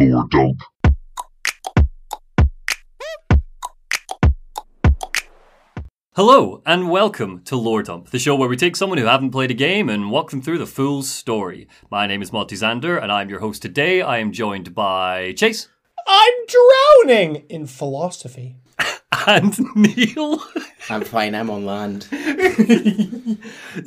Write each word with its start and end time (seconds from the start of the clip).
Lore 0.00 0.28
Dump. 0.30 0.62
Hello, 6.14 6.62
and 6.64 6.88
welcome 6.88 7.42
to 7.44 7.56
Lore 7.56 7.82
Dump, 7.82 8.10
the 8.10 8.18
show 8.20 8.36
where 8.36 8.48
we 8.48 8.56
take 8.56 8.76
someone 8.76 8.98
who 8.98 9.06
haven't 9.06 9.32
played 9.32 9.50
a 9.50 9.54
game 9.54 9.88
and 9.88 10.10
walk 10.10 10.30
them 10.30 10.40
through 10.40 10.58
the 10.58 10.66
full 10.66 11.02
story. 11.02 11.66
My 11.90 12.06
name 12.06 12.22
is 12.22 12.32
Monty 12.32 12.54
Zander, 12.54 13.02
and 13.02 13.10
I'm 13.10 13.28
your 13.28 13.40
host 13.40 13.60
today. 13.62 14.00
I 14.00 14.18
am 14.18 14.30
joined 14.30 14.72
by 14.72 15.32
Chase 15.32 15.68
I'm 16.06 16.34
drowning 16.46 17.44
in 17.48 17.66
philosophy. 17.66 18.56
and 19.26 19.58
Neil. 19.74 20.40
I'm 20.88 21.02
fine. 21.02 21.34
I'm 21.34 21.50
on 21.50 21.66
land. 21.66 22.06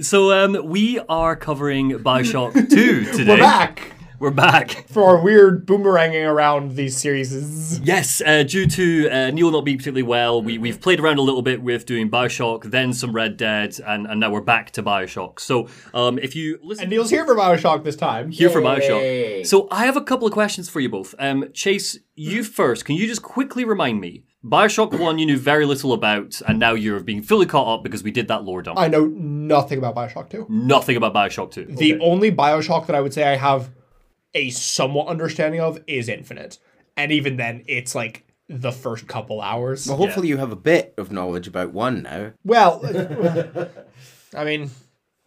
So, 0.02 0.32
um, 0.32 0.70
we 0.70 1.00
are 1.10 1.36
covering 1.36 1.92
Bioshock 1.92 2.54
2 2.70 3.06
today. 3.12 3.34
We're 3.34 3.38
back 3.38 3.92
We're 4.22 4.30
back. 4.30 4.88
for 4.88 5.02
our 5.06 5.20
weird 5.20 5.66
boomeranging 5.66 6.30
around 6.30 6.76
these 6.76 6.96
series. 6.96 7.80
Yes, 7.80 8.22
uh, 8.24 8.44
due 8.44 8.68
to 8.68 9.10
uh, 9.10 9.32
Neil 9.32 9.50
not 9.50 9.66
being 9.66 9.80
particularly 9.80 10.04
well, 10.04 10.44
we, 10.44 10.60
we've 10.60 10.80
played 10.80 11.00
around 11.00 11.18
a 11.18 11.24
little 11.24 11.42
bit 11.42 11.64
with 11.64 11.88
doing 11.88 12.08
Bioshock, 12.08 12.70
then 12.70 12.94
some 12.94 13.14
Red 13.14 13.36
Dead, 13.36 13.80
and, 13.80 14.06
and 14.06 14.20
now 14.20 14.30
we're 14.30 14.42
back 14.42 14.70
to 14.74 14.84
Bioshock. 14.84 15.40
So, 15.40 15.68
um, 15.96 16.20
if 16.20 16.36
you 16.36 16.60
listen. 16.62 16.84
And 16.84 16.92
Neil's 16.92 17.10
here 17.10 17.26
for 17.26 17.36
Bioshock 17.36 17.84
this 17.84 17.96
time. 17.96 18.30
here 18.30 18.52
for 18.52 18.62
Bioshock. 18.62 19.48
So 19.48 19.68
I 19.72 19.86
have 19.88 19.98
a 19.98 20.04
couple 20.04 20.28
of 20.28 20.34
questions 20.34 20.70
for 20.70 20.82
you 20.82 20.90
both. 20.90 21.16
Um, 21.18 21.48
Chase, 21.54 21.98
you 22.14 22.44
first. 22.44 22.86
Can 22.86 22.98
you 22.98 23.08
just 23.08 23.24
quickly 23.24 23.66
remind 23.66 24.02
me? 24.02 24.26
Bioshock 24.46 25.00
One, 25.00 25.18
you 25.18 25.26
knew 25.26 25.38
very 25.40 25.66
little 25.66 25.94
about, 25.94 26.40
and 26.48 26.60
now 26.60 26.76
you're 26.76 27.00
being 27.00 27.24
fully 27.24 27.48
caught 27.48 27.80
up 27.80 27.84
because 27.84 28.04
we 28.04 28.12
did 28.12 28.28
that 28.28 28.44
lore 28.44 28.62
dump. 28.62 28.78
I 28.78 28.88
know 28.88 29.06
nothing 29.08 29.80
about 29.80 29.96
Bioshock 29.96 30.30
2. 30.30 30.46
Nothing 30.48 30.96
about 30.96 31.16
Bioshock 31.16 31.50
Two. 31.50 31.66
The 31.66 32.00
only 32.00 32.32
Bioshock 32.32 32.86
that 32.86 32.96
I 32.96 33.02
would 33.02 33.16
say 33.16 33.24
I 33.24 33.36
have 33.36 33.72
a 34.34 34.50
somewhat 34.50 35.08
understanding 35.08 35.62
of 35.62 35.80
is 35.88 36.10
Infinite. 36.10 36.58
And 36.98 37.12
even 37.12 37.38
then, 37.38 37.64
it's 37.68 37.96
like 37.96 38.26
the 38.48 38.72
first 38.72 39.08
couple 39.08 39.42
hours. 39.42 39.88
Well, 39.88 39.98
hopefully 39.98 40.28
you 40.28 40.38
have 40.38 40.52
a 40.52 40.58
bit 40.58 40.94
of 40.98 41.12
knowledge 41.12 41.48
about 41.48 41.72
one 41.72 42.02
now. 42.04 42.34
Well, 42.44 42.82
I 44.36 44.44
mean, 44.44 44.70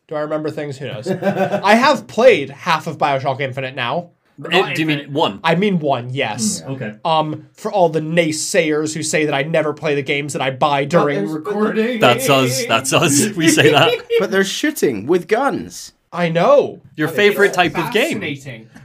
do 0.08 0.14
I 0.14 0.20
remember 0.20 0.50
things? 0.50 0.78
Who 0.78 0.86
knows? 0.86 1.08
I 1.10 1.74
have 1.74 2.06
played 2.06 2.50
half 2.50 2.86
of 2.86 2.98
Bioshock 2.98 3.40
Infinite 3.40 3.74
now. 3.74 4.10
Eh, 4.50 4.74
do 4.74 4.80
you 4.80 4.86
mean 4.86 5.12
one? 5.12 5.38
I 5.44 5.54
mean 5.54 5.78
one, 5.78 6.10
yes. 6.10 6.60
Okay. 6.62 6.98
Um, 7.04 7.48
for 7.52 7.70
all 7.70 7.88
the 7.88 8.00
naysayers 8.00 8.92
who 8.92 9.02
say 9.02 9.26
that 9.26 9.34
I 9.34 9.42
never 9.44 9.72
play 9.72 9.94
the 9.94 10.02
games 10.02 10.32
that 10.32 10.42
I 10.42 10.50
buy 10.50 10.86
during 10.86 11.30
recording. 11.30 12.00
That's 12.00 12.28
us. 12.28 12.66
That's 12.66 12.92
us. 12.92 13.28
We 13.36 13.48
say 13.48 13.70
that. 13.70 13.94
But 14.18 14.30
they're 14.30 14.44
shooting 14.44 15.06
with 15.06 15.28
guns. 15.28 15.92
I 16.14 16.28
know. 16.28 16.80
Your 16.96 17.08
favorite 17.08 17.52
type 17.52 17.76
of 17.76 17.92
game. 17.92 18.22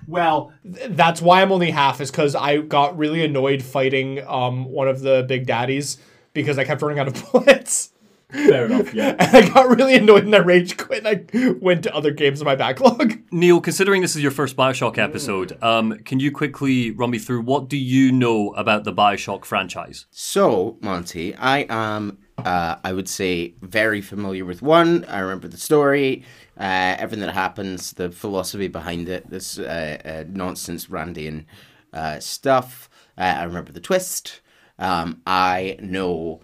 Well, 0.08 0.52
th- 0.64 0.90
that's 0.92 1.22
why 1.22 1.42
I'm 1.42 1.52
only 1.52 1.72
half, 1.72 2.02
is 2.02 2.10
because 2.10 2.36
I 2.36 2.58
got 2.58 2.98
really 2.98 3.24
annoyed 3.24 3.62
fighting 3.62 4.26
um 4.28 4.66
one 4.66 4.88
of 4.88 5.02
the 5.02 5.26
big 5.28 5.46
daddies 5.46 5.98
because 6.34 6.58
I 6.58 6.64
kept 6.64 6.82
running 6.82 7.00
out 7.00 7.08
of 7.08 7.32
bullets. 7.32 7.92
Fair 8.32 8.66
enough. 8.66 8.94
Yeah. 8.94 9.16
And 9.20 9.36
I 9.36 9.50
got 9.50 9.70
really 9.76 9.96
annoyed 9.96 10.24
and 10.24 10.36
I 10.36 10.40
rage 10.40 10.78
quit 10.78 11.04
and 11.04 11.08
I 11.08 11.52
went 11.60 11.84
to 11.84 11.96
other 11.96 12.12
games 12.12 12.42
in 12.42 12.46
my 12.46 12.56
backlog. 12.56 13.18
Neil, 13.32 13.60
considering 13.60 14.02
this 14.04 14.16
is 14.16 14.22
your 14.22 14.32
first 14.32 14.56
Bioshock 14.56 14.98
episode, 15.00 15.58
um, 15.64 15.98
can 16.06 16.20
you 16.20 16.32
quickly 16.32 16.92
run 16.92 17.10
me 17.10 17.18
through 17.18 17.42
what 17.42 17.68
do 17.68 17.78
you 17.78 18.12
know 18.12 18.54
about 18.54 18.84
the 18.84 18.94
Bioshock 18.94 19.46
franchise? 19.46 20.06
So, 20.12 20.78
Monty, 20.82 21.34
I 21.36 21.66
am, 21.70 22.20
uh, 22.38 22.76
I 22.84 22.94
would 22.94 23.10
say, 23.10 23.56
very 23.62 24.00
familiar 24.02 24.46
with 24.46 24.62
one. 24.62 25.06
I 25.06 25.20
remember 25.20 25.48
the 25.48 25.58
story, 25.58 26.24
uh, 26.60 26.96
everything 27.00 27.26
that 27.26 27.34
happens, 27.34 27.94
the 27.94 28.12
philosophy 28.12 28.68
behind 28.68 29.08
it, 29.08 29.30
this 29.30 29.58
uh, 29.58 29.98
uh, 30.04 30.24
nonsense 30.28 30.88
Randian 30.88 31.46
uh, 31.94 32.20
stuff. 32.20 32.90
Uh, 33.18 33.36
I 33.38 33.44
remember 33.44 33.72
the 33.72 33.80
twist. 33.80 34.42
Um, 34.78 35.22
I 35.26 35.78
know 35.82 36.42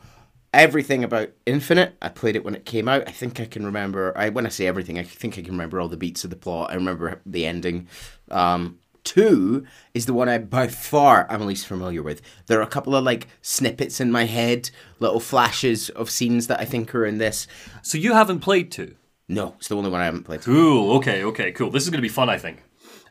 everything 0.54 1.04
about 1.04 1.30
Infinite. 1.46 1.96
I 2.02 2.10
played 2.10 2.36
it 2.36 2.46
when 2.46 2.56
it 2.56 2.66
came 2.66 2.88
out. 2.88 3.04
I 3.08 3.12
think 3.12 3.40
I 3.40 3.46
can 3.46 3.66
remember. 3.66 4.18
I 4.18 4.30
when 4.30 4.46
I 4.46 4.50
say 4.50 4.68
everything, 4.68 4.98
I 4.98 5.04
think 5.04 5.38
I 5.38 5.42
can 5.42 5.52
remember 5.52 5.80
all 5.80 5.90
the 5.90 5.98
beats 5.98 6.24
of 6.24 6.30
the 6.30 6.36
plot. 6.38 6.72
I 6.72 6.76
remember 6.76 7.22
the 7.26 7.46
ending. 7.46 7.88
Um, 8.32 8.80
two 9.04 9.66
is 9.94 10.06
the 10.06 10.14
one 10.14 10.30
I 10.30 10.38
by 10.38 10.68
far 10.68 11.28
am 11.30 11.46
least 11.46 11.68
familiar 11.68 12.02
with. 12.02 12.22
There 12.48 12.60
are 12.60 12.64
a 12.64 12.68
couple 12.68 12.96
of 12.96 13.04
like 13.04 13.28
snippets 13.42 14.00
in 14.00 14.12
my 14.12 14.26
head, 14.26 14.70
little 15.00 15.20
flashes 15.20 15.90
of 15.90 16.10
scenes 16.10 16.48
that 16.48 16.60
I 16.60 16.66
think 16.66 16.96
are 16.96 17.06
in 17.06 17.18
this. 17.18 17.48
So 17.82 17.98
you 17.98 18.14
haven't 18.14 18.40
played 18.40 18.72
two. 18.72 18.96
No, 19.28 19.56
it's 19.58 19.68
the 19.70 19.76
only 19.76 19.90
one 19.90 20.02
I 20.02 20.06
haven't 20.06 20.24
played. 20.24 20.42
Cool. 20.42 20.98
Okay. 20.98 21.24
Okay. 21.24 21.52
Cool. 21.52 21.72
This 21.72 21.84
is 21.84 21.90
going 21.90 21.98
to 21.98 22.02
be 22.04 22.10
fun, 22.10 22.30
I 22.30 22.38
think, 22.38 22.62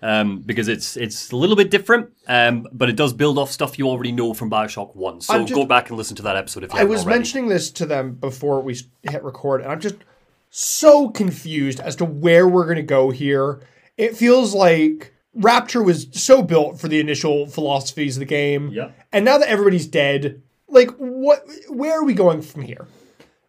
um, 0.01 0.39
because 0.41 0.69
it's 0.69 0.97
it's 0.97 1.33
a 1.33 1.37
little 1.37 1.57
bit 1.57 1.71
different, 1.71 2.11
um, 2.29 2.67
but 2.73 2.89
it 2.89 2.95
does 2.97 3.13
build 3.13 3.37
off 3.39 3.51
stuff 3.51 3.79
you 3.79 3.89
already 3.89 4.13
know 4.13 4.33
from 4.33 4.49
Bioshock 4.51 4.95
One. 4.95 5.21
So 5.21 5.41
just- 5.41 5.55
go 5.55 5.67
back 5.67 5.89
and 5.89 5.99
listen 5.99 6.15
to 6.17 6.23
that 6.23 6.37
episode 6.37 6.63
if 6.65 6.71
you 6.71 6.77
I 6.77 6.79
haven't 6.81 6.93
was 6.93 7.03
already. 7.05 7.19
mentioning 7.19 7.49
this 7.49 7.71
to 7.73 7.87
them 7.87 8.13
before 8.15 8.61
we 8.61 8.79
hit 9.03 9.25
record, 9.25 9.63
and 9.63 9.73
I'm 9.73 9.81
just 9.81 9.97
so 10.51 11.09
confused 11.09 11.81
as 11.81 11.97
to 11.97 12.05
where 12.05 12.47
we're 12.47 12.65
going 12.65 12.77
to 12.77 12.83
go 12.83 13.11
here. 13.11 13.61
It 13.97 14.17
feels 14.17 14.55
like 14.55 15.13
Rapture 15.35 15.83
was 15.83 16.07
so 16.13 16.43
built 16.43 16.79
for 16.81 16.87
the 16.87 17.01
initial 17.01 17.47
philosophies 17.49 18.17
of 18.17 18.21
the 18.21 18.25
game, 18.27 18.69
Yeah. 18.71 18.91
and 19.13 19.25
now 19.25 19.39
that 19.39 19.49
everybody's 19.49 19.87
dead, 19.89 20.43
like 20.69 20.91
what? 20.97 21.45
Where 21.69 21.99
are 21.99 22.05
we 22.05 22.15
going 22.15 22.41
from 22.41 22.63
here? 22.63 22.87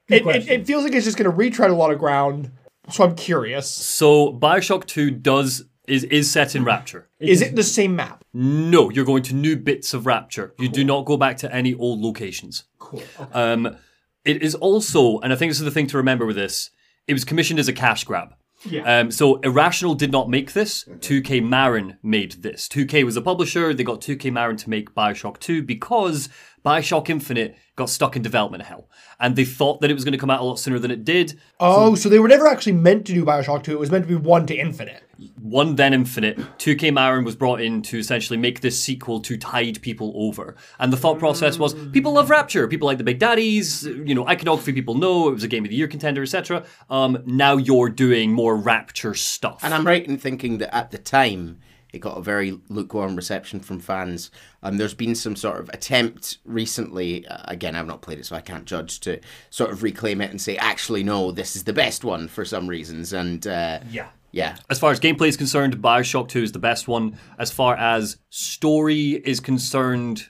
It, 0.08 0.26
it, 0.26 0.48
it 0.48 0.68
feels 0.68 0.84
like 0.84 0.94
it's 0.94 1.06
just 1.06 1.18
going 1.18 1.30
to 1.30 1.36
retread 1.36 1.72
a 1.72 1.76
lot 1.76 1.92
of 1.92 2.00
ground. 2.00 2.52
So 2.90 3.04
I'm 3.04 3.16
curious: 3.16 3.70
So 3.70 4.32
Bioshock 4.34 4.86
Two 4.86 5.12
does 5.12 5.66
is 5.88 6.04
is 6.06 6.30
set 6.30 6.56
in 6.56 6.64
Rapture. 6.64 7.08
is 7.20 7.42
it 7.42 7.56
the 7.56 7.64
same 7.64 7.96
map? 7.96 8.24
No, 8.34 8.90
you're 8.90 9.06
going 9.06 9.24
to 9.24 9.36
new 9.36 9.56
bits 9.56 9.94
of 9.94 10.06
Rapture. 10.06 10.54
You 10.60 10.70
do 10.70 10.84
not 10.84 11.06
go 11.06 11.18
back 11.18 11.38
to 11.38 11.54
any 11.54 11.74
old 11.74 12.02
locations. 12.02 12.66
Cool. 12.80 13.02
Um, 13.34 13.78
it 14.24 14.42
is 14.42 14.56
also, 14.56 15.20
and 15.20 15.32
I 15.32 15.36
think 15.36 15.52
this 15.52 15.60
is 15.60 15.66
the 15.66 15.72
thing 15.72 15.88
to 15.88 15.98
remember 15.98 16.26
with 16.26 16.36
this. 16.36 16.72
It 17.08 17.14
was 17.14 17.24
commissioned 17.24 17.60
as 17.60 17.68
a 17.68 17.74
cash 17.74 18.04
grab. 18.04 18.36
Yeah. 18.68 19.00
Um, 19.00 19.12
so 19.12 19.36
Irrational 19.42 19.94
did 19.94 20.12
not 20.12 20.30
make 20.30 20.54
this. 20.54 20.86
2K 20.86 21.44
Marin 21.48 21.98
made 22.02 22.42
this. 22.42 22.68
2K 22.68 23.04
was 23.04 23.16
a 23.16 23.22
publisher. 23.22 23.74
They 23.74 23.84
got 23.84 24.02
2K 24.02 24.32
Marin 24.34 24.58
to 24.58 24.70
make 24.70 24.96
Bioshock 24.96 25.40
2 25.40 25.62
because 25.62 26.30
Bioshock 26.66 27.10
Infinite 27.10 27.56
got 27.76 27.90
stuck 27.90 28.16
in 28.16 28.22
development 28.22 28.64
hell. 28.64 28.90
And 29.20 29.36
they 29.36 29.46
thought 29.46 29.82
that 29.82 29.92
it 29.92 29.94
was 29.94 30.04
going 30.04 30.14
to 30.14 30.18
come 30.18 30.30
out 30.30 30.42
a 30.42 30.44
lot 30.44 30.60
sooner 30.60 30.80
than 30.80 30.92
it 30.92 31.04
did. 31.04 31.40
Oh, 31.60 31.96
so 31.96 32.10
they 32.10 32.20
were 32.20 32.28
never 32.28 32.48
actually 32.48 32.74
meant 32.74 33.06
to 33.08 33.14
do 33.14 33.24
Bioshock 33.26 33.64
2. 33.64 33.72
It 33.72 33.80
was 33.80 33.92
meant 33.92 34.06
to 34.06 34.08
be 34.08 34.16
1 34.16 34.48
to 34.48 34.56
Infinite. 34.56 35.04
One 35.42 35.76
then 35.76 35.94
Infinite, 35.94 36.38
2K 36.58 36.94
Marin 36.94 37.24
was 37.24 37.36
brought 37.38 37.62
in 37.62 37.82
to 37.84 37.98
essentially 37.98 38.38
make 38.38 38.60
this 38.60 38.80
sequel 38.80 39.22
to 39.22 39.38
tide 39.38 39.82
people 39.82 40.12
over. 40.16 40.56
And 40.80 40.92
the 40.92 40.98
thought 40.98 41.20
process 41.20 41.58
was 41.58 41.74
people 41.74 42.14
love 42.14 42.30
Rapture, 42.30 42.68
people 42.68 42.86
like 42.86 42.98
the 42.98 43.04
Big 43.06 43.20
Daddies, 43.20 43.86
you 43.86 44.14
know, 44.14 44.28
iconography 44.28 44.74
people 44.74 44.96
know, 44.96 45.30
it 45.30 45.34
was 45.34 45.44
a 45.44 45.48
Game 45.48 45.64
of 45.64 45.70
the 45.70 45.76
Year 45.78 45.88
contender, 45.88 46.22
etc. 46.22 46.66
Um, 46.90 47.24
now 47.26 47.56
you're 47.56 47.90
doing 47.90 48.34
more 48.34 48.58
Rapture 48.58 49.14
stuff. 49.14 49.64
And 49.64 49.74
I'm 49.74 49.88
right 49.88 50.06
in 50.06 50.18
thinking 50.18 50.58
that 50.58 50.76
at 50.76 50.92
the 50.92 50.98
time 50.98 51.60
it 51.96 52.00
got 52.00 52.18
a 52.18 52.22
very 52.22 52.60
lukewarm 52.70 53.16
reception 53.16 53.60
from 53.62 53.80
fans. 53.80 54.30
Um, 54.62 54.78
there's 54.78 54.94
been 54.94 55.16
some 55.16 55.36
sort 55.36 55.60
of 55.60 55.70
attempt 55.70 56.38
recently. 56.46 57.26
Uh, 57.28 57.38
again, 57.46 57.76
I've 57.76 57.88
not 57.88 58.02
played 58.02 58.20
it, 58.20 58.26
so 58.26 58.36
I 58.36 58.42
can't 58.42 58.66
judge 58.66 59.00
to 59.02 59.20
sort 59.50 59.72
of 59.72 59.82
reclaim 59.82 60.22
it 60.22 60.30
and 60.30 60.42
say, 60.42 60.58
actually, 60.58 61.04
no, 61.04 61.32
this 61.32 61.56
is 61.56 61.64
the 61.64 61.74
best 61.74 62.04
one 62.04 62.28
for 62.28 62.46
some 62.46 62.68
reasons. 62.68 63.14
And 63.14 63.48
uh, 63.48 63.80
Yeah. 63.90 64.10
yeah, 64.32 64.58
As 64.70 64.78
far 64.78 64.92
as 64.92 65.00
gameplay 65.00 65.30
is 65.30 65.38
concerned, 65.38 65.78
Bioshock 65.78 66.28
2 66.28 66.44
is 66.44 66.52
the 66.52 66.60
best 66.60 66.88
one. 66.88 67.18
As 67.40 67.52
far 67.52 67.76
as 67.78 68.18
story 68.30 69.12
is 69.12 69.40
concerned, 69.40 70.30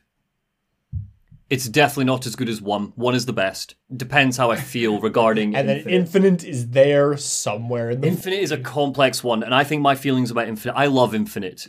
it's 1.50 1.70
definitely 1.70 2.06
not 2.06 2.26
as 2.26 2.36
good 2.36 2.50
as 2.50 2.62
one. 2.62 2.94
One 2.96 3.14
is 3.16 3.26
the 3.26 3.34
best. 3.34 3.76
Depends 3.96 4.38
how 4.38 4.52
I 4.52 4.56
feel 4.56 5.00
regarding 5.00 5.56
And 5.56 5.70
then 5.70 5.88
Infinite 5.88 6.44
is 6.44 6.70
there 6.70 7.16
somewhere 7.18 7.92
in 7.92 8.02
the 8.02 8.08
Infinite 8.08 8.40
is 8.40 8.52
a 8.52 8.58
complex 8.58 9.24
one, 9.24 9.44
and 9.44 9.54
I 9.54 9.64
think 9.64 9.82
my 9.82 9.96
feelings 9.96 10.32
about 10.32 10.48
Infinite. 10.48 10.76
I 10.76 10.88
love 10.88 11.14
Infinite, 11.14 11.68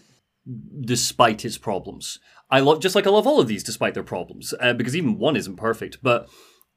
despite 0.81 1.44
its 1.44 1.59
problems. 1.59 2.19
I 2.50 2.61
love 2.61 2.81
just 2.81 2.94
like 2.94 3.06
I 3.06 3.11
love 3.11 3.26
all 3.26 3.40
of 3.40 3.49
these, 3.49 3.64
despite 3.64 3.94
their 3.94 4.02
problems, 4.02 4.55
uh, 4.61 4.73
because 4.73 4.96
even 4.96 5.19
one 5.19 5.37
isn't 5.37 5.56
perfect. 5.56 5.99
But 6.02 6.28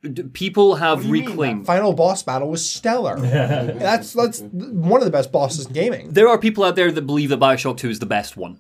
d- 0.01 0.23
people 0.23 0.75
have 0.75 1.09
reclaimed. 1.09 1.65
final 1.65 1.93
boss 1.93 2.23
battle 2.23 2.49
was 2.49 2.67
stellar. 2.67 3.19
that's 3.19 4.13
that's 4.13 4.41
one 4.41 4.99
of 4.99 5.05
the 5.05 5.11
best 5.11 5.31
bosses 5.31 5.67
in 5.67 5.73
gaming. 5.73 6.11
There 6.11 6.27
are 6.27 6.39
people 6.39 6.63
out 6.63 6.75
there 6.75 6.91
that 6.91 7.01
believe 7.03 7.29
that 7.29 7.39
Bioshock 7.39 7.77
Two 7.77 7.89
is 7.89 7.99
the 7.99 8.05
best 8.07 8.35
one. 8.35 8.59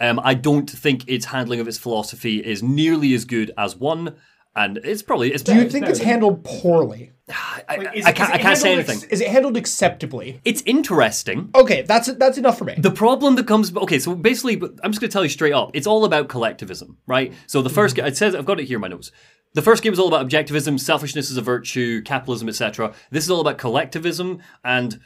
Um, 0.00 0.20
I 0.22 0.34
don't 0.34 0.68
think 0.68 1.04
its 1.06 1.26
handling 1.26 1.60
of 1.60 1.68
its 1.68 1.78
philosophy 1.78 2.38
is 2.38 2.62
nearly 2.62 3.14
as 3.14 3.24
good 3.24 3.52
as 3.58 3.76
one, 3.76 4.16
and 4.56 4.78
it's 4.78 5.02
probably. 5.02 5.32
It's 5.32 5.42
Do 5.42 5.54
you 5.54 5.68
think 5.68 5.86
it's 5.86 6.00
handled 6.00 6.42
poorly? 6.42 7.12
I, 7.28 7.62
I, 7.68 7.74
I 8.06 8.12
can't, 8.12 8.34
I 8.34 8.38
can't 8.38 8.58
say 8.58 8.72
anything. 8.72 9.08
Is 9.10 9.20
it 9.20 9.28
handled 9.28 9.56
acceptably? 9.56 10.40
It's 10.44 10.62
interesting. 10.66 11.50
Okay, 11.54 11.82
that's 11.82 12.12
that's 12.14 12.38
enough 12.38 12.58
for 12.58 12.64
me. 12.64 12.74
The 12.76 12.90
problem 12.90 13.36
that 13.36 13.46
comes, 13.46 13.74
okay, 13.76 13.98
so 13.98 14.14
basically, 14.14 14.54
I'm 14.82 14.90
just 14.90 15.00
going 15.00 15.08
to 15.10 15.12
tell 15.12 15.22
you 15.22 15.28
straight 15.28 15.52
up. 15.52 15.70
It's 15.74 15.86
all 15.86 16.04
about 16.04 16.28
collectivism, 16.28 16.98
right? 17.06 17.32
So 17.46 17.62
the 17.62 17.70
first, 17.70 17.98
it 17.98 18.16
says, 18.16 18.34
I've 18.34 18.46
got 18.46 18.58
it 18.58 18.64
here 18.64 18.78
in 18.78 18.80
my 18.80 18.88
notes. 18.88 19.12
The 19.52 19.62
first 19.62 19.82
game 19.82 19.92
is 19.92 19.98
all 19.98 20.08
about 20.08 20.28
objectivism, 20.28 20.78
selfishness 20.78 21.30
is 21.30 21.36
a 21.36 21.42
virtue, 21.42 22.02
capitalism, 22.02 22.48
etc. 22.48 22.94
This 23.10 23.24
is 23.24 23.30
all 23.30 23.40
about 23.40 23.58
collectivism, 23.58 24.40
and 24.64 25.00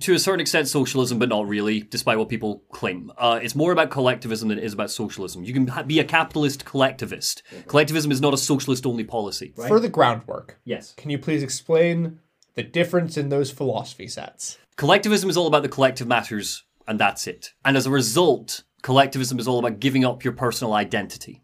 to 0.00 0.14
a 0.14 0.18
certain 0.18 0.40
extent 0.40 0.68
socialism, 0.68 1.18
but 1.18 1.28
not 1.28 1.46
really, 1.48 1.80
despite 1.80 2.18
what 2.18 2.28
people 2.28 2.62
claim. 2.72 3.10
Uh, 3.18 3.40
it's 3.42 3.54
more 3.56 3.72
about 3.72 3.90
collectivism 3.90 4.48
than 4.48 4.58
it 4.58 4.64
is 4.64 4.72
about 4.72 4.90
socialism. 4.90 5.42
You 5.44 5.52
can 5.52 5.66
ha- 5.66 5.82
be 5.82 5.98
a 5.98 6.04
capitalist 6.04 6.64
collectivist. 6.64 7.42
Collectivism 7.66 8.12
is 8.12 8.20
not 8.20 8.32
a 8.34 8.38
socialist 8.38 8.86
only 8.86 9.04
policy. 9.04 9.52
For 9.56 9.80
the 9.80 9.88
groundwork, 9.88 10.60
Yes. 10.64 10.94
can 10.96 11.10
you 11.10 11.18
please 11.18 11.42
explain 11.42 12.20
the 12.54 12.62
difference 12.62 13.16
in 13.16 13.28
those 13.28 13.50
philosophy 13.50 14.06
sets? 14.06 14.58
Collectivism 14.76 15.28
is 15.28 15.36
all 15.36 15.46
about 15.48 15.62
the 15.62 15.68
collective 15.68 16.06
matters, 16.06 16.62
and 16.86 16.98
that's 16.98 17.26
it. 17.26 17.52
And 17.64 17.76
as 17.76 17.86
a 17.86 17.90
result, 17.90 18.62
collectivism 18.82 19.38
is 19.38 19.48
all 19.48 19.58
about 19.58 19.80
giving 19.80 20.04
up 20.04 20.22
your 20.24 20.32
personal 20.32 20.74
identity. 20.74 21.42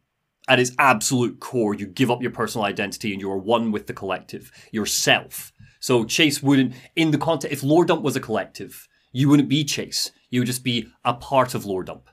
At 0.48 0.60
its 0.60 0.72
absolute 0.78 1.40
core, 1.40 1.74
you 1.74 1.86
give 1.86 2.10
up 2.10 2.22
your 2.22 2.30
personal 2.30 2.64
identity 2.64 3.12
and 3.12 3.20
you 3.20 3.30
are 3.30 3.36
one 3.36 3.70
with 3.70 3.86
the 3.86 3.92
collective, 3.92 4.50
yourself. 4.72 5.52
So 5.80 6.04
Chase 6.04 6.42
wouldn't, 6.42 6.74
in 6.96 7.10
the 7.10 7.18
context, 7.18 7.52
if 7.52 7.62
Lore 7.62 7.84
Dump 7.84 8.02
was 8.02 8.16
a 8.16 8.20
collective, 8.20 8.88
you 9.12 9.28
wouldn't 9.28 9.48
be 9.48 9.64
Chase. 9.64 10.10
You 10.30 10.40
would 10.40 10.46
just 10.46 10.64
be 10.64 10.88
a 11.04 11.14
part 11.14 11.54
of 11.54 11.64
Lore 11.64 11.84
Dump. 11.84 12.08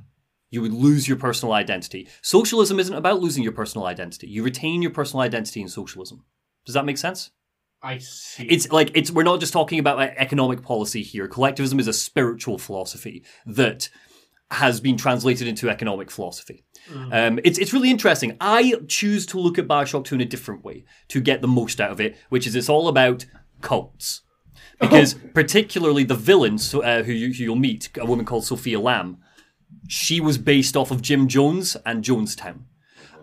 You 0.50 0.62
would 0.62 0.74
lose 0.74 1.08
your 1.08 1.18
personal 1.18 1.54
identity. 1.54 2.08
Socialism 2.22 2.80
isn't 2.80 2.96
about 2.96 3.20
losing 3.20 3.44
your 3.44 3.52
personal 3.52 3.88
identity. 3.88 4.28
You 4.28 4.44
retain 4.44 4.82
your 4.82 4.92
personal 4.92 5.22
identity 5.22 5.62
in 5.62 5.68
socialism. 5.68 6.24
Does 6.66 6.76
that 6.76 6.86
make 6.86 6.98
sense? 6.98 7.32
I 7.82 7.98
see. 8.00 8.46
It's 8.46 8.72
like 8.72 8.92
it's 8.96 9.12
we're 9.12 9.24
not 9.24 9.40
just 9.40 9.54
talking 9.54 9.80
about 9.80 9.98
like, 9.98 10.14
economic 10.18 10.62
policy 10.62 11.04
here. 11.04 11.28
Collectivism 11.28 11.80
is 11.80 11.88
a 11.88 11.94
spiritual 11.94 12.58
philosophy 12.58 13.24
that 13.46 13.90
has 14.52 14.80
been 14.80 14.96
translated 14.96 15.48
into 15.48 15.70
economic 15.70 16.10
philosophy. 16.10 16.64
Um, 17.12 17.40
it's 17.44 17.58
it's 17.60 17.74
really 17.74 17.90
interesting. 17.90 18.38
I 18.40 18.76
choose 18.88 19.26
to 19.28 19.40
look 19.40 19.60
at 19.60 19.68
Bioshock 19.68 20.06
2 20.06 20.16
in 20.16 20.22
a 20.22 20.26
different 20.26 20.64
way 20.64 20.86
to 21.10 21.20
get 21.20 21.42
the 21.42 21.48
most 21.48 21.82
out 21.82 21.92
of 21.92 22.00
it, 22.00 22.18
which 22.30 22.48
is 22.48 22.56
it's 22.56 22.70
all 22.70 22.88
about 22.88 23.26
cults. 23.62 24.22
Because 24.80 25.16
particularly 25.34 26.04
the 26.04 26.16
villain 26.16 26.60
uh, 26.74 27.04
who, 27.04 27.14
you, 27.14 27.28
who 27.34 27.44
you'll 27.44 27.56
meet, 27.56 27.90
a 27.98 28.06
woman 28.06 28.26
called 28.26 28.46
Sophia 28.46 28.80
Lamb, 28.80 29.18
she 29.88 30.20
was 30.20 30.38
based 30.38 30.76
off 30.76 30.92
of 30.92 31.02
Jim 31.02 31.28
Jones 31.28 31.78
and 31.86 32.04
Jonestown. 32.04 32.64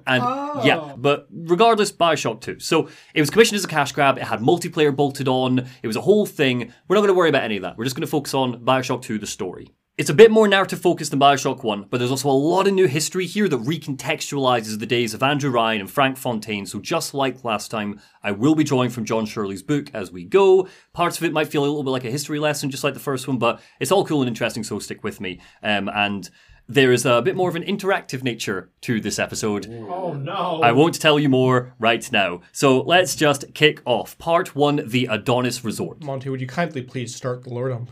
And 0.06 0.23
yeah, 0.64 0.94
but 0.96 1.29
regardless, 1.31 1.93
Bioshock 1.93 2.40
2. 2.40 2.58
So 2.58 2.88
it 3.14 3.20
was 3.20 3.31
commissioned 3.31 3.56
as 3.56 3.64
a 3.64 3.69
cash 3.69 3.93
grab. 3.93 4.19
It 4.19 4.25
had 4.25 4.40
multiplayer 4.40 4.94
bolted 4.94 5.29
on. 5.29 5.69
It 5.82 5.87
was 5.87 5.96
a 5.96 6.00
whole 6.00 6.26
thing. 6.26 6.73
We're 6.88 6.96
not 6.96 7.02
going 7.02 7.08
to 7.08 7.14
worry 7.14 7.28
about 7.28 7.44
any 7.44 7.56
of 7.56 7.62
that. 7.62 7.76
We're 7.76 7.85
just 7.85 7.96
going 7.96 8.06
to 8.06 8.11
focus 8.11 8.35
on 8.35 8.64
Bioshock 8.64 9.02
2, 9.02 9.19
the 9.19 9.26
story. 9.26 9.73
It's 10.02 10.10
a 10.10 10.14
bit 10.14 10.32
more 10.32 10.49
narrative 10.49 10.81
focused 10.81 11.12
than 11.12 11.20
Bioshock 11.20 11.62
1, 11.62 11.87
but 11.88 11.99
there's 11.99 12.10
also 12.10 12.28
a 12.28 12.32
lot 12.32 12.66
of 12.66 12.75
new 12.75 12.88
history 12.88 13.25
here 13.25 13.49
that 13.49 13.60
recontextualizes 13.62 14.81
the 14.81 14.84
days 14.84 15.14
of 15.14 15.22
Andrew 15.22 15.49
Ryan 15.49 15.82
and 15.82 15.88
Frank 15.88 16.16
Fontaine. 16.16 16.66
So 16.66 16.81
just 16.81 17.14
like 17.14 17.44
last 17.44 17.70
time, 17.70 18.00
I 18.20 18.32
will 18.32 18.56
be 18.56 18.64
drawing 18.64 18.90
from 18.90 19.04
John 19.04 19.26
Shirley's 19.26 19.62
book 19.62 19.90
as 19.94 20.10
we 20.10 20.25
go. 20.25 20.66
Parts 20.93 21.19
of 21.19 21.22
it 21.22 21.32
might 21.32 21.46
feel 21.46 21.62
a 21.62 21.66
little 21.66 21.84
bit 21.84 21.90
like 21.90 22.04
a 22.04 22.10
history 22.10 22.40
lesson, 22.40 22.69
just 22.69 22.82
like 22.82 22.94
the 22.94 22.99
first 22.99 23.28
one, 23.28 23.38
but 23.38 23.60
it's 23.78 23.93
all 23.93 24.04
cool 24.04 24.22
and 24.22 24.28
interesting, 24.28 24.64
so 24.64 24.81
stick 24.81 25.04
with 25.04 25.20
me. 25.20 25.38
Um, 25.62 25.88
and 25.88 26.28
there 26.73 26.93
is 26.93 27.05
a 27.05 27.21
bit 27.23 27.37
more 27.37 27.49
of 27.49 27.57
an 27.57 27.63
interactive 27.63 28.23
nature 28.23 28.71
to 28.83 29.01
this 29.01 29.19
episode. 29.19 29.67
oh 29.89 30.15
no. 30.15 30.61
I 30.63 30.73
won't 30.73 31.01
tell 31.01 31.19
you 31.19 31.29
more 31.29 31.75
right 31.79 32.11
now. 32.11 32.41
So 32.53 32.81
let's 32.81 33.15
just 33.15 33.53
kick 33.55 33.83
off. 33.85 34.17
Part 34.19 34.55
one 34.57 34.83
The 34.87 35.07
Adonis 35.07 35.65
Resort. 35.65 36.03
Monty, 36.03 36.29
would 36.31 36.41
you 36.41 36.47
kindly 36.47 36.83
please 36.83 37.15
start 37.15 37.45
the 37.45 37.51
Lore 37.51 37.69
Dump? 37.69 37.91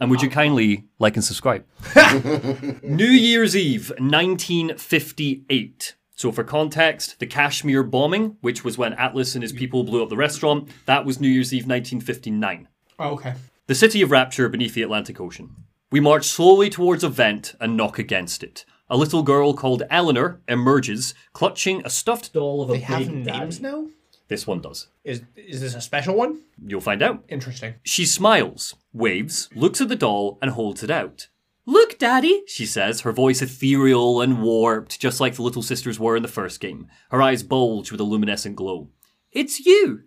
And 0.00 0.10
would 0.10 0.22
you 0.22 0.30
kindly 0.30 0.84
like 0.98 1.16
and 1.16 1.24
subscribe? 1.24 1.64
New 2.82 3.06
Year's 3.06 3.56
Eve, 3.56 3.90
1958. 3.98 5.96
So, 6.14 6.30
for 6.30 6.44
context, 6.44 7.18
the 7.18 7.26
Kashmir 7.26 7.82
bombing, 7.82 8.36
which 8.42 8.62
was 8.62 8.76
when 8.76 8.92
Atlas 8.92 9.34
and 9.34 9.42
his 9.42 9.52
people 9.52 9.84
blew 9.84 10.02
up 10.02 10.10
the 10.10 10.16
restaurant, 10.16 10.68
that 10.84 11.06
was 11.06 11.18
New 11.18 11.28
Year's 11.28 11.52
Eve, 11.54 11.62
1959. 11.66 12.68
oh, 12.98 13.10
okay. 13.10 13.34
The 13.68 13.74
city 13.74 14.02
of 14.02 14.10
Rapture 14.10 14.48
beneath 14.48 14.74
the 14.74 14.82
Atlantic 14.82 15.18
Ocean. 15.20 15.54
We 15.92 15.98
march 15.98 16.26
slowly 16.26 16.70
towards 16.70 17.02
a 17.02 17.08
vent 17.08 17.54
and 17.60 17.76
knock 17.76 17.98
against 17.98 18.44
it. 18.44 18.64
A 18.88 18.96
little 18.96 19.24
girl 19.24 19.54
called 19.54 19.82
Eleanor 19.90 20.40
emerges, 20.46 21.14
clutching 21.32 21.82
a 21.84 21.90
stuffed 21.90 22.32
doll 22.32 22.62
of 22.62 22.70
a 22.70 22.74
They 22.74 22.78
have 22.80 23.00
big 23.00 23.26
names 23.26 23.58
daddy. 23.58 23.74
now? 23.74 23.88
This 24.28 24.46
one 24.46 24.60
does. 24.60 24.86
Is 25.02 25.22
is 25.34 25.60
this 25.60 25.74
a 25.74 25.80
special 25.80 26.14
one? 26.14 26.42
You'll 26.64 26.80
find 26.80 27.02
out. 27.02 27.24
Interesting. 27.28 27.74
She 27.82 28.06
smiles, 28.06 28.76
waves, 28.92 29.48
looks 29.56 29.80
at 29.80 29.88
the 29.88 29.96
doll, 29.96 30.38
and 30.40 30.52
holds 30.52 30.84
it 30.84 30.90
out. 30.90 31.26
Look, 31.66 31.98
Daddy, 31.98 32.42
she 32.46 32.66
says, 32.66 33.00
her 33.00 33.12
voice 33.12 33.42
ethereal 33.42 34.20
and 34.20 34.42
warped, 34.42 35.00
just 35.00 35.20
like 35.20 35.34
the 35.34 35.42
little 35.42 35.62
sisters 35.62 35.98
were 36.00 36.16
in 36.16 36.22
the 36.22 36.28
first 36.28 36.60
game. 36.60 36.86
Her 37.10 37.20
eyes 37.20 37.42
bulge 37.42 37.90
with 37.90 38.00
a 38.00 38.04
luminescent 38.04 38.56
glow. 38.56 38.88
It's 39.32 39.60
you. 39.66 40.04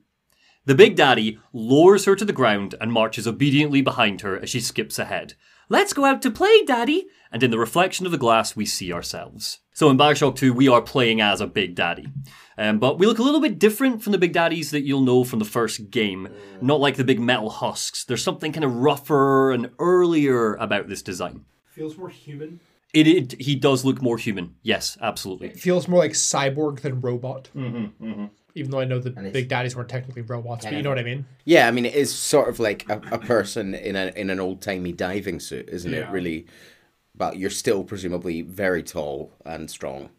The 0.65 0.75
Big 0.75 0.95
Daddy 0.95 1.39
lowers 1.51 2.05
her 2.05 2.15
to 2.15 2.25
the 2.25 2.33
ground 2.33 2.75
and 2.81 2.91
marches 2.91 3.27
obediently 3.27 3.81
behind 3.81 4.21
her 4.21 4.37
as 4.39 4.49
she 4.49 4.61
skips 4.61 4.97
ahead. 4.97 5.33
Let's 5.69 5.93
go 5.93 6.05
out 6.05 6.21
to 6.23 6.31
play, 6.31 6.63
Daddy! 6.65 7.07
And 7.31 7.41
in 7.41 7.51
the 7.51 7.57
reflection 7.57 8.05
of 8.05 8.11
the 8.11 8.17
glass, 8.17 8.55
we 8.55 8.65
see 8.65 8.91
ourselves. 8.91 9.59
So 9.73 9.89
in 9.89 9.97
Bioshock 9.97 10.35
2, 10.35 10.53
we 10.53 10.67
are 10.67 10.81
playing 10.81 11.19
as 11.21 11.41
a 11.41 11.47
Big 11.47 11.73
Daddy. 11.73 12.07
Um, 12.57 12.77
but 12.79 12.99
we 12.99 13.07
look 13.07 13.17
a 13.17 13.23
little 13.23 13.39
bit 13.39 13.57
different 13.57 14.03
from 14.03 14.11
the 14.11 14.17
Big 14.19 14.33
Daddies 14.33 14.71
that 14.71 14.81
you'll 14.81 15.01
know 15.01 15.23
from 15.23 15.39
the 15.39 15.45
first 15.45 15.89
game. 15.89 16.29
Not 16.61 16.79
like 16.79 16.95
the 16.95 17.03
big 17.03 17.19
metal 17.19 17.49
husks. 17.49 18.03
There's 18.03 18.23
something 18.23 18.51
kind 18.51 18.63
of 18.63 18.75
rougher 18.75 19.51
and 19.51 19.71
earlier 19.79 20.53
about 20.55 20.89
this 20.89 21.01
design. 21.01 21.45
Feels 21.71 21.97
more 21.97 22.09
human. 22.09 22.59
It, 22.93 23.07
it 23.07 23.41
he 23.41 23.55
does 23.55 23.83
look 23.83 24.01
more 24.01 24.19
human. 24.19 24.55
Yes, 24.61 24.97
absolutely. 25.01 25.47
It 25.47 25.59
feels 25.59 25.87
more 25.87 25.99
like 25.99 26.11
cyborg 26.11 26.81
than 26.81 27.01
robot. 27.01 27.49
Mm-hmm, 27.55 28.25
Even 28.55 28.71
though 28.71 28.79
I 28.79 28.85
know 28.85 28.99
the 28.99 29.09
big 29.09 29.47
daddies 29.49 29.75
weren't 29.75 29.89
technically 29.89 30.21
robots, 30.21 30.63
but 30.65 30.73
you 30.73 30.83
know 30.83 30.89
what 30.89 30.99
I 30.99 31.03
mean. 31.03 31.25
Yeah, 31.43 31.67
I 31.67 31.71
mean, 31.71 31.85
it 31.85 31.95
is 31.95 32.13
sort 32.13 32.49
of 32.49 32.59
like 32.59 32.87
a, 32.89 33.01
a 33.11 33.17
person 33.17 33.73
in 33.73 33.95
a 33.95 34.11
in 34.15 34.29
an 34.29 34.39
old 34.39 34.61
timey 34.61 34.91
diving 34.91 35.39
suit, 35.39 35.69
isn't 35.69 35.93
it? 35.93 36.09
Really, 36.09 36.45
but 37.15 37.37
you're 37.37 37.49
still 37.49 37.83
presumably 37.83 38.41
very 38.41 38.83
tall 38.83 39.31
and 39.45 39.69
strong. 39.69 40.09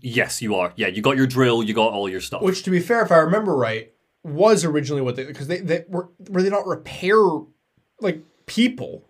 Yes, 0.00 0.40
you 0.40 0.54
are. 0.54 0.72
Yeah, 0.76 0.86
you 0.86 1.02
got 1.02 1.16
your 1.16 1.26
drill, 1.26 1.64
you 1.64 1.74
got 1.74 1.92
all 1.92 2.08
your 2.08 2.20
stuff. 2.20 2.42
Which, 2.42 2.62
to 2.62 2.70
be 2.70 2.78
fair, 2.78 3.02
if 3.02 3.10
I 3.10 3.16
remember 3.16 3.56
right, 3.56 3.92
was 4.22 4.64
originally 4.64 5.02
what 5.02 5.16
they 5.16 5.24
because 5.24 5.48
they, 5.48 5.58
they 5.58 5.84
were 5.88 6.10
were 6.28 6.42
they 6.42 6.50
not 6.50 6.66
repair 6.66 7.16
like 8.00 8.22
people? 8.46 9.04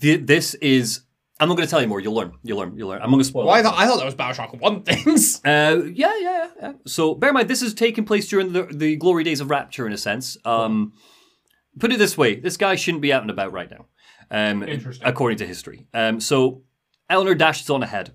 Th- 0.00 0.22
this 0.24 0.54
is. 0.54 1.02
I'm 1.38 1.48
not 1.48 1.56
going 1.56 1.66
to 1.66 1.70
tell 1.70 1.82
you 1.82 1.88
more. 1.88 2.00
You'll 2.00 2.14
learn. 2.14 2.32
You'll 2.42 2.58
learn. 2.58 2.76
You'll 2.76 2.88
learn. 2.88 3.02
I'm 3.02 3.10
going 3.10 3.20
to 3.20 3.24
spoil. 3.24 3.46
Well, 3.46 3.54
I 3.54 3.62
thought 3.62 3.74
I 3.76 3.86
thought 3.86 3.98
that 3.98 4.06
was 4.06 4.14
Bioshock 4.14 4.58
One 4.60 4.82
things. 4.82 5.40
Uh, 5.44 5.82
yeah, 5.92 6.16
yeah, 6.18 6.48
yeah. 6.60 6.72
So 6.86 7.14
bear 7.14 7.30
in 7.30 7.34
mind, 7.34 7.48
this 7.48 7.62
is 7.62 7.74
taking 7.74 8.04
place 8.04 8.28
during 8.28 8.52
the, 8.52 8.64
the 8.64 8.96
glory 8.96 9.22
days 9.22 9.40
of 9.40 9.50
Rapture, 9.50 9.86
in 9.86 9.92
a 9.92 9.98
sense. 9.98 10.36
Um, 10.44 10.94
put 11.78 11.92
it 11.92 11.98
this 11.98 12.16
way: 12.16 12.36
this 12.36 12.56
guy 12.56 12.74
shouldn't 12.74 13.02
be 13.02 13.12
out 13.12 13.22
and 13.22 13.30
about 13.30 13.52
right 13.52 13.70
now. 13.70 13.86
Um, 14.30 14.62
Interesting. 14.62 15.06
According 15.06 15.38
to 15.38 15.46
history. 15.46 15.86
Um, 15.92 16.20
so 16.20 16.62
Eleanor 17.10 17.34
dashes 17.34 17.70
on 17.70 17.82
ahead. 17.82 18.12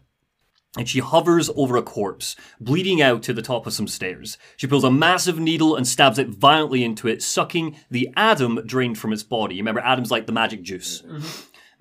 And 0.78 0.88
she 0.88 1.00
hovers 1.00 1.50
over 1.58 1.76
a 1.76 1.82
corpse, 1.82 2.38
bleeding 2.62 3.02
out 3.02 3.24
to 3.24 3.34
the 3.34 3.42
top 3.42 3.68
of 3.68 3.74
some 3.74 3.90
stairs. 3.90 4.38
She 4.56 4.68
pulls 4.68 4.86
a 4.86 4.92
massive 4.92 5.38
needle 5.38 5.76
and 5.76 5.86
stabs 5.86 6.18
it 6.18 6.30
violently 6.30 6.86
into 6.86 7.10
it, 7.10 7.22
sucking 7.22 7.76
the 7.90 8.10
Adam 8.16 8.62
drained 8.66 8.98
from 8.98 9.12
its 9.12 9.22
body. 9.22 9.56
You 9.56 9.64
remember 9.64 9.82
Adam's 9.82 10.12
like 10.12 10.28
the 10.28 10.32
magic 10.32 10.62
juice. 10.64 11.04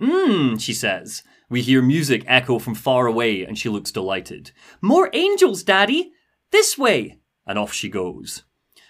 Mmm, 0.00 0.60
she 0.60 0.72
says. 0.72 1.22
We 1.50 1.62
hear 1.62 1.82
music 1.82 2.22
echo 2.28 2.60
from 2.60 2.76
far 2.76 3.08
away, 3.08 3.44
and 3.44 3.58
she 3.58 3.68
looks 3.68 3.90
delighted. 3.90 4.52
More 4.80 5.10
angels, 5.12 5.64
Daddy! 5.64 6.12
This 6.52 6.78
way! 6.78 7.18
And 7.44 7.58
off 7.58 7.72
she 7.72 7.88
goes. 7.88 8.44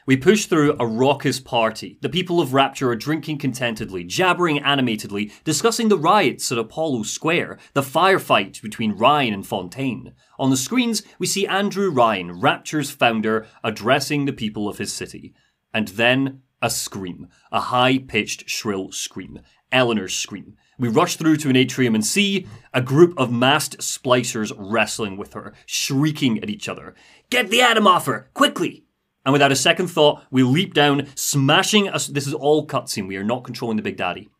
We 0.07 0.19
push 0.19 0.45
through 0.45 0.77
a 0.79 0.87
raucous 0.87 1.41
party. 1.41 1.99
The 2.03 2.11
people 2.11 2.39
of 2.39 2.53
Rapture 2.53 2.91
are 2.91 2.97
drinking 2.97 3.39
contentedly, 3.39 4.05
jabbering 4.05 4.59
animatedly, 4.59 5.33
discussing 5.43 5.89
the 5.89 5.97
riots 5.97 6.53
at 6.53 6.59
Apollo 6.59 7.05
Square, 7.05 7.59
the 7.73 7.81
firefight 7.81 8.61
between 8.61 8.93
Ryan 8.93 9.33
and 9.33 9.47
Fontaine. 9.47 10.13
On 10.39 10.51
the 10.51 10.57
screens, 10.59 11.03
we 11.19 11.27
see 11.27 11.47
Andrew 11.47 11.91
Ryan, 11.91 12.41
Rapture's 12.41 12.91
founder, 12.91 13.47
addressing 13.65 14.27
the 14.27 14.35
people 14.35 14.69
of 14.69 14.77
his 14.77 14.93
city. 14.93 15.33
And 15.73 15.89
then 15.89 16.43
a 16.61 16.69
scream, 16.69 17.29
a 17.51 17.61
high 17.61 17.97
pitched, 17.97 18.51
shrill 18.51 18.93
scream. 18.93 19.41
Eleanor's 19.73 20.15
scream. 20.15 20.57
We 20.81 20.89
rush 20.89 21.17
through 21.17 21.37
to 21.37 21.51
an 21.51 21.57
atrium 21.57 21.95
and 21.95 22.05
see 22.05 22.47
a 22.73 22.81
group 22.81 23.13
of 23.19 23.31
masked 23.31 23.81
splicers 23.81 24.51
wrestling 24.57 25.19
with 25.19 25.35
her, 25.35 25.53
shrieking 25.67 26.43
at 26.43 26.49
each 26.49 26.71
other. 26.71 26.95
Get 27.29 27.51
the 27.51 27.61
Adam 27.61 27.87
off 27.87 28.07
her, 28.07 28.31
quickly! 28.33 28.87
And 29.27 29.35
without 29.35 29.53
a 29.53 29.57
second 29.57 29.89
thought, 29.89 30.23
we 30.31 30.43
leap 30.43 30.73
down, 30.73 31.07
smashing 31.15 31.91
us. 31.91 32.07
This 32.07 32.27
is 32.27 32.33
all 32.33 32.67
cutscene. 32.67 33.07
We 33.07 33.19
are 33.19 33.23
not 33.23 33.45
controlling 33.45 33.77
the 33.77 33.83
Big 33.83 33.99
Daddy. 33.99 34.31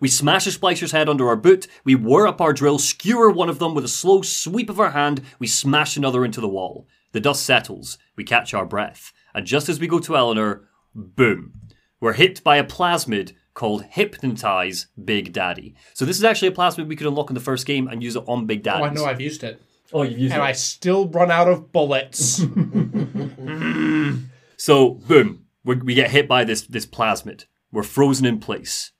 We 0.00 0.08
smash 0.08 0.46
a 0.46 0.50
splicer's 0.50 0.92
head 0.92 1.10
under 1.10 1.28
our 1.28 1.36
boot. 1.36 1.66
We 1.84 1.94
whir 1.94 2.26
up 2.26 2.40
our 2.40 2.54
drill, 2.54 2.78
skewer 2.78 3.30
one 3.30 3.50
of 3.50 3.58
them 3.58 3.74
with 3.74 3.84
a 3.84 3.88
slow 3.88 4.22
sweep 4.22 4.70
of 4.70 4.80
our 4.80 4.92
hand. 4.92 5.20
We 5.38 5.46
smash 5.46 5.98
another 5.98 6.24
into 6.24 6.40
the 6.40 6.48
wall. 6.48 6.88
The 7.12 7.20
dust 7.20 7.44
settles. 7.44 7.98
We 8.16 8.24
catch 8.24 8.54
our 8.54 8.64
breath. 8.64 9.12
And 9.34 9.46
just 9.46 9.68
as 9.68 9.78
we 9.78 9.88
go 9.88 9.98
to 9.98 10.16
Eleanor, 10.16 10.66
boom. 10.94 11.52
We're 12.00 12.14
hit 12.14 12.42
by 12.42 12.56
a 12.56 12.64
plasmid 12.64 13.34
called 13.54 13.84
Hypnotize 13.84 14.86
Big 15.04 15.32
Daddy. 15.32 15.74
So 15.94 16.04
this 16.04 16.16
is 16.18 16.24
actually 16.24 16.48
a 16.48 16.52
plasmid 16.52 16.86
we 16.86 16.96
could 16.96 17.06
unlock 17.06 17.30
in 17.30 17.34
the 17.34 17.40
first 17.40 17.66
game 17.66 17.86
and 17.88 18.02
use 18.02 18.16
it 18.16 18.24
on 18.26 18.46
Big 18.46 18.62
Daddy. 18.62 18.82
Oh, 18.82 18.86
I 18.86 18.92
know 18.92 19.04
I've 19.04 19.20
used 19.20 19.44
it, 19.44 19.60
Oh, 19.92 20.02
you've 20.02 20.18
used 20.18 20.32
it. 20.32 20.36
and 20.36 20.42
I 20.42 20.52
still 20.52 21.08
run 21.08 21.30
out 21.30 21.48
of 21.48 21.72
bullets. 21.72 22.42
So, 24.56 24.90
boom, 24.90 25.46
we 25.64 25.74
we 25.74 25.94
get 25.94 26.12
hit 26.12 26.28
by 26.28 26.44
this 26.44 26.62
this 26.62 26.86
plasmid. 26.86 27.46
We're 27.72 27.82
frozen 27.82 28.26
in 28.26 28.38
place. 28.38 28.92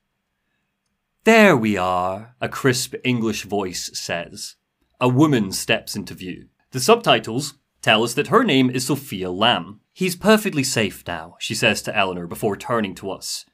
There 1.22 1.56
we 1.56 1.76
are, 1.76 2.34
a 2.40 2.48
crisp 2.48 2.96
English 3.04 3.44
voice 3.44 3.88
says. 3.94 4.56
A 5.00 5.08
woman 5.08 5.52
steps 5.52 5.94
into 5.94 6.14
view. 6.14 6.48
The 6.72 6.80
subtitles 6.80 7.54
tell 7.80 8.02
us 8.02 8.14
that 8.14 8.26
her 8.26 8.42
name 8.42 8.70
is 8.70 8.86
Sophia 8.86 9.30
Lamb. 9.30 9.80
He's 9.92 10.16
perfectly 10.16 10.64
safe 10.64 11.04
now, 11.06 11.36
she 11.38 11.54
says 11.54 11.80
to 11.82 11.96
Eleanor 11.96 12.26
before 12.26 12.56
turning 12.56 12.96
to 12.96 13.12
us. 13.12 13.44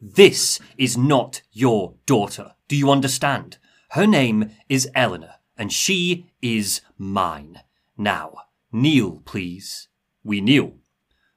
This 0.00 0.58
is 0.78 0.96
not 0.96 1.42
your 1.52 1.94
daughter. 2.06 2.54
Do 2.68 2.76
you 2.76 2.90
understand? 2.90 3.58
Her 3.90 4.06
name 4.06 4.50
is 4.68 4.88
Eleanor, 4.94 5.34
and 5.58 5.70
she 5.72 6.30
is 6.40 6.80
mine. 6.96 7.60
Now, 7.98 8.34
kneel, 8.72 9.20
please. 9.26 9.88
We 10.24 10.40
kneel. 10.40 10.76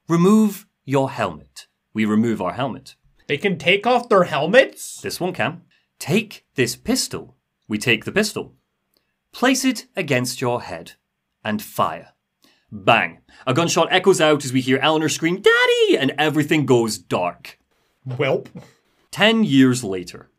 Remove 0.07 0.65
your 0.85 1.11
helmet. 1.11 1.67
We 1.93 2.05
remove 2.05 2.41
our 2.41 2.53
helmet. 2.53 2.95
They 3.27 3.37
can 3.37 3.57
take 3.57 3.85
off 3.85 4.07
their 4.07 4.23
helmets? 4.23 5.01
This 5.01 5.19
one 5.19 5.33
can. 5.33 5.61
Take 5.99 6.45
this 6.55 6.75
pistol. 6.75 7.35
We 7.67 7.77
take 7.77 8.05
the 8.05 8.11
pistol. 8.11 8.55
Place 9.33 9.65
it 9.65 9.87
against 9.95 10.41
your 10.41 10.61
head 10.61 10.93
and 11.43 11.61
fire. 11.61 12.13
Bang. 12.71 13.21
A 13.45 13.53
gunshot 13.53 13.91
echoes 13.91 14.21
out 14.21 14.45
as 14.45 14.53
we 14.53 14.61
hear 14.61 14.77
Eleanor 14.77 15.09
scream, 15.09 15.41
Daddy! 15.41 15.97
And 15.97 16.13
everything 16.17 16.65
goes 16.65 16.97
dark. 16.97 17.59
Welp. 18.07 18.47
Ten 19.11 19.43
years 19.43 19.83
later, 19.83 20.29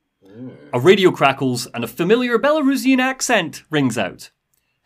a 0.72 0.80
radio 0.80 1.10
crackles 1.10 1.66
and 1.72 1.84
a 1.84 1.88
familiar 1.88 2.38
Belarusian 2.38 2.98
accent 2.98 3.62
rings 3.70 3.96
out. 3.96 4.30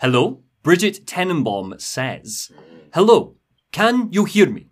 Hello? 0.01 0.43
Brigid 0.63 1.07
Tenenbaum 1.07 1.81
says, 1.81 2.51
Hello, 2.93 3.37
can 3.73 4.13
you 4.13 4.25
hear 4.25 4.49
me? 4.49 4.69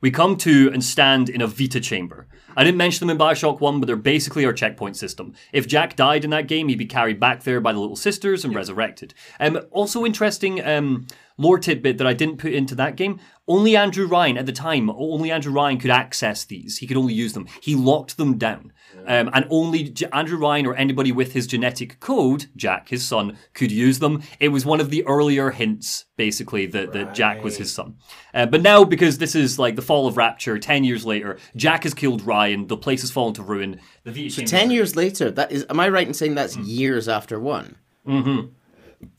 We 0.00 0.10
come 0.10 0.36
to 0.38 0.70
and 0.72 0.82
stand 0.82 1.28
in 1.28 1.42
a 1.42 1.46
Vita 1.46 1.80
chamber. 1.80 2.26
I 2.56 2.64
didn't 2.64 2.78
mention 2.78 3.06
them 3.06 3.14
in 3.14 3.20
Bioshock 3.20 3.60
1, 3.60 3.80
but 3.80 3.86
they're 3.86 3.96
basically 3.96 4.44
our 4.44 4.52
checkpoint 4.52 4.96
system. 4.96 5.34
If 5.52 5.68
Jack 5.68 5.94
died 5.94 6.24
in 6.24 6.30
that 6.30 6.48
game, 6.48 6.68
he'd 6.68 6.78
be 6.78 6.86
carried 6.86 7.20
back 7.20 7.42
there 7.42 7.60
by 7.60 7.72
the 7.72 7.80
little 7.80 7.96
sisters 7.96 8.44
and 8.44 8.54
resurrected. 8.54 9.14
Um, 9.38 9.60
also 9.70 10.04
interesting 10.06 10.64
um, 10.64 11.06
lore 11.36 11.58
tidbit 11.58 11.98
that 11.98 12.06
I 12.06 12.14
didn't 12.14 12.38
put 12.38 12.52
into 12.52 12.74
that 12.76 12.96
game. 12.96 13.20
Only 13.50 13.76
Andrew 13.76 14.06
Ryan, 14.06 14.38
at 14.38 14.46
the 14.46 14.52
time, 14.52 14.88
only 14.90 15.30
Andrew 15.32 15.52
Ryan 15.52 15.78
could 15.78 15.90
access 15.90 16.44
these. 16.44 16.78
He 16.78 16.86
could 16.86 16.96
only 16.96 17.12
use 17.14 17.32
them. 17.32 17.46
He 17.60 17.74
locked 17.74 18.16
them 18.16 18.38
down. 18.38 18.72
Um, 19.06 19.28
and 19.32 19.44
only 19.50 19.84
J- 19.84 20.06
Andrew 20.12 20.38
Ryan 20.38 20.66
or 20.66 20.74
anybody 20.74 21.10
with 21.10 21.32
his 21.32 21.46
genetic 21.48 21.98
code, 21.98 22.46
Jack, 22.54 22.88
his 22.90 23.04
son, 23.06 23.36
could 23.54 23.72
use 23.72 23.98
them. 23.98 24.22
It 24.38 24.48
was 24.48 24.64
one 24.64 24.80
of 24.80 24.90
the 24.90 25.04
earlier 25.06 25.50
hints, 25.50 26.04
basically, 26.16 26.66
that, 26.66 26.92
that 26.92 27.14
Jack 27.14 27.42
was 27.42 27.56
his 27.56 27.72
son. 27.72 27.96
Uh, 28.32 28.46
but 28.46 28.62
now, 28.62 28.84
because 28.84 29.18
this 29.18 29.34
is 29.34 29.58
like 29.58 29.74
the 29.74 29.82
fall 29.82 30.06
of 30.06 30.16
Rapture, 30.16 30.56
10 30.58 30.84
years 30.84 31.04
later, 31.04 31.36
Jack 31.56 31.82
has 31.82 31.94
killed 31.94 32.22
Ryan, 32.22 32.68
the 32.68 32.76
place 32.76 33.00
has 33.00 33.10
fallen 33.10 33.34
to 33.34 33.42
ruin. 33.42 33.80
The 34.04 34.28
Chamber- 34.28 34.48
Ten 34.48 34.70
years 34.70 34.94
later, 34.94 35.30
that 35.32 35.50
is. 35.50 35.66
Am 35.68 35.80
I 35.80 35.88
right 35.88 36.06
in 36.06 36.14
saying 36.14 36.34
that's 36.36 36.56
years 36.56 37.08
after 37.08 37.40
one? 37.40 37.76
Mm-hmm. 38.06 38.48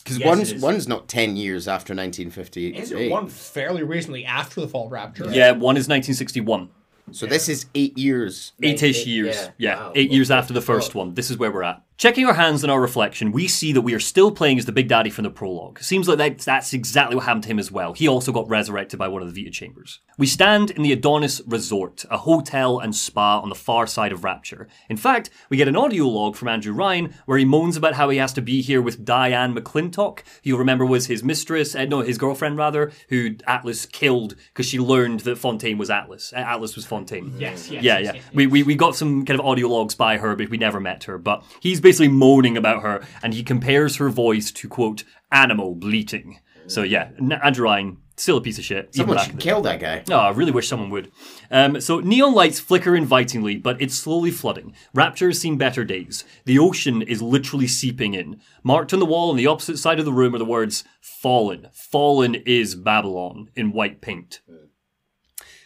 Because 0.03 0.19
Yes, 0.19 0.27
one's 0.27 0.53
one's 0.55 0.87
not 0.87 1.07
ten 1.07 1.35
years 1.37 1.67
after 1.67 1.93
1958. 1.95 2.75
Is 2.75 2.91
it 2.91 3.09
one 3.09 3.27
fairly 3.27 3.83
recently 3.83 4.25
after 4.25 4.61
the 4.61 4.67
fall 4.67 4.85
of 4.85 4.91
Rapture? 4.91 5.25
Yeah, 5.31 5.51
one 5.51 5.75
is 5.77 5.87
1961. 5.87 6.69
So 7.11 7.25
this 7.25 7.49
is 7.49 7.65
eight 7.75 7.97
years. 7.97 8.53
Eight-ish 8.61 8.99
eight- 9.01 9.07
years. 9.07 9.35
yeah. 9.35 9.49
Yeah, 9.57 9.75
Wow. 9.87 9.91
eight 9.95 10.11
years 10.11 10.31
after 10.31 10.53
the 10.53 10.61
first 10.61 10.93
one. 10.95 11.13
This 11.15 11.29
is 11.31 11.37
where 11.37 11.51
we're 11.51 11.63
at. 11.63 11.81
Checking 12.01 12.25
our 12.25 12.33
hands 12.33 12.63
in 12.63 12.71
our 12.71 12.81
reflection, 12.81 13.31
we 13.31 13.47
see 13.47 13.71
that 13.73 13.81
we 13.81 13.93
are 13.93 13.99
still 13.99 14.31
playing 14.31 14.57
as 14.57 14.65
the 14.65 14.71
Big 14.71 14.87
Daddy 14.87 15.11
from 15.11 15.23
the 15.23 15.29
prologue. 15.29 15.79
Seems 15.83 16.07
like 16.07 16.17
that, 16.17 16.39
that's 16.39 16.73
exactly 16.73 17.15
what 17.15 17.25
happened 17.25 17.43
to 17.43 17.49
him 17.49 17.59
as 17.59 17.71
well. 17.71 17.93
He 17.93 18.07
also 18.07 18.31
got 18.31 18.49
resurrected 18.49 18.97
by 18.97 19.07
one 19.07 19.21
of 19.21 19.31
the 19.31 19.39
Vita 19.39 19.51
chambers. 19.51 19.99
We 20.17 20.25
stand 20.25 20.71
in 20.71 20.81
the 20.81 20.93
Adonis 20.93 21.43
Resort, 21.45 22.03
a 22.09 22.17
hotel 22.17 22.79
and 22.79 22.95
spa 22.95 23.39
on 23.39 23.49
the 23.49 23.55
far 23.55 23.85
side 23.85 24.11
of 24.11 24.23
Rapture. 24.23 24.67
In 24.89 24.97
fact, 24.97 25.29
we 25.51 25.57
get 25.57 25.67
an 25.67 25.75
audio 25.75 26.07
log 26.07 26.35
from 26.35 26.47
Andrew 26.47 26.73
Ryan 26.73 27.13
where 27.27 27.37
he 27.37 27.45
moans 27.45 27.77
about 27.77 27.93
how 27.93 28.09
he 28.09 28.17
has 28.17 28.33
to 28.33 28.41
be 28.41 28.63
here 28.63 28.81
with 28.81 29.05
Diane 29.05 29.53
McClintock, 29.53 30.21
who 30.21 30.23
you'll 30.41 30.57
remember 30.57 30.87
was 30.87 31.05
his 31.05 31.23
mistress, 31.23 31.75
uh, 31.75 31.85
no, 31.85 32.01
his 32.01 32.17
girlfriend 32.17 32.57
rather, 32.57 32.91
who 33.09 33.35
Atlas 33.45 33.85
killed 33.85 34.35
because 34.47 34.65
she 34.65 34.79
learned 34.79 35.19
that 35.19 35.37
Fontaine 35.37 35.77
was 35.77 35.91
Atlas. 35.91 36.33
Uh, 36.33 36.39
Atlas 36.39 36.75
was 36.75 36.83
Fontaine. 36.83 37.35
Yes, 37.37 37.69
yes. 37.69 37.83
Yeah, 37.83 37.99
yes, 37.99 38.05
yeah. 38.05 38.13
yes, 38.13 38.33
We, 38.33 38.47
we 38.47 38.63
we 38.63 38.73
got 38.73 38.95
some 38.95 39.23
kind 39.23 39.39
of 39.39 39.45
audio 39.45 39.67
logs 39.67 39.93
by 39.93 40.17
her, 40.17 40.35
but 40.35 40.49
we 40.49 40.57
never 40.57 40.79
met 40.79 41.03
her. 41.03 41.19
But 41.19 41.43
he's 41.59 41.79
basically 41.91 42.07
moaning 42.07 42.55
about 42.55 42.83
her, 42.83 43.03
and 43.21 43.33
he 43.33 43.43
compares 43.43 43.97
her 43.97 44.09
voice 44.09 44.49
to 44.49 44.69
quote 44.69 45.03
animal 45.29 45.75
bleating. 45.75 46.39
So 46.67 46.83
yeah, 46.83 47.09
N- 47.19 47.33
Andrew 47.43 47.65
Ryan 47.65 47.97
still 48.15 48.37
a 48.37 48.41
piece 48.41 48.57
of 48.57 48.63
shit. 48.63 48.95
Someone 48.95 49.17
should 49.17 49.39
kill 49.39 49.61
that 49.63 49.81
guy. 49.81 50.03
Oh, 50.09 50.15
I 50.15 50.29
really 50.29 50.53
wish 50.53 50.69
someone 50.69 50.89
would. 50.91 51.11
Um, 51.49 51.81
so 51.81 51.99
neon 51.99 52.33
lights 52.33 52.61
flicker 52.61 52.95
invitingly, 52.95 53.57
but 53.57 53.81
it's 53.81 53.95
slowly 53.95 54.31
flooding. 54.31 54.73
Rapture 54.93 55.27
has 55.27 55.39
seen 55.39 55.57
better 55.57 55.83
days. 55.83 56.23
The 56.45 56.59
ocean 56.59 57.01
is 57.01 57.21
literally 57.21 57.67
seeping 57.67 58.13
in. 58.13 58.39
Marked 58.63 58.93
on 58.93 58.99
the 58.99 59.05
wall 59.05 59.31
on 59.31 59.35
the 59.35 59.47
opposite 59.47 59.77
side 59.79 59.99
of 59.99 60.05
the 60.05 60.13
room 60.13 60.33
are 60.33 60.39
the 60.39 60.45
words 60.45 60.85
"Fallen." 61.01 61.67
Fallen 61.73 62.35
is 62.35 62.75
Babylon 62.75 63.49
in 63.53 63.73
white 63.73 63.99
paint. 63.99 64.39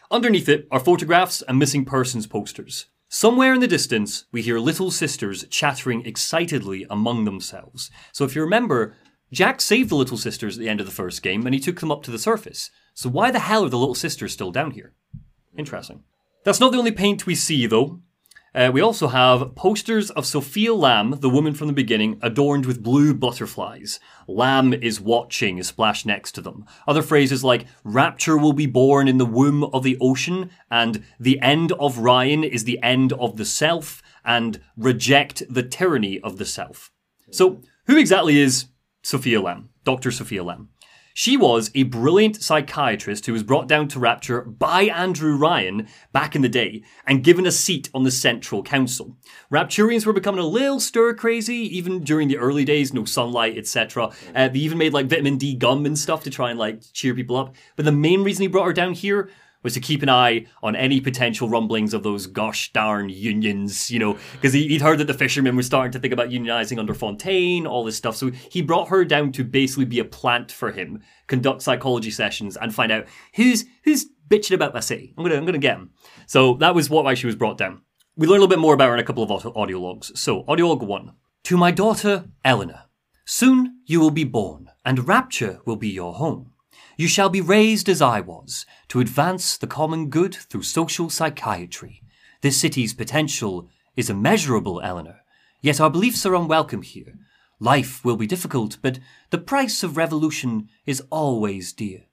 Underneath 0.10 0.50
it 0.50 0.68
are 0.72 0.80
photographs 0.80 1.44
and 1.44 1.60
missing 1.60 1.86
persons 1.86 2.26
posters. 2.26 2.88
Somewhere 3.18 3.54
in 3.54 3.62
the 3.62 3.68
distance, 3.68 4.26
we 4.34 4.42
hear 4.42 4.60
little 4.60 4.92
sisters 4.92 5.46
chattering 5.50 6.06
excitedly 6.06 6.86
among 6.90 7.24
themselves. 7.24 7.90
So 8.12 8.26
if 8.26 8.36
you 8.36 8.42
remember, 8.42 8.94
Jack 9.32 9.62
saved 9.62 9.90
the 9.90 9.96
little 9.96 10.18
sisters 10.18 10.58
at 10.58 10.60
the 10.60 10.68
end 10.68 10.82
of 10.82 10.86
the 10.86 10.92
first 10.92 11.22
game 11.22 11.46
and 11.46 11.56
he 11.56 11.62
took 11.62 11.80
them 11.80 11.94
up 11.94 12.04
to 12.04 12.12
the 12.12 12.20
surface. 12.20 12.72
So 12.94 13.08
why 13.08 13.32
the 13.32 13.40
hell 13.40 13.64
are 13.64 13.70
the 13.70 13.78
little 13.78 13.96
sisters 13.96 14.34
still 14.34 14.52
down 14.52 14.72
here? 14.72 14.96
Interesting. 15.58 16.04
That's 16.44 16.60
not 16.60 16.74
the 16.74 16.78
only 16.78 16.92
paint 16.92 17.26
we 17.26 17.36
see, 17.36 17.66
though. 17.68 18.02
Uh, 18.56 18.72
we 18.72 18.80
also 18.80 19.10
have 19.10 19.54
posters 19.54 20.10
of 20.12 20.26
Sophia 20.26 20.74
Lamb, 20.74 21.18
the 21.20 21.30
woman 21.30 21.54
from 21.54 21.68
the 21.68 21.74
beginning, 21.74 22.18
adorned 22.22 22.66
with 22.66 22.82
blue 22.82 23.14
butterflies. 23.14 24.00
Lamb 24.28 24.74
is 24.74 25.02
watching 25.02 25.62
splashed 25.62 26.06
next 26.06 26.32
to 26.32 26.42
them. 26.42 26.66
Other 26.88 27.02
phrases 27.02 27.44
like 27.44 27.66
rapture 27.84 28.38
will 28.38 28.54
be 28.54 28.66
born 28.66 29.10
in 29.10 29.18
the 29.18 29.26
womb 29.26 29.66
of 29.66 29.84
the 29.84 29.98
ocean, 30.00 30.52
and 30.72 31.04
the 31.20 31.38
end 31.42 31.74
of 31.74 31.98
Ryan 31.98 32.46
is 32.46 32.64
the 32.64 32.82
end 32.82 33.12
of 33.12 33.36
the 33.36 33.44
self, 33.44 34.02
and 34.24 34.62
reject 34.78 35.44
the 35.50 35.64
tyranny 35.64 36.22
of 36.22 36.38
the 36.38 36.46
self. 36.46 36.94
So, 37.32 37.62
who 37.88 37.98
exactly 37.98 38.40
is 38.40 38.68
Sophia 39.04 39.42
Lamb? 39.42 39.70
Dr. 39.84 40.12
Sophia 40.12 40.46
Lamb. 40.46 40.70
She 41.18 41.38
was 41.38 41.72
a 41.74 41.84
brilliant 41.84 42.44
psychiatrist 42.44 43.26
who 43.26 43.32
was 43.32 43.42
brought 43.42 43.70
down 43.70 43.88
to 43.88 44.00
Rapture 44.00 44.42
by 44.42 44.82
Andrew 44.82 45.38
Ryan 45.38 45.88
back 46.12 46.36
in 46.36 46.42
the 46.42 46.50
day 46.50 46.84
and 47.08 47.24
given 47.24 47.46
a 47.46 47.54
seat 47.54 47.90
on 47.94 48.04
the 48.04 48.12
Central 48.12 48.62
Council. 48.62 49.16
Rapturians 49.50 50.06
were 50.06 50.12
becoming 50.12 50.42
a 50.42 50.46
little 50.46 50.82
stir 50.82 51.14
crazy 51.14 51.56
even 51.78 52.04
during 52.04 52.28
the 52.28 52.38
early 52.38 52.66
days, 52.66 52.94
no 52.94 53.06
sunlight, 53.06 53.58
etc. 53.58 54.12
Uh, 54.36 54.50
they 54.50 54.60
even 54.60 54.78
made 54.78 54.92
like 54.92 55.06
vitamin 55.06 55.38
D 55.38 55.56
gum 55.56 55.86
and 55.86 55.98
stuff 55.98 56.22
to 56.26 56.30
try 56.30 56.50
and 56.50 56.60
like 56.60 56.82
cheer 56.92 57.16
people 57.16 57.38
up. 57.38 57.56
But 57.78 57.86
the 57.86 57.94
main 57.94 58.22
reason 58.22 58.42
he 58.42 58.50
brought 58.50 58.66
her 58.66 58.74
down 58.74 58.92
here 58.92 59.30
was 59.66 59.74
to 59.74 59.80
keep 59.80 60.04
an 60.04 60.10
eye 60.10 60.46
on 60.62 60.76
any 60.76 61.02
potential 61.02 61.50
rumblings 61.50 61.94
of 61.94 62.04
those 62.04 62.28
gosh 62.28 62.72
darn 62.72 63.10
unions, 63.10 63.90
you 63.90 63.98
know, 63.98 64.16
because 64.34 64.54
he, 64.54 64.68
he'd 64.68 64.82
heard 64.82 65.00
that 65.00 65.08
the 65.08 65.14
fishermen 65.14 65.56
were 65.56 65.64
starting 65.64 65.92
to 65.92 66.00
think 66.00 66.14
about 66.14 66.30
unionizing 66.30 66.78
under 66.78 66.94
Fontaine, 66.94 67.66
all 67.66 67.84
this 67.84 67.98
stuff. 67.98 68.16
So 68.16 68.30
he 68.30 68.62
brought 68.62 68.90
her 68.90 69.04
down 69.04 69.32
to 69.34 69.44
basically 69.44 69.86
be 69.86 70.00
a 70.00 70.06
plant 70.06 70.52
for 70.52 70.72
him, 70.72 71.02
conduct 71.26 71.64
psychology 71.64 72.12
sessions, 72.12 72.56
and 72.56 72.74
find 72.74 72.92
out 72.92 73.08
who's 73.34 73.66
who's 73.84 74.06
bitching 74.30 74.54
about 74.54 74.76
my 74.76 74.80
city. 74.80 75.16
I'm 75.18 75.24
gonna 75.24 75.36
I'm 75.36 75.46
gonna 75.46 75.58
get 75.58 75.78
him. 75.78 75.90
So 76.28 76.54
that 76.58 76.76
was 76.76 76.90
what 76.90 77.04
why 77.04 77.16
she 77.16 77.26
was 77.26 77.36
brought 77.36 77.58
down. 77.58 77.82
We 78.16 78.28
learn 78.28 78.38
a 78.38 78.42
little 78.42 78.56
bit 78.56 78.60
more 78.60 78.76
about 78.76 78.90
her 78.90 78.94
in 78.94 79.00
a 79.00 79.04
couple 79.04 79.24
of 79.24 79.32
audio, 79.32 79.52
audio 79.56 79.80
logs. 79.80 80.12
So 80.14 80.46
audio 80.48 80.68
log 80.68 80.84
one: 80.84 81.14
To 81.46 81.58
my 81.58 81.72
daughter 81.72 82.26
Eleanor, 82.46 82.84
soon 83.26 83.80
you 83.88 84.00
will 84.00 84.12
be 84.12 84.26
born, 84.26 84.70
and 84.86 85.08
rapture 85.08 85.60
will 85.66 85.76
be 85.76 85.90
your 85.90 86.14
home. 86.14 86.52
You 86.98 87.08
shall 87.08 87.30
be 87.30 87.42
raised 87.42 87.90
as 87.90 88.02
I 88.02 88.22
was, 88.22 88.66
to 88.88 89.00
advance 89.00 89.58
the 89.58 89.68
common 89.68 90.10
good 90.10 90.34
through 90.34 90.64
social 90.64 91.10
psychiatry. 91.10 92.02
This 92.42 92.60
city's 92.60 92.94
potential 92.94 93.70
is 93.96 94.10
immeasurable, 94.10 94.82
Eleanor, 94.82 95.22
yet 95.62 95.82
our 95.82 95.90
beliefs 95.90 96.26
are 96.26 96.36
unwelcome 96.36 96.84
here. 96.84 97.18
Life 97.60 98.04
will 98.06 98.18
be 98.18 98.28
difficult, 98.28 98.78
but 98.82 99.00
the 99.30 99.38
price 99.38 99.84
of 99.84 99.98
revolution 99.98 100.70
is 100.86 101.04
always 101.10 101.74
dear. 101.74 102.04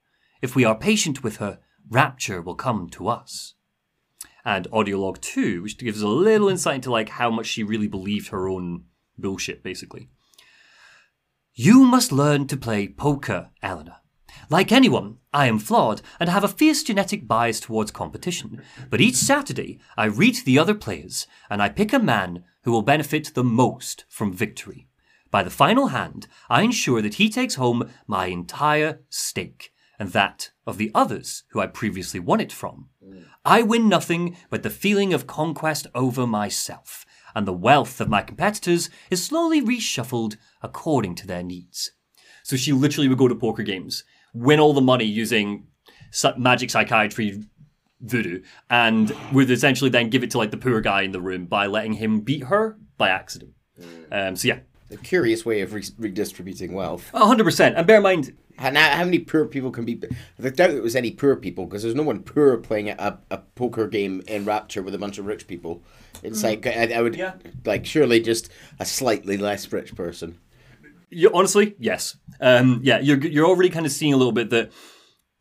If 0.41 0.57
we 0.57 0.65
are 0.65 0.75
patient 0.75 1.23
with 1.23 1.37
her, 1.37 1.61
rapture 1.89 2.43
will 2.43 2.55
come 2.55 2.89
to 2.91 3.09
us. 3.09 3.55
And 4.45 4.67
audio 4.73 4.99
log 4.99 5.21
two, 5.21 5.63
which 5.63 5.79
gives 5.79 6.03
a 6.03 6.09
little 6.09 6.49
insight 6.49 6.77
into 6.77 6.91
like 6.91 7.11
how 7.11 7.31
much 7.31 7.47
she 7.47 7.63
really 7.63 7.89
believed 7.89 8.29
her 8.29 8.49
own 8.49 8.85
bullshit, 9.17 9.63
basically. 9.63 10.09
You 11.55 11.85
must 11.85 12.11
learn 12.11 12.47
to 12.49 12.57
play 12.57 12.89
poker, 12.89 13.51
Eleanor. 13.63 14.02
Like 14.51 14.73
anyone, 14.73 15.19
I 15.33 15.47
am 15.47 15.59
flawed 15.59 16.03
and 16.21 16.29
have 16.29 16.45
a 16.45 16.49
fierce 16.49 16.83
genetic 16.83 17.27
bias 17.27 17.61
towards 17.61 17.91
competition. 17.91 18.63
But 18.91 19.01
each 19.01 19.17
Saturday, 19.17 19.79
I 19.97 20.07
read 20.07 20.37
the 20.37 20.59
other 20.59 20.75
players 20.75 21.27
and 21.49 21.63
I 21.63 21.69
pick 21.69 21.93
a 21.93 21.99
man 21.99 22.45
who 22.65 22.73
will 22.73 22.83
benefit 22.83 23.35
the 23.35 23.45
most 23.45 24.05
from 24.09 24.33
victory. 24.33 24.89
By 25.31 25.43
the 25.43 25.51
final 25.51 25.89
hand, 25.89 26.27
I 26.51 26.63
ensure 26.63 27.01
that 27.01 27.15
he 27.15 27.31
takes 27.31 27.55
home 27.55 27.89
my 28.07 28.27
entire 28.27 29.01
stake 29.09 29.73
and 29.99 30.11
that 30.11 30.51
of 30.67 30.79
the 30.79 30.91
others 30.95 31.45
who 31.51 31.61
I 31.61 31.67
previously 31.67 32.21
won 32.21 32.41
it 32.41 32.53
from. 32.53 32.89
I 33.45 33.63
win 33.63 33.89
nothing 33.89 34.37
but 34.51 34.63
the 34.63 34.71
feeling 34.71 35.15
of 35.15 35.27
conquest 35.27 35.87
over 35.95 36.27
myself. 36.27 37.07
and 37.35 37.47
the 37.47 37.53
wealth 37.53 38.01
of 38.01 38.09
my 38.09 38.23
competitors 38.23 38.91
is 39.11 39.25
slowly 39.25 39.63
reshuffled 39.63 40.37
according 40.63 41.15
to 41.17 41.27
their 41.27 41.43
needs. 41.43 41.93
So 42.43 42.57
she 42.57 42.73
literally 42.73 43.09
would 43.09 43.19
go 43.19 43.29
to 43.29 43.35
poker 43.35 43.63
games, 43.63 44.05
win 44.35 44.61
all 44.61 44.73
the 44.73 44.81
money 44.81 45.05
using 45.05 45.67
magic 46.37 46.71
psychiatry 46.71 47.43
voodoo, 48.01 48.43
and 48.71 49.15
would 49.33 49.51
essentially 49.51 49.91
then 49.91 50.11
give 50.11 50.23
it 50.25 50.31
to 50.33 50.39
like 50.39 50.51
the 50.51 50.57
poor 50.57 50.81
guy 50.81 51.03
in 51.03 51.13
the 51.13 51.21
room 51.21 51.47
by 51.47 51.67
letting 51.67 51.95
him 51.95 52.21
beat 52.21 52.45
her 52.45 52.77
by 52.99 53.09
accident. 53.09 53.53
Um, 54.11 54.37
so 54.37 54.49
yeah, 54.49 54.59
A 54.91 54.97
curious 54.97 55.45
way 55.47 55.61
of 55.63 55.73
re- 55.73 55.85
redistributing 55.99 56.73
wealth. 56.75 57.09
hundred 57.11 57.45
percent. 57.45 57.77
And 57.77 57.87
bear 57.87 57.97
in 57.99 58.03
mind, 58.03 58.37
And 58.59 58.77
how, 58.77 58.91
how 58.99 59.05
many 59.05 59.19
poor 59.21 59.47
people 59.47 59.71
can 59.71 59.85
be? 59.85 60.01
I 60.43 60.49
doubt 60.51 60.71
there 60.73 60.83
was 60.83 60.95
any 60.97 61.11
poor 61.13 61.37
people 61.37 61.65
because 61.67 61.83
there's 61.83 61.95
no 61.95 62.03
one 62.03 62.23
poor 62.23 62.59
playing 62.59 62.91
a, 62.91 63.19
a 63.31 63.39
poker 63.39 63.87
game 63.89 64.23
in 64.29 64.45
Rapture 64.45 64.83
with 64.83 64.95
a 64.95 64.99
bunch 64.99 65.19
of 65.19 65.27
rich 65.27 65.47
people. 65.47 65.83
It's 66.23 66.43
like 66.45 66.67
I, 66.67 66.93
I 66.95 67.01
would 67.03 67.17
Yeah. 67.17 67.35
like 67.65 67.87
surely 67.87 68.21
just 68.21 68.51
a 68.79 68.85
slightly 68.85 69.37
less 69.37 69.73
rich 69.73 69.95
person. 69.97 70.39
You, 71.13 71.31
honestly, 71.35 71.75
yes. 71.79 72.17
Um, 72.41 72.81
yeah, 72.83 72.99
you're 72.99 73.19
you're 73.19 73.47
already 73.47 73.69
kind 73.69 73.87
of 73.87 73.93
seeing 73.93 74.13
a 74.13 74.17
little 74.17 74.33
bit 74.33 74.51
that. 74.51 74.73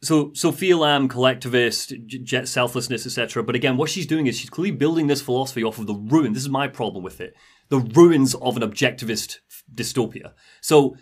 So 0.04 0.32
Sophia 0.34 0.78
Lamb, 0.78 1.08
collectivist, 1.08 1.94
jet 2.08 2.48
selflessness, 2.48 3.06
etc. 3.06 3.44
But 3.44 3.56
again, 3.56 3.78
what 3.78 3.90
she's 3.90 4.08
doing 4.08 4.26
is 4.26 4.38
she's 4.38 4.50
clearly 4.50 4.72
building 4.72 5.06
this 5.06 5.22
philosophy 5.22 5.64
off 5.64 5.78
of 5.78 5.86
the 5.86 5.94
ruin. 5.94 6.34
This 6.34 6.42
is 6.42 6.50
my 6.50 6.68
problem 6.68 7.04
with 7.04 7.22
it: 7.22 7.36
the 7.70 7.80
ruins 7.80 8.34
of 8.36 8.58
an 8.58 8.64
objectivist 8.64 9.38
dystopia. 9.74 10.34
So 10.60 10.98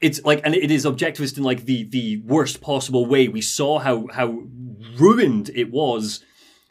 it's 0.00 0.22
like, 0.24 0.40
and 0.44 0.54
it 0.54 0.70
is 0.70 0.84
objectivist 0.84 1.36
in 1.36 1.42
like 1.42 1.64
the 1.64 1.88
the 1.90 2.22
worst 2.24 2.60
possible 2.60 3.04
way. 3.04 3.28
We 3.28 3.42
saw 3.42 3.80
how 3.80 4.06
how 4.12 4.44
ruined 4.96 5.50
it 5.54 5.70
was. 5.70 6.24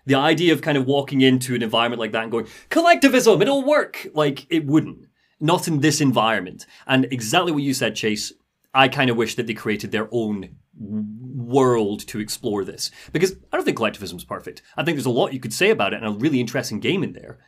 The 0.06 0.16
idea 0.16 0.54
of 0.54 0.62
kind 0.62 0.78
of 0.78 0.88
walking 0.88 1.22
into 1.22 1.54
an 1.54 1.62
environment 1.62 2.00
like 2.00 2.14
that 2.14 2.24
and 2.24 2.32
going 2.32 2.48
collectivism, 2.70 3.42
it'll 3.42 3.64
work. 3.64 4.08
Like 4.14 4.48
it 4.50 4.66
wouldn't 4.66 5.09
not 5.40 5.68
in 5.68 5.80
this 5.80 6.02
environment. 6.02 6.66
And 6.88 7.06
exactly 7.12 7.52
what 7.52 7.64
you 7.64 7.74
said, 7.74 7.96
Chase. 7.96 8.34
I 8.74 8.88
kind 8.88 9.10
of 9.10 9.18
wish 9.18 9.36
that 9.36 9.48
they 9.48 9.56
created 9.56 9.92
their 9.92 10.08
own 10.12 10.56
world 10.80 12.06
to 12.08 12.20
explore 12.20 12.64
this 12.64 12.92
because 13.12 13.32
I 13.52 13.58
don't 13.58 13.66
think 13.66 13.78
collectivism 13.78 14.18
is 14.18 14.24
perfect. 14.24 14.62
I 14.78 14.84
think 14.84 14.96
there's 14.96 15.06
a 15.06 15.12
lot 15.12 15.34
you 15.34 15.40
could 15.40 15.54
say 15.54 15.72
about 15.72 15.94
it 15.94 16.04
and 16.04 16.06
a 16.06 16.18
really 16.18 16.40
interesting 16.40 16.80
game 16.80 17.04
in 17.04 17.14
there. 17.14 17.40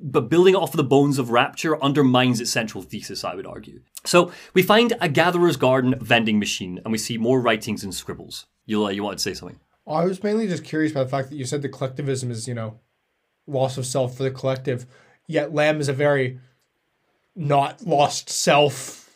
But 0.00 0.28
building 0.28 0.54
off 0.54 0.70
of 0.70 0.76
the 0.76 0.84
bones 0.84 1.18
of 1.18 1.30
Rapture 1.30 1.82
undermines 1.82 2.40
its 2.40 2.52
central 2.52 2.84
thesis, 2.84 3.24
I 3.24 3.34
would 3.34 3.46
argue. 3.46 3.80
So 4.04 4.30
we 4.54 4.62
find 4.62 4.94
a 5.00 5.08
Gatherer's 5.08 5.56
Garden 5.56 5.96
vending 6.00 6.38
machine 6.38 6.80
and 6.84 6.92
we 6.92 6.98
see 6.98 7.18
more 7.18 7.40
writings 7.40 7.82
and 7.82 7.92
scribbles. 7.92 8.46
Uh, 8.70 8.88
you 8.88 9.02
wanted 9.02 9.16
to 9.16 9.22
say 9.22 9.34
something? 9.34 9.58
I 9.88 10.04
was 10.04 10.22
mainly 10.22 10.46
just 10.46 10.62
curious 10.62 10.92
by 10.92 11.02
the 11.02 11.10
fact 11.10 11.30
that 11.30 11.36
you 11.36 11.44
said 11.44 11.62
the 11.62 11.68
collectivism 11.68 12.30
is, 12.30 12.46
you 12.46 12.54
know, 12.54 12.78
loss 13.48 13.76
of 13.78 13.86
self 13.86 14.16
for 14.16 14.22
the 14.22 14.30
collective, 14.30 14.86
yet 15.26 15.52
Lamb 15.52 15.80
is 15.80 15.88
a 15.88 15.94
very 15.94 16.38
not 17.38 17.86
lost 17.86 18.28
self. 18.28 19.10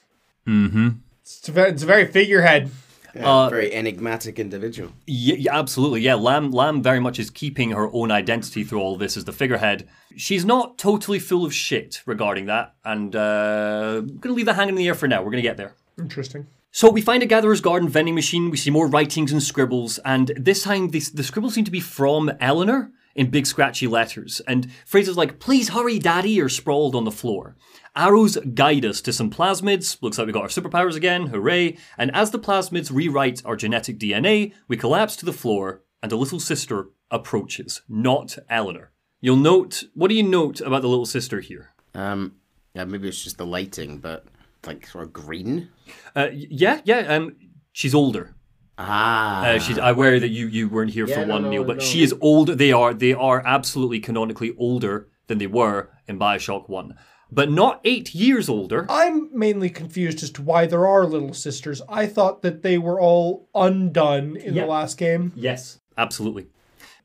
Mm-hmm. 0.46 0.88
It's 1.22 1.48
a 1.48 1.52
very, 1.52 1.70
it's 1.70 1.82
a 1.82 1.86
very 1.86 2.06
figurehead. 2.06 2.70
Yeah, 3.14 3.28
Uh, 3.28 3.48
very 3.50 3.74
enigmatic 3.74 4.38
individual. 4.38 4.90
Yeah, 5.06 5.34
yeah, 5.38 5.58
absolutely. 5.58 6.00
Yeah, 6.00 6.14
Lamb 6.14 6.50
Lamb 6.50 6.82
very 6.82 7.00
much 7.00 7.18
is 7.18 7.28
keeping 7.28 7.72
her 7.72 7.90
own 7.92 8.10
identity 8.10 8.64
through 8.64 8.80
all 8.80 8.96
this 8.96 9.16
as 9.18 9.24
the 9.26 9.32
figurehead. 9.32 9.86
She's 10.16 10.46
not 10.46 10.78
totally 10.78 11.18
full 11.18 11.44
of 11.44 11.52
shit 11.52 12.02
regarding 12.06 12.46
that, 12.46 12.74
and 12.84 13.14
uh, 13.14 13.96
I'm 13.98 14.16
gonna 14.18 14.34
leave 14.34 14.46
that 14.46 14.54
hanging 14.54 14.70
in 14.70 14.74
the 14.76 14.88
air 14.88 14.94
for 14.94 15.08
now. 15.08 15.22
We're 15.22 15.30
gonna 15.30 15.42
get 15.42 15.58
there. 15.58 15.74
Interesting. 15.98 16.46
So 16.70 16.88
we 16.90 17.02
find 17.02 17.22
a 17.22 17.26
Gatherer's 17.26 17.60
Garden 17.60 17.86
vending 17.90 18.14
machine. 18.14 18.48
We 18.50 18.56
see 18.56 18.70
more 18.70 18.86
writings 18.88 19.30
and 19.30 19.42
scribbles, 19.42 19.98
and 20.06 20.32
this 20.34 20.62
time 20.62 20.88
the, 20.88 21.00
the 21.12 21.22
scribbles 21.22 21.52
seem 21.52 21.64
to 21.66 21.70
be 21.70 21.80
from 21.80 22.30
Eleanor 22.40 22.92
in 23.14 23.28
big 23.28 23.44
scratchy 23.44 23.86
letters, 23.86 24.40
and 24.48 24.70
phrases 24.86 25.18
like 25.18 25.38
"Please 25.38 25.68
hurry, 25.68 25.98
Daddy" 25.98 26.40
are 26.40 26.48
sprawled 26.48 26.94
on 26.94 27.04
the 27.04 27.10
floor. 27.10 27.56
Arrows 27.94 28.36
guide 28.54 28.84
us 28.84 29.00
to 29.02 29.12
some 29.12 29.30
plasmids. 29.30 29.98
Looks 30.00 30.16
like 30.18 30.26
we 30.26 30.32
got 30.32 30.42
our 30.42 30.48
superpowers 30.48 30.96
again. 30.96 31.26
Hooray! 31.26 31.76
And 31.98 32.10
as 32.14 32.30
the 32.30 32.38
plasmids 32.38 32.90
rewrite 32.90 33.42
our 33.44 33.56
genetic 33.56 33.98
DNA, 33.98 34.54
we 34.66 34.76
collapse 34.78 35.14
to 35.16 35.26
the 35.26 35.32
floor, 35.32 35.82
and 36.02 36.10
a 36.10 36.16
little 36.16 36.40
sister 36.40 36.88
approaches. 37.10 37.82
Not 37.88 38.38
Eleanor. 38.48 38.92
You'll 39.20 39.36
note. 39.36 39.84
What 39.94 40.08
do 40.08 40.14
you 40.14 40.22
note 40.22 40.60
about 40.60 40.82
the 40.82 40.88
little 40.88 41.06
sister 41.06 41.40
here? 41.40 41.74
Um, 41.94 42.36
yeah, 42.74 42.84
maybe 42.86 43.08
it's 43.08 43.22
just 43.22 43.36
the 43.38 43.46
lighting, 43.46 43.98
but 43.98 44.24
like 44.66 44.86
sort 44.86 45.04
of 45.04 45.12
green. 45.12 45.68
Uh, 46.16 46.28
yeah, 46.32 46.80
yeah. 46.84 47.00
Um, 47.14 47.36
she's 47.72 47.94
older. 47.94 48.34
Ah, 48.78 49.44
Uh, 49.44 49.58
she's 49.58 49.76
aware 49.78 50.18
that 50.18 50.28
you 50.30 50.46
you 50.46 50.68
weren't 50.68 50.90
here 50.92 51.06
Yeah, 51.06 51.16
for 51.20 51.26
no, 51.26 51.34
one 51.34 51.42
no, 51.42 51.50
meal, 51.50 51.64
but 51.64 51.76
no. 51.76 51.82
she 51.84 52.02
is 52.02 52.14
older. 52.22 52.54
They 52.54 52.72
are 52.72 52.94
they 52.94 53.12
are 53.12 53.42
absolutely 53.44 54.00
canonically 54.00 54.54
older 54.56 55.08
than 55.26 55.36
they 55.38 55.46
were 55.46 55.90
in 56.08 56.18
Bioshock 56.18 56.68
One, 56.70 56.96
but 57.34 57.50
not 57.50 57.80
eight 57.84 58.14
years 58.14 58.48
older. 58.48 58.86
I'm 58.88 59.28
mainly 59.36 59.70
confused 59.70 60.22
as 60.22 60.30
to 60.32 60.42
why 60.42 60.66
there 60.66 60.86
are 60.86 61.04
little 61.06 61.32
sisters. 61.34 61.80
I 61.88 62.06
thought 62.06 62.42
that 62.42 62.62
they 62.62 62.78
were 62.78 63.00
all 63.00 63.48
undone 63.54 64.36
in 64.36 64.54
Yeah. 64.54 64.62
the 64.62 64.68
last 64.68 64.98
game. 64.98 65.32
Yes, 65.34 65.80
absolutely. 65.96 66.46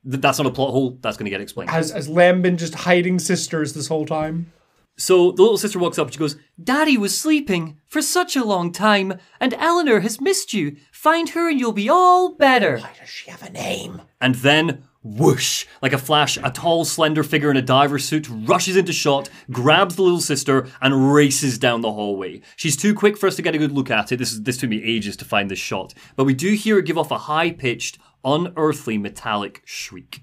Th- 0.08 0.20
that's 0.20 0.38
not 0.38 0.46
a 0.46 0.50
plot 0.50 0.70
hole. 0.70 0.98
That's 1.00 1.16
going 1.16 1.24
to 1.24 1.30
get 1.30 1.40
explained. 1.40 1.70
Has 1.70 1.90
has 1.90 2.08
Lamb 2.08 2.42
been 2.42 2.56
just 2.56 2.74
hiding 2.74 3.18
sisters 3.18 3.72
this 3.72 3.88
whole 3.88 4.06
time? 4.06 4.52
So 5.00 5.30
the 5.30 5.42
little 5.42 5.58
sister 5.58 5.78
walks 5.78 5.96
up 5.96 6.08
and 6.08 6.14
she 6.14 6.18
goes, 6.18 6.36
Daddy 6.62 6.98
was 6.98 7.16
sleeping 7.16 7.78
for 7.86 8.02
such 8.02 8.34
a 8.34 8.44
long 8.44 8.72
time, 8.72 9.14
and 9.40 9.54
Eleanor 9.54 10.00
has 10.00 10.20
missed 10.20 10.52
you. 10.52 10.76
Find 10.90 11.28
her 11.30 11.48
and 11.48 11.60
you'll 11.60 11.70
be 11.72 11.88
all 11.88 12.34
better. 12.34 12.78
Why 12.78 12.90
does 12.98 13.08
she 13.08 13.30
have 13.30 13.44
a 13.44 13.50
name? 13.50 14.02
And 14.20 14.34
then, 14.36 14.82
whoosh, 15.02 15.66
like 15.80 15.92
a 15.92 15.98
flash, 15.98 16.36
a 16.42 16.50
tall, 16.50 16.84
slender 16.84 17.22
figure 17.22 17.50
in 17.50 17.56
a 17.56 17.62
diver 17.62 17.98
suit 17.98 18.28
rushes 18.30 18.76
into 18.76 18.92
shot, 18.92 19.30
grabs 19.50 19.96
the 19.96 20.02
little 20.02 20.20
sister, 20.20 20.66
and 20.80 21.12
races 21.12 21.58
down 21.58 21.80
the 21.80 21.92
hallway. 21.92 22.40
She's 22.56 22.76
too 22.76 22.94
quick 22.94 23.16
for 23.16 23.26
us 23.26 23.36
to 23.36 23.42
get 23.42 23.54
a 23.54 23.58
good 23.58 23.72
look 23.72 23.90
at 23.90 24.12
it. 24.12 24.16
This 24.16 24.32
is 24.32 24.42
this 24.42 24.58
took 24.58 24.70
me 24.70 24.82
ages 24.82 25.16
to 25.18 25.24
find 25.24 25.50
this 25.50 25.58
shot, 25.58 25.94
but 26.16 26.24
we 26.24 26.34
do 26.34 26.52
hear 26.54 26.76
her 26.76 26.82
give 26.82 26.98
off 26.98 27.10
a 27.10 27.18
high-pitched, 27.18 27.98
unearthly, 28.24 28.98
metallic 28.98 29.62
shriek. 29.64 30.22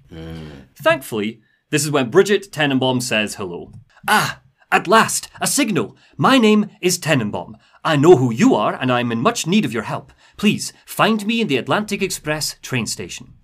Thankfully, 0.74 1.40
this 1.70 1.84
is 1.84 1.90
when 1.90 2.10
Brigid 2.10 2.52
Tenenbaum 2.52 3.02
says 3.02 3.36
hello. 3.36 3.72
Ah, 4.06 4.42
at 4.70 4.86
last, 4.86 5.28
a 5.40 5.46
signal. 5.46 5.96
My 6.16 6.38
name 6.38 6.70
is 6.80 6.98
Tenenbaum. 6.98 7.54
I 7.84 7.96
know 7.96 8.16
who 8.16 8.32
you 8.32 8.54
are, 8.54 8.74
and 8.74 8.92
I'm 8.92 9.12
in 9.12 9.20
much 9.20 9.46
need 9.46 9.64
of 9.64 9.72
your 9.72 9.84
help. 9.84 10.12
Please 10.36 10.72
find 10.84 11.24
me 11.24 11.40
in 11.40 11.46
the 11.48 11.56
Atlantic 11.56 12.02
Express 12.02 12.56
train 12.62 12.86
station. 12.86 13.35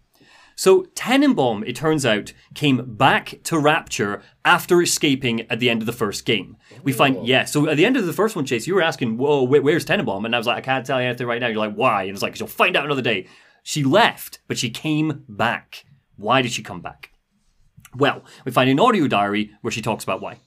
So 0.62 0.84
Tenenbaum, 0.94 1.66
it 1.66 1.74
turns 1.74 2.06
out, 2.06 2.32
came 2.54 2.94
back 2.94 3.40
to 3.42 3.58
Rapture 3.58 4.22
after 4.44 4.80
escaping 4.80 5.40
at 5.50 5.58
the 5.58 5.68
end 5.68 5.82
of 5.82 5.86
the 5.86 5.92
first 5.92 6.24
game. 6.24 6.56
We 6.84 6.92
find, 6.92 7.26
yeah, 7.26 7.46
so 7.46 7.68
at 7.68 7.76
the 7.76 7.84
end 7.84 7.96
of 7.96 8.06
the 8.06 8.12
first 8.12 8.36
one, 8.36 8.46
Chase, 8.46 8.68
you 8.68 8.76
were 8.76 8.80
asking, 8.80 9.18
whoa, 9.18 9.44
wh- 9.44 9.64
where's 9.64 9.84
Tenenbaum? 9.84 10.24
And 10.24 10.32
I 10.32 10.38
was 10.38 10.46
like, 10.46 10.58
I 10.58 10.60
can't 10.60 10.86
tell 10.86 11.00
you 11.00 11.08
anything 11.08 11.26
right 11.26 11.40
now. 11.40 11.48
You're 11.48 11.56
like, 11.56 11.74
why? 11.74 12.04
And 12.04 12.12
it's 12.12 12.22
like, 12.22 12.38
you'll 12.38 12.46
find 12.46 12.76
out 12.76 12.84
another 12.84 13.02
day. 13.02 13.26
She 13.64 13.82
left, 13.82 14.38
but 14.46 14.56
she 14.56 14.70
came 14.70 15.24
back. 15.28 15.84
Why 16.16 16.42
did 16.42 16.52
she 16.52 16.62
come 16.62 16.80
back? 16.80 17.10
Well, 17.96 18.22
we 18.44 18.52
find 18.52 18.70
an 18.70 18.78
audio 18.78 19.08
diary 19.08 19.50
where 19.62 19.72
she 19.72 19.82
talks 19.82 20.04
about 20.04 20.22
why. 20.22 20.38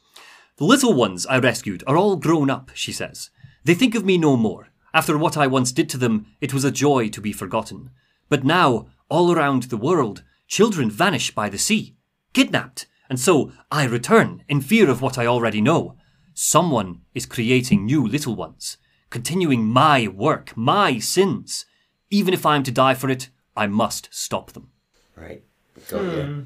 The 0.55 0.63
little 0.63 0.93
ones 0.93 1.25
I 1.25 1.39
rescued 1.39 1.83
are 1.87 1.97
all 1.97 2.15
grown 2.15 2.49
up, 2.49 2.71
she 2.73 2.93
says. 2.93 3.31
They 3.65 3.73
think 3.73 3.95
of 3.95 4.05
me 4.05 4.17
no 4.17 4.37
more. 4.37 4.69
After 4.93 5.17
what 5.17 5.35
I 5.35 5.47
once 5.47 5.73
did 5.73 5.89
to 5.89 5.97
them, 5.97 6.27
it 6.39 6.53
was 6.53 6.63
a 6.63 6.71
joy 6.71 7.09
to 7.09 7.19
be 7.19 7.33
forgotten. 7.33 7.89
But 8.29 8.45
now, 8.45 8.87
all 9.09 9.31
around 9.31 9.63
the 9.63 9.77
world, 9.77 10.23
children 10.47 10.89
vanish 10.89 11.33
by 11.33 11.49
the 11.49 11.57
sea, 11.57 11.95
kidnapped, 12.33 12.87
and 13.09 13.19
so 13.19 13.51
I 13.71 13.85
return 13.85 14.43
in 14.47 14.61
fear 14.61 14.89
of 14.89 15.01
what 15.01 15.17
I 15.17 15.25
already 15.25 15.61
know. 15.61 15.95
Someone 16.33 17.01
is 17.13 17.25
creating 17.25 17.85
new 17.85 18.05
little 18.05 18.35
ones, 18.35 18.77
continuing 19.09 19.65
my 19.65 20.07
work, 20.07 20.55
my 20.57 20.99
sins. 20.99 21.65
Even 22.09 22.33
if 22.33 22.45
I 22.45 22.55
am 22.55 22.63
to 22.63 22.71
die 22.71 22.93
for 22.93 23.09
it, 23.09 23.29
I 23.55 23.67
must 23.67 24.09
stop 24.11 24.51
them. 24.51 24.71
right. 25.15 25.43
Got 25.89 26.01
you. 26.01 26.23
Hmm. 26.23 26.41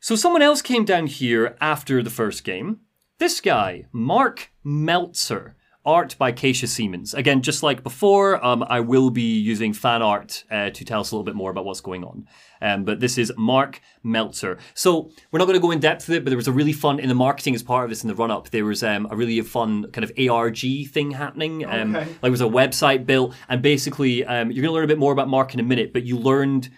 So 0.00 0.14
someone 0.14 0.42
else 0.42 0.62
came 0.62 0.84
down 0.84 1.06
here 1.08 1.56
after 1.60 2.02
the 2.02 2.10
first 2.10 2.44
game. 2.44 2.80
This 3.18 3.40
guy, 3.40 3.86
Mark 3.92 4.52
Meltzer, 4.62 5.56
art 5.88 6.14
by 6.18 6.30
Kaysha 6.32 6.68
Siemens. 6.68 7.14
Again, 7.14 7.40
just 7.40 7.62
like 7.62 7.82
before, 7.82 8.44
um, 8.44 8.62
I 8.68 8.80
will 8.80 9.08
be 9.08 9.38
using 9.38 9.72
fan 9.72 10.02
art 10.02 10.44
uh, 10.50 10.68
to 10.68 10.84
tell 10.84 11.00
us 11.00 11.10
a 11.10 11.14
little 11.14 11.24
bit 11.24 11.34
more 11.34 11.50
about 11.50 11.64
what's 11.64 11.80
going 11.80 12.04
on. 12.04 12.28
Um, 12.60 12.84
but 12.84 13.00
this 13.00 13.16
is 13.16 13.32
Mark 13.38 13.80
Meltzer. 14.02 14.58
So 14.74 15.10
we're 15.30 15.38
not 15.38 15.46
going 15.46 15.58
to 15.58 15.62
go 15.62 15.70
in 15.70 15.80
depth 15.80 16.06
with 16.06 16.18
it, 16.18 16.24
but 16.24 16.30
there 16.30 16.36
was 16.36 16.48
a 16.48 16.52
really 16.52 16.74
fun 16.74 17.00
in 17.00 17.08
the 17.08 17.14
marketing 17.14 17.54
as 17.54 17.62
part 17.62 17.84
of 17.84 17.90
this 17.90 18.02
in 18.02 18.08
the 18.08 18.14
run 18.14 18.30
up. 18.30 18.50
There 18.50 18.66
was 18.66 18.82
um, 18.82 19.08
a 19.10 19.16
really 19.16 19.40
fun 19.40 19.90
kind 19.92 20.04
of 20.04 20.12
ARG 20.30 20.60
thing 20.88 21.12
happening. 21.12 21.64
Um, 21.64 21.96
Okay. 21.96 22.06
Like 22.06 22.20
there 22.20 22.30
was 22.30 22.42
a 22.42 22.44
website 22.44 23.06
built, 23.06 23.34
and 23.48 23.62
basically 23.62 24.24
um, 24.26 24.50
you're 24.50 24.62
going 24.62 24.72
to 24.72 24.74
learn 24.74 24.84
a 24.84 24.88
bit 24.88 24.98
more 24.98 25.12
about 25.12 25.28
Mark 25.28 25.54
in 25.54 25.60
a 25.60 25.62
minute. 25.62 25.94
But 25.94 26.04
you 26.04 26.18
learned 26.18 26.68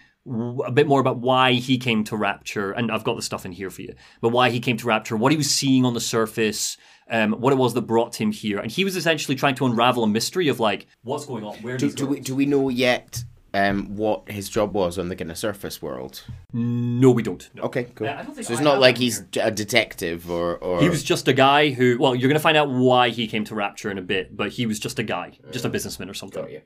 a 0.65 0.71
bit 0.71 0.87
more 0.87 1.01
about 1.01 1.19
why 1.19 1.53
he 1.55 1.79
came 1.79 2.05
to 2.05 2.17
Rapture, 2.17 2.71
and 2.73 2.93
I've 2.93 3.05
got 3.05 3.17
the 3.17 3.23
stuff 3.23 3.45
in 3.45 3.53
here 3.53 3.71
for 3.71 3.83
you. 3.83 3.95
But 4.21 4.29
why 4.29 4.51
he 4.51 4.61
came 4.61 4.77
to 4.77 4.87
Rapture, 4.87 5.17
what 5.17 5.33
he 5.33 5.39
was 5.39 5.51
seeing 5.51 5.85
on 5.85 5.95
the 5.95 6.01
surface, 6.01 6.77
um, 7.11 7.33
what 7.33 7.53
it 7.53 7.57
was 7.57 7.75
that 7.75 7.83
brought 7.83 8.15
him 8.21 8.33
here, 8.33 8.59
and 8.59 8.71
he 8.71 8.85
was 8.85 8.97
essentially 8.97 9.35
trying 9.37 9.55
to 9.57 9.67
unravel 9.67 10.05
a 10.05 10.09
mystery 10.09 10.49
of 10.49 10.61
like 10.61 10.87
what's 11.03 11.27
going 11.27 11.45
on. 11.45 11.57
Where 11.59 11.77
Do, 11.77 11.91
do 11.91 12.07
we 12.07 12.21
do 12.21 12.35
we 12.35 12.47
know 12.47 12.69
yet 12.69 13.25
um, 13.53 13.97
what 13.97 14.31
his 14.31 14.49
job 14.49 14.73
was 14.75 14.97
on 14.97 15.09
the 15.09 15.17
kind 15.17 15.31
of 15.31 15.37
surface 15.37 15.83
world? 15.83 16.23
No, 16.53 17.11
we 17.11 17.23
don't. 17.23 17.51
No. 17.55 17.65
Okay, 17.65 17.85
cool. 17.95 18.07
Yeah, 18.07 18.21
I 18.21 18.23
don't 18.23 18.35
think 18.35 18.47
so 18.47 18.53
it's 18.53 18.61
I 18.61 18.65
not 18.65 18.79
like 18.79 18.97
him 18.97 19.03
he's 19.03 19.25
a 19.41 19.51
detective 19.51 20.31
or, 20.31 20.57
or 20.59 20.81
He 20.81 20.89
was 20.89 21.03
just 21.03 21.27
a 21.27 21.33
guy 21.33 21.71
who, 21.71 21.97
well, 21.99 22.15
you're 22.15 22.29
going 22.29 22.39
to 22.39 22.43
find 22.43 22.57
out 22.57 22.71
why 22.71 23.09
he 23.09 23.27
came 23.27 23.45
to 23.47 23.55
Rapture 23.57 23.91
in 23.91 23.99
a 23.99 24.03
bit, 24.03 24.37
but 24.37 24.51
he 24.53 24.67
was 24.67 24.79
just 24.79 24.99
a 25.01 25.03
guy, 25.03 25.33
just 25.51 25.65
a 25.65 25.69
businessman 25.69 26.09
or 26.09 26.15
something. 26.15 26.43
Got 26.43 26.53
you. 26.53 26.63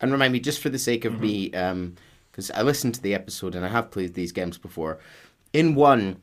And 0.00 0.10
remind 0.10 0.32
me, 0.32 0.40
just 0.40 0.60
for 0.60 0.68
the 0.68 0.78
sake 0.80 1.04
of 1.04 1.14
Mm-hmm. 1.14 1.22
me, 1.22 1.94
because 2.30 2.50
I 2.50 2.62
listened 2.62 2.96
to 2.96 3.00
the 3.00 3.14
episode 3.14 3.54
and 3.54 3.64
I 3.64 3.68
have 3.68 3.92
played 3.92 4.14
these 4.14 4.32
games 4.32 4.58
before. 4.58 4.98
In 5.52 5.76
one, 5.76 6.20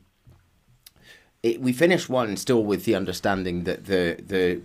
it, 1.42 1.60
we 1.60 1.72
finished 1.72 2.08
one 2.08 2.36
still 2.36 2.64
with 2.64 2.84
the 2.84 2.94
understanding 2.94 3.64
that 3.64 3.86
the 3.86 4.16
the 4.26 4.60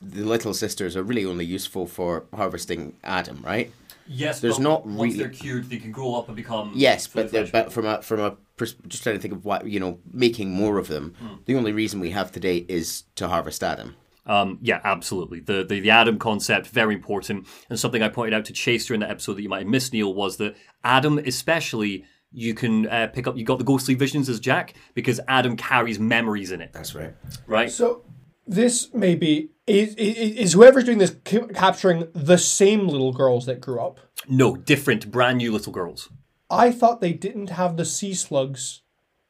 the 0.00 0.24
little 0.24 0.52
sisters 0.52 0.96
are 0.96 1.02
really 1.02 1.24
only 1.24 1.44
useful 1.44 1.86
for 1.86 2.24
harvesting 2.34 2.94
Adam, 3.04 3.40
right? 3.44 3.72
Yes, 4.08 4.40
There's 4.40 4.56
but 4.56 4.62
not 4.64 4.86
once 4.86 5.12
really- 5.12 5.18
they're 5.18 5.28
cured, 5.32 5.70
they 5.70 5.76
can 5.78 5.92
grow 5.92 6.16
up 6.16 6.26
and 6.28 6.34
become. 6.36 6.72
Yes, 6.74 7.06
but 7.06 7.30
the, 7.30 7.48
but 7.52 7.72
from 7.72 7.86
a 7.86 8.02
from 8.02 8.18
a 8.20 8.36
pers- 8.56 8.74
just 8.88 9.04
trying 9.04 9.14
to 9.16 9.22
think 9.22 9.32
of 9.34 9.44
what 9.44 9.66
you 9.66 9.78
know, 9.78 9.98
making 10.12 10.50
more 10.50 10.78
of 10.78 10.88
them. 10.88 11.14
Hmm. 11.20 11.34
The 11.46 11.54
only 11.54 11.72
reason 11.72 12.00
we 12.00 12.10
have 12.10 12.32
today 12.32 12.64
is 12.68 13.04
to 13.14 13.28
harvest 13.28 13.62
Adam. 13.62 13.94
Um, 14.26 14.58
yeah, 14.62 14.80
absolutely. 14.84 15.40
The, 15.40 15.64
the 15.64 15.80
the 15.80 15.90
Adam 15.90 16.18
concept 16.18 16.66
very 16.68 16.94
important, 16.96 17.46
and 17.70 17.78
something 17.78 18.02
I 18.02 18.08
pointed 18.08 18.34
out 18.34 18.44
to 18.46 18.52
Chase 18.52 18.86
during 18.86 19.00
that 19.00 19.10
episode 19.10 19.34
that 19.34 19.42
you 19.42 19.48
might 19.48 19.60
have 19.60 19.68
missed, 19.68 19.92
Neil, 19.92 20.12
was 20.12 20.36
that 20.38 20.56
Adam, 20.84 21.18
especially, 21.18 22.04
you 22.32 22.54
can 22.54 22.88
uh, 22.88 23.08
pick 23.12 23.26
up. 23.26 23.36
You 23.36 23.44
got 23.44 23.58
the 23.58 23.64
ghostly 23.64 23.94
visions 23.94 24.28
as 24.28 24.40
Jack 24.40 24.74
because 24.94 25.20
Adam 25.28 25.56
carries 25.56 25.98
memories 25.98 26.50
in 26.52 26.60
it, 26.60 26.72
That's 26.72 26.94
right. 26.94 27.14
right? 27.46 27.70
So 27.70 28.04
this 28.46 28.92
may 28.94 29.14
be 29.14 29.50
is, 29.66 29.94
is, 29.94 30.16
is 30.36 30.52
whoever's 30.54 30.84
doing 30.84 30.98
this 30.98 31.14
capturing 31.54 32.08
the 32.14 32.38
same 32.38 32.88
little 32.88 33.12
girls 33.12 33.46
that 33.46 33.60
grew 33.60 33.80
up. 33.80 34.00
no, 34.28 34.56
different, 34.56 35.10
brand 35.10 35.38
new 35.38 35.52
little 35.52 35.72
girls. 35.72 36.08
I 36.50 36.70
thought 36.72 37.00
they 37.00 37.12
didn't 37.12 37.50
have 37.50 37.76
the 37.76 37.84
sea 37.84 38.12
slugs 38.14 38.82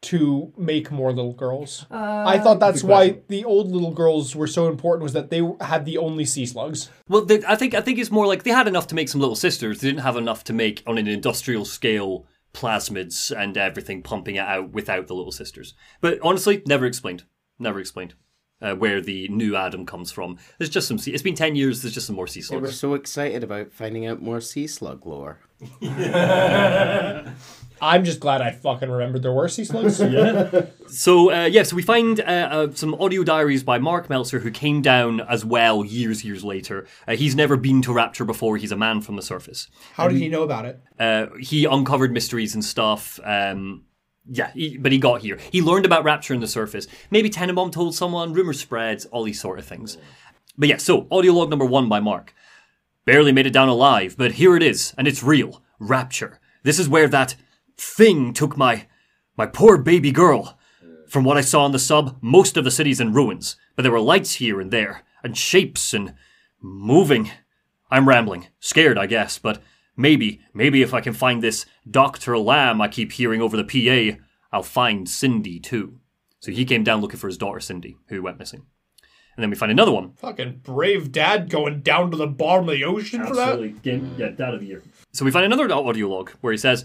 to 0.03 0.53
make 0.57 0.91
more 0.91 1.13
little 1.13 1.33
girls. 1.33 1.87
I 1.89 2.41
thought 2.41 2.59
that's 2.59 2.83
why 2.83 3.21
the 3.29 3.45
old 3.45 3.71
little 3.71 3.93
girls 3.93 4.35
were 4.35 4.49
so 4.49 4.67
important 4.67 5.05
was 5.05 5.13
that 5.13 5.31
they 5.31 5.49
had 5.61 5.85
the 5.85 5.99
only 5.99 6.25
sea 6.25 6.45
slugs. 6.45 6.91
Well, 7.09 7.25
they, 7.25 7.45
I 7.47 7.55
think 7.55 7.75
I 7.75 7.81
think 7.81 8.01
it's 8.01 8.11
more 8.11 8.27
like 8.27 8.43
they 8.43 8.51
had 8.51 8.67
enough 8.67 8.89
to 8.89 8.97
make 8.97 9.09
some 9.09 9.21
little 9.21 9.37
sisters. 9.37 9.81
They 9.81 9.89
didn't 9.89 10.03
have 10.03 10.17
enough 10.17 10.43
to 10.45 10.53
make 10.53 10.83
on 10.89 10.99
an 10.99 11.07
industrial 11.07 11.65
scale 11.65 12.27
plasmids 12.53 13.37
and 13.37 13.57
everything 13.57 14.03
pumping 14.03 14.37
it 14.37 14.41
out 14.41 14.71
without 14.71 15.07
the 15.07 15.15
little 15.15 15.33
sisters. 15.33 15.75
But 16.01 16.19
honestly, 16.23 16.63
never 16.67 16.87
explained. 16.87 17.25
Never 17.59 17.81
explained 17.81 18.15
uh, 18.63 18.75
where 18.75 19.01
the 19.01 19.29
new 19.29 19.57
Adam 19.57 19.85
comes 19.85 20.13
from. 20.13 20.39
There's 20.57 20.71
just 20.71 20.89
some. 20.89 20.99
Sea, 20.99 21.13
it's 21.13 21.23
been 21.23 21.35
ten 21.35 21.57
years. 21.57 21.83
There's 21.83 21.95
just 21.95 22.07
some 22.07 22.17
more 22.17 22.27
sea 22.29 22.41
slugs. 22.41 22.63
They 22.63 22.67
were 22.67 22.73
so 22.73 22.95
excited 22.95 23.43
about 23.43 23.73
finding 23.73 24.07
out 24.07 24.23
more 24.23 24.41
sea 24.41 24.67
slug 24.67 25.05
lore. 25.05 25.41
I'm 27.83 28.05
just 28.05 28.21
glad 28.21 28.41
I 28.41 28.53
fucking 28.53 28.89
remembered 28.89 29.23
there 29.23 29.33
were 29.33 29.49
sea 29.49 29.65
slugs. 29.65 30.01
So 30.89 31.33
uh, 31.33 31.47
yeah, 31.47 31.63
so 31.63 31.75
we 31.75 31.81
find 31.83 32.21
uh, 32.21 32.25
uh, 32.25 32.71
some 32.75 32.95
audio 32.97 33.25
diaries 33.25 33.65
by 33.65 33.79
Mark 33.79 34.11
Meltzer, 34.11 34.41
who 34.41 34.51
came 34.51 34.83
down 34.83 35.23
as 35.23 35.43
well 35.43 35.87
years, 35.87 36.23
years 36.23 36.45
later. 36.45 36.87
Uh, 37.09 37.17
he's 37.17 37.35
never 37.35 37.57
been 37.57 37.81
to 37.83 37.95
Rapture 37.95 38.27
before. 38.27 38.59
He's 38.59 38.73
a 38.73 38.77
man 38.77 39.01
from 39.01 39.17
the 39.17 39.23
surface. 39.23 39.69
How 39.95 40.07
did 40.07 40.19
he 40.19 40.29
know 40.29 40.43
about 40.43 40.67
it? 40.67 40.83
Uh, 40.99 41.29
he 41.41 41.65
uncovered 41.65 42.13
mysteries 42.13 42.55
and 42.55 42.63
stuff. 42.63 43.19
Um, 43.25 43.85
yeah, 44.27 44.53
he, 44.53 44.77
but 44.77 44.93
he 44.93 44.99
got 44.99 45.23
here. 45.23 45.39
He 45.51 45.63
learned 45.63 45.87
about 45.87 46.05
Rapture 46.05 46.35
in 46.35 46.41
the 46.41 46.47
surface. 46.47 46.87
Maybe 47.11 47.31
Tenenbaum 47.31 47.73
told 47.73 47.95
someone, 47.95 48.35
rumors 48.35 48.61
spread, 48.61 49.03
all 49.13 49.25
these 49.25 49.41
sort 49.41 49.59
of 49.59 49.65
things. 49.65 49.97
But 50.59 50.69
yeah, 50.69 50.77
so 50.77 51.07
audio 51.11 51.33
log 51.33 51.49
number 51.49 51.65
one 51.65 51.89
by 51.89 52.01
Mark. 52.01 52.35
Barely 53.05 53.33
made 53.33 53.47
it 53.47 53.53
down 53.53 53.69
alive, 53.69 54.15
but 54.17 54.33
here 54.33 54.57
it 54.57 54.63
is, 54.63 54.95
and 54.97 55.09
it's 55.09 55.23
real. 55.23 55.63
Rapture. 55.79 56.39
This 56.63 56.79
is 56.79 56.89
where 56.89 57.09
that 57.09 57.35
thing 57.77 58.33
took 58.33 58.57
my 58.57 58.87
my 59.37 59.47
poor 59.47 59.79
baby 59.79 60.13
girl. 60.13 60.59
From 61.09 61.25
what 61.25 61.37
I 61.37 61.41
saw 61.41 61.65
on 61.65 61.73
the 61.73 61.79
sub, 61.79 62.17
most 62.21 62.57
of 62.57 62.65
the 62.65 62.71
city's 62.71 63.01
in 63.01 63.13
ruins, 63.13 63.57
but 63.75 63.83
there 63.83 63.93
were 63.93 64.01
lights 64.01 64.35
here 64.35 64.61
and 64.61 64.71
there, 64.71 65.03
and 65.23 65.37
shapes 65.37 65.93
and 65.93 66.15
moving. 66.61 67.31
I'm 67.91 68.09
rambling. 68.09 68.49
Scared, 68.61 68.99
I 68.99 69.07
guess, 69.07 69.39
but 69.39 69.63
maybe, 69.97 70.41
maybe 70.55 70.81
if 70.81 70.95
I 70.95 71.01
can 71.01 71.13
find 71.13 71.43
this 71.43 71.67
Dr. 71.91 72.39
Lamb 72.39 72.81
I 72.81 72.89
keep 72.89 73.13
hearing 73.13 73.43
over 73.43 73.57
the 73.57 73.65
PA, 73.65 74.19
I'll 74.53 74.63
find 74.63 75.09
Cindy 75.09 75.59
too. 75.59 75.99
So 76.41 76.53
he 76.53 76.65
came 76.65 76.85
down 76.85 77.01
looking 77.01 77.19
for 77.19 77.27
his 77.27 77.39
daughter 77.39 77.61
Cindy, 77.61 77.97
who 78.09 78.23
went 78.23 78.39
missing. 78.39 78.67
And 79.37 79.43
then 79.43 79.51
we 79.51 79.57
find 79.57 79.73
another 79.73 79.93
one. 79.93 80.13
Fucking 80.15 80.61
brave 80.63 81.11
dad 81.11 81.49
going 81.49 81.81
down 81.81 82.11
to 82.11 82.17
the 82.17 82.27
bottom 82.27 82.69
of 82.69 82.75
the 82.75 82.85
ocean 82.85 83.27
for 83.27 83.35
that. 83.35 83.83
Game, 83.83 84.15
yeah, 84.19 84.29
dad 84.29 84.55
of 84.55 84.61
the 84.61 84.67
year. 84.67 84.83
So 85.13 85.25
we 85.25 85.31
find 85.31 85.47
another 85.47 85.73
audio 85.73 86.09
log 86.09 86.31
where 86.41 86.53
he 86.53 86.59
says, 86.59 86.85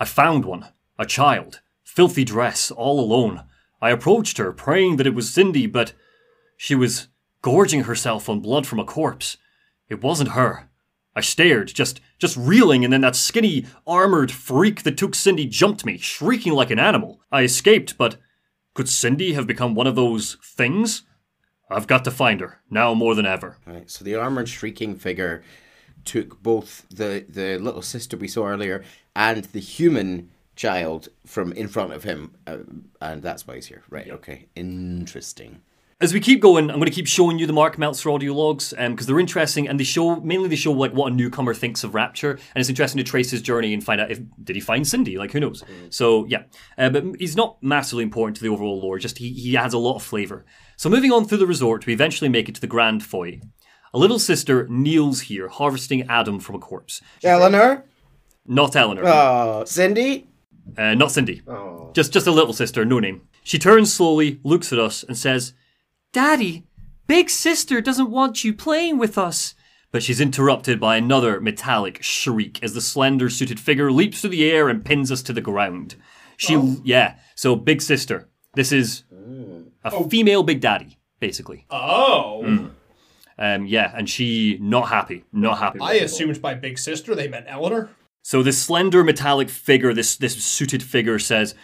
I 0.00 0.04
found 0.04 0.44
one, 0.44 0.66
a 0.98 1.06
child, 1.06 1.60
filthy 1.84 2.24
dress, 2.24 2.70
all 2.70 2.98
alone. 2.98 3.44
I 3.80 3.90
approached 3.90 4.38
her, 4.38 4.52
praying 4.52 4.96
that 4.96 5.06
it 5.06 5.14
was 5.14 5.30
Cindy, 5.30 5.66
but 5.66 5.92
she 6.56 6.74
was 6.74 7.08
gorging 7.42 7.84
herself 7.84 8.28
on 8.28 8.40
blood 8.40 8.66
from 8.66 8.80
a 8.80 8.84
corpse. 8.84 9.36
It 9.88 10.02
wasn't 10.02 10.30
her. 10.30 10.70
I 11.14 11.20
stared, 11.20 11.68
just 11.68 12.00
just 12.18 12.36
reeling, 12.36 12.82
and 12.82 12.92
then 12.92 13.02
that 13.02 13.14
skinny, 13.14 13.66
armored 13.86 14.32
freak 14.32 14.82
that 14.82 14.96
took 14.96 15.14
Cindy 15.14 15.46
jumped 15.46 15.84
me, 15.84 15.98
shrieking 15.98 16.54
like 16.54 16.70
an 16.70 16.80
animal. 16.80 17.20
I 17.30 17.42
escaped, 17.42 17.96
but 17.96 18.16
could 18.72 18.88
Cindy 18.88 19.34
have 19.34 19.46
become 19.46 19.74
one 19.74 19.86
of 19.86 19.94
those 19.94 20.38
things? 20.42 21.02
I've 21.70 21.86
got 21.86 22.04
to 22.04 22.10
find 22.10 22.40
her, 22.40 22.60
now 22.70 22.94
more 22.94 23.14
than 23.14 23.26
ever. 23.26 23.56
Right. 23.66 23.90
So 23.90 24.04
the 24.04 24.14
armored 24.14 24.48
shrieking 24.48 24.96
figure 24.96 25.42
took 26.04 26.42
both 26.42 26.86
the 26.90 27.24
the 27.28 27.58
little 27.58 27.82
sister 27.82 28.16
we 28.16 28.28
saw 28.28 28.46
earlier 28.46 28.84
and 29.16 29.44
the 29.46 29.60
human 29.60 30.30
child 30.56 31.08
from 31.26 31.52
in 31.52 31.68
front 31.68 31.92
of 31.92 32.04
him, 32.04 32.34
uh, 32.46 32.58
and 33.00 33.22
that's 33.22 33.46
why 33.46 33.56
he's 33.56 33.66
here. 33.66 33.82
Right. 33.88 34.10
Okay. 34.10 34.46
Interesting. 34.54 35.62
As 36.00 36.12
we 36.12 36.20
keep 36.20 36.40
going, 36.40 36.70
I'm 36.70 36.76
going 36.76 36.90
to 36.90 36.94
keep 36.94 37.06
showing 37.06 37.38
you 37.38 37.46
the 37.46 37.52
Mark 37.52 37.78
Meltzer 37.78 38.10
audio 38.10 38.34
logs 38.34 38.74
because 38.76 39.06
they're 39.06 39.20
interesting 39.20 39.68
and 39.68 39.78
they 39.78 39.84
show 39.84 40.16
mainly 40.16 40.48
they 40.48 40.56
show 40.56 40.72
like 40.72 40.92
what 40.92 41.12
a 41.12 41.14
newcomer 41.14 41.54
thinks 41.54 41.84
of 41.84 41.94
Rapture, 41.94 42.32
and 42.32 42.56
it's 42.56 42.68
interesting 42.68 42.98
to 42.98 43.08
trace 43.08 43.30
his 43.30 43.40
journey 43.40 43.72
and 43.72 43.82
find 43.82 44.00
out 44.00 44.10
if 44.10 44.20
did 44.42 44.56
he 44.56 44.60
find 44.60 44.86
Cindy, 44.86 45.16
like 45.16 45.32
who 45.32 45.40
knows. 45.40 45.64
So 45.90 46.26
yeah, 46.26 46.42
uh, 46.76 46.90
but 46.90 47.04
he's 47.18 47.36
not 47.36 47.62
massively 47.62 48.02
important 48.02 48.36
to 48.36 48.42
the 48.42 48.48
overall 48.50 48.80
lore. 48.80 48.98
Just 48.98 49.18
he 49.18 49.32
he 49.32 49.56
adds 49.56 49.72
a 49.72 49.78
lot 49.78 49.94
of 49.94 50.02
flavor. 50.02 50.44
So 50.76 50.88
moving 50.90 51.12
on 51.12 51.24
through 51.26 51.38
the 51.38 51.46
resort, 51.46 51.86
we 51.86 51.92
eventually 51.92 52.28
make 52.28 52.48
it 52.48 52.54
to 52.56 52.60
the 52.60 52.66
grand 52.66 53.02
foyer. 53.04 53.36
A 53.92 53.98
little 53.98 54.18
sister 54.18 54.66
kneels 54.68 55.22
here, 55.22 55.48
harvesting 55.48 56.02
Adam 56.08 56.40
from 56.40 56.56
a 56.56 56.58
corpse. 56.58 57.00
Eleanor. 57.22 57.84
Not 58.46 58.74
Eleanor, 58.76 59.02
Oh, 59.06 59.64
Cindy. 59.66 60.26
uh, 60.76 60.94
not 60.94 61.12
Cindy. 61.12 61.42
Oh. 61.46 61.90
Just 61.94 62.12
just 62.12 62.26
a 62.26 62.30
little 62.32 62.52
sister, 62.52 62.84
no 62.84 62.98
name. 62.98 63.22
She 63.42 63.58
turns 63.58 63.92
slowly, 63.92 64.40
looks 64.42 64.72
at 64.72 64.78
us, 64.78 65.02
and 65.04 65.16
says, 65.16 65.52
Daddy, 66.12 66.64
Big 67.06 67.30
Sister 67.30 67.80
doesn't 67.80 68.10
want 68.10 68.44
you 68.44 68.52
playing 68.54 68.98
with 68.98 69.16
us. 69.18 69.54
But 69.92 70.02
she's 70.02 70.20
interrupted 70.20 70.80
by 70.80 70.96
another 70.96 71.40
metallic 71.40 72.02
shriek 72.02 72.58
as 72.62 72.74
the 72.74 72.80
slender 72.80 73.30
suited 73.30 73.60
figure 73.60 73.92
leaps 73.92 74.20
through 74.20 74.30
the 74.30 74.50
air 74.50 74.68
and 74.68 74.84
pins 74.84 75.12
us 75.12 75.22
to 75.22 75.32
the 75.32 75.40
ground. 75.40 75.94
She, 76.36 76.54
yeah, 76.82 77.14
so 77.36 77.54
Big 77.54 77.80
Sister. 77.80 78.28
This 78.54 78.72
is 78.72 79.04
a 79.84 80.08
female 80.08 80.42
Big 80.42 80.60
Daddy, 80.60 80.98
basically. 81.20 81.66
Oh. 81.70 82.70
Um, 83.38 83.66
yeah, 83.66 83.92
and 83.94 84.08
she 84.08 84.58
not 84.60 84.88
happy, 84.88 85.24
not 85.32 85.58
happy. 85.58 85.80
I 85.80 85.94
assumed 85.94 86.40
by 86.40 86.54
big 86.54 86.78
sister 86.78 87.14
they 87.14 87.28
meant 87.28 87.46
Eleanor. 87.48 87.90
So 88.22 88.42
this 88.42 88.62
slender 88.62 89.04
metallic 89.04 89.50
figure, 89.50 89.92
this 89.92 90.16
this 90.16 90.42
suited 90.42 90.82
figure 90.82 91.18
says, 91.18 91.54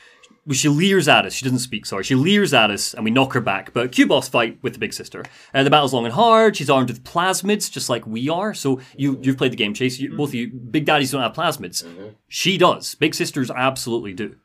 well, 0.46 0.54
she 0.54 0.68
leers 0.68 1.06
at 1.06 1.24
us. 1.24 1.32
She 1.32 1.44
doesn't 1.44 1.60
speak, 1.60 1.86
sorry. 1.86 2.02
She 2.02 2.14
leers 2.14 2.52
at 2.52 2.70
us 2.70 2.92
and 2.92 3.04
we 3.04 3.10
knock 3.10 3.34
her 3.34 3.40
back. 3.40 3.72
But 3.72 3.92
Q 3.92 4.06
boss 4.06 4.28
fight 4.28 4.58
with 4.62 4.72
the 4.72 4.78
big 4.78 4.92
sister. 4.92 5.24
Uh, 5.54 5.62
the 5.62 5.70
battle's 5.70 5.92
long 5.92 6.06
and 6.06 6.14
hard. 6.14 6.56
She's 6.56 6.70
armed 6.70 6.90
with 6.90 7.04
plasmids, 7.04 7.70
just 7.70 7.88
like 7.88 8.06
we 8.06 8.28
are. 8.28 8.52
So 8.52 8.80
you 8.96 9.18
you've 9.22 9.38
played 9.38 9.52
the 9.52 9.56
game, 9.56 9.74
Chase. 9.74 9.98
You, 9.98 10.16
Both 10.16 10.30
of 10.30 10.34
you, 10.34 10.48
big 10.48 10.86
daddies 10.86 11.12
don't 11.12 11.22
have 11.22 11.34
plasmids. 11.34 11.84
She 12.26 12.58
does. 12.58 12.94
Big 12.94 13.14
sisters 13.14 13.50
absolutely 13.50 14.12
do. 14.12 14.36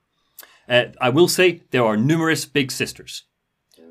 Uh, 0.70 0.86
I 1.02 1.10
will 1.10 1.28
say 1.28 1.64
there 1.72 1.86
are 1.86 1.98
numerous 1.98 2.46
big 2.46 2.72
sisters. 2.72 3.24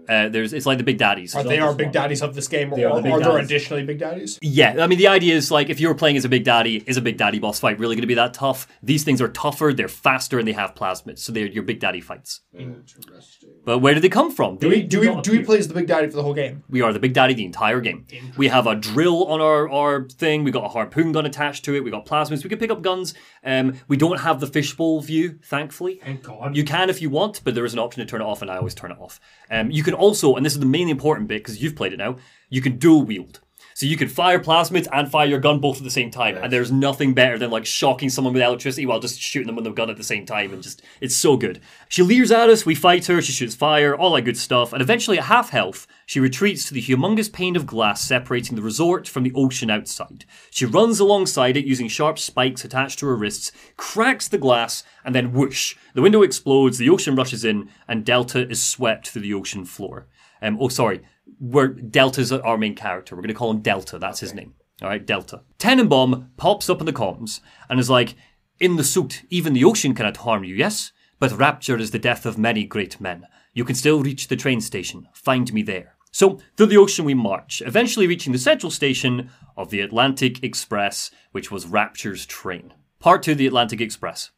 Uh, 0.08 0.28
there's 0.28 0.52
it's 0.52 0.66
like 0.66 0.78
the 0.78 0.84
big 0.84 0.98
daddies. 0.98 1.34
Are 1.34 1.42
they 1.42 1.58
our 1.58 1.74
big 1.74 1.92
daddies 1.92 2.22
of 2.22 2.34
this 2.34 2.48
game, 2.48 2.72
or 2.72 2.78
are 2.78 2.90
are, 2.90 2.96
the 2.96 3.02
big 3.02 3.12
there 3.12 3.32
daddies. 3.32 3.46
additionally 3.46 3.84
big 3.84 3.98
daddies? 3.98 4.38
Yeah, 4.42 4.76
I 4.78 4.86
mean 4.86 4.98
the 4.98 5.08
idea 5.08 5.34
is 5.34 5.50
like 5.50 5.70
if 5.70 5.80
you 5.80 5.88
were 5.88 5.94
playing 5.94 6.16
as 6.16 6.24
a 6.24 6.28
big 6.28 6.44
daddy, 6.44 6.82
is 6.86 6.96
a 6.96 7.02
big 7.02 7.16
daddy 7.16 7.38
boss 7.38 7.60
fight 7.60 7.78
really 7.78 7.96
going 7.96 8.02
to 8.02 8.06
be 8.06 8.14
that 8.14 8.34
tough? 8.34 8.66
These 8.82 9.04
things 9.04 9.20
are 9.20 9.28
tougher, 9.28 9.72
they're 9.72 9.88
faster, 9.88 10.38
and 10.38 10.46
they 10.46 10.52
have 10.52 10.74
plasmids, 10.74 11.20
so 11.20 11.32
they're 11.32 11.46
your 11.46 11.62
big 11.62 11.80
daddy 11.80 12.00
fights. 12.00 12.40
Interesting. 12.52 13.50
But 13.64 13.78
where 13.78 13.94
do 13.94 14.00
they 14.00 14.08
come 14.08 14.30
from? 14.30 14.58
Do 14.58 14.68
we 14.68 14.82
do 14.82 15.00
we 15.00 15.06
do 15.06 15.30
we 15.30 15.38
appear. 15.38 15.44
play 15.44 15.58
as 15.58 15.68
the 15.68 15.74
big 15.74 15.86
daddy 15.86 16.08
for 16.08 16.16
the 16.16 16.22
whole 16.22 16.34
game? 16.34 16.62
We 16.68 16.82
are 16.82 16.92
the 16.92 16.98
big 16.98 17.14
daddy 17.14 17.34
the 17.34 17.44
entire 17.46 17.80
game. 17.80 18.06
We 18.36 18.48
have 18.48 18.66
a 18.66 18.74
drill 18.74 19.24
on 19.24 19.40
our, 19.40 19.70
our 19.70 20.08
thing. 20.08 20.44
We 20.44 20.50
got 20.50 20.64
a 20.64 20.68
harpoon 20.68 21.12
gun 21.12 21.24
attached 21.24 21.64
to 21.64 21.74
it. 21.74 21.82
We 21.82 21.90
got 21.90 22.04
plasmids. 22.04 22.44
We 22.44 22.50
can 22.50 22.58
pick 22.58 22.70
up 22.70 22.82
guns. 22.82 23.14
Um, 23.42 23.78
we 23.88 23.96
don't 23.96 24.20
have 24.20 24.40
the 24.40 24.46
fishbowl 24.46 25.00
view, 25.00 25.38
thankfully. 25.42 26.00
Thank 26.02 26.22
God. 26.22 26.56
You 26.56 26.64
can 26.64 26.90
if 26.90 27.00
you 27.00 27.10
want, 27.10 27.42
but 27.44 27.54
there 27.54 27.64
is 27.64 27.72
an 27.72 27.78
option 27.78 28.04
to 28.04 28.10
turn 28.10 28.20
it 28.20 28.24
off, 28.24 28.42
and 28.42 28.50
I 28.50 28.58
always 28.58 28.74
turn 28.74 28.90
it 28.90 28.98
off. 28.98 29.20
Um, 29.50 29.70
you 29.70 29.82
can 29.82 29.93
also, 29.94 30.37
and 30.37 30.44
this 30.44 30.54
is 30.54 30.61
the 30.61 30.66
main 30.66 30.88
important 30.88 31.28
bit 31.28 31.42
because 31.42 31.62
you've 31.62 31.76
played 31.76 31.92
it 31.92 31.98
now, 31.98 32.16
you 32.48 32.61
can 32.61 32.78
dual 32.78 33.02
wield. 33.02 33.40
So 33.76 33.87
you 33.87 33.96
can 33.96 34.08
fire 34.08 34.38
plasmids 34.38 34.87
and 34.92 35.10
fire 35.10 35.26
your 35.26 35.40
gun 35.40 35.58
both 35.58 35.78
at 35.78 35.82
the 35.82 35.90
same 35.90 36.12
time. 36.12 36.37
And 36.37 36.52
there's 36.52 36.70
nothing 36.70 37.12
better 37.12 37.38
than 37.38 37.50
like 37.50 37.66
shocking 37.66 38.08
someone 38.08 38.32
with 38.32 38.42
electricity 38.42 38.87
while 38.87 39.00
just 39.00 39.20
shooting 39.20 39.48
them 39.48 39.56
with 39.56 39.66
a 39.66 39.70
gun 39.70 39.90
at 39.90 39.96
the 39.96 40.04
same 40.04 40.24
time. 40.24 40.52
And 40.52 40.62
just, 40.62 40.80
it's 41.00 41.16
so 41.16 41.37
good. 41.37 41.60
She 41.88 42.04
leers 42.04 42.30
at 42.30 42.48
us, 42.48 42.64
we 42.64 42.76
fight 42.76 43.06
her, 43.06 43.20
she 43.20 43.32
shoots 43.32 43.56
fire, 43.56 43.96
all 43.96 44.14
that 44.14 44.22
good 44.22 44.37
stuff. 44.37 44.72
And 44.72 44.80
eventually 44.80 45.18
at 45.18 45.24
half 45.24 45.50
health, 45.50 45.88
she 46.06 46.20
retreats 46.20 46.68
to 46.68 46.74
the 46.74 46.82
humongous 46.82 47.32
pane 47.32 47.56
of 47.56 47.66
glass 47.66 48.00
separating 48.00 48.54
the 48.54 48.62
resort 48.62 49.08
from 49.08 49.24
the 49.24 49.32
ocean 49.34 49.70
outside. 49.70 50.24
She 50.50 50.66
runs 50.66 51.00
alongside 51.00 51.56
it 51.56 51.66
using 51.66 51.88
sharp 51.88 52.20
spikes 52.20 52.64
attached 52.64 53.00
to 53.00 53.06
her 53.06 53.16
wrists, 53.16 53.50
cracks 53.76 54.28
the 54.28 54.38
glass, 54.38 54.84
and 55.04 55.16
then 55.16 55.32
whoosh, 55.32 55.74
the 55.94 56.02
window 56.02 56.22
explodes, 56.22 56.78
the 56.78 56.90
ocean 56.90 57.16
rushes 57.16 57.44
in, 57.44 57.68
and 57.88 58.04
Delta 58.04 58.48
is 58.48 58.62
swept 58.62 59.08
through 59.08 59.22
the 59.22 59.34
ocean 59.34 59.64
floor. 59.64 60.06
Um, 60.40 60.58
oh, 60.60 60.68
sorry, 60.68 61.00
we're 61.44 61.68
Delta's 61.68 62.33
our 62.33 62.57
main 62.57 62.74
character. 62.74 63.14
We're 63.14 63.22
going 63.22 63.28
to 63.28 63.35
call 63.35 63.50
him 63.50 63.61
Delta. 63.61 63.98
That's 63.98 64.20
his 64.20 64.33
name. 64.33 64.54
All 64.80 64.88
right, 64.88 65.04
Delta. 65.04 65.42
Tenenbaum 65.59 66.28
pops 66.37 66.70
up 66.70 66.80
in 66.80 66.87
the 66.87 66.92
comms 66.92 67.40
and 67.68 67.78
is 67.78 67.90
like, 67.90 68.14
"In 68.59 68.76
the 68.76 68.85
suit, 68.85 69.24
even 69.28 69.52
the 69.52 69.64
ocean 69.64 69.94
cannot 69.94 70.18
harm 70.18 70.44
you. 70.44 70.54
Yes, 70.54 70.92
but 71.18 71.33
rapture 71.33 71.76
is 71.76 71.90
the 71.90 71.98
death 71.98 72.24
of 72.24 72.38
many 72.38 72.64
great 72.64 73.00
men. 73.00 73.26
You 73.52 73.64
can 73.64 73.74
still 73.74 74.02
reach 74.02 74.28
the 74.28 74.37
train 74.37 74.61
station. 74.61 75.07
Find 75.12 75.52
me 75.52 75.62
there." 75.62 75.96
So 76.11 76.40
through 76.57 76.66
the 76.66 76.78
ocean 76.78 77.04
we 77.04 77.14
march, 77.14 77.62
eventually 77.66 78.07
reaching 78.07 78.33
the 78.33 78.38
central 78.38 78.70
station 78.70 79.30
of 79.57 79.70
the 79.70 79.80
Atlantic 79.80 80.42
Express, 80.42 81.11
which 81.33 81.50
was 81.50 81.66
Rapture's 81.66 82.24
train. 82.24 82.72
Part 83.00 83.22
two, 83.22 83.35
the 83.35 83.46
Atlantic 83.46 83.80
Express. 83.80 84.30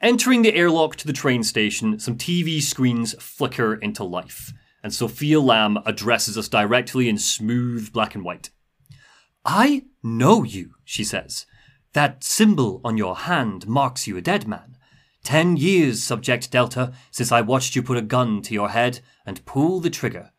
Entering 0.00 0.42
the 0.42 0.54
airlock 0.54 0.96
to 0.96 1.06
the 1.06 1.12
train 1.12 1.42
station, 1.42 1.98
some 1.98 2.16
TV 2.16 2.60
screens 2.60 3.14
flicker 3.18 3.74
into 3.74 4.04
life 4.04 4.52
and 4.82 4.94
Sophia 4.94 5.40
Lamb 5.40 5.78
addresses 5.84 6.38
us 6.38 6.48
directly 6.48 7.08
in 7.08 7.18
smooth 7.18 7.92
black 7.92 8.14
and 8.14 8.24
white. 8.24 8.50
I 9.44 9.84
know 10.02 10.42
you, 10.42 10.74
she 10.84 11.04
says. 11.04 11.46
That 11.92 12.22
symbol 12.22 12.80
on 12.84 12.96
your 12.96 13.16
hand 13.16 13.66
marks 13.66 14.06
you 14.06 14.16
a 14.16 14.22
dead 14.22 14.46
man. 14.46 14.76
Ten 15.22 15.56
years, 15.56 16.02
Subject 16.02 16.50
Delta, 16.50 16.92
since 17.10 17.30
I 17.30 17.40
watched 17.40 17.76
you 17.76 17.82
put 17.82 17.98
a 17.98 18.02
gun 18.02 18.42
to 18.42 18.54
your 18.54 18.70
head 18.70 19.00
and 19.26 19.44
pull 19.44 19.80
the 19.80 19.90
trigger. 19.90 20.30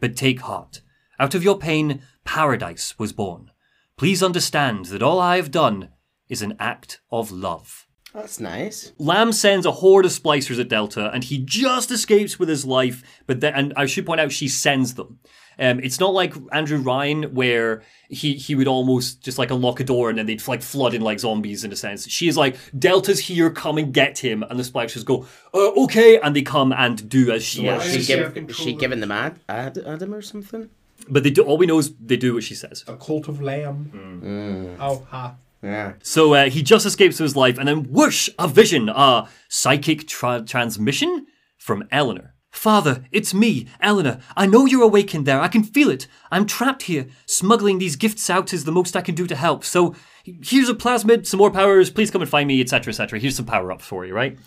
But 0.00 0.16
take 0.16 0.42
heart. 0.42 0.80
Out 1.18 1.34
of 1.34 1.42
your 1.42 1.58
pain, 1.58 2.02
paradise 2.24 2.98
was 2.98 3.12
born. 3.12 3.50
Please 3.96 4.22
understand 4.22 4.86
that 4.86 5.02
all 5.02 5.18
I 5.18 5.36
have 5.36 5.50
done 5.50 5.88
is 6.28 6.42
an 6.42 6.54
act 6.60 7.00
of 7.10 7.32
love. 7.32 7.87
That's 8.20 8.40
nice. 8.40 8.92
Lamb 8.98 9.32
sends 9.32 9.64
a 9.64 9.70
horde 9.72 10.04
of 10.04 10.10
splicers 10.10 10.60
at 10.60 10.68
Delta, 10.68 11.10
and 11.12 11.22
he 11.22 11.38
just 11.38 11.90
escapes 11.90 12.38
with 12.38 12.48
his 12.48 12.64
life. 12.64 13.02
But 13.26 13.40
then, 13.40 13.54
and 13.54 13.72
I 13.76 13.86
should 13.86 14.06
point 14.06 14.20
out, 14.20 14.32
she 14.32 14.48
sends 14.48 14.94
them. 14.94 15.20
Um, 15.60 15.80
it's 15.80 15.98
not 15.98 16.14
like 16.14 16.34
Andrew 16.52 16.78
Ryan, 16.78 17.34
where 17.34 17.82
he 18.08 18.34
he 18.34 18.54
would 18.54 18.68
almost 18.68 19.22
just 19.22 19.38
like 19.38 19.50
unlock 19.50 19.80
a 19.80 19.84
door 19.84 20.08
and 20.08 20.16
then 20.18 20.26
they'd 20.26 20.46
like 20.46 20.62
flood 20.62 20.94
in 20.94 21.02
like 21.02 21.18
zombies 21.20 21.64
in 21.64 21.72
a 21.72 21.76
sense. 21.76 22.08
She 22.08 22.28
is 22.28 22.36
like 22.36 22.56
Delta's 22.78 23.18
here, 23.18 23.50
come 23.50 23.76
and 23.78 23.92
get 23.92 24.18
him, 24.18 24.42
and 24.44 24.58
the 24.58 24.62
splicers 24.62 25.04
go, 25.04 25.26
uh, 25.54 25.72
okay, 25.84 26.18
and 26.20 26.34
they 26.34 26.42
come 26.42 26.72
and 26.72 27.08
do 27.08 27.32
as 27.32 27.44
she 27.44 27.62
Yeah, 27.64 27.76
asks. 27.76 27.92
she, 27.92 28.02
she 28.02 28.06
give, 28.06 28.54
she 28.56 28.72
giving 28.74 29.00
them 29.00 29.10
ad, 29.10 29.40
ad, 29.48 29.78
Adam 29.78 30.14
or 30.14 30.22
something? 30.22 30.70
But 31.08 31.22
they 31.24 31.30
do. 31.30 31.42
All 31.42 31.56
we 31.58 31.66
know 31.66 31.78
is 31.78 31.92
they 31.94 32.16
do 32.16 32.34
what 32.34 32.44
she 32.44 32.54
says. 32.54 32.84
A 32.86 32.96
cult 32.96 33.26
of 33.28 33.40
lamb. 33.42 34.76
Oh, 34.80 35.06
ha. 35.10 35.34
Yeah. 35.62 35.94
So 36.02 36.34
uh, 36.34 36.50
he 36.50 36.62
just 36.62 36.86
escapes 36.86 37.16
to 37.16 37.22
his 37.24 37.36
life, 37.36 37.58
and 37.58 37.66
then 37.66 37.84
whoosh, 37.84 38.28
a 38.38 38.48
vision, 38.48 38.88
a 38.88 39.28
psychic 39.48 40.06
tra- 40.06 40.44
transmission 40.46 41.26
from 41.56 41.84
Eleanor. 41.90 42.34
Father, 42.50 43.04
it's 43.12 43.34
me, 43.34 43.68
Eleanor. 43.80 44.18
I 44.36 44.46
know 44.46 44.66
you're 44.66 44.82
awakened 44.82 45.26
there. 45.26 45.40
I 45.40 45.48
can 45.48 45.62
feel 45.62 45.90
it. 45.90 46.06
I'm 46.30 46.46
trapped 46.46 46.82
here. 46.82 47.06
Smuggling 47.26 47.78
these 47.78 47.94
gifts 47.94 48.30
out 48.30 48.52
is 48.52 48.64
the 48.64 48.72
most 48.72 48.96
I 48.96 49.00
can 49.00 49.14
do 49.14 49.26
to 49.26 49.36
help. 49.36 49.64
So 49.64 49.94
here's 50.24 50.68
a 50.68 50.74
plasmid, 50.74 51.26
some 51.26 51.38
more 51.38 51.50
powers. 51.50 51.90
Please 51.90 52.10
come 52.10 52.22
and 52.22 52.30
find 52.30 52.48
me, 52.48 52.60
etc., 52.60 52.90
etc. 52.90 53.18
Here's 53.18 53.36
some 53.36 53.46
power 53.46 53.70
ups 53.70 53.84
for 53.84 54.06
you, 54.06 54.14
right? 54.14 54.38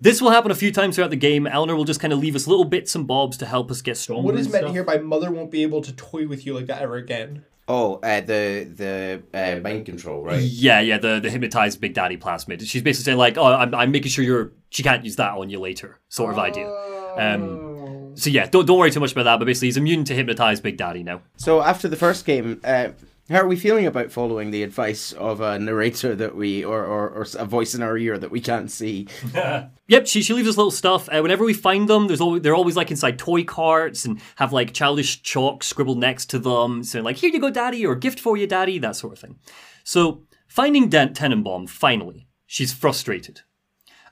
This 0.00 0.20
will 0.20 0.30
happen 0.30 0.50
a 0.50 0.54
few 0.56 0.72
times 0.72 0.96
throughout 0.96 1.10
the 1.10 1.16
game. 1.16 1.46
Eleanor 1.46 1.76
will 1.76 1.84
just 1.84 2.00
kind 2.00 2.12
of 2.12 2.18
leave 2.18 2.34
us 2.34 2.46
little 2.46 2.64
bits 2.64 2.94
and 2.94 3.06
bobs 3.06 3.36
to 3.38 3.46
help 3.46 3.70
us 3.70 3.82
get 3.82 3.96
stronger. 3.96 4.24
What 4.26 4.36
is 4.36 4.48
meant 4.48 4.64
stuff. 4.64 4.72
here 4.72 4.84
by 4.84 4.98
mother 4.98 5.30
won't 5.30 5.50
be 5.50 5.62
able 5.62 5.80
to 5.82 5.92
toy 5.92 6.26
with 6.26 6.46
you 6.46 6.54
like 6.54 6.66
that 6.66 6.82
ever 6.82 6.96
again? 6.96 7.44
Oh, 7.74 7.94
uh, 8.02 8.20
the 8.20 8.68
the 8.70 9.22
uh, 9.32 9.60
mind 9.60 9.86
control, 9.86 10.22
right? 10.22 10.42
Yeah, 10.42 10.80
yeah, 10.80 10.98
the 10.98 11.20
the 11.20 11.30
hypnotized 11.30 11.80
Big 11.80 11.94
Daddy 11.94 12.18
plasmid. 12.18 12.60
She's 12.68 12.82
basically 12.82 13.04
saying 13.04 13.16
like, 13.16 13.38
"Oh, 13.38 13.44
I'm, 13.46 13.74
I'm 13.74 13.90
making 13.90 14.10
sure 14.10 14.22
you're 14.22 14.52
she 14.68 14.82
can't 14.82 15.02
use 15.06 15.16
that 15.16 15.32
on 15.38 15.48
you 15.48 15.58
later," 15.58 15.98
sort 16.10 16.34
of 16.34 16.38
idea. 16.38 16.68
Um, 17.16 18.12
so 18.14 18.28
yeah, 18.28 18.44
don't 18.44 18.66
don't 18.66 18.76
worry 18.76 18.90
too 18.90 19.00
much 19.00 19.12
about 19.12 19.22
that. 19.22 19.38
But 19.38 19.46
basically, 19.46 19.68
he's 19.68 19.78
immune 19.78 20.04
to 20.04 20.14
hypnotize 20.14 20.60
Big 20.60 20.76
Daddy 20.76 21.02
now. 21.02 21.22
So 21.38 21.62
after 21.62 21.88
the 21.88 21.96
first 21.96 22.26
game, 22.26 22.60
uh, 22.62 22.88
how 23.28 23.40
are 23.40 23.46
we 23.46 23.56
feeling 23.56 23.86
about 23.86 24.10
following 24.10 24.50
the 24.50 24.62
advice 24.62 25.12
of 25.12 25.40
a 25.40 25.58
narrator 25.58 26.14
that 26.16 26.34
we, 26.34 26.64
or, 26.64 26.84
or, 26.84 27.08
or 27.08 27.26
a 27.38 27.44
voice 27.44 27.74
in 27.74 27.82
our 27.82 27.96
ear 27.96 28.18
that 28.18 28.30
we 28.30 28.40
can't 28.40 28.70
see? 28.70 29.08
Yep, 29.88 30.06
she, 30.06 30.22
she 30.22 30.32
leaves 30.32 30.48
us 30.48 30.56
little 30.56 30.70
stuff. 30.70 31.06
Uh, 31.12 31.20
whenever 31.20 31.44
we 31.44 31.52
find 31.52 31.86
them, 31.86 32.06
there's 32.06 32.22
always 32.22 32.40
they're 32.40 32.54
always 32.54 32.76
like 32.76 32.90
inside 32.90 33.18
toy 33.18 33.44
carts 33.44 34.06
and 34.06 34.22
have 34.36 34.50
like 34.50 34.72
childish 34.72 35.20
chalk 35.20 35.62
scribbled 35.62 35.98
next 35.98 36.30
to 36.30 36.38
them, 36.38 36.82
saying 36.82 37.04
like, 37.04 37.16
"Here 37.16 37.28
you 37.28 37.38
go, 37.38 37.50
Daddy," 37.50 37.84
or 37.84 37.94
"Gift 37.94 38.18
for 38.18 38.38
you, 38.38 38.46
Daddy," 38.46 38.78
that 38.78 38.96
sort 38.96 39.12
of 39.12 39.18
thing. 39.18 39.38
So 39.84 40.22
finding 40.48 40.88
Dent 40.88 41.14
Tenenbaum 41.14 41.68
finally, 41.68 42.26
she's 42.46 42.72
frustrated. 42.72 43.42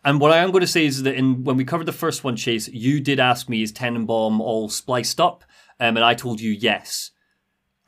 And 0.05 0.21
what 0.21 0.33
I 0.33 0.39
am 0.39 0.51
going 0.51 0.61
to 0.61 0.67
say 0.67 0.85
is 0.85 1.03
that 1.05 1.15
in 1.15 1.45
when 1.45 1.57
we 1.57 1.65
covered 1.65 1.87
the 1.87 1.93
first 1.93 2.25
one, 2.25 2.37
Chase, 2.37 2.69
you 2.69 3.01
did 3.01 3.19
ask 3.19 3.49
me, 3.49 3.63
"Is 3.63 3.73
Tenenbaum 3.73 4.39
all 4.39 4.69
spliced 4.69 5.19
up?" 5.19 5.45
Um, 5.79 5.97
and 5.97 6.05
I 6.05 6.13
told 6.13 6.43
you 6.43 6.51
yes. 6.51 7.13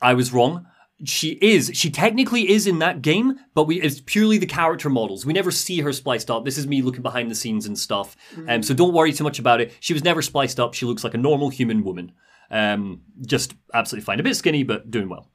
I 0.01 0.15
was 0.15 0.33
wrong. 0.33 0.65
She 1.05 1.37
is. 1.41 1.71
She 1.73 1.89
technically 1.89 2.49
is 2.51 2.67
in 2.67 2.79
that 2.79 3.01
game, 3.01 3.39
but 3.53 3.65
we 3.65 3.81
it's 3.81 4.01
purely 4.05 4.37
the 4.37 4.45
character 4.45 4.89
models. 4.89 5.25
We 5.25 5.33
never 5.33 5.51
see 5.51 5.81
her 5.81 5.91
spliced 5.91 6.31
up. 6.31 6.45
This 6.45 6.57
is 6.57 6.67
me 6.67 6.81
looking 6.81 7.01
behind 7.01 7.29
the 7.29 7.35
scenes 7.35 7.65
and 7.65 7.77
stuff. 7.77 8.15
Um, 8.47 8.63
so 8.63 8.73
don't 8.73 8.93
worry 8.93 9.11
too 9.11 9.23
much 9.23 9.39
about 9.39 9.61
it. 9.61 9.73
She 9.79 9.93
was 9.93 10.03
never 10.03 10.21
spliced 10.21 10.59
up. 10.59 10.73
She 10.73 10.85
looks 10.85 11.03
like 11.03 11.13
a 11.13 11.17
normal 11.17 11.49
human 11.49 11.83
woman. 11.83 12.13
Um, 12.49 13.01
just 13.25 13.53
absolutely 13.73 14.05
fine. 14.05 14.19
A 14.19 14.23
bit 14.23 14.35
skinny, 14.35 14.63
but 14.63 14.91
doing 14.91 15.09
well. 15.09 15.29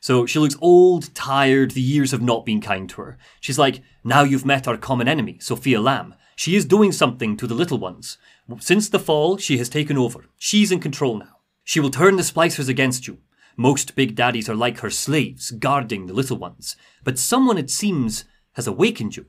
So 0.00 0.26
she 0.26 0.38
looks 0.38 0.56
old, 0.60 1.14
tired, 1.14 1.70
the 1.70 1.80
years 1.80 2.10
have 2.10 2.20
not 2.20 2.44
been 2.44 2.60
kind 2.60 2.90
to 2.90 3.00
her. 3.00 3.18
She's 3.40 3.58
like, 3.58 3.80
Now 4.02 4.22
you've 4.22 4.44
met 4.44 4.68
our 4.68 4.76
common 4.76 5.08
enemy, 5.08 5.38
Sophia 5.40 5.80
Lamb. 5.80 6.14
She 6.36 6.56
is 6.56 6.64
doing 6.64 6.92
something 6.92 7.36
to 7.38 7.46
the 7.46 7.54
little 7.54 7.78
ones. 7.78 8.18
Since 8.58 8.90
the 8.90 8.98
fall, 8.98 9.38
she 9.38 9.56
has 9.58 9.68
taken 9.68 9.96
over. 9.96 10.26
She's 10.36 10.70
in 10.70 10.80
control 10.80 11.18
now. 11.18 11.38
She 11.62 11.80
will 11.80 11.90
turn 11.90 12.16
the 12.16 12.22
splicers 12.22 12.68
against 12.68 13.06
you. 13.06 13.18
Most 13.56 13.94
big 13.94 14.14
daddies 14.14 14.48
are 14.48 14.54
like 14.54 14.80
her 14.80 14.90
slaves, 14.90 15.50
guarding 15.52 16.06
the 16.06 16.12
little 16.12 16.36
ones. 16.36 16.76
But 17.04 17.18
someone, 17.18 17.58
it 17.58 17.70
seems, 17.70 18.24
has 18.54 18.66
awakened 18.66 19.16
you. 19.16 19.26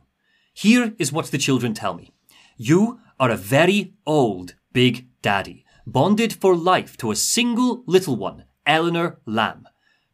Here 0.54 0.94
is 0.98 1.12
what 1.12 1.28
the 1.28 1.38
children 1.38 1.74
tell 1.74 1.94
me. 1.94 2.12
You 2.58 3.00
are 3.20 3.30
a 3.30 3.38
very 3.38 3.94
old 4.06 4.56
big 4.74 5.08
daddy, 5.22 5.66
bonded 5.86 6.34
for 6.34 6.56
life 6.56 6.98
to 6.98 7.12
a 7.12 7.16
single 7.16 7.84
little 7.86 8.16
one, 8.16 8.46
Eleanor 8.66 9.20
Lamb, 9.26 9.68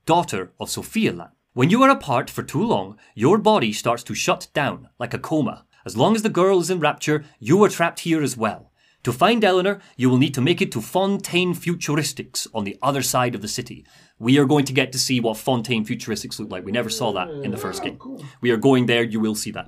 daughter 0.05 0.51
of 0.59 0.69
Sophia 0.69 1.13
Lamb. 1.13 1.31
When 1.53 1.69
you 1.69 1.83
are 1.83 1.89
apart 1.89 2.29
for 2.29 2.43
too 2.43 2.63
long, 2.63 2.97
your 3.13 3.37
body 3.37 3.73
starts 3.73 4.03
to 4.03 4.15
shut 4.15 4.47
down 4.53 4.89
like 4.99 5.13
a 5.13 5.19
coma. 5.19 5.65
As 5.85 5.97
long 5.97 6.15
as 6.15 6.21
the 6.21 6.29
girl 6.29 6.59
is 6.59 6.69
in 6.69 6.79
rapture, 6.79 7.23
you 7.39 7.63
are 7.63 7.69
trapped 7.69 8.01
here 8.01 8.21
as 8.21 8.37
well. 8.37 8.70
To 9.03 9.11
find 9.11 9.43
Eleanor, 9.43 9.79
you 9.97 10.09
will 10.09 10.17
need 10.17 10.33
to 10.35 10.41
make 10.41 10.61
it 10.61 10.71
to 10.73 10.81
Fontaine 10.81 11.55
Futuristics 11.55 12.47
on 12.53 12.65
the 12.65 12.77
other 12.83 13.01
side 13.01 13.33
of 13.33 13.41
the 13.41 13.47
city. 13.47 13.83
We 14.19 14.37
are 14.37 14.45
going 14.45 14.65
to 14.65 14.73
get 14.73 14.91
to 14.91 14.99
see 14.99 15.19
what 15.19 15.37
Fontaine 15.37 15.85
Futuristics 15.85 16.39
look 16.39 16.51
like. 16.51 16.65
We 16.65 16.71
never 16.71 16.89
saw 16.89 17.11
that 17.13 17.29
in 17.29 17.49
the 17.49 17.57
first 17.57 17.81
oh, 17.81 17.85
game. 17.85 18.27
We 18.41 18.51
are 18.51 18.57
going 18.57 18.85
there. 18.85 19.03
You 19.03 19.19
will 19.19 19.33
see 19.33 19.51
that. 19.51 19.67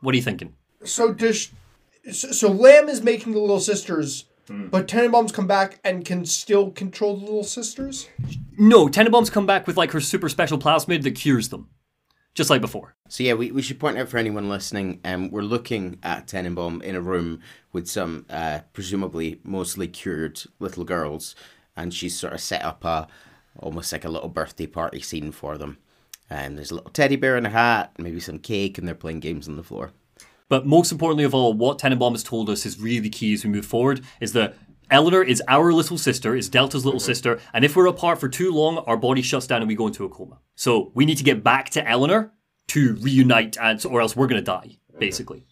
What 0.00 0.12
are 0.12 0.16
you 0.16 0.22
thinking? 0.22 0.54
So 0.84 1.14
does 1.14 1.50
so, 2.12 2.30
so 2.30 2.50
Lamb 2.50 2.88
is 2.88 3.02
making 3.02 3.32
the 3.32 3.40
little 3.40 3.60
sisters, 3.60 4.26
hmm. 4.46 4.68
but 4.68 4.86
Tenenbaum's 4.86 5.32
come 5.32 5.46
back 5.46 5.80
and 5.84 6.04
can 6.04 6.24
still 6.24 6.70
control 6.70 7.16
the 7.16 7.24
little 7.24 7.44
sisters. 7.44 8.08
No, 8.58 8.88
Tenenbaum's 8.88 9.30
come 9.30 9.46
back 9.46 9.66
with 9.66 9.76
like 9.76 9.92
her 9.92 10.00
super 10.00 10.28
special 10.28 10.58
plasmid 10.58 11.02
that 11.02 11.12
cures 11.12 11.48
them, 11.48 11.68
just 12.36 12.50
like 12.50 12.60
before. 12.60 12.94
So 13.08 13.24
yeah, 13.24 13.32
we, 13.32 13.50
we 13.50 13.62
should 13.62 13.80
point 13.80 13.98
out 13.98 14.08
for 14.08 14.18
anyone 14.18 14.48
listening, 14.48 15.00
um, 15.04 15.30
we're 15.30 15.40
looking 15.40 15.98
at 16.02 16.26
Tenenbaum 16.26 16.82
in 16.82 16.94
a 16.94 17.00
room 17.00 17.40
with 17.72 17.88
some 17.88 18.26
uh, 18.28 18.60
presumably 18.74 19.40
mostly 19.42 19.88
cured 19.88 20.42
little 20.60 20.84
girls, 20.84 21.34
and 21.76 21.92
she's 21.92 22.16
sort 22.16 22.34
of 22.34 22.40
set 22.40 22.62
up 22.62 22.84
a 22.84 23.08
almost 23.58 23.90
like 23.90 24.04
a 24.04 24.10
little 24.10 24.28
birthday 24.28 24.66
party 24.66 25.00
scene 25.00 25.32
for 25.32 25.56
them. 25.56 25.78
And 26.28 26.58
there's 26.58 26.70
a 26.70 26.74
little 26.74 26.90
teddy 26.90 27.16
bear 27.16 27.38
in 27.38 27.46
a 27.46 27.50
hat, 27.50 27.92
maybe 27.98 28.20
some 28.20 28.38
cake, 28.38 28.76
and 28.76 28.86
they're 28.86 28.94
playing 28.94 29.20
games 29.20 29.48
on 29.48 29.56
the 29.56 29.62
floor. 29.62 29.92
But 30.48 30.66
most 30.66 30.92
importantly 30.92 31.24
of 31.24 31.34
all, 31.34 31.54
what 31.54 31.78
Tenenbaum 31.78 32.12
has 32.12 32.22
told 32.22 32.50
us 32.50 32.66
is 32.66 32.78
really 32.78 33.08
key 33.08 33.32
as 33.32 33.44
we 33.44 33.50
move 33.50 33.66
forward 33.66 34.02
is 34.20 34.32
that 34.34 34.56
Eleanor 34.90 35.22
is 35.22 35.42
our 35.48 35.72
little 35.72 35.98
sister, 35.98 36.36
is 36.36 36.48
Delta's 36.48 36.84
little 36.84 37.00
sister, 37.00 37.40
and 37.52 37.64
if 37.64 37.74
we're 37.74 37.86
apart 37.86 38.20
for 38.20 38.28
too 38.28 38.52
long, 38.52 38.78
our 38.78 38.96
body 38.96 39.22
shuts 39.22 39.46
down 39.46 39.60
and 39.60 39.68
we 39.68 39.74
go 39.74 39.88
into 39.88 40.04
a 40.04 40.08
coma. 40.08 40.38
So 40.54 40.92
we 40.94 41.04
need 41.04 41.18
to 41.18 41.24
get 41.24 41.42
back 41.42 41.70
to 41.70 41.88
Eleanor 41.88 42.32
to 42.68 42.94
reunite, 43.00 43.56
and 43.60 43.84
or 43.86 44.00
else 44.00 44.14
we're 44.14 44.28
going 44.28 44.40
to 44.40 44.44
die, 44.44 44.78
basically. 44.98 45.44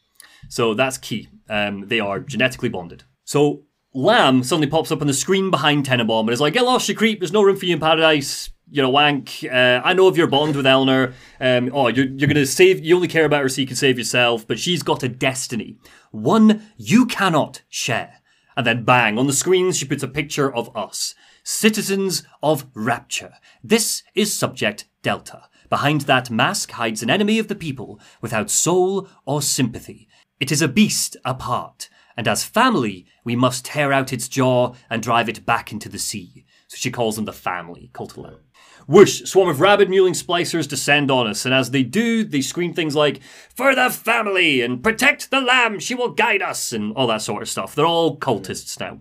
So 0.49 0.75
that's 0.75 0.99
key. 0.99 1.29
Um, 1.49 1.89
they 1.89 2.01
are 2.01 2.21
genetically 2.21 2.69
bonded. 2.69 3.05
So 3.25 3.65
Lamb 3.93 4.43
suddenly 4.45 4.67
pops 4.69 4.93
up 4.93 5.01
on 5.01 5.07
the 5.07 5.15
screen 5.15 5.51
behind 5.51 5.87
Tenenbaum 5.87 6.21
and 6.21 6.31
is 6.31 6.41
like, 6.41 6.55
"Get 6.55 6.65
lost, 6.65 6.89
you 6.89 6.95
creep! 6.95 7.19
There's 7.21 7.33
no 7.33 7.43
room 7.43 7.57
for 7.57 7.65
you 7.67 7.75
in 7.75 7.81
paradise. 7.81 8.51
you're 8.71 8.87
a 8.87 8.91
wank. 8.91 9.45
Uh, 9.45 9.81
I 9.85 9.93
know 9.93 10.09
of 10.09 10.17
your 10.17 10.27
bond 10.27 10.57
with 10.57 10.67
Eleanor. 10.67 11.13
Um, 11.41 11.71
oh, 11.73 11.89
you're, 11.89 12.07
you're 12.07 12.29
going 12.29 12.35
to 12.35 12.47
save, 12.47 12.85
you 12.85 12.95
only 12.97 13.09
care 13.09 13.25
about 13.25 13.43
her 13.43 13.49
so 13.49 13.61
you 13.61 13.67
can 13.67 13.77
save 13.77 13.99
yourself, 13.99 14.47
but 14.47 14.59
she's 14.59 14.83
got 14.83 15.03
a 15.03 15.09
destiny. 15.09 15.77
One 16.11 16.63
you 16.77 17.07
cannot 17.07 17.63
share. 17.69 18.21
And 18.57 18.67
then 18.67 18.85
bang, 18.85 19.19
on 19.19 19.27
the 19.27 19.33
screen 19.33 19.73
she 19.73 19.85
puts 19.85 20.03
a 20.03 20.09
picture 20.09 20.55
of 20.55 20.75
us. 20.77 21.15
Citizens 21.43 22.23
of 22.43 22.67
Rapture. 22.75 23.35
This 23.63 24.03
is 24.15 24.33
Subject 24.33 24.87
Delta. 25.03 25.49
Behind 25.69 26.03
that 26.03 26.31
mask 26.31 26.71
hides 26.71 27.03
an 27.03 27.11
enemy 27.11 27.39
of 27.39 27.49
the 27.49 27.55
people 27.55 27.99
without 28.21 28.51
soul 28.51 29.09
or 29.27 29.43
sympathy. 29.43 30.09
It 30.39 30.53
is 30.53 30.63
a 30.63 30.69
beast 30.69 31.17
apart, 31.25 31.89
and 32.17 32.29
as 32.29 32.45
family, 32.45 33.07
we 33.25 33.35
must 33.35 33.65
tear 33.65 33.93
out 33.93 34.13
its 34.13 34.29
jaw 34.29 34.75
and 34.89 35.03
drive 35.03 35.29
it 35.29 35.45
back 35.45 35.73
into 35.73 35.89
the 35.89 35.99
sea. 35.99 36.45
So 36.69 36.77
she 36.77 36.91
calls 36.91 37.17
them 37.17 37.25
the 37.25 37.33
family, 37.33 37.91
lamb. 38.17 38.44
Whoosh! 38.87 39.23
Swarm 39.25 39.49
of 39.49 39.61
rabid 39.61 39.89
mewling 39.89 40.15
splicers 40.15 40.69
descend 40.69 41.11
on 41.11 41.27
us, 41.27 41.45
and 41.45 41.55
as 41.55 41.71
they 41.71 41.83
do, 41.83 42.25
they 42.25 42.41
scream 42.41 42.75
things 42.75 42.95
like, 42.95 43.21
For 43.55 43.75
the 43.75 43.89
family! 43.91 44.61
and 44.61 44.83
Protect 44.83 45.31
the 45.31 45.41
lamb! 45.41 45.79
She 45.79 45.95
will 45.95 46.11
guide 46.11 46.43
us! 46.43 46.73
and 46.73 46.93
all 46.95 47.07
that 47.07 47.23
sort 47.23 47.43
of 47.43 47.49
stuff. 47.49 47.75
They're 47.75 47.87
all 47.87 48.19
cultists 48.19 48.79
now. 48.79 49.01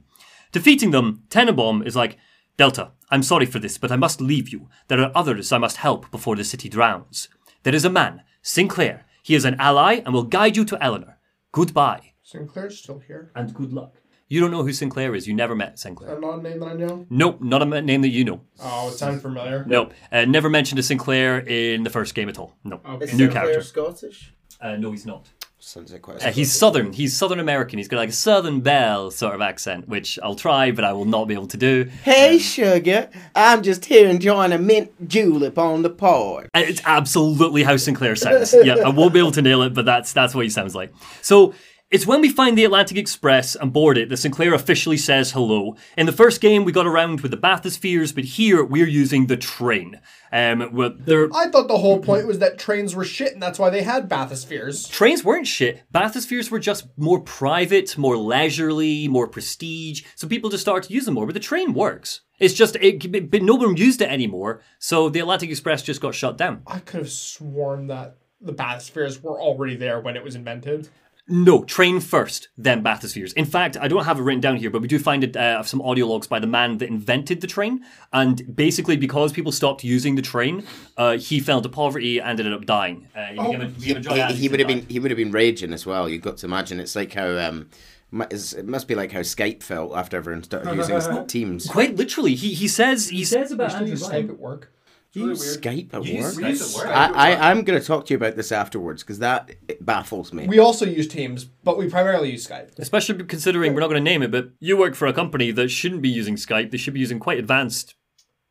Defeating 0.52 0.92
them, 0.92 1.24
Tenenbaum 1.30 1.86
is 1.86 1.96
like, 1.96 2.18
Delta, 2.56 2.92
I'm 3.10 3.24
sorry 3.24 3.46
for 3.46 3.60
this, 3.60 3.78
but 3.78 3.92
I 3.92 3.96
must 3.96 4.22
leave 4.22 4.50
you. 4.50 4.70
There 4.88 5.02
are 5.02 5.12
others 5.16 5.52
I 5.52 5.58
must 5.58 5.78
help 5.78 6.10
before 6.12 6.36
the 6.36 6.44
city 6.44 6.70
drowns. 6.70 7.28
There 7.64 7.76
is 7.76 7.86
a 7.86 7.90
man, 7.90 8.22
Sinclair. 8.42 9.06
He 9.24 9.36
is 9.36 9.46
an 9.46 9.56
ally 9.60 10.02
and 10.06 10.14
will 10.14 10.24
guide 10.24 10.56
you 10.56 10.66
to 10.66 10.84
Eleanor. 10.84 11.18
Goodbye. 11.52 12.14
Sinclair's 12.22 12.78
still 12.78 13.00
here. 13.00 13.32
And 13.36 13.54
good 13.54 13.74
luck. 13.74 13.96
You 14.30 14.40
don't 14.40 14.52
know 14.52 14.64
who 14.64 14.74
Sinclair 14.74 15.14
is. 15.16 15.28
You 15.28 15.34
never 15.34 15.56
met 15.56 15.78
Sinclair. 15.78 16.10
That's 16.10 16.22
not 16.22 16.40
a 16.40 16.42
name 16.42 16.60
that 16.60 16.70
I 16.70 16.74
know. 16.74 17.06
Nope, 17.10 17.42
not 17.42 17.62
a 17.62 17.82
name 17.82 18.02
that 18.02 18.10
you 18.10 18.24
know. 18.24 18.42
Oh, 18.62 18.90
it 18.90 18.94
sounded 18.94 19.22
familiar. 19.22 19.64
Nope. 19.68 19.94
Uh, 20.12 20.26
never 20.26 20.50
mentioned 20.50 20.80
a 20.80 20.84
Sinclair 20.84 21.40
in 21.40 21.84
the 21.84 21.90
first 21.90 22.16
game 22.16 22.30
at 22.30 22.40
all. 22.40 22.56
No. 22.64 22.80
Okay. 22.88 23.06
New 23.14 23.26
Sinclair 23.26 23.32
character. 23.32 23.62
Scottish? 23.62 24.34
Uh, 24.60 24.76
no, 24.78 24.92
he's 24.92 25.06
not. 25.06 25.28
Sounds 25.60 25.94
like 25.94 26.02
quite 26.02 26.22
a 26.22 26.28
Uh, 26.28 26.32
he's 26.32 26.52
Southern. 26.52 26.92
He's 26.92 27.16
Southern 27.16 27.40
American. 27.40 27.80
He's 27.80 27.88
got 27.88 27.96
like 27.98 28.10
a 28.10 28.14
Southern 28.14 28.60
Belle 28.60 29.12
sort 29.12 29.34
of 29.34 29.40
accent, 29.40 29.88
which 29.88 30.20
I'll 30.22 30.36
try, 30.36 30.72
but 30.72 30.84
I 30.84 30.92
will 30.92 31.06
not 31.06 31.26
be 31.26 31.34
able 31.34 31.48
to 31.48 31.58
do. 31.58 31.90
Hey, 32.04 32.38
sugar, 32.38 33.10
I'm 33.34 33.64
just 33.64 33.86
here 33.86 34.10
enjoying 34.10 34.52
a 34.52 34.58
mint 34.58 35.08
julep 35.08 35.58
on 35.58 35.82
the 35.82 35.90
porch. 35.90 36.50
And 36.54 36.68
It's 36.68 36.82
absolutely 36.86 37.64
how 37.64 37.78
Sinclair 37.78 38.18
sounds. 38.18 38.54
Yeah, 38.64 38.76
I 38.86 38.90
won't 38.90 39.14
be 39.14 39.20
able 39.20 39.32
to 39.32 39.42
nail 39.42 39.62
it, 39.62 39.74
but 39.74 39.86
that's 39.86 40.12
that's 40.12 40.36
what 40.36 40.44
he 40.44 40.50
sounds 40.50 40.76
like. 40.76 40.94
So 41.22 41.54
it's 41.94 42.08
when 42.08 42.22
we 42.22 42.30
find 42.30 42.58
the 42.58 42.66
Atlantic 42.66 42.98
Express 42.98 43.54
and 43.54 43.72
board 43.72 44.00
it 44.00 44.10
that 44.10 44.18
Sinclair 44.18 44.56
officially 44.56 44.98
says 44.98 45.32
hello. 45.32 45.76
In 45.96 46.08
the 46.08 46.12
first 46.12 46.42
game, 46.42 46.66
we 46.66 46.72
got 46.72 46.88
around 46.88 47.22
with 47.22 47.30
the 47.30 47.38
bathyspheres, 47.38 48.16
but 48.16 48.24
here 48.24 48.66
we're 48.66 48.88
using 48.88 49.28
the 49.28 49.38
train. 49.38 50.02
Um, 50.32 50.74
well, 50.74 50.96
I 51.36 51.50
thought 51.50 51.68
the 51.68 51.78
whole 51.78 52.00
point 52.00 52.26
was 52.26 52.40
that 52.40 52.58
trains 52.58 52.96
were 52.96 53.04
shit, 53.04 53.34
and 53.34 53.44
that's 53.44 53.60
why 53.60 53.70
they 53.70 53.84
had 53.84 54.10
bathyspheres. 54.10 54.90
Trains 54.90 55.24
weren't 55.24 55.46
shit. 55.46 55.84
Bathyspheres 55.94 56.50
were 56.50 56.58
just 56.58 56.88
more 56.98 57.20
private, 57.20 57.96
more 57.96 58.18
leisurely, 58.18 59.08
more 59.08 59.28
prestige. 59.28 60.02
So 60.16 60.28
people 60.28 60.50
just 60.50 60.64
started 60.64 60.88
to 60.88 60.94
use 60.96 61.06
them 61.06 61.14
more. 61.14 61.28
But 61.28 61.36
the 61.36 61.40
train 61.40 61.74
works. 61.74 62.22
It's 62.40 62.56
just, 62.56 62.76
it, 62.78 63.30
but 63.30 63.44
no 63.44 63.54
one 63.54 63.78
used 63.78 64.02
it 64.02 64.10
anymore. 64.10 64.62
So 64.80 65.10
the 65.10 65.20
Atlantic 65.20 65.52
Express 65.52 65.84
just 65.84 66.02
got 66.02 66.16
shut 66.16 66.40
down. 66.40 66.64
I 66.66 66.80
could 66.80 67.02
have 67.02 67.12
sworn 67.12 67.86
that 67.88 68.18
the 68.42 68.54
bathyspheres 68.54 69.22
were 69.22 69.40
already 69.40 69.76
there 69.76 70.02
when 70.02 70.18
it 70.18 70.24
was 70.24 70.34
invented. 70.34 70.90
No, 71.30 71.64
train 71.64 72.02
first, 72.02 72.50
then 72.58 72.84
bathyspheres. 72.84 73.32
In 73.36 73.46
fact, 73.46 73.78
I 73.80 73.88
don't 73.88 74.04
have 74.04 74.20
it 74.20 74.24
written 74.24 74.42
down 74.42 74.58
here, 74.58 74.70
but 74.70 74.82
we 74.82 74.90
do 74.90 75.00
find 75.00 75.24
it, 75.24 75.38
uh, 75.38 75.64
some 75.64 75.82
audio 75.82 76.06
logs 76.06 76.28
by 76.28 76.40
the 76.40 76.48
man 76.48 76.80
that 76.80 76.90
invented 76.90 77.40
the 77.40 77.48
train. 77.48 77.86
And 78.12 78.54
basically, 78.54 78.98
because 78.98 79.32
people 79.32 79.54
stopped 79.54 79.86
using 79.86 80.16
the 80.16 80.22
train, 80.22 80.66
uh, 80.98 81.18
he 81.18 81.40
fell 81.40 81.58
into 81.58 81.70
poverty 81.70 82.20
and 82.20 82.38
ended 82.38 82.54
up 82.54 82.66
dying. 82.66 83.08
Uh, 83.16 83.28
he 83.28 83.34
became 83.36 83.62
a- 83.62 83.66
became 83.68 84.28
He, 84.28 84.34
he 84.36 84.50
would 84.50 84.60
and 84.60 84.70
have 84.70 84.80
been 84.82 84.90
he 84.90 85.00
would 85.00 85.12
have 85.12 85.18
been 85.18 85.32
raging 85.32 85.72
as 85.72 85.86
well. 85.86 86.10
You've 86.10 86.22
got 86.22 86.38
to 86.38 86.46
imagine 86.46 86.82
it's 86.82 86.96
like 86.96 87.14
how 87.14 87.38
um, 87.38 87.70
it 88.12 88.66
must 88.66 88.90
be 88.90 88.96
like 88.96 89.14
how 89.14 89.22
Skype 89.22 89.64
felt 89.64 89.96
after 89.96 90.18
everyone 90.18 90.44
started 90.44 90.76
using 90.76 91.28
Teams. 91.28 91.68
Quite 91.68 91.96
literally, 91.96 92.36
he 92.36 92.54
he 92.54 92.68
says 92.68 93.10
he 93.10 93.24
says 93.24 93.52
about 93.54 93.74
Andrew. 93.74 93.96
Skype 93.96 94.30
at 94.30 94.40
work. 94.40 94.72
You 95.14 95.30
use 95.30 95.58
Skype 95.58 95.94
at 95.94 96.04
You 96.06 96.24
work. 96.24 96.34
Skype 96.34 96.76
at 96.76 96.76
work? 96.76 96.96
I, 96.96 97.34
I, 97.34 97.52
I'm 97.52 97.64
going 97.64 97.80
to 97.80 97.86
talk 97.86 98.08
to 98.08 98.14
you 98.14 98.18
about 98.18 98.36
this 98.36 98.52
afterwards 98.52 99.04
because 99.04 99.20
that 99.20 99.52
it 99.68 99.86
baffles 99.86 100.34
me. 100.34 100.48
We 100.48 100.58
also 100.58 100.86
use 100.86 101.08
Teams, 101.08 101.46
but 101.46 101.78
we 101.78 101.88
primarily 101.88 102.32
use 102.32 102.48
Skype. 102.48 102.80
Especially 102.80 103.24
considering 103.26 103.76
we're 103.76 103.82
not 103.82 103.90
going 103.90 104.04
to 104.04 104.12
name 104.12 104.24
it, 104.24 104.32
but 104.32 104.50
you 104.60 104.76
work 104.76 104.96
for 104.96 105.08
a 105.08 105.14
company 105.14 105.52
that 105.52 105.70
shouldn't 105.70 106.02
be 106.02 106.10
using 106.10 106.36
Skype. 106.36 106.72
They 106.72 106.78
should 106.78 106.96
be 106.96 107.00
using 107.00 107.20
quite 107.20 107.38
advanced 107.38 107.94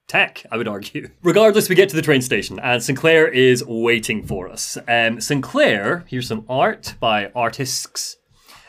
tech, 0.07 0.47
I 0.53 0.57
would 0.57 0.69
argue. 0.69 1.09
Regardless, 1.23 1.69
we 1.69 1.75
get 1.75 1.89
to 1.89 1.97
the 1.97 2.03
train 2.03 2.23
station, 2.23 2.61
and 2.61 2.81
Sinclair 2.81 3.27
is 3.27 3.65
waiting 3.67 4.25
for 4.25 4.49
us. 4.49 4.79
Um, 4.87 5.21
Sinclair, 5.21 6.05
here's 6.07 6.29
some 6.29 6.47
art 6.49 6.95
by 7.01 7.33
artists. 7.35 8.19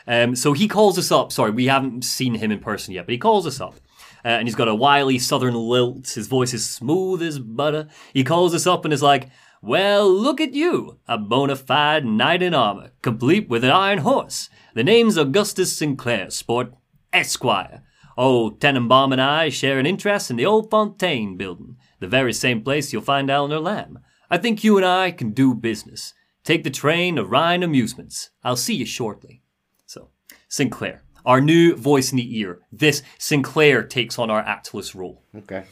Um, 0.06 0.34
so 0.34 0.52
he 0.52 0.66
calls 0.66 0.98
us 0.98 1.12
up. 1.12 1.30
Sorry, 1.30 1.52
we 1.52 1.66
haven't 1.66 2.04
seen 2.04 2.34
him 2.34 2.50
in 2.50 2.58
person 2.58 2.92
yet, 2.92 3.06
but 3.06 3.12
he 3.12 3.18
calls 3.18 3.46
us 3.46 3.60
up. 3.60 3.76
Uh, 4.24 4.28
and 4.28 4.48
he's 4.48 4.54
got 4.54 4.68
a 4.68 4.74
wily 4.74 5.18
southern 5.18 5.54
lilt. 5.54 6.08
His 6.08 6.28
voice 6.28 6.54
is 6.54 6.68
smooth 6.68 7.22
as 7.22 7.38
butter. 7.38 7.88
He 8.12 8.24
calls 8.24 8.54
us 8.54 8.66
up 8.66 8.84
and 8.84 8.94
is 8.94 9.02
like, 9.02 9.28
Well, 9.60 10.10
look 10.10 10.40
at 10.40 10.54
you, 10.54 10.98
a 11.06 11.18
bona 11.18 11.56
fide 11.56 12.06
knight 12.06 12.42
in 12.42 12.54
armor, 12.54 12.92
complete 13.02 13.48
with 13.48 13.64
an 13.64 13.70
iron 13.70 13.98
horse. 13.98 14.48
The 14.74 14.84
name's 14.84 15.18
Augustus 15.18 15.76
Sinclair, 15.76 16.30
sport, 16.30 16.72
Esquire. 17.12 17.82
Old 18.16 18.60
Tenenbaum 18.60 19.12
and 19.12 19.20
I 19.20 19.48
share 19.48 19.78
an 19.78 19.86
interest 19.86 20.30
in 20.30 20.36
the 20.36 20.46
old 20.46 20.70
Fontaine 20.70 21.36
building, 21.36 21.76
the 22.00 22.06
very 22.06 22.32
same 22.32 22.62
place 22.62 22.92
you'll 22.92 23.02
find 23.02 23.28
Eleanor 23.28 23.60
Lamb. 23.60 23.98
I 24.30 24.38
think 24.38 24.64
you 24.64 24.76
and 24.76 24.86
I 24.86 25.10
can 25.10 25.30
do 25.30 25.54
business. 25.54 26.14
Take 26.44 26.64
the 26.64 26.70
train 26.70 27.16
to 27.16 27.24
Ryan 27.24 27.62
Amusements. 27.62 28.30
I'll 28.42 28.56
see 28.56 28.74
you 28.74 28.84
shortly. 28.84 29.42
So, 29.86 30.10
Sinclair, 30.48 31.03
our 31.24 31.40
new 31.40 31.74
voice 31.76 32.10
in 32.12 32.16
the 32.18 32.38
ear. 32.38 32.60
This 32.72 33.02
Sinclair 33.18 33.82
takes 33.82 34.18
on 34.18 34.30
our 34.30 34.40
Atlas 34.40 34.94
role. 34.94 35.22
Okay. 35.36 35.64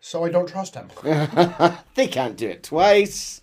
So 0.00 0.24
I 0.24 0.30
don't 0.30 0.48
trust 0.48 0.74
him. 0.74 0.88
They 1.94 2.06
can't 2.06 2.36
do 2.36 2.48
it 2.48 2.62
twice. 2.62 3.40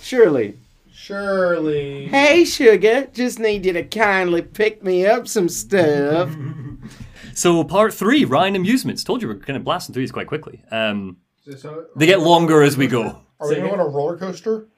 Surely. 0.00 0.58
Surely. 0.92 2.06
Hey, 2.06 2.44
sugar, 2.44 3.06
just 3.12 3.38
need 3.38 3.66
you 3.66 3.72
to 3.74 3.82
kindly 3.84 4.42
pick 4.42 4.82
me 4.82 5.06
up 5.06 5.28
some 5.28 5.48
stuff. 5.48 6.34
So, 7.34 7.62
part 7.64 7.92
three, 7.92 8.24
Ryan 8.24 8.56
Amusements. 8.56 9.04
Told 9.04 9.20
you 9.20 9.28
we're 9.28 9.34
kind 9.36 9.58
of 9.58 9.62
blasting 9.64 9.92
through 9.92 10.04
these 10.04 10.10
quite 10.10 10.26
quickly. 10.26 10.62
Um, 10.70 11.18
So, 11.58 11.84
they 11.94 12.06
get 12.06 12.20
longer 12.20 12.62
as 12.62 12.78
we 12.78 12.86
go. 12.86 13.20
Are 13.38 13.48
we 13.50 13.56
going 13.56 13.72
on 13.72 13.78
a 13.78 13.86
roller 13.86 14.16
coaster? 14.16 14.68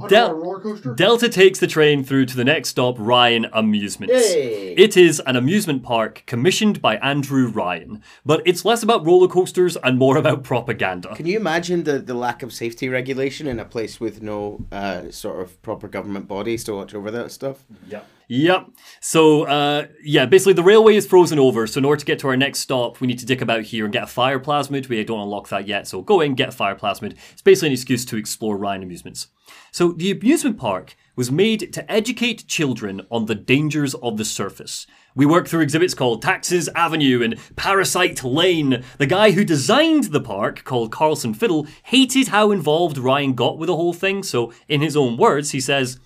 On 0.00 0.08
Del- 0.08 0.30
a 0.30 0.34
roller 0.34 0.60
coaster? 0.60 0.92
Delta 0.94 1.28
takes 1.28 1.60
the 1.60 1.68
train 1.68 2.02
through 2.02 2.26
to 2.26 2.36
the 2.36 2.44
next 2.44 2.70
stop, 2.70 2.96
Ryan 2.98 3.46
Amusements. 3.52 4.34
Yay. 4.34 4.74
It 4.74 4.96
is 4.96 5.20
an 5.24 5.36
amusement 5.36 5.84
park 5.84 6.24
commissioned 6.26 6.82
by 6.82 6.96
Andrew 6.96 7.46
Ryan, 7.48 8.02
but 8.26 8.42
it's 8.44 8.64
less 8.64 8.82
about 8.82 9.06
roller 9.06 9.28
coasters 9.28 9.76
and 9.84 9.96
more 9.96 10.16
about 10.16 10.42
propaganda. 10.42 11.14
Can 11.14 11.26
you 11.26 11.36
imagine 11.36 11.84
the, 11.84 12.00
the 12.00 12.14
lack 12.14 12.42
of 12.42 12.52
safety 12.52 12.88
regulation 12.88 13.46
in 13.46 13.60
a 13.60 13.64
place 13.64 14.00
with 14.00 14.20
no 14.20 14.66
uh, 14.72 15.10
sort 15.10 15.40
of 15.40 15.62
proper 15.62 15.86
government 15.86 16.26
bodies 16.26 16.64
to 16.64 16.74
watch 16.74 16.92
over 16.92 17.12
that 17.12 17.30
stuff? 17.30 17.64
Yep. 17.88 18.04
Yep. 18.26 18.70
So, 19.00 19.44
uh, 19.44 19.86
yeah, 20.02 20.26
basically 20.26 20.54
the 20.54 20.62
railway 20.62 20.96
is 20.96 21.06
frozen 21.06 21.38
over. 21.38 21.66
So, 21.66 21.78
in 21.78 21.84
order 21.84 22.00
to 22.00 22.06
get 22.06 22.18
to 22.20 22.28
our 22.28 22.36
next 22.36 22.60
stop, 22.60 23.00
we 23.00 23.06
need 23.06 23.18
to 23.20 23.26
dick 23.26 23.42
about 23.42 23.62
here 23.62 23.84
and 23.84 23.92
get 23.92 24.02
a 24.02 24.08
fire 24.08 24.40
plasmid. 24.40 24.88
We 24.88 25.04
don't 25.04 25.20
unlock 25.20 25.50
that 25.50 25.68
yet. 25.68 25.86
So, 25.86 26.02
go 26.02 26.20
in, 26.20 26.34
get 26.34 26.48
a 26.48 26.52
fire 26.52 26.74
plasmid. 26.74 27.16
It's 27.32 27.42
basically 27.42 27.68
an 27.68 27.74
excuse 27.74 28.04
to 28.06 28.16
explore 28.16 28.56
Ryan 28.56 28.82
Amusements. 28.82 29.28
So, 29.74 29.90
the 29.90 30.12
amusement 30.12 30.56
park 30.56 30.94
was 31.16 31.32
made 31.32 31.72
to 31.72 31.90
educate 31.90 32.46
children 32.46 33.02
on 33.10 33.26
the 33.26 33.34
dangers 33.34 33.92
of 33.94 34.18
the 34.18 34.24
surface. 34.24 34.86
We 35.16 35.26
work 35.26 35.48
through 35.48 35.62
exhibits 35.62 35.94
called 35.94 36.22
Taxes 36.22 36.68
Avenue 36.76 37.24
and 37.24 37.40
Parasite 37.56 38.22
Lane. 38.22 38.84
The 38.98 39.06
guy 39.06 39.32
who 39.32 39.44
designed 39.44 40.04
the 40.04 40.20
park, 40.20 40.62
called 40.62 40.92
Carlson 40.92 41.34
Fiddle, 41.34 41.66
hated 41.82 42.28
how 42.28 42.52
involved 42.52 42.98
Ryan 42.98 43.32
got 43.34 43.58
with 43.58 43.66
the 43.66 43.74
whole 43.74 43.92
thing. 43.92 44.22
So, 44.22 44.52
in 44.68 44.80
his 44.80 44.96
own 44.96 45.16
words, 45.16 45.50
he 45.50 45.60
says, 45.60 45.98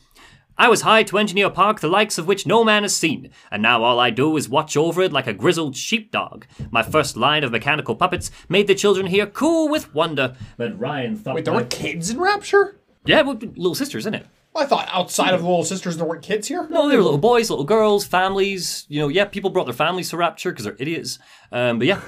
I 0.56 0.70
was 0.70 0.80
hired 0.80 1.08
to 1.08 1.18
engineer 1.18 1.48
a 1.48 1.50
park 1.50 1.80
the 1.80 1.88
likes 1.88 2.16
of 2.16 2.26
which 2.26 2.46
no 2.46 2.64
man 2.64 2.84
has 2.84 2.96
seen, 2.96 3.28
and 3.50 3.60
now 3.60 3.84
all 3.84 4.00
I 4.00 4.08
do 4.08 4.34
is 4.38 4.48
watch 4.48 4.78
over 4.78 5.02
it 5.02 5.12
like 5.12 5.26
a 5.26 5.34
grizzled 5.34 5.76
sheepdog. 5.76 6.46
My 6.70 6.82
first 6.82 7.18
line 7.18 7.44
of 7.44 7.52
mechanical 7.52 7.96
puppets 7.96 8.30
made 8.48 8.66
the 8.66 8.74
children 8.74 9.08
here 9.08 9.26
cool 9.26 9.68
with 9.68 9.94
wonder, 9.94 10.36
but 10.56 10.80
Ryan 10.80 11.16
thought. 11.16 11.34
Wait, 11.34 11.44
there 11.44 11.52
were 11.52 11.64
kids 11.64 12.08
in 12.08 12.18
Rapture? 12.18 12.77
Yeah, 13.04 13.22
well, 13.22 13.34
little 13.36 13.74
sisters, 13.74 14.02
isn't 14.02 14.14
it? 14.14 14.26
I 14.56 14.64
thought 14.64 14.88
outside 14.90 15.34
of 15.34 15.42
the 15.42 15.46
Little 15.46 15.64
Sisters 15.64 15.96
there 15.98 16.06
weren't 16.06 16.22
kids 16.22 16.48
here. 16.48 16.66
No, 16.68 16.88
they 16.88 16.96
were 16.96 17.02
little 17.02 17.18
boys, 17.18 17.48
little 17.48 17.64
girls, 17.64 18.04
families. 18.04 18.86
You 18.88 19.00
know, 19.00 19.08
yeah, 19.08 19.24
people 19.26 19.50
brought 19.50 19.66
their 19.66 19.74
families 19.74 20.10
to 20.10 20.16
Rapture 20.16 20.50
because 20.50 20.64
they're 20.64 20.76
idiots. 20.80 21.18
Um, 21.52 21.78
but 21.78 21.86
yeah, 21.86 22.00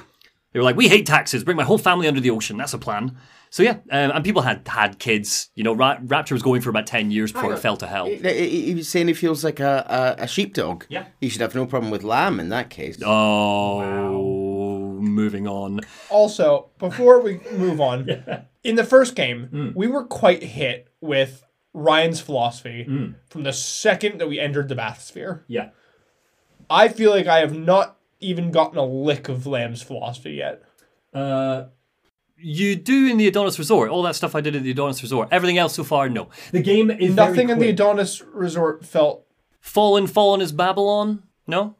they 0.52 0.58
were 0.58 0.64
like, 0.64 0.74
we 0.74 0.88
hate 0.88 1.06
taxes, 1.06 1.44
bring 1.44 1.56
my 1.56 1.62
whole 1.62 1.78
family 1.78 2.08
under 2.08 2.20
the 2.20 2.30
ocean. 2.30 2.56
That's 2.56 2.74
a 2.74 2.78
plan. 2.78 3.16
So 3.50 3.62
yeah, 3.62 3.74
um, 3.92 4.10
and 4.12 4.24
people 4.24 4.42
had 4.42 4.66
had 4.66 4.98
kids. 4.98 5.50
You 5.54 5.62
know, 5.64 5.74
Ra- 5.74 5.98
Rapture 6.02 6.34
was 6.34 6.42
going 6.42 6.60
for 6.60 6.70
about 6.70 6.86
ten 6.86 7.10
years 7.12 7.30
before 7.30 7.52
it 7.52 7.58
fell 7.58 7.76
to 7.76 7.86
hell. 7.86 8.06
He, 8.06 8.16
he- 8.16 8.62
he 8.66 8.74
was 8.74 8.88
saying 8.88 9.06
he 9.08 9.14
feels 9.14 9.44
like 9.44 9.60
a, 9.60 10.16
a, 10.18 10.24
a 10.24 10.26
sheepdog. 10.26 10.84
Yeah. 10.88 11.06
He 11.20 11.28
should 11.28 11.40
have 11.42 11.54
no 11.54 11.66
problem 11.66 11.90
with 11.92 12.02
lamb 12.02 12.40
in 12.40 12.48
that 12.48 12.70
case. 12.70 13.00
Oh 13.02 13.78
moving 15.14 15.46
on. 15.46 15.80
Also, 16.08 16.70
before 16.78 17.20
we 17.20 17.40
move 17.52 17.80
on, 17.80 18.08
in 18.64 18.76
the 18.76 18.84
first 18.84 19.14
game, 19.14 19.48
Mm. 19.52 19.74
we 19.76 19.86
were 19.86 20.04
quite 20.04 20.42
hit 20.42 20.88
with 21.00 21.44
Ryan's 21.72 22.20
philosophy 22.20 22.86
Mm. 22.88 23.14
from 23.28 23.42
the 23.44 23.52
second 23.52 24.18
that 24.20 24.28
we 24.28 24.38
entered 24.40 24.68
the 24.68 24.74
bathysphere. 24.74 25.42
Yeah. 25.46 25.70
I 26.68 26.88
feel 26.88 27.10
like 27.10 27.26
I 27.26 27.38
have 27.40 27.56
not 27.56 27.96
even 28.20 28.50
gotten 28.50 28.78
a 28.78 28.84
lick 28.84 29.28
of 29.28 29.46
Lamb's 29.46 29.82
philosophy 29.82 30.32
yet. 30.32 30.62
Uh, 31.14 31.64
you 32.36 32.76
do 32.76 33.06
in 33.08 33.16
the 33.18 33.26
Adonis 33.26 33.58
Resort. 33.58 33.90
All 33.90 34.02
that 34.04 34.14
stuff 34.14 34.34
I 34.34 34.40
did 34.40 34.54
in 34.54 34.62
the 34.62 34.70
Adonis 34.70 35.02
Resort. 35.02 35.28
Everything 35.30 35.58
else 35.58 35.74
so 35.74 35.84
far, 35.84 36.08
no. 36.08 36.28
The 36.52 36.62
game 36.62 36.90
is 36.90 37.14
Nothing 37.14 37.50
in 37.50 37.58
the. 37.58 37.68
Adonis 37.70 38.22
Resort 38.22 38.84
felt. 38.84 39.24
Fallen, 39.60 40.06
Fallen 40.06 40.40
is 40.40 40.52
Babylon. 40.52 41.22
No. 41.46 41.76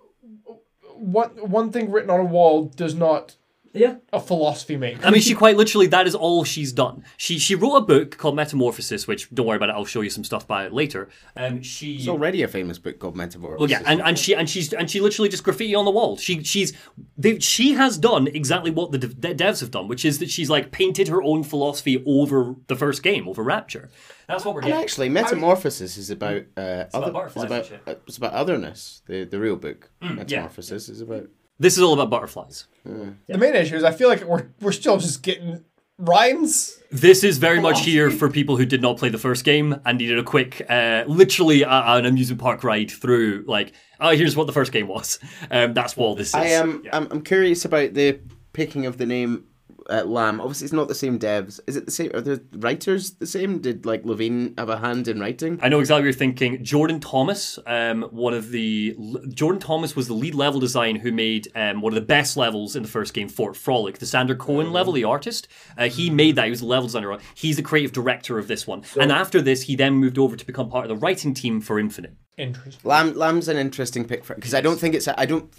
One, 1.01 1.31
one 1.51 1.73
thing 1.73 1.91
written 1.91 2.11
on 2.11 2.21
a 2.21 2.25
wall 2.25 2.67
does 2.67 2.95
not 2.95 3.37
Yeah. 3.73 3.97
a 4.13 4.19
philosophy 4.19 4.77
maker. 4.77 5.07
I 5.07 5.11
mean, 5.11 5.21
she 5.21 5.35
quite 5.35 5.57
literally 5.57 5.87
that 5.89 6.07
is 6.07 6.15
all 6.15 6.43
she's 6.45 6.73
done. 6.73 7.05
She 7.17 7.39
she 7.39 7.55
wrote 7.55 7.77
a 7.77 7.81
book 7.81 8.17
called 8.19 8.35
Metamorphosis, 8.35 9.07
which 9.07 9.31
don't 9.33 9.47
worry 9.47 9.57
about 9.57 9.69
it. 9.69 9.73
I'll 9.73 9.85
show 9.85 10.01
you 10.01 10.11
some 10.11 10.25
stuff 10.25 10.47
by 10.47 10.67
it 10.67 10.73
later. 10.73 11.09
Um, 11.37 11.63
she 11.63 11.95
It's 11.97 12.09
already 12.09 12.43
a 12.43 12.49
famous 12.49 12.79
book 12.79 12.99
called 12.99 13.17
Metamorphosis. 13.17 13.61
Well, 13.61 13.71
yeah, 13.71 13.83
and, 13.87 14.01
and 14.01 14.19
she 14.19 14.35
and 14.35 14.51
she's 14.51 14.73
and 14.73 14.91
she 14.91 14.99
literally 15.01 15.29
just 15.29 15.45
graffiti 15.45 15.75
on 15.77 15.85
the 15.85 15.91
wall. 15.93 16.17
She 16.17 16.43
she's 16.43 16.73
they, 17.17 17.39
she 17.39 17.75
has 17.75 17.97
done 17.97 18.27
exactly 18.27 18.71
what 18.73 18.91
the 18.91 18.99
dev- 18.99 19.21
the 19.21 19.35
devs 19.35 19.61
have 19.61 19.71
done, 19.71 19.87
which 19.87 20.05
is 20.05 20.19
that 20.19 20.31
she's 20.31 20.51
like 20.51 20.73
painted 20.73 21.07
her 21.09 21.23
own 21.23 21.45
philosophy 21.45 22.03
over 22.07 22.57
the 22.67 22.75
first 22.77 23.03
game, 23.05 23.29
over 23.29 23.43
Rapture. 23.43 23.89
That's 24.27 24.45
what 24.45 24.55
we're 24.55 24.61
And 24.63 24.69
getting. 24.71 24.83
actually, 24.83 25.09
Metamorphosis 25.11 25.97
is 25.97 26.11
about 26.11 26.43
uh, 26.57 26.85
other. 26.93 27.11
butterflies 27.13 27.45
It's 27.51 27.69
about, 27.71 27.89
uh, 27.89 27.95
it's 28.07 28.17
about 28.17 28.33
otherness. 28.33 29.03
The 29.07 29.25
the 29.25 29.39
real 29.39 29.57
book. 29.57 29.91
Mm, 30.03 30.17
Metamorphosis 30.17 30.89
is 30.89 31.01
about. 31.01 31.29
This 31.61 31.77
is 31.77 31.83
all 31.83 31.93
about 31.93 32.09
butterflies. 32.09 32.67
The 32.85 33.39
main 33.39 33.55
issue 33.55 33.77
is 33.77 33.85
I 33.85 33.93
feel 33.93 34.09
like 34.09 34.25
we're 34.25 34.49
we're 34.61 34.73
still 34.73 34.97
just 34.97 35.23
getting 35.23 35.63
rhymes. 35.99 36.79
This 36.91 37.23
is 37.23 37.37
very 37.37 37.61
much 37.61 37.83
here 37.85 38.11
for 38.11 38.31
people 38.31 38.57
who 38.57 38.65
did 38.65 38.81
not 38.81 38.97
play 38.97 39.11
the 39.11 39.19
first 39.19 39.45
game 39.45 39.79
and 39.85 39.99
needed 39.99 40.19
a 40.19 40.25
quick, 40.25 40.63
uh, 40.69 41.05
literally 41.07 41.63
a, 41.63 41.69
an 41.69 42.07
amusement 42.07 42.41
park 42.41 42.65
ride 42.65 42.91
through. 42.91 43.45
Like, 43.47 43.75
oh, 44.01 44.17
here's 44.17 44.35
what 44.35 44.47
the 44.47 44.53
first 44.55 44.73
game 44.73 44.89
was. 44.89 45.21
Um, 45.51 45.75
that's 45.75 45.97
what 45.97 46.17
this 46.17 46.29
is. 46.29 46.35
I 46.35 46.47
am. 46.47 46.83
I'm, 46.93 47.09
I'm 47.11 47.23
curious 47.23 47.67
about 47.67 47.93
the 47.93 48.19
picking 48.55 48.87
of 48.87 48.97
the 48.97 49.07
name 49.07 49.45
uh, 49.89 50.05
Lamb. 50.05 50.41
Obviously, 50.41 50.65
it's 50.67 50.73
not 50.73 50.89
the 50.89 50.95
same 50.95 51.19
devs. 51.19 51.61
Is 51.67 51.77
it 51.77 51.85
the 51.87 51.91
same? 51.91 52.11
Are 52.15 52.21
the 52.21 52.43
writers 52.53 53.13
the 53.13 53.27
same? 53.27 53.61
Did 53.61 53.87
like 53.87 54.05
Levine 54.05 54.55
have 54.59 54.69
a 54.69 54.79
hand 54.79 55.09
in 55.09 55.21
writing? 55.21 55.59
I 55.63 55.69
know 55.69 55.81
exactly 55.81 56.03
what 56.03 56.05
you're 56.05 56.13
thinking. 56.13 56.63
Jordan 56.65 57.01
Thomas, 57.01 57.59
um, 57.67 58.03
one 58.11 58.35
of 58.35 58.51
the 58.51 58.97
Jordan 59.33 59.61
Thomas 59.61 59.97
was 59.97 60.09
the 60.09 60.15
lead 60.15 60.35
level 60.35 60.61
design 60.61 60.97
who 60.97 61.13
made 61.13 61.49
um, 61.55 61.81
one 61.81 61.93
of 61.93 61.95
the 61.95 62.07
best 62.07 62.37
levels 62.37 62.77
in 62.77 62.83
the 62.83 62.89
first 62.89 63.15
game, 63.15 63.29
Fort 63.29 63.57
Frolic, 63.57 63.99
the 63.99 64.07
Sander 64.07 64.35
Cohen 64.35 64.73
level, 64.73 64.93
the 64.93 65.05
artist. 65.05 65.49
Uh, 65.79 65.89
he 65.89 66.11
made 66.11 66.37
that. 66.37 66.45
He 66.45 66.51
was 66.51 66.61
the 66.61 66.67
level 66.67 66.87
designer. 66.87 67.19
He's 67.35 67.57
the 67.57 67.63
creative 67.63 67.93
director 67.93 68.39
of 68.39 68.49
this 68.49 68.67
one. 68.67 68.83
and 69.01 69.11
after 69.13 69.41
this, 69.41 69.63
he 69.63 69.77
then 69.77 69.95
moved 69.95 70.19
over 70.19 70.37
to 70.37 70.47
become 70.47 70.69
part 70.69 70.85
of 70.85 70.89
the 70.89 70.97
writing 70.97 71.35
team 71.35 71.61
for 71.61 71.79
Infinite. 71.79 72.15
Interesting. 72.37 72.81
Lamb, 72.89 73.15
Lamb's 73.17 73.49
an 73.49 73.59
interesting 73.59 74.07
pick 74.07 74.25
for 74.25 74.35
because 74.35 74.55
I 74.55 74.63
don't 74.63 74.79
think 74.81 74.95
it's. 74.95 75.07
a- 75.07 75.19
I 75.21 75.27
don't. 75.27 75.53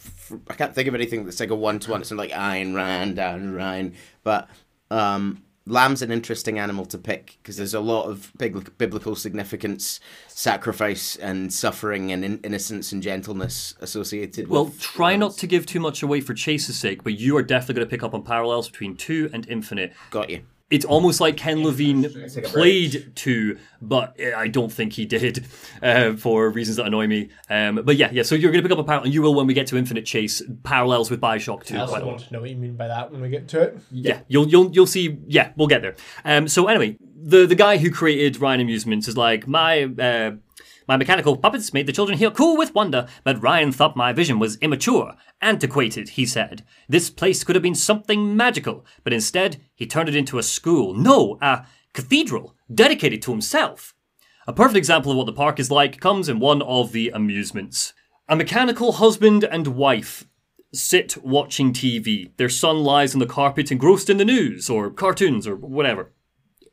I 0.50 0.56
can't 0.56 0.74
think 0.74 0.88
of 0.88 0.96
anything 0.96 1.26
that's 1.26 1.40
like 1.40 1.52
a 1.52 1.56
one 1.56 1.78
to 1.80 1.92
one. 1.92 2.02
It's 2.02 2.10
not 2.10 2.18
like 2.18 2.32
Ayn 2.32 2.74
Rand, 2.74 3.18
Ayn 3.18 3.56
Rand, 3.56 3.94
but 4.24 4.50
um, 4.90 5.44
Lamb's 5.68 6.02
an 6.02 6.12
interesting 6.12 6.58
animal 6.58 6.86
to 6.88 6.98
pick 6.98 7.38
because 7.42 7.56
there's 7.56 7.74
a 7.74 7.80
lot 7.80 8.06
of 8.06 8.32
big 8.38 8.78
biblical 8.78 9.16
significance, 9.16 10.00
sacrifice, 10.28 11.16
and 11.18 11.54
suffering, 11.54 12.12
and 12.12 12.26
in- 12.26 12.40
innocence 12.40 12.92
and 12.92 13.04
gentleness 13.04 13.76
associated. 13.80 14.48
Well, 14.48 14.74
try 14.80 15.16
not 15.16 15.38
to 15.38 15.48
give 15.48 15.66
too 15.66 15.80
much 15.80 16.02
away 16.02 16.20
for 16.22 16.34
Chase's 16.34 16.80
sake, 16.80 17.04
but 17.04 17.20
you 17.20 17.38
are 17.38 17.44
definitely 17.44 17.76
going 17.76 17.88
to 17.88 17.92
pick 17.92 18.04
up 18.04 18.14
on 18.14 18.24
parallels 18.24 18.70
between 18.70 18.96
2 18.96 19.30
and 19.34 19.48
Infinite. 19.48 19.94
Got 20.10 20.30
you. 20.30 20.44
It's 20.72 20.86
almost 20.86 21.20
like 21.20 21.38
Ken 21.38 21.64
Levine 21.64 22.10
played 22.46 23.12
two, 23.16 23.60
but 23.82 24.20
I 24.20 24.48
don't 24.48 24.72
think 24.72 24.94
he 24.94 25.06
did 25.06 25.46
uh, 25.84 26.14
for 26.14 26.50
reasons 26.50 26.78
that 26.78 26.88
annoy 26.88 27.08
me. 27.08 27.30
Um, 27.50 27.82
but 27.84 27.98
yeah, 27.98 28.10
yeah. 28.12 28.24
So 28.24 28.36
you're 28.36 28.52
going 28.52 28.64
to 28.64 28.68
pick 28.68 28.76
up 28.78 28.84
a 28.84 28.88
parallel, 28.88 29.06
and 29.06 29.14
you 29.14 29.22
will 29.22 29.36
when 29.36 29.48
we 29.48 29.54
get 29.54 29.68
to 29.68 29.78
Infinite 29.78 30.06
Chase 30.06 30.42
parallels 30.64 31.12
with 31.12 31.20
Bioshock 31.20 31.66
Two. 31.66 31.76
I 31.76 31.82
also 31.82 32.06
want 32.06 32.20
to 32.22 32.34
know 32.34 32.42
what 32.42 32.50
you 32.50 32.56
mean 32.56 32.76
by 32.76 32.88
that 32.88 33.12
when 33.12 33.22
we 33.22 33.30
get 33.30 33.48
to 33.50 33.62
it. 33.62 33.80
Yeah, 33.92 34.22
you'll 34.30 34.48
you'll 34.48 34.72
you'll 34.72 34.88
see. 34.88 35.20
Yeah, 35.28 35.52
we'll 35.58 35.68
get 35.68 35.82
there. 35.82 35.96
Um, 36.24 36.48
so 36.48 36.68
anyway, 36.68 36.98
the 37.16 37.46
the 37.46 37.56
guy 37.56 37.78
who 37.78 37.92
created 37.92 38.40
Ryan 38.40 38.62
Amusements 38.62 39.08
is 39.08 39.18
like 39.18 39.48
my. 39.48 39.84
Uh, 39.84 40.32
my 40.88 40.98
mechanical 40.98 41.38
puppets 41.38 41.74
made 41.74 41.88
the 41.88 41.94
children 41.94 42.18
here 42.18 42.32
cool 42.32 42.58
with 42.58 42.76
wonder, 42.76 43.08
but 43.24 43.42
Ryan 43.42 43.72
thought 43.72 43.96
my 43.96 44.14
vision 44.14 44.40
was 44.40 44.58
immature, 44.58 45.16
antiquated, 45.42 46.10
he 46.10 46.26
said. 46.26 46.64
This 46.90 47.10
place 47.10 47.44
could 47.44 47.56
have 47.56 47.64
been 47.64 47.76
something 47.76 48.36
magical, 48.36 48.86
but 49.04 49.14
instead 49.14 49.62
he 49.76 49.86
turned 49.86 50.10
it 50.10 50.16
into 50.16 50.38
a 50.38 50.44
school. 50.44 50.94
No, 50.94 51.38
a 51.42 51.66
cathedral, 51.94 52.56
dedicated 52.74 53.22
to 53.24 53.32
himself. 53.32 53.94
A 54.48 54.54
perfect 54.54 54.78
example 54.78 55.12
of 55.12 55.18
what 55.18 55.28
the 55.28 55.34
park 55.34 55.60
is 55.60 55.70
like 55.70 56.00
comes 56.00 56.28
in 56.28 56.40
one 56.40 56.62
of 56.64 56.92
the 56.92 57.10
amusements. 57.10 57.94
A 58.28 58.36
mechanical 58.36 58.94
husband 58.94 59.44
and 59.44 59.68
wife 59.68 60.26
sit 60.74 61.18
watching 61.24 61.74
TV. 61.74 62.32
Their 62.38 62.50
son 62.50 62.84
lies 62.84 63.14
on 63.14 63.20
the 63.20 63.26
carpet 63.26 63.72
engrossed 63.72 64.10
in 64.10 64.18
the 64.18 64.26
news 64.26 64.70
or 64.70 64.90
cartoons 64.90 65.46
or 65.46 65.56
whatever. 65.56 66.12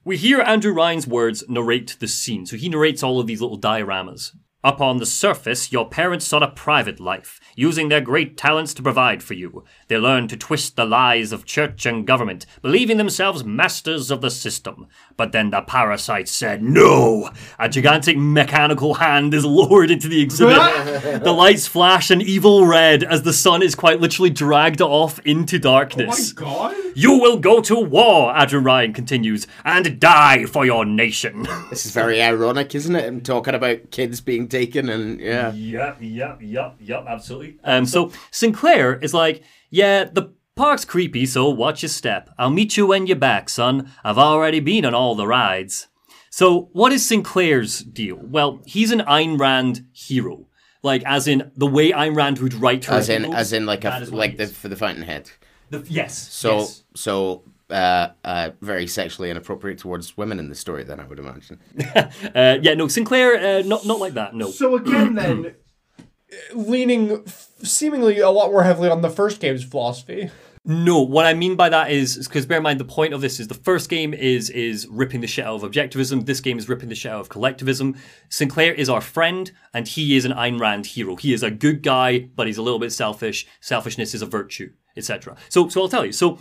We 0.09 0.16
hear 0.16 0.40
Andrew 0.40 0.72
Ryan's 0.72 1.06
words 1.06 1.44
narrate 1.50 1.98
the 2.00 2.09
scene. 2.09 2.46
So 2.46 2.56
he 2.56 2.70
narrates 2.70 3.02
all 3.02 3.20
of 3.20 3.26
these 3.26 3.42
little 3.42 3.61
dioramas. 3.61 4.34
Up 4.64 4.80
on 4.80 4.96
the 4.96 5.06
surface, 5.06 5.70
your 5.70 5.88
parents 5.88 6.26
sought 6.26 6.42
a 6.42 6.48
private 6.48 6.98
life, 6.98 7.38
using 7.54 7.88
their 7.88 8.00
great 8.00 8.36
talents 8.36 8.74
to 8.74 8.82
provide 8.82 9.22
for 9.22 9.34
you. 9.34 9.62
They 9.86 9.98
learned 9.98 10.30
to 10.30 10.36
twist 10.36 10.74
the 10.74 10.84
lies 10.84 11.30
of 11.30 11.44
church 11.44 11.86
and 11.86 12.04
government, 12.04 12.44
believing 12.61 12.96
themselves 12.96 13.44
masters 13.44 14.11
of 14.11 14.20
the 14.20 14.32
system. 14.32 14.88
But 15.16 15.30
then 15.30 15.50
the 15.50 15.61
parasite 15.61 16.28
said, 16.28 16.61
No! 16.61 17.30
A 17.61 17.68
gigantic 17.68 18.18
mechanical 18.18 18.94
hand 18.94 19.32
is 19.32 19.44
lowered 19.44 19.92
into 19.92 20.09
the 20.09 20.20
exhibit. 20.20 20.56
the 21.22 21.32
lights 21.32 21.68
flash 21.68 22.11
an 22.11 22.20
evil 22.20 22.66
red 22.66 23.04
as 23.04 23.22
the 23.22 23.32
sun 23.32 23.62
is 23.62 23.76
quite 23.76 24.00
literally 24.00 24.30
dragged 24.30 24.82
off 24.82 25.20
into 25.20 25.61
darkness. 25.61 26.32
Oh 26.32 26.34
God. 26.34 26.76
You 26.96 27.20
will 27.20 27.38
go 27.38 27.61
to 27.61 27.78
war, 27.78 28.36
Andrew 28.36 28.59
Ryan 28.59 28.92
continues, 28.92 29.46
and 29.64 30.00
die 30.00 30.46
for 30.46 30.66
your 30.66 30.84
nation. 30.84 31.46
This 31.70 31.86
is 31.86 31.92
very 31.92 32.20
ironic, 32.20 32.74
isn't 32.74 32.96
it? 32.96 33.06
I'm 33.06 33.20
talking 33.20 33.54
about 33.54 33.92
kids 33.92 34.20
being 34.20 34.47
taken 34.49 34.88
and 34.88 35.20
yeah. 35.20 35.53
yep, 35.53 35.99
yep, 36.01 36.38
yep, 36.40 36.76
yep, 36.80 37.05
absolutely. 37.07 37.59
Um, 37.64 37.86
so 37.86 38.12
Sinclair 38.30 38.96
is 38.99 39.14
like, 39.14 39.42
yeah, 39.70 40.05
the 40.05 40.32
park's 40.57 40.84
creepy, 40.84 41.26
so 41.26 41.49
watch 41.49 41.82
your 41.82 41.88
step. 41.88 42.30
I'll 42.38 42.51
meet 42.51 42.76
you 42.76 42.86
when 42.86 43.07
you're 43.07 43.16
back, 43.16 43.49
son. 43.49 43.90
I've 44.05 44.18
already 44.18 44.61
been 44.61 44.84
on 44.84 44.94
all 44.94 45.14
the 45.14 45.26
rides. 45.26 45.88
So, 46.30 46.68
what 46.72 46.92
is 46.92 47.07
Sinclair's 47.07 47.80
deal? 47.80 48.16
Well, 48.16 48.61
he's 48.66 48.92
an 48.92 49.01
Ayn 49.01 49.40
Rand 49.40 49.86
hero. 49.92 50.46
Like, 50.82 51.03
as 51.05 51.26
in 51.26 51.51
the 51.57 51.66
way 51.66 51.90
Ayn 51.90 52.14
Rand 52.14 52.38
would 52.38 52.55
write 52.55 52.84
her 52.84 52.94
As 52.94 53.09
in, 53.09 53.22
heroes, 53.22 53.36
as 53.36 53.53
in, 53.53 53.66
like 53.66 53.80
a 53.84 53.88
that 53.88 54.03
is 54.03 54.11
what 54.11 54.18
like 54.18 54.36
the 54.36 54.46
for 54.46 54.68
the 54.68 54.76
Fountainhead. 54.76 55.30
The- 55.70 55.84
yes. 55.88 56.16
So 56.16 56.59
yes. 56.59 56.84
so 56.94 57.42
uh, 57.70 58.08
uh, 58.24 58.50
very 58.60 58.86
sexually 58.86 59.30
inappropriate 59.30 59.78
towards 59.78 60.16
women 60.16 60.38
in 60.38 60.48
the 60.48 60.54
story. 60.54 60.84
Then 60.84 61.00
I 61.00 61.04
would 61.04 61.18
imagine. 61.18 61.60
Uh, 62.34 62.58
yeah, 62.62 62.74
no, 62.74 62.88
Sinclair, 62.88 63.36
uh, 63.36 63.62
not 63.62 63.84
not 63.86 63.98
like 63.98 64.14
that. 64.14 64.34
No. 64.34 64.50
So 64.50 64.76
again, 64.76 65.14
then 65.14 65.54
leaning 66.54 67.22
f- 67.26 67.48
seemingly 67.62 68.18
a 68.18 68.30
lot 68.30 68.50
more 68.50 68.62
heavily 68.62 68.90
on 68.90 69.02
the 69.02 69.10
first 69.10 69.40
game's 69.40 69.64
philosophy. 69.64 70.30
No, 70.64 71.00
what 71.00 71.24
I 71.24 71.34
mean 71.34 71.56
by 71.56 71.70
that 71.70 71.90
is 71.90 72.28
because 72.28 72.44
bear 72.46 72.58
in 72.58 72.62
mind 72.62 72.78
the 72.78 72.84
point 72.84 73.14
of 73.14 73.20
this 73.20 73.40
is 73.40 73.48
the 73.48 73.54
first 73.54 73.88
game 73.88 74.12
is 74.12 74.50
is 74.50 74.86
ripping 74.88 75.20
the 75.20 75.26
shit 75.26 75.44
out 75.44 75.62
of 75.62 75.70
objectivism. 75.70 76.26
This 76.26 76.40
game 76.40 76.58
is 76.58 76.68
ripping 76.68 76.90
the 76.90 76.94
shit 76.94 77.10
out 77.10 77.20
of 77.20 77.28
collectivism. 77.28 77.96
Sinclair 78.28 78.74
is 78.74 78.88
our 78.88 79.00
friend, 79.00 79.50
and 79.72 79.88
he 79.88 80.16
is 80.16 80.24
an 80.24 80.32
Ayn 80.32 80.60
Rand 80.60 80.86
hero. 80.86 81.16
He 81.16 81.32
is 81.32 81.42
a 81.42 81.50
good 81.50 81.82
guy, 81.82 82.28
but 82.36 82.46
he's 82.46 82.58
a 82.58 82.62
little 82.62 82.78
bit 82.78 82.92
selfish. 82.92 83.46
Selfishness 83.60 84.14
is 84.14 84.22
a 84.22 84.26
virtue, 84.26 84.70
etc. 84.96 85.36
So, 85.48 85.68
so 85.68 85.82
I'll 85.82 85.88
tell 85.88 86.04
you. 86.04 86.12
So. 86.12 86.38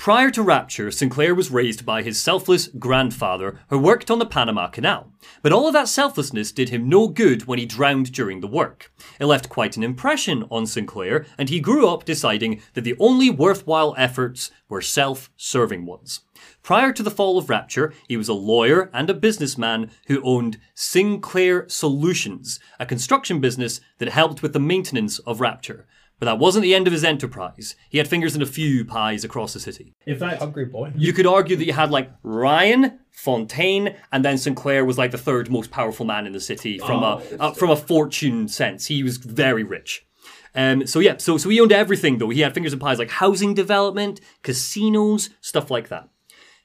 Prior 0.00 0.30
to 0.30 0.42
Rapture, 0.42 0.90
Sinclair 0.90 1.34
was 1.34 1.50
raised 1.50 1.84
by 1.84 2.00
his 2.00 2.18
selfless 2.18 2.68
grandfather 2.68 3.60
who 3.68 3.78
worked 3.78 4.10
on 4.10 4.18
the 4.18 4.24
Panama 4.24 4.66
Canal. 4.66 5.12
But 5.42 5.52
all 5.52 5.66
of 5.66 5.74
that 5.74 5.88
selflessness 5.88 6.52
did 6.52 6.70
him 6.70 6.88
no 6.88 7.06
good 7.06 7.46
when 7.46 7.58
he 7.58 7.66
drowned 7.66 8.10
during 8.10 8.40
the 8.40 8.46
work. 8.46 8.90
It 9.18 9.26
left 9.26 9.50
quite 9.50 9.76
an 9.76 9.82
impression 9.82 10.46
on 10.50 10.64
Sinclair, 10.64 11.26
and 11.36 11.50
he 11.50 11.60
grew 11.60 11.86
up 11.86 12.06
deciding 12.06 12.62
that 12.72 12.84
the 12.84 12.96
only 12.98 13.28
worthwhile 13.28 13.94
efforts 13.98 14.50
were 14.70 14.80
self 14.80 15.28
serving 15.36 15.84
ones. 15.84 16.20
Prior 16.62 16.94
to 16.94 17.02
the 17.02 17.10
fall 17.10 17.36
of 17.36 17.50
Rapture, 17.50 17.92
he 18.08 18.16
was 18.16 18.28
a 18.28 18.32
lawyer 18.32 18.88
and 18.94 19.10
a 19.10 19.14
businessman 19.14 19.90
who 20.06 20.22
owned 20.22 20.58
Sinclair 20.72 21.68
Solutions, 21.68 22.58
a 22.78 22.86
construction 22.86 23.38
business 23.38 23.82
that 23.98 24.08
helped 24.08 24.40
with 24.40 24.54
the 24.54 24.60
maintenance 24.60 25.18
of 25.20 25.42
Rapture. 25.42 25.86
But 26.20 26.26
that 26.26 26.38
wasn't 26.38 26.62
the 26.64 26.74
end 26.74 26.86
of 26.86 26.92
his 26.92 27.02
enterprise. 27.02 27.74
He 27.88 27.96
had 27.96 28.06
fingers 28.06 28.36
in 28.36 28.42
a 28.42 28.46
few 28.46 28.84
pies 28.84 29.24
across 29.24 29.54
the 29.54 29.58
city. 29.58 29.94
In 30.06 30.18
fact, 30.18 30.40
Hungry 30.40 30.66
boy. 30.66 30.92
you 30.94 31.14
could 31.14 31.26
argue 31.26 31.56
that 31.56 31.64
you 31.64 31.72
had 31.72 31.90
like 31.90 32.10
Ryan, 32.22 33.00
Fontaine, 33.10 33.96
and 34.12 34.22
then 34.22 34.36
Sinclair 34.36 34.84
was 34.84 34.98
like 34.98 35.12
the 35.12 35.18
third 35.18 35.50
most 35.50 35.70
powerful 35.70 36.04
man 36.04 36.26
in 36.26 36.32
the 36.32 36.40
city 36.40 36.78
from 36.78 37.02
a 37.02 37.22
uh, 37.40 37.52
from 37.52 37.70
a 37.70 37.76
fortune 37.76 38.48
sense. 38.48 38.86
He 38.86 39.02
was 39.02 39.16
very 39.16 39.64
rich. 39.64 40.06
Um, 40.54 40.86
so 40.86 40.98
yeah, 41.00 41.16
so 41.16 41.38
so 41.38 41.48
he 41.48 41.58
owned 41.58 41.72
everything 41.72 42.18
though. 42.18 42.28
He 42.28 42.40
had 42.40 42.52
fingers 42.52 42.74
and 42.74 42.82
pies 42.82 42.98
like 42.98 43.10
housing 43.10 43.54
development, 43.54 44.20
casinos, 44.42 45.30
stuff 45.40 45.70
like 45.70 45.88
that. 45.88 46.10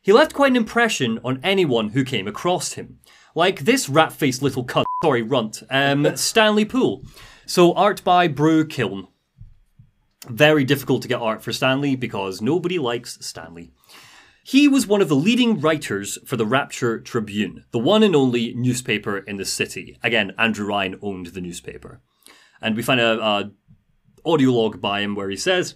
He 0.02 0.12
left 0.12 0.34
quite 0.34 0.52
an 0.52 0.58
impression 0.58 1.20
on 1.24 1.40
anyone 1.44 1.90
who 1.90 2.04
came 2.04 2.28
across 2.28 2.74
him. 2.74 3.00
Like 3.34 3.62
this 3.62 3.88
rat-faced 3.90 4.42
little 4.42 4.66
cunt, 4.66 4.86
sorry, 5.04 5.22
runt, 5.22 5.64
um, 5.70 6.16
Stanley 6.18 6.66
Poole. 6.66 7.04
So 7.46 7.74
art 7.74 8.04
by 8.04 8.28
Brue 8.28 8.66
Kylnn. 8.66 9.08
Very 10.30 10.64
difficult 10.64 11.02
to 11.04 11.08
get 11.08 11.22
art 11.22 11.44
for 11.44 11.54
Stanley 11.54 11.96
because 11.96 12.42
nobody 12.42 12.80
likes 12.80 13.18
Stanley. 13.26 13.72
He 14.44 14.68
was 14.68 14.86
one 14.86 15.02
of 15.02 15.10
the 15.10 15.16
leading 15.16 15.60
writers 15.60 16.20
for 16.26 16.38
the 16.38 16.46
Rapture 16.46 17.00
Tribune, 17.00 17.66
the 17.72 17.80
one 17.80 18.04
and 18.04 18.16
only 18.16 18.54
newspaper 18.54 19.18
in 19.18 19.38
the 19.38 19.46
city. 19.46 19.98
Again, 20.04 20.34
Andrew 20.38 20.68
Ryan 20.68 21.00
owned 21.02 21.28
the 21.28 21.42
newspaper. 21.42 22.02
And 22.62 22.76
we 22.76 22.84
find 22.84 23.00
a, 23.00 23.20
a 23.20 23.52
audio 24.24 24.52
log 24.52 24.82
by 24.82 25.02
him 25.02 25.16
where 25.16 25.30
he 25.30 25.36
says, 25.36 25.76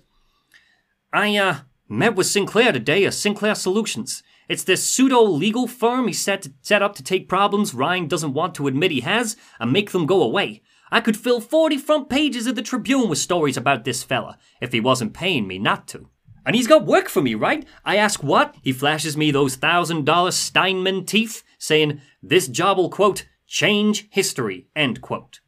I 1.12 1.36
uh, 1.38 1.60
met 1.88 2.16
with 2.16 2.28
Sinclair 2.28 2.72
today 2.72 3.06
of 3.06 3.14
Sinclair 3.14 3.56
Solutions. 3.56 4.22
It's 4.48 4.64
this 4.64 4.88
pseudo 4.88 5.22
legal 5.24 5.68
firm 5.68 6.08
he 6.08 6.14
set, 6.14 6.48
set 6.62 6.82
up 6.82 6.96
to 6.96 7.04
take 7.04 7.30
problems 7.30 7.74
Ryan 7.74 8.08
doesn't 8.08 8.34
want 8.34 8.56
to 8.56 8.68
admit 8.68 8.92
he 8.92 9.02
has 9.02 9.36
and 9.60 9.72
make 9.72 9.92
them 9.92 10.06
go 10.06 10.22
away. 10.22 10.62
I 10.92 11.02
could 11.02 11.18
fill 11.18 11.42
40 11.42 11.78
front 11.78 12.10
pages 12.10 12.48
of 12.48 12.56
the 12.56 12.62
Tribune 12.62 13.10
with 13.10 13.20
stories 13.20 13.58
about 13.58 13.84
this 13.84 14.04
fella 14.04 14.38
if 14.62 14.72
he 14.72 14.80
wasn't 14.80 15.14
paying 15.14 15.48
me 15.48 15.60
not 15.60 15.88
to. 15.90 16.10
And 16.46 16.56
he's 16.56 16.68
got 16.68 16.86
work 16.86 17.10
for 17.10 17.22
me, 17.22 17.36
right? 17.36 17.68
I 17.86 17.98
ask 17.98 18.24
what? 18.24 18.56
He 18.64 18.74
flashes 18.74 19.16
me 19.16 19.30
those 19.30 19.56
thousand 19.56 20.06
dollar 20.06 20.32
Steinman 20.32 21.06
teeth, 21.06 21.44
saying, 21.58 22.02
This 22.24 22.48
job 22.48 22.78
will, 22.78 22.90
quote, 22.90 23.28
change 23.46 24.08
history, 24.12 24.68
end 24.76 25.02
quote. 25.02 25.42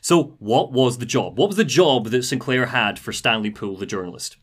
So, 0.00 0.36
what 0.38 0.72
was 0.72 0.98
the 0.98 1.06
job? 1.06 1.38
What 1.38 1.48
was 1.48 1.56
the 1.56 1.64
job 1.64 2.06
that 2.06 2.22
Sinclair 2.22 2.66
had 2.66 2.98
for 2.98 3.12
Stanley 3.12 3.50
Poole, 3.50 3.76
the 3.76 3.86
journalist? 3.86 4.36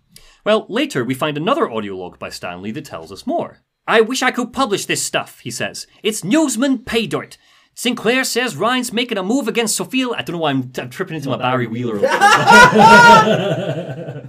Well, 0.45 0.65
later 0.69 1.03
we 1.03 1.15
find 1.15 1.37
another 1.37 1.69
audio 1.69 1.95
log 1.95 2.19
by 2.19 2.29
Stanley 2.29 2.71
that 2.71 2.85
tells 2.85 3.11
us 3.11 3.25
more. 3.25 3.63
I 3.87 4.01
wish 4.01 4.21
I 4.21 4.31
could 4.31 4.53
publish 4.53 4.85
this 4.85 5.03
stuff, 5.03 5.39
he 5.39 5.51
says. 5.51 5.87
It's 6.03 6.23
newsman 6.23 6.79
pay 6.79 7.07
dirt. 7.07 7.37
Sinclair 7.75 8.23
says 8.23 8.55
Ryan's 8.55 8.93
making 8.93 9.17
a 9.17 9.23
move 9.23 9.49
against 9.49 9.75
Sophia. 9.75 10.09
I 10.09 10.21
don't 10.21 10.35
know 10.35 10.39
why 10.39 10.51
I'm, 10.51 10.71
I'm 10.77 10.89
tripping 10.89 11.17
into 11.17 11.29
my 11.29 11.37
Barry 11.37 11.67
Wheeler. 11.67 11.99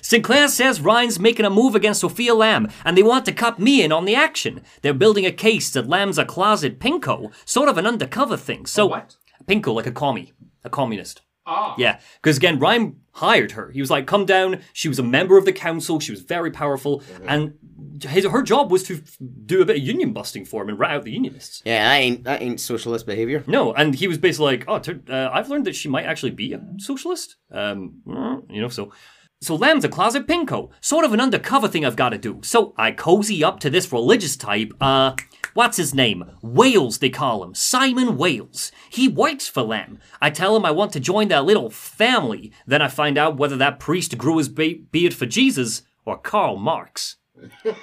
Sinclair 0.00 0.48
says 0.48 0.80
Ryan's 0.80 1.18
making 1.18 1.44
a 1.44 1.50
move 1.50 1.74
against 1.74 2.00
Sophia 2.00 2.34
Lamb, 2.34 2.70
and 2.84 2.96
they 2.96 3.02
want 3.02 3.26
to 3.26 3.32
cut 3.32 3.58
me 3.58 3.82
in 3.82 3.92
on 3.92 4.06
the 4.06 4.14
action. 4.14 4.62
They're 4.80 4.94
building 4.94 5.26
a 5.26 5.32
case 5.32 5.68
that 5.70 5.88
Lamb's 5.88 6.16
a 6.16 6.24
closet 6.24 6.78
pinko, 6.78 7.32
sort 7.44 7.68
of 7.68 7.76
an 7.76 7.86
undercover 7.86 8.36
thing. 8.36 8.66
So, 8.66 8.86
what? 8.86 9.16
pinko, 9.46 9.74
like 9.74 9.86
a 9.86 9.92
commie, 9.92 10.32
a 10.64 10.70
communist. 10.70 11.20
Ah. 11.44 11.74
Yeah, 11.76 12.00
because 12.22 12.38
again, 12.38 12.58
Ryan 12.58 13.00
hired 13.16 13.52
her. 13.52 13.70
He 13.70 13.80
was 13.80 13.90
like, 13.90 14.06
"Come 14.06 14.24
down." 14.26 14.62
She 14.72 14.88
was 14.88 14.98
a 14.98 15.02
member 15.02 15.36
of 15.38 15.44
the 15.44 15.52
council. 15.52 16.00
She 16.00 16.12
was 16.12 16.20
very 16.20 16.50
powerful, 16.50 17.02
and 17.26 17.54
his, 18.02 18.26
her 18.26 18.42
job 18.42 18.70
was 18.70 18.82
to 18.84 18.96
f- 18.96 19.16
do 19.46 19.62
a 19.62 19.64
bit 19.64 19.76
of 19.76 19.82
union 19.82 20.12
busting 20.12 20.44
for 20.44 20.62
him 20.62 20.68
and 20.68 20.78
rat 20.78 20.92
out 20.92 21.04
the 21.04 21.12
unionists. 21.12 21.62
Yeah, 21.64 21.82
that 21.88 21.96
ain't 21.96 22.24
that 22.24 22.42
ain't 22.42 22.60
socialist 22.60 23.06
behavior. 23.06 23.42
No, 23.46 23.72
and 23.72 23.94
he 23.94 24.06
was 24.06 24.18
basically 24.18 24.58
like, 24.58 24.64
"Oh, 24.68 24.80
uh, 25.12 25.30
I've 25.32 25.48
learned 25.48 25.66
that 25.66 25.76
she 25.76 25.88
might 25.88 26.06
actually 26.06 26.32
be 26.32 26.52
a 26.52 26.60
socialist." 26.78 27.36
Um, 27.50 28.02
mm, 28.06 28.42
you 28.50 28.60
know, 28.60 28.68
so 28.68 28.92
so 29.40 29.54
Lamb's 29.54 29.84
a 29.84 29.88
closet 29.88 30.26
pinko, 30.26 30.70
sort 30.80 31.04
of 31.04 31.12
an 31.12 31.20
undercover 31.20 31.68
thing 31.68 31.84
I've 31.84 31.96
got 31.96 32.10
to 32.10 32.18
do. 32.18 32.40
So 32.42 32.74
I 32.76 32.92
cozy 32.92 33.44
up 33.44 33.60
to 33.60 33.70
this 33.70 33.92
religious 33.92 34.36
type. 34.36 34.72
Uh, 34.80 35.14
what's 35.54 35.76
his 35.76 35.94
name? 35.94 36.24
Wales, 36.42 36.98
they 36.98 37.10
call 37.10 37.42
him. 37.42 37.54
Simon 37.54 38.16
Wales. 38.16 38.72
He 38.90 39.08
works 39.08 39.48
for 39.48 39.66
them. 39.66 39.98
I 40.20 40.30
tell 40.30 40.56
him 40.56 40.64
I 40.64 40.70
want 40.70 40.92
to 40.92 41.00
join 41.00 41.28
their 41.28 41.40
little 41.40 41.70
family. 41.70 42.52
Then 42.66 42.82
I 42.82 42.88
find 42.88 43.18
out 43.18 43.36
whether 43.36 43.56
that 43.56 43.80
priest 43.80 44.16
grew 44.18 44.38
his 44.38 44.48
be- 44.48 44.86
beard 44.90 45.14
for 45.14 45.26
Jesus 45.26 45.82
or 46.04 46.18
Karl 46.18 46.56
Marx. 46.56 47.16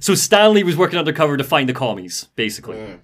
so 0.00 0.14
Stanley 0.14 0.64
was 0.64 0.76
working 0.76 0.98
undercover 0.98 1.36
to 1.36 1.44
find 1.44 1.68
the 1.68 1.74
commies, 1.74 2.28
basically. 2.34 2.98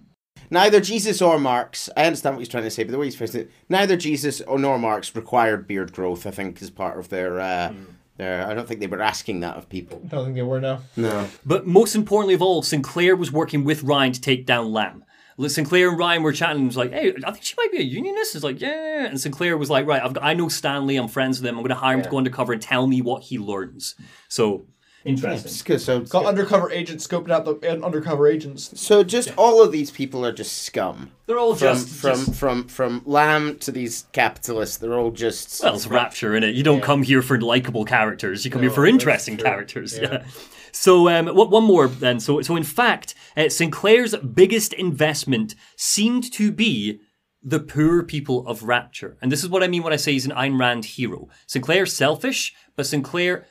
Neither 0.50 0.80
Jesus 0.80 1.20
or 1.20 1.38
Marx. 1.38 1.90
I 1.96 2.06
understand 2.06 2.36
what 2.36 2.40
he's 2.40 2.48
trying 2.48 2.64
to 2.64 2.70
say, 2.70 2.82
but 2.84 2.92
the 2.92 2.98
way 2.98 3.06
he's 3.06 3.16
phrased 3.16 3.34
it, 3.34 3.50
neither 3.68 3.96
Jesus 3.96 4.40
or 4.40 4.58
nor 4.58 4.78
Marx 4.78 5.14
required 5.14 5.66
beard 5.66 5.92
growth. 5.92 6.26
I 6.26 6.30
think 6.30 6.60
is 6.62 6.70
part 6.70 6.98
of 6.98 7.10
their. 7.10 7.38
Uh, 7.38 7.74
their 8.18 8.46
I 8.46 8.52
don't 8.54 8.68
think 8.68 8.80
they 8.80 8.86
were 8.86 9.00
asking 9.00 9.40
that 9.40 9.56
of 9.56 9.68
people. 9.68 10.02
I 10.04 10.08
don't 10.08 10.24
think 10.24 10.36
they 10.36 10.42
were 10.42 10.60
now. 10.60 10.80
No. 10.96 11.28
But 11.46 11.66
most 11.66 11.94
importantly 11.94 12.34
of 12.34 12.42
all, 12.42 12.62
Sinclair 12.62 13.16
was 13.16 13.32
working 13.32 13.64
with 13.64 13.82
Ryan 13.82 14.12
to 14.12 14.20
take 14.20 14.44
down 14.44 14.72
Lamb. 14.72 15.04
Li- 15.38 15.48
Sinclair 15.48 15.88
and 15.88 15.98
Ryan 15.98 16.22
were 16.24 16.32
chatting 16.32 16.58
and 16.58 16.66
was 16.66 16.76
like, 16.76 16.92
hey, 16.92 17.14
I 17.24 17.30
think 17.30 17.44
she 17.44 17.54
might 17.56 17.70
be 17.70 17.78
a 17.78 17.82
unionist. 17.82 18.34
It's 18.34 18.44
like, 18.44 18.60
yeah. 18.60 19.06
And 19.06 19.20
Sinclair 19.20 19.56
was 19.56 19.70
like, 19.70 19.86
right, 19.86 20.02
I've 20.02 20.12
got, 20.12 20.24
I 20.24 20.34
know 20.34 20.48
Stanley. 20.48 20.96
I'm 20.96 21.06
friends 21.08 21.40
with 21.40 21.48
him. 21.48 21.54
I'm 21.56 21.62
going 21.62 21.68
to 21.70 21.76
hire 21.76 21.96
him 21.96 22.02
to 22.02 22.10
go 22.10 22.18
undercover 22.18 22.52
and 22.52 22.60
tell 22.60 22.88
me 22.88 23.00
what 23.00 23.22
he 23.22 23.38
learns. 23.38 23.94
So, 24.28 24.66
interesting. 25.04 25.50
It's 25.50 25.62
good. 25.62 25.80
So, 25.80 26.00
Got 26.00 26.26
undercover 26.26 26.70
agents 26.70 27.06
scoping 27.06 27.30
out 27.30 27.44
the 27.44 27.54
uh, 27.56 27.84
undercover 27.84 28.26
agents. 28.26 28.78
so 28.80 29.02
just 29.02 29.32
all 29.36 29.62
of 29.62 29.72
these 29.72 29.90
people 29.90 30.24
are 30.24 30.32
just 30.32 30.62
scum. 30.62 31.12
They're 31.26 31.38
all 31.38 31.54
From 31.54 31.68
just, 31.76 31.88
from 31.88 32.24
just- 32.24 32.34
from 32.34 32.68
from 32.68 33.02
Lamb 33.04 33.58
to 33.60 33.72
these 33.72 34.06
capitalists, 34.12 34.76
they're 34.78 34.94
all 34.94 35.10
just. 35.10 35.62
well, 35.62 35.74
it's 35.74 35.86
Rapture, 35.86 36.34
in 36.36 36.42
it. 36.44 36.54
You 36.54 36.62
don't 36.62 36.82
come 36.82 37.02
here 37.02 37.22
for 37.22 37.40
likable 37.40 37.84
characters. 37.84 38.44
You 38.44 38.50
come 38.50 38.62
here 38.62 38.70
for 38.70 38.86
interesting 38.86 39.36
characters. 39.36 39.98
Yeah. 39.98 40.24
So, 40.70 41.08
um, 41.08 41.28
what 41.28 41.50
one 41.50 41.64
more 41.64 41.88
then? 41.88 42.20
So, 42.20 42.40
so 42.42 42.54
in 42.54 42.62
fact, 42.62 43.14
uh, 43.36 43.48
Sinclair's 43.48 44.14
biggest 44.16 44.72
investment 44.74 45.54
seemed 45.76 46.30
to 46.34 46.52
be 46.52 47.00
the 47.42 47.58
poor 47.60 48.02
people 48.02 48.46
of 48.46 48.64
Rapture, 48.64 49.16
and 49.22 49.32
this 49.32 49.42
is 49.42 49.48
what 49.48 49.62
I 49.62 49.68
mean 49.68 49.82
when 49.82 49.92
I 49.92 49.96
say 49.96 50.12
he's 50.12 50.26
an 50.26 50.32
Ayn 50.32 50.58
Rand 50.60 50.84
hero. 50.84 51.28
Sinclair's 51.46 51.92
selfish, 51.94 52.52
but 52.76 52.86
Sinclair. 52.86 53.46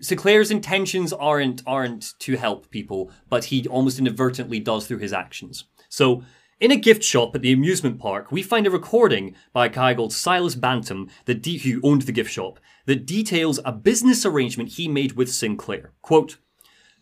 Sinclair's 0.00 0.50
intentions 0.50 1.12
aren't 1.12 1.62
aren't 1.66 2.14
to 2.20 2.36
help 2.36 2.70
people, 2.70 3.10
but 3.28 3.46
he 3.46 3.66
almost 3.68 3.98
inadvertently 3.98 4.60
does 4.60 4.86
through 4.86 4.98
his 4.98 5.12
actions. 5.12 5.64
So, 5.88 6.22
in 6.58 6.70
a 6.70 6.76
gift 6.76 7.02
shop 7.02 7.34
at 7.34 7.42
the 7.42 7.52
amusement 7.52 7.98
park, 7.98 8.30
we 8.30 8.42
find 8.42 8.66
a 8.66 8.70
recording 8.70 9.34
by 9.52 9.66
a 9.66 9.70
guy 9.70 9.94
called 9.94 10.12
Silas 10.12 10.54
Bantam, 10.54 11.08
the 11.24 11.34
de- 11.34 11.58
who 11.58 11.80
owned 11.82 12.02
the 12.02 12.12
gift 12.12 12.30
shop, 12.30 12.60
that 12.86 13.06
details 13.06 13.60
a 13.64 13.72
business 13.72 14.26
arrangement 14.26 14.70
he 14.70 14.88
made 14.88 15.12
with 15.12 15.32
Sinclair. 15.32 15.92
Quote, 16.02 16.36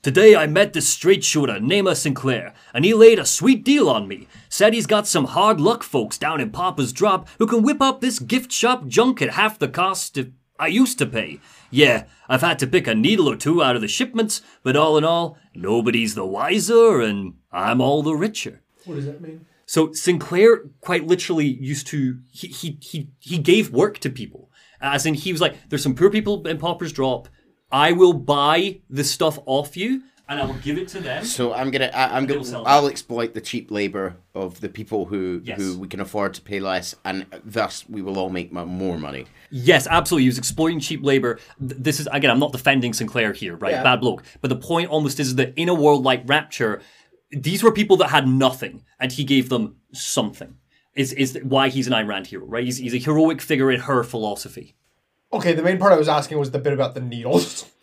Today 0.01 0.37
I 0.37 0.47
met 0.47 0.75
this 0.75 0.89
straight 0.89 1.25
shooter, 1.25 1.59
named 1.59 1.97
Sinclair, 1.97 2.55
and 2.73 2.85
he 2.85 2.95
laid 2.95 3.19
a 3.19 3.27
sweet 3.27 3.65
deal 3.65 3.91
on 3.91 4.07
me. 4.07 4.29
Said 4.49 4.73
he's 4.73 4.87
got 4.87 5.09
some 5.09 5.25
hard 5.25 5.61
luck 5.61 5.83
folks 5.83 6.17
down 6.17 6.41
in 6.41 6.51
Pauper's 6.51 6.93
Drop 6.93 7.29
who 7.41 7.49
can 7.49 7.63
whip 7.63 7.83
up 7.83 8.01
this 8.01 8.21
gift 8.21 8.53
shop 8.53 8.87
junk 8.87 9.21
at 9.21 9.31
half 9.31 9.59
the 9.59 9.67
cost 9.67 10.17
I 10.61 10.69
used 10.69 10.99
to 10.99 11.07
pay. 11.07 11.41
Yeah, 11.71 12.05
I've 12.29 12.41
had 12.41 12.59
to 12.61 12.67
pick 12.67 12.87
a 12.87 12.95
needle 12.95 13.29
or 13.29 13.37
two 13.37 13.63
out 13.63 13.77
of 13.77 13.83
the 13.83 13.89
shipments, 13.89 14.41
but 14.63 14.77
all 14.77 14.97
in 14.97 15.05
all, 15.05 15.39
nobody's 15.55 16.15
the 16.15 16.27
wiser 16.27 17.01
and 17.01 17.35
I'm 17.53 17.81
all 17.81 18.03
the 18.03 18.15
richer. 18.15 18.63
What 18.85 18.95
does 18.95 19.07
that 19.07 19.21
mean? 19.21 19.47
So 19.67 19.93
Sinclair 19.93 20.65
quite 20.81 21.07
literally 21.07 21.47
used 21.47 21.87
to 21.89 22.21
he 22.33 22.49
he 22.49 22.79
he, 22.81 23.11
he 23.19 23.39
gave 23.39 23.71
work 23.71 23.99
to 23.99 24.09
people. 24.09 24.51
As 24.81 25.05
in 25.05 25.15
he 25.15 25.33
was 25.33 25.43
like, 25.43 25.57
there's 25.69 25.83
some 25.83 25.95
poor 25.95 26.11
people 26.11 26.47
in 26.47 26.57
Pauper's 26.59 26.93
Drop. 26.93 27.29
I 27.71 27.93
will 27.93 28.15
buy 28.15 28.81
the 28.89 29.05
stuff 29.05 29.39
off 29.45 29.77
you 29.77 30.03
and 30.29 30.39
I 30.41 30.45
will 30.45 30.55
give 30.55 30.77
it 30.79 30.89
to 30.89 31.01
them. 31.01 31.25
So 31.25 31.55
I'm 31.55 31.71
gonna, 31.71 31.91
I, 31.95 32.17
I'm 32.17 32.27
gonna, 32.27 32.45
sell 32.45 32.67
I'll 32.67 32.87
exploit 32.87 33.35
the 33.35 33.41
cheap 33.41 33.71
labor 33.71 34.17
of 34.35 34.61
the 34.61 34.69
people 34.69 35.07
who 35.07 35.41
Yes. 35.45 35.59
who 35.59 35.79
we 35.79 35.89
can 35.89 36.01
afford 36.01 36.35
to 36.35 36.43
pay 36.43 36.61
less, 36.61 36.95
and 37.05 37.27
thus 37.45 37.85
we 37.89 38.03
will 38.03 38.19
all 38.19 38.29
make 38.31 38.53
more 38.53 38.99
money. 38.99 39.27
Yes, 39.51 39.87
absolutely. 39.87 40.25
He 40.25 40.29
was 40.29 40.39
exploiting 40.39 40.81
cheap 40.81 41.03
labor. 41.03 41.39
This 41.59 42.01
is 42.01 42.09
again, 42.13 42.31
I'm 42.31 42.39
not 42.39 42.53
defending 42.53 42.93
Sinclair 42.93 43.33
here, 43.33 43.57
right? 43.57 43.73
Yeah. 43.73 43.83
Bad 43.83 44.01
bloke. 44.01 44.23
But 44.41 44.49
the 44.49 44.57
point 44.57 44.91
almost 44.91 45.19
is 45.19 45.37
that 45.37 45.55
in 45.57 45.69
a 45.69 45.75
world 45.75 46.05
like 46.05 46.23
Rapture, 46.29 46.83
these 47.31 47.63
were 47.63 47.73
people 47.73 47.97
that 47.99 48.09
had 48.11 48.29
nothing, 48.29 48.85
and 49.01 49.11
he 49.13 49.25
gave 49.25 49.49
them 49.49 49.77
something. 49.93 50.57
Is 50.95 51.13
is 51.13 51.39
why 51.43 51.69
he's 51.69 51.87
an 51.87 51.93
Ayn 51.93 52.09
Rand 52.09 52.27
hero, 52.27 52.45
right? 52.45 52.65
He's, 52.65 52.79
he's 52.79 52.95
a 52.95 52.99
heroic 52.99 53.41
figure 53.41 53.71
in 53.71 53.81
her 53.81 54.03
philosophy. 54.03 54.75
Okay, 55.33 55.53
the 55.53 55.63
main 55.63 55.79
part 55.79 55.93
I 55.93 55.97
was 55.97 56.09
asking 56.09 56.39
was 56.39 56.51
the 56.51 56.59
bit 56.59 56.73
about 56.73 56.95
the 56.95 57.01
needles. 57.01 57.67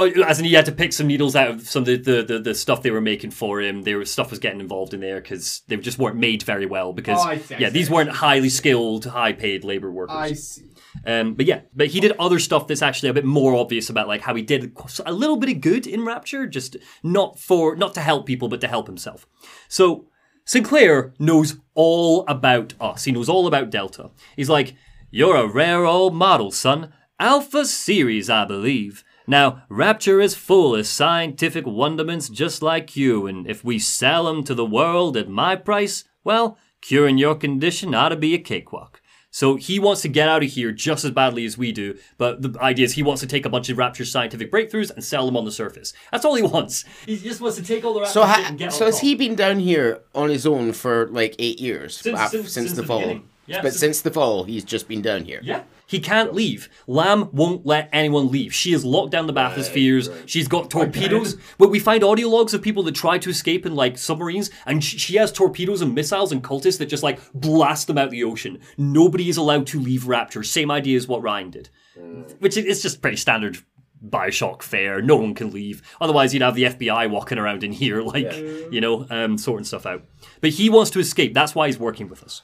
Oh, 0.00 0.06
as 0.22 0.38
in 0.38 0.44
he 0.44 0.52
had 0.54 0.66
to 0.66 0.72
pick 0.72 0.92
some 0.92 1.08
needles 1.08 1.34
out 1.34 1.50
of 1.50 1.68
some 1.68 1.82
of 1.82 1.86
the, 1.86 1.96
the, 1.96 2.22
the, 2.22 2.38
the 2.38 2.54
stuff 2.54 2.82
they 2.82 2.90
were 2.92 3.00
making 3.00 3.32
for 3.32 3.60
him. 3.60 3.82
There 3.82 3.98
was 3.98 4.10
stuff 4.12 4.30
was 4.30 4.38
getting 4.38 4.60
involved 4.60 4.94
in 4.94 5.00
there 5.00 5.20
because 5.20 5.62
they 5.66 5.76
just 5.76 5.98
weren't 5.98 6.16
made 6.16 6.44
very 6.44 6.66
well. 6.66 6.92
Because 6.92 7.18
Oh, 7.20 7.28
I 7.28 7.38
see, 7.38 7.56
yeah, 7.58 7.68
these 7.68 7.90
weren't 7.90 8.10
highly 8.10 8.48
skilled, 8.48 9.06
high 9.06 9.32
paid 9.32 9.64
labor 9.64 9.90
workers. 9.90 10.16
I 10.16 10.32
see. 10.34 10.66
Um, 11.04 11.34
but 11.34 11.46
yeah, 11.46 11.62
but 11.74 11.88
he 11.88 12.00
did 12.00 12.12
other 12.18 12.38
stuff 12.38 12.66
that's 12.66 12.80
actually 12.82 13.08
a 13.08 13.14
bit 13.14 13.24
more 13.24 13.56
obvious 13.56 13.90
about 13.90 14.08
like 14.08 14.20
how 14.22 14.34
he 14.34 14.42
did 14.42 14.72
a 15.04 15.12
little 15.12 15.36
bit 15.36 15.50
of 15.50 15.60
good 15.60 15.86
in 15.86 16.04
Rapture, 16.04 16.46
just 16.46 16.76
not 17.02 17.38
for 17.38 17.74
not 17.76 17.92
to 17.94 18.00
help 18.00 18.24
people, 18.24 18.48
but 18.48 18.60
to 18.60 18.68
help 18.68 18.86
himself. 18.86 19.26
So 19.68 20.06
Sinclair 20.44 21.12
knows 21.18 21.56
all 21.74 22.24
about 22.26 22.74
us. 22.80 23.04
He 23.04 23.12
knows 23.12 23.28
all 23.28 23.46
about 23.46 23.70
Delta. 23.70 24.10
He's 24.36 24.48
like, 24.48 24.74
"You're 25.10 25.36
a 25.36 25.46
rare 25.46 25.84
old 25.84 26.14
model, 26.14 26.50
son. 26.50 26.92
Alpha 27.20 27.64
series, 27.66 28.30
I 28.30 28.44
believe." 28.44 29.04
Now, 29.28 29.62
Rapture 29.68 30.22
is 30.22 30.34
full 30.34 30.74
of 30.74 30.86
scientific 30.86 31.66
wonderments 31.66 32.30
just 32.30 32.62
like 32.62 32.96
you, 32.96 33.26
and 33.26 33.46
if 33.46 33.62
we 33.62 33.78
sell 33.78 34.26
'em 34.26 34.42
to 34.44 34.54
the 34.54 34.64
world 34.64 35.18
at 35.18 35.28
my 35.28 35.54
price, 35.54 36.04
well, 36.24 36.56
curing 36.80 37.18
your 37.18 37.34
condition 37.34 37.94
ought 37.94 38.08
to 38.08 38.16
be 38.16 38.32
a 38.32 38.38
cakewalk. 38.38 39.02
So 39.30 39.56
he 39.56 39.78
wants 39.78 40.00
to 40.02 40.08
get 40.08 40.30
out 40.30 40.42
of 40.42 40.48
here 40.52 40.72
just 40.72 41.04
as 41.04 41.10
badly 41.10 41.44
as 41.44 41.58
we 41.58 41.72
do, 41.72 41.98
but 42.16 42.40
the 42.40 42.58
idea 42.62 42.86
is 42.86 42.94
he 42.94 43.02
wants 43.02 43.20
to 43.20 43.26
take 43.26 43.44
a 43.44 43.50
bunch 43.50 43.68
of 43.68 43.76
Rapture's 43.76 44.10
scientific 44.10 44.50
breakthroughs 44.50 44.90
and 44.90 45.04
sell 45.04 45.26
them 45.26 45.36
on 45.36 45.44
the 45.44 45.52
surface. 45.52 45.92
That's 46.10 46.24
all 46.24 46.34
he 46.34 46.42
wants. 46.42 46.86
He 47.04 47.18
just 47.18 47.42
wants 47.42 47.58
to 47.58 47.62
take 47.62 47.84
all 47.84 47.92
the 47.92 48.00
Rapture 48.00 48.12
So, 48.14 48.22
ha- 48.24 48.44
and 48.48 48.58
get 48.58 48.72
so 48.72 48.86
has 48.86 49.00
he 49.00 49.14
been 49.14 49.34
down 49.34 49.58
here 49.60 50.00
on 50.14 50.30
his 50.30 50.46
own 50.46 50.72
for 50.72 51.06
like 51.12 51.36
eight 51.38 51.60
years 51.60 51.98
Since- 51.98 52.18
since- 52.18 52.30
since, 52.32 52.52
since 52.52 52.70
the, 52.72 52.80
the 52.80 52.86
fall? 52.86 53.00
beginning. 53.00 53.28
Yeah, 53.48 53.62
but 53.62 53.72
since- 53.72 53.80
since 53.80 54.00
the 54.02 54.10
fall, 54.10 54.44
he's 54.44 54.64
just 54.64 54.86
been 54.88 55.02
down 55.02 55.24
here. 55.24 55.40
Yeah. 55.42 55.62
He 55.86 56.00
can't 56.00 56.34
leave. 56.34 56.68
Lamb 56.86 57.30
won't 57.32 57.64
let 57.64 57.88
anyone 57.94 58.30
leave. 58.30 58.52
She 58.54 58.72
has 58.72 58.84
locked 58.84 59.10
down 59.10 59.26
the 59.26 59.32
bathyspheres. 59.32 60.10
She's 60.26 60.46
got 60.46 60.68
torpedoes. 60.68 61.36
But 61.56 61.70
we 61.70 61.78
find 61.78 62.04
audio 62.04 62.28
logs 62.28 62.52
of 62.52 62.60
people 62.60 62.82
that 62.82 62.94
try 62.94 63.16
to 63.16 63.30
escape 63.30 63.64
in 63.64 63.74
like 63.74 63.96
submarines, 63.96 64.50
and 64.66 64.84
she 64.84 65.16
has 65.16 65.32
torpedoes 65.32 65.80
and 65.80 65.94
missiles 65.94 66.30
and 66.30 66.44
cultists 66.44 66.76
that 66.78 66.86
just 66.90 67.02
like 67.02 67.18
blast 67.32 67.86
them 67.86 67.96
out 67.96 68.10
the 68.10 68.22
ocean. 68.22 68.58
Nobody 68.76 69.30
is 69.30 69.38
allowed 69.38 69.66
to 69.68 69.80
leave 69.80 70.06
Rapture. 70.06 70.42
Same 70.42 70.70
idea 70.70 70.96
as 70.98 71.08
what 71.08 71.22
Ryan 71.22 71.50
did, 71.50 71.70
which 72.40 72.58
is 72.58 72.82
just 72.82 73.00
pretty 73.00 73.16
standard. 73.16 73.56
Bioshock 74.06 74.62
fare. 74.62 75.02
No 75.02 75.16
one 75.16 75.34
can 75.34 75.50
leave. 75.50 75.82
Otherwise, 76.00 76.32
you'd 76.32 76.42
have 76.42 76.54
the 76.54 76.64
FBI 76.64 77.10
walking 77.10 77.36
around 77.38 77.64
in 77.64 77.72
here, 77.72 78.00
like 78.02 78.30
you 78.70 78.80
know, 78.80 79.06
um, 79.10 79.36
sorting 79.38 79.64
stuff 79.64 79.86
out. 79.86 80.04
But 80.40 80.50
he 80.50 80.68
wants 80.70 80.90
to 80.92 81.00
escape. 81.00 81.34
That's 81.34 81.54
why 81.54 81.66
he's 81.66 81.78
working 81.80 82.08
with 82.08 82.22
us. 82.22 82.42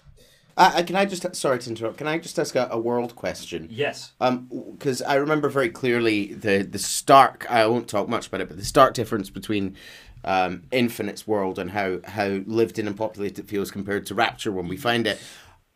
Uh, 0.57 0.73
uh, 0.77 0.83
can 0.83 0.97
I 0.97 1.05
just 1.05 1.35
sorry 1.35 1.59
to 1.59 1.71
interrupt? 1.71 1.99
Can 1.99 2.07
I 2.07 2.19
just 2.19 2.39
ask 2.39 2.55
a, 2.55 2.69
a 2.71 2.79
world 2.79 3.17
question? 3.17 3.69
Yes. 3.71 4.13
Um, 4.21 4.49
because 4.73 5.03
I 5.03 5.15
remember 5.17 5.49
very 5.49 5.69
clearly 5.69 6.33
the 6.33 6.63
the 6.63 6.79
stark. 6.79 7.47
I 7.51 7.67
won't 7.67 7.89
talk 7.89 8.09
much 8.09 8.29
about 8.29 8.41
it, 8.41 8.49
but 8.49 8.57
the 8.57 8.65
stark 8.65 8.95
difference 8.95 9.31
between 9.31 9.77
um, 10.25 10.63
Infinite's 10.71 11.27
world 11.27 11.59
and 11.59 11.71
how 11.73 11.99
how 12.05 12.41
lived 12.47 12.79
in 12.79 12.87
and 12.87 12.97
populated 12.97 13.41
it 13.41 13.49
feels 13.49 13.71
compared 13.71 14.07
to 14.07 14.15
Rapture 14.15 14.53
when 14.53 14.69
we 14.69 14.77
find 14.77 15.07
it. 15.07 15.21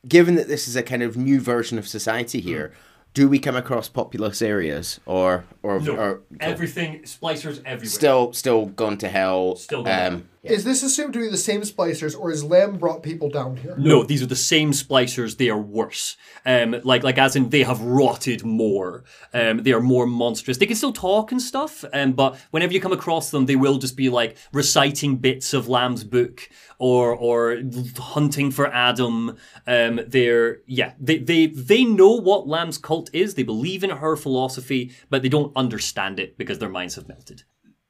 Given 0.07 0.37
that 0.37 0.47
this 0.47 0.69
is 0.69 0.77
a 0.77 0.83
kind 0.83 1.03
of 1.03 1.17
new 1.17 1.41
version 1.41 1.77
of 1.77 1.89
society 1.89 2.41
here, 2.41 2.73
do 3.15 3.29
we 3.29 3.41
come 3.41 3.57
across 3.57 3.89
populous 3.89 4.41
areas 4.41 5.01
or 5.07 5.45
or, 5.65 5.81
No, 5.81 5.97
or 5.97 6.21
everything 6.39 7.01
splicers 7.03 7.61
everywhere. 7.65 7.87
still 7.87 8.33
still 8.33 8.67
gone 8.67 8.97
to 8.99 9.09
hell? 9.09 9.57
Still 9.57 9.83
gone 9.83 10.21
to 10.21 10.27
um, 10.49 10.55
Is 10.55 10.65
this 10.65 10.83
assumed 10.83 11.13
to 11.15 11.21
be 11.21 11.29
the 11.29 11.37
same 11.37 11.63
splicers, 11.63 12.19
or 12.19 12.31
is 12.31 12.45
Lamb 12.45 12.79
brought 12.79 13.03
people 13.03 13.29
down 13.29 13.57
here? 13.57 13.77
No, 13.79 14.03
these 14.03 14.23
are 14.23 14.27
the 14.27 14.37
same 14.37 14.73
splicers. 14.73 15.37
They 15.37 15.51
are 15.51 15.61
worse. 15.61 16.17
Um, 16.45 16.77
like 16.85 17.03
like 17.03 17.19
as 17.19 17.37
in 17.37 17.51
they 17.51 17.63
have 17.63 17.81
rotted 17.81 18.45
more. 18.45 19.05
Um, 19.33 19.63
they 19.63 19.73
are 19.73 19.81
more 19.81 20.07
monstrous. 20.07 20.59
They 20.59 20.67
can 20.67 20.77
still 20.77 20.93
talk 20.93 21.33
and 21.33 21.41
stuff. 21.41 21.85
Um, 21.93 22.13
but 22.13 22.37
whenever 22.51 22.73
you 22.73 22.81
come 22.81 22.93
across 22.93 23.31
them, 23.31 23.47
they 23.47 23.57
will 23.57 23.79
just 23.79 23.97
be 23.97 24.09
like 24.09 24.37
reciting 24.53 25.17
bits 25.17 25.53
of 25.53 25.69
Lamb's 25.69 26.05
book 26.05 26.49
or 26.79 27.15
or 27.15 27.59
hunting 27.97 28.51
for 28.51 28.67
Adam. 28.67 29.37
Um, 29.67 30.01
they're 30.07 30.59
yeah. 30.67 30.93
They 30.99 31.19
they 31.19 31.47
they 31.47 31.85
know 31.85 32.13
what 32.13 32.49
Lamb's 32.49 32.79
cult 32.79 33.11
is. 33.13 33.35
They 33.35 33.43
believe 33.43 33.85
in 33.85 33.91
her 33.91 34.17
philosophy, 34.17 34.93
but 35.11 35.23
they 35.23 35.29
don't 35.29 35.53
understand 35.57 36.19
it 36.19 36.39
because 36.39 36.59
their 36.59 36.69
minds 36.69 36.95
have 36.95 37.09
melted. 37.09 37.43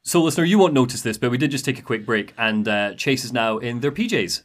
So, 0.08 0.22
listener, 0.22 0.44
you 0.44 0.58
won't 0.58 0.72
notice 0.72 1.02
this, 1.02 1.18
but 1.18 1.30
we 1.30 1.36
did 1.36 1.50
just 1.50 1.66
take 1.66 1.78
a 1.78 1.82
quick 1.82 2.06
break, 2.06 2.32
and 2.38 2.66
uh, 2.66 2.94
Chase 2.94 3.26
is 3.26 3.32
now 3.34 3.58
in 3.58 3.80
their 3.80 3.92
PJs. 3.92 4.42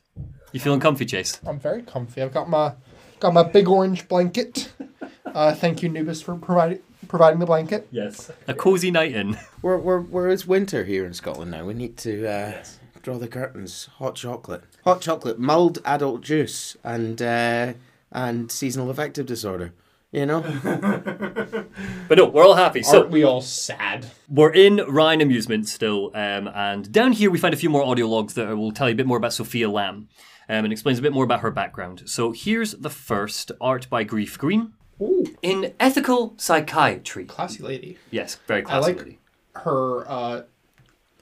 You 0.52 0.60
feeling 0.60 0.82
comfy, 0.82 1.06
Chase? 1.06 1.40
I'm 1.48 1.58
very 1.58 1.84
comfy. 1.84 2.22
I've 2.22 2.34
got 2.34 2.50
my 2.50 2.74
got 3.22 3.34
my 3.34 3.44
big 3.44 3.70
orange 3.70 4.10
blanket. 4.10 4.72
Uh, 5.26 5.52
thank 5.52 5.82
you, 5.82 5.90
Nubis, 5.90 6.22
for 6.22 6.36
providing 6.36 6.78
providing 7.08 7.40
the 7.40 7.48
blanket. 7.48 7.88
Yes. 7.90 8.30
A 8.48 8.54
cozy 8.54 8.92
night 8.92 9.14
in. 9.14 9.36
We're, 9.64 9.78
we're, 9.78 10.02
we're 10.02 10.30
it's 10.30 10.46
winter 10.46 10.84
here 10.84 11.08
in 11.08 11.14
Scotland 11.16 11.50
now. 11.50 11.66
We 11.66 11.74
need 11.74 11.98
to 12.00 12.30
uh, 12.30 12.64
draw 13.02 13.18
the 13.18 13.28
curtains. 13.28 13.90
Hot 13.98 14.14
chocolate. 14.14 14.64
Hot 14.84 15.02
chocolate, 15.02 15.40
mulled 15.40 15.80
adult 15.86 16.22
juice, 16.22 16.78
and 16.84 17.20
uh, 17.20 17.74
and 18.12 18.52
seasonal 18.52 18.92
affective 18.92 19.26
disorder. 19.26 19.74
You 20.14 20.26
know? 20.28 20.42
But 22.08 22.18
no, 22.18 22.26
we're 22.26 22.46
all 22.46 22.54
happy. 22.56 22.84
So 22.84 23.00
Aren't 23.00 23.10
we 23.12 23.24
all 23.24 23.42
sad? 23.42 24.06
we're 24.30 24.54
in 24.54 24.78
Ryan 24.88 25.22
Amusement 25.22 25.68
still, 25.68 26.12
um, 26.14 26.48
and 26.54 26.92
down 26.92 27.14
here 27.14 27.32
we 27.32 27.40
find 27.40 27.54
a 27.54 27.58
few 27.58 27.70
more 27.70 27.84
audio 27.84 28.08
logs 28.08 28.34
that 28.36 28.56
will 28.56 28.72
tell 28.72 28.88
you 28.88 28.94
a 28.94 28.96
bit 28.96 29.08
more 29.08 29.18
about 29.18 29.34
Sophia 29.34 29.70
Lamb 29.70 30.10
um, 30.50 30.66
and 30.66 30.72
explains 30.72 31.00
a 31.00 31.02
bit 31.02 31.14
more 31.14 31.24
about 31.24 31.40
her 31.40 31.50
background. 31.50 32.04
So 32.06 32.32
here's 32.32 32.74
the 32.74 32.90
first 32.92 33.52
art 33.60 33.90
by 33.90 34.04
Grief 34.04 34.38
Green. 34.38 34.74
Ooh, 35.02 35.26
In 35.42 35.74
ethical 35.80 36.36
psychiatry. 36.38 37.26
classy 37.26 37.64
lady. 37.64 37.98
Yes, 38.12 38.36
very 38.48 38.62
I 38.62 38.64
classy. 38.66 38.92
like 38.94 38.98
lady. 39.00 39.20
her 39.56 40.08
uh, 40.10 40.42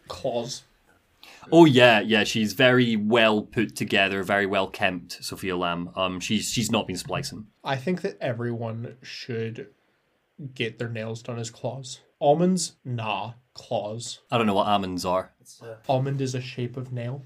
claws. 0.09 0.63
Oh 1.51 1.65
yeah, 1.65 1.99
yeah. 2.01 2.23
She's 2.23 2.53
very 2.53 2.95
well 2.95 3.41
put 3.41 3.75
together, 3.75 4.23
very 4.23 4.45
well 4.45 4.67
kempt. 4.67 5.23
Sophia 5.23 5.55
Lamb. 5.57 5.89
Um, 5.95 6.19
she's 6.19 6.49
she's 6.51 6.71
not 6.71 6.87
been 6.87 6.97
splicing. 6.97 7.47
I 7.63 7.75
think 7.75 8.01
that 8.01 8.17
everyone 8.21 8.97
should 9.01 9.67
get 10.53 10.79
their 10.79 10.89
nails 10.89 11.21
done 11.21 11.39
as 11.39 11.49
claws. 11.49 12.01
Almonds, 12.19 12.73
nah, 12.85 13.33
claws. 13.53 14.19
I 14.31 14.37
don't 14.37 14.47
know 14.47 14.53
what 14.53 14.67
almonds 14.67 15.05
are. 15.05 15.31
Almond 15.89 16.21
is 16.21 16.35
a 16.35 16.41
shape 16.41 16.77
of 16.77 16.91
nail. 16.93 17.23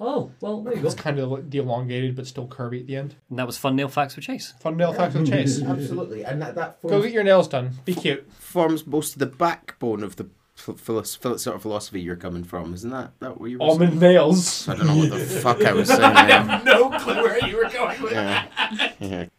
Oh 0.00 0.30
well, 0.40 0.62
there 0.62 0.76
you 0.76 0.86
It's 0.86 0.94
kind 0.94 1.18
of 1.18 1.28
like 1.30 1.50
the 1.50 1.58
elongated 1.58 2.14
but 2.14 2.26
still 2.26 2.46
curvy 2.46 2.80
at 2.80 2.86
the 2.86 2.96
end. 2.96 3.16
And 3.30 3.38
that 3.38 3.46
was 3.46 3.58
fun 3.58 3.74
nail 3.74 3.88
facts 3.88 4.14
with 4.14 4.24
Chase. 4.24 4.54
Fun 4.60 4.76
nail 4.76 4.92
facts 4.92 5.14
with 5.14 5.28
Chase. 5.28 5.60
Absolutely. 5.66 6.24
And 6.24 6.40
that, 6.40 6.54
that 6.54 6.80
Go 6.82 7.02
get 7.02 7.10
your 7.12 7.24
nails 7.24 7.48
done. 7.48 7.72
Be 7.84 7.94
cute. 7.94 8.30
forms 8.32 8.86
most 8.86 9.14
of 9.14 9.18
the 9.18 9.26
backbone 9.26 10.04
of 10.04 10.14
the 10.14 10.24
ph- 10.24 10.34
philos- 10.36 10.36
phil- 10.36 10.37
sort 10.58 11.46
of 11.46 11.62
philosophy 11.62 12.00
you're 12.00 12.16
coming 12.16 12.44
from, 12.44 12.74
isn't 12.74 12.90
that, 12.90 13.12
that 13.20 13.40
what 13.40 13.50
you 13.50 13.58
were 13.58 13.68
saying? 13.68 13.82
Almond 13.82 14.00
nails. 14.00 14.68
I 14.68 14.76
don't 14.76 14.86
know 14.86 14.96
what 14.96 15.10
the 15.10 15.18
fuck 15.42 15.64
I 15.64 15.72
was 15.72 15.88
saying. 15.88 16.02
I 16.02 16.30
have 16.30 16.64
no 16.64 16.90
clue 16.90 17.22
where 17.22 17.46
you 17.46 17.56
were 17.56 17.70
going 17.70 18.02
with 18.02 18.12
that. 18.12 19.30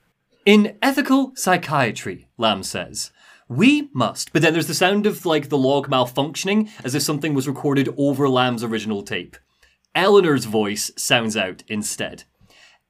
In 0.46 0.78
ethical 0.82 1.34
psychiatry, 1.36 2.28
Lamb 2.38 2.64
says, 2.64 3.12
we 3.48 3.90
must. 3.94 4.32
But 4.32 4.42
then 4.42 4.54
there's 4.54 4.68
the 4.68 4.74
sound 4.74 5.06
of 5.06 5.26
like 5.26 5.50
the 5.50 5.58
log 5.58 5.90
malfunctioning 5.90 6.70
as 6.84 6.96
if 6.96 7.02
something 7.02 7.34
was 7.34 7.48
recorded 7.48 7.94
over 7.98 8.30
Lamb's 8.30 8.64
original 8.64 9.02
tape. 9.02 9.36
Eleanor's 9.96 10.46
voice 10.46 10.92
sounds 10.96 11.36
out 11.36 11.64
instead. 11.68 12.24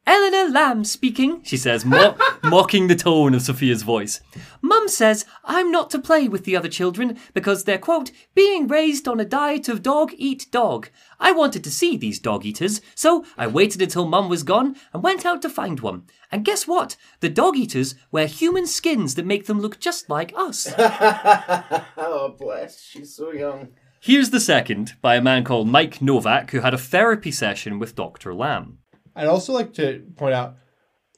Eleanor 0.10 0.49
Lamb 0.49 0.86
speaking, 0.86 1.43
she 1.43 1.55
says, 1.55 1.86
mo- 1.86 2.18
mocking 2.43 2.88
the 2.88 2.95
tone 2.95 3.36
of 3.36 3.43
Sophia's 3.43 3.84
voice. 3.84 4.22
Mum 4.60 4.88
says 4.88 5.24
I'm 5.45 5.72
not 5.72 5.91
to 5.91 5.99
play 5.99 6.28
with 6.28 6.45
the 6.45 6.55
other 6.55 6.68
children 6.68 7.20
because 7.36 7.64
they're, 7.64 7.78
quote, 7.78 8.10
being 8.34 8.68
raised 8.68 9.07
on 9.07 9.20
a 9.20 9.24
diet 9.24 9.70
of 9.70 9.84
dog 9.84 10.12
eat 10.18 10.47
dog. 10.49 10.89
I 11.20 11.32
wanted 11.32 11.64
to 11.64 11.70
see 11.70 11.95
these 11.95 12.18
dog 12.18 12.43
eaters, 12.43 12.82
so 12.95 13.24
I 13.38 13.45
waited 13.45 13.84
until 13.84 14.07
Mum 14.07 14.30
was 14.30 14.41
gone 14.41 14.76
and 14.93 15.03
went 15.03 15.28
out 15.28 15.43
to 15.43 15.49
find 15.49 15.80
one. 15.80 16.05
And 16.32 16.43
guess 16.43 16.66
what? 16.66 16.95
The 17.20 17.30
dog 17.30 17.55
eaters 17.55 17.93
wear 18.12 18.26
human 18.26 18.66
skins 18.66 19.14
that 19.14 19.28
make 19.28 19.45
them 19.45 19.62
look 19.62 19.80
just 19.80 20.10
like 20.10 20.34
us. 20.36 20.74
oh, 20.80 22.36
bless. 22.36 22.82
She's 22.82 23.14
so 23.14 23.32
young. 23.32 23.74
Here's 23.99 24.32
the 24.32 24.39
second 24.39 24.93
by 25.03 25.18
a 25.18 25.22
man 25.22 25.43
called 25.43 25.68
Mike 25.68 26.01
Novak 26.01 26.49
who 26.49 26.62
had 26.62 26.74
a 26.74 26.80
therapy 26.80 27.32
session 27.32 27.78
with 27.78 27.93
Dr. 27.93 28.34
Lamb. 28.34 28.79
I'd 29.20 29.28
also 29.28 29.51
like 29.51 29.74
to 29.74 30.01
point 30.15 30.34
out 30.34 30.55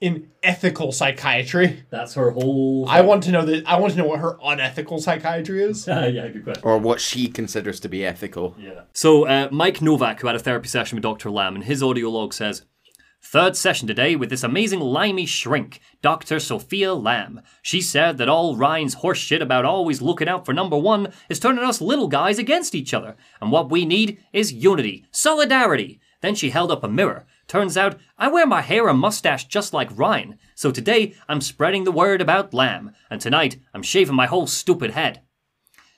in 0.02 0.32
ethical 0.42 0.92
psychiatry. 0.92 1.84
That's 1.92 2.16
her 2.16 2.32
whole. 2.32 2.88
I 2.90 3.02
want 3.02 3.22
to 3.24 3.32
know 3.32 3.46
that 3.46 3.68
I 3.68 3.80
want 3.80 3.94
to 3.94 4.00
know 4.00 4.06
what 4.06 4.20
her 4.20 4.40
unethical 4.44 5.00
psychiatry 5.00 5.64
is. 5.64 5.86
yeah, 5.88 6.28
good 6.30 6.44
question. 6.44 6.64
Or 6.66 6.80
what 6.80 7.00
she 7.00 7.28
considers 7.28 7.80
to 7.82 7.90
be 7.90 8.04
ethical. 8.04 8.56
Yeah. 8.60 8.82
So, 8.94 9.28
uh, 9.28 9.50
Mike 9.52 9.82
Novak, 9.82 10.20
who 10.20 10.28
had 10.28 10.36
a 10.36 10.40
therapy 10.40 10.68
session 10.68 10.96
with 10.96 11.04
Dr. 11.04 11.30
Lamb, 11.30 11.54
and 11.54 11.64
his 11.64 11.84
audio 11.84 12.10
log 12.10 12.34
says, 12.34 12.64
Third 13.24 13.56
session 13.56 13.88
today 13.88 14.16
with 14.16 14.32
this 14.32 14.42
amazing 14.42 14.80
limey 14.80 15.28
shrink, 15.28 15.80
Dr. 16.02 16.40
Sophia 16.40 16.96
Lamb. 16.96 17.42
She 17.62 17.80
said 17.80 18.18
that 18.18 18.28
all 18.28 18.58
Ryan's 18.58 18.96
horse 18.96 19.20
shit 19.20 19.44
about 19.44 19.64
always 19.64 20.02
looking 20.02 20.28
out 20.28 20.44
for 20.44 20.54
number 20.54 20.76
one 20.76 21.14
is 21.30 21.40
turning 21.40 21.64
us 21.64 21.80
little 21.80 22.08
guys 22.08 22.40
against 22.40 22.74
each 22.74 22.96
other. 22.96 23.16
And 23.40 23.52
what 23.52 23.70
we 23.70 23.86
need 23.86 24.18
is 24.34 24.52
unity, 24.52 25.06
solidarity. 25.12 26.02
Then 26.22 26.34
she 26.34 26.50
held 26.50 26.72
up 26.72 26.84
a 26.84 26.88
mirror. 26.88 27.28
Turns 27.52 27.76
out 27.76 28.00
I 28.18 28.30
wear 28.30 28.48
my 28.48 28.62
hair 28.62 28.88
and 28.88 28.98
mustache 28.98 29.44
just 29.44 29.74
like 29.74 29.90
Ryan. 30.00 30.40
So 30.56 30.72
today 30.72 31.16
I'm 31.28 31.42
spreading 31.42 31.84
the 31.84 31.92
word 31.92 32.22
about 32.22 32.54
Lamb. 32.54 32.94
And 33.10 33.20
tonight 33.20 33.60
I'm 33.74 33.84
shaving 33.84 34.16
my 34.16 34.26
whole 34.26 34.48
stupid 34.48 34.92
head. 34.92 35.20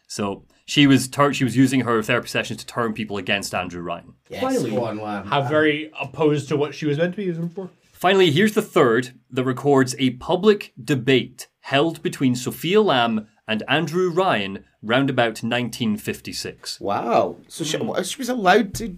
So 0.07 0.45
she 0.65 0.87
was 0.87 1.07
tur- 1.07 1.31
she 1.31 1.43
was 1.43 1.55
using 1.55 1.81
her 1.81 2.01
therapy 2.01 2.27
sessions 2.27 2.61
to 2.61 2.65
turn 2.65 2.93
people 2.93 3.17
against 3.17 3.53
Andrew 3.53 3.83
Ryan. 3.83 4.15
Yes, 4.29 4.63
go 4.63 4.85
on, 4.85 4.97
Lamb. 4.97 5.27
How 5.27 5.43
very 5.43 5.91
opposed 6.01 6.49
to 6.49 6.57
what 6.57 6.73
she 6.73 6.87
was 6.87 6.97
meant 6.97 7.13
to 7.13 7.17
be 7.17 7.25
using 7.25 7.49
for. 7.49 7.69
Finally, 7.91 8.31
here's 8.31 8.55
the 8.55 8.63
third 8.63 9.13
that 9.29 9.43
records 9.43 9.95
a 9.99 10.09
public 10.09 10.73
debate 10.83 11.49
held 11.59 12.01
between 12.01 12.33
Sophia 12.33 12.81
Lamb 12.81 13.27
and 13.47 13.61
Andrew 13.67 14.09
Ryan 14.09 14.65
round 14.81 15.11
about 15.11 15.43
1956. 15.43 16.81
Wow. 16.81 17.35
So 17.47 17.63
she, 17.63 17.77
she 17.77 18.17
was 18.17 18.29
allowed 18.29 18.73
to 18.73 18.97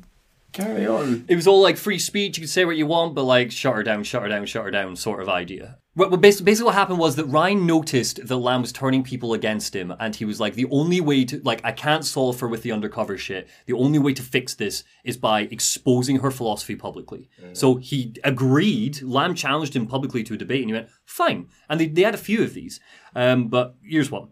Carry 0.55 0.87
on. 0.87 1.25
It 1.27 1.35
was 1.35 1.47
all 1.47 1.61
like 1.61 1.75
free 1.75 1.99
speech. 1.99 2.37
You 2.37 2.43
could 2.43 2.49
say 2.49 2.63
what 2.63 2.77
you 2.77 2.87
want, 2.87 3.13
but 3.13 3.25
like 3.25 3.51
shut 3.51 3.75
her 3.75 3.83
down, 3.83 4.05
shut 4.05 4.21
her 4.21 4.29
down, 4.29 4.45
shut 4.45 4.63
her 4.63 4.71
down, 4.71 4.95
sort 4.95 5.21
of 5.21 5.27
idea. 5.27 5.79
But 5.97 6.15
basically, 6.21 6.63
what 6.63 6.75
happened 6.75 6.99
was 6.99 7.17
that 7.17 7.25
Ryan 7.25 7.65
noticed 7.65 8.25
that 8.25 8.37
Lamb 8.37 8.61
was 8.61 8.71
turning 8.71 9.03
people 9.03 9.33
against 9.33 9.75
him, 9.75 9.93
and 9.99 10.15
he 10.15 10.23
was 10.23 10.39
like, 10.39 10.53
"The 10.53 10.67
only 10.71 11.01
way 11.01 11.25
to 11.25 11.41
like, 11.43 11.59
I 11.65 11.73
can't 11.73 12.05
solve 12.05 12.39
her 12.39 12.47
with 12.47 12.63
the 12.63 12.71
undercover 12.71 13.17
shit. 13.17 13.49
The 13.65 13.73
only 13.73 13.99
way 13.99 14.13
to 14.13 14.21
fix 14.21 14.55
this 14.55 14.85
is 15.03 15.17
by 15.17 15.41
exposing 15.41 16.19
her 16.19 16.31
philosophy 16.31 16.77
publicly." 16.77 17.29
So 17.51 17.75
he 17.75 18.15
agreed. 18.23 19.01
Lamb 19.01 19.35
challenged 19.35 19.75
him 19.75 19.87
publicly 19.87 20.23
to 20.23 20.35
a 20.35 20.37
debate, 20.37 20.61
and 20.61 20.69
he 20.69 20.73
went, 20.73 20.89
"Fine." 21.05 21.47
And 21.69 21.81
they 21.81 21.87
they 21.87 22.03
had 22.03 22.15
a 22.15 22.17
few 22.17 22.43
of 22.43 22.53
these. 22.53 22.79
Um, 23.13 23.49
but 23.49 23.75
here's 23.83 24.09
one. 24.09 24.29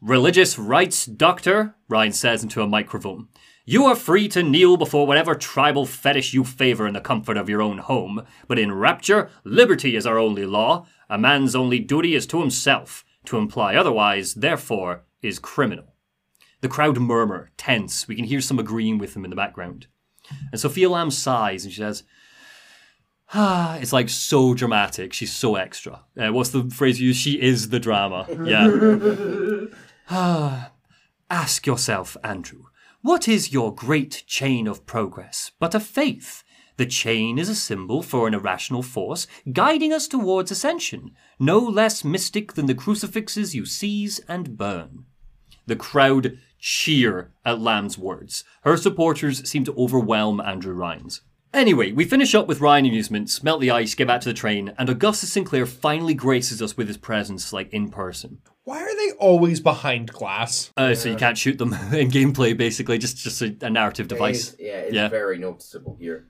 Religious 0.00 0.58
rights, 0.58 1.06
doctor, 1.06 1.76
Ryan 1.88 2.12
says 2.12 2.42
into 2.42 2.60
a 2.60 2.66
microphone. 2.66 3.28
You 3.64 3.84
are 3.84 3.94
free 3.94 4.26
to 4.28 4.42
kneel 4.42 4.76
before 4.76 5.06
whatever 5.06 5.34
tribal 5.36 5.86
fetish 5.86 6.34
you 6.34 6.42
favor 6.42 6.86
in 6.86 6.94
the 6.94 7.00
comfort 7.00 7.36
of 7.36 7.48
your 7.48 7.62
own 7.62 7.78
home, 7.78 8.26
but 8.48 8.58
in 8.58 8.72
rapture, 8.72 9.30
liberty 9.44 9.94
is 9.94 10.04
our 10.04 10.18
only 10.18 10.44
law. 10.44 10.86
A 11.08 11.16
man's 11.16 11.54
only 11.54 11.78
duty 11.78 12.14
is 12.14 12.26
to 12.28 12.40
himself. 12.40 13.04
To 13.26 13.36
imply 13.36 13.76
otherwise, 13.76 14.34
therefore, 14.34 15.04
is 15.22 15.38
criminal. 15.38 15.94
The 16.60 16.68
crowd 16.68 16.98
murmur, 16.98 17.50
tense. 17.56 18.08
We 18.08 18.16
can 18.16 18.24
hear 18.24 18.40
some 18.40 18.58
agreeing 18.58 18.98
with 18.98 19.14
him 19.14 19.24
in 19.24 19.30
the 19.30 19.36
background. 19.36 19.86
And 20.50 20.60
Sophia 20.60 20.90
Lamb 20.90 21.12
sighs 21.12 21.64
and 21.64 21.72
she 21.72 21.78
says, 21.80 22.02
Ah, 23.34 23.78
it's 23.78 23.92
like 23.92 24.08
so 24.08 24.54
dramatic. 24.54 25.12
She's 25.12 25.32
so 25.32 25.54
extra. 25.54 26.02
Uh, 26.20 26.32
what's 26.32 26.50
the 26.50 26.68
phrase 26.68 27.00
you 27.00 27.08
use? 27.08 27.16
She 27.16 27.40
is 27.40 27.68
the 27.70 27.80
drama. 27.80 28.26
Yeah. 28.44 29.66
Ah, 30.10 30.72
ask 31.30 31.64
yourself, 31.64 32.16
Andrew, 32.24 32.64
what 33.02 33.26
is 33.26 33.52
your 33.52 33.74
great 33.74 34.22
chain 34.26 34.68
of 34.68 34.86
progress 34.86 35.50
but 35.58 35.74
a 35.74 35.80
faith? 35.80 36.44
The 36.76 36.86
chain 36.86 37.38
is 37.38 37.48
a 37.48 37.54
symbol 37.54 38.00
for 38.00 38.26
an 38.26 38.34
irrational 38.34 38.82
force 38.82 39.26
guiding 39.52 39.92
us 39.92 40.06
towards 40.08 40.50
ascension, 40.50 41.10
no 41.38 41.58
less 41.58 42.04
mystic 42.04 42.54
than 42.54 42.66
the 42.66 42.74
crucifixes 42.74 43.54
you 43.54 43.66
seize 43.66 44.20
and 44.28 44.56
burn. 44.56 45.04
The 45.66 45.76
crowd 45.76 46.38
cheer 46.60 47.32
at 47.44 47.60
Lamb's 47.60 47.98
words. 47.98 48.44
Her 48.62 48.76
supporters 48.76 49.48
seem 49.50 49.64
to 49.64 49.74
overwhelm 49.74 50.40
Andrew 50.40 50.72
Ryan's. 50.72 51.22
Anyway, 51.52 51.92
we 51.92 52.04
finish 52.04 52.34
up 52.34 52.46
with 52.46 52.60
Ryan 52.60 52.86
Amusements, 52.86 53.42
melt 53.42 53.60
the 53.60 53.70
ice, 53.70 53.94
get 53.94 54.06
back 54.06 54.22
to 54.22 54.28
the 54.28 54.34
train, 54.34 54.72
and 54.78 54.88
Augustus 54.88 55.32
Sinclair 55.32 55.66
finally 55.66 56.14
graces 56.14 56.62
us 56.62 56.76
with 56.76 56.88
his 56.88 56.96
presence, 56.96 57.52
like 57.52 57.70
in 57.74 57.90
person. 57.90 58.38
Why 58.64 58.80
are 58.82 58.96
they 58.96 59.10
always 59.18 59.60
behind 59.60 60.12
glass? 60.12 60.70
Uh, 60.76 60.94
So 60.94 61.08
you 61.08 61.16
can't 61.16 61.36
shoot 61.36 61.58
them 61.58 61.72
in 61.92 62.10
gameplay, 62.10 62.56
basically, 62.56 62.98
just 62.98 63.16
just 63.16 63.42
a, 63.42 63.56
a 63.62 63.70
narrative 63.70 64.08
device. 64.08 64.54
yeah, 64.58 64.72
it's 64.86 64.94
Yeah. 64.94 65.08
very 65.08 65.38
noticeable 65.38 65.96
here. 66.00 66.26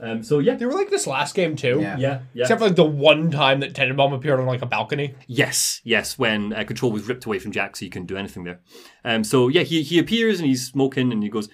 Um, 0.00 0.22
so 0.22 0.38
yeah, 0.40 0.54
They 0.56 0.66
were 0.66 0.72
like 0.72 0.90
this 0.90 1.06
last 1.06 1.34
game 1.34 1.56
too. 1.56 1.78
Yeah. 1.80 1.96
yeah, 1.98 2.20
yeah. 2.34 2.42
Except 2.42 2.60
for 2.60 2.66
like 2.66 2.76
the 2.76 2.84
one 2.84 3.30
time 3.30 3.60
that 3.60 3.74
Tenenbaum 3.74 4.12
appeared 4.12 4.40
on 4.40 4.46
like 4.46 4.60
a 4.62 4.66
balcony. 4.66 5.14
Yes, 5.26 5.80
yes, 5.84 6.18
when 6.18 6.52
uh, 6.52 6.64
control 6.64 6.92
was 6.92 7.08
ripped 7.08 7.24
away 7.24 7.38
from 7.38 7.52
Jack, 7.52 7.76
so 7.76 7.84
you 7.84 7.90
couldn't 7.90 8.06
do 8.08 8.16
anything 8.16 8.44
there. 8.44 8.60
Um, 9.04 9.24
so 9.24 9.48
yeah, 9.48 9.62
he 9.62 9.82
he 9.82 9.98
appears 9.98 10.40
and 10.40 10.48
he's 10.48 10.66
smoking 10.66 11.12
and 11.12 11.22
he 11.22 11.28
goes, 11.28 11.48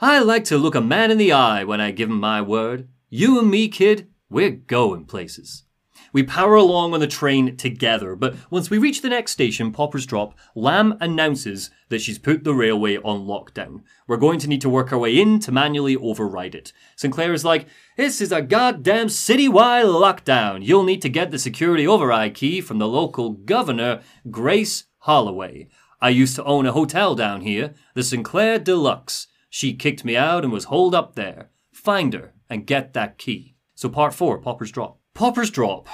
"I 0.00 0.18
like 0.18 0.44
to 0.46 0.58
look 0.58 0.74
a 0.74 0.80
man 0.80 1.10
in 1.10 1.18
the 1.18 1.32
eye 1.32 1.64
when 1.64 1.80
I 1.80 1.90
give 1.92 2.10
him 2.10 2.20
my 2.20 2.42
word. 2.42 2.88
You 3.10 3.38
and 3.38 3.48
me, 3.50 3.68
kid, 3.68 4.08
we're 4.28 4.50
going 4.50 5.04
places." 5.06 5.64
We 6.12 6.22
power 6.22 6.54
along 6.54 6.94
on 6.94 7.00
the 7.00 7.06
train 7.06 7.56
together, 7.56 8.16
but 8.16 8.34
once 8.50 8.70
we 8.70 8.78
reach 8.78 9.02
the 9.02 9.10
next 9.10 9.32
station, 9.32 9.72
Pauper's 9.72 10.06
Drop, 10.06 10.38
Lamb 10.54 10.96
announces 11.00 11.70
that 11.90 12.00
she's 12.00 12.18
put 12.18 12.44
the 12.44 12.54
railway 12.54 12.96
on 12.98 13.26
lockdown. 13.26 13.82
We're 14.06 14.16
going 14.16 14.38
to 14.40 14.48
need 14.48 14.60
to 14.62 14.70
work 14.70 14.92
our 14.92 14.98
way 14.98 15.18
in 15.18 15.38
to 15.40 15.52
manually 15.52 15.96
override 15.96 16.54
it. 16.54 16.72
Sinclair 16.96 17.32
is 17.32 17.44
like, 17.44 17.66
This 17.96 18.20
is 18.20 18.32
a 18.32 18.42
goddamn 18.42 19.08
citywide 19.08 19.84
lockdown. 19.84 20.64
You'll 20.64 20.84
need 20.84 21.02
to 21.02 21.08
get 21.08 21.30
the 21.30 21.38
security 21.38 21.86
override 21.86 22.34
key 22.34 22.60
from 22.60 22.78
the 22.78 22.88
local 22.88 23.30
governor, 23.30 24.00
Grace 24.30 24.84
Holloway. 25.00 25.68
I 26.00 26.10
used 26.10 26.36
to 26.36 26.44
own 26.44 26.64
a 26.64 26.72
hotel 26.72 27.14
down 27.14 27.40
here, 27.42 27.74
the 27.94 28.02
Sinclair 28.02 28.58
Deluxe. 28.58 29.26
She 29.50 29.74
kicked 29.74 30.04
me 30.04 30.16
out 30.16 30.44
and 30.44 30.52
was 30.52 30.64
holed 30.64 30.94
up 30.94 31.16
there. 31.16 31.50
Find 31.72 32.12
her 32.14 32.34
and 32.48 32.66
get 32.66 32.92
that 32.92 33.18
key. 33.18 33.56
So, 33.74 33.88
part 33.88 34.14
four, 34.14 34.38
Pauper's 34.38 34.70
Drop. 34.70 34.97
Pauper's 35.18 35.50
Drop 35.50 35.88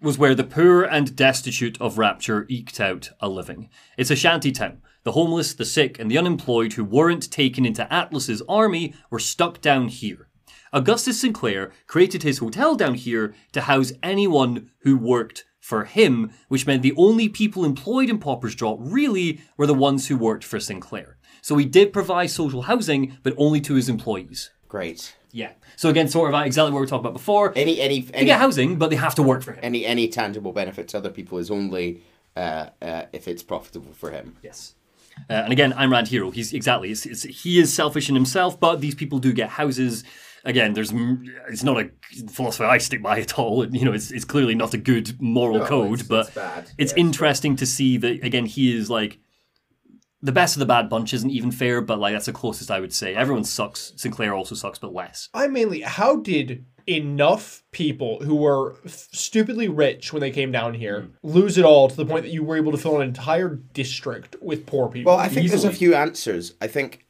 was 0.00 0.16
where 0.16 0.34
the 0.34 0.42
poor 0.42 0.82
and 0.82 1.14
destitute 1.14 1.78
of 1.82 1.98
Rapture 1.98 2.46
eked 2.48 2.80
out 2.80 3.10
a 3.20 3.28
living. 3.28 3.68
It's 3.98 4.10
a 4.10 4.16
shanty 4.16 4.52
town. 4.52 4.80
The 5.02 5.12
homeless, 5.12 5.52
the 5.52 5.66
sick, 5.66 5.98
and 5.98 6.10
the 6.10 6.16
unemployed 6.16 6.72
who 6.72 6.82
weren't 6.82 7.30
taken 7.30 7.66
into 7.66 7.86
Atlas's 7.92 8.40
army 8.48 8.94
were 9.10 9.18
stuck 9.18 9.60
down 9.60 9.88
here. 9.88 10.28
Augustus 10.72 11.20
Sinclair 11.20 11.72
created 11.86 12.22
his 12.22 12.38
hotel 12.38 12.74
down 12.74 12.94
here 12.94 13.34
to 13.52 13.60
house 13.60 13.92
anyone 14.02 14.70
who 14.78 14.96
worked 14.96 15.44
for 15.60 15.84
him, 15.84 16.32
which 16.48 16.66
meant 16.66 16.80
the 16.80 16.94
only 16.96 17.28
people 17.28 17.66
employed 17.66 18.08
in 18.08 18.18
Pauper's 18.18 18.54
Drop 18.54 18.78
really 18.80 19.42
were 19.58 19.66
the 19.66 19.74
ones 19.74 20.08
who 20.08 20.16
worked 20.16 20.44
for 20.44 20.58
Sinclair. 20.58 21.18
So 21.42 21.58
he 21.58 21.66
did 21.66 21.92
provide 21.92 22.30
social 22.30 22.62
housing, 22.62 23.18
but 23.22 23.34
only 23.36 23.60
to 23.60 23.74
his 23.74 23.90
employees. 23.90 24.48
Great. 24.68 25.16
Yeah. 25.32 25.52
So 25.78 25.88
again, 25.88 26.08
sort 26.08 26.34
of 26.34 26.44
exactly 26.44 26.72
what 26.72 26.80
we 26.80 26.88
talked 26.88 27.02
about 27.04 27.12
before. 27.12 27.52
Any 27.54 27.80
any 27.80 28.04
any 28.12 28.26
get 28.26 28.40
housing, 28.40 28.78
but 28.78 28.90
they 28.90 28.96
have 28.96 29.14
to 29.14 29.22
work 29.22 29.44
for 29.44 29.52
him. 29.52 29.60
any 29.62 29.86
any 29.86 30.08
tangible 30.08 30.52
benefit 30.52 30.88
to 30.88 30.98
other 30.98 31.08
people 31.08 31.38
is 31.38 31.52
only 31.52 32.02
uh, 32.36 32.70
uh, 32.82 33.02
if 33.12 33.28
it's 33.28 33.44
profitable 33.44 33.92
for 33.92 34.10
him. 34.10 34.36
Yes. 34.42 34.74
Uh, 35.30 35.34
and 35.34 35.52
again, 35.52 35.72
Ayn 35.74 35.88
Rand 35.92 36.08
hero. 36.08 36.32
He's 36.32 36.52
exactly. 36.52 36.90
It's, 36.90 37.06
it's, 37.06 37.22
he 37.22 37.60
is 37.60 37.72
selfish 37.72 38.08
in 38.08 38.16
himself, 38.16 38.58
but 38.58 38.80
these 38.80 38.96
people 38.96 39.20
do 39.20 39.32
get 39.32 39.50
houses. 39.50 40.02
Again, 40.44 40.72
there's. 40.72 40.92
It's 41.48 41.62
not 41.62 41.78
a 41.80 41.90
philosophy 42.28 42.64
I 42.64 42.78
stick 42.78 43.00
by 43.00 43.20
at 43.20 43.38
all. 43.38 43.64
You 43.64 43.84
know, 43.84 43.92
it's, 43.92 44.10
it's 44.10 44.24
clearly 44.24 44.56
not 44.56 44.74
a 44.74 44.78
good 44.78 45.20
moral 45.22 45.58
No, 45.60 45.66
code, 45.66 46.00
it's- 46.00 46.08
but 46.34 46.66
it's 46.76 46.92
Yeah, 46.96 46.98
interesting 47.04 47.54
to 47.54 47.66
see 47.66 47.96
that 47.98 48.24
again 48.24 48.46
he 48.46 48.76
is 48.76 48.90
like 48.90 49.18
the 50.22 50.32
best 50.32 50.56
of 50.56 50.60
the 50.60 50.66
bad 50.66 50.88
bunch. 50.88 51.12
Isn't 51.14 51.30
even 51.30 51.50
fair, 51.50 51.80
but 51.80 51.98
like 51.98 52.12
that's 52.14 52.26
the 52.26 52.32
closest 52.32 52.70
I 52.70 52.80
would 52.80 52.92
say. 52.92 53.14
Everyone 53.14 53.44
sucks. 53.44 53.92
Sinclair 53.96 54.34
also 54.34 54.54
sucks, 54.54 54.78
but 54.78 54.92
less. 54.94 55.28
I 55.34 55.46
mainly, 55.46 55.80
how 55.82 56.16
did 56.16 56.64
enough 56.88 57.62
people 57.70 58.18
who 58.24 58.34
were 58.34 58.76
f- 58.86 59.08
stupidly 59.12 59.68
rich 59.68 60.10
when 60.12 60.20
they 60.20 60.30
came 60.30 60.50
down 60.50 60.72
here 60.74 61.02
Hmm. 61.02 61.08
lose 61.22 61.58
it 61.58 61.64
all 61.64 61.86
to 61.88 61.94
the 61.94 62.06
point 62.06 62.24
that 62.24 62.32
you 62.32 62.42
were 62.42 62.56
able 62.56 62.72
to 62.72 62.78
fill 62.78 62.96
an 63.00 63.06
entire 63.06 63.48
district 63.74 64.36
with 64.40 64.64
poor 64.66 64.88
people? 64.88 65.12
Well, 65.12 65.20
I 65.20 65.28
think 65.28 65.48
there's 65.50 65.64
a 65.64 65.72
few 65.72 65.94
answers. 65.94 66.54
I 66.62 66.66
think 66.66 67.04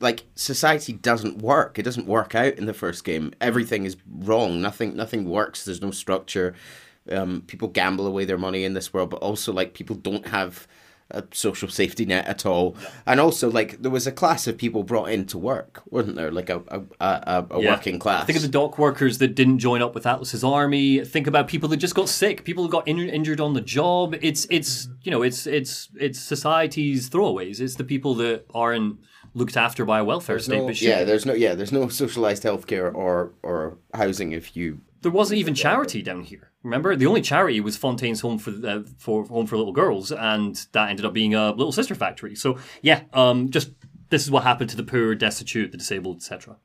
like 0.00 0.24
society 0.34 0.92
doesn't 0.92 1.38
work. 1.38 1.78
It 1.78 1.84
doesn't 1.84 2.06
work 2.06 2.34
out 2.34 2.54
in 2.54 2.66
the 2.66 2.74
first 2.74 3.04
game. 3.04 3.32
Everything 3.40 3.84
is 3.84 3.96
wrong. 4.06 4.60
Nothing 4.60 4.94
nothing 4.96 5.24
works. 5.24 5.64
There's 5.64 5.80
no 5.80 5.90
structure. 5.92 6.54
Um, 7.10 7.42
people 7.46 7.68
gamble 7.68 8.06
away 8.08 8.24
their 8.24 8.36
money 8.36 8.64
in 8.64 8.74
this 8.74 8.92
world, 8.92 9.10
but 9.10 9.22
also 9.22 9.52
like 9.52 9.72
people 9.74 9.94
don't 9.96 10.26
have 10.26 10.66
a 11.10 11.22
social 11.32 11.68
safety 11.68 12.04
net 12.04 12.26
at 12.26 12.44
all. 12.44 12.76
And 13.06 13.20
also 13.20 13.48
like 13.50 13.80
there 13.80 13.90
was 13.92 14.06
a 14.08 14.12
class 14.12 14.46
of 14.48 14.58
people 14.58 14.82
brought 14.82 15.06
in 15.10 15.24
to 15.26 15.38
work, 15.38 15.82
wasn't 15.90 16.16
there? 16.16 16.32
Like 16.32 16.50
a 16.50 16.62
a, 16.68 16.80
a, 17.00 17.46
a 17.50 17.62
Yeah. 17.62 17.70
working 17.72 17.98
class. 17.98 18.26
Think 18.26 18.36
of 18.36 18.42
the 18.42 18.48
dock 18.48 18.76
workers 18.78 19.18
that 19.18 19.34
didn't 19.36 19.58
join 19.60 19.82
up 19.82 19.94
with 19.94 20.04
Atlas's 20.04 20.42
army. 20.42 21.04
Think 21.04 21.26
about 21.28 21.46
people 21.48 21.68
that 21.68 21.76
just 21.76 21.94
got 21.94 22.08
sick, 22.08 22.44
people 22.44 22.64
who 22.64 22.70
got 22.70 22.88
in- 22.88 22.98
injured 22.98 23.40
on 23.40 23.54
the 23.54 23.60
job. 23.60 24.16
It's 24.20 24.46
it's 24.50 24.88
you 25.02 25.10
know 25.12 25.22
it's 25.22 25.46
it's 25.46 25.88
it's 25.98 26.18
society's 26.18 27.08
throwaways. 27.10 27.60
It's 27.60 27.76
the 27.76 27.84
people 27.84 28.14
that 28.16 28.44
aren't 28.54 28.98
looked 29.34 29.56
after 29.56 29.84
by 29.84 29.98
a 29.98 30.04
welfare 30.04 30.38
state. 30.38 30.58
no, 30.58 30.66
but 30.66 30.80
yeah, 30.80 31.04
there's 31.04 31.26
no 31.26 31.34
yeah, 31.34 31.54
there's 31.54 31.72
no 31.72 31.88
socialized 31.88 32.42
healthcare 32.42 32.92
or 32.94 33.32
or 33.42 33.78
housing 33.94 34.32
if 34.32 34.56
you 34.56 34.80
there 35.02 35.10
wasn't 35.10 35.38
even 35.38 35.54
charity 35.54 36.02
down 36.02 36.22
here. 36.22 36.52
Remember, 36.62 36.96
the 36.96 37.06
only 37.06 37.22
charity 37.22 37.60
was 37.60 37.76
Fontaine's 37.76 38.20
Home 38.20 38.38
for 38.38 38.52
uh, 38.66 38.82
for 38.98 39.24
Home 39.26 39.46
for 39.46 39.56
Little 39.56 39.72
Girls, 39.72 40.10
and 40.12 40.56
that 40.72 40.90
ended 40.90 41.06
up 41.06 41.12
being 41.12 41.34
a 41.34 41.50
little 41.50 41.72
sister 41.72 41.94
factory. 41.94 42.34
So 42.34 42.58
yeah, 42.82 43.02
um, 43.12 43.50
just 43.50 43.70
this 44.08 44.22
is 44.22 44.30
what 44.30 44.42
happened 44.42 44.70
to 44.70 44.76
the 44.76 44.82
poor, 44.82 45.14
destitute, 45.14 45.72
the 45.72 45.78
disabled, 45.78 46.16
etc. 46.16 46.56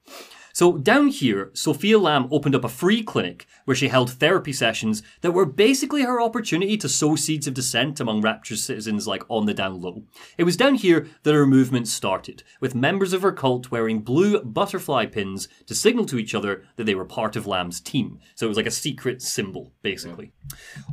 So 0.54 0.78
down 0.78 1.08
here, 1.08 1.52
Sophia 1.54 1.98
Lamb 1.98 2.28
opened 2.32 2.56
up 2.56 2.64
a 2.64 2.70
free 2.70 3.04
clinic 3.04 3.48
where 3.66 3.76
she 3.76 3.88
held 3.88 4.12
therapy 4.12 4.54
sessions 4.54 5.02
that 5.22 5.32
were 5.32 5.46
basically 5.46 6.04
her 6.04 6.22
opportunity 6.22 6.78
to 6.78 6.90
sow 6.90 7.16
seeds 7.16 7.48
of 7.48 7.54
dissent 7.54 8.00
among 8.00 8.22
Rapture's 8.22 8.64
citizens 8.64 9.08
like 9.08 9.24
on 9.30 9.46
the 9.46 9.54
down 9.54 9.82
low. 9.82 10.04
It 10.38 10.44
was 10.44 10.58
down 10.58 10.76
here 10.76 11.08
that 11.24 11.34
her 11.34 11.48
movement 11.48 11.88
started, 11.88 12.44
with 12.60 12.76
members 12.76 13.14
of 13.14 13.22
her 13.22 13.32
cult 13.32 13.72
wearing 13.72 14.00
blue 14.00 14.42
butterfly 14.42 15.06
pins 15.06 15.48
to 15.68 15.76
signal 15.76 16.06
to 16.08 16.18
each 16.18 16.36
other 16.36 16.64
that 16.76 16.86
they 16.86 16.96
were 16.96 17.06
part 17.06 17.36
of 17.36 17.48
Lamb's 17.48 17.80
team. 17.80 18.20
So 18.36 18.46
it 18.46 18.50
was 18.50 18.58
like 18.58 18.66
a 18.66 18.72
secret 18.72 19.22
symbol, 19.22 19.72
basically. 19.82 20.32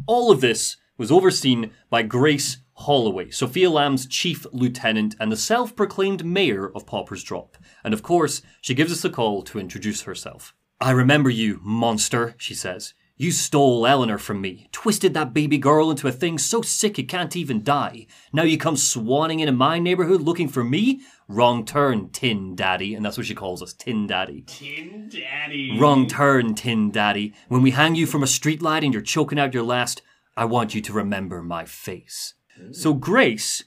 All 0.07 0.31
of 0.31 0.41
this 0.41 0.77
was 0.97 1.13
overseen 1.13 1.71
by 1.91 2.03
Grace 2.03 2.59
Holloway, 2.83 3.31
Sophia 3.31 3.71
Lamb's 3.71 4.07
chief 4.07 4.47
lieutenant 4.53 5.17
and 5.19 5.33
the 5.33 5.37
self 5.37 5.75
proclaimed 5.75 6.25
mayor 6.25 6.71
of 6.75 6.87
Pauper's 6.87 7.25
Drop. 7.25 7.57
And 7.83 7.93
of 7.93 8.03
course, 8.03 8.41
she 8.61 8.75
gives 8.75 8.93
us 8.93 9.05
a 9.05 9.11
call 9.11 9.43
to 9.43 9.59
introduce 9.59 10.03
herself. 10.03 10.55
I 10.81 10.93
remember 10.93 11.29
you, 11.29 11.61
monster, 11.63 12.37
she 12.39 12.55
says. 12.55 12.95
You 13.17 13.33
stole 13.33 13.85
Eleanor 13.85 14.17
from 14.17 14.41
me, 14.41 14.69
twisted 14.71 15.13
that 15.15 15.35
baby 15.35 15.59
girl 15.59 15.91
into 15.91 16.07
a 16.07 16.13
thing 16.13 16.39
so 16.39 16.63
sick 16.63 17.01
it 17.01 17.09
can't 17.09 17.35
even 17.35 17.65
die. 17.65 18.07
Now 18.33 18.45
you 18.45 18.57
come 18.57 18.77
swanning 18.77 19.41
into 19.41 19.51
my 19.51 19.81
neighborhood 19.81 20.21
looking 20.21 20.47
for 20.47 20.63
me? 20.63 21.01
Wrong 21.27 21.65
turn, 21.65 22.11
Tin 22.11 22.55
Daddy. 22.55 22.95
And 22.95 23.05
that's 23.05 23.17
what 23.17 23.27
she 23.27 23.35
calls 23.35 23.61
us, 23.61 23.73
Tin 23.73 24.07
Daddy. 24.07 24.43
Tin 24.47 25.09
Daddy. 25.09 25.77
Wrong 25.81 26.07
turn, 26.07 26.55
Tin 26.55 26.93
Daddy. 26.93 27.35
When 27.49 27.63
we 27.63 27.73
hang 27.73 27.97
you 27.97 28.07
from 28.07 28.23
a 28.23 28.27
streetlight 28.27 28.85
and 28.85 28.93
you're 28.93 29.03
choking 29.03 29.41
out 29.41 29.53
your 29.53 29.65
last, 29.65 30.01
I 30.37 30.45
want 30.45 30.77
you 30.77 30.81
to 30.83 30.93
remember 30.93 31.43
my 31.43 31.65
face. 31.65 32.35
So 32.73 32.95
Grace 32.95 33.65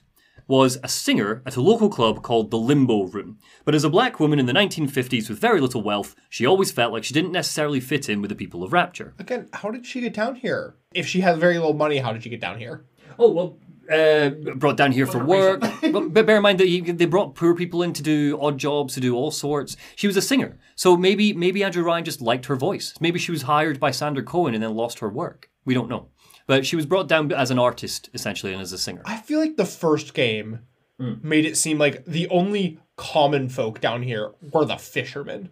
was 0.48 0.78
a 0.82 0.88
singer 0.88 1.42
at 1.46 1.56
a 1.56 1.62
local 1.62 1.88
club 1.88 2.22
called 2.22 2.50
the 2.50 2.58
Limbo 2.58 3.04
Room. 3.04 3.38
But 3.64 3.74
as 3.74 3.84
a 3.84 3.90
black 3.90 4.20
woman 4.20 4.38
in 4.38 4.46
the 4.46 4.52
1950s 4.52 5.28
with 5.28 5.38
very 5.38 5.60
little 5.60 5.82
wealth, 5.82 6.14
she 6.28 6.44
always 6.44 6.70
felt 6.70 6.92
like 6.92 7.04
she 7.04 7.14
didn't 7.14 7.32
necessarily 7.32 7.80
fit 7.80 8.08
in 8.08 8.20
with 8.20 8.28
the 8.28 8.34
people 8.34 8.62
of 8.62 8.72
Rapture. 8.72 9.14
Again, 9.18 9.48
how 9.52 9.70
did 9.70 9.86
she 9.86 10.00
get 10.00 10.14
down 10.14 10.34
here? 10.34 10.74
If 10.94 11.06
she 11.06 11.20
has 11.20 11.38
very 11.38 11.58
little 11.58 11.74
money, 11.74 11.98
how 11.98 12.12
did 12.12 12.22
she 12.22 12.28
get 12.28 12.40
down 12.40 12.58
here? 12.58 12.84
Oh, 13.18 13.30
well, 13.30 13.58
uh, 13.90 14.30
brought 14.56 14.76
down 14.76 14.92
here 14.92 15.06
for 15.06 15.24
work. 15.24 15.60
but, 15.60 16.12
but 16.12 16.26
bear 16.26 16.36
in 16.36 16.42
mind 16.42 16.58
that 16.60 16.68
you, 16.68 16.92
they 16.92 17.06
brought 17.06 17.34
poor 17.34 17.54
people 17.54 17.82
in 17.82 17.92
to 17.94 18.02
do 18.02 18.38
odd 18.40 18.58
jobs, 18.58 18.94
to 18.94 19.00
do 19.00 19.14
all 19.14 19.30
sorts. 19.30 19.76
She 19.96 20.06
was 20.06 20.16
a 20.16 20.22
singer. 20.22 20.58
So 20.76 20.96
maybe 20.96 21.32
maybe 21.32 21.64
Andrew 21.64 21.82
Ryan 21.82 22.04
just 22.04 22.20
liked 22.20 22.46
her 22.46 22.56
voice. 22.56 22.94
Maybe 23.00 23.18
she 23.18 23.32
was 23.32 23.42
hired 23.42 23.80
by 23.80 23.90
Sander 23.90 24.22
Cohen 24.22 24.54
and 24.54 24.62
then 24.62 24.74
lost 24.74 25.00
her 25.00 25.08
work. 25.08 25.50
We 25.64 25.74
don't 25.74 25.88
know. 25.88 26.08
But 26.46 26.66
she 26.66 26.76
was 26.76 26.86
brought 26.86 27.08
down 27.08 27.32
as 27.32 27.50
an 27.50 27.58
artist, 27.58 28.10
essentially, 28.14 28.52
and 28.52 28.60
as 28.62 28.72
a 28.72 28.78
singer. 28.78 29.02
I 29.04 29.16
feel 29.18 29.38
like 29.40 29.56
the 29.56 29.64
first 29.64 30.14
game 30.14 30.60
made 30.98 31.44
it 31.44 31.56
seem 31.56 31.78
like 31.78 32.04
the 32.04 32.28
only 32.28 32.78
common 32.96 33.48
folk 33.48 33.80
down 33.80 34.02
here 34.02 34.32
were 34.52 34.64
the 34.64 34.76
fishermen, 34.76 35.50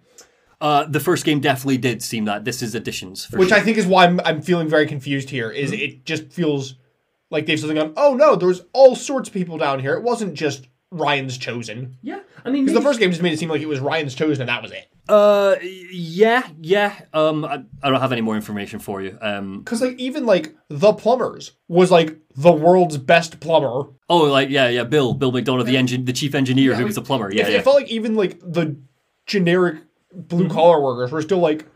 Uh, 0.61 0.85
the 0.85 1.01
first 1.01 1.25
game 1.25 1.41
definitely 1.41 1.79
did 1.79 2.03
seem 2.03 2.27
that. 2.27 2.45
This 2.45 2.63
is 2.63 2.75
additions. 2.75 3.25
For 3.25 3.39
which 3.39 3.49
sure. 3.49 3.59
I 3.59 3.61
think 3.63 3.79
is 3.79 3.87
why 3.87 4.05
I'm, 4.05 4.21
I'm 4.25 4.43
feeling 4.43 4.69
very 4.69 4.87
confused 4.87 5.31
here. 5.31 5.51
Is 5.51 5.73
it 5.73 6.05
just 6.05 6.31
feels 6.31 6.75
like 7.31 7.47
they've 7.47 7.59
suddenly 7.59 7.81
gone, 7.83 7.95
oh 7.97 8.15
no, 8.15 8.37
there's 8.37 8.63
all 8.75 8.95
sorts 8.95 9.29
of 9.31 9.33
people 9.33 9.57
down 9.57 9.81
here. 9.81 9.95
It 9.95 10.03
wasn't 10.03 10.35
just 10.35 10.69
Ryan's 10.91 11.39
chosen. 11.39 11.97
Yeah, 12.03 12.21
I 12.45 12.51
mean, 12.51 12.65
Because 12.67 12.79
the 12.79 12.87
first 12.87 13.01
game 13.01 13.11
just 13.11 13.23
made 13.23 13.33
it 13.33 13.39
seem 13.39 13.49
like 13.49 13.63
it 13.63 13.69
was 13.69 13.81
Ryan's 13.81 14.15
chosen 14.15 14.43
and 14.43 14.49
that 14.51 14.63
was 14.63 14.71
it. 14.73 14.87
Uh, 15.09 15.57
yeah, 15.91 16.49
yeah. 16.61 16.95
Um, 17.13 17.45
I, 17.45 17.63
I 17.83 17.91
don't 17.91 18.01
have 18.01 18.13
any 18.13 18.21
more 18.21 18.37
information 18.37 18.79
for 18.79 19.03
you. 19.03 19.19
Um, 19.21 19.59
Because 19.61 19.81
like 19.83 19.99
even 19.99 20.25
like 20.27 20.55
the 20.69 20.93
plumbers 20.93 21.53
was 21.69 21.91
like 21.91 22.17
the 22.37 22.53
world's 22.53 22.97
best 22.97 23.41
plumber. 23.41 23.91
oh, 24.09 24.19
like 24.25 24.51
yeah, 24.51 24.69
yeah. 24.69 24.85
Bill, 24.85 25.15
Bill 25.15 25.33
McDonagh, 25.33 25.65
the 25.67 25.77
engine, 25.77 26.05
the 26.05 26.13
chief 26.13 26.35
engineer, 26.35 26.75
who 26.75 26.85
was 26.85 26.97
a 26.97 27.03
plumber. 27.03 27.33
Yeah, 27.33 27.47
it, 27.47 27.53
yeah. 27.53 27.59
it 27.59 27.65
felt 27.65 27.77
like 27.77 27.89
even 27.89 28.15
like 28.15 28.39
the 28.41 28.77
generic 29.27 29.79
blue 30.13 30.49
collar 30.49 30.81
workers 30.81 31.11
were 31.13 31.23
still 31.23 31.39
like 31.39 31.67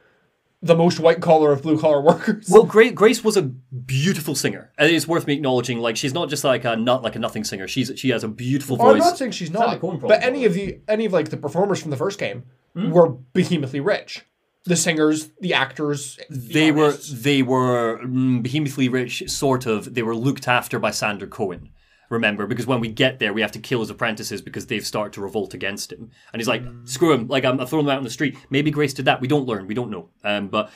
the 0.62 0.74
most 0.74 0.98
white 0.98 1.20
collar 1.20 1.52
of 1.52 1.60
blue 1.62 1.78
collar 1.78 2.00
workers. 2.10 2.48
Well, 2.48 2.62
Grace, 2.64 2.92
Grace 2.92 3.22
was 3.24 3.36
a 3.36 3.42
beautiful 3.42 4.34
singer. 4.34 4.72
And 4.78 4.90
It's 4.90 5.06
worth 5.06 5.26
me 5.26 5.34
acknowledging. 5.34 5.78
Like 5.78 5.96
she's 5.96 6.14
not 6.14 6.28
just 6.30 6.44
like 6.44 6.64
a 6.64 6.76
not 6.76 7.02
like 7.02 7.16
a 7.16 7.18
nothing 7.18 7.44
singer. 7.44 7.66
She's 7.68 7.90
she 7.96 8.10
has 8.10 8.22
a 8.24 8.28
beautiful 8.28 8.76
Oh, 8.80 8.86
I'm 8.90 8.94
voice. 8.94 9.02
not 9.04 9.18
saying 9.18 9.32
she's 9.32 9.50
not, 9.50 9.80
but 9.80 10.22
any 10.22 10.44
of 10.44 10.54
the 10.54 10.78
any 10.88 11.04
of 11.04 11.12
like 11.12 11.30
the 11.30 11.36
performers 11.36 11.80
from 11.82 11.90
the 11.90 11.96
first 11.96 12.18
game 12.18 12.44
Hmm? 12.74 12.90
were 12.90 13.08
behemothly 13.08 13.80
rich. 13.80 14.24
The 14.64 14.76
singers, 14.76 15.30
the 15.40 15.52
actors, 15.52 16.18
the 16.30 16.52
they 16.52 16.72
were 16.72 16.92
they 16.92 17.42
were 17.42 18.00
mm, 18.02 18.42
behemothly 18.42 18.88
rich, 18.88 19.28
sort 19.28 19.66
of. 19.66 19.94
They 19.94 20.02
were 20.02 20.16
looked 20.16 20.48
after 20.48 20.78
by 20.78 20.90
Sander 20.90 21.26
Cohen. 21.26 21.70
Remember, 22.10 22.46
because 22.46 22.66
when 22.66 22.80
we 22.80 22.88
get 22.88 23.18
there, 23.18 23.32
we 23.32 23.42
have 23.42 23.52
to 23.52 23.58
kill 23.58 23.80
his 23.80 23.90
apprentices 23.90 24.40
because 24.40 24.66
they've 24.66 24.86
started 24.86 25.12
to 25.14 25.20
revolt 25.20 25.52
against 25.52 25.92
him. 25.92 26.10
And 26.32 26.40
he's 26.40 26.48
like, 26.48 26.62
"Screw 26.84 27.12
him! 27.12 27.28
Like 27.28 27.44
I'm, 27.44 27.60
I'm 27.60 27.66
throwing 27.66 27.84
them 27.84 27.92
out 27.92 27.98
on 27.98 28.04
the 28.04 28.10
street." 28.10 28.36
Maybe 28.48 28.70
Grace 28.70 28.94
did 28.94 29.04
that. 29.04 29.20
We 29.20 29.28
don't 29.28 29.46
learn. 29.46 29.66
We 29.66 29.74
don't 29.74 29.90
know. 29.90 30.08
Um, 30.22 30.48
but 30.48 30.70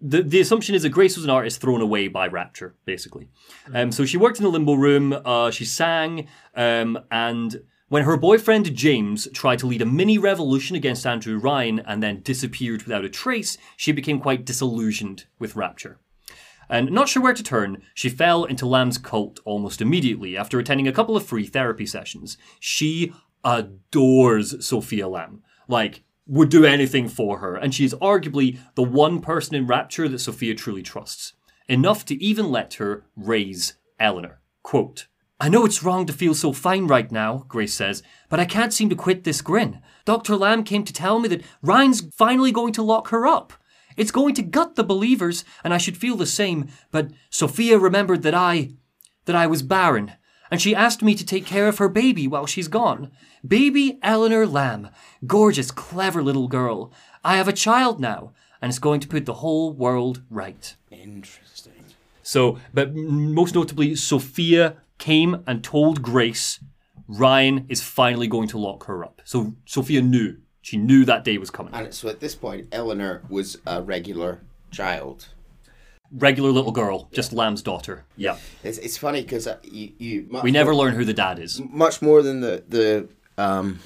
the 0.00 0.22
the 0.22 0.40
assumption 0.40 0.74
is 0.74 0.82
that 0.82 0.90
Grace 0.90 1.16
was 1.16 1.24
an 1.24 1.30
artist 1.30 1.60
thrown 1.60 1.80
away 1.80 2.08
by 2.08 2.28
Rapture, 2.28 2.76
basically. 2.84 3.28
Um, 3.74 3.92
so 3.92 4.04
she 4.04 4.16
worked 4.16 4.38
in 4.38 4.44
the 4.44 4.50
limbo 4.50 4.74
room. 4.74 5.12
Uh, 5.12 5.50
she 5.50 5.64
sang, 5.64 6.28
um, 6.54 6.98
and 7.10 7.62
when 7.88 8.04
her 8.04 8.16
boyfriend 8.16 8.74
James 8.74 9.28
tried 9.32 9.58
to 9.60 9.66
lead 9.66 9.82
a 9.82 9.86
mini 9.86 10.18
revolution 10.18 10.76
against 10.76 11.06
Andrew 11.06 11.38
Ryan 11.38 11.80
and 11.80 12.02
then 12.02 12.20
disappeared 12.20 12.82
without 12.82 13.04
a 13.04 13.08
trace, 13.08 13.56
she 13.76 13.92
became 13.92 14.20
quite 14.20 14.44
disillusioned 14.44 15.24
with 15.38 15.56
Rapture. 15.56 15.98
And 16.68 16.90
not 16.90 17.08
sure 17.08 17.22
where 17.22 17.32
to 17.34 17.42
turn, 17.42 17.82
she 17.94 18.10
fell 18.10 18.44
into 18.44 18.66
Lamb's 18.66 18.98
cult 18.98 19.40
almost 19.44 19.80
immediately 19.80 20.36
after 20.36 20.58
attending 20.58 20.86
a 20.86 20.92
couple 20.92 21.16
of 21.16 21.24
free 21.24 21.46
therapy 21.46 21.86
sessions. 21.86 22.36
She 22.60 23.12
adores 23.42 24.66
Sophia 24.66 25.08
Lamb. 25.08 25.42
Like, 25.66 26.02
would 26.26 26.50
do 26.50 26.66
anything 26.66 27.08
for 27.08 27.38
her, 27.38 27.56
and 27.56 27.74
she 27.74 27.86
is 27.86 27.94
arguably 27.94 28.58
the 28.74 28.82
one 28.82 29.20
person 29.20 29.54
in 29.54 29.66
Rapture 29.66 30.08
that 30.08 30.18
Sophia 30.18 30.54
truly 30.54 30.82
trusts. 30.82 31.32
Enough 31.68 32.04
to 32.06 32.22
even 32.22 32.50
let 32.50 32.74
her 32.74 33.06
raise 33.16 33.74
Eleanor. 33.98 34.40
Quote, 34.62 35.06
I 35.40 35.48
know 35.48 35.64
it's 35.64 35.84
wrong 35.84 36.04
to 36.06 36.12
feel 36.12 36.34
so 36.34 36.52
fine 36.52 36.88
right 36.88 37.10
now, 37.12 37.44
Grace 37.46 37.74
says, 37.74 38.02
but 38.28 38.40
I 38.40 38.44
can't 38.44 38.72
seem 38.72 38.88
to 38.88 38.96
quit 38.96 39.22
this 39.22 39.40
grin. 39.40 39.80
Dr. 40.04 40.34
Lamb 40.36 40.64
came 40.64 40.82
to 40.84 40.92
tell 40.92 41.20
me 41.20 41.28
that 41.28 41.44
Ryan's 41.62 42.08
finally 42.12 42.50
going 42.50 42.72
to 42.72 42.82
lock 42.82 43.08
her 43.08 43.24
up. 43.26 43.52
It's 43.96 44.10
going 44.10 44.34
to 44.34 44.42
gut 44.42 44.74
the 44.74 44.82
believers, 44.84 45.44
and 45.62 45.72
I 45.72 45.78
should 45.78 45.96
feel 45.96 46.16
the 46.16 46.26
same, 46.26 46.68
but 46.90 47.10
Sophia 47.30 47.78
remembered 47.78 48.22
that 48.22 48.34
I. 48.34 48.70
that 49.26 49.36
I 49.36 49.46
was 49.46 49.62
barren, 49.62 50.12
and 50.50 50.60
she 50.60 50.74
asked 50.74 51.02
me 51.02 51.14
to 51.14 51.26
take 51.26 51.46
care 51.46 51.68
of 51.68 51.78
her 51.78 51.88
baby 51.88 52.26
while 52.26 52.46
she's 52.46 52.68
gone. 52.68 53.10
Baby 53.46 53.98
Eleanor 54.02 54.46
Lamb. 54.46 54.88
Gorgeous, 55.26 55.70
clever 55.70 56.22
little 56.22 56.48
girl. 56.48 56.92
I 57.22 57.36
have 57.36 57.48
a 57.48 57.52
child 57.52 58.00
now, 58.00 58.32
and 58.60 58.70
it's 58.70 58.78
going 58.78 59.00
to 59.00 59.08
put 59.08 59.26
the 59.26 59.34
whole 59.34 59.72
world 59.72 60.22
right. 60.30 60.74
Interesting. 60.90 61.84
So, 62.22 62.58
but 62.72 62.94
most 62.94 63.54
notably, 63.54 63.94
Sophia 63.94 64.76
came 64.98 65.42
and 65.46 65.62
told 65.64 66.02
Grace 66.02 66.60
Ryan 67.06 67.64
is 67.68 67.82
finally 67.82 68.26
going 68.26 68.48
to 68.48 68.58
lock 68.58 68.84
her 68.84 69.04
up. 69.04 69.22
So 69.24 69.54
Sophia 69.64 70.02
knew. 70.02 70.36
She 70.60 70.76
knew 70.76 71.04
that 71.06 71.24
day 71.24 71.38
was 71.38 71.50
coming. 71.50 71.72
And 71.72 71.94
so 71.94 72.08
at 72.08 72.20
this 72.20 72.34
point, 72.34 72.68
Eleanor 72.72 73.22
was 73.30 73.56
a 73.66 73.80
regular 73.80 74.40
child. 74.70 75.28
Regular 76.10 76.50
little 76.50 76.72
girl, 76.72 77.08
just 77.12 77.32
Lamb's 77.32 77.62
daughter. 77.62 78.04
Yeah. 78.16 78.36
It's, 78.62 78.78
it's 78.78 78.96
funny 78.98 79.22
because 79.22 79.46
uh, 79.46 79.58
you, 79.62 79.92
you 79.98 80.40
We 80.42 80.50
never 80.50 80.72
more, 80.72 80.84
learn 80.86 80.94
who 80.94 81.04
the 81.04 81.14
dad 81.14 81.38
is. 81.38 81.60
much 81.60 82.02
more 82.02 82.22
than 82.22 82.40
the 82.40 82.64
the 82.68 83.08
um 83.42 83.80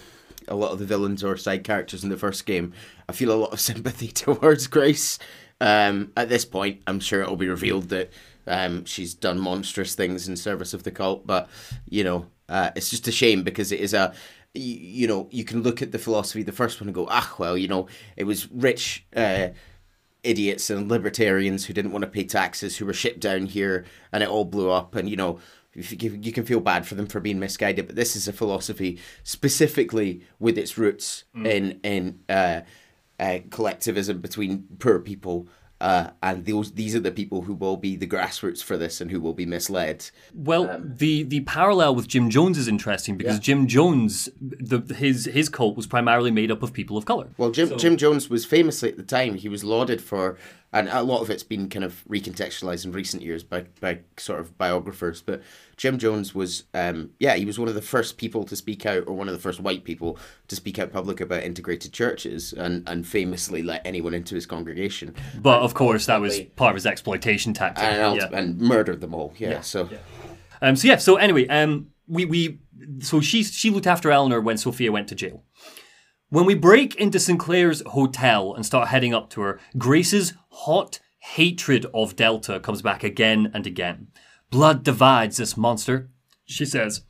a 0.48 0.54
lot 0.54 0.72
of 0.72 0.78
the 0.78 0.84
villains 0.84 1.22
or 1.22 1.36
side 1.36 1.62
characters 1.64 2.02
in 2.02 2.10
the 2.10 2.16
first 2.16 2.46
game. 2.46 2.72
I 3.08 3.12
feel 3.12 3.32
a 3.32 3.34
lot 3.34 3.52
of 3.52 3.60
sympathy 3.70 4.08
towards 4.12 4.66
Grace. 4.66 5.18
Um, 5.60 6.10
at 6.16 6.28
this 6.28 6.44
point, 6.44 6.82
I'm 6.88 6.98
sure 6.98 7.22
it'll 7.22 7.36
be 7.36 7.48
revealed 7.48 7.88
that 7.90 8.10
um, 8.47 8.84
she's 8.84 9.14
done 9.14 9.38
monstrous 9.38 9.95
things 9.95 10.28
in 10.28 10.36
service 10.36 10.74
of 10.74 10.82
the 10.82 10.90
cult. 10.90 11.26
But 11.26 11.49
you 11.88 12.05
know, 12.05 12.26
uh, 12.49 12.70
it's 12.76 12.90
just 12.90 13.09
a 13.09 13.12
shame 13.12 13.43
because 13.43 13.72
it 13.72 13.80
is 13.80 13.95
a 13.95 14.14
you, 14.55 14.74
you 14.74 15.07
know 15.07 15.28
you 15.30 15.45
can 15.45 15.62
look 15.62 15.82
at 15.82 15.93
the 15.93 15.99
philosophy 15.99 16.43
the 16.43 16.53
first 16.53 16.80
one 16.80 16.88
and 16.88 16.95
go 16.95 17.07
ah 17.11 17.34
well 17.38 17.57
you 17.57 17.68
know 17.68 17.86
it 18.16 18.24
was 18.24 18.51
rich. 18.51 19.07
Uh, 19.14 19.49
idiots 20.22 20.70
and 20.70 20.88
libertarians 20.88 21.64
who 21.64 21.72
didn't 21.72 21.90
want 21.90 22.03
to 22.03 22.11
pay 22.11 22.22
taxes 22.22 22.76
who 22.76 22.86
were 22.86 22.93
shipped 22.93 23.18
down 23.18 23.45
here 23.47 23.84
and 24.12 24.22
it 24.22 24.28
all 24.28 24.45
blew 24.45 24.70
up 24.70 24.95
and 24.95 25.11
you 25.11 25.16
know 25.16 25.40
you 25.74 26.32
can 26.32 26.45
feel 26.45 26.61
bad 26.61 26.86
for 26.86 26.95
them 26.95 27.07
for 27.07 27.18
being 27.18 27.40
misguided 27.40 27.86
but 27.86 27.97
this 27.97 28.14
is 28.14 28.28
a 28.28 28.32
philosophy 28.32 29.01
specifically 29.24 30.22
with 30.38 30.57
its 30.59 30.78
roots 30.78 31.24
in 31.34 31.80
in 31.82 32.20
uh, 32.28 32.61
uh, 33.18 33.38
collectivism 33.51 34.20
between 34.20 34.66
poor 34.78 34.99
people 34.99 35.49
uh, 35.83 36.11
and 36.22 36.47
those 36.47 36.72
these 36.72 36.95
are 36.95 37.01
the 37.01 37.11
people 37.11 37.43
who 37.43 37.55
will 37.55 37.76
be 37.76 37.97
the 37.97 38.07
grassroots 38.07 38.62
for 38.62 38.76
this 38.76 39.01
and 39.01 39.11
who 39.11 39.20
will 39.20 39.33
be 39.35 39.45
misled. 39.45 40.09
Well, 40.33 40.80
the 40.80 41.24
the 41.24 41.41
parallel 41.41 41.97
with 41.97 42.07
Jim 42.07 42.30
Jones 42.30 42.57
is 42.57 42.68
interesting 42.68 43.16
because 43.16 43.41
Jim 43.41 43.66
Jones, 43.66 44.28
the, 44.41 44.78
his 44.95 45.24
his 45.24 45.49
cult 45.49 45.76
was 45.76 45.89
primarily 45.89 46.30
made 46.30 46.53
up 46.53 46.62
of 46.62 46.72
people 46.72 46.97
of 46.97 47.05
color. 47.05 47.30
Well, 47.37 47.51
Jim 47.51 47.76
Jim 47.76 47.97
Jones 47.97 48.30
was 48.30 48.45
famously 48.47 48.91
at 48.91 48.97
the 48.97 49.03
time. 49.03 49.35
He 49.35 49.49
was 49.49 49.64
lauded 49.64 50.01
for, 50.01 50.39
and 50.72 50.88
a 50.88 51.02
lot 51.02 51.20
of 51.20 51.28
it's 51.28 51.42
been 51.42 51.68
kind 51.68 51.84
of 51.84 52.02
recontextualized 52.08 52.84
in 52.84 52.92
recent 52.92 53.22
years 53.22 53.42
by 53.42 53.66
by 53.80 54.00
sort 54.16 54.40
of 54.40 54.56
biographers. 54.56 55.20
But 55.20 55.42
Jim 55.76 55.98
Jones 55.98 56.34
was, 56.34 56.64
um, 56.72 57.10
yeah, 57.18 57.34
he 57.34 57.44
was 57.44 57.58
one 57.58 57.68
of 57.68 57.74
the 57.74 57.82
first 57.82 58.16
people 58.16 58.44
to 58.44 58.56
speak 58.56 58.86
out, 58.86 59.06
or 59.06 59.14
one 59.14 59.28
of 59.28 59.34
the 59.34 59.40
first 59.40 59.60
white 59.60 59.84
people 59.84 60.18
to 60.48 60.56
speak 60.56 60.78
out 60.78 60.92
public 60.92 61.20
about 61.20 61.42
integrated 61.42 61.92
churches, 61.92 62.52
and 62.52 62.88
and 62.88 63.06
famously 63.06 63.62
let 63.62 63.84
anyone 63.84 64.14
into 64.14 64.34
his 64.34 64.46
congregation, 64.46 65.14
But 65.38 65.60
of 65.60 65.74
course, 65.74 66.06
that 66.06 66.20
was 66.20 66.40
part 66.56 66.70
of 66.70 66.76
his 66.76 66.86
exploitation 66.86 67.52
tactic. 67.52 67.84
and 67.84 68.16
yeah. 68.16 68.28
and 68.32 68.58
murdered 68.58 69.00
them 69.00 69.14
all. 69.14 69.34
Yeah, 69.36 69.60
so. 69.60 69.88
Um, 70.62 70.76
so 70.76 70.88
yeah. 70.88 70.96
So 70.96 71.16
anyway, 71.16 71.46
um, 71.48 71.88
we 72.06 72.24
we 72.24 72.60
so 73.00 73.20
she 73.20 73.42
she 73.42 73.68
looked 73.70 73.86
after 73.86 74.10
Eleanor 74.10 74.40
when 74.40 74.56
Sophia 74.56 74.90
went 74.90 75.08
to 75.08 75.14
jail. 75.14 75.42
When 76.33 76.47
we 76.47 76.55
break 76.55 76.95
into 76.95 77.20
Sinclair's 77.20 77.83
hotel 77.89 78.55
and 78.55 78.64
start 78.64 78.89
heading 78.89 79.12
up 79.12 79.28
to 79.30 79.43
her, 79.43 79.61
Grace's 79.76 80.33
hot 80.49 80.99
hatred 81.18 81.85
of 81.93 82.16
Delta 82.16 82.59
comes 82.59 82.80
back 82.80 83.05
again 83.05 83.51
and 83.53 83.66
again. 83.66 84.07
Blood 84.49 84.83
divides 84.83 85.37
this 85.37 85.59
monster, 85.59 86.09
she 86.47 86.64
says. 86.64 87.03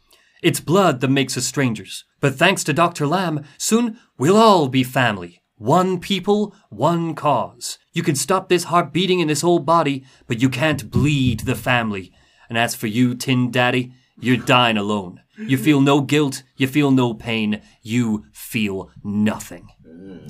It's 0.43 0.59
blood 0.59 1.01
that 1.01 1.09
makes 1.09 1.37
us 1.37 1.45
strangers. 1.47 2.05
But 2.19 2.35
thanks 2.35 2.65
to 2.65 2.73
Dr. 2.73 3.07
Lamb, 3.07 3.45
soon 3.59 3.97
we'll 4.19 4.37
all 4.37 4.67
be 4.67 4.83
family. 4.83 5.41
One 5.55 6.01
people, 6.01 6.53
one 6.69 7.15
cause. 7.15 7.79
You 7.93 8.03
can 8.03 8.17
stop 8.17 8.49
this 8.49 8.65
heart 8.65 8.93
beating 8.93 9.21
in 9.21 9.29
this 9.29 9.45
old 9.45 9.65
body, 9.65 10.05
but 10.27 10.43
you 10.43 10.49
can't 10.49 10.91
bleed 10.91 11.41
the 11.41 11.55
family. 11.55 12.13
And 12.49 12.59
as 12.59 12.75
for 12.75 12.89
you, 12.89 13.15
Tin 13.15 13.53
Daddy, 13.53 13.93
you're 14.19 14.37
dying 14.37 14.77
alone. 14.77 15.22
You 15.37 15.57
feel 15.57 15.81
no 15.93 16.01
guilt, 16.01 16.43
you 16.57 16.67
feel 16.67 16.91
no 16.91 17.15
pain, 17.15 17.63
you 17.83 18.27
feel 18.33 18.91
nothing. 19.03 19.69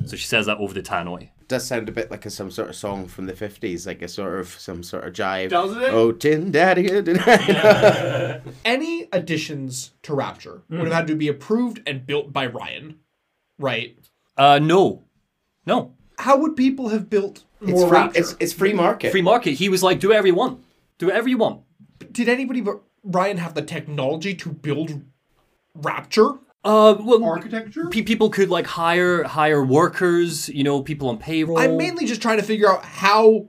So 0.07 0.17
she 0.17 0.27
says 0.27 0.47
that 0.47 0.59
over 0.59 0.75
the 0.75 0.83
tannoy. 0.83 1.31
does 1.49 1.67
sound 1.67 1.89
a 1.89 1.93
bit 1.93 2.11
like 2.11 2.27
a, 2.27 2.31
some 2.31 2.51
sort 2.51 2.69
of 2.69 2.77
song 2.77 3.07
from 3.07 3.27
the 3.27 3.33
50s, 3.33 3.87
like 3.87 4.03
a 4.03 4.09
sort 4.09 4.39
of 4.39 4.49
some 4.49 4.83
sort 4.83 5.05
of 5.05 5.13
jive. 5.13 5.51
Doesn't 5.51 5.83
it? 5.83 5.91
Oh, 5.91 6.13
tin 6.13 6.51
daddy. 6.51 6.89
Any 8.65 9.09
additions 9.13 9.93
to 10.03 10.15
Rapture 10.15 10.63
would 10.69 10.81
have 10.81 10.93
had 10.93 11.07
to 11.07 11.15
be 11.15 11.29
approved 11.29 11.81
and 11.87 12.07
built 12.07 12.33
by 12.33 12.47
Ryan, 12.47 12.99
right? 13.59 13.97
Uh, 14.37 14.59
no. 14.61 15.05
No. 15.67 15.95
How 16.19 16.37
would 16.37 16.57
people 16.57 16.89
have 16.89 17.09
built 17.09 17.45
it's, 17.61 17.71
more 17.71 17.89
free, 17.89 17.99
Rapture? 17.99 18.21
it's, 18.21 18.37
it's 18.41 18.53
free 18.53 18.73
market. 18.73 19.13
Free 19.13 19.23
market. 19.23 19.53
He 19.53 19.69
was 19.69 19.83
like, 19.83 20.01
do 20.01 20.09
whatever 20.09 20.27
you 20.27 20.35
want. 20.35 20.63
Do 20.99 21.07
whatever 21.07 21.29
you 21.29 21.39
want. 21.39 21.63
Did 22.11 22.29
anybody 22.29 22.61
but 22.61 22.83
Ryan 23.05 23.39
have 23.39 23.55
the 23.55 23.63
technology 23.63 24.35
to 24.35 24.51
build 24.51 25.03
Rapture 25.75 26.33
Uh, 26.65 26.95
well, 27.01 27.25
architecture? 27.25 27.89
pe- 27.89 28.03
people 28.03 28.31
could 28.31 28.49
like 28.51 28.67
hire 28.67 29.25
hire 29.25 29.65
workers, 29.65 30.49
you 30.51 30.63
know, 30.63 30.83
people 30.83 31.09
on 31.09 31.19
payroll. 31.19 31.59
I'm 31.59 31.77
mainly 31.77 32.05
just 32.07 32.23
trying 32.23 32.39
to 32.39 32.45
figure 32.45 32.71
out 32.71 32.85
how 32.85 33.49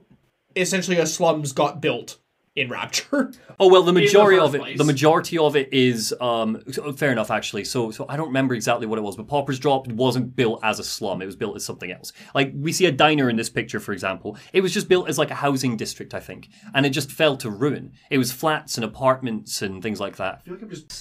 essentially 0.56 0.98
a 0.98 1.06
slums 1.06 1.52
got 1.52 1.80
built 1.80 2.18
in 2.56 2.68
Rapture. 2.68 3.32
Oh 3.60 3.68
well, 3.68 3.84
the 3.84 3.92
majority 3.92 4.38
first 4.38 4.48
of 4.48 4.54
it, 4.56 4.60
place. 4.62 4.78
the 4.78 4.84
majority 4.84 5.38
of 5.38 5.54
it 5.54 5.72
is 5.72 6.12
um, 6.20 6.60
fair 6.96 7.12
enough 7.12 7.30
actually. 7.30 7.62
So, 7.62 7.92
so 7.92 8.04
I 8.08 8.16
don't 8.16 8.26
remember 8.26 8.52
exactly 8.52 8.84
what 8.88 8.98
it 8.98 9.02
was, 9.02 9.14
but 9.14 9.28
Pauper's 9.28 9.60
Drop 9.60 9.86
wasn't 9.86 10.34
built 10.34 10.58
as 10.64 10.80
a 10.80 10.84
slum; 10.84 11.22
it 11.22 11.26
was 11.26 11.36
built 11.36 11.54
as 11.54 11.64
something 11.64 11.92
else. 11.92 12.12
Like 12.34 12.50
we 12.52 12.72
see 12.72 12.86
a 12.86 12.90
diner 12.90 13.30
in 13.30 13.36
this 13.36 13.48
picture, 13.48 13.78
for 13.78 13.92
example. 13.92 14.36
It 14.52 14.60
was 14.60 14.74
just 14.74 14.88
built 14.88 15.08
as 15.08 15.18
like 15.18 15.30
a 15.30 15.36
housing 15.36 15.76
district, 15.76 16.14
I 16.14 16.20
think, 16.20 16.48
and 16.74 16.84
it 16.84 16.90
just 16.90 17.12
fell 17.12 17.36
to 17.36 17.48
ruin. 17.50 17.92
It 18.10 18.18
was 18.18 18.32
flats 18.32 18.76
and 18.76 18.84
apartments 18.84 19.62
and 19.62 19.80
things 19.80 20.00
like 20.00 20.16
that. 20.16 20.42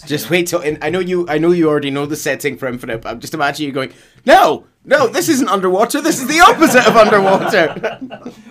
Just 0.06 0.30
wait 0.30 0.46
till. 0.46 0.60
And 0.60 0.78
I 0.84 0.92
know 0.92 1.00
you. 1.00 1.28
I 1.28 1.40
know 1.40 1.50
you 1.50 1.68
already 1.68 1.90
know 1.90 2.06
the 2.06 2.16
setting 2.16 2.56
for 2.56 2.68
Infinite. 2.68 3.02
But 3.02 3.10
I'm 3.10 3.20
just 3.20 3.34
imagining 3.34 3.70
you 3.70 3.74
going, 3.74 3.94
no, 4.28 4.68
no, 4.86 5.08
this 5.08 5.30
isn't 5.30 5.48
underwater. 5.48 6.02
This 6.02 6.22
is 6.22 6.28
the 6.28 6.42
opposite 6.42 6.88
of 6.88 6.96
underwater. 6.96 7.98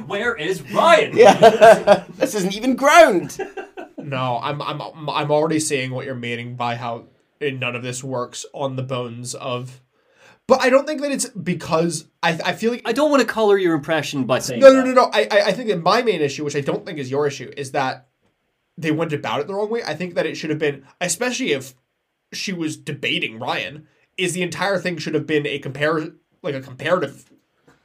Where 0.06 0.34
is 0.34 0.62
Ryan? 0.72 1.12
this 2.16 2.34
isn't 2.34 2.54
even 2.54 2.74
ground. 2.74 3.38
no, 3.98 4.38
I'm 4.42 4.62
I'm 4.62 4.80
I'm 5.08 5.30
already 5.30 5.60
seeing 5.60 5.90
what 5.90 6.06
you're 6.06 6.14
meaning 6.14 6.56
by 6.56 6.76
how 6.76 7.06
none 7.40 7.76
of 7.76 7.82
this 7.82 8.02
works 8.02 8.46
on 8.52 8.76
the 8.76 8.82
bones 8.82 9.34
of. 9.34 9.80
But 10.46 10.60
I 10.60 10.70
don't 10.70 10.86
think 10.86 11.00
that 11.02 11.12
it's 11.12 11.28
because 11.28 12.06
I 12.22 12.38
I 12.44 12.52
feel 12.52 12.72
like 12.72 12.82
I 12.84 12.92
don't 12.92 13.10
want 13.10 13.20
to 13.20 13.28
color 13.28 13.58
your 13.58 13.74
impression 13.74 14.24
by 14.24 14.38
saying 14.38 14.60
no 14.60 14.70
no 14.70 14.82
that. 14.82 14.86
no 14.86 14.92
no 14.92 15.10
I 15.12 15.28
I 15.30 15.40
I 15.48 15.52
think 15.52 15.68
that 15.68 15.82
my 15.82 16.02
main 16.02 16.20
issue, 16.20 16.44
which 16.44 16.56
I 16.56 16.60
don't 16.60 16.84
think 16.84 16.98
is 16.98 17.10
your 17.10 17.26
issue, 17.26 17.50
is 17.56 17.72
that 17.72 18.08
they 18.76 18.90
went 18.90 19.12
about 19.12 19.40
it 19.40 19.46
the 19.46 19.54
wrong 19.54 19.70
way. 19.70 19.82
I 19.86 19.94
think 19.94 20.14
that 20.14 20.26
it 20.26 20.36
should 20.36 20.50
have 20.50 20.58
been, 20.58 20.84
especially 21.00 21.52
if 21.52 21.74
she 22.32 22.52
was 22.52 22.76
debating 22.76 23.38
Ryan, 23.38 23.86
is 24.16 24.32
the 24.32 24.42
entire 24.42 24.78
thing 24.78 24.98
should 24.98 25.14
have 25.14 25.26
been 25.26 25.46
a 25.46 25.58
compare 25.58 26.12
like 26.43 26.55
a 26.55 26.61
comparative 26.61 27.30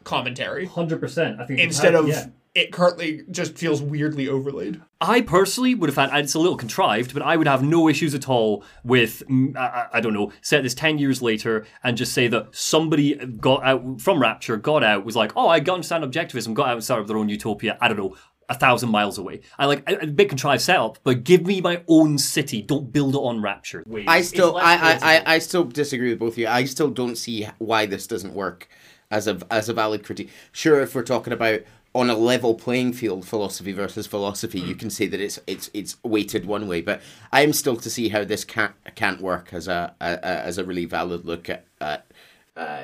commentary 0.03 0.66
Hundred 0.66 0.99
percent. 0.99 1.39
I 1.39 1.45
think 1.45 1.60
instead 1.60 1.93
of 1.95 2.08
it 2.55 2.72
currently 2.72 3.22
just 3.30 3.55
feels 3.55 3.82
weirdly 3.84 4.28
overlaid. 4.28 4.82
I 4.99 5.22
personally 5.22 5.76
would 5.76 5.89
have 5.89 5.95
found 5.95 6.12
and 6.12 6.22
it's 6.22 6.34
a 6.34 6.39
little 6.39 6.58
contrived, 6.58 7.14
but 7.14 7.22
I 7.22 7.38
would 7.38 7.45
have 7.45 7.62
no 7.62 7.88
issues 7.88 8.16
at 8.16 8.28
all 8.28 8.64
with 8.84 9.22
mm, 9.30 9.55
I, 9.55 9.66
I- 9.93 9.97
I 9.97 10.01
don't 10.01 10.14
know, 10.14 10.32
set 10.41 10.64
this 10.64 10.74
ten 10.74 10.97
years 10.97 11.22
later 11.22 11.66
and 11.84 11.95
just 11.97 12.14
say 12.14 12.28
that 12.30 12.55
somebody 12.55 13.14
got 13.16 13.64
out 13.64 14.01
from 14.01 14.20
Rapture, 14.20 14.58
got 14.58 14.84
out, 14.84 15.05
was 15.05 15.16
like, 15.16 15.34
oh, 15.36 15.47
I 15.49 15.60
got 15.60 15.76
understand 15.76 16.03
objectivism, 16.03 16.53
got 16.55 16.70
out 16.70 16.74
and 16.76 16.84
started 16.84 17.08
their 17.08 17.18
own 17.18 17.30
utopia. 17.30 17.78
I 17.80 17.88
don't 17.89 17.97
know. 17.97 18.16
A 18.49 18.55
thousand 18.55 18.91
miles 18.91 19.17
away. 19.17 19.41
I 19.59 19.65
like 19.65 19.83
a, 19.89 19.97
a 20.03 20.07
bit 20.07 20.29
contrived 20.29 20.61
setup, 20.61 20.99
but 21.03 21.25
give 21.25 21.45
me 21.45 21.59
my 21.59 21.81
own 21.85 22.17
city. 22.17 22.61
Don't 22.61 22.93
build 22.93 23.13
it 23.13 23.17
on 23.17 23.41
Rapture. 23.41 23.83
I 24.07 24.21
still, 24.21 24.55
I, 24.55 24.75
I. 24.75 24.99
I, 25.01 25.23
I 25.35 25.39
still 25.39 25.65
disagree 25.65 26.11
with 26.11 26.19
both 26.19 26.33
of 26.35 26.37
you. 26.37 26.47
I 26.47 26.63
still 26.63 26.89
don't 26.89 27.17
see 27.17 27.45
why 27.57 27.85
this 27.85 28.07
doesn't 28.07 28.33
work 28.33 28.69
as 29.11 29.27
a 29.27 29.39
as 29.51 29.67
a 29.67 29.73
valid 29.73 30.05
critique. 30.05 30.29
Sure, 30.53 30.79
if 30.79 30.95
we're 30.95 31.03
talking 31.03 31.33
about 31.33 31.59
on 31.93 32.09
a 32.09 32.15
level 32.15 32.55
playing 32.55 32.93
field, 32.93 33.27
philosophy 33.27 33.73
versus 33.73 34.07
philosophy, 34.07 34.61
you 34.61 34.75
can 34.75 34.89
say 34.89 35.07
that 35.07 35.19
it's 35.19 35.39
it's 35.45 35.69
it's 35.73 35.97
weighted 36.03 36.45
one 36.45 36.69
way. 36.69 36.81
But 36.81 37.01
I'm 37.33 37.51
still 37.51 37.75
to 37.75 37.89
see 37.89 38.07
how 38.07 38.23
this 38.23 38.45
can't 38.45 38.73
can't 38.95 39.19
work 39.19 39.49
as 39.51 39.67
a, 39.67 39.93
a, 39.99 40.13
a 40.23 40.45
as 40.45 40.57
a 40.57 40.63
really 40.63 40.85
valid 40.85 41.25
look 41.25 41.49
at. 41.49 41.65
at 41.81 42.07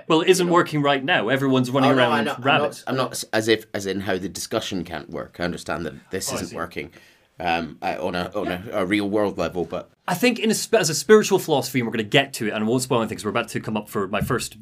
Well, 0.07 0.21
it 0.21 0.29
isn't 0.29 0.49
working 0.49 0.81
right 0.81 1.03
now. 1.03 1.29
Everyone's 1.29 1.71
running 1.71 1.91
Oh, 1.91 1.95
no, 1.95 1.99
around 1.99 2.29
I'm 2.29 2.41
rabbits. 2.41 2.83
not, 2.85 2.91
I'm 2.91 2.97
not 2.97 3.23
as 3.33 3.47
if 3.47 3.65
as 3.73 3.85
in 3.85 4.01
how 4.01 4.17
the 4.17 4.29
discussion 4.29 4.83
can't 4.83 5.09
work. 5.09 5.37
I 5.39 5.43
understand 5.43 5.85
that 5.85 5.93
this 6.11 6.31
isn't 6.31 6.55
working 6.55 6.91
um, 7.39 7.77
uh, 7.81 7.97
on 7.99 8.13
a 8.15 8.31
on 8.35 8.47
a, 8.47 8.63
a 8.73 8.85
real 8.85 9.09
world 9.09 9.37
level, 9.37 9.65
but 9.65 9.89
I 10.07 10.13
think 10.13 10.37
in 10.37 10.51
a, 10.51 10.55
as 10.77 10.89
a 10.89 10.93
spiritual 10.93 11.39
philosophy, 11.39 11.79
and 11.79 11.87
we're 11.87 11.93
going 11.93 12.05
to 12.05 12.09
get 12.09 12.33
to 12.33 12.47
it, 12.47 12.51
and 12.53 12.63
I 12.63 12.67
won't 12.67 12.83
spoil 12.83 12.99
anything 12.99 13.15
because 13.15 13.25
we're 13.25 13.31
about 13.31 13.47
to 13.49 13.59
come 13.61 13.75
up 13.77 13.89
for 13.89 14.07
my 14.07 14.21
first 14.21 14.57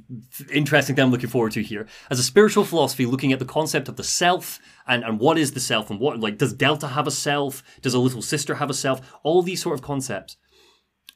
interesting 0.51 0.95
thing 0.95 1.03
I'm 1.03 1.11
looking 1.11 1.29
forward 1.29 1.51
to 1.53 1.63
here. 1.63 1.87
As 2.09 2.19
a 2.19 2.23
spiritual 2.23 2.63
philosophy, 2.63 3.05
looking 3.05 3.33
at 3.33 3.39
the 3.39 3.45
concept 3.45 3.89
of 3.89 3.97
the 3.97 4.03
self 4.03 4.59
and, 4.87 5.03
and 5.03 5.19
what 5.19 5.37
is 5.37 5.51
the 5.51 5.59
self 5.59 5.89
and 5.89 5.99
what, 5.99 6.19
like, 6.19 6.37
does 6.37 6.53
Delta 6.53 6.87
have 6.89 7.07
a 7.07 7.11
self? 7.11 7.63
Does 7.81 7.93
a 7.93 7.99
little 7.99 8.21
sister 8.21 8.55
have 8.55 8.69
a 8.69 8.73
self? 8.73 9.01
All 9.23 9.41
these 9.41 9.61
sort 9.61 9.73
of 9.73 9.81
concepts. 9.81 10.37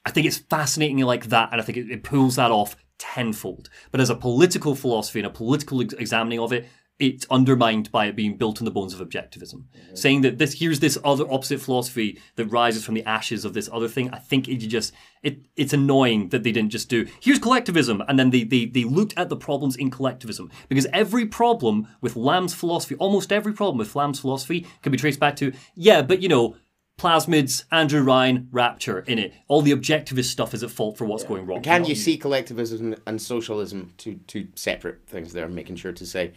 I 0.05 0.11
think 0.11 0.27
it's 0.27 0.37
fascinating 0.37 0.97
like 0.99 1.27
that, 1.27 1.49
and 1.51 1.61
I 1.61 1.63
think 1.63 1.77
it, 1.77 1.89
it 1.89 2.03
pulls 2.03 2.35
that 2.35 2.51
off 2.51 2.75
tenfold. 2.97 3.69
But 3.91 4.01
as 4.01 4.09
a 4.09 4.15
political 4.15 4.75
philosophy 4.75 5.19
and 5.19 5.27
a 5.27 5.31
political 5.31 5.81
ex- 5.81 5.93
examining 5.93 6.39
of 6.39 6.53
it, 6.53 6.67
it's 6.97 7.25
undermined 7.29 7.91
by 7.91 8.05
it 8.05 8.15
being 8.15 8.37
built 8.37 8.61
on 8.61 8.65
the 8.65 8.71
bones 8.71 8.93
of 8.93 9.05
objectivism. 9.05 9.63
Mm-hmm. 9.63 9.95
Saying 9.95 10.21
that 10.21 10.37
this 10.37 10.53
here's 10.53 10.79
this 10.79 10.97
other 11.03 11.29
opposite 11.29 11.59
philosophy 11.59 12.21
that 12.37 12.45
rises 12.45 12.85
from 12.85 12.95
the 12.95 13.03
ashes 13.03 13.43
of 13.43 13.53
this 13.53 13.69
other 13.71 13.89
thing. 13.89 14.09
I 14.11 14.17
think 14.17 14.47
it 14.47 14.57
just 14.59 14.93
it 15.21 15.39
it's 15.57 15.73
annoying 15.73 16.29
that 16.29 16.43
they 16.43 16.53
didn't 16.53 16.71
just 16.71 16.87
do 16.87 17.05
here's 17.19 17.39
collectivism 17.39 18.01
and 18.07 18.17
then 18.17 18.29
they 18.29 18.43
they, 18.43 18.65
they 18.65 18.85
looked 18.85 19.13
at 19.17 19.27
the 19.27 19.35
problems 19.35 19.75
in 19.75 19.91
collectivism 19.91 20.49
because 20.69 20.87
every 20.93 21.25
problem 21.25 21.87
with 21.99 22.15
Lamb's 22.15 22.53
philosophy, 22.53 22.95
almost 22.95 23.33
every 23.33 23.51
problem 23.51 23.77
with 23.77 23.93
Lamb's 23.95 24.21
philosophy 24.21 24.65
can 24.81 24.91
be 24.91 24.97
traced 24.97 25.19
back 25.19 25.35
to 25.35 25.51
yeah, 25.75 26.01
but 26.01 26.21
you 26.21 26.29
know 26.29 26.55
plasmids, 26.97 27.63
Andrew 27.71 28.01
Ryan, 28.01 28.47
Rapture 28.51 28.99
in 28.99 29.19
it. 29.19 29.33
All 29.47 29.61
the 29.61 29.71
objectivist 29.71 30.25
stuff 30.25 30.53
is 30.53 30.63
at 30.63 30.71
fault 30.71 30.97
for 30.97 31.05
what's 31.05 31.23
going 31.23 31.45
wrong. 31.45 31.61
Can 31.61 31.85
you 31.85 31.95
see 31.95 32.17
collectivism 32.17 32.95
and 33.05 33.21
socialism 33.21 33.93
two 33.97 34.19
two 34.27 34.47
separate 34.55 35.01
things 35.07 35.33
there? 35.33 35.47
Making 35.47 35.75
sure 35.75 35.91
to 35.93 36.05
say, 36.05 36.33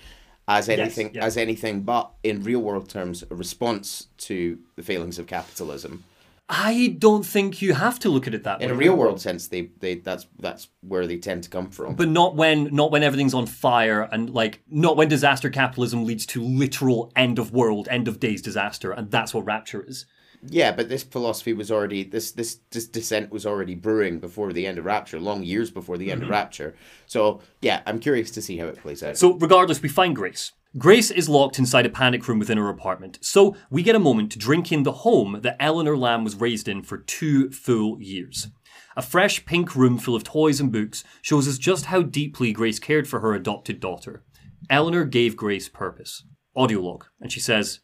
as 0.47 0.69
anything 0.69 1.13
yeah. 1.15 1.25
as 1.25 1.37
anything 1.37 1.83
but 1.83 2.11
in 2.23 2.43
real 2.43 2.61
world 2.61 2.89
terms, 2.89 3.25
a 3.31 3.35
response 3.35 4.09
to 4.19 4.59
the 4.77 4.83
failings 4.83 5.19
of 5.19 5.27
capitalism. 5.27 6.05
I 6.51 6.97
don't 6.99 7.27
think 7.27 7.61
you 7.61 7.75
have 7.75 7.99
to 7.99 8.09
look 8.09 8.27
at 8.27 8.33
it 8.33 8.45
that 8.45 8.63
In 8.63 8.71
way. 8.71 8.75
a 8.75 8.79
real 8.79 8.97
world 8.97 9.21
sense, 9.21 9.49
they, 9.49 9.69
they 9.81 9.97
that's 9.97 10.27
that's 10.39 10.69
where 10.81 11.07
they 11.07 11.19
tend 11.19 11.45
to 11.45 11.51
come 11.51 11.69
from. 11.69 11.95
but 11.95 12.09
not 12.09 12.37
when 12.37 12.75
not 12.75 12.91
when 12.91 13.03
everything's 13.03 13.35
on 13.35 13.47
fire 13.47 14.09
and 14.11 14.31
like 14.31 14.63
not 14.71 14.97
when 14.97 15.09
disaster 15.09 15.51
capitalism 15.51 16.07
leads 16.07 16.25
to 16.27 16.43
literal 16.43 17.13
end 17.15 17.39
of 17.39 17.53
world, 17.53 17.87
end 17.91 18.09
of 18.09 18.19
days 18.19 18.41
disaster, 18.41 18.93
and 18.93 19.11
that's 19.11 19.35
what 19.35 19.45
rapture 19.45 19.83
is. 19.87 20.07
Yeah, 20.43 20.73
but 20.73 20.89
this 20.89 21.03
philosophy 21.03 21.53
was 21.53 21.71
already 21.71 22.05
this 22.05 22.33
this 22.33 22.61
this 22.71 22.87
dissent 22.87 23.31
was 23.31 23.47
already 23.47 23.75
brewing 23.75 24.19
before 24.21 24.53
the 24.53 24.67
end 24.67 24.79
of 24.79 24.85
Rapture, 24.85 25.19
long 25.19 25.43
years 25.43 25.71
before 25.71 25.99
the 25.99 26.11
end 26.11 26.23
of 26.23 26.27
mm-hmm. 26.27 26.33
Rapture. 26.33 26.75
So 27.07 27.41
yeah, 27.61 27.83
I'm 27.87 27.99
curious 27.99 28.31
to 28.33 28.43
see 28.43 28.59
how 28.59 28.67
it 28.67 28.81
plays 28.81 29.03
out. 29.03 29.17
So 29.17 29.35
regardless, 29.35 29.83
we 29.83 29.89
find 29.89 30.15
Grace. 30.15 30.53
Grace 30.77 31.11
is 31.11 31.29
locked 31.29 31.59
inside 31.59 31.87
a 31.87 31.91
panic 31.91 32.29
room 32.29 32.39
within 32.39 32.59
her 32.59 32.69
apartment, 32.69 33.19
so 33.23 33.57
we 33.71 33.83
get 33.83 33.97
a 33.97 34.01
moment 34.01 34.31
to 34.33 34.39
drink 34.39 34.71
in 34.71 34.83
the 34.83 34.93
home 34.93 35.39
that 35.43 35.57
Eleanor 35.59 35.97
Lamb 35.97 36.25
was 36.25 36.37
raised 36.37 36.69
in 36.69 36.83
for 36.83 36.99
two 36.99 37.51
full 37.51 38.01
years. 38.01 38.49
A 38.97 39.03
fresh 39.03 39.47
pink 39.47 39.75
room 39.75 39.97
full 39.97 40.15
of 40.15 40.25
toys 40.25 40.61
and 40.61 40.71
books 40.71 41.05
shows 41.23 41.49
us 41.49 41.57
just 41.57 41.87
how 41.87 42.03
deeply 42.03 42.53
Grace 42.53 42.79
cared 42.79 43.09
for 43.09 43.21
her 43.21 43.33
adopted 43.33 43.81
daughter. 43.81 44.25
Eleanor 44.69 45.05
gave 45.05 45.37
Grace 45.37 45.69
purpose. 45.69 46.25
Audio 46.55 46.81
log, 46.81 47.07
and 47.21 47.33
she 47.33 47.41
says, 47.41 47.81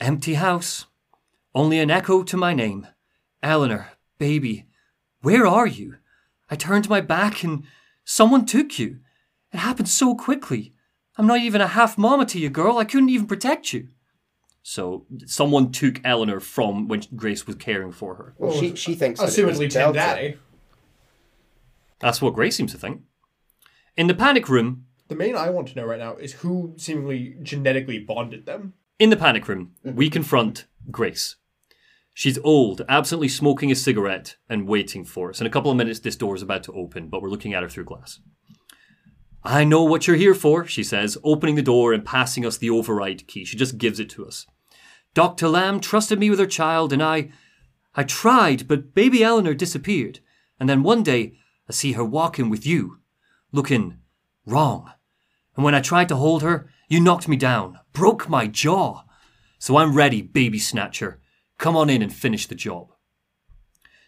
Empty 0.00 0.34
house. 0.34 0.86
Only 1.58 1.80
an 1.80 1.90
echo 1.90 2.22
to 2.22 2.36
my 2.36 2.54
name. 2.54 2.86
Eleanor, 3.42 3.88
baby, 4.16 4.66
where 5.22 5.44
are 5.44 5.66
you? 5.66 5.96
I 6.48 6.54
turned 6.54 6.88
my 6.88 7.00
back 7.00 7.42
and 7.42 7.64
someone 8.04 8.46
took 8.46 8.78
you. 8.78 9.00
It 9.52 9.56
happened 9.58 9.88
so 9.88 10.14
quickly. 10.14 10.72
I'm 11.16 11.26
not 11.26 11.40
even 11.40 11.60
a 11.60 11.66
half 11.66 11.98
mama 11.98 12.26
to 12.26 12.38
you, 12.38 12.48
girl. 12.48 12.78
I 12.78 12.84
couldn't 12.84 13.08
even 13.08 13.26
protect 13.26 13.72
you. 13.72 13.88
So 14.62 15.04
someone 15.26 15.72
took 15.72 16.00
Eleanor 16.04 16.38
from 16.38 16.86
when 16.86 17.02
Grace 17.16 17.44
was 17.44 17.56
caring 17.56 17.90
for 17.90 18.14
her. 18.14 18.34
well, 18.38 18.52
she 18.52 18.76
she 18.76 18.94
thinks 18.94 19.18
that 19.18 19.36
it 19.36 19.44
was 19.44 19.58
Assumedly, 19.58 19.62
Tim 19.62 19.70
Delta. 19.80 19.98
Daddy. 19.98 20.38
That's 21.98 22.22
what 22.22 22.34
Grace 22.34 22.54
seems 22.54 22.70
to 22.70 22.78
think. 22.78 23.02
In 23.96 24.06
the 24.06 24.14
panic 24.14 24.48
room, 24.48 24.84
The 25.08 25.16
main 25.16 25.34
I 25.34 25.50
want 25.50 25.66
to 25.68 25.74
know 25.74 25.86
right 25.86 25.98
now 25.98 26.14
is 26.18 26.34
who 26.34 26.74
seemingly 26.76 27.34
genetically 27.42 27.98
bonded 27.98 28.46
them. 28.46 28.74
in 29.00 29.10
the 29.10 29.16
panic 29.16 29.48
room, 29.48 29.72
we 29.82 30.08
confront 30.08 30.66
Grace. 30.92 31.34
She's 32.18 32.40
old, 32.42 32.82
absently 32.88 33.28
smoking 33.28 33.70
a 33.70 33.76
cigarette 33.76 34.38
and 34.48 34.66
waiting 34.66 35.04
for 35.04 35.30
us. 35.30 35.40
In 35.40 35.46
a 35.46 35.50
couple 35.50 35.70
of 35.70 35.76
minutes, 35.76 36.00
this 36.00 36.16
door 36.16 36.34
is 36.34 36.42
about 36.42 36.64
to 36.64 36.72
open, 36.72 37.06
but 37.06 37.22
we're 37.22 37.30
looking 37.30 37.54
at 37.54 37.62
her 37.62 37.68
through 37.68 37.84
glass. 37.84 38.18
I 39.44 39.62
know 39.62 39.84
what 39.84 40.08
you're 40.08 40.16
here 40.16 40.34
for, 40.34 40.66
she 40.66 40.82
says, 40.82 41.16
opening 41.22 41.54
the 41.54 41.62
door 41.62 41.92
and 41.92 42.04
passing 42.04 42.44
us 42.44 42.58
the 42.58 42.70
override 42.70 43.28
key. 43.28 43.44
She 43.44 43.56
just 43.56 43.78
gives 43.78 44.00
it 44.00 44.10
to 44.10 44.26
us. 44.26 44.46
Dr. 45.14 45.46
Lamb 45.46 45.78
trusted 45.78 46.18
me 46.18 46.28
with 46.28 46.40
her 46.40 46.46
child, 46.46 46.92
and 46.92 47.00
I. 47.00 47.30
I 47.94 48.02
tried, 48.02 48.66
but 48.66 48.94
baby 48.94 49.22
Eleanor 49.22 49.54
disappeared. 49.54 50.18
And 50.58 50.68
then 50.68 50.82
one 50.82 51.04
day, 51.04 51.38
I 51.68 51.72
see 51.72 51.92
her 51.92 52.04
walking 52.04 52.50
with 52.50 52.66
you, 52.66 52.98
looking 53.52 53.98
wrong. 54.44 54.90
And 55.54 55.64
when 55.64 55.76
I 55.76 55.80
tried 55.80 56.08
to 56.08 56.16
hold 56.16 56.42
her, 56.42 56.68
you 56.88 56.98
knocked 56.98 57.28
me 57.28 57.36
down, 57.36 57.78
broke 57.92 58.28
my 58.28 58.48
jaw. 58.48 59.04
So 59.60 59.76
I'm 59.76 59.94
ready, 59.94 60.20
baby 60.20 60.58
snatcher. 60.58 61.20
Come 61.58 61.76
on 61.76 61.90
in 61.90 62.02
and 62.02 62.12
finish 62.12 62.46
the 62.46 62.54
job. 62.54 62.92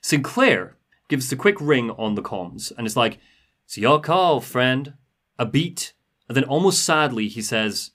Sinclair 0.00 0.76
gives 1.08 1.28
the 1.28 1.36
quick 1.36 1.60
ring 1.60 1.90
on 1.90 2.14
the 2.14 2.22
comms 2.22 2.72
and 2.76 2.86
is 2.86 2.96
like, 2.96 3.18
It's 3.66 3.76
your 3.76 4.00
call, 4.00 4.40
friend. 4.40 4.94
A 5.38 5.46
beat. 5.46 5.94
And 6.28 6.36
then 6.36 6.44
almost 6.44 6.84
sadly, 6.84 7.28
he 7.28 7.42
says, 7.42 7.90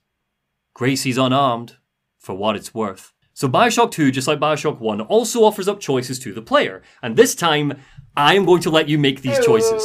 Gracie's 0.73 1.17
unarmed, 1.17 1.77
for 2.17 2.35
what 2.35 2.55
it's 2.55 2.73
worth. 2.73 3.13
So 3.33 3.47
Bioshock 3.47 3.91
2, 3.91 4.11
just 4.11 4.27
like 4.27 4.39
Bioshock 4.39 4.79
1, 4.79 5.01
also 5.01 5.43
offers 5.43 5.67
up 5.67 5.79
choices 5.79 6.19
to 6.19 6.33
the 6.33 6.41
player. 6.41 6.81
And 7.01 7.15
this 7.15 7.35
time, 7.35 7.79
I 8.17 8.33
am 8.33 8.45
going 8.45 8.61
to 8.61 8.69
let 8.69 8.89
you 8.89 8.97
make 8.97 9.21
these 9.21 9.43
choices. 9.45 9.83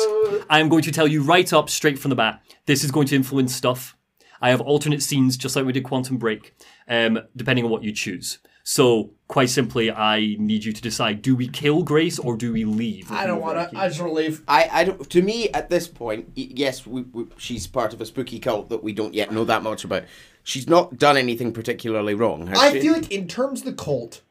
I 0.49 0.61
am 0.61 0.68
going 0.68 0.83
to 0.83 0.93
tell 0.93 1.07
you 1.07 1.23
right 1.23 1.53
up, 1.53 1.68
straight 1.68 1.99
from 1.99 2.11
the 2.11 2.16
bat, 2.16 2.43
this 2.66 2.83
is 2.83 2.91
going 2.91 3.09
to 3.09 3.16
influence 3.16 3.55
stuff. 3.55 3.97
I 4.41 4.51
have 4.51 4.61
alternate 4.61 5.03
scenes, 5.03 5.37
just 5.37 5.55
like 5.55 5.66
we 5.66 5.73
did 5.73 5.85
Quantum 5.85 6.16
Break, 6.16 6.55
um, 6.89 7.21
depending 7.37 7.64
on 7.64 7.71
what 7.71 7.83
you 7.83 7.93
choose. 7.93 8.39
So, 8.73 9.11
quite 9.27 9.51
simply, 9.51 9.91
I 9.91 10.37
need 10.39 10.62
you 10.62 10.73
to 10.73 10.81
decide: 10.81 11.23
do 11.23 11.35
we 11.35 11.49
kill 11.49 11.83
Grace 11.83 12.21
or 12.21 12.37
do 12.37 12.53
we 12.53 12.64
leave? 12.64 13.11
I 13.11 13.27
don't 13.27 13.41
want 13.41 13.73
to. 13.73 13.77
I 13.77 13.89
just 13.89 13.99
want 14.01 14.12
to 14.12 14.14
leave. 14.14 14.45
I, 14.47 14.68
I 14.73 14.85
don't, 14.85 15.11
to 15.11 15.23
me, 15.23 15.49
at 15.49 15.71
this 15.71 15.89
point, 15.89 16.31
yes, 16.37 16.87
we, 16.87 17.03
we, 17.03 17.27
she's 17.37 17.66
part 17.66 17.93
of 17.93 18.01
a 18.01 18.07
spooky 18.07 18.39
cult 18.39 18.68
that 18.68 18.85
we 18.85 18.93
don't 18.93 19.12
yet 19.12 19.33
know 19.33 19.43
that 19.43 19.64
much 19.64 19.83
about. 19.83 20.05
She's 20.45 20.68
not 20.68 20.99
done 20.99 21.16
anything 21.16 21.53
particularly 21.53 22.14
wrong. 22.14 22.47
Has 22.47 22.61
I 22.61 22.73
she? 22.75 22.81
feel 22.83 22.93
like, 22.93 23.11
in 23.11 23.27
terms 23.27 23.62
of 23.62 23.66
the 23.66 23.73
cult, 23.73 24.23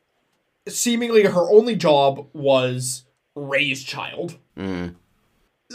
seemingly 0.69 1.25
her 1.25 1.51
only 1.51 1.75
job 1.75 2.29
was 2.31 3.03
raise 3.35 3.83
child. 3.83 4.37
Hmm. 4.55 4.91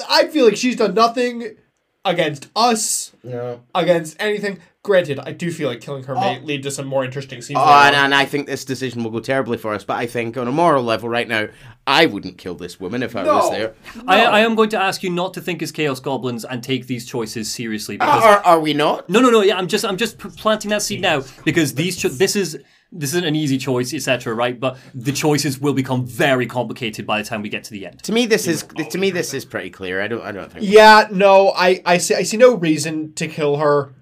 I 0.09 0.29
feel 0.29 0.47
like 0.47 0.57
she's 0.57 0.77
done 0.77 0.95
nothing 0.95 1.57
against 2.03 2.49
us, 2.57 3.13
No. 3.23 3.61
against 3.75 4.17
anything. 4.19 4.61
Granted, 4.85 5.19
I 5.19 5.33
do 5.33 5.51
feel 5.51 5.71
like 5.71 5.81
killing 5.81 6.05
her 6.05 6.15
may 6.15 6.39
oh. 6.39 6.45
lead 6.45 6.63
to 6.65 6.71
some 6.71 6.87
more 6.87 7.07
interesting 7.07 7.41
scenes. 7.41 7.59
Oh, 7.59 7.83
and, 7.87 7.97
and 7.97 8.15
I 8.15 8.27
think 8.27 8.47
this 8.47 8.67
decision 8.67 9.03
will 9.03 9.11
go 9.11 9.19
terribly 9.19 9.57
for 9.57 9.73
us, 9.73 9.83
but 9.83 9.95
I 9.95 10.07
think 10.07 10.37
on 10.37 10.47
a 10.47 10.53
moral 10.53 10.85
level 10.85 11.09
right 11.09 11.27
now, 11.27 11.49
I 11.87 12.05
wouldn't 12.05 12.37
kill 12.37 12.55
this 12.55 12.79
woman 12.79 13.03
if 13.03 13.17
I 13.17 13.25
was 13.25 13.51
No. 13.51 13.57
there. 13.57 13.75
I, 14.07 14.25
I 14.27 14.41
am 14.41 14.55
going 14.55 14.69
to 14.71 14.79
ask 14.79 15.03
you 15.03 15.09
not 15.09 15.33
to 15.35 15.41
think 15.41 15.63
as 15.63 15.73
Chaos 15.73 16.01
Goblins 16.01 16.45
and 16.45 16.63
take 16.63 16.87
these 16.87 17.07
choices 17.07 17.51
seriously 17.51 17.99
uh, 17.99 18.05
because 18.05 18.25
Are, 18.25 18.45
are 18.45 18.61
we 18.61 18.75
not? 18.75 19.09
No, 19.09 19.21
no, 19.21 19.31
no. 19.31 19.41
Yeah, 19.41 19.57
I'm 19.57 19.69
just, 19.69 19.87
I'm 19.87 19.97
just 19.97 20.19
planting 20.19 20.69
that 20.69 20.83
seed 20.83 21.01
now 21.01 21.23
because 21.47 21.75
these, 21.75 21.97
cho- 21.97 22.11
this 22.11 22.37
is, 22.37 22.59
this 22.93 23.15
isn't 23.15 23.25
an 23.25 23.35
easy 23.35 23.57
choice, 23.57 23.95
etc. 23.95 24.35
Right? 24.35 24.61
But 24.61 24.77
the 24.95 25.13
choices 25.13 25.59
will 25.59 25.73
become 25.73 26.07
very 26.07 26.47
complicated 26.47 27.07
by 27.07 27.23
the 27.23 27.27
time 27.27 27.41
we 27.41 27.49
get 27.49 27.65
to 27.65 27.71
the 27.71 27.87
end. 27.87 28.03
To 28.05 28.13
me, 28.13 28.27
this 28.27 28.47
is 28.47 28.65
to 28.91 28.99
me 28.99 29.11
this 29.11 29.35
is 29.35 29.45
pretty 29.45 29.71
clear. 29.71 30.01
I 30.01 30.07
don't 30.07 30.23
I 30.23 30.31
don't 30.31 30.53
think. 30.53 30.65
Yeah, 30.65 31.09
no, 31.11 31.53
I, 31.57 31.83
I 31.85 31.99
see 31.99 32.15
I 32.15 32.23
see 32.23 32.37
no 32.37 32.55
reason 32.55 33.13
to 33.15 33.27
kill 33.27 33.57
her. 33.57 33.93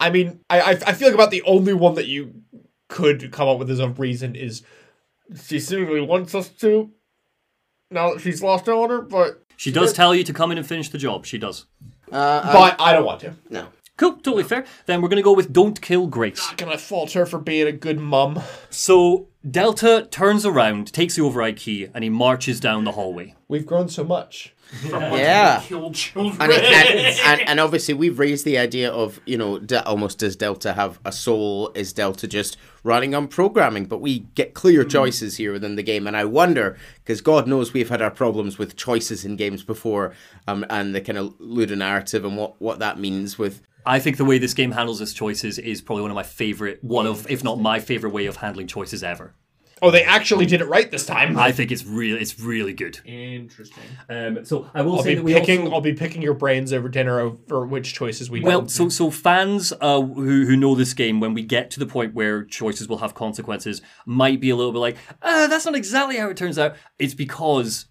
I 0.00 0.10
mean, 0.10 0.40
I, 0.48 0.60
I 0.60 0.70
I 0.70 0.92
feel 0.94 1.08
like 1.08 1.14
about 1.14 1.30
the 1.30 1.42
only 1.42 1.74
one 1.74 1.94
that 1.94 2.06
you 2.06 2.42
could 2.88 3.30
come 3.30 3.48
up 3.48 3.58
with 3.58 3.70
as 3.70 3.78
a 3.78 3.88
reason 3.90 4.34
is 4.34 4.62
she 5.46 5.60
seemingly 5.60 6.00
wants 6.00 6.34
us 6.34 6.48
to. 6.48 6.90
Now 7.90 8.14
that 8.14 8.20
she's 8.20 8.42
lost 8.42 8.66
her 8.66 8.72
owner, 8.72 9.02
but 9.02 9.44
She 9.56 9.70
does 9.72 9.92
tell 9.92 10.14
you 10.14 10.24
to 10.24 10.32
come 10.32 10.50
in 10.52 10.58
and 10.58 10.66
finish 10.66 10.88
the 10.88 10.98
job. 10.98 11.26
She 11.26 11.38
does. 11.38 11.66
Uh, 12.10 12.52
but 12.52 12.72
um, 12.72 12.76
I 12.80 12.92
don't 12.92 13.04
want 13.04 13.20
to. 13.20 13.34
No. 13.50 13.66
Cool, 14.00 14.12
totally 14.12 14.44
fair. 14.44 14.64
Then 14.86 15.02
we're 15.02 15.10
gonna 15.10 15.20
go 15.20 15.34
with 15.34 15.52
don't 15.52 15.78
kill 15.78 16.06
Grace. 16.06 16.42
Not 16.48 16.56
gonna 16.56 16.78
fault 16.78 17.12
her 17.12 17.26
for 17.26 17.38
being 17.38 17.66
a 17.66 17.72
good 17.72 18.00
mum. 18.00 18.40
So 18.70 19.28
Delta 19.48 20.08
turns 20.10 20.46
around, 20.46 20.90
takes 20.94 21.16
the 21.16 21.22
override 21.22 21.58
key, 21.58 21.88
and 21.92 22.02
he 22.02 22.08
marches 22.08 22.60
down 22.60 22.84
the 22.84 22.92
hallway. 22.92 23.34
We've 23.46 23.66
grown 23.66 23.90
so 23.90 24.02
much. 24.02 24.54
Yeah. 24.90 25.60
Kill 25.64 25.90
children. 25.90 26.40
And, 26.40 26.52
it, 26.52 26.62
and, 27.26 27.40
and 27.40 27.48
and 27.48 27.60
obviously 27.60 27.92
we've 27.92 28.18
raised 28.18 28.44
the 28.44 28.56
idea 28.56 28.90
of 28.90 29.20
you 29.26 29.36
know 29.36 29.58
de- 29.58 29.84
almost 29.84 30.18
does 30.18 30.34
Delta 30.36 30.72
have 30.72 30.98
a 31.04 31.12
soul? 31.12 31.70
Is 31.74 31.92
Delta 31.92 32.26
just 32.26 32.56
running 32.82 33.14
on 33.14 33.28
programming? 33.28 33.84
But 33.84 34.00
we 34.00 34.20
get 34.34 34.54
clear 34.54 34.84
choices 34.84 35.36
here 35.36 35.52
within 35.52 35.74
the 35.74 35.82
game, 35.82 36.06
and 36.06 36.16
I 36.16 36.24
wonder 36.24 36.78
because 37.04 37.20
God 37.20 37.46
knows 37.46 37.74
we've 37.74 37.90
had 37.90 38.00
our 38.00 38.12
problems 38.12 38.56
with 38.56 38.76
choices 38.76 39.26
in 39.26 39.36
games 39.36 39.62
before, 39.62 40.14
um, 40.46 40.64
and 40.70 40.94
the 40.94 41.00
kind 41.02 41.18
of 41.18 41.36
ludonarrative 41.38 42.24
and 42.24 42.36
what 42.38 42.58
what 42.62 42.78
that 42.78 42.98
means 42.98 43.38
with 43.38 43.60
I 43.86 43.98
think 43.98 44.16
the 44.16 44.24
way 44.24 44.38
this 44.38 44.54
game 44.54 44.72
handles 44.72 45.00
its 45.00 45.12
choices 45.12 45.58
is 45.58 45.80
probably 45.80 46.02
one 46.02 46.10
of 46.10 46.14
my 46.14 46.22
favorite, 46.22 46.78
one 46.82 47.06
of, 47.06 47.30
if 47.30 47.42
not 47.44 47.60
my 47.60 47.80
favorite 47.80 48.10
way 48.10 48.26
of 48.26 48.36
handling 48.36 48.66
choices 48.66 49.02
ever. 49.02 49.34
Oh, 49.82 49.90
they 49.90 50.02
actually 50.02 50.44
did 50.44 50.60
it 50.60 50.66
right 50.66 50.90
this 50.90 51.06
time. 51.06 51.38
I 51.38 51.52
think 51.52 51.72
it's 51.72 51.86
really, 51.86 52.20
it's 52.20 52.38
really 52.38 52.74
good. 52.74 53.00
Interesting. 53.06 53.82
Um, 54.10 54.44
so 54.44 54.70
I 54.74 54.82
will 54.82 54.96
I'll 54.96 55.02
say 55.02 55.10
be 55.10 55.14
that 55.14 55.24
we 55.24 55.32
picking. 55.32 55.60
also- 55.62 55.72
I'll 55.74 55.80
be 55.80 55.94
picking 55.94 56.20
your 56.20 56.34
brains 56.34 56.74
over 56.74 56.86
dinner 56.90 57.18
over 57.18 57.64
which 57.64 57.94
choices 57.94 58.30
we. 58.30 58.40
Make. 58.40 58.46
Well, 58.46 58.60
know. 58.62 58.68
so 58.68 58.90
so 58.90 59.10
fans 59.10 59.72
uh, 59.80 60.02
who 60.02 60.44
who 60.44 60.54
know 60.54 60.74
this 60.74 60.92
game, 60.92 61.18
when 61.18 61.32
we 61.32 61.42
get 61.42 61.70
to 61.70 61.80
the 61.80 61.86
point 61.86 62.12
where 62.12 62.44
choices 62.44 62.88
will 62.88 62.98
have 62.98 63.14
consequences, 63.14 63.80
might 64.04 64.38
be 64.38 64.50
a 64.50 64.56
little 64.56 64.72
bit 64.72 64.80
like, 64.80 64.98
uh, 65.22 65.46
that's 65.46 65.64
not 65.64 65.74
exactly 65.74 66.18
how 66.18 66.28
it 66.28 66.36
turns 66.36 66.58
out. 66.58 66.76
It's 66.98 67.14
because 67.14 67.86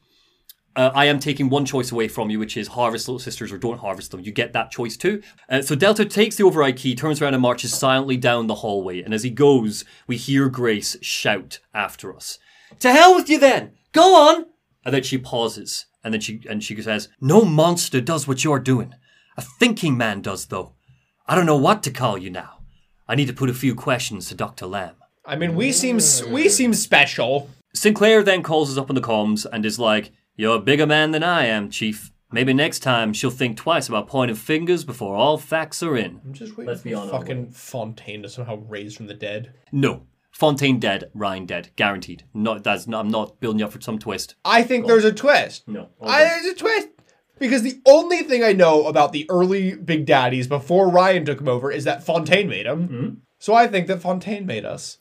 uh, 0.80 0.92
I 0.96 1.06
am 1.06 1.20
taking 1.20 1.50
one 1.50 1.66
choice 1.66 1.92
away 1.92 2.08
from 2.08 2.30
you, 2.30 2.40
which 2.40 2.56
is 2.56 2.70
harvest 2.70 3.10
little 3.10 3.20
sisters 3.20 3.52
or 3.52 3.58
don't 3.58 3.82
harvest 3.82 4.12
them. 4.12 4.22
You 4.22 4.32
get 4.32 4.54
that 4.54 4.72
choice 4.72 4.96
too. 4.96 5.22
Uh, 5.50 5.62
so 5.62 5.76
Delta 5.76 6.06
takes 6.06 6.38
the 6.38 6.46
override 6.46 6.78
key, 6.78 6.96
turns 6.96 7.22
around 7.22 7.34
and 7.34 7.42
marches 7.42 7.74
silently 7.74 8.16
down 8.16 8.48
the 8.48 8.56
hallway. 8.56 9.02
And 9.02 9.14
as 9.14 9.24
he 9.24 9.30
goes, 9.30 9.84
we 10.08 10.16
hear 10.16 10.48
Grace 10.48 10.96
shout 11.02 11.60
after 11.74 12.16
us, 12.16 12.40
"To 12.80 12.94
hell 12.94 13.14
with 13.14 13.30
you 13.30 13.38
then! 13.38 13.74
Go 13.92 14.16
on!" 14.16 14.46
And 14.86 14.96
then 14.96 15.04
she 15.04 15.18
pauses, 15.18 15.88
and 16.02 16.14
then 16.14 16.22
she 16.22 16.40
and 16.50 16.64
she 16.64 16.82
says, 16.82 17.10
"No 17.20 17.44
monster 17.44 18.00
does 18.00 18.26
what 18.26 18.46
you're 18.46 18.58
doing. 18.58 18.96
A 19.36 19.42
thinking 19.42 19.98
man 19.98 20.22
does, 20.22 20.46
though. 20.46 20.76
I 21.28 21.36
don't 21.36 21.46
know 21.46 21.58
what 21.58 21.84
to 21.84 21.92
call 21.92 22.18
you 22.18 22.30
now. 22.30 22.60
I 23.06 23.16
need 23.16 23.28
to 23.28 23.34
put 23.34 23.50
a 23.50 23.54
few 23.54 23.76
questions 23.76 24.30
to 24.30 24.36
Doctor 24.36 24.66
Lamb." 24.66 24.96
I 25.26 25.36
mean, 25.36 25.56
we 25.56 25.74
seem 25.74 26.00
we 26.32 26.48
seem 26.48 26.74
special. 26.74 27.50
Sinclair 27.76 28.24
then 28.24 28.44
calls 28.44 28.72
us 28.72 28.78
up 28.78 28.90
on 28.90 28.96
the 28.96 29.02
comms 29.02 29.46
and 29.52 29.66
is 29.66 29.78
like, 29.78 30.12
You're 30.40 30.56
a 30.56 30.62
bigger 30.62 30.88
man 30.88 31.12
than 31.12 31.22
I 31.22 31.48
am, 31.48 31.70
Chief. 31.70 32.14
Maybe 32.32 32.54
next 32.54 32.80
time 32.80 33.12
she'll 33.12 33.30
think 33.30 33.58
twice 33.58 33.90
about 33.90 34.08
pointing 34.08 34.38
fingers 34.38 34.86
before 34.86 35.18
all 35.18 35.38
facts 35.38 35.84
are 35.84 35.98
in. 35.98 36.22
I'm 36.24 36.32
just 36.32 36.56
waiting 36.56 36.70
Let's 36.70 36.82
be 36.82 36.94
for 36.94 37.00
on 37.00 37.10
fucking 37.10 37.52
Fontaine 37.52 38.24
to 38.24 38.30
somehow 38.30 38.56
raise 38.56 38.96
from 38.96 39.08
the 39.08 39.14
dead. 39.14 39.52
No. 39.74 40.04
Fontaine 40.32 40.80
dead, 40.80 41.12
Ryan 41.14 41.46
dead. 41.46 41.72
Guaranteed. 41.76 42.24
Not 42.34 42.64
that's 42.64 42.88
not 42.88 43.02
I'm 43.02 43.12
not 43.12 43.42
building 43.42 43.60
you 43.60 43.66
up 43.66 43.74
for 43.74 43.82
some 43.82 44.00
twist. 44.00 44.36
I 44.46 44.64
think 44.64 44.88
there's 44.88 45.04
a 45.04 45.12
twist. 45.12 45.68
No. 45.68 45.90
I, 46.02 46.24
there's 46.24 46.46
a 46.46 46.56
twist. 46.56 46.88
Because 47.38 47.64
the 47.64 47.82
only 47.86 48.24
thing 48.24 48.42
I 48.42 48.54
know 48.54 48.88
about 48.88 49.12
the 49.12 49.30
early 49.30 49.76
Big 49.76 50.06
Daddies 50.06 50.48
before 50.48 50.88
Ryan 50.88 51.26
took 51.26 51.42
him 51.42 51.50
over 51.50 51.70
is 51.70 51.84
that 51.84 52.06
Fontaine 52.06 52.48
made 52.48 52.66
them. 52.66 52.88
Mm-hmm. 52.88 53.10
So 53.40 53.56
I 53.56 53.68
think 53.68 53.88
that 53.88 54.00
Fontaine 54.02 54.46
made 54.46 54.64
us. 54.64 55.00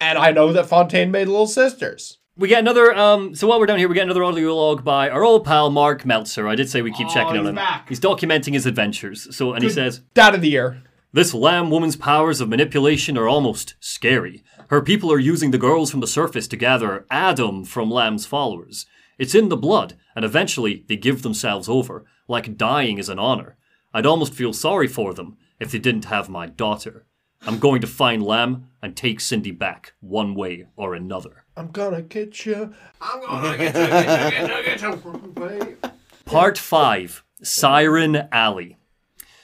And 0.00 0.18
I 0.18 0.32
know 0.32 0.52
that 0.52 0.66
Fontaine 0.66 1.12
made 1.12 1.28
Little 1.28 1.46
Sisters. 1.46 2.15
We 2.38 2.48
get 2.48 2.60
another 2.60 2.94
um 2.94 3.34
so 3.34 3.46
while 3.46 3.58
we're 3.58 3.66
down 3.66 3.78
here 3.78 3.88
we 3.88 3.94
get 3.94 4.02
another 4.04 4.22
audio 4.22 4.54
log 4.54 4.84
by 4.84 5.08
our 5.08 5.24
old 5.24 5.44
pal 5.44 5.70
Mark 5.70 6.04
Meltzer. 6.04 6.46
I 6.46 6.54
did 6.54 6.68
say 6.68 6.82
we 6.82 6.92
keep 6.92 7.08
checking 7.08 7.38
on 7.38 7.46
him. 7.46 7.54
back. 7.54 7.88
He's 7.88 7.98
documenting 7.98 8.52
his 8.52 8.66
adventures. 8.66 9.34
So 9.34 9.54
and 9.54 9.62
he 9.62 9.70
says 9.70 10.02
Dad 10.12 10.34
of 10.34 10.42
the 10.42 10.50
year. 10.50 10.82
This 11.14 11.32
lamb 11.32 11.70
woman's 11.70 11.96
powers 11.96 12.42
of 12.42 12.50
manipulation 12.50 13.16
are 13.16 13.26
almost 13.26 13.74
scary. 13.80 14.44
Her 14.68 14.82
people 14.82 15.10
are 15.10 15.18
using 15.18 15.50
the 15.50 15.56
girls 15.56 15.90
from 15.90 16.00
the 16.00 16.06
surface 16.06 16.46
to 16.48 16.58
gather 16.58 17.06
Adam 17.10 17.64
from 17.64 17.90
Lamb's 17.90 18.26
followers. 18.26 18.84
It's 19.18 19.34
in 19.34 19.48
the 19.48 19.56
blood, 19.56 19.96
and 20.14 20.26
eventually 20.26 20.84
they 20.88 20.96
give 20.96 21.22
themselves 21.22 21.70
over, 21.70 22.04
like 22.28 22.58
dying 22.58 22.98
is 22.98 23.08
an 23.08 23.18
honor. 23.18 23.56
I'd 23.94 24.04
almost 24.04 24.34
feel 24.34 24.52
sorry 24.52 24.88
for 24.88 25.14
them 25.14 25.38
if 25.58 25.70
they 25.70 25.78
didn't 25.78 26.04
have 26.06 26.28
my 26.28 26.48
daughter. 26.48 27.06
I'm 27.46 27.58
going 27.58 27.80
to 27.80 27.86
find 27.86 28.22
Lamb 28.22 28.68
and 28.82 28.94
take 28.94 29.20
Cindy 29.20 29.52
back, 29.52 29.94
one 30.00 30.34
way 30.34 30.66
or 30.76 30.94
another. 30.94 31.45
I'm 31.56 31.68
gonna 31.68 32.02
get 32.02 32.44
you. 32.44 32.74
I'm 33.00 33.20
gonna 33.20 33.56
get 33.58 33.74
you, 33.74 33.86
get 33.86 34.48
you, 34.48 34.64
get 34.64 34.82
you, 34.82 35.32
get 35.34 35.62
you. 35.62 35.76
Part 36.26 36.58
5 36.58 37.24
Siren 37.42 38.28
Alley. 38.30 38.76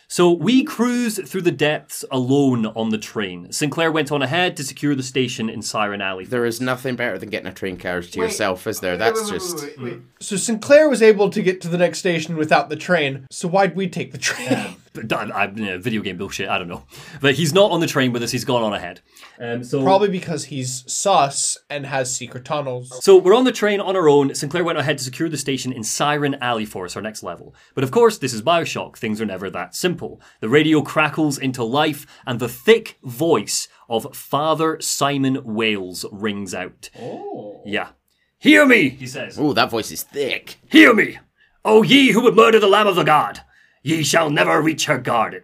So 0.09 0.31
we 0.31 0.63
cruise 0.63 1.19
through 1.27 1.41
the 1.41 1.51
depths 1.51 2.05
alone 2.11 2.67
on 2.67 2.91
the 2.91 2.99
train. 2.99 3.51
Sinclair 3.51 3.91
went 3.91 4.13
on 4.13 4.21
ahead 4.21 4.59
to 4.59 4.65
secure 4.65 4.95
the 4.95 5.03
station 5.03 5.49
in 5.49 5.63
Siren 5.63 6.03
Alley. 6.03 6.27
There 6.27 6.45
is 6.45 6.61
nothing 6.61 6.97
better 6.97 7.17
than 7.17 7.31
getting 7.31 7.47
a 7.49 7.55
train 7.55 7.79
carriage 7.79 8.11
to 8.11 8.21
Wait. 8.21 8.27
yourself, 8.27 8.67
is 8.67 8.81
there? 8.81 8.93
Wait, 8.93 8.99
That's 8.99 9.23
wait, 9.23 9.31
wait, 9.33 9.39
just. 9.39 9.57
wait, 9.63 9.79
wait, 9.79 9.93
wait. 9.93 10.01
So 10.21 10.37
Sinclair 10.37 10.91
was 10.91 11.01
able 11.01 11.31
to 11.31 11.41
get 11.41 11.63
to 11.63 11.69
the 11.69 11.79
next 11.79 12.01
station 12.01 12.37
without 12.37 12.69
the 12.69 12.77
train. 12.77 13.27
So 13.31 13.49
why'd 13.49 13.75
we 13.75 13.89
take 13.89 14.13
the 14.13 14.19
train? 14.19 14.49
I, 14.51 14.77
I, 14.95 15.53
you 15.55 15.65
know, 15.65 15.79
video 15.79 16.03
game 16.03 16.19
bullshit. 16.19 16.49
I 16.49 16.59
don't 16.59 16.69
know, 16.69 16.85
but 17.21 17.35
he's 17.35 17.53
not 17.53 17.71
on 17.71 17.81
the 17.81 17.87
train 17.87 18.13
with 18.13 18.23
us. 18.23 18.31
He's 18.31 18.45
gone 18.45 18.63
on 18.63 18.75
ahead. 18.75 19.01
Um, 19.41 19.65
so 19.65 19.83
Probably 19.83 20.09
because 20.09 20.45
he's 20.47 20.85
sus 20.93 21.57
and 21.71 21.87
has 21.87 22.15
secret 22.15 22.45
tunnels. 22.45 23.03
So 23.05 23.17
we're 23.17 23.35
on 23.35 23.45
the 23.45 23.53
train 23.53 23.81
on 23.81 23.97
our 23.97 24.09
own. 24.09 24.35
Sinclair 24.35 24.65
went 24.65 24.79
ahead 24.79 24.99
to 24.99 25.05
secure 25.05 25.29
the 25.29 25.39
station 25.39 25.73
in 25.73 25.83
Siren 25.83 26.37
Alley 26.37 26.67
for 26.67 26.85
us, 26.85 26.97
our 26.97 27.03
next 27.03 27.23
level. 27.23 27.55
But 27.75 27.85
of 27.85 27.91
course, 27.91 28.19
this 28.19 28.35
is 28.35 28.43
Bioshock. 28.43 28.97
Things 28.97 29.21
are 29.21 29.27
never 29.27 29.49
that 29.51 29.75
simple. 29.75 30.21
The 30.41 30.49
radio 30.49 30.83
crackles 30.83 31.39
into 31.39 31.65
life, 31.65 32.07
and 32.27 32.39
the 32.39 32.49
thick 32.49 32.99
voice 33.03 33.69
of 33.89 34.15
Father 34.15 34.81
Simon 34.81 35.43
Wales 35.45 36.05
rings 36.13 36.55
out. 36.55 36.91
Oh. 37.01 37.63
Yeah. 37.65 37.91
Hear 38.39 38.67
me, 38.67 38.89
he 38.89 39.07
says. 39.07 39.39
Oh, 39.39 39.53
that 39.53 39.71
voice 39.71 39.93
is 39.93 40.03
thick. 40.03 40.59
Hear 40.69 40.93
me, 40.93 41.19
O 41.65 41.83
ye 41.83 42.11
who 42.11 42.23
would 42.23 42.35
murder 42.35 42.59
the 42.59 42.67
Lamb 42.67 42.89
of 42.89 42.97
the 42.97 43.05
God. 43.05 43.41
Ye 43.83 44.03
shall 44.03 44.31
never 44.31 44.61
reach 44.61 44.87
her 44.87 44.99
garden. 44.99 45.43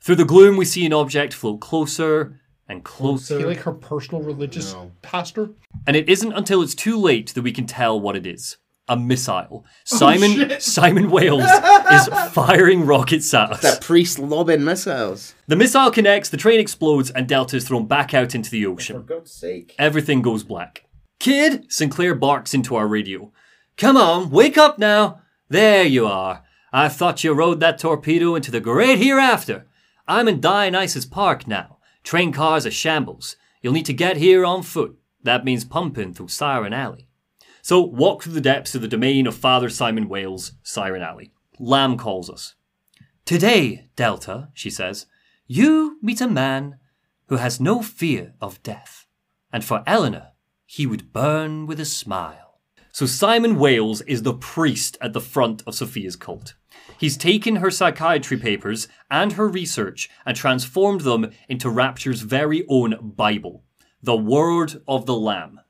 Through 0.00 0.16
the 0.16 0.24
gloom, 0.24 0.56
we 0.56 0.64
see 0.64 0.86
an 0.86 0.92
object 0.92 1.32
float 1.34 1.60
closer 1.60 2.40
and 2.68 2.84
closer. 2.84 3.34
Is 3.34 3.40
he 3.40 3.46
like 3.46 3.58
her 3.60 3.72
personal 3.72 4.22
religious 4.22 4.76
pastor? 5.02 5.50
And 5.86 5.96
it 5.96 6.08
isn't 6.08 6.32
until 6.32 6.62
it's 6.62 6.74
too 6.74 6.96
late 6.96 7.34
that 7.34 7.42
we 7.42 7.52
can 7.52 7.66
tell 7.66 7.98
what 7.98 8.16
it 8.16 8.26
is. 8.26 8.56
A 8.88 8.96
missile. 8.96 9.48
Oh, 9.50 9.64
Simon 9.84 10.52
Simon 10.60 11.10
Wales 11.10 11.42
is 11.42 12.06
firing 12.30 12.86
rockets 12.86 13.34
at 13.34 13.50
us. 13.50 13.60
That 13.62 13.80
priest 13.80 14.20
lobbing 14.20 14.62
missiles. 14.62 15.34
The 15.48 15.56
missile 15.56 15.90
connects, 15.90 16.28
the 16.28 16.36
train 16.36 16.60
explodes, 16.60 17.10
and 17.10 17.26
Delta 17.26 17.56
is 17.56 17.66
thrown 17.66 17.86
back 17.86 18.14
out 18.14 18.36
into 18.36 18.48
the 18.48 18.62
For 18.62 18.70
ocean. 18.70 19.02
God's 19.04 19.32
sake. 19.32 19.74
Everything 19.76 20.22
goes 20.22 20.44
black. 20.44 20.84
Kid, 21.18 21.66
Sinclair 21.72 22.14
barks 22.14 22.54
into 22.54 22.76
our 22.76 22.86
radio. 22.86 23.32
Come 23.76 23.96
on, 23.96 24.30
wake 24.30 24.56
up 24.56 24.78
now. 24.78 25.20
There 25.48 25.82
you 25.82 26.06
are. 26.06 26.44
I 26.76 26.90
thought 26.90 27.24
you 27.24 27.32
rode 27.32 27.60
that 27.60 27.78
torpedo 27.78 28.34
into 28.34 28.50
the 28.50 28.60
great 28.60 28.98
hereafter. 28.98 29.66
I'm 30.06 30.28
in 30.28 30.42
Dionysus 30.42 31.06
Park 31.06 31.46
now. 31.48 31.78
Train 32.04 32.32
cars 32.32 32.66
are 32.66 32.70
shambles. 32.70 33.36
You'll 33.62 33.72
need 33.72 33.86
to 33.86 33.94
get 33.94 34.18
here 34.18 34.44
on 34.44 34.62
foot. 34.62 34.94
That 35.22 35.42
means 35.42 35.64
pumping 35.64 36.12
through 36.12 36.28
Siren 36.28 36.74
Alley. 36.74 37.08
So 37.62 37.80
walk 37.80 38.22
through 38.22 38.34
the 38.34 38.42
depths 38.42 38.74
of 38.74 38.82
the 38.82 38.88
domain 38.88 39.26
of 39.26 39.34
Father 39.34 39.70
Simon 39.70 40.06
Wales, 40.06 40.52
Siren 40.62 41.00
Alley. 41.00 41.32
Lamb 41.58 41.96
calls 41.96 42.28
us. 42.28 42.56
Today, 43.24 43.88
Delta, 43.96 44.50
she 44.52 44.68
says, 44.68 45.06
you 45.46 45.96
meet 46.02 46.20
a 46.20 46.28
man 46.28 46.78
who 47.28 47.36
has 47.36 47.58
no 47.58 47.80
fear 47.80 48.34
of 48.38 48.62
death. 48.62 49.06
And 49.50 49.64
for 49.64 49.82
Eleanor, 49.86 50.32
he 50.66 50.84
would 50.84 51.14
burn 51.14 51.66
with 51.66 51.80
a 51.80 51.86
smile. 51.86 52.46
So 52.92 53.04
Simon 53.04 53.58
Wales 53.58 54.00
is 54.02 54.22
the 54.22 54.32
priest 54.32 54.96
at 55.02 55.12
the 55.12 55.20
front 55.20 55.62
of 55.66 55.74
Sophia's 55.74 56.16
cult. 56.16 56.54
He's 56.98 57.16
taken 57.16 57.56
her 57.56 57.70
psychiatry 57.70 58.36
papers 58.38 58.88
and 59.10 59.32
her 59.32 59.48
research 59.48 60.08
and 60.24 60.36
transformed 60.36 61.02
them 61.02 61.30
into 61.48 61.68
Rapture's 61.68 62.22
very 62.22 62.64
own 62.68 63.12
Bible, 63.16 63.64
the 64.02 64.16
Word 64.16 64.82
of 64.88 65.06
the 65.06 65.16
Lamb. 65.16 65.60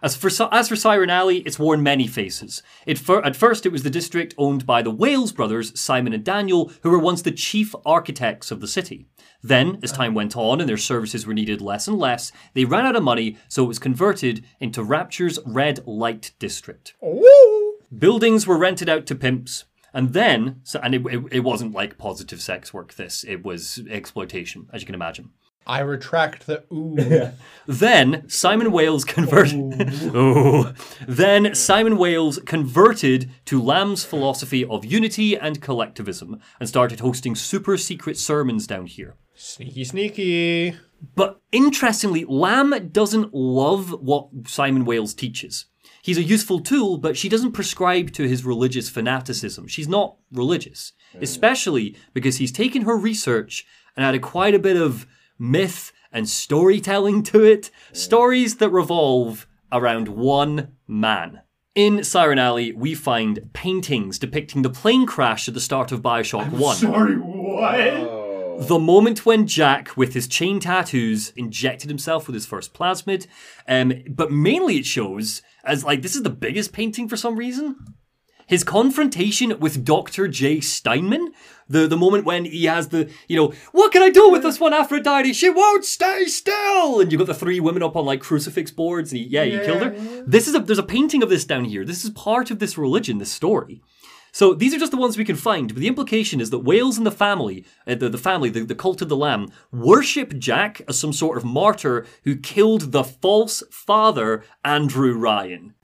As 0.00 0.14
for, 0.14 0.30
as 0.52 0.68
for 0.68 0.76
Siren 0.76 1.10
Alley, 1.10 1.38
it's 1.38 1.58
worn 1.58 1.82
many 1.82 2.06
faces. 2.06 2.62
It 2.86 2.98
fir- 2.98 3.22
at 3.22 3.34
first, 3.34 3.66
it 3.66 3.72
was 3.72 3.82
the 3.82 3.90
district 3.90 4.32
owned 4.38 4.64
by 4.64 4.80
the 4.80 4.92
Wales 4.92 5.32
brothers, 5.32 5.78
Simon 5.78 6.12
and 6.12 6.24
Daniel, 6.24 6.70
who 6.82 6.90
were 6.90 7.00
once 7.00 7.22
the 7.22 7.32
chief 7.32 7.74
architects 7.84 8.52
of 8.52 8.60
the 8.60 8.68
city. 8.68 9.08
Then, 9.42 9.80
as 9.82 9.90
time 9.90 10.14
went 10.14 10.36
on 10.36 10.60
and 10.60 10.68
their 10.68 10.76
services 10.76 11.26
were 11.26 11.34
needed 11.34 11.60
less 11.60 11.88
and 11.88 11.98
less, 11.98 12.30
they 12.54 12.64
ran 12.64 12.86
out 12.86 12.96
of 12.96 13.02
money, 13.02 13.38
so 13.48 13.64
it 13.64 13.68
was 13.68 13.80
converted 13.80 14.44
into 14.60 14.84
Rapture's 14.84 15.40
Red 15.44 15.84
Light 15.84 16.32
District. 16.38 16.94
Ooh. 17.04 17.78
Buildings 17.96 18.46
were 18.46 18.58
rented 18.58 18.88
out 18.88 19.04
to 19.06 19.14
pimps. 19.14 19.64
And 19.94 20.12
then, 20.12 20.60
so, 20.64 20.80
and 20.82 20.94
it, 20.94 21.06
it, 21.06 21.22
it 21.32 21.40
wasn't 21.40 21.72
like 21.72 21.98
positive 21.98 22.40
sex 22.40 22.72
work, 22.74 22.94
this. 22.94 23.24
It 23.24 23.44
was 23.44 23.80
exploitation, 23.90 24.68
as 24.72 24.82
you 24.82 24.86
can 24.86 24.94
imagine. 24.94 25.30
I 25.66 25.80
retract 25.80 26.46
the 26.46 26.64
ooh. 26.72 27.30
Then 27.66 28.26
Simon 28.28 28.72
Wales 28.72 29.04
converted. 29.04 29.92
Ooh. 30.16 30.72
Then 31.06 31.54
Simon 31.54 31.98
Wales 31.98 32.38
converted 32.46 33.30
to 33.44 33.60
Lamb's 33.62 34.02
philosophy 34.02 34.64
of 34.64 34.86
unity 34.86 35.36
and 35.36 35.60
collectivism 35.60 36.40
and 36.58 36.68
started 36.70 37.00
hosting 37.00 37.34
super 37.34 37.76
secret 37.76 38.16
sermons 38.16 38.66
down 38.66 38.86
here. 38.86 39.16
sneaky, 39.34 39.84
sneaky. 39.84 40.76
But 41.14 41.40
interestingly, 41.52 42.24
Lamb 42.24 42.88
doesn't 42.90 43.34
love 43.34 43.90
what 44.00 44.28
Simon 44.46 44.86
Wales 44.86 45.12
teaches. 45.12 45.66
He's 46.08 46.16
a 46.16 46.22
useful 46.22 46.60
tool, 46.60 46.96
but 46.96 47.18
she 47.18 47.28
doesn't 47.28 47.52
prescribe 47.52 48.12
to 48.12 48.26
his 48.26 48.42
religious 48.42 48.88
fanaticism. 48.88 49.68
She's 49.68 49.88
not 49.88 50.16
religious, 50.32 50.94
especially 51.20 51.98
because 52.14 52.38
he's 52.38 52.50
taken 52.50 52.86
her 52.86 52.96
research 52.96 53.66
and 53.94 54.06
added 54.06 54.22
quite 54.22 54.54
a 54.54 54.58
bit 54.58 54.78
of 54.78 55.06
myth 55.38 55.92
and 56.10 56.26
storytelling 56.26 57.24
to 57.24 57.44
it. 57.44 57.70
Stories 57.92 58.56
that 58.56 58.70
revolve 58.70 59.46
around 59.70 60.08
one 60.08 60.68
man. 60.86 61.42
In 61.74 62.02
Siren 62.02 62.38
Alley, 62.38 62.72
we 62.72 62.94
find 62.94 63.50
paintings 63.52 64.18
depicting 64.18 64.62
the 64.62 64.70
plane 64.70 65.04
crash 65.04 65.46
at 65.46 65.52
the 65.52 65.60
start 65.60 65.92
of 65.92 66.00
Bioshock 66.00 66.50
1. 66.50 66.76
Sorry, 66.76 67.16
what? 67.16 67.80
Oh. 67.80 68.17
The 68.58 68.78
moment 68.78 69.24
when 69.24 69.46
Jack, 69.46 69.96
with 69.96 70.14
his 70.14 70.26
chain 70.26 70.58
tattoos, 70.58 71.32
injected 71.36 71.88
himself 71.88 72.26
with 72.26 72.34
his 72.34 72.44
first 72.44 72.74
plasmid, 72.74 73.28
um, 73.68 74.02
but 74.08 74.32
mainly 74.32 74.78
it 74.78 74.84
shows 74.84 75.42
as 75.62 75.84
like 75.84 76.02
this 76.02 76.16
is 76.16 76.24
the 76.24 76.30
biggest 76.30 76.72
painting 76.72 77.08
for 77.08 77.16
some 77.16 77.36
reason. 77.36 77.76
His 78.48 78.64
confrontation 78.64 79.60
with 79.60 79.84
Dr. 79.84 80.26
J. 80.26 80.60
Steinman, 80.60 81.32
the, 81.68 81.86
the 81.86 81.96
moment 81.96 82.24
when 82.24 82.46
he 82.46 82.64
has 82.64 82.88
the, 82.88 83.08
you 83.28 83.36
know, 83.36 83.52
what 83.72 83.92
can 83.92 84.02
I 84.02 84.08
do 84.08 84.28
with 84.30 84.42
this 84.42 84.58
one 84.58 84.74
Aphrodite? 84.74 85.34
She 85.34 85.50
won't 85.50 85.84
stay 85.84 86.24
still! 86.24 86.98
And 86.98 87.12
you've 87.12 87.18
got 87.20 87.26
the 87.26 87.34
three 87.34 87.60
women 87.60 87.82
up 87.82 87.94
on 87.94 88.06
like 88.06 88.22
crucifix 88.22 88.70
boards, 88.72 89.12
and 89.12 89.20
he, 89.20 89.28
yeah, 89.28 89.44
you 89.44 89.60
killed 89.60 89.82
her. 89.82 89.90
This 90.26 90.48
is 90.48 90.54
a, 90.54 90.60
there's 90.60 90.78
a 90.78 90.82
painting 90.82 91.22
of 91.22 91.28
this 91.28 91.44
down 91.44 91.66
here. 91.66 91.84
This 91.84 92.04
is 92.04 92.10
part 92.10 92.50
of 92.50 92.58
this 92.58 92.76
religion, 92.76 93.18
this 93.18 93.30
story. 93.30 93.82
So 94.32 94.54
these 94.54 94.74
are 94.74 94.78
just 94.78 94.92
the 94.92 94.98
ones 94.98 95.16
we 95.16 95.24
can 95.24 95.36
find, 95.36 95.72
but 95.72 95.80
the 95.80 95.88
implication 95.88 96.40
is 96.40 96.50
that 96.50 96.58
Wales 96.60 96.96
and 96.98 97.06
the 97.06 97.10
family, 97.10 97.64
uh, 97.86 97.94
the, 97.94 98.08
the 98.08 98.18
family, 98.18 98.50
the, 98.50 98.64
the 98.64 98.74
cult 98.74 99.00
of 99.02 99.08
the 99.08 99.16
Lamb, 99.16 99.50
worship 99.72 100.38
Jack 100.38 100.82
as 100.88 100.98
some 100.98 101.12
sort 101.12 101.38
of 101.38 101.44
martyr 101.44 102.06
who 102.24 102.36
killed 102.36 102.92
the 102.92 103.04
false 103.04 103.62
father, 103.70 104.44
Andrew 104.64 105.14
Ryan. 105.16 105.74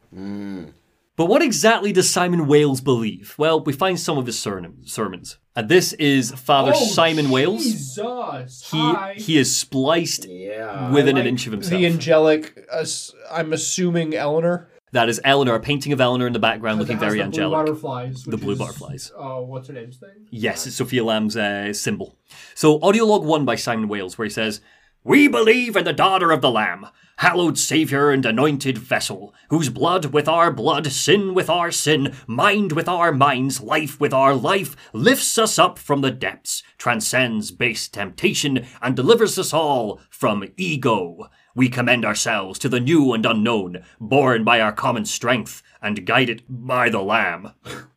But 1.17 1.27
what 1.27 1.43
exactly 1.43 1.93
does 1.93 2.11
Simon 2.11 2.47
Wales 2.49 2.81
believe? 2.81 3.35
Well, 3.39 3.61
we 3.63 3.73
find 3.73 3.99
some 4.01 4.19
of 4.19 4.27
his 4.27 4.39
sermon- 4.39 4.85
sermons. 4.87 5.39
And 5.57 5.69
this 5.69 5.93
is 5.95 6.33
Father 6.33 6.73
Oh, 6.75 6.85
Simon 6.87 7.31
Wales. 7.31 7.63
He, 7.63 8.79
Hi. 8.79 9.15
he 9.17 9.39
is 9.39 9.57
spliced 9.57 10.27
Yeah. 10.29 10.91
within 10.91 11.17
I 11.17 11.21
an 11.21 11.27
inch 11.29 11.47
of 11.47 11.53
himself. 11.53 11.79
The 11.81 11.87
angelic, 11.87 12.67
uh, 12.73 12.85
I'm 13.31 13.53
assuming 13.53 14.15
Eleanor. 14.15 14.69
That 14.95 15.09
is 15.09 15.21
Eleanor, 15.25 15.57
a 15.57 15.61
painting 15.61 15.93
of 15.93 16.01
Eleanor 16.01 16.29
in 16.29 16.33
the 16.33 16.39
background 16.39 16.79
looking 16.79 16.99
very 16.99 17.19
the 17.19 17.25
angelic. 17.25 17.51
Blue 17.51 17.75
butterflies. 17.75 18.23
The 18.23 18.37
blue 18.37 18.53
is, 18.53 18.59
butterflies. 18.59 19.13
Oh, 19.17 19.43
what's 19.43 19.67
her 19.67 19.75
name's 19.75 19.97
thing? 19.97 20.29
Yes, 20.31 20.67
it's 20.67 20.77
Sophia 20.77 21.05
Lamb's 21.05 21.37
uh, 21.37 21.73
symbol. 21.73 22.17
So, 22.55 22.81
audio 22.81 23.05
log 23.05 23.25
one 23.25 23.45
by 23.45 23.57
Simon 23.57 23.89
Wales, 23.89 24.17
where 24.17 24.25
he 24.25 24.31
says, 24.31 24.61
We 25.03 25.27
believe 25.27 25.75
in 25.75 25.85
the 25.85 25.93
daughter 25.93 26.31
of 26.31 26.43
the 26.43 26.51
Lamb, 26.51 26.87
hallowed 27.17 27.59
Saviour 27.59 28.13
and 28.13 28.25
anointed 28.25 28.79
vessel, 28.79 29.35
whose 29.51 29.69
blood 29.69 30.07
with 30.07 30.29
our 30.29 30.53
blood, 30.53 30.87
sin 30.93 31.35
with 31.35 31.51
our 31.51 31.73
sin, 31.73 32.15
mind 32.29 32.71
with 32.71 32.89
our 32.89 33.13
minds, 33.13 33.61
life 33.61 33.99
with 33.99 34.15
our 34.15 34.35
life, 34.35 34.77
lifts 34.93 35.37
us 35.39 35.59
up 35.59 35.77
from 35.77 36.03
the 36.03 36.13
depths, 36.13 36.63
transcends 36.79 37.51
base 37.51 37.89
temptation, 37.89 38.65
and 38.81 38.95
delivers 38.95 39.39
us 39.41 39.53
all 39.53 40.01
from 40.09 40.45
ego. 40.57 41.29
We 41.57 41.69
commend 41.69 42.05
ourselves 42.05 42.59
to 42.61 42.69
the 42.69 42.81
new 42.81 43.13
and 43.13 43.25
unknown, 43.25 43.85
born 44.01 44.43
by 44.43 44.61
our 44.61 44.73
common 44.73 45.05
strength, 45.05 45.63
and 45.81 46.05
guided 46.05 46.43
by 46.49 46.89
the 46.89 47.01
Lamb. 47.01 47.53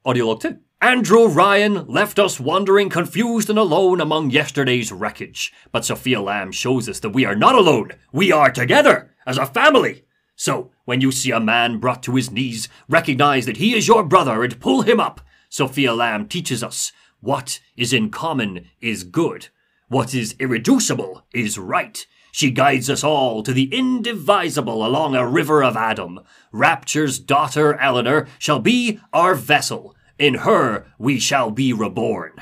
Audio 0.06 0.28
log 0.28 0.42
2. 0.42 0.60
Andrew 0.80 1.28
Ryan 1.28 1.88
left 1.88 2.20
us 2.20 2.40
wandering 2.40 2.90
confused 2.90 3.50
and 3.50 3.58
alone 3.58 4.00
among 4.00 4.30
yesterday's 4.30 4.92
wreckage. 4.92 5.52
But 5.72 5.86
Sophia 5.86 6.22
Lamb 6.22 6.52
shows 6.52 6.88
us 6.88 7.00
that 7.00 7.10
we 7.10 7.26
are 7.26 7.36
not 7.36 7.56
alone. 7.56 7.94
We 8.12 8.32
are 8.32 8.52
together 8.52 9.16
as 9.26 9.40
a 9.40 9.48
family. 9.48 10.06
So, 10.36 10.70
when 10.86 11.02
you 11.02 11.12
see 11.12 11.32
a 11.32 11.40
man 11.40 11.80
brought 11.80 12.04
to 12.04 12.16
his 12.16 12.30
knees, 12.30 12.70
recognize 12.88 13.48
that 13.48 13.58
he 13.58 13.74
is 13.74 13.88
your 13.88 14.04
brother 14.04 14.44
and 14.44 14.60
pull 14.60 14.84
him 14.84 15.00
up. 15.00 15.20
Sophia 15.50 15.96
Lamb 15.96 16.28
teaches 16.28 16.62
us 16.62 16.92
what 17.22 17.60
is 17.76 17.92
in 17.92 18.12
common 18.12 18.68
is 18.80 19.04
good. 19.04 19.48
What 19.88 20.14
is 20.14 20.36
irreducible 20.40 21.26
is 21.34 21.58
right. 21.58 22.06
She 22.38 22.52
guides 22.52 22.88
us 22.88 23.04
all 23.04 23.42
to 23.42 23.52
the 23.52 23.64
indivisible 23.76 24.86
along 24.86 25.16
a 25.16 25.28
river 25.28 25.64
of 25.64 25.76
Adam. 25.76 26.20
Rapture's 26.52 27.18
daughter 27.18 27.74
Eleanor 27.80 28.28
shall 28.38 28.60
be 28.60 29.00
our 29.12 29.34
vessel. 29.34 29.96
In 30.20 30.36
her 30.36 30.86
we 31.00 31.20
shall 31.20 31.50
be 31.50 31.74
reborn. 31.74 32.34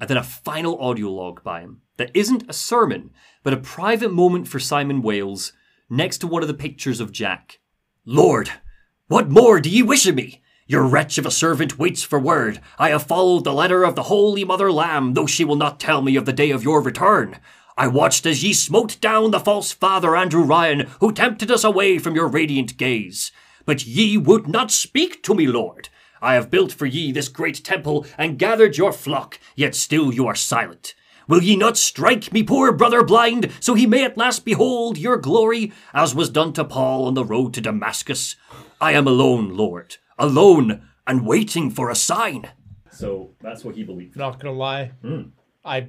And 0.00 0.10
then 0.10 0.16
a 0.16 0.24
final 0.24 0.76
audio 0.80 1.08
log 1.08 1.44
by 1.44 1.60
him 1.60 1.82
that 1.98 2.10
isn't 2.14 2.50
a 2.50 2.52
sermon, 2.52 3.12
but 3.44 3.52
a 3.52 3.58
private 3.58 4.12
moment 4.12 4.48
for 4.48 4.58
Simon 4.58 5.02
Wales 5.02 5.52
next 5.88 6.18
to 6.18 6.26
one 6.26 6.42
of 6.42 6.48
the 6.48 6.52
pictures 6.52 6.98
of 6.98 7.12
Jack. 7.12 7.60
Lord, 8.04 8.50
what 9.06 9.30
more 9.30 9.60
do 9.60 9.70
ye 9.70 9.84
wish 9.84 10.08
of 10.08 10.16
me? 10.16 10.42
Your 10.66 10.82
wretch 10.82 11.16
of 11.16 11.26
a 11.26 11.30
servant 11.30 11.78
waits 11.78 12.02
for 12.02 12.18
word. 12.18 12.60
I 12.76 12.88
have 12.88 13.04
followed 13.04 13.44
the 13.44 13.52
letter 13.52 13.84
of 13.84 13.94
the 13.94 14.02
Holy 14.02 14.44
Mother 14.44 14.72
Lamb, 14.72 15.14
though 15.14 15.26
she 15.26 15.44
will 15.44 15.54
not 15.54 15.78
tell 15.78 16.02
me 16.02 16.16
of 16.16 16.24
the 16.24 16.32
day 16.32 16.50
of 16.50 16.64
your 16.64 16.82
return. 16.82 17.38
I 17.78 17.88
watched 17.88 18.24
as 18.24 18.42
ye 18.42 18.54
smote 18.54 18.98
down 19.02 19.32
the 19.32 19.40
false 19.40 19.70
father 19.70 20.16
Andrew 20.16 20.42
Ryan, 20.42 20.88
who 21.00 21.12
tempted 21.12 21.50
us 21.50 21.62
away 21.62 21.98
from 21.98 22.14
your 22.14 22.26
radiant 22.26 22.78
gaze. 22.78 23.32
But 23.66 23.86
ye 23.86 24.16
would 24.16 24.48
not 24.48 24.70
speak 24.70 25.22
to 25.24 25.34
me, 25.34 25.46
Lord. 25.46 25.90
I 26.22 26.34
have 26.34 26.50
built 26.50 26.72
for 26.72 26.86
ye 26.86 27.12
this 27.12 27.28
great 27.28 27.62
temple 27.62 28.06
and 28.16 28.38
gathered 28.38 28.78
your 28.78 28.92
flock, 28.92 29.38
yet 29.54 29.74
still 29.74 30.14
you 30.14 30.26
are 30.26 30.34
silent. 30.34 30.94
Will 31.28 31.42
ye 31.42 31.56
not 31.56 31.76
strike 31.76 32.32
me 32.32 32.42
poor 32.42 32.72
brother 32.72 33.04
blind, 33.04 33.50
so 33.60 33.74
he 33.74 33.86
may 33.86 34.04
at 34.04 34.16
last 34.16 34.44
behold 34.44 34.96
your 34.96 35.18
glory, 35.18 35.72
as 35.92 36.14
was 36.14 36.30
done 36.30 36.52
to 36.54 36.64
Paul 36.64 37.04
on 37.04 37.14
the 37.14 37.24
road 37.24 37.52
to 37.54 37.60
Damascus? 37.60 38.36
I 38.80 38.92
am 38.92 39.06
alone, 39.06 39.50
Lord, 39.50 39.96
alone, 40.18 40.88
and 41.06 41.26
waiting 41.26 41.70
for 41.70 41.90
a 41.90 41.94
sign. 41.94 42.48
So 42.90 43.32
that's 43.42 43.64
what 43.64 43.74
he 43.74 43.82
believed. 43.82 44.16
Not 44.16 44.38
gonna 44.40 44.56
lie, 44.56 44.92
hmm. 45.02 45.22
I 45.64 45.88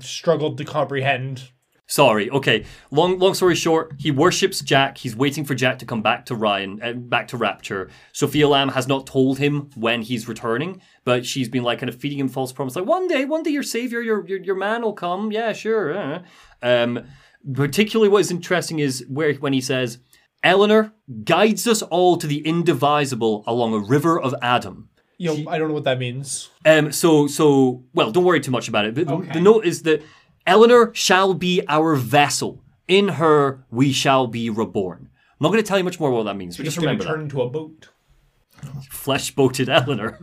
struggled 0.00 0.58
to 0.58 0.64
comprehend. 0.64 1.50
Sorry. 1.90 2.28
Okay. 2.30 2.66
Long 2.90 3.18
long 3.18 3.32
story 3.32 3.54
short, 3.54 3.94
he 3.98 4.10
worships 4.10 4.60
Jack. 4.60 4.98
He's 4.98 5.16
waiting 5.16 5.44
for 5.46 5.54
Jack 5.54 5.78
to 5.78 5.86
come 5.86 6.02
back 6.02 6.26
to 6.26 6.34
Ryan, 6.34 6.80
uh, 6.82 6.92
back 6.92 7.28
to 7.28 7.38
Rapture. 7.38 7.88
Sophia 8.12 8.46
Lamb 8.46 8.68
has 8.68 8.86
not 8.86 9.06
told 9.06 9.38
him 9.38 9.70
when 9.74 10.02
he's 10.02 10.28
returning, 10.28 10.82
but 11.04 11.24
she's 11.24 11.48
been 11.48 11.62
like 11.62 11.78
kind 11.78 11.88
of 11.88 11.98
feeding 11.98 12.18
him 12.18 12.28
false 12.28 12.52
promise, 12.52 12.76
like 12.76 12.84
one 12.84 13.08
day, 13.08 13.24
one 13.24 13.42
day 13.42 13.50
your 13.50 13.62
savior, 13.62 14.02
your 14.02 14.26
your, 14.28 14.38
your 14.38 14.54
man 14.54 14.82
will 14.82 14.92
come. 14.92 15.32
Yeah, 15.32 15.54
sure. 15.54 15.96
uh." 15.96 16.22
Um, 16.60 17.06
particularly, 17.54 18.10
what 18.10 18.20
is 18.20 18.30
interesting 18.30 18.80
is 18.80 19.06
where 19.08 19.32
when 19.34 19.54
he 19.54 19.62
says, 19.62 19.98
"Eleanor 20.42 20.92
guides 21.24 21.66
us 21.66 21.80
all 21.80 22.18
to 22.18 22.26
the 22.26 22.46
indivisible 22.46 23.44
along 23.46 23.72
a 23.72 23.78
river 23.78 24.20
of 24.20 24.34
Adam." 24.42 24.90
You 25.20 25.36
know, 25.44 25.50
I 25.50 25.58
don't 25.58 25.68
know 25.68 25.74
what 25.74 25.84
that 25.84 25.98
means. 25.98 26.48
Um, 26.64 26.92
so, 26.92 27.26
so, 27.26 27.82
well, 27.92 28.10
don't 28.12 28.24
worry 28.24 28.40
too 28.40 28.52
much 28.52 28.68
about 28.68 28.84
it. 28.86 28.94
The, 28.94 29.04
the- 29.04 29.12
Okay. 29.14 29.32
the 29.32 29.40
note 29.40 29.64
is 29.66 29.82
that 29.82 30.02
Eleanor 30.46 30.92
shall 30.94 31.34
be 31.34 31.60
our 31.68 31.94
vessel. 31.96 32.62
In 32.86 33.08
her 33.08 33.64
we 33.70 33.92
shall 33.92 34.26
be 34.28 34.48
reborn. 34.48 35.10
I'm 35.10 35.44
not 35.44 35.48
going 35.50 35.62
to 35.62 35.66
tell 35.68 35.76
you 35.76 35.84
much 35.84 36.00
more 36.00 36.10
what 36.10 36.22
that 36.22 36.36
means, 36.36 36.56
but 36.56 36.64
Just 36.64 36.78
remember 36.78 37.04
turn 37.04 37.18
that. 37.18 37.24
into 37.24 37.42
a 37.42 37.50
boat. 37.50 37.90
Flesh-boated 38.90 39.68
Eleanor. 39.68 40.18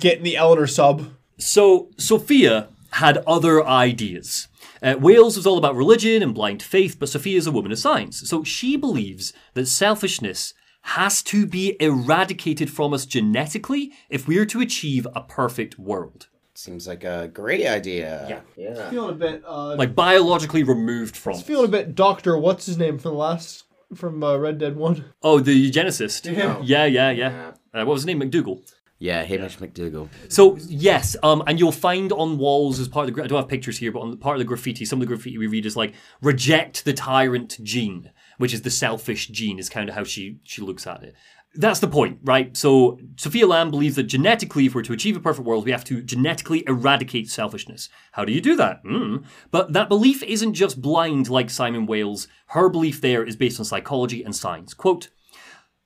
Getting 0.00 0.22
the 0.22 0.36
Eleanor 0.36 0.66
sub. 0.66 1.10
So, 1.38 1.90
Sophia 1.98 2.68
had 2.92 3.18
other 3.26 3.64
ideas. 3.66 4.48
Uh, 4.82 4.94
Wales 4.98 5.36
was 5.36 5.46
all 5.46 5.58
about 5.58 5.74
religion 5.76 6.22
and 6.22 6.34
blind 6.34 6.62
faith, 6.62 6.96
but 6.98 7.08
Sophia 7.08 7.36
is 7.38 7.46
a 7.46 7.52
woman 7.52 7.72
of 7.72 7.78
science. 7.78 8.20
So 8.28 8.44
she 8.44 8.76
believes 8.76 9.32
that 9.54 9.66
selfishness 9.66 10.54
has 10.90 11.22
to 11.24 11.46
be 11.46 11.76
eradicated 11.80 12.70
from 12.70 12.94
us 12.94 13.04
genetically 13.06 13.92
if 14.08 14.28
we 14.28 14.38
are 14.38 14.46
to 14.46 14.60
achieve 14.60 15.06
a 15.14 15.20
perfect 15.20 15.78
world. 15.78 16.28
Seems 16.54 16.86
like 16.86 17.04
a 17.04 17.28
great 17.32 17.66
idea. 17.66 18.24
Yeah. 18.28 18.40
Yeah. 18.56 18.90
Feeling 18.90 19.10
a 19.10 19.18
bit. 19.18 19.42
Uh, 19.46 19.74
Like 19.76 19.94
biologically 19.94 20.62
removed 20.62 21.16
from. 21.16 21.34
us. 21.34 21.42
feeling 21.42 21.66
a 21.66 21.68
bit. 21.68 21.94
Doctor, 21.94 22.38
what's 22.38 22.66
his 22.66 22.78
name 22.78 22.98
from 22.98 23.10
the 23.12 23.18
last 23.18 23.64
from 23.94 24.22
uh, 24.22 24.36
Red 24.36 24.58
Dead 24.58 24.76
One? 24.76 25.04
Oh, 25.22 25.38
the 25.40 25.52
eugenicist. 25.70 26.24
Yeah. 26.34 26.60
yeah, 26.62 26.86
yeah. 26.86 27.10
yeah. 27.10 27.48
Uh, 27.74 27.84
what 27.84 27.88
was 27.88 28.02
his 28.02 28.06
name? 28.06 28.20
MacDougal. 28.20 28.62
Yeah, 28.98 29.24
Hamish 29.24 29.58
MacDougal. 29.58 30.08
So 30.30 30.56
yes, 30.66 31.16
um, 31.22 31.42
and 31.46 31.60
you'll 31.60 31.72
find 31.72 32.10
on 32.12 32.38
walls 32.38 32.80
as 32.80 32.88
part 32.88 33.06
of 33.08 33.14
the. 33.14 33.22
I 33.22 33.26
don't 33.26 33.38
have 33.38 33.48
pictures 33.48 33.76
here, 33.76 33.92
but 33.92 34.00
on 34.00 34.10
the 34.10 34.16
part 34.16 34.36
of 34.36 34.38
the 34.38 34.46
graffiti, 34.46 34.86
some 34.86 35.02
of 35.02 35.06
the 35.06 35.14
graffiti 35.14 35.36
we 35.36 35.46
read 35.48 35.66
is 35.66 35.76
like 35.76 35.92
"reject 36.22 36.86
the 36.86 36.94
tyrant 36.94 37.58
gene," 37.62 38.10
which 38.38 38.54
is 38.54 38.62
the 38.62 38.70
selfish 38.70 39.28
gene. 39.28 39.58
Is 39.58 39.68
kind 39.68 39.88
of 39.88 39.94
how 39.94 40.04
she 40.04 40.38
she 40.44 40.62
looks 40.62 40.86
at 40.86 41.02
it. 41.02 41.14
That's 41.54 41.80
the 41.80 41.88
point, 41.88 42.18
right? 42.22 42.54
So 42.56 42.98
Sophia 43.16 43.46
Lamb 43.46 43.70
believes 43.70 43.96
that 43.96 44.04
genetically, 44.04 44.66
if 44.66 44.74
we're 44.74 44.82
to 44.82 44.92
achieve 44.92 45.16
a 45.16 45.20
perfect 45.20 45.46
world, 45.46 45.64
we 45.64 45.70
have 45.70 45.84
to 45.84 46.02
genetically 46.02 46.64
eradicate 46.66 47.30
selfishness. 47.30 47.88
How 48.12 48.24
do 48.26 48.32
you 48.32 48.42
do 48.42 48.56
that? 48.56 48.80
Hmm. 48.84 49.18
But 49.50 49.72
that 49.72 49.88
belief 49.88 50.22
isn't 50.22 50.54
just 50.54 50.82
blind 50.82 51.30
like 51.30 51.48
Simon 51.48 51.86
Wales. 51.86 52.28
Her 52.48 52.68
belief 52.68 53.00
there 53.00 53.24
is 53.24 53.36
based 53.36 53.58
on 53.58 53.64
psychology 53.64 54.22
and 54.22 54.36
science. 54.36 54.74
Quote. 54.74 55.08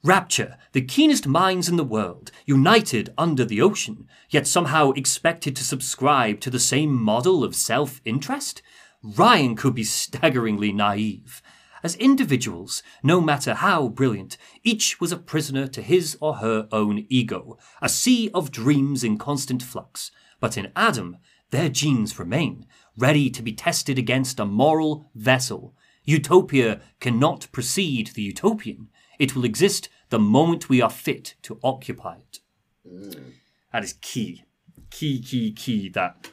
Rapture, 0.03 0.57
the 0.73 0.81
keenest 0.81 1.27
minds 1.27 1.69
in 1.69 1.77
the 1.77 1.85
world, 1.85 2.31
united 2.47 3.13
under 3.19 3.45
the 3.45 3.61
ocean, 3.61 4.09
yet 4.31 4.47
somehow 4.47 4.93
expected 4.93 5.55
to 5.57 5.63
subscribe 5.63 6.41
to 6.41 6.49
the 6.49 6.59
same 6.59 6.91
model 6.91 7.45
of 7.45 7.55
self 7.55 8.01
interest? 8.07 8.63
Ryan 9.03 9.57
could 9.57 9.75
be 9.75 9.85
staggeringly 9.85 10.73
naive. 10.73 11.43
As 11.83 11.97
individuals, 11.97 12.83
no 13.03 13.21
matter 13.21 13.55
how 13.55 13.89
brilliant, 13.89 14.37
each 14.63 15.01
was 15.01 15.13
a 15.13 15.17
prisoner 15.17 15.67
to 15.69 15.83
his 15.83 16.17
or 16.21 16.37
her 16.37 16.69
own 16.71 17.07
ego, 17.09 17.59
a 17.81 17.89
sea 17.89 18.31
of 18.35 18.51
dreams 18.51 19.03
in 19.03 19.17
constant 19.17 19.63
flux. 19.63 20.11
But 20.41 20.59
in 20.59 20.73
Adam, 20.77 21.17
their 21.51 21.69
genes 21.69 22.19
remain, 22.19 22.67
ready 22.97 23.31
to 23.31 23.43
be 23.43 23.53
tested 23.53 23.99
against 23.99 24.39
a 24.39 24.45
moral 24.45 25.11
vessel. 25.15 25.75
Utopia 26.05 26.81
cannot 27.01 27.49
precede 27.53 28.09
the 28.09 28.23
utopian. 28.23 28.89
It 29.19 29.35
will 29.35 29.45
exist 29.45 29.89
the 30.11 30.19
moment 30.19 30.69
we 30.69 30.81
are 30.83 30.91
fit 30.91 31.35
to 31.43 31.59
occupy 31.63 32.17
it. 32.17 32.41
Mm. 32.87 33.33
That 33.73 33.85
is 33.85 33.95
key. 34.01 34.45
Key, 34.91 35.23
key, 35.23 35.53
key, 35.53 35.89
that. 35.91 36.33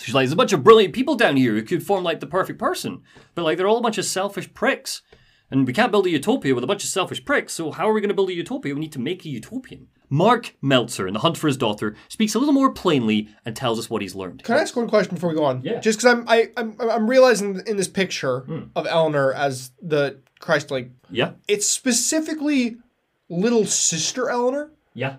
She's 0.00 0.14
like, 0.14 0.22
there's 0.22 0.32
a 0.32 0.36
bunch 0.36 0.52
of 0.52 0.64
brilliant 0.64 0.94
people 0.94 1.14
down 1.14 1.36
here 1.36 1.54
who 1.54 1.62
could 1.62 1.82
form 1.82 2.04
like 2.04 2.20
the 2.20 2.26
perfect 2.26 2.58
person, 2.58 3.02
but 3.34 3.44
like 3.44 3.56
they're 3.56 3.68
all 3.68 3.78
a 3.78 3.82
bunch 3.82 3.98
of 3.98 4.04
selfish 4.04 4.52
pricks. 4.54 5.02
And 5.50 5.66
we 5.66 5.72
can't 5.72 5.90
build 5.90 6.06
a 6.06 6.10
utopia 6.10 6.54
with 6.54 6.62
a 6.62 6.66
bunch 6.66 6.84
of 6.84 6.90
selfish 6.90 7.24
pricks, 7.24 7.54
so 7.54 7.70
how 7.70 7.88
are 7.88 7.92
we 7.92 8.02
going 8.02 8.10
to 8.10 8.14
build 8.14 8.28
a 8.28 8.34
utopia? 8.34 8.74
We 8.74 8.80
need 8.80 8.92
to 8.92 8.98
make 8.98 9.24
a 9.24 9.30
utopian. 9.30 9.88
Mark 10.10 10.54
Meltzer, 10.62 11.06
in 11.06 11.14
The 11.14 11.20
Hunt 11.20 11.36
for 11.36 11.46
His 11.46 11.56
Daughter, 11.56 11.94
speaks 12.08 12.34
a 12.34 12.38
little 12.38 12.54
more 12.54 12.72
plainly 12.72 13.28
and 13.44 13.54
tells 13.54 13.78
us 13.78 13.90
what 13.90 14.02
he's 14.02 14.14
learned. 14.14 14.42
Can 14.44 14.56
I 14.56 14.60
ask 14.60 14.74
one 14.76 14.88
question 14.88 15.14
before 15.14 15.30
we 15.30 15.36
go 15.36 15.44
on? 15.44 15.62
Yeah. 15.62 15.80
Just 15.80 15.98
because 15.98 16.12
I'm 16.12 16.28
I, 16.28 16.50
I'm 16.56 16.76
I'm 16.80 17.08
realizing 17.08 17.62
in 17.66 17.76
this 17.76 17.88
picture 17.88 18.40
hmm. 18.40 18.64
of 18.74 18.86
Eleanor 18.86 19.32
as 19.34 19.70
the 19.82 20.20
Christ 20.40 20.70
like 20.70 20.90
Yeah? 21.10 21.32
it's 21.46 21.66
specifically 21.66 22.76
little 23.28 23.66
sister 23.66 24.30
Eleanor. 24.30 24.72
Yeah. 24.94 25.16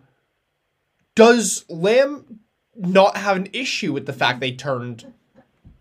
Does 1.15 1.65
Lamb 1.69 2.39
not 2.80 3.18
have 3.18 3.38
an 3.38 3.47
issue 3.53 3.93
with 3.93 4.06
the 4.06 4.14
fact 4.14 4.39
they 4.39 4.51
turned 4.51 5.14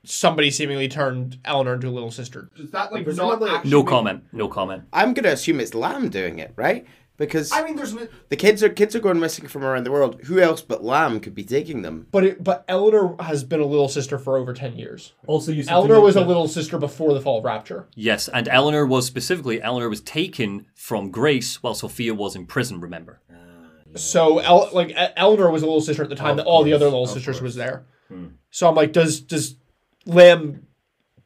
somebody 0.05 0.51
seemingly 0.51 0.89
turned 0.89 1.39
Eleanor 1.45 1.75
into 1.75 1.89
a 1.89 1.91
little 1.91 2.11
sister? 2.11 2.51
Does 2.57 2.71
that 2.71 2.93
like 2.93 3.01
not 3.01 3.05
Presumably- 3.05 3.51
actually 3.51 3.71
No 3.71 3.85
comment. 3.85 4.25
No 4.33 4.49
comment. 4.49 4.85
I'm 4.93 5.15
gonna 5.15 5.29
assume 5.31 5.61
it's 5.61 5.75
Lamb 5.75 6.09
doing 6.09 6.39
it, 6.39 6.53
right? 6.57 6.87
Because 7.19 7.51
I 7.51 7.65
mean, 7.65 7.75
there's 7.75 7.97
the 8.29 8.37
kids 8.37 8.63
are 8.63 8.69
kids 8.69 8.95
are 8.95 9.01
going 9.01 9.19
missing 9.19 9.49
from 9.49 9.65
around 9.65 9.85
the 9.85 9.91
world. 9.91 10.21
Who 10.27 10.39
else 10.39 10.63
but 10.63 10.85
Lamb 10.85 11.19
could 11.19 11.35
be 11.35 11.43
taking 11.43 11.83
them? 11.83 12.07
but 12.13 12.25
it, 12.25 12.45
but 12.45 12.65
Eleanor 12.69 13.17
has 13.21 13.43
been 13.43 13.59
a 13.61 13.67
little 13.67 13.89
sister 13.89 14.19
for 14.21 14.37
over 14.37 14.55
ten 14.55 14.79
years. 14.79 15.15
Also, 15.27 15.51
you 15.51 15.65
said 15.65 15.73
Eleanor 15.73 16.01
was 16.01 16.15
a 16.15 16.25
little 16.25 16.47
sister 16.47 16.79
before 16.79 17.13
the 17.15 17.21
fall 17.21 17.39
of 17.39 17.45
Rapture. 17.45 17.89
Yes, 17.97 18.29
and 18.29 18.47
Eleanor 18.49 18.87
was 18.87 19.05
specifically, 19.05 19.61
Eleanor 19.61 19.89
was 19.89 20.01
taken 20.01 20.67
from 20.77 21.11
Grace 21.11 21.61
while 21.61 21.75
Sophia 21.75 22.15
was 22.15 22.37
in 22.37 22.47
prison, 22.47 22.81
remember? 22.81 23.21
Ah. 23.33 23.35
So 23.95 24.39
El- 24.39 24.71
like 24.73 24.93
Eleanor 25.17 25.51
was 25.51 25.63
a 25.63 25.67
little 25.67 25.81
sister 25.81 26.03
at 26.03 26.09
the 26.09 26.15
time 26.17 26.37
that 26.37 26.47
all 26.47 26.63
the 26.63 26.73
other 26.73 26.87
little 26.87 27.07
sisters 27.07 27.41
was 27.41 27.55
there. 27.55 27.87
So 28.51 28.69
I'm 28.69 28.75
like, 28.75 28.93
does 28.93 29.21
does 29.21 29.57
Lamb 30.07 30.67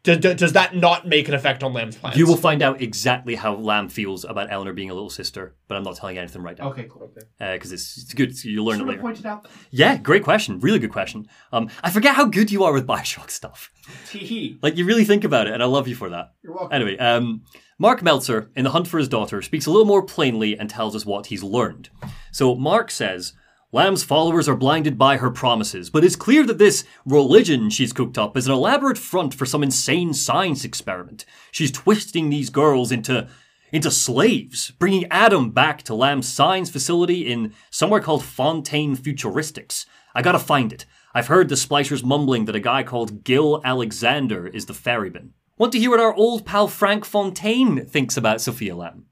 does, 0.05 0.19
does 0.19 0.53
that 0.55 0.75
not 0.75 1.07
make 1.07 1.29
an 1.29 1.35
effect 1.35 1.63
on 1.63 1.73
Lamb's 1.73 1.97
plans? 1.97 2.17
You 2.17 2.27
will 2.27 2.37
find 2.37 2.61
out 2.61 2.83
exactly 2.83 3.37
how 3.37 3.55
Lamb 3.55 3.89
feels 3.89 4.25
about 4.25 4.51
Eleanor 4.51 4.73
being 4.73 4.91
a 4.91 4.95
little 4.95 5.11
sister, 5.11 5.55
but 5.69 5.77
I'm 5.77 5.85
not 5.85 5.95
telling 5.95 6.17
you 6.17 6.23
anything 6.23 6.43
right 6.43 6.59
now. 6.59 6.71
Okay, 6.71 6.89
cool. 6.91 7.13
Because 7.39 7.71
it's, 7.71 7.97
it's 7.99 8.13
good, 8.13 8.37
so 8.37 8.49
you'll 8.49 8.65
learn 8.65 8.75
it 8.75 8.79
Should 8.79 8.87
have 8.89 8.89
later. 8.89 9.01
pointed 9.03 9.27
out. 9.27 9.47
Yeah, 9.71 9.97
great 9.99 10.25
question. 10.25 10.59
Really 10.59 10.81
good 10.81 10.91
question. 10.91 11.29
Um, 11.53 11.69
I 11.85 11.91
forget 11.91 12.17
how 12.17 12.25
good 12.25 12.51
you 12.51 12.65
are 12.65 12.73
with 12.73 12.85
Bioshock 12.85 13.31
stuff. 13.31 13.71
Tee 14.09 14.59
Like, 14.61 14.77
you 14.77 14.85
really 14.87 15.05
think 15.05 15.23
about 15.23 15.47
it, 15.47 15.53
and 15.55 15.63
I 15.63 15.67
love 15.67 15.87
you 15.87 15.95
for 15.95 16.09
that. 16.11 16.33
You're 16.43 16.55
welcome. 16.55 16.73
Anyway, 16.75 16.99
um, 16.99 17.43
Mark 17.83 18.01
Meltzer, 18.01 18.49
in 18.55 18.63
The 18.63 18.71
Hunt 18.71 18.87
for 18.87 18.99
His 18.99 19.09
Daughter, 19.09 19.43
speaks 19.43 19.67
a 19.67 19.71
little 19.73 19.85
more 19.85 20.05
plainly 20.05 20.57
and 20.57 20.71
tells 20.71 20.95
us 20.95 21.05
what 21.05 21.27
he's 21.27 21.43
learned. 21.43 21.89
So, 22.31 22.55
Mark 22.55 22.93
says, 22.93 23.33
Lamb's 23.73 24.05
followers 24.05 24.49
are 24.49 24.55
blinded 24.55 24.97
by 24.97 25.17
her 25.17 25.33
promises, 25.33 25.91
but 25.91 26.05
it's 26.05 26.15
clear 26.15 26.47
that 26.47 26.59
this 26.59 26.85
religion 27.05 27.71
she's 27.71 27.93
cooked 27.93 28.17
up 28.17 28.37
is 28.37 28.47
an 28.47 28.53
elaborate 28.53 28.99
front 28.99 29.35
for 29.35 29.47
some 29.47 29.65
insane 29.65 30.15
science 30.15 30.65
experiment. 30.65 31.25
She's 31.51 31.73
twisting 31.73 32.31
these 32.31 32.51
girls 32.51 32.93
into 32.93 33.29
into 33.73 33.91
slaves, 33.91 34.71
bringing 34.79 35.11
Adam 35.11 35.51
back 35.51 35.83
to 35.83 35.95
Lamb's 35.97 36.29
science 36.29 36.71
facility 36.71 37.33
in 37.33 37.53
somewhere 37.73 38.01
called 38.01 38.23
Fontaine 38.23 38.97
Futuristics. 38.97 39.87
I 40.15 40.23
gotta 40.23 40.39
find 40.39 40.73
it. 40.73 40.87
I've 41.15 41.27
heard 41.27 41.49
the 41.49 41.57
splicers 41.57 42.05
mumbling 42.05 42.45
that 42.45 42.55
a 42.55 42.61
guy 42.61 42.85
called 42.85 43.25
Gil 43.25 43.61
Alexander 43.65 44.47
is 44.47 44.67
the 44.67 44.75
ferryman. 44.75 45.33
Want 45.59 45.73
to 45.73 45.79
hear 45.79 45.91
what 45.91 46.01
our 46.01 46.15
old 46.15 46.45
pal 46.45 46.67
Frank 46.69 47.05
Fontaine 47.05 47.85
thinks 47.87 48.17
about 48.17 48.41
Sophia 48.41 48.75
Lamb? 48.75 49.07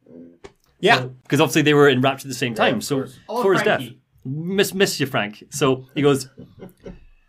yeah. 0.81 1.07
Because 1.23 1.41
obviously 1.41 1.63
they 1.63 1.75
were 1.75 1.89
enraptured 1.89 2.27
at 2.27 2.33
the 2.33 2.39
same 2.39 2.55
time, 2.55 2.81
so 2.81 3.07
Oh, 3.29 3.43
for 3.43 3.53
his 3.53 3.63
oh, 3.63 3.65
death. 3.65 3.83
Miss, 4.25 4.75
miss 4.75 4.99
you, 5.01 5.07
Frank. 5.07 5.45
So 5.51 5.87
he 5.95 6.03
goes. 6.03 6.29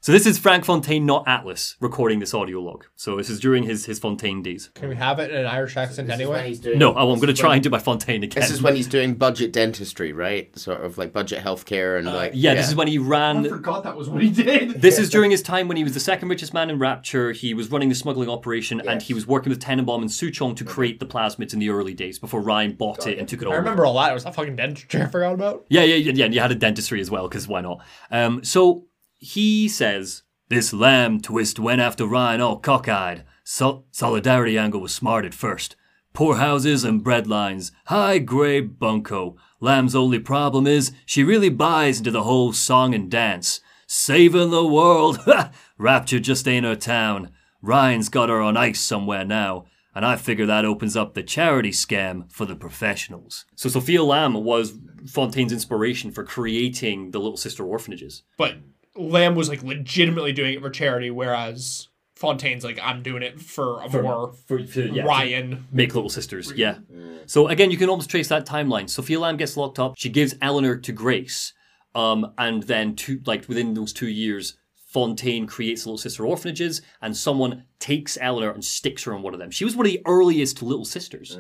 So 0.03 0.11
this 0.11 0.25
is 0.25 0.39
Frank 0.39 0.65
Fontaine, 0.65 1.05
not 1.05 1.27
Atlas, 1.27 1.75
recording 1.79 2.17
this 2.17 2.33
audio 2.33 2.59
log. 2.59 2.85
So 2.95 3.17
this 3.17 3.29
is 3.29 3.39
during 3.39 3.61
his, 3.61 3.85
his 3.85 3.99
Fontaine 3.99 4.41
days. 4.41 4.71
Can 4.73 4.89
we 4.89 4.95
have 4.95 5.19
it 5.19 5.29
in 5.29 5.41
an 5.41 5.45
Irish 5.45 5.77
accent 5.77 6.07
This 6.07 6.19
is 6.19 6.27
when 6.27 6.37
anyway? 6.39 6.47
he's 6.49 6.59
doing- 6.59 6.79
No, 6.79 6.95
oh, 6.95 7.11
I'm 7.11 7.19
going 7.19 7.27
to 7.27 7.33
is 7.33 7.37
try 7.39 7.49
when- 7.49 7.57
and 7.57 7.63
do 7.63 7.69
my 7.69 7.77
Fontaine 7.77 8.23
again. 8.23 8.41
This 8.41 8.49
is 8.49 8.63
when 8.63 8.75
he's 8.75 8.87
doing 8.87 9.13
budget 9.13 9.53
dentistry, 9.53 10.11
right? 10.11 10.57
Sort 10.57 10.81
of 10.83 10.97
like 10.97 11.13
budget 11.13 11.43
healthcare 11.43 11.99
and 11.99 12.07
like 12.07 12.31
yeah, 12.33 12.55
this 12.55 12.67
is 12.67 12.73
when 12.73 12.87
he 12.87 12.97
I 12.97 13.01
ran. 13.03 13.47
forgot 13.47 13.83
that 13.83 13.95
was 13.95 14.09
what 14.09 14.23
he 14.23 14.31
did. 14.31 14.71
This 14.81 14.97
is 14.97 15.11
during 15.11 15.29
his 15.29 15.43
time 15.43 15.67
when 15.67 15.77
he 15.77 15.83
was 15.83 15.93
the 15.93 15.99
second 15.99 16.29
richest 16.29 16.51
man 16.51 16.71
in 16.71 16.79
Rapture. 16.79 17.31
He 17.31 17.53
was 17.53 17.69
running 17.69 17.89
the 17.89 17.93
smuggling 17.93 18.27
operation, 18.27 18.81
and 18.81 19.03
he 19.03 19.13
was 19.13 19.27
working 19.27 19.51
with 19.51 19.59
Tenenbaum 19.59 20.01
and 20.01 20.09
Suchong 20.09 20.55
to 20.55 20.63
create 20.65 20.99
the 20.99 21.05
plasmids 21.05 21.53
in 21.53 21.59
the 21.59 21.69
early 21.69 21.93
days 21.93 22.17
before 22.17 22.41
Ryan 22.41 22.73
bought 22.73 23.05
it 23.05 23.19
and 23.19 23.27
took 23.27 23.43
it 23.43 23.47
all. 23.47 23.53
I 23.53 23.57
remember 23.57 23.85
all 23.85 23.93
that. 23.99 24.09
It 24.09 24.13
was 24.15 24.23
that 24.23 24.33
fucking 24.33 24.55
dentistry 24.55 24.99
I 25.03 25.05
forgot 25.05 25.35
about. 25.35 25.65
Yeah, 25.69 25.83
yeah, 25.83 25.93
yeah, 25.97 26.13
yeah. 26.15 26.25
And 26.25 26.33
you 26.33 26.39
had 26.39 26.51
a 26.51 26.55
dentistry 26.55 26.99
as 27.01 27.11
well, 27.11 27.27
because 27.29 27.47
why 27.47 27.61
not? 27.61 27.85
Um, 28.09 28.43
so 28.43 28.85
he 29.22 29.69
says 29.69 30.23
This 30.49 30.73
lamb 30.73 31.22
twist 31.22 31.60
went 31.60 31.80
after 31.80 32.06
Ryan 32.06 32.41
all 32.41 32.60
cockeyed. 32.60 33.23
Sol- 33.43 33.85
solidarity 33.91 34.57
angle 34.57 34.81
was 34.81 34.93
smart 34.93 35.26
at 35.26 35.34
first. 35.34 35.76
Poor 36.14 36.35
houses 36.35 36.84
and 36.84 37.03
bread 37.03 37.27
lines. 37.27 37.72
High 37.85 38.18
grade 38.18 38.80
bunco. 38.80 39.38
Lamb's 39.61 39.95
only 39.95 40.19
problem 40.19 40.68
is 40.68 40.91
she 41.06 41.23
really 41.23 41.49
buys 41.49 41.99
into 41.99 42.11
the 42.11 42.23
whole 42.23 42.52
song 42.52 42.93
and 42.93 43.10
dance. 43.10 43.61
Saving 43.88 44.49
the 44.49 44.65
world. 44.65 45.19
Rapture 45.77 46.19
just 46.19 46.48
ain't 46.48 46.65
her 46.65 46.76
town. 46.76 47.31
Ryan's 47.61 48.10
got 48.10 48.30
her 48.30 48.41
on 48.41 48.57
ice 48.57 48.81
somewhere 48.81 49.23
now. 49.23 49.65
And 49.93 50.06
I 50.06 50.15
figure 50.15 50.45
that 50.45 50.65
opens 50.65 50.95
up 50.95 51.14
the 51.14 51.23
charity 51.23 51.72
scam 51.72 52.31
for 52.31 52.45
the 52.45 52.56
professionals. 52.56 53.45
So 53.56 53.69
Sophia 53.69 54.03
Lamb 54.03 54.34
was 54.34 54.77
Fontaine's 55.06 55.52
inspiration 55.52 56.11
for 56.11 56.23
creating 56.23 57.11
the 57.11 57.19
Little 57.19 57.38
Sister 57.38 57.65
orphanages. 57.65 58.23
But 58.38 58.56
Lamb 58.95 59.35
was 59.35 59.49
like 59.49 59.63
legitimately 59.63 60.34
doing 60.34 60.53
it 60.55 60.61
for 60.61 60.69
charity, 60.69 61.11
whereas 61.11 61.88
Fontaine's 62.15 62.63
like, 62.63 62.80
I'm 62.84 63.01
doing 63.01 63.23
it 63.23 63.39
for 63.39 63.80
a 63.81 63.89
more 63.89 64.34
For, 64.47 64.63
for- 64.65 64.80
yeah, 64.81 65.01
to 65.03 65.07
Ryan. 65.07 65.68
Make 65.72 65.95
little 65.95 66.09
sisters, 66.09 66.51
yeah. 66.55 66.77
So 67.26 67.47
again, 67.47 67.72
you 67.72 67.77
can 67.77 67.89
almost 67.89 68.09
trace 68.09 68.27
that 68.27 68.45
timeline. 68.45 68.89
Sophia 68.89 69.19
Lamb 69.19 69.38
gets 69.38 69.55
locked 69.57 69.80
up. 69.80 69.93
She 69.97 70.09
gives 70.09 70.35
Eleanor 70.41 70.76
to 70.77 70.91
Grace, 70.91 71.53
um, 71.95 72.34
and 72.38 72.63
then 72.63 72.95
two, 72.95 73.22
like 73.26 73.47
within 73.47 73.73
those 73.73 73.93
two 73.93 74.07
years, 74.09 74.55
Fontaine 74.91 75.47
creates 75.47 75.85
little 75.85 75.97
sister 75.97 76.26
orphanages, 76.26 76.81
and 77.01 77.15
someone 77.15 77.63
takes 77.80 78.18
Eleanor 78.19 78.51
and 78.51 78.63
sticks 78.63 79.05
her 79.05 79.15
in 79.15 79.22
one 79.22 79.34
of 79.34 79.39
them. 79.39 79.49
She 79.49 79.63
was 79.63 79.76
one 79.76 79.85
of 79.85 79.91
the 79.91 80.01
earliest 80.05 80.61
little 80.61 80.84
sisters. 80.84 81.39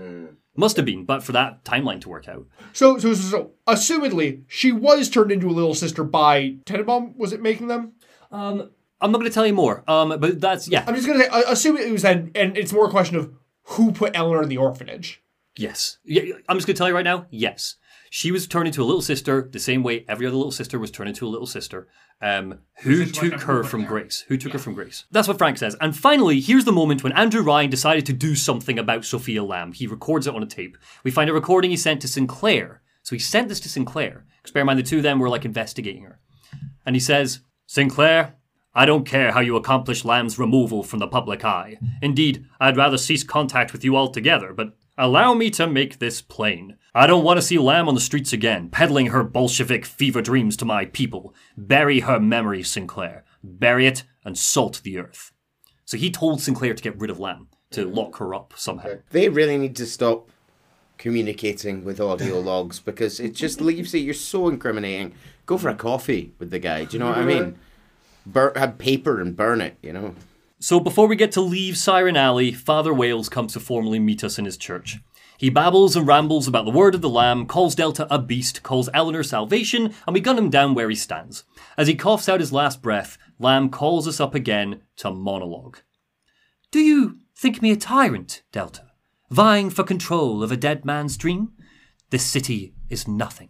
Must 0.55 0.77
have 0.77 0.85
been, 0.85 1.03
but 1.03 1.21
for 1.21 1.33
that 1.33 1.65
timeline 1.65 1.99
to 2.01 2.09
work 2.09 2.29
out. 2.29 2.47
So, 2.71 2.97
so, 2.97 3.13
so, 3.13 3.29
so, 3.29 3.51
assumedly, 3.67 4.43
she 4.47 4.71
was 4.71 5.09
turned 5.09 5.33
into 5.33 5.49
a 5.49 5.51
little 5.51 5.75
sister 5.75 6.05
by 6.05 6.55
Tenenbaum. 6.65 7.17
Was 7.17 7.33
it 7.33 7.41
making 7.41 7.67
them? 7.67 7.93
I'm 9.01 9.11
not 9.11 9.17
going 9.17 9.25
to 9.25 9.33
tell 9.33 9.47
you 9.47 9.53
more, 9.53 9.83
um, 9.87 10.17
but 10.19 10.39
that's 10.39 10.67
yeah, 10.67 10.85
I'm 10.87 10.95
just 10.95 11.07
gonna 11.07 11.23
say, 11.23 11.27
uh, 11.27 11.43
assuming 11.47 11.87
it 11.87 11.91
was 11.91 12.03
then, 12.03 12.31
and 12.35 12.55
it's 12.55 12.71
more 12.71 12.85
a 12.85 12.89
question 12.89 13.17
of 13.17 13.33
who 13.63 13.91
put 13.91 14.15
Eleanor 14.15 14.43
in 14.43 14.49
the 14.49 14.57
orphanage. 14.57 15.21
Yes. 15.57 15.97
Yeah, 16.03 16.21
I'm 16.47 16.57
just 16.57 16.67
going 16.67 16.75
to 16.75 16.77
tell 16.77 16.87
you 16.87 16.95
right 16.95 17.03
now. 17.03 17.27
Yes. 17.29 17.75
She 18.09 18.31
was 18.31 18.47
turned 18.47 18.67
into 18.67 18.83
a 18.83 18.85
little 18.85 19.01
sister 19.01 19.49
the 19.51 19.59
same 19.59 19.83
way 19.83 20.05
every 20.07 20.25
other 20.25 20.35
little 20.35 20.51
sister 20.51 20.79
was 20.79 20.91
turned 20.91 21.09
into 21.09 21.25
a 21.25 21.29
little 21.29 21.47
sister. 21.47 21.87
Um, 22.21 22.59
who 22.81 23.05
took 23.05 23.41
her 23.41 23.63
from. 23.63 23.85
Grace? 23.85 24.23
Who 24.27 24.37
took 24.37 24.53
her 24.53 24.59
from 24.59 24.75
Grace? 24.75 25.05
That's 25.11 25.27
what 25.27 25.37
Frank 25.37 25.57
says. 25.57 25.75
And 25.81 25.97
finally, 25.97 26.39
here's 26.39 26.65
the 26.65 26.71
moment 26.71 27.03
when 27.03 27.13
Andrew 27.13 27.41
Ryan 27.41 27.69
decided 27.69 28.05
to 28.05 28.13
do 28.13 28.35
something 28.35 28.77
about 28.77 29.05
Sophia 29.05 29.43
Lamb. 29.43 29.73
He 29.73 29.87
records 29.87 30.27
it 30.27 30.35
on 30.35 30.43
a 30.43 30.47
tape. 30.47 30.77
We 31.03 31.11
find 31.11 31.29
a 31.29 31.33
recording 31.33 31.71
he 31.71 31.77
sent 31.77 32.01
to 32.01 32.07
Sinclair. 32.07 32.81
So 33.03 33.15
he 33.15 33.19
sent 33.19 33.49
this 33.49 33.59
to 33.61 33.69
Sinclair. 33.69 34.25
Because 34.41 34.51
bear 34.51 34.61
in 34.61 34.67
mind, 34.67 34.79
the 34.79 34.83
two 34.83 34.97
of 34.97 35.03
them 35.03 35.19
were 35.19 35.29
like 35.29 35.45
investigating 35.45 36.03
her. 36.03 36.19
And 36.85 36.95
he 36.95 36.99
says, 36.99 37.39
Sinclair, 37.65 38.35
I 38.73 38.85
don't 38.85 39.05
care 39.05 39.31
how 39.31 39.41
you 39.41 39.55
accomplish 39.55 40.05
Lamb's 40.05 40.39
removal 40.39 40.83
from 40.83 40.99
the 40.99 41.07
public 41.07 41.43
eye. 41.43 41.77
Indeed, 42.01 42.45
I'd 42.59 42.77
rather 42.77 42.97
cease 42.97 43.23
contact 43.23 43.73
with 43.73 43.83
you 43.83 43.97
altogether, 43.97 44.53
but 44.53 44.75
allow 44.97 45.33
me 45.33 45.49
to 45.51 45.67
make 45.67 45.99
this 45.99 46.21
plain. 46.21 46.77
I 46.93 47.07
don't 47.07 47.23
want 47.23 47.37
to 47.37 47.41
see 47.41 47.57
Lamb 47.57 47.87
on 47.87 47.95
the 47.95 48.01
streets 48.01 48.33
again, 48.33 48.67
peddling 48.69 49.07
her 49.07 49.23
Bolshevik 49.23 49.85
fever 49.85 50.21
dreams 50.21 50.57
to 50.57 50.65
my 50.65 50.85
people. 50.85 51.33
Bury 51.55 52.01
her 52.01 52.19
memory, 52.19 52.63
Sinclair. 52.63 53.23
Bury 53.41 53.87
it 53.87 54.03
and 54.25 54.37
salt 54.37 54.81
the 54.83 54.97
earth. 54.97 55.31
So 55.85 55.95
he 55.95 56.11
told 56.11 56.41
Sinclair 56.41 56.73
to 56.73 56.83
get 56.83 56.99
rid 56.99 57.09
of 57.09 57.17
Lamb, 57.17 57.47
to 57.71 57.85
lock 57.85 58.17
her 58.17 58.35
up 58.35 58.53
somehow. 58.57 58.95
They 59.11 59.29
really 59.29 59.57
need 59.57 59.77
to 59.77 59.85
stop 59.85 60.29
communicating 60.97 61.85
with 61.85 62.01
audio 62.01 62.39
logs 62.41 62.81
because 62.81 63.21
it 63.21 63.35
just 63.35 63.61
leaves 63.61 63.93
it. 63.93 63.99
You're 63.99 64.13
so 64.13 64.49
incriminating. 64.49 65.13
Go 65.45 65.57
for 65.57 65.69
a 65.69 65.75
coffee 65.75 66.33
with 66.39 66.51
the 66.51 66.59
guy. 66.59 66.83
Do 66.83 66.97
you 66.97 66.99
know 66.99 67.07
what 67.07 67.17
I 67.19 67.25
mean? 67.25 67.57
Bur- 68.25 68.53
have 68.57 68.77
paper 68.77 69.21
and 69.21 69.35
burn 69.35 69.61
it. 69.61 69.77
You 69.81 69.93
know. 69.93 70.15
So 70.59 70.79
before 70.81 71.07
we 71.07 71.15
get 71.15 71.31
to 71.33 71.41
leave 71.41 71.77
Siren 71.77 72.17
Alley, 72.17 72.51
Father 72.51 72.93
Wales 72.93 73.29
comes 73.29 73.53
to 73.53 73.61
formally 73.61 73.97
meet 73.99 74.25
us 74.25 74.37
in 74.37 74.43
his 74.45 74.57
church. 74.57 74.99
He 75.41 75.49
babbles 75.49 75.95
and 75.95 76.05
rambles 76.05 76.47
about 76.47 76.65
the 76.65 76.71
word 76.71 76.93
of 76.93 77.01
the 77.01 77.09
Lamb, 77.09 77.47
calls 77.47 77.73
Delta 77.73 78.05
a 78.13 78.19
beast, 78.19 78.61
calls 78.61 78.91
Eleanor 78.93 79.23
salvation, 79.23 79.91
and 80.05 80.13
we 80.13 80.19
gun 80.19 80.37
him 80.37 80.51
down 80.51 80.75
where 80.75 80.87
he 80.87 80.95
stands. 80.95 81.45
As 81.79 81.87
he 81.87 81.95
coughs 81.95 82.29
out 82.29 82.39
his 82.39 82.53
last 82.53 82.83
breath, 82.83 83.17
Lamb 83.39 83.71
calls 83.71 84.07
us 84.07 84.19
up 84.19 84.35
again 84.35 84.81
to 84.97 85.09
monologue. 85.09 85.79
Do 86.69 86.79
you 86.79 87.17
think 87.35 87.59
me 87.59 87.71
a 87.71 87.75
tyrant, 87.75 88.43
Delta, 88.51 88.91
vying 89.31 89.71
for 89.71 89.83
control 89.83 90.43
of 90.43 90.51
a 90.51 90.55
dead 90.55 90.85
man's 90.85 91.17
dream? 91.17 91.53
This 92.11 92.23
city 92.23 92.75
is 92.87 93.07
nothing. 93.07 93.49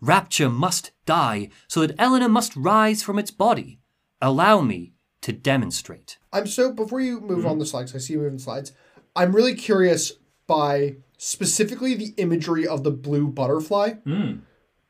Rapture 0.00 0.48
must 0.48 0.92
die 1.06 1.48
so 1.66 1.84
that 1.84 1.96
Eleanor 1.98 2.28
must 2.28 2.54
rise 2.54 3.02
from 3.02 3.18
its 3.18 3.32
body. 3.32 3.80
Allow 4.20 4.60
me 4.60 4.92
to 5.22 5.32
demonstrate. 5.32 6.18
I'm 6.32 6.46
so 6.46 6.72
before 6.72 7.00
you 7.00 7.20
move 7.20 7.46
on 7.46 7.58
the 7.58 7.66
slides, 7.66 7.96
I 7.96 7.98
see 7.98 8.12
you 8.12 8.20
moving 8.20 8.38
slides. 8.38 8.70
I'm 9.16 9.34
really 9.34 9.56
curious 9.56 10.12
by 10.46 10.96
specifically 11.24 11.94
the 11.94 12.12
imagery 12.16 12.66
of 12.66 12.82
the 12.82 12.90
blue 12.90 13.28
butterfly. 13.28 13.90
Hmm. 14.04 14.38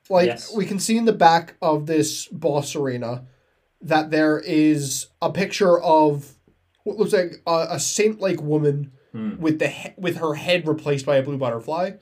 Like 0.08 0.28
Yes. 0.28 0.56
we 0.56 0.64
can 0.64 0.78
see 0.78 0.96
in 0.96 1.04
the 1.04 1.12
back 1.12 1.56
of 1.60 1.84
this 1.84 2.26
boss 2.28 2.74
arena 2.74 3.26
that 3.82 4.10
there 4.10 4.38
is 4.38 5.08
a 5.20 5.30
picture 5.30 5.78
of 5.78 6.34
what 6.84 6.96
looks 6.96 7.12
like 7.12 7.42
a, 7.46 7.66
a 7.72 7.78
saint-like 7.78 8.40
woman 8.40 8.92
hmm. 9.12 9.36
with 9.38 9.58
the 9.58 9.68
he- 9.68 9.92
with 9.98 10.16
her 10.16 10.32
head 10.32 10.66
replaced 10.66 11.04
by 11.04 11.16
a 11.16 11.22
blue 11.22 11.36
butterfly. 11.36 11.92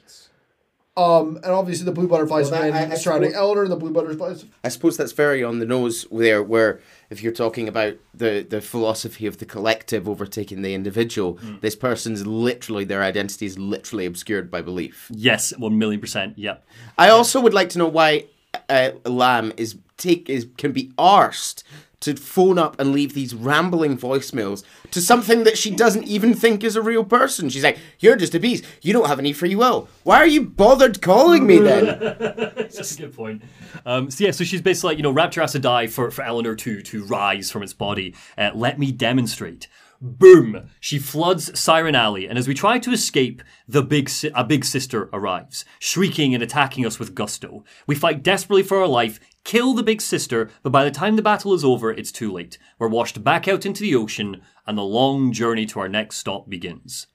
Um, 1.01 1.37
and 1.37 1.47
obviously 1.47 1.85
the 1.87 1.93
blue 1.93 2.07
butterflies 2.09 2.51
Well, 2.51 2.61
that- 2.63 2.75
I- 2.91 2.93
I 2.93 2.97
surrounding 2.97 3.31
suppose- 3.31 3.41
Eleanor, 3.43 3.63
and 3.63 3.73
the 3.73 3.77
blue 3.77 3.91
butterflies. 3.91 4.45
I 4.63 4.69
suppose 4.69 4.97
that's 4.97 5.13
very 5.13 5.43
on 5.43 5.59
the 5.59 5.65
nose 5.67 6.07
there, 6.13 6.43
where 6.43 6.81
if 7.09 7.23
you're 7.23 7.33
talking 7.33 7.69
about 7.69 7.95
the, 8.15 8.47
the 8.49 8.61
philosophy 8.61 9.27
of 9.27 9.39
the 9.39 9.47
collective 9.47 10.09
overtaking 10.09 10.63
the 10.63 10.75
individual, 10.75 11.39
this 11.61 11.75
person's 11.75 12.27
literally, 12.27 12.85
their 12.85 13.03
identity 13.03 13.47
is 13.47 13.59
literally 13.59 14.05
obscured 14.07 14.51
by 14.51 14.61
belief. 14.63 15.09
Yes, 15.11 15.53
one 15.59 15.79
million 15.79 16.01
percent. 16.01 16.39
Yep. 16.39 16.65
I 16.99 17.09
also 17.09 17.41
would 17.41 17.55
like 17.55 17.71
to 17.71 17.79
know 17.79 17.89
why 17.89 18.27
uh, 18.69 18.91
Lamb 19.05 19.53
is 19.57 19.77
take 19.97 20.29
is 20.29 20.47
can 20.57 20.73
be 20.73 20.89
arsed 20.99 21.63
to 22.01 22.17
phone 22.17 22.59
up 22.59 22.79
and 22.81 22.93
leave 22.93 23.15
these 23.15 23.35
rambling 23.35 23.97
voicemails 23.97 24.63
to 24.91 25.01
something 25.01 25.45
that 25.45 25.59
she 25.59 25.71
doesn't 25.71 26.05
even 26.05 26.35
think 26.35 26.65
is 26.65 26.77
a 26.77 26.83
real 26.83 27.05
person. 27.05 27.49
She's 27.49 27.65
like, 27.65 27.79
"You're 27.99 28.17
just 28.17 28.35
a 28.35 28.41
beast. 28.41 28.65
You 28.83 28.93
don't 28.93 29.09
have 29.09 29.19
any 29.19 29.33
free 29.33 29.55
will. 29.55 29.89
Why 30.03 30.17
are 30.17 30.27
you 30.27 30.43
bothered 30.43 31.03
calling 31.03 31.47
me 31.47 31.59
then?" 31.59 31.85
That's 32.19 32.97
a 32.97 33.03
good 33.03 33.15
point. 33.15 33.43
Um, 33.85 34.11
so 34.11 34.25
yeah, 34.25 34.31
so 34.31 34.45
she's 34.45 34.63
basically 34.63 34.89
like, 34.91 34.97
you 34.99 35.03
know, 35.03 35.11
Rapture 35.11 35.43
has 35.43 35.53
to 35.53 35.59
die 35.59 35.87
for, 35.87 36.11
for 36.11 36.23
Eleanor 36.23 36.55
to 36.57 36.83
to 36.83 37.05
rise 37.05 37.51
from 37.51 37.63
its 37.63 37.73
body. 37.75 38.15
Uh, 38.37 38.51
let 38.55 38.79
me 38.79 38.93
demonstrate. 38.93 39.69
Boom! 40.03 40.71
She 40.81 40.99
floods 40.99 41.61
Siren 41.61 41.95
Alley, 41.95 42.27
and 42.27 42.39
as 42.39 42.49
we 42.49 42.55
try 42.55 42.79
to 42.79 42.91
escape, 42.91 43.43
the 43.69 43.83
big 43.83 44.09
si- 44.09 44.31
a 44.35 44.43
big 44.43 44.65
sister 44.65 45.11
arrives, 45.13 45.67
shrieking 45.79 46.33
and 46.33 46.43
attacking 46.43 46.87
us 46.87 46.99
with 46.99 47.15
gusto. 47.15 47.65
We 47.87 47.95
fight 47.95 48.23
desperately 48.23 48.63
for 48.63 48.79
our 48.79 48.87
life, 48.87 49.21
kill 49.45 49.75
the 49.75 49.83
big 49.83 50.01
sister, 50.01 50.51
but 50.63 50.71
by 50.71 50.85
the 50.85 50.91
time 50.91 51.17
the 51.17 51.23
battle 51.23 51.55
is 51.55 51.65
over, 51.65 51.91
it's 51.91 52.13
too 52.13 52.33
late. 52.33 52.59
We're 52.79 52.89
washed 52.89 53.23
back 53.25 53.49
out 53.49 53.67
into 53.67 53.83
the 53.83 53.95
ocean, 53.95 54.43
and 54.67 54.77
the 54.77 54.83
long 54.83 55.33
journey 55.33 55.67
to 55.67 55.81
our 55.81 55.89
next 55.89 56.19
stop 56.19 56.49
begins. 56.49 57.07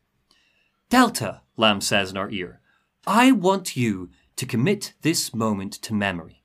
Delta, 0.90 1.42
Lamb 1.58 1.82
says 1.82 2.12
in 2.12 2.18
our 2.18 2.30
ear, 2.30 2.62
I 3.08 3.32
want 3.32 3.76
you 3.76 4.10
to 4.36 4.46
commit 4.46 4.94
this 5.02 5.34
moment 5.34 5.74
to 5.74 5.94
memory. 5.94 6.44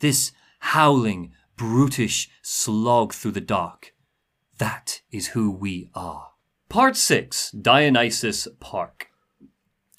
This 0.00 0.32
howling, 0.60 1.32
brutish 1.56 2.30
slog 2.42 3.12
through 3.12 3.32
the 3.32 3.40
dark. 3.40 3.94
That 4.58 5.02
is 5.10 5.28
who 5.28 5.50
we 5.50 5.90
are. 5.94 6.30
Part 6.68 6.96
6 6.96 7.52
Dionysus 7.52 8.48
Park. 8.60 9.08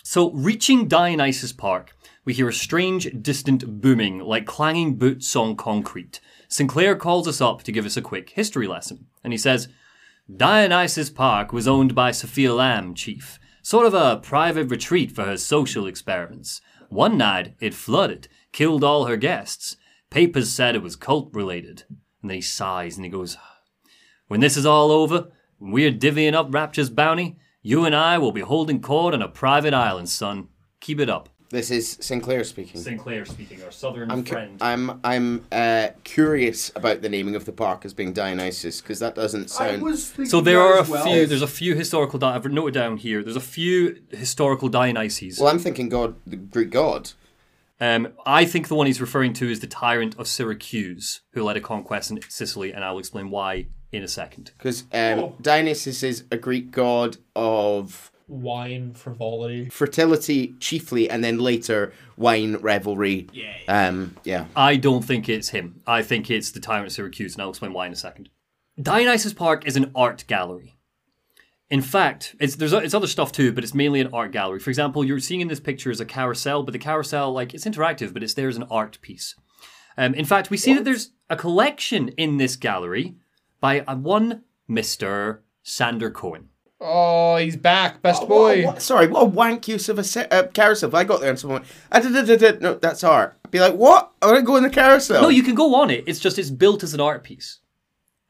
So, 0.04 0.32
reaching 0.32 0.88
Dionysus 0.88 1.54
Park, 1.54 1.96
we 2.26 2.34
hear 2.34 2.50
a 2.50 2.54
strange, 2.54 3.10
distant 3.22 3.82
booming 3.82 4.20
like 4.20 4.46
clanging 4.46 4.96
boots 4.96 5.36
on 5.36 5.56
concrete. 5.56 6.20
Sinclair 6.48 6.96
calls 6.96 7.28
us 7.28 7.42
up 7.42 7.64
to 7.64 7.72
give 7.72 7.86
us 7.86 7.98
a 7.98 8.02
quick 8.02 8.32
history 8.32 8.68
lesson, 8.68 9.08
and 9.24 9.34
he 9.34 9.38
says, 9.38 9.68
Dionysus 10.36 11.10
Park 11.10 11.52
was 11.52 11.68
owned 11.68 11.96
by 11.96 12.12
Sophia 12.12 12.54
Lamb, 12.54 12.94
Chief. 12.94 13.40
Sort 13.62 13.88
of 13.88 13.94
a 13.94 14.18
private 14.18 14.70
retreat 14.70 15.12
for 15.12 15.26
her 15.26 15.38
social 15.38 15.88
experiments. 15.88 16.62
One 16.90 17.18
night, 17.18 17.56
it 17.60 17.74
flooded, 17.74 18.28
killed 18.52 18.84
all 18.84 19.06
her 19.06 19.18
guests. 19.18 19.76
Papers 20.10 20.52
said 20.52 20.76
it 20.76 20.84
was 20.84 20.96
cult 20.96 21.30
related. 21.34 21.84
And 22.22 22.30
then 22.30 22.36
he 22.36 22.42
sighs 22.42 22.96
and 22.96 23.06
he 23.06 23.12
goes, 23.12 23.38
When 24.28 24.40
this 24.40 24.58
is 24.58 24.66
all 24.66 24.92
over, 24.92 25.32
when 25.58 25.72
we're 25.72 25.92
divvying 25.92 26.34
up 26.34 26.54
Rapture's 26.54 26.90
bounty, 26.90 27.38
you 27.62 27.86
and 27.86 27.96
I 27.96 28.18
will 28.18 28.32
be 28.32 28.42
holding 28.42 28.82
court 28.82 29.14
on 29.14 29.22
a 29.22 29.28
private 29.28 29.74
island, 29.74 30.10
son. 30.10 30.48
Keep 30.80 31.00
it 31.00 31.10
up. 31.10 31.30
This 31.50 31.72
is 31.72 31.98
Sinclair 32.02 32.44
speaking. 32.44 32.80
Sinclair 32.82 33.26
speaking, 33.26 33.62
our 33.64 33.72
southern 33.72 34.12
I'm 34.12 34.24
cu- 34.24 34.48
I'm 34.62 35.00
I'm 35.04 35.46
uh, 35.52 35.90
curious 36.04 36.72
about 36.76 37.02
the 37.02 37.10
naming 37.10 37.36
of 37.36 37.46
the 37.46 37.52
park 37.52 37.86
as 37.86 37.94
being 37.94 38.14
Dionysus 38.14 38.82
because 38.82 39.00
that 39.00 39.16
doesn't 39.16 39.50
sound. 39.50 39.82
thinking 39.82 40.26
So 40.26 40.42
there 40.42 40.58
that 40.60 40.64
are 40.64 40.78
a 40.80 40.84
well. 40.90 41.04
few. 41.04 41.26
There's 41.26 41.42
a 41.42 41.48
few 41.48 41.76
historical. 41.76 42.20
Di- 42.20 42.36
I've 42.36 42.46
noted 42.46 42.74
down 42.74 42.98
here. 42.98 43.24
There's 43.24 43.36
a 43.36 43.40
few 43.42 44.02
historical 44.12 44.70
Dionysies. 44.70 45.40
Well, 45.40 45.50
I'm 45.50 45.60
thinking 45.60 45.90
God, 45.90 46.16
the 46.28 46.36
Greek 46.36 46.70
god. 46.70 47.12
Um, 47.82 48.10
I 48.26 48.44
think 48.46 48.68
the 48.68 48.76
one 48.76 48.88
he's 48.88 49.00
referring 49.00 49.34
to 49.34 49.50
is 49.50 49.62
the 49.62 49.68
tyrant 49.68 50.16
of 50.20 50.28
Syracuse, 50.28 51.22
who 51.32 51.44
led 51.44 51.56
a 51.56 51.62
conquest 51.62 52.12
in 52.12 52.20
Sicily, 52.28 52.74
and 52.74 52.84
I'll 52.84 53.00
explain 53.00 53.30
why 53.30 53.68
in 53.92 54.04
a 54.04 54.08
second. 54.08 54.52
Because 54.58 54.84
um, 54.94 55.34
Dionysus 55.42 56.04
is 56.04 56.26
a 56.30 56.38
Greek 56.38 56.72
god 56.72 57.18
of 57.36 58.09
Wine 58.30 58.94
frivolity. 58.94 59.70
fertility 59.70 60.54
chiefly, 60.60 61.10
and 61.10 61.24
then 61.24 61.40
later 61.40 61.92
wine 62.16 62.58
revelry. 62.58 63.28
Yeah. 63.34 63.56
Um, 63.68 64.16
yeah. 64.24 64.46
I 64.56 64.76
don't 64.76 65.04
think 65.04 65.28
it's 65.28 65.50
him. 65.50 65.82
I 65.88 66.04
think 66.04 66.30
it's 66.30 66.52
the 66.52 66.60
Tyrant 66.60 66.86
of 66.86 66.94
Syracuse, 66.94 67.34
and 67.34 67.42
I'll 67.42 67.50
explain 67.50 67.74
why 67.74 67.88
in 67.88 67.94
a 67.94 67.96
second. 67.96 68.30
Dionysus 68.80 69.34
Park 69.34 69.66
is 69.68 69.76
an 69.76 69.92
art 69.96 70.26
gallery. 70.28 70.78
In 71.72 71.82
fact, 71.82 72.36
it's 72.40 72.56
there's 72.56 72.72
it's 72.74 72.94
other 72.94 73.08
stuff 73.08 73.32
too, 73.32 73.52
but 73.52 73.64
it's 73.64 73.74
mainly 73.74 74.00
an 74.00 74.10
art 74.14 74.32
gallery. 74.32 74.60
For 74.60 74.70
example, 74.70 75.04
you're 75.04 75.20
seeing 75.20 75.42
in 75.42 75.48
this 75.48 75.60
picture 75.60 75.92
is 75.92 76.00
a 76.00 76.06
carousel, 76.06 76.64
but 76.64 76.72
the 76.72 76.80
carousel 76.80 77.32
like 77.32 77.54
it's 77.54 77.66
interactive, 77.66 78.14
but 78.14 78.24
it's 78.24 78.36
there 78.36 78.48
as 78.48 78.58
an 78.58 78.68
art 78.70 79.00
piece. 79.02 79.36
Um, 79.98 80.14
in 80.14 80.26
fact, 80.26 80.50
we 80.50 80.58
see 80.58 80.74
that 80.76 80.86
there's 80.86 81.12
a 81.30 81.36
collection 81.36 82.10
in 82.10 82.38
this 82.38 82.56
gallery 82.56 83.16
by 83.60 83.84
a 83.88 83.96
one 83.96 84.44
Mister 84.68 85.44
Sander 85.62 86.10
Cohen. 86.12 86.50
Oh, 86.82 87.36
he's 87.36 87.58
back, 87.58 88.02
best 88.02 88.22
What- 88.22 88.30
boy. 88.30 88.66
what- 88.66 88.82
sorry, 88.82 89.08
what 89.08 89.22
a 89.24 89.26
wank 89.26 89.68
use 89.68 89.90
of 89.90 90.00
a 90.00 90.04
se- 90.04 90.28
uh, 90.32 90.44
carousel. 90.54 90.88
If 90.90 90.96
I 90.96 91.04
got 91.04 91.20
there 91.20 91.30
and 91.32 91.38
someone 91.40 91.62
went, 91.62 91.72
"Ah, 91.92 92.00
da, 92.00 92.10
da, 92.10 92.22
da, 92.24 92.36
da," 92.52 92.58
no, 92.60 92.74
that's 92.76 93.04
art. 93.04 93.38
I'd 93.44 93.52
be 93.52 93.60
like, 93.60 93.74
what? 93.76 94.12
I 94.22 94.28
want 94.28 94.38
to 94.38 94.44
go 94.44 94.56
in 94.56 94.64
the 94.64 94.70
carousel. 94.70 95.22
No, 95.24 95.30
you 95.30 95.44
can 95.44 95.56
go 95.56 95.76
on 95.76 95.90
it. 95.90 96.06
It's 96.08 96.20
just 96.20 96.40
it's 96.40 96.50
built 96.50 96.82
as 96.84 96.94
an 96.94 97.02
art 97.02 97.24
piece, 97.24 97.60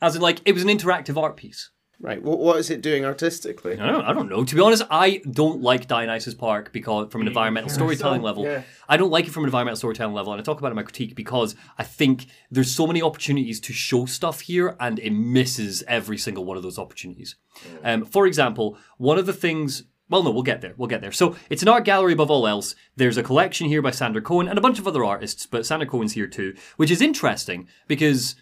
as 0.01 0.15
in 0.15 0.21
like 0.21 0.41
it 0.45 0.53
was 0.53 0.63
an 0.63 0.69
interactive 0.69 1.15
art 1.21 1.35
piece. 1.37 1.69
Right, 2.01 2.23
what, 2.23 2.39
what 2.39 2.57
is 2.57 2.69
it 2.69 2.81
doing 2.81 3.03
artistically? 3.03 3.77
I 3.77 3.91
don't, 3.91 4.05
I 4.05 4.13
don't 4.13 4.29
know. 4.29 4.45
To 4.45 4.55
be 4.55 4.61
honest, 4.61 4.83
I 4.89 5.21
don't 5.29 5.61
like 5.61 5.89
Dionysus 5.89 6.33
Park 6.33 6.71
because 6.71 7.11
from 7.11 7.21
an 7.21 7.27
environmental 7.27 7.69
storytelling 7.69 8.21
level, 8.21 8.45
yeah. 8.45 8.63
I 8.87 8.95
don't 8.95 9.11
like 9.11 9.27
it 9.27 9.31
from 9.31 9.43
an 9.43 9.49
environmental 9.49 9.75
storytelling 9.75 10.13
level, 10.13 10.31
and 10.31 10.39
I 10.39 10.43
talk 10.43 10.59
about 10.59 10.69
it 10.69 10.71
in 10.71 10.75
my 10.77 10.83
critique 10.83 11.13
because 11.13 11.55
I 11.77 11.83
think 11.83 12.27
there's 12.49 12.71
so 12.71 12.87
many 12.87 13.01
opportunities 13.01 13.59
to 13.61 13.73
show 13.73 14.05
stuff 14.05 14.39
here, 14.41 14.77
and 14.79 14.97
it 14.99 15.11
misses 15.11 15.83
every 15.89 16.17
single 16.17 16.45
one 16.45 16.55
of 16.55 16.63
those 16.63 16.79
opportunities. 16.79 17.35
Um, 17.83 18.05
for 18.05 18.25
example, 18.25 18.77
one 18.97 19.17
of 19.17 19.25
the 19.25 19.33
things. 19.33 19.83
Well, 20.07 20.23
no, 20.23 20.31
we'll 20.31 20.41
get 20.41 20.61
there. 20.61 20.73
We'll 20.77 20.87
get 20.87 21.01
there. 21.01 21.11
So 21.11 21.35
it's 21.51 21.61
an 21.61 21.67
art 21.67 21.85
gallery 21.85 22.13
above 22.13 22.31
all 22.31 22.47
else. 22.47 22.75
There's 22.95 23.17
a 23.17 23.23
collection 23.23 23.67
here 23.67 23.81
by 23.81 23.91
Sander 23.91 24.21
Cohen 24.21 24.47
and 24.47 24.57
a 24.57 24.61
bunch 24.61 24.79
of 24.79 24.87
other 24.87 25.03
artists, 25.03 25.45
but 25.45 25.65
Sander 25.65 25.85
Cohen's 25.85 26.13
here 26.13 26.25
too, 26.25 26.55
which 26.77 26.89
is 26.89 26.99
interesting 26.99 27.67
because 27.87 28.35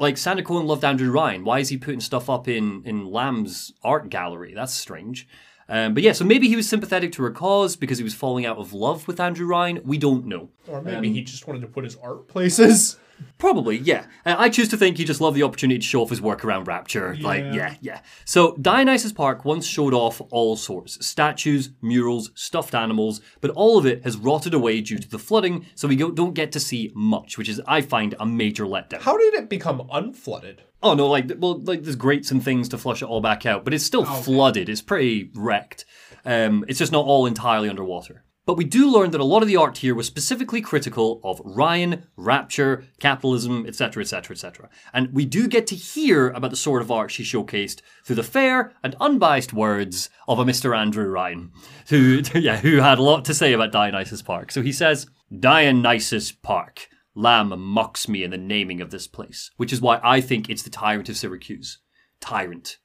like 0.00 0.16
Sander 0.16 0.42
Cohen 0.42 0.66
loved 0.66 0.84
Andrew 0.84 1.10
Ryan. 1.10 1.44
Why 1.44 1.60
is 1.60 1.68
he 1.68 1.76
putting 1.76 2.00
stuff 2.00 2.28
up 2.28 2.48
in 2.48 2.82
in 2.84 3.06
Lamb's 3.06 3.72
art 3.84 4.08
gallery? 4.10 4.54
That's 4.54 4.72
strange. 4.74 5.28
Um, 5.68 5.94
but 5.94 6.02
yeah, 6.02 6.12
so 6.12 6.24
maybe 6.24 6.48
he 6.48 6.56
was 6.56 6.68
sympathetic 6.68 7.12
to 7.12 7.22
her 7.22 7.30
cause 7.30 7.76
because 7.76 7.98
he 7.98 8.02
was 8.02 8.12
falling 8.12 8.44
out 8.44 8.58
of 8.58 8.72
love 8.72 9.06
with 9.06 9.20
Andrew 9.20 9.46
Ryan. 9.46 9.80
We 9.84 9.98
don't 9.98 10.26
know. 10.26 10.48
Or 10.66 10.82
maybe 10.82 11.12
he 11.12 11.22
just 11.22 11.46
wanted 11.46 11.60
to 11.60 11.68
put 11.68 11.84
his 11.84 11.96
art 12.02 12.26
places. 12.26 12.98
Probably, 13.38 13.78
yeah. 13.78 14.06
Uh, 14.24 14.36
I 14.38 14.48
choose 14.48 14.68
to 14.68 14.76
think 14.76 14.98
he 14.98 15.04
just 15.04 15.20
loved 15.20 15.36
the 15.36 15.42
opportunity 15.42 15.78
to 15.78 15.86
show 15.86 16.02
off 16.02 16.10
his 16.10 16.20
work 16.20 16.44
around 16.44 16.66
Rapture. 16.66 17.16
Like, 17.20 17.44
yeah, 17.52 17.74
yeah. 17.80 18.00
So 18.24 18.56
Dionysus 18.60 19.12
Park 19.12 19.44
once 19.44 19.66
showed 19.66 19.94
off 19.94 20.20
all 20.30 20.56
sorts 20.56 21.04
statues, 21.04 21.70
murals, 21.80 22.30
stuffed 22.34 22.74
animals, 22.74 23.20
but 23.40 23.50
all 23.52 23.78
of 23.78 23.86
it 23.86 24.04
has 24.04 24.16
rotted 24.16 24.54
away 24.54 24.80
due 24.80 24.98
to 24.98 25.08
the 25.08 25.18
flooding, 25.18 25.66
so 25.74 25.88
we 25.88 25.96
don't 25.96 26.34
get 26.34 26.52
to 26.52 26.60
see 26.60 26.92
much, 26.94 27.38
which 27.38 27.48
is, 27.48 27.60
I 27.66 27.80
find, 27.80 28.14
a 28.20 28.26
major 28.26 28.64
letdown. 28.66 29.00
How 29.00 29.16
did 29.16 29.34
it 29.34 29.48
become 29.48 29.80
unflooded? 29.92 30.58
Oh 30.82 30.94
no, 30.94 31.08
like 31.08 31.30
well, 31.38 31.58
like 31.60 31.82
there's 31.82 31.96
grates 31.96 32.30
and 32.30 32.42
things 32.42 32.68
to 32.70 32.78
flush 32.78 33.02
it 33.02 33.06
all 33.06 33.20
back 33.20 33.44
out, 33.44 33.64
but 33.64 33.74
it's 33.74 33.84
still 33.84 34.04
flooded. 34.04 34.68
It's 34.68 34.80
pretty 34.80 35.30
wrecked. 35.34 35.84
Um, 36.24 36.64
it's 36.68 36.78
just 36.78 36.92
not 36.92 37.04
all 37.04 37.26
entirely 37.26 37.68
underwater. 37.68 38.24
But 38.50 38.56
we 38.56 38.64
do 38.64 38.90
learn 38.90 39.12
that 39.12 39.20
a 39.20 39.24
lot 39.24 39.42
of 39.42 39.46
the 39.46 39.56
art 39.56 39.78
here 39.78 39.94
was 39.94 40.08
specifically 40.08 40.60
critical 40.60 41.20
of 41.22 41.40
Ryan, 41.44 42.08
Rapture, 42.16 42.82
capitalism, 42.98 43.64
etc., 43.64 44.02
etc., 44.02 44.34
etc. 44.34 44.68
And 44.92 45.14
we 45.14 45.24
do 45.24 45.46
get 45.46 45.68
to 45.68 45.76
hear 45.76 46.30
about 46.30 46.50
the 46.50 46.56
sort 46.56 46.82
of 46.82 46.90
art 46.90 47.12
she 47.12 47.22
showcased 47.22 47.80
through 48.04 48.16
the 48.16 48.24
fair 48.24 48.72
and 48.82 48.96
unbiased 48.98 49.52
words 49.52 50.10
of 50.26 50.40
a 50.40 50.44
Mr. 50.44 50.76
Andrew 50.76 51.06
Ryan, 51.06 51.52
who 51.90 52.22
yeah, 52.34 52.56
who 52.56 52.78
had 52.78 52.98
a 52.98 53.02
lot 53.02 53.24
to 53.26 53.34
say 53.34 53.52
about 53.52 53.70
Dionysus 53.70 54.20
Park. 54.20 54.50
So 54.50 54.62
he 54.62 54.72
says, 54.72 55.06
Dionysus 55.38 56.32
Park. 56.32 56.88
Lamb 57.14 57.54
mocks 57.56 58.08
me 58.08 58.24
in 58.24 58.32
the 58.32 58.36
naming 58.36 58.80
of 58.80 58.90
this 58.90 59.06
place, 59.06 59.52
which 59.58 59.72
is 59.72 59.80
why 59.80 60.00
I 60.02 60.20
think 60.20 60.50
it's 60.50 60.64
the 60.64 60.70
Tyrant 60.70 61.08
of 61.08 61.16
Syracuse. 61.16 61.78
Tyrant 62.20 62.78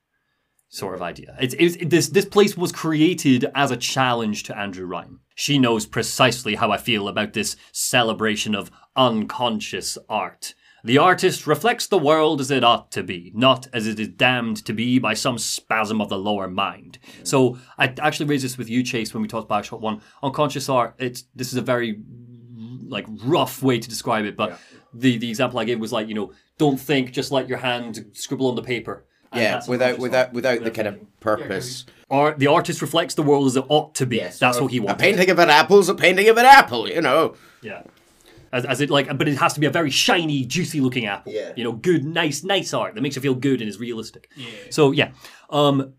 sort 0.76 0.96
of 0.96 1.02
idea. 1.02 1.36
It's, 1.40 1.56
it's 1.58 1.78
this 1.86 2.10
this 2.10 2.26
place 2.26 2.58
was 2.58 2.72
created 2.72 3.46
as 3.56 3.72
a 3.72 3.78
challenge 3.78 4.44
to 4.44 4.58
Andrew 4.58 4.86
Ryan. 4.86 5.20
She 5.36 5.58
knows 5.58 5.86
precisely 5.86 6.56
how 6.56 6.72
I 6.72 6.78
feel 6.78 7.08
about 7.08 7.34
this 7.34 7.56
celebration 7.72 8.56
of 8.56 8.72
unconscious 8.96 9.98
art. 10.10 10.54
The 10.84 11.00
artist 11.00 11.48
reflects 11.48 11.88
the 11.88 11.98
world 11.98 12.40
as 12.40 12.52
it 12.52 12.64
ought 12.64 12.92
to 12.92 13.02
be, 13.02 13.32
not 13.34 13.68
as 13.74 13.88
it 13.88 14.00
is 14.00 14.10
damned 14.10 14.64
to 14.66 14.74
be 14.74 15.00
by 15.00 15.16
some 15.16 15.40
spasm 15.40 16.00
of 16.00 16.10
the 16.10 16.18
lower 16.18 16.48
mind. 16.48 17.00
So 17.24 17.58
I 17.80 17.92
actually 18.00 18.28
raised 18.28 18.46
this 18.46 18.58
with 18.58 18.70
you, 18.70 18.84
Chase, 18.84 19.12
when 19.12 19.24
we 19.24 19.28
talked 19.28 19.46
about 19.46 19.66
Shot 19.66 19.82
One. 19.82 20.02
Unconscious 20.22 20.70
art. 20.70 20.94
It's 21.00 21.24
this 21.34 21.52
is 21.52 21.58
a 21.58 21.62
very 21.62 22.02
like 22.88 23.08
rough 23.24 23.64
way 23.64 23.80
to 23.80 23.90
describe 23.90 24.26
it, 24.26 24.38
but 24.38 24.60
the 24.94 25.18
the 25.18 25.30
example 25.30 25.60
I 25.60 25.66
gave 25.66 25.80
was 25.80 25.92
like 25.92 26.08
you 26.08 26.14
know 26.14 26.34
don't 26.58 26.80
think, 26.80 27.12
just 27.12 27.32
let 27.32 27.50
your 27.50 27.58
hand 27.58 28.06
scribble 28.14 28.48
on 28.48 28.56
the 28.56 28.62
paper. 28.62 29.06
And 29.36 29.44
Yeah, 29.44 29.52
that's 29.52 29.68
without 29.68 30.00
without 30.00 30.26
art. 30.28 30.34
without 30.34 30.64
the 30.64 30.72
kind 30.72 30.88
of 30.88 31.20
purpose. 31.20 31.86
Or 32.10 32.34
the 32.38 32.48
artist 32.48 32.82
reflects 32.82 33.16
the 33.16 33.24
world 33.24 33.48
as 33.48 33.56
it 33.56 33.66
ought 33.68 33.96
to 33.96 34.06
be. 34.06 34.18
Yes, 34.18 34.38
That's 34.40 34.60
what 34.62 34.72
he 34.72 34.80
wants. 34.80 35.02
A 35.02 35.06
painting 35.06 35.30
of 35.30 35.40
an 35.40 35.50
apple's 35.50 35.90
a 35.90 35.96
painting 35.96 36.30
of 36.30 36.38
an 36.38 36.46
apple, 36.46 36.88
you 36.90 37.02
know. 37.02 37.36
Yeah. 37.62 37.82
As, 38.54 38.64
as 38.64 38.80
it 38.80 38.90
like, 38.90 39.16
but 39.18 39.28
it 39.28 39.38
has 39.38 39.54
to 39.56 39.60
be 39.60 39.66
a 39.66 39.72
very 39.72 39.90
shiny, 39.90 40.46
juicy 40.46 40.80
looking 40.80 41.08
apple. 41.08 41.34
Yeah. 41.34 41.52
You 41.56 41.64
know, 41.64 41.72
good, 41.74 42.06
nice, 42.06 42.44
nice 42.44 42.74
art 42.74 42.94
that 42.96 43.02
makes 43.02 43.16
you 43.16 43.22
feel 43.22 43.34
good 43.36 43.60
and 43.60 43.68
is 43.70 43.80
realistic. 43.80 44.30
Yeah. 44.38 44.46
So 44.70 44.92
yeah, 44.92 45.12
um, 45.50 45.94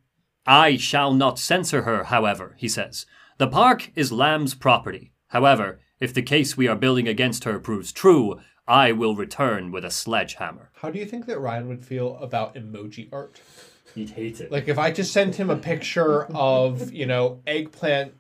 I 0.46 0.76
shall 0.76 1.12
not 1.12 1.38
censor 1.38 1.82
her. 1.82 2.04
However, 2.04 2.54
he 2.56 2.68
says 2.68 3.04
the 3.38 3.48
park 3.48 3.90
is 3.96 4.12
Lamb's 4.12 4.54
property. 4.54 5.12
However, 5.28 5.80
if 6.00 6.14
the 6.14 6.22
case 6.22 6.56
we 6.56 6.68
are 6.68 6.76
building 6.76 7.08
against 7.08 7.44
her 7.44 7.58
proves 7.58 7.90
true, 7.90 8.40
I 8.68 8.92
will 8.92 9.14
return 9.14 9.70
with 9.70 9.84
a 9.84 9.90
sledgehammer. 9.90 10.70
How 10.74 10.90
do 10.90 10.98
you 10.98 11.06
think 11.06 11.26
that 11.26 11.38
Ryan 11.38 11.68
would 11.68 11.84
feel 11.84 12.16
about 12.18 12.54
emoji 12.54 13.08
art? 13.12 13.40
He'd 13.94 14.10
hate 14.10 14.40
it. 14.40 14.50
Like 14.52 14.68
if 14.68 14.78
I 14.78 14.90
just 14.90 15.12
sent 15.12 15.36
him 15.36 15.50
a 15.50 15.56
picture 15.56 16.24
of, 16.34 16.92
you 16.92 17.06
know, 17.06 17.40
eggplant 17.46 18.14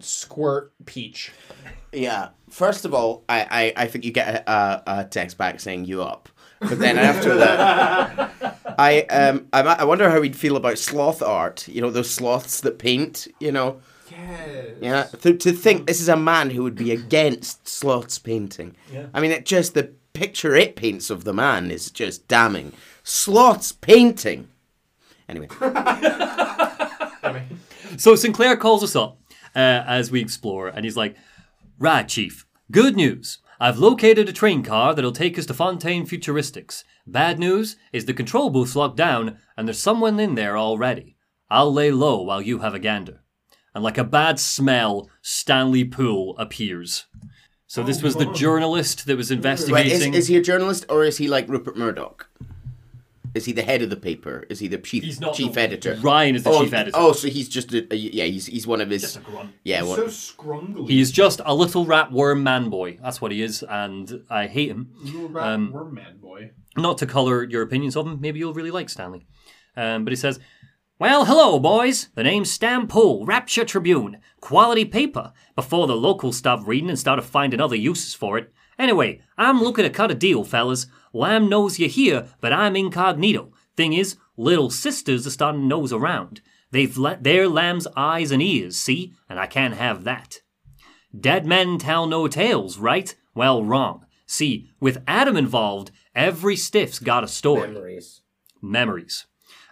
squirt 0.00 0.72
peach. 0.84 1.32
Yeah. 1.92 2.30
First 2.50 2.84
of 2.84 2.92
all, 2.92 3.24
I, 3.28 3.72
I, 3.76 3.84
I 3.84 3.86
think 3.86 4.04
you 4.04 4.12
get 4.12 4.28
a, 4.28 4.52
a, 4.52 4.82
a 4.86 5.04
text 5.04 5.38
back 5.38 5.60
saying 5.60 5.84
you 5.84 6.02
up. 6.02 6.28
But 6.60 6.78
then 6.78 6.96
after 6.96 7.34
that, 7.36 8.32
I 8.78 9.00
um 9.02 9.48
I, 9.52 9.62
I 9.62 9.84
wonder 9.84 10.08
how 10.08 10.22
he'd 10.22 10.36
feel 10.36 10.56
about 10.56 10.78
sloth 10.78 11.20
art. 11.20 11.66
You 11.66 11.80
know 11.80 11.90
those 11.90 12.08
sloths 12.08 12.60
that 12.60 12.78
paint. 12.78 13.26
You 13.40 13.50
know, 13.50 13.80
Yes. 14.12 14.76
yeah. 14.80 15.02
To, 15.22 15.36
to 15.36 15.52
think 15.52 15.86
this 15.86 16.00
is 16.00 16.08
a 16.08 16.16
man 16.16 16.50
who 16.50 16.62
would 16.62 16.74
be 16.74 16.92
against 16.92 17.66
sloths 17.66 18.18
painting. 18.18 18.76
Yeah. 18.92 19.06
I 19.14 19.20
mean, 19.20 19.30
it 19.30 19.46
just 19.46 19.74
the 19.74 19.92
picture 20.12 20.54
it 20.54 20.76
paints 20.76 21.10
of 21.10 21.24
the 21.24 21.32
man 21.32 21.70
is 21.70 21.90
just 21.90 22.28
damning. 22.28 22.72
Sloths 23.02 23.72
painting. 23.72 24.48
Anyway, 25.28 25.48
So 27.96 28.14
Sinclair 28.14 28.56
calls 28.56 28.82
us 28.82 28.96
up 28.96 29.18
uh, 29.54 29.84
as 29.86 30.10
we 30.10 30.20
explore, 30.20 30.68
and 30.68 30.84
he's 30.84 30.96
like, 30.96 31.16
Right, 31.78 32.08
Chief. 32.08 32.46
Good 32.70 32.96
news. 32.96 33.38
I've 33.60 33.78
located 33.78 34.28
a 34.28 34.32
train 34.32 34.62
car 34.62 34.94
that'll 34.94 35.12
take 35.12 35.38
us 35.38 35.46
to 35.46 35.54
Fontaine 35.54 36.06
Futuristics. 36.06 36.84
Bad 37.06 37.38
news 37.38 37.76
is 37.92 38.06
the 38.06 38.14
control 38.14 38.50
booth's 38.50 38.76
locked 38.76 38.96
down, 38.96 39.38
and 39.56 39.68
there's 39.68 39.78
someone 39.78 40.18
in 40.18 40.34
there 40.34 40.56
already. 40.56 41.16
I'll 41.50 41.72
lay 41.72 41.90
low 41.90 42.22
while 42.22 42.40
you 42.42 42.60
have 42.60 42.74
a 42.74 42.78
gander. 42.78 43.20
And 43.74 43.82
like 43.82 43.98
a 43.98 44.04
bad 44.04 44.38
smell, 44.38 45.08
Stanley 45.22 45.84
Poole 45.84 46.36
appears. 46.38 47.06
So 47.66 47.82
this 47.82 48.02
was 48.02 48.16
the 48.16 48.30
journalist 48.32 49.06
that 49.06 49.16
was 49.16 49.30
Wait, 49.30 49.38
is, 49.38 49.38
investigating. 49.38 50.14
is 50.14 50.28
he 50.28 50.36
a 50.36 50.42
journalist 50.42 50.84
or 50.90 51.04
is 51.04 51.16
he 51.16 51.26
like 51.26 51.48
Rupert 51.48 51.76
Murdoch? 51.76 52.28
Is 53.34 53.46
he 53.46 53.52
the 53.52 53.62
head 53.62 53.80
of 53.80 53.88
the 53.88 53.96
paper? 53.96 54.44
Is 54.50 54.58
he 54.58 54.68
the 54.68 54.76
chief 54.76 55.04
He's 55.04 55.18
not 55.18 55.34
chief 55.34 55.54
the- 55.54 55.60
editor? 55.62 55.98
Ryan 56.02 56.36
is 56.36 56.42
the 56.42 56.50
oh, 56.50 56.64
chief 56.64 56.74
editor. 56.74 56.94
Oh, 56.98 57.12
so 57.12 57.28
he's 57.28 57.48
just 57.48 57.72
a, 57.72 57.90
a- 57.90 57.96
yeah, 57.96 58.24
he's 58.24 58.44
he's 58.44 58.66
one 58.66 58.82
of 58.82 58.90
his 58.90 59.00
Just 59.00 59.16
a 59.16 59.20
grunt. 59.20 59.52
yeah. 59.64 59.80
So 59.80 59.88
One, 59.88 60.00
scrungly. 60.00 60.90
He 60.90 61.00
is 61.00 61.10
just 61.10 61.40
a 61.46 61.54
little 61.54 61.86
rat 61.86 62.12
worm 62.12 62.42
man 62.42 62.68
boy. 62.68 62.98
That's 63.02 63.22
what 63.22 63.32
he 63.32 63.40
is, 63.40 63.62
and 63.66 64.22
I 64.28 64.48
hate 64.48 64.68
him. 64.70 64.90
Little 65.02 65.30
rat 65.30 65.46
um, 65.46 65.72
worm 65.72 65.94
man 65.94 66.18
boy. 66.18 66.50
not 66.76 66.98
to 66.98 67.06
colour 67.06 67.42
your 67.44 67.62
opinions 67.62 67.96
of 67.96 68.06
him, 68.06 68.20
maybe 68.20 68.38
you'll 68.38 68.52
really 68.52 68.70
like 68.70 68.90
Stanley. 68.90 69.24
Um, 69.78 70.04
but 70.04 70.12
he 70.12 70.16
says, 70.16 70.38
Well, 71.02 71.24
hello, 71.24 71.58
boys. 71.58 72.10
The 72.14 72.22
name's 72.22 72.48
Stan 72.48 72.86
Poole, 72.86 73.26
Rapture 73.26 73.64
Tribune. 73.64 74.18
Quality 74.40 74.84
paper. 74.84 75.32
Before 75.56 75.88
the 75.88 75.96
locals 75.96 76.36
stopped 76.36 76.64
reading 76.64 76.88
and 76.88 76.96
started 76.96 77.22
finding 77.22 77.60
other 77.60 77.74
uses 77.74 78.14
for 78.14 78.38
it. 78.38 78.52
Anyway, 78.78 79.20
I'm 79.36 79.60
looking 79.60 79.82
to 79.82 79.90
cut 79.90 80.12
a 80.12 80.14
deal, 80.14 80.44
fellas. 80.44 80.86
Lamb 81.12 81.48
knows 81.48 81.80
you're 81.80 81.88
here, 81.88 82.28
but 82.40 82.52
I'm 82.52 82.76
incognito. 82.76 83.52
Thing 83.76 83.94
is, 83.94 84.16
little 84.36 84.70
sisters 84.70 85.26
are 85.26 85.30
starting 85.30 85.62
to 85.62 85.66
nose 85.66 85.92
around. 85.92 86.40
They've 86.70 86.96
let 86.96 87.24
their 87.24 87.48
lamb's 87.48 87.88
eyes 87.96 88.30
and 88.30 88.40
ears, 88.40 88.76
see? 88.76 89.12
And 89.28 89.40
I 89.40 89.46
can't 89.46 89.74
have 89.74 90.04
that. 90.04 90.38
Dead 91.18 91.44
men 91.44 91.78
tell 91.78 92.06
no 92.06 92.28
tales, 92.28 92.78
right? 92.78 93.12
Well, 93.34 93.64
wrong. 93.64 94.06
See, 94.24 94.70
with 94.78 95.02
Adam 95.08 95.36
involved, 95.36 95.90
every 96.14 96.54
stiff's 96.54 97.00
got 97.00 97.24
a 97.24 97.28
story. 97.28 97.66
memories. 98.62 99.26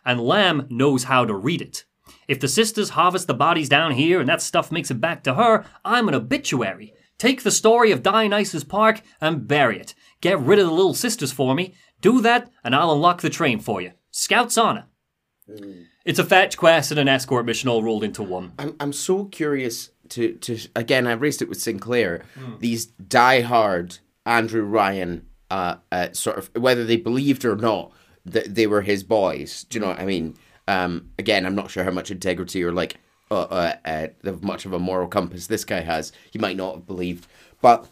And 0.04 0.20
Lamb 0.20 0.66
knows 0.70 1.04
how 1.04 1.24
to 1.24 1.34
read 1.34 1.62
it. 1.62 1.84
If 2.28 2.40
the 2.40 2.48
sisters 2.48 2.90
harvest 2.90 3.26
the 3.26 3.34
bodies 3.34 3.68
down 3.68 3.92
here 3.92 4.20
and 4.20 4.28
that 4.28 4.42
stuff 4.42 4.72
makes 4.72 4.90
it 4.90 5.00
back 5.00 5.22
to 5.24 5.34
her, 5.34 5.64
I'm 5.84 6.08
an 6.08 6.14
obituary. 6.14 6.94
Take 7.18 7.42
the 7.42 7.50
story 7.50 7.90
of 7.90 8.02
Dionysus 8.02 8.64
Park 8.64 9.02
and 9.20 9.46
bury 9.46 9.78
it. 9.78 9.94
Get 10.20 10.38
rid 10.38 10.58
of 10.58 10.66
the 10.66 10.72
little 10.72 10.94
sisters 10.94 11.32
for 11.32 11.54
me. 11.54 11.74
Do 12.00 12.20
that, 12.22 12.50
and 12.64 12.74
I'll 12.74 12.92
unlock 12.92 13.20
the 13.20 13.30
train 13.30 13.60
for 13.60 13.82
you. 13.82 13.92
Scouts 14.10 14.56
honor. 14.56 14.86
It's 16.04 16.18
a 16.18 16.24
fetch 16.24 16.56
quest 16.56 16.90
and 16.90 17.00
an 17.00 17.08
escort 17.08 17.44
mission 17.44 17.68
all 17.68 17.82
rolled 17.82 18.04
into 18.04 18.22
one. 18.22 18.52
I'm 18.58 18.76
I'm 18.80 18.92
so 18.92 19.24
curious 19.24 19.90
to 20.10 20.34
to 20.34 20.58
again. 20.74 21.06
I 21.06 21.12
raised 21.12 21.42
it 21.42 21.48
with 21.48 21.60
Sinclair. 21.60 22.22
These 22.58 22.86
die-hard 22.86 23.98
Andrew 24.24 24.62
Ryan, 24.62 25.26
uh, 25.50 25.76
uh, 25.90 26.12
sort 26.12 26.38
of 26.38 26.50
whether 26.54 26.84
they 26.84 26.96
believed 26.96 27.44
or 27.44 27.56
not 27.56 27.92
that 28.24 28.54
they 28.54 28.66
were 28.66 28.82
his 28.82 29.02
boys. 29.02 29.64
Do 29.64 29.78
you 29.78 29.80
know 29.80 29.88
what 29.88 30.00
I 30.00 30.04
mean? 30.04 30.36
Um, 30.68 31.10
again, 31.18 31.46
I'm 31.46 31.54
not 31.54 31.70
sure 31.70 31.84
how 31.84 31.90
much 31.90 32.10
integrity 32.10 32.62
or 32.62 32.72
like 32.72 32.96
uh, 33.30 33.42
uh, 33.42 33.76
uh, 34.24 34.32
much 34.40 34.64
of 34.64 34.72
a 34.72 34.78
moral 34.78 35.08
compass 35.08 35.46
this 35.46 35.64
guy 35.64 35.80
has. 35.80 36.12
He 36.30 36.38
might 36.38 36.56
not 36.56 36.74
have 36.74 36.86
believed, 36.86 37.26
but 37.60 37.86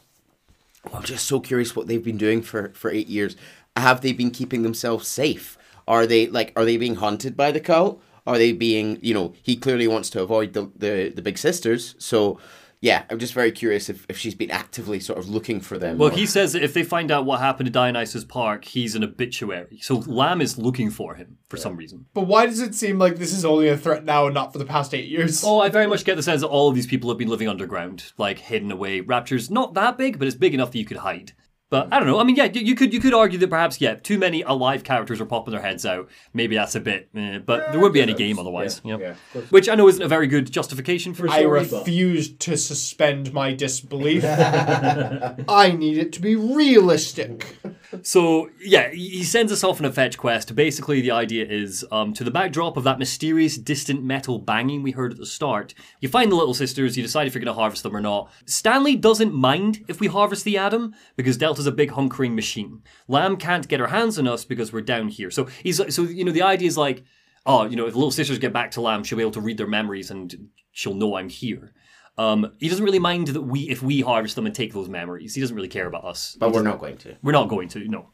I'm 0.92 1.02
just 1.02 1.26
so 1.26 1.40
curious 1.40 1.74
what 1.74 1.86
they've 1.86 2.02
been 2.02 2.18
doing 2.18 2.42
for 2.42 2.70
for 2.74 2.90
eight 2.90 3.08
years. 3.08 3.36
Have 3.76 4.00
they 4.00 4.12
been 4.12 4.30
keeping 4.30 4.62
themselves 4.62 5.06
safe? 5.08 5.56
Are 5.86 6.06
they 6.06 6.26
like 6.26 6.52
are 6.56 6.64
they 6.64 6.76
being 6.76 6.96
hunted 6.96 7.36
by 7.36 7.52
the 7.52 7.60
cult? 7.60 8.02
Are 8.26 8.38
they 8.38 8.52
being 8.52 8.98
you 9.00 9.14
know 9.14 9.34
he 9.42 9.56
clearly 9.56 9.88
wants 9.88 10.10
to 10.10 10.22
avoid 10.22 10.52
the 10.52 10.70
the, 10.76 11.12
the 11.14 11.22
big 11.22 11.38
sisters. 11.38 11.94
So 11.98 12.38
yeah, 12.80 13.04
I'm 13.10 13.18
just 13.18 13.34
very 13.34 13.50
curious 13.50 13.88
if, 13.88 14.06
if 14.08 14.16
she's 14.16 14.34
been 14.34 14.50
actively 14.50 15.00
sort 15.00 15.18
of 15.18 15.28
looking 15.28 15.60
for 15.60 15.78
them. 15.78 15.98
Well, 15.98 16.10
or- 16.10 16.14
he 16.14 16.26
says 16.26 16.52
that 16.52 16.62
if 16.62 16.74
they 16.74 16.84
find 16.84 17.10
out 17.10 17.24
what 17.24 17.40
happened 17.40 17.66
to 17.66 17.72
Dionysus 17.72 18.24
Park, 18.24 18.64
he's 18.64 18.94
an 18.94 19.02
obituary. 19.02 19.78
So 19.80 19.96
Lamb 20.06 20.40
is 20.40 20.58
looking 20.58 20.90
for 20.90 21.14
him 21.14 21.38
for 21.48 21.56
some 21.56 21.76
reason. 21.76 22.06
But 22.14 22.28
why 22.28 22.46
does 22.46 22.60
it 22.60 22.74
seem 22.74 22.98
like 22.98 23.16
this 23.16 23.32
is 23.32 23.44
only 23.44 23.68
a 23.68 23.76
threat 23.76 24.04
now 24.04 24.26
and 24.26 24.34
not 24.34 24.52
for 24.52 24.58
the 24.58 24.64
past 24.64 24.94
eight 24.94 25.08
years? 25.08 25.42
Oh, 25.44 25.60
I 25.60 25.68
very 25.68 25.86
much 25.86 26.04
get 26.04 26.16
the 26.16 26.22
sense 26.22 26.42
that 26.42 26.48
all 26.48 26.68
of 26.68 26.74
these 26.74 26.86
people 26.86 27.10
have 27.10 27.18
been 27.18 27.28
living 27.28 27.48
underground, 27.48 28.12
like 28.16 28.38
hidden 28.38 28.70
away. 28.70 29.00
Rapture's 29.00 29.50
not 29.50 29.74
that 29.74 29.98
big, 29.98 30.18
but 30.18 30.28
it's 30.28 30.36
big 30.36 30.54
enough 30.54 30.70
that 30.72 30.78
you 30.78 30.84
could 30.84 30.98
hide. 30.98 31.32
But 31.70 31.88
I 31.92 31.98
don't 31.98 32.08
know. 32.08 32.18
I 32.18 32.24
mean, 32.24 32.36
yeah, 32.36 32.44
you 32.44 32.62
you 32.62 32.74
could 32.74 32.94
you 32.94 33.00
could 33.00 33.12
argue 33.12 33.38
that 33.40 33.50
perhaps 33.50 33.78
yeah, 33.78 33.94
too 33.94 34.16
many 34.16 34.40
alive 34.42 34.84
characters 34.84 35.20
are 35.20 35.26
popping 35.26 35.52
their 35.52 35.60
heads 35.60 35.84
out. 35.84 36.08
Maybe 36.32 36.54
that's 36.56 36.74
a 36.74 36.80
bit, 36.80 37.10
eh, 37.14 37.38
but 37.38 37.72
there 37.72 37.80
wouldn't 37.80 37.92
be 37.92 38.00
any 38.00 38.14
game 38.14 38.38
otherwise. 38.38 38.80
Yeah, 38.84 38.96
Yeah, 38.98 39.14
yeah, 39.34 39.40
which 39.50 39.68
I 39.68 39.74
know 39.74 39.86
isn't 39.86 40.00
a 40.02 40.08
very 40.08 40.28
good 40.28 40.50
justification 40.50 41.12
for 41.12 41.26
a 41.26 41.30
I 41.30 41.40
story. 41.40 41.60
refuse 41.60 42.32
to 42.36 42.56
suspend 42.56 43.34
my 43.34 43.52
disbelief. 43.52 44.24
I 44.24 45.74
need 45.76 45.98
it 45.98 46.12
to 46.14 46.20
be 46.20 46.36
realistic. 46.36 47.58
So 48.02 48.50
yeah, 48.60 48.90
he 48.90 49.24
sends 49.24 49.50
us 49.50 49.64
off 49.64 49.80
on 49.80 49.86
a 49.86 49.92
fetch 49.92 50.18
quest. 50.18 50.54
Basically, 50.54 51.00
the 51.00 51.10
idea 51.10 51.46
is 51.46 51.84
um, 51.90 52.12
to 52.14 52.24
the 52.24 52.30
backdrop 52.30 52.76
of 52.76 52.84
that 52.84 52.98
mysterious, 52.98 53.56
distant 53.56 54.02
metal 54.02 54.38
banging 54.38 54.82
we 54.82 54.90
heard 54.90 55.12
at 55.12 55.18
the 55.18 55.26
start. 55.26 55.74
You 56.00 56.08
find 56.08 56.30
the 56.30 56.36
little 56.36 56.54
sisters. 56.54 56.96
You 56.96 57.02
decide 57.02 57.26
if 57.26 57.34
you're 57.34 57.42
going 57.42 57.54
to 57.54 57.60
harvest 57.60 57.82
them 57.82 57.96
or 57.96 58.00
not. 58.00 58.30
Stanley 58.44 58.96
doesn't 58.96 59.32
mind 59.32 59.84
if 59.88 60.00
we 60.00 60.06
harvest 60.06 60.44
the 60.44 60.58
Adam 60.58 60.94
because 61.16 61.36
Delta's 61.36 61.66
a 61.66 61.72
big 61.72 61.90
hunkering 61.90 62.34
machine. 62.34 62.82
Lamb 63.06 63.36
can't 63.36 63.68
get 63.68 63.80
her 63.80 63.88
hands 63.88 64.18
on 64.18 64.28
us 64.28 64.44
because 64.44 64.72
we're 64.72 64.80
down 64.82 65.08
here. 65.08 65.30
So 65.30 65.46
he's 65.62 65.80
so 65.94 66.02
you 66.02 66.24
know 66.24 66.32
the 66.32 66.42
idea 66.42 66.68
is 66.68 66.78
like, 66.78 67.04
oh, 67.46 67.64
you 67.64 67.76
know, 67.76 67.86
if 67.86 67.92
the 67.92 67.98
little 67.98 68.10
sisters 68.10 68.38
get 68.38 68.52
back 68.52 68.70
to 68.72 68.80
Lamb, 68.80 69.04
she'll 69.04 69.18
be 69.18 69.22
able 69.22 69.32
to 69.32 69.40
read 69.40 69.56
their 69.56 69.66
memories 69.66 70.10
and 70.10 70.50
she'll 70.72 70.94
know 70.94 71.16
I'm 71.16 71.28
here. 71.28 71.72
Um, 72.18 72.52
he 72.58 72.68
doesn't 72.68 72.84
really 72.84 72.98
mind 72.98 73.28
that 73.28 73.42
we 73.42 73.60
if 73.70 73.80
we 73.82 74.00
harvest 74.00 74.34
them 74.34 74.44
and 74.44 74.54
take 74.54 74.72
those 74.74 74.88
memories. 74.88 75.34
He 75.34 75.40
doesn't 75.40 75.56
really 75.56 75.68
care 75.68 75.86
about 75.86 76.04
us. 76.04 76.36
but 76.38 76.52
we're 76.52 76.62
not 76.62 76.80
going 76.80 76.96
to. 76.98 77.16
We're 77.22 77.32
not 77.32 77.48
going 77.48 77.68
to, 77.70 77.88
no. 77.88 78.10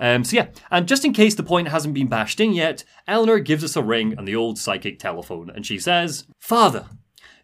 Um, 0.00 0.24
so 0.24 0.36
yeah, 0.36 0.48
and 0.70 0.88
just 0.88 1.04
in 1.04 1.12
case 1.12 1.34
the 1.34 1.42
point 1.44 1.68
hasn't 1.68 1.94
been 1.94 2.08
bashed 2.08 2.40
in 2.40 2.54
yet, 2.54 2.82
Eleanor 3.06 3.38
gives 3.38 3.62
us 3.62 3.76
a 3.76 3.82
ring 3.82 4.18
on 4.18 4.24
the 4.24 4.34
old 4.34 4.58
psychic 4.58 4.98
telephone, 4.98 5.50
and 5.50 5.64
she 5.64 5.78
says, 5.78 6.24
Father, 6.40 6.86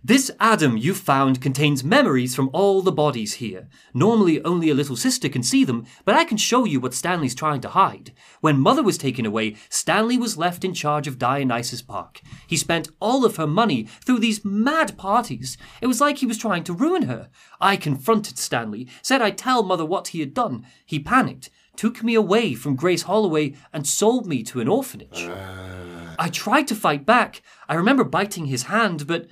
this 0.03 0.31
Adam 0.39 0.77
you've 0.77 0.99
found 0.99 1.41
contains 1.41 1.83
memories 1.83 2.35
from 2.35 2.51
all 2.53 2.83
the 2.83 2.93
bodies 2.93 3.35
here. 3.35 3.69
Normally 3.93 4.43
only 4.45 4.71
a 4.71 4.75
little 4.75 4.95
sister 4.95 5.29
can 5.29 5.43
see 5.43 5.65
them, 5.65 5.87
but 6.05 6.15
I 6.15 6.25
can 6.25 6.37
show 6.37 6.65
you 6.65 6.79
what 6.79 6.95
Stanley's 6.95 7.35
trying 7.35 7.61
to 7.63 7.71
hide. 7.71 8.13
When 8.41 8.61
Mother 8.61 8.83
was 8.83 8.97
taken 8.97 9.27
away, 9.27 9.57
Stanley 9.69 10.17
was 10.17 10.39
left 10.39 10.65
in 10.65 10.73
charge 10.73 11.09
of 11.09 11.19
Dionysus 11.19 11.83
Park. 11.83 12.21
He 12.47 12.57
spent 12.57 12.91
all 13.01 13.25
of 13.25 13.37
her 13.37 13.47
money 13.47 13.85
through 14.05 14.21
these 14.21 14.45
mad 14.45 14.97
parties. 14.97 15.59
It 15.83 15.89
was 15.89 16.01
like 16.01 16.19
he 16.19 16.27
was 16.27 16.39
trying 16.39 16.63
to 16.65 16.73
ruin 16.73 17.03
her. 17.03 17.29
I 17.61 17.77
confronted 17.77 18.39
Stanley, 18.39 18.87
said 19.03 19.21
I'd 19.21 19.37
tell 19.37 19.65
Mother 19.65 19.85
what 19.85 20.09
he 20.09 20.21
had 20.21 20.33
done. 20.33 20.65
He 20.87 21.01
panicked 21.01 21.51
took 21.79 22.03
me 22.03 22.17
away 22.17 22.55
from 22.55 22.75
Grace 22.75 23.03
Holloway 23.03 23.55
and 23.73 23.87
sold 23.87 24.27
me 24.27 24.43
to 24.43 24.61
an 24.61 24.67
orphanage. 24.67 25.23
Uh. 25.23 26.17
I 26.19 26.29
tried 26.29 26.67
to 26.69 26.75
fight 26.75 27.07
back. 27.07 27.41
I 27.69 27.75
remember 27.75 28.03
biting 28.03 28.47
his 28.47 28.65
hand, 28.65 29.07
but 29.07 29.29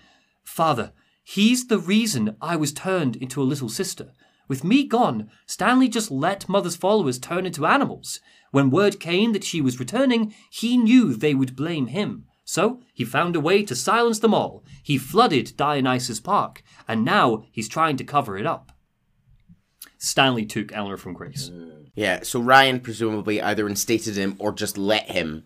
Father, 0.46 0.92
he's 1.24 1.66
the 1.66 1.78
reason 1.78 2.36
I 2.40 2.56
was 2.56 2.72
turned 2.72 3.16
into 3.16 3.42
a 3.42 3.44
little 3.44 3.68
sister. 3.68 4.12
With 4.48 4.62
me 4.62 4.84
gone, 4.84 5.28
Stanley 5.44 5.88
just 5.88 6.10
let 6.10 6.48
Mother's 6.48 6.76
followers 6.76 7.18
turn 7.18 7.44
into 7.44 7.66
animals. 7.66 8.20
When 8.52 8.70
word 8.70 9.00
came 9.00 9.32
that 9.32 9.44
she 9.44 9.60
was 9.60 9.80
returning, 9.80 10.32
he 10.50 10.76
knew 10.76 11.14
they 11.14 11.34
would 11.34 11.56
blame 11.56 11.88
him. 11.88 12.26
So 12.44 12.80
he 12.94 13.04
found 13.04 13.34
a 13.34 13.40
way 13.40 13.64
to 13.64 13.74
silence 13.74 14.20
them 14.20 14.32
all. 14.32 14.64
He 14.84 14.98
flooded 14.98 15.56
Dionysus 15.56 16.20
Park, 16.20 16.62
and 16.86 17.04
now 17.04 17.42
he's 17.50 17.68
trying 17.68 17.96
to 17.96 18.04
cover 18.04 18.38
it 18.38 18.46
up. 18.46 18.70
Stanley 19.98 20.46
took 20.46 20.72
Eleanor 20.72 20.96
from 20.96 21.12
Grace. 21.12 21.50
Yeah, 21.96 22.22
so 22.22 22.40
Ryan 22.40 22.78
presumably 22.80 23.42
either 23.42 23.68
instated 23.68 24.16
him 24.16 24.36
or 24.38 24.52
just 24.52 24.78
let 24.78 25.10
him 25.10 25.42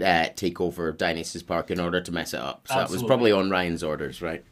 uh, 0.00 0.28
take 0.34 0.60
over 0.60 0.92
Dionysus 0.92 1.42
Park 1.42 1.70
in 1.70 1.80
order 1.80 2.00
to 2.00 2.12
mess 2.12 2.34
it 2.34 2.40
up. 2.40 2.68
So 2.68 2.74
that 2.74 2.90
was 2.90 3.02
probably 3.02 3.32
on 3.32 3.50
Ryan's 3.50 3.82
orders, 3.82 4.22
right? 4.22 4.44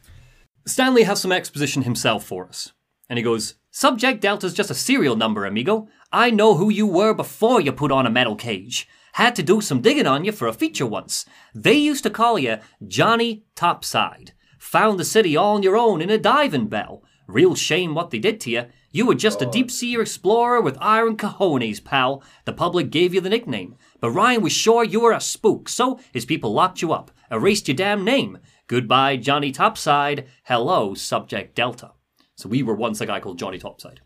Stanley 0.65 1.03
has 1.03 1.19
some 1.19 1.31
exposition 1.31 1.83
himself 1.83 2.23
for 2.23 2.47
us. 2.47 2.73
And 3.09 3.17
he 3.17 3.23
goes, 3.23 3.55
Subject 3.71 4.21
Delta's 4.21 4.53
just 4.53 4.71
a 4.71 4.75
serial 4.75 5.15
number, 5.15 5.45
amigo. 5.45 5.87
I 6.11 6.29
know 6.29 6.55
who 6.55 6.69
you 6.69 6.85
were 6.85 7.13
before 7.13 7.61
you 7.61 7.71
put 7.71 7.91
on 7.91 8.05
a 8.05 8.11
metal 8.11 8.35
cage. 8.35 8.87
Had 9.13 9.35
to 9.35 9.43
do 9.43 9.59
some 9.59 9.81
digging 9.81 10.07
on 10.07 10.23
you 10.23 10.31
for 10.31 10.47
a 10.47 10.53
feature 10.53 10.85
once. 10.85 11.25
They 11.53 11.73
used 11.73 12.03
to 12.03 12.09
call 12.09 12.39
you 12.39 12.57
Johnny 12.85 13.43
Topside. 13.55 14.33
Found 14.59 14.99
the 14.99 15.05
city 15.05 15.35
all 15.35 15.55
on 15.55 15.63
your 15.63 15.75
own 15.75 16.01
in 16.01 16.09
a 16.09 16.17
diving 16.17 16.67
bell. 16.67 17.03
Real 17.27 17.55
shame 17.55 17.95
what 17.95 18.11
they 18.11 18.19
did 18.19 18.39
to 18.41 18.49
you. 18.49 18.65
You 18.91 19.05
were 19.05 19.15
just 19.15 19.41
a 19.41 19.45
deep 19.45 19.71
sea 19.71 19.99
explorer 19.99 20.61
with 20.61 20.77
iron 20.81 21.15
cojones, 21.15 21.83
pal. 21.83 22.21
The 22.45 22.53
public 22.53 22.89
gave 22.89 23.13
you 23.13 23.21
the 23.21 23.29
nickname. 23.29 23.75
But 24.01 24.11
Ryan 24.11 24.41
was 24.41 24.51
sure 24.51 24.83
you 24.83 24.99
were 24.99 25.13
a 25.13 25.21
spook, 25.21 25.69
so 25.69 25.99
his 26.11 26.25
people 26.25 26.51
locked 26.51 26.81
you 26.81 26.91
up, 26.91 27.11
erased 27.31 27.67
your 27.67 27.77
damn 27.77 28.03
name. 28.03 28.39
Goodbye, 28.67 29.15
Johnny 29.17 29.51
Topside. 29.51 30.27
Hello, 30.43 30.95
Subject 30.95 31.55
Delta. 31.55 31.91
So 32.35 32.49
we 32.49 32.63
were 32.63 32.73
once 32.73 32.99
a 32.99 33.05
guy 33.05 33.19
called 33.19 33.37
Johnny 33.37 33.59
Topside. 33.59 34.01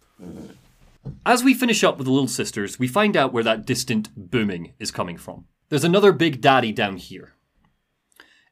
As 1.25 1.43
we 1.43 1.53
finish 1.53 1.83
up 1.83 1.97
with 1.97 2.05
the 2.05 2.11
Little 2.11 2.27
Sisters, 2.27 2.77
we 2.77 2.87
find 2.89 3.15
out 3.15 3.31
where 3.31 3.43
that 3.43 3.65
distant 3.65 4.09
booming 4.15 4.73
is 4.79 4.91
coming 4.91 5.17
from. 5.17 5.45
There's 5.69 5.85
another 5.85 6.11
big 6.11 6.41
daddy 6.41 6.73
down 6.73 6.97
here. 6.97 7.33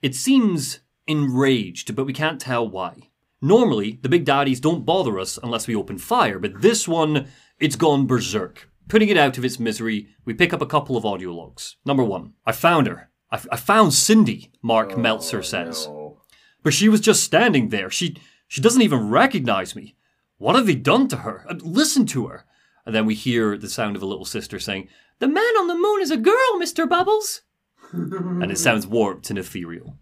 It 0.02 0.16
seems 0.16 0.80
enraged, 1.08 1.96
but 1.96 2.06
we 2.06 2.14
can't 2.14 2.40
tell 2.40 2.68
why. 2.68 3.10
Normally, 3.42 4.00
the 4.02 4.10
big 4.10 4.24
daddies 4.24 4.62
don't 4.62 4.86
bother 4.86 5.20
us 5.20 5.38
unless 5.44 5.68
we 5.68 5.76
open 5.76 5.98
fire, 5.98 6.40
but 6.40 6.62
this 6.62 6.88
one, 6.88 7.28
it's 7.60 7.76
gone 7.76 8.08
berserk. 8.08 8.70
Putting 8.88 9.10
it 9.10 9.18
out 9.18 9.38
of 9.38 9.46
its 9.46 9.60
misery, 9.60 10.10
we 10.26 10.34
pick 10.34 10.54
up 10.54 10.62
a 10.62 10.68
couple 10.68 10.98
of 10.98 11.06
audio 11.06 11.32
logs. 11.32 11.78
Number 11.86 12.04
one, 12.04 12.34
I 12.46 12.52
found 12.52 12.88
her. 12.88 13.10
I, 13.32 13.42
I 13.52 13.58
found 13.58 13.94
Cindy, 13.94 14.52
Mark 14.62 14.98
Meltzer 14.98 15.42
says. 15.42 15.88
No. 15.88 16.22
But 16.64 16.74
she 16.74 16.90
was 16.90 17.02
just 17.02 17.24
standing 17.24 17.70
there. 17.70 17.90
She 17.90 18.18
she 18.48 18.62
doesn't 18.62 18.82
even 18.82 19.10
recognize 19.10 19.76
me. 19.76 19.96
What 20.38 20.56
have 20.56 20.68
they 20.68 20.76
done 20.76 21.08
to 21.08 21.18
her? 21.18 21.46
Uh, 21.50 21.56
Listen 21.62 22.06
to 22.08 22.28
her. 22.28 22.46
And 22.86 22.94
then 22.94 23.06
we 23.06 23.16
hear 23.16 23.58
the 23.58 23.70
sound 23.70 23.96
of 23.96 24.02
a 24.02 24.06
little 24.06 24.26
sister 24.26 24.60
saying, 24.60 24.90
The 25.20 25.28
man 25.28 25.58
on 25.58 25.68
the 25.68 25.76
moon 25.76 26.02
is 26.02 26.12
a 26.12 26.18
girl, 26.18 26.60
Mr. 26.60 26.88
Bubbles. 26.88 27.42
and 27.94 28.52
it 28.52 28.58
sounds 28.58 28.86
warped 28.86 29.30
and 29.30 29.40
ethereal. 29.40 29.98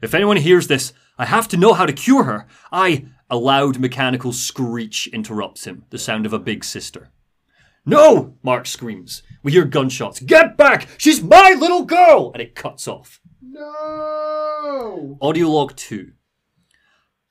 If 0.00 0.14
anyone 0.14 0.36
hears 0.36 0.68
this, 0.68 0.92
I 1.18 1.24
have 1.26 1.48
to 1.48 1.56
know 1.56 1.72
how 1.72 1.86
to 1.86 1.92
cure 1.92 2.24
her. 2.24 2.46
I. 2.70 3.06
A 3.28 3.36
loud 3.36 3.80
mechanical 3.80 4.32
screech 4.32 5.08
interrupts 5.08 5.66
him, 5.66 5.84
the 5.90 5.98
sound 5.98 6.26
of 6.26 6.32
a 6.32 6.38
big 6.38 6.62
sister. 6.62 7.10
No! 7.86 8.34
Mark 8.42 8.66
screams. 8.66 9.22
We 9.44 9.52
hear 9.52 9.64
gunshots. 9.64 10.18
Get 10.18 10.56
back! 10.56 10.88
She's 10.98 11.22
my 11.22 11.54
little 11.56 11.84
girl! 11.84 12.32
And 12.32 12.42
it 12.42 12.56
cuts 12.56 12.88
off. 12.88 13.20
No. 13.40 15.16
Audio 15.22 15.48
log 15.48 15.76
2. 15.76 16.10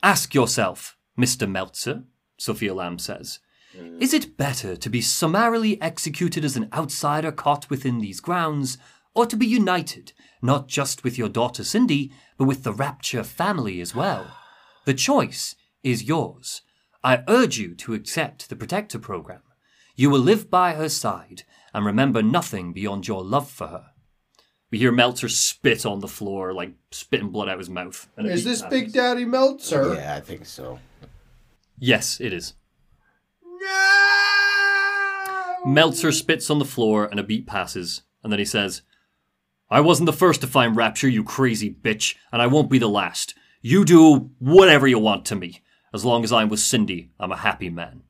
Ask 0.01 0.33
yourself, 0.33 0.97
Mr. 1.19 1.49
Meltzer, 1.49 2.03
Sophia 2.37 2.73
Lamb 2.73 2.99
says, 2.99 3.39
is 3.99 4.13
it 4.13 4.37
better 4.37 4.77
to 4.77 4.89
be 4.89 5.01
summarily 5.01 5.81
executed 5.81 6.45
as 6.45 6.55
an 6.55 6.69
outsider 6.73 7.33
caught 7.33 7.69
within 7.69 7.99
these 7.99 8.21
grounds, 8.21 8.77
or 9.13 9.25
to 9.25 9.35
be 9.35 9.45
united, 9.45 10.13
not 10.41 10.69
just 10.69 11.03
with 11.03 11.17
your 11.17 11.27
daughter 11.27 11.63
Cindy, 11.63 12.13
but 12.37 12.45
with 12.45 12.63
the 12.63 12.71
Rapture 12.71 13.23
family 13.23 13.81
as 13.81 13.93
well? 13.93 14.27
The 14.85 14.93
choice 14.93 15.55
is 15.83 16.03
yours. 16.03 16.61
I 17.03 17.23
urge 17.27 17.57
you 17.57 17.75
to 17.75 17.93
accept 17.93 18.47
the 18.47 18.55
Protector 18.55 18.99
program. 18.99 19.41
You 19.95 20.09
will 20.09 20.19
live 20.19 20.49
by 20.49 20.73
her 20.73 20.89
side 20.89 21.43
and 21.73 21.85
remember 21.85 22.21
nothing 22.21 22.73
beyond 22.73 23.07
your 23.07 23.23
love 23.23 23.49
for 23.49 23.67
her. 23.67 23.91
We 24.71 24.79
hear 24.79 24.91
Meltzer 24.91 25.29
spit 25.29 25.85
on 25.85 26.01
the 26.01 26.07
floor, 26.07 26.53
like 26.53 26.73
spitting 26.91 27.29
blood 27.29 27.47
out 27.47 27.53
of 27.53 27.59
his 27.59 27.69
mouth. 27.69 28.09
And 28.17 28.27
Is 28.27 28.43
beat 28.43 28.49
this 28.49 28.61
happens. 28.61 28.81
Big 28.81 28.93
Daddy 28.93 29.23
Meltzer? 29.23 29.95
Yeah, 29.95 30.15
I 30.15 30.19
think 30.19 30.45
so. 30.45 30.79
Yes, 31.79 32.19
it 32.19 32.33
is. 32.33 32.55
No! 33.43 34.01
Meltzer 35.65 36.11
spits 36.11 36.49
on 36.49 36.59
the 36.59 36.65
floor 36.65 37.05
and 37.05 37.19
a 37.19 37.23
beat 37.23 37.47
passes, 37.47 38.01
and 38.23 38.31
then 38.31 38.39
he 38.39 38.45
says, 38.45 38.81
I 39.69 39.81
wasn't 39.81 40.07
the 40.07 40.13
first 40.13 40.41
to 40.41 40.47
find 40.47 40.75
Rapture, 40.75 41.07
you 41.07 41.23
crazy 41.23 41.73
bitch, 41.73 42.15
and 42.31 42.41
I 42.41 42.47
won't 42.47 42.69
be 42.69 42.77
the 42.77 42.89
last. 42.89 43.33
You 43.61 43.85
do 43.85 44.31
whatever 44.39 44.87
you 44.87 44.99
want 44.99 45.25
to 45.25 45.35
me. 45.35 45.61
As 45.93 46.03
long 46.05 46.23
as 46.23 46.31
I'm 46.31 46.49
with 46.49 46.59
Cindy, 46.59 47.11
I'm 47.19 47.31
a 47.31 47.37
happy 47.37 47.69
man. 47.69 48.03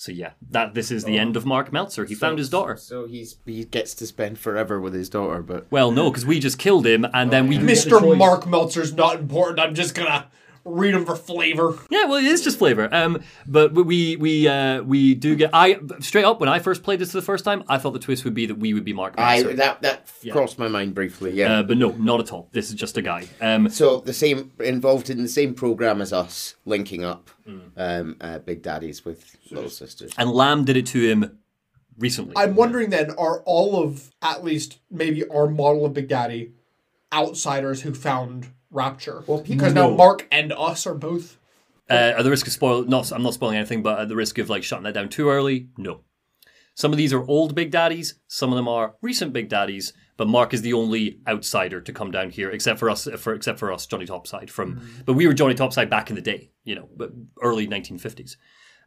So 0.00 0.12
yeah, 0.12 0.30
that 0.52 0.74
this 0.74 0.92
is 0.92 1.02
the 1.02 1.18
end 1.18 1.36
of 1.36 1.44
Mark 1.44 1.72
Meltzer. 1.72 2.04
He 2.04 2.14
found 2.14 2.38
his 2.38 2.48
daughter. 2.48 2.76
So 2.76 3.08
he's 3.08 3.38
he 3.44 3.64
gets 3.64 3.94
to 3.94 4.06
spend 4.06 4.38
forever 4.38 4.80
with 4.80 4.94
his 4.94 5.08
daughter, 5.08 5.42
but 5.42 5.66
Well, 5.72 5.90
no, 5.90 6.08
because 6.08 6.24
we 6.24 6.38
just 6.38 6.56
killed 6.56 6.86
him, 6.86 7.04
and 7.12 7.32
then 7.32 7.48
we 7.48 7.58
do 7.58 7.66
get 7.66 7.84
a 7.84 7.88
Mr. 7.88 8.00
choice. 8.00 8.16
Mark 8.16 8.46
Meltzer's 8.46 8.92
not 8.92 9.16
important. 9.16 9.58
I'm 9.58 9.74
just 9.74 9.96
gonna 9.96 10.28
read 10.70 10.94
them 10.94 11.04
for 11.06 11.16
flavor. 11.16 11.78
Yeah, 11.90 12.04
well, 12.04 12.16
it 12.16 12.24
is 12.24 12.42
just 12.42 12.58
flavor. 12.58 12.88
Um, 12.92 13.22
but 13.46 13.72
we 13.74 14.16
we 14.16 14.46
uh, 14.48 14.82
we 14.82 15.14
do 15.14 15.34
get. 15.36 15.50
I 15.52 15.78
straight 16.00 16.24
up 16.24 16.40
when 16.40 16.48
I 16.48 16.58
first 16.58 16.82
played 16.82 16.98
this 16.98 17.12
for 17.12 17.18
the 17.18 17.22
first 17.24 17.44
time, 17.44 17.64
I 17.68 17.78
thought 17.78 17.92
the 17.92 17.98
twist 17.98 18.24
would 18.24 18.34
be 18.34 18.46
that 18.46 18.56
we 18.56 18.74
would 18.74 18.84
be 18.84 18.92
Mark 18.92 19.14
I 19.18 19.36
Meltzer. 19.42 19.56
that 19.56 19.82
that 19.82 20.10
crossed 20.32 20.58
my 20.58 20.68
mind 20.68 20.94
briefly. 20.94 21.32
Yeah. 21.32 21.58
uh, 21.58 21.62
but 21.62 21.76
no, 21.78 21.90
not 21.92 22.20
at 22.20 22.32
all. 22.32 22.48
This 22.52 22.68
is 22.68 22.74
just 22.74 22.96
a 22.96 23.02
guy. 23.02 23.26
Um, 23.40 23.68
so 23.70 24.00
the 24.00 24.12
same 24.12 24.52
involved 24.60 25.10
in 25.10 25.22
the 25.22 25.28
same 25.28 25.54
program 25.54 26.00
as 26.00 26.12
us, 26.12 26.54
linking 26.64 27.04
up 27.04 27.30
Hmm. 27.46 27.58
um, 27.78 28.16
uh, 28.20 28.38
Big 28.40 28.60
Daddies 28.62 29.04
with 29.06 29.36
Little 29.50 29.70
Sisters. 29.70 30.12
and 30.18 30.30
Lamb 30.30 30.64
did 30.66 30.76
it 30.76 30.84
to 30.86 31.00
him 31.00 31.38
recently. 31.98 32.34
I'm 32.36 32.54
wondering 32.54 32.90
then, 32.90 33.12
are 33.12 33.40
all 33.46 33.82
of 33.82 34.10
at 34.20 34.44
least 34.44 34.78
maybe 34.90 35.26
our 35.28 35.48
model 35.48 35.86
of 35.86 35.94
Big 35.94 36.08
Daddy 36.08 36.52
outsiders 37.12 37.82
who 37.82 37.94
found 37.94 38.48
Rapture? 38.70 39.22
Well, 39.26 39.40
because 39.40 39.72
now 39.74 39.90
Mark 39.90 40.26
and 40.30 40.52
us 40.52 40.86
are 40.86 40.94
both. 40.94 41.38
Uh, 41.90 42.12
at 42.18 42.22
the 42.22 42.30
risk 42.30 42.46
of 42.46 42.52
spoil, 42.52 42.82
not 42.84 43.10
I'm 43.12 43.22
not 43.22 43.34
spoiling 43.34 43.56
anything, 43.56 43.82
but 43.82 43.98
at 43.98 44.08
the 44.08 44.16
risk 44.16 44.36
of 44.38 44.50
like 44.50 44.62
shutting 44.62 44.84
that 44.84 44.92
down 44.94 45.08
too 45.08 45.30
early, 45.30 45.68
no. 45.78 46.00
Some 46.74 46.92
of 46.92 46.96
these 46.98 47.12
are 47.12 47.26
old 47.26 47.54
Big 47.54 47.70
Daddies. 47.72 48.20
Some 48.28 48.52
of 48.52 48.56
them 48.56 48.68
are 48.68 48.94
recent 49.02 49.32
Big 49.32 49.48
Daddies. 49.48 49.92
But 50.16 50.28
Mark 50.28 50.52
is 50.52 50.62
the 50.62 50.72
only 50.74 51.20
outsider 51.26 51.80
to 51.80 51.92
come 51.92 52.10
down 52.10 52.30
here, 52.30 52.50
except 52.50 52.78
for 52.78 52.90
us. 52.90 53.08
For 53.18 53.34
except 53.34 53.58
for 53.58 53.72
us, 53.72 53.86
Johnny 53.86 54.04
Topside 54.04 54.50
from. 54.50 54.80
But 55.06 55.14
we 55.14 55.26
were 55.26 55.32
Johnny 55.34 55.54
Topside 55.54 55.88
back 55.88 56.10
in 56.10 56.16
the 56.16 56.22
day, 56.22 56.50
you 56.64 56.74
know, 56.74 56.88
early 57.42 57.66
1950s. 57.66 58.36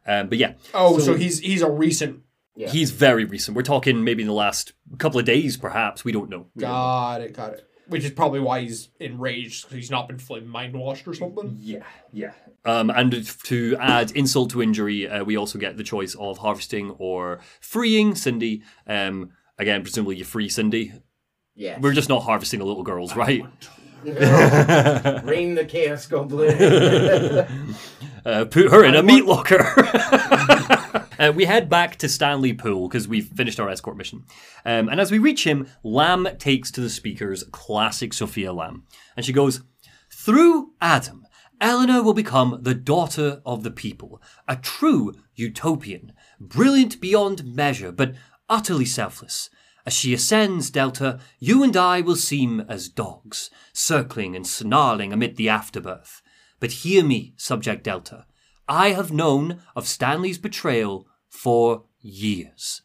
Um, 0.06 0.28
but 0.28 0.38
yeah, 0.38 0.54
Oh, 0.74 0.98
so, 0.98 1.14
he's 1.14 1.40
he's 1.40 1.62
a 1.62 1.70
recent. 1.70 2.22
he's 2.54 2.90
very 2.92 3.24
recent. 3.24 3.56
We're 3.56 3.62
talking 3.62 4.04
maybe 4.04 4.22
in 4.22 4.28
the 4.28 4.34
last 4.34 4.72
couple 4.98 5.18
of 5.18 5.26
days, 5.26 5.56
perhaps. 5.56 6.04
We 6.04 6.12
don't 6.12 6.28
know. 6.30 6.46
Got 6.58 7.20
it, 7.22 7.32
got 7.34 7.54
it. 7.54 7.68
Which 7.88 8.04
is 8.04 8.12
probably 8.12 8.40
why 8.40 8.60
he's 8.60 8.88
enraged 9.00 9.64
because 9.64 9.76
he's 9.76 9.90
not 9.90 10.08
been 10.08 10.18
fully 10.18 10.40
mind 10.40 10.74
washed 10.74 11.06
or 11.06 11.14
something. 11.14 11.58
Yeah, 11.60 11.82
yeah. 12.12 12.32
Um, 12.64 12.90
and 12.90 13.26
to 13.44 13.76
add 13.80 14.12
insult 14.12 14.50
to 14.50 14.62
injury, 14.62 15.08
uh, 15.08 15.24
we 15.24 15.36
also 15.36 15.58
get 15.58 15.76
the 15.76 15.82
choice 15.82 16.14
of 16.14 16.38
harvesting 16.38 16.90
or 16.98 17.40
freeing 17.60 18.14
Cindy. 18.14 18.62
Um, 18.86 19.32
again, 19.58 19.82
presumably 19.82 20.16
you 20.16 20.24
free 20.24 20.48
Cindy. 20.48 20.92
Yeah. 21.54 21.78
We're 21.80 21.92
just 21.92 22.08
not 22.08 22.22
harvesting 22.22 22.60
the 22.60 22.66
little 22.66 22.84
girls, 22.84 23.14
right? 23.16 23.44
Rain 24.04 25.54
the 25.54 25.66
Chaos 25.68 26.06
Goblin. 26.06 27.46
Uh, 28.24 28.44
put 28.44 28.70
her 28.70 28.84
in 28.84 28.94
a 28.94 29.02
meat 29.02 29.24
locker. 29.24 29.58
uh, 31.18 31.32
we 31.34 31.44
head 31.44 31.68
back 31.68 31.96
to 31.96 32.08
Stanley 32.08 32.52
Poole 32.52 32.88
because 32.88 33.08
we've 33.08 33.28
finished 33.28 33.60
our 33.60 33.68
escort 33.68 33.96
mission. 33.96 34.24
Um, 34.64 34.88
and 34.88 35.00
as 35.00 35.10
we 35.10 35.18
reach 35.18 35.44
him, 35.44 35.66
Lamb 35.82 36.28
takes 36.38 36.70
to 36.72 36.80
the 36.80 36.90
speakers 36.90 37.44
classic 37.52 38.12
Sophia 38.12 38.52
Lamb. 38.52 38.84
And 39.16 39.24
she 39.24 39.32
goes, 39.32 39.62
Through 40.10 40.72
Adam, 40.80 41.26
Eleanor 41.60 42.02
will 42.02 42.14
become 42.14 42.58
the 42.62 42.74
daughter 42.74 43.40
of 43.46 43.62
the 43.62 43.70
people, 43.70 44.20
a 44.48 44.56
true 44.56 45.14
utopian, 45.34 46.12
brilliant 46.40 47.00
beyond 47.00 47.44
measure, 47.44 47.92
but 47.92 48.14
utterly 48.48 48.84
selfless. 48.84 49.48
As 49.84 49.92
she 49.92 50.14
ascends, 50.14 50.70
Delta, 50.70 51.18
you 51.38 51.62
and 51.62 51.76
I 51.76 52.00
will 52.00 52.16
seem 52.16 52.60
as 52.68 52.88
dogs, 52.88 53.50
circling 53.72 54.36
and 54.36 54.46
snarling 54.46 55.12
amid 55.12 55.36
the 55.36 55.48
afterbirth. 55.48 56.22
But 56.60 56.72
hear 56.72 57.04
me, 57.04 57.34
Subject 57.36 57.82
Delta. 57.82 58.26
I 58.72 58.92
have 58.92 59.12
known 59.12 59.60
of 59.76 59.86
Stanley's 59.86 60.38
betrayal 60.38 61.06
for 61.28 61.84
years. 62.00 62.80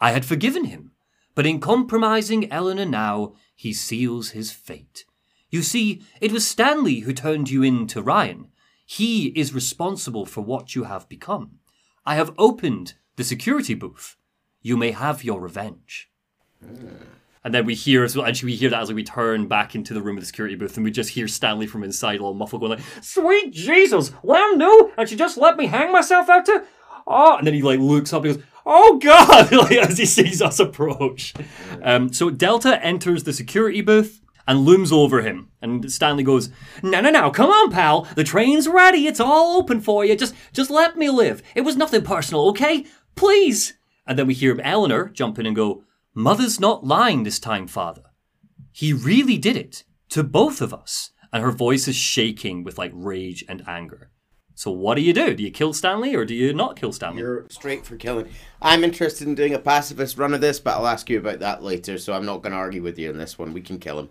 I 0.00 0.12
had 0.12 0.24
forgiven 0.24 0.66
him, 0.66 0.92
but 1.34 1.46
in 1.46 1.58
compromising 1.58 2.50
Eleanor 2.52 2.84
now, 2.84 3.34
he 3.56 3.72
seals 3.72 4.30
his 4.30 4.52
fate. 4.52 5.04
You 5.50 5.62
see, 5.62 6.02
it 6.20 6.30
was 6.30 6.46
Stanley 6.46 7.00
who 7.00 7.12
turned 7.12 7.50
you 7.50 7.64
in 7.64 7.88
to 7.88 8.00
Ryan. 8.00 8.52
He 8.86 9.30
is 9.30 9.52
responsible 9.52 10.26
for 10.26 10.42
what 10.42 10.76
you 10.76 10.84
have 10.84 11.08
become. 11.08 11.58
I 12.06 12.14
have 12.14 12.32
opened 12.38 12.94
the 13.16 13.24
security 13.24 13.74
booth. 13.74 14.14
You 14.60 14.76
may 14.76 14.92
have 14.92 15.24
your 15.24 15.40
revenge. 15.40 16.08
Hmm. 16.64 17.21
And 17.44 17.52
then 17.52 17.66
we 17.66 17.74
hear 17.74 18.04
as 18.04 18.16
well, 18.16 18.24
and 18.24 18.40
we 18.42 18.54
hear 18.54 18.70
that 18.70 18.82
as 18.82 18.92
we 18.92 19.02
turn 19.02 19.48
back 19.48 19.74
into 19.74 19.94
the 19.94 20.02
room 20.02 20.16
of 20.16 20.22
the 20.22 20.26
security 20.26 20.54
booth, 20.54 20.76
and 20.76 20.84
we 20.84 20.92
just 20.92 21.10
hear 21.10 21.26
Stanley 21.26 21.66
from 21.66 21.82
inside, 21.82 22.20
all 22.20 22.34
muffled, 22.34 22.60
going 22.60 22.78
like, 22.78 23.02
"Sweet 23.02 23.52
Jesus, 23.52 24.12
Lamb 24.22 24.58
knew, 24.58 24.92
and 24.96 25.08
she 25.08 25.16
just 25.16 25.36
let 25.36 25.56
me 25.56 25.66
hang 25.66 25.90
myself 25.90 26.28
out 26.28 26.46
to." 26.46 26.64
Oh, 27.06 27.36
and 27.36 27.46
then 27.46 27.54
he 27.54 27.62
like 27.62 27.80
looks 27.80 28.12
up 28.12 28.24
and 28.24 28.36
goes, 28.36 28.44
"Oh 28.64 28.98
God!" 28.98 29.50
like, 29.52 29.72
as 29.72 29.98
he 29.98 30.06
sees 30.06 30.40
us 30.40 30.60
approach. 30.60 31.34
Um, 31.82 32.12
so 32.12 32.30
Delta 32.30 32.82
enters 32.84 33.24
the 33.24 33.32
security 33.32 33.80
booth 33.80 34.20
and 34.46 34.60
looms 34.60 34.92
over 34.92 35.22
him, 35.22 35.50
and 35.60 35.90
Stanley 35.90 36.22
goes, 36.22 36.48
"No, 36.80 37.00
no, 37.00 37.10
no, 37.10 37.32
come 37.32 37.50
on, 37.50 37.72
pal. 37.72 38.02
The 38.14 38.22
train's 38.22 38.68
ready. 38.68 39.08
It's 39.08 39.20
all 39.20 39.56
open 39.56 39.80
for 39.80 40.04
you. 40.04 40.14
Just, 40.16 40.34
just 40.52 40.70
let 40.70 40.96
me 40.96 41.10
live. 41.10 41.42
It 41.56 41.62
was 41.62 41.76
nothing 41.76 42.02
personal, 42.02 42.48
okay? 42.50 42.86
Please." 43.16 43.74
And 44.06 44.18
then 44.18 44.26
we 44.26 44.34
hear 44.34 44.60
Eleanor 44.62 45.08
jump 45.08 45.38
in 45.38 45.46
and 45.46 45.54
go, 45.54 45.84
Mother's 46.14 46.60
not 46.60 46.84
lying 46.84 47.22
this 47.22 47.38
time, 47.38 47.66
Father. 47.66 48.02
He 48.72 48.92
really 48.92 49.38
did 49.38 49.56
it 49.56 49.84
to 50.10 50.22
both 50.22 50.60
of 50.60 50.72
us. 50.74 51.10
And 51.32 51.42
her 51.42 51.50
voice 51.50 51.88
is 51.88 51.96
shaking 51.96 52.62
with 52.62 52.76
like 52.76 52.92
rage 52.94 53.42
and 53.48 53.66
anger. 53.66 54.10
So 54.54 54.70
what 54.70 54.96
do 54.96 55.00
you 55.00 55.14
do? 55.14 55.34
Do 55.34 55.42
you 55.42 55.50
kill 55.50 55.72
Stanley 55.72 56.14
or 56.14 56.26
do 56.26 56.34
you 56.34 56.52
not 56.52 56.76
kill 56.76 56.92
Stanley? 56.92 57.20
You're 57.22 57.46
straight 57.48 57.86
for 57.86 57.96
killing. 57.96 58.28
I'm 58.60 58.84
interested 58.84 59.26
in 59.26 59.34
doing 59.34 59.54
a 59.54 59.58
pacifist 59.58 60.18
run 60.18 60.34
of 60.34 60.42
this, 60.42 60.60
but 60.60 60.76
I'll 60.76 60.86
ask 60.86 61.08
you 61.08 61.18
about 61.18 61.38
that 61.38 61.62
later, 61.62 61.96
so 61.96 62.12
I'm 62.12 62.26
not 62.26 62.42
going 62.42 62.52
to 62.52 62.58
argue 62.58 62.82
with 62.82 62.98
you 62.98 63.08
on 63.08 63.16
this 63.16 63.38
one. 63.38 63.54
We 63.54 63.62
can 63.62 63.78
kill 63.78 63.98
him. 63.98 64.10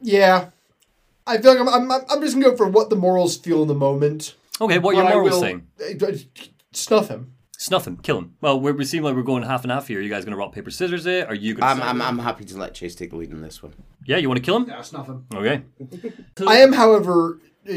Yeah, 0.00 0.48
I 1.26 1.36
feel 1.36 1.52
like 1.54 1.60
I'm 1.60 1.90
I'm, 1.92 2.04
I'm 2.08 2.20
just 2.22 2.34
gonna 2.34 2.46
go 2.50 2.56
for 2.56 2.66
what 2.68 2.88
the 2.88 2.96
morals 2.96 3.36
feel 3.36 3.60
in 3.60 3.68
the 3.68 3.74
moment. 3.74 4.34
okay, 4.58 4.78
what 4.78 4.94
are 4.96 5.02
But 5.02 5.06
I 5.08 5.12
your 5.12 5.20
morals 5.22 5.32
will- 5.32 5.40
saying? 5.42 5.66
uh, 6.02 6.12
Snuff 6.72 7.08
him. 7.08 7.34
Snuff 7.60 7.86
him, 7.86 7.98
kill 7.98 8.16
him. 8.16 8.36
Well, 8.40 8.58
we're, 8.58 8.72
we 8.72 8.86
seem 8.86 9.02
like 9.02 9.14
we're 9.14 9.22
going 9.22 9.42
half 9.42 9.64
and 9.64 9.70
half 9.70 9.86
here. 9.86 9.98
Are 9.98 10.02
you 10.02 10.08
guys 10.08 10.24
going 10.24 10.32
to 10.32 10.38
rock, 10.38 10.54
paper, 10.54 10.70
scissors 10.70 11.04
it? 11.04 11.28
Are 11.28 11.34
you 11.34 11.52
going 11.52 11.64
I'm, 11.64 11.76
to. 11.76 11.84
I'm, 11.84 12.00
I'm 12.00 12.18
happy 12.18 12.46
to 12.46 12.56
let 12.56 12.72
Chase 12.72 12.94
take 12.94 13.10
the 13.10 13.16
lead 13.16 13.32
in 13.32 13.42
this 13.42 13.62
one. 13.62 13.74
Yeah, 14.06 14.16
you 14.16 14.28
want 14.28 14.38
to 14.38 14.42
kill 14.42 14.56
him? 14.56 14.66
Yeah, 14.66 14.80
snuff 14.80 15.08
him. 15.08 15.26
Okay. 15.34 15.60
I 16.46 16.56
am, 16.56 16.72
however, 16.72 17.38
uh, 17.70 17.74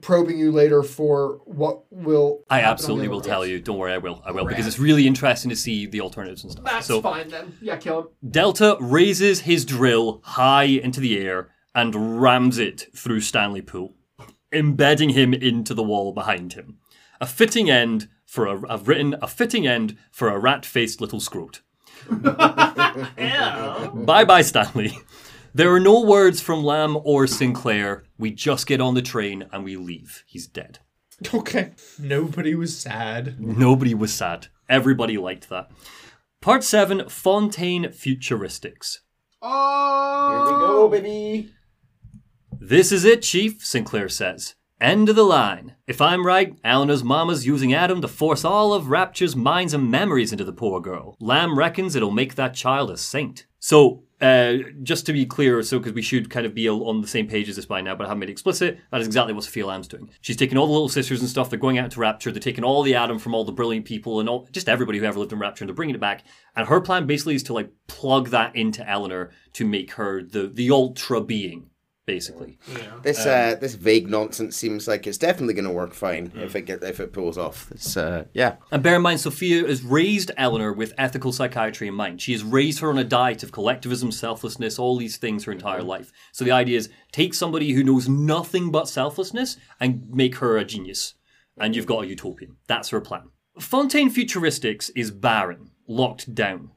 probing 0.00 0.36
you 0.36 0.50
later 0.50 0.82
for 0.82 1.40
what 1.44 1.84
will. 1.92 2.42
I 2.50 2.62
absolutely 2.62 3.06
will 3.06 3.20
tell 3.20 3.46
you. 3.46 3.60
Don't 3.60 3.78
worry, 3.78 3.92
I 3.92 3.98
will. 3.98 4.20
I 4.26 4.32
will. 4.32 4.46
Because 4.46 4.66
it's 4.66 4.80
really 4.80 5.06
interesting 5.06 5.48
to 5.50 5.56
see 5.56 5.86
the 5.86 6.00
alternatives 6.00 6.42
and 6.42 6.50
stuff. 6.50 6.64
That's 6.64 6.86
so, 6.88 7.00
fine 7.00 7.28
then. 7.28 7.56
Yeah, 7.62 7.76
kill 7.76 8.00
him. 8.00 8.08
Delta 8.32 8.78
raises 8.80 9.42
his 9.42 9.64
drill 9.64 10.22
high 10.24 10.64
into 10.64 10.98
the 10.98 11.16
air 11.20 11.50
and 11.72 12.20
rams 12.20 12.58
it 12.58 12.88
through 12.96 13.20
Stanley 13.20 13.62
Poole, 13.62 13.94
embedding 14.52 15.10
him 15.10 15.32
into 15.32 15.72
the 15.72 15.84
wall 15.84 16.12
behind 16.12 16.54
him. 16.54 16.78
A 17.20 17.26
fitting 17.26 17.70
end 17.70 18.08
for 18.30 18.46
a, 18.46 18.72
I've 18.72 18.86
written 18.86 19.16
a 19.20 19.26
fitting 19.26 19.66
end 19.66 19.96
for 20.12 20.28
a 20.28 20.38
rat-faced 20.38 21.00
little 21.00 21.18
scrote. 21.18 21.62
bye 24.06 24.24
bye, 24.24 24.42
Stanley. 24.42 24.96
There 25.52 25.74
are 25.74 25.80
no 25.80 26.02
words 26.04 26.40
from 26.40 26.62
Lamb 26.62 26.96
or 27.02 27.26
Sinclair. 27.26 28.04
We 28.18 28.30
just 28.30 28.68
get 28.68 28.80
on 28.80 28.94
the 28.94 29.02
train 29.02 29.46
and 29.52 29.64
we 29.64 29.76
leave. 29.76 30.22
He's 30.28 30.46
dead. 30.46 30.78
Okay. 31.34 31.72
Nobody 31.98 32.54
was 32.54 32.78
sad. 32.78 33.40
Nobody 33.40 33.94
was 33.94 34.14
sad. 34.14 34.46
Everybody 34.68 35.18
liked 35.18 35.48
that. 35.48 35.68
Part 36.40 36.62
7 36.62 37.08
Fontaine 37.08 37.86
Futuristics. 37.86 38.98
Oh. 39.42 40.46
Here 40.46 40.54
we 40.54 40.60
go, 40.60 40.88
baby. 40.88 41.52
This 42.60 42.92
is 42.92 43.04
it, 43.04 43.22
Chief, 43.22 43.66
Sinclair 43.66 44.08
says. 44.08 44.54
End 44.80 45.10
of 45.10 45.16
the 45.16 45.24
line. 45.24 45.74
If 45.86 46.00
I'm 46.00 46.24
right, 46.24 46.58
Eleanor's 46.64 47.04
mama's 47.04 47.46
using 47.46 47.74
Adam 47.74 48.00
to 48.00 48.08
force 48.08 48.46
all 48.46 48.72
of 48.72 48.88
Rapture's 48.88 49.36
minds 49.36 49.74
and 49.74 49.90
memories 49.90 50.32
into 50.32 50.44
the 50.44 50.54
poor 50.54 50.80
girl. 50.80 51.16
Lamb 51.20 51.58
reckons 51.58 51.94
it'll 51.94 52.10
make 52.10 52.36
that 52.36 52.54
child 52.54 52.90
a 52.90 52.96
saint. 52.96 53.44
So, 53.58 54.04
uh, 54.22 54.54
just 54.82 55.04
to 55.04 55.12
be 55.12 55.26
clear, 55.26 55.62
so 55.62 55.78
because 55.78 55.92
we 55.92 56.00
should 56.00 56.30
kind 56.30 56.46
of 56.46 56.54
be 56.54 56.66
on 56.66 57.02
the 57.02 57.08
same 57.08 57.26
page 57.26 57.48
as 57.50 57.56
this 57.56 57.66
by 57.66 57.82
now, 57.82 57.94
but 57.94 58.04
I 58.04 58.08
haven't 58.08 58.20
made 58.20 58.30
it 58.30 58.32
explicit, 58.32 58.78
that 58.90 59.00
is 59.02 59.06
exactly 59.06 59.34
what 59.34 59.44
Sophia 59.44 59.66
Lamb's 59.66 59.88
doing. 59.88 60.08
She's 60.22 60.36
taking 60.36 60.56
all 60.56 60.66
the 60.66 60.72
little 60.72 60.88
sisters 60.88 61.20
and 61.20 61.28
stuff, 61.28 61.50
they're 61.50 61.58
going 61.58 61.78
out 61.78 61.90
to 61.92 62.00
Rapture, 62.00 62.30
they're 62.30 62.40
taking 62.40 62.64
all 62.64 62.82
the 62.82 62.94
Adam 62.94 63.18
from 63.18 63.34
all 63.34 63.44
the 63.44 63.52
brilliant 63.52 63.84
people 63.84 64.20
and 64.20 64.28
all, 64.28 64.48
just 64.50 64.68
everybody 64.68 64.98
who 64.98 65.04
ever 65.04 65.18
lived 65.18 65.32
in 65.32 65.38
Rapture, 65.38 65.64
and 65.64 65.68
they're 65.68 65.74
bringing 65.74 65.94
it 65.94 66.00
back. 66.00 66.24
And 66.56 66.68
her 66.68 66.80
plan 66.80 67.06
basically 67.06 67.34
is 67.34 67.42
to 67.44 67.54
like 67.54 67.70
plug 67.86 68.28
that 68.28 68.56
into 68.56 68.88
Eleanor 68.88 69.30
to 69.54 69.66
make 69.66 69.92
her 69.92 70.22
the, 70.22 70.48
the 70.48 70.70
ultra 70.70 71.22
being, 71.22 71.69
basically. 72.10 72.58
This 73.02 73.24
uh, 73.24 73.56
this 73.60 73.74
vague 73.74 74.10
nonsense 74.10 74.56
seems 74.56 74.88
like 74.88 75.06
it's 75.06 75.18
definitely 75.18 75.54
going 75.54 75.64
to 75.64 75.70
work 75.70 75.94
fine 75.94 76.32
if 76.34 76.56
it 76.56 76.62
get 76.62 76.82
if 76.82 76.98
it 76.98 77.12
pulls 77.12 77.38
off. 77.38 77.68
This 77.68 77.96
uh, 77.96 78.24
yeah. 78.32 78.56
And 78.72 78.82
bear 78.82 78.96
in 78.96 79.02
mind, 79.02 79.20
Sophia 79.20 79.66
has 79.66 79.82
raised 79.82 80.32
Eleanor 80.36 80.72
with 80.72 80.92
ethical 80.98 81.32
psychiatry 81.32 81.86
in 81.86 81.94
mind. 81.94 82.20
She 82.20 82.32
has 82.32 82.42
raised 82.42 82.80
her 82.80 82.90
on 82.90 82.98
a 82.98 83.04
diet 83.04 83.42
of 83.44 83.52
collectivism, 83.52 84.10
selflessness, 84.10 84.78
all 84.78 84.96
these 84.96 85.18
things 85.18 85.44
her 85.44 85.52
entire 85.52 85.82
life. 85.82 86.10
So 86.32 86.44
the 86.44 86.50
idea 86.50 86.78
is 86.78 86.90
take 87.12 87.32
somebody 87.32 87.72
who 87.72 87.84
knows 87.84 88.08
nothing 88.08 88.72
but 88.72 88.88
selflessness 88.88 89.56
and 89.78 90.10
make 90.10 90.36
her 90.36 90.56
a 90.56 90.64
genius. 90.64 91.14
And 91.56 91.76
you've 91.76 91.86
got 91.86 92.04
a 92.04 92.08
utopian. 92.08 92.56
That's 92.66 92.88
her 92.88 93.00
plan. 93.00 93.30
Fontaine 93.58 94.10
Futuristics 94.10 94.90
is 94.96 95.10
barren, 95.10 95.70
locked 95.86 96.34
down. 96.34 96.70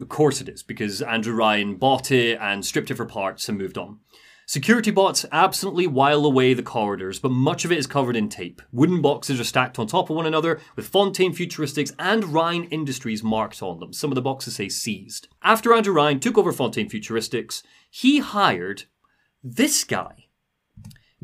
Of 0.00 0.08
course 0.08 0.40
it 0.40 0.48
is, 0.48 0.62
because 0.62 1.02
Andrew 1.02 1.34
Ryan 1.34 1.76
bought 1.76 2.10
it 2.10 2.38
and 2.40 2.64
stripped 2.64 2.90
it 2.90 2.96
for 2.96 3.04
parts 3.04 3.48
and 3.48 3.58
moved 3.58 3.78
on. 3.78 4.00
Security 4.46 4.90
bots 4.90 5.24
absently 5.32 5.86
while 5.86 6.26
away 6.26 6.52
the 6.52 6.62
corridors, 6.62 7.18
but 7.18 7.30
much 7.30 7.64
of 7.64 7.72
it 7.72 7.78
is 7.78 7.86
covered 7.86 8.14
in 8.14 8.28
tape. 8.28 8.60
Wooden 8.72 9.00
boxes 9.00 9.40
are 9.40 9.44
stacked 9.44 9.78
on 9.78 9.86
top 9.86 10.10
of 10.10 10.16
one 10.16 10.26
another, 10.26 10.60
with 10.76 10.86
Fontaine 10.86 11.34
Futuristics 11.34 11.94
and 11.98 12.24
Ryan 12.24 12.64
Industries 12.64 13.22
marked 13.22 13.62
on 13.62 13.80
them. 13.80 13.94
Some 13.94 14.10
of 14.10 14.16
the 14.16 14.22
boxes 14.22 14.56
say 14.56 14.68
seized. 14.68 15.28
After 15.42 15.72
Andrew 15.72 15.94
Ryan 15.94 16.20
took 16.20 16.36
over 16.36 16.52
Fontaine 16.52 16.90
Futuristics, 16.90 17.62
he 17.90 18.18
hired 18.18 18.84
this 19.42 19.82
guy, 19.82 20.26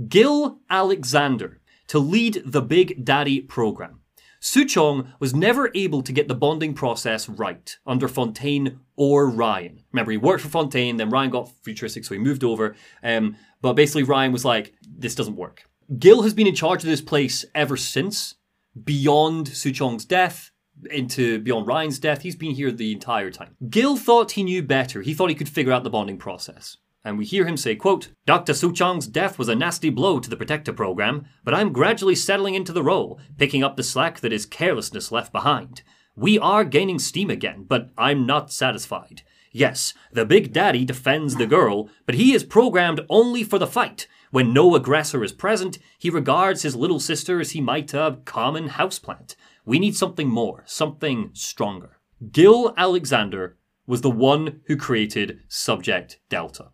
Gil 0.08 0.60
Alexander, 0.70 1.60
to 1.88 1.98
lead 1.98 2.42
the 2.46 2.62
Big 2.62 3.04
Daddy 3.04 3.40
program. 3.40 3.99
Suchong 4.40 5.12
was 5.18 5.34
never 5.34 5.70
able 5.74 6.02
to 6.02 6.12
get 6.12 6.26
the 6.26 6.34
bonding 6.34 6.72
process 6.72 7.28
right 7.28 7.76
under 7.86 8.08
Fontaine 8.08 8.80
or 8.96 9.28
Ryan. 9.28 9.82
Remember, 9.92 10.12
he 10.12 10.16
worked 10.16 10.42
for 10.42 10.48
Fontaine, 10.48 10.96
then 10.96 11.10
Ryan 11.10 11.30
got 11.30 11.50
futuristic, 11.62 12.04
so 12.04 12.14
he 12.14 12.20
moved 12.20 12.42
over. 12.42 12.74
Um, 13.02 13.36
but 13.60 13.74
basically, 13.74 14.04
Ryan 14.04 14.32
was 14.32 14.44
like, 14.44 14.72
this 14.82 15.14
doesn't 15.14 15.36
work. 15.36 15.64
Gil 15.98 16.22
has 16.22 16.32
been 16.32 16.46
in 16.46 16.54
charge 16.54 16.82
of 16.82 16.88
this 16.88 17.02
place 17.02 17.44
ever 17.54 17.76
since, 17.76 18.36
beyond 18.82 19.48
Suchong's 19.48 20.04
death, 20.04 20.52
into 20.90 21.38
beyond 21.40 21.66
Ryan's 21.66 21.98
death. 21.98 22.22
He's 22.22 22.36
been 22.36 22.52
here 22.52 22.72
the 22.72 22.92
entire 22.92 23.30
time. 23.30 23.56
Gil 23.68 23.96
thought 23.96 24.32
he 24.32 24.42
knew 24.42 24.62
better. 24.62 25.02
He 25.02 25.12
thought 25.12 25.28
he 25.28 25.34
could 25.34 25.48
figure 25.48 25.72
out 25.72 25.84
the 25.84 25.90
bonding 25.90 26.16
process. 26.16 26.78
And 27.04 27.16
we 27.16 27.24
hear 27.24 27.46
him 27.46 27.56
say, 27.56 27.76
quote, 27.76 28.08
Dr. 28.26 28.52
Suchong's 28.52 29.06
death 29.06 29.38
was 29.38 29.48
a 29.48 29.54
nasty 29.54 29.88
blow 29.88 30.20
to 30.20 30.28
the 30.28 30.36
Protector 30.36 30.72
program, 30.72 31.26
but 31.44 31.54
I'm 31.54 31.72
gradually 31.72 32.14
settling 32.14 32.54
into 32.54 32.72
the 32.72 32.82
role, 32.82 33.18
picking 33.38 33.64
up 33.64 33.76
the 33.76 33.82
slack 33.82 34.20
that 34.20 34.32
his 34.32 34.44
carelessness 34.44 35.10
left 35.10 35.32
behind. 35.32 35.82
We 36.14 36.38
are 36.38 36.64
gaining 36.64 36.98
steam 36.98 37.30
again, 37.30 37.64
but 37.66 37.90
I'm 37.96 38.26
not 38.26 38.52
satisfied. 38.52 39.22
Yes, 39.52 39.94
the 40.12 40.26
Big 40.26 40.52
Daddy 40.52 40.84
defends 40.84 41.36
the 41.36 41.46
girl, 41.46 41.88
but 42.04 42.14
he 42.14 42.34
is 42.34 42.44
programmed 42.44 43.00
only 43.08 43.42
for 43.42 43.58
the 43.58 43.66
fight. 43.66 44.06
When 44.30 44.52
no 44.52 44.76
aggressor 44.76 45.24
is 45.24 45.32
present, 45.32 45.78
he 45.98 46.10
regards 46.10 46.62
his 46.62 46.76
little 46.76 47.00
sister 47.00 47.40
as 47.40 47.52
he 47.52 47.60
might 47.60 47.94
a 47.94 48.18
common 48.24 48.68
houseplant. 48.68 49.34
We 49.64 49.78
need 49.78 49.96
something 49.96 50.28
more, 50.28 50.62
something 50.66 51.30
stronger. 51.32 51.98
Gil 52.30 52.74
Alexander 52.76 53.56
was 53.90 54.02
the 54.02 54.10
one 54.10 54.60
who 54.66 54.76
created 54.76 55.40
Subject 55.48 56.20
Delta. 56.28 56.68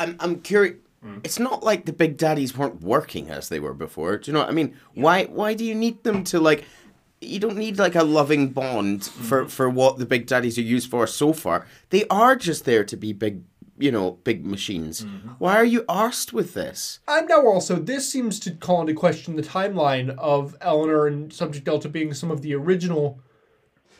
I'm 0.00 0.16
I'm 0.18 0.40
curious. 0.40 0.78
Hmm. 1.00 1.18
It's 1.22 1.38
not 1.38 1.62
like 1.62 1.84
the 1.84 1.92
big 1.92 2.16
daddies 2.16 2.58
weren't 2.58 2.82
working 2.82 3.30
as 3.30 3.48
they 3.48 3.60
were 3.60 3.72
before. 3.72 4.18
Do 4.18 4.28
you 4.28 4.32
know 4.32 4.40
what 4.40 4.48
I 4.48 4.52
mean? 4.52 4.76
Why 4.94 5.26
why 5.26 5.54
do 5.54 5.64
you 5.64 5.76
need 5.76 6.02
them 6.02 6.24
to 6.24 6.40
like? 6.40 6.64
You 7.20 7.38
don't 7.38 7.56
need 7.56 7.78
like 7.78 7.94
a 7.94 8.02
loving 8.02 8.48
bond 8.48 9.04
for 9.04 9.42
hmm. 9.42 9.48
for 9.48 9.70
what 9.70 9.98
the 9.98 10.06
big 10.06 10.26
daddies 10.26 10.58
are 10.58 10.62
used 10.62 10.90
for 10.90 11.06
so 11.06 11.32
far. 11.32 11.68
They 11.90 12.04
are 12.08 12.34
just 12.34 12.64
there 12.64 12.82
to 12.84 12.96
be 12.96 13.12
big, 13.12 13.44
you 13.78 13.92
know, 13.92 14.18
big 14.24 14.44
machines. 14.44 15.02
Hmm. 15.02 15.28
Why 15.38 15.54
are 15.54 15.64
you 15.64 15.82
arsed 15.82 16.32
with 16.32 16.54
this? 16.54 16.98
And 17.06 17.28
now 17.28 17.46
also, 17.46 17.76
this 17.76 18.10
seems 18.10 18.40
to 18.40 18.50
call 18.50 18.80
into 18.80 18.92
question 18.92 19.36
the 19.36 19.42
timeline 19.42 20.16
of 20.18 20.56
Eleanor 20.60 21.06
and 21.06 21.32
Subject 21.32 21.64
Delta 21.64 21.88
being 21.88 22.12
some 22.12 22.32
of 22.32 22.42
the 22.42 22.54
original 22.56 23.20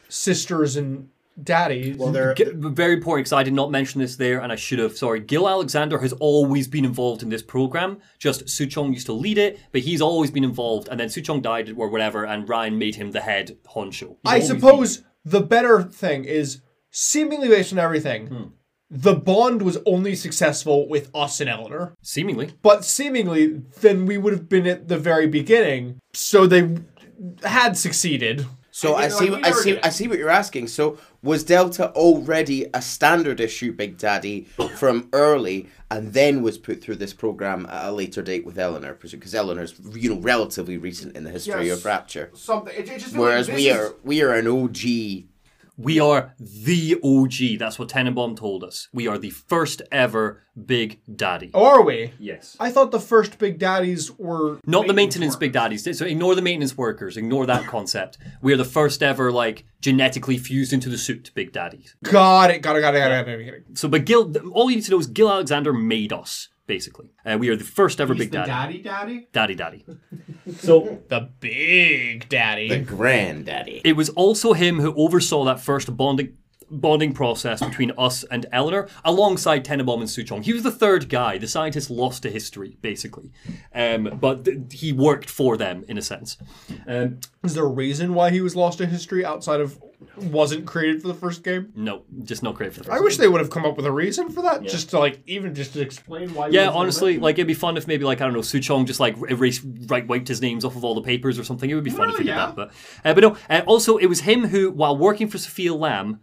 sisters 0.09 0.77
and 0.77 1.11
daddies. 1.43 1.97
Well, 1.97 2.13
they're 2.13 2.35
G- 2.35 2.51
very 2.55 2.95
important 2.95 3.25
because 3.25 3.33
I 3.33 3.43
did 3.43 3.55
not 3.55 3.71
mention 3.71 4.01
this 4.01 4.17
there, 4.17 4.41
and 4.41 4.53
I 4.53 4.57
should 4.57 4.79
have. 4.79 4.97
Sorry, 4.97 5.21
Gil 5.21 5.49
Alexander 5.49 5.99
has 5.99 6.13
always 6.15 6.69
been 6.69 6.85
involved 6.85 7.23
in 7.23 7.29
this 7.29 7.43
program. 7.43 7.99
Just 8.19 8.47
Suchong 8.47 8.93
used 8.93 9.07
to 9.07 9.13
lead 9.13 9.39
it, 9.39 9.61
but 9.73 9.83
he's 9.83 10.01
always 10.01 10.31
been 10.31 10.45
involved. 10.45 10.89
And 10.89 10.99
then 10.99 11.09
Suchong 11.09 11.43
died 11.43 11.73
or 11.77 11.89
whatever, 11.89 12.25
and 12.25 12.49
Ryan 12.49 12.79
made 12.79 12.97
him 12.97 13.13
the 13.13 13.21
head 13.21 13.57
honcho. 13.75 14.17
He's 14.23 14.33
I 14.33 14.41
suppose 14.41 15.03
the 15.25 15.41
better 15.41 15.83
thing 15.83 16.25
is 16.25 16.63
seemingly 16.91 17.49
based 17.49 17.73
on 17.73 17.79
everything. 17.79 18.27
Hmm. 18.29 18.43
The 18.89 19.15
bond 19.15 19.63
was 19.63 19.79
only 19.85 20.15
successful 20.15 20.89
with 20.89 21.11
us 21.13 21.41
and 21.41 21.51
Eleanor, 21.51 21.97
seemingly. 22.03 22.53
but 22.63 22.85
seemingly 22.85 23.49
then 23.81 24.07
we 24.07 24.17
would 24.17 24.33
have 24.33 24.49
been 24.49 24.65
at 24.69 24.87
the 24.87 24.97
very 24.97 25.27
beginning, 25.27 25.99
so 26.13 26.47
they 26.47 26.77
had 27.43 27.77
succeeded. 27.77 28.47
So 28.77 28.93
I 28.93 29.05
I, 29.05 29.09
see, 29.09 29.31
like, 29.31 29.47
I 29.47 29.51
see, 29.53 29.73
get- 29.73 29.87
I 29.87 29.89
see 29.89 30.07
what 30.07 30.19
you're 30.19 30.29
asking. 30.29 30.69
So 30.69 30.99
was 31.23 31.45
Delta 31.45 31.91
already 31.93 32.67
a 32.75 32.83
standard 32.83 33.41
issue 33.41 33.73
Big 33.73 33.97
Daddy 33.97 34.43
from 34.77 35.09
early, 35.15 35.69
and 35.91 36.13
then 36.13 36.43
was 36.43 36.59
put 36.59 36.83
through 36.83 36.97
this 36.97 37.15
program 37.15 37.65
at 37.71 37.89
a 37.89 37.91
later 37.93 38.21
date 38.21 38.45
with 38.45 38.59
Eleanor, 38.59 38.93
because 39.01 39.35
Eleanor's 39.35 39.75
you 39.95 40.15
know 40.15 40.21
relatively 40.21 40.77
recent 40.77 41.17
in 41.17 41.25
the 41.25 41.31
history 41.31 41.69
Yes. 41.69 41.79
of 41.79 41.87
Rapture, 41.87 42.31
Something. 42.35 42.75
It, 42.77 42.87
it 42.91 43.03
whereas 43.15 43.49
we 43.49 43.69
is- 43.71 43.77
are 43.79 43.95
we 44.05 44.21
are 44.21 44.33
an 44.35 44.47
OG. 44.47 45.25
We 45.77 46.01
are 46.01 46.35
the 46.39 46.99
OG. 47.03 47.59
That's 47.59 47.79
what 47.79 47.89
Tenenbaum 47.89 48.37
told 48.37 48.65
us. 48.65 48.89
We 48.93 49.07
are 49.09 49.19
the 49.19 49.31
first 49.31 49.83
ever 49.93 50.43
Big 50.65 51.01
Daddy. 51.15 51.51
Oh, 51.53 51.67
are 51.67 51.83
we? 51.83 52.13
Yes. 52.19 52.57
I 52.59 52.71
thought 52.71 52.91
the 52.91 53.01
first 53.01 53.39
big 53.39 53.59
daddies 53.59 54.11
were 54.11 54.59
Not 54.65 54.87
the 54.87 54.95
maintenance 54.95 55.37
big 55.37 55.53
daddies. 55.53 55.85
So 55.99 56.07
ignore 56.07 56.35
the 56.35 56.41
maintenance 56.41 56.79
workers. 56.79 57.19
Ignore 57.19 57.45
that 57.47 57.67
concept. 57.67 58.17
We 58.41 58.55
are 58.55 58.57
the 58.57 58.65
first 58.65 59.03
ever 59.03 59.31
like 59.31 59.67
genetically 59.83 60.39
fused 60.39 60.73
into 60.73 60.89
the 60.89 60.97
suit 60.97 61.31
big 61.35 61.53
daddies. 61.53 61.95
Got 62.03 62.51
it. 62.51 62.63
Got 62.63 62.77
it. 62.77 62.81
Got 62.81 62.95
it. 62.95 62.99
Got 62.99 63.13
it. 63.13 63.25
Got 63.27 63.29
it. 63.29 63.45
Got 63.45 63.55
it. 63.55 63.79
So, 63.79 63.89
but 63.89 64.07
Gil, 64.07 64.35
all 64.53 64.71
you 64.71 64.77
need 64.77 64.85
to 64.85 64.91
know 64.93 64.99
is 64.99 65.07
Gil 65.07 65.31
Alexander 65.31 65.75
made 65.75 66.13
us 66.13 66.49
basically. 66.67 67.11
Uh, 67.25 67.37
we 67.39 67.49
are 67.49 67.57
the 67.57 67.65
first 67.65 68.01
ever 68.01 68.15
He's 68.15 68.25
big 68.25 68.31
the 68.33 68.39
daddy. 68.45 68.83
daddy, 68.83 69.29
daddy. 69.33 69.55
Daddy, 69.55 69.55
daddy. 69.55 69.85
So 70.59 71.03
The 71.09 71.29
big 71.41 72.29
daddy. 72.29 72.69
The 72.69 72.79
granddaddy. 72.79 73.81
it 73.85 73.95
was 73.97 74.11
also 74.11 74.53
him 74.53 74.79
who 74.81 74.95
oversaw 74.95 75.45
that 75.45 75.59
first 75.61 75.97
bonding 75.97 76.37
bonding 76.69 77.13
process 77.13 77.61
between 77.65 77.93
us 77.97 78.25
and 78.25 78.45
Eleanor, 78.51 78.89
alongside 79.05 79.65
Tenenbaum 79.65 80.01
and 80.01 80.09
Suchong. 80.09 80.43
He 80.45 80.53
was 80.53 80.65
the 80.65 80.71
third 80.73 81.09
guy. 81.09 81.39
The 81.39 81.47
scientist 81.47 81.91
lost 81.91 82.25
to 82.25 82.31
history, 82.31 82.77
basically, 82.81 83.31
um, 83.73 84.19
but 84.21 84.45
th- 84.45 84.59
he 84.73 84.93
worked 84.93 85.31
for 85.31 85.57
them 85.57 85.85
in 85.87 85.97
a 85.97 86.03
sense. 86.03 86.37
Um, 86.89 87.21
Is 87.45 87.55
there 87.55 87.63
a 87.65 87.69
reason 87.69 88.15
why 88.15 88.31
he 88.31 88.41
was 88.41 88.57
lost 88.57 88.79
to 88.79 88.87
history 88.87 89.25
outside 89.25 89.61
of 89.61 89.81
wasn't 90.17 90.67
created 90.67 91.03
for 91.03 91.09
the 91.09 91.15
first 91.15 91.43
game? 91.43 91.73
no, 91.75 92.03
just 92.23 92.43
not 92.43 92.55
great 92.55 92.73
for 92.73 92.81
the 92.81 92.85
first. 92.85 92.99
I 92.99 93.01
wish 93.01 93.17
they 93.17 93.29
would 93.29 93.41
have 93.41 93.51
come 93.51 93.65
up 93.65 93.77
with 93.77 93.87
a 93.87 93.93
reason 93.93 94.31
for 94.31 94.43
that, 94.43 94.63
just 94.63 94.91
to 94.91 94.99
like 94.99 95.21
even 95.27 95.55
just 95.55 95.73
to 95.75 95.81
explain 95.81 96.33
why. 96.35 96.49
Yeah, 96.49 96.69
honestly, 96.69 97.13
mentioned. 97.13 97.23
like 97.23 97.35
it'd 97.37 97.47
be 97.47 97.55
fun 97.55 97.77
if 97.77 97.87
maybe 97.87 98.05
like 98.05 98.21
I 98.21 98.25
don't 98.25 98.35
know, 98.35 98.41
Suchong 98.41 98.87
just 98.87 99.01
like 99.01 99.17
erase, 99.29 99.63
right, 99.65 100.07
wiped 100.07 100.29
his 100.29 100.41
names 100.41 100.65
off 100.65 100.77
of 100.77 100.85
all 100.85 100.95
the 100.95 101.03
papers 101.03 101.39
or 101.39 101.45
something. 101.45 101.69
It 101.69 101.75
would 101.75 101.85
be 101.85 101.91
fun 101.91 102.11
if 102.11 102.17
he 102.17 102.25
did 102.25 102.31
yeah. 102.31 102.47
that. 102.47 102.57
But 102.57 102.73
uh, 103.05 103.15
but 103.15 103.21
no. 103.21 103.37
Uh, 103.49 103.63
also, 103.67 103.97
it 103.97 104.07
was 104.07 104.21
him 104.21 104.49
who, 104.49 104.71
while 104.71 104.97
working 104.97 105.29
for 105.29 105.39
Sophia 105.39 105.75
Lamb, 105.75 106.21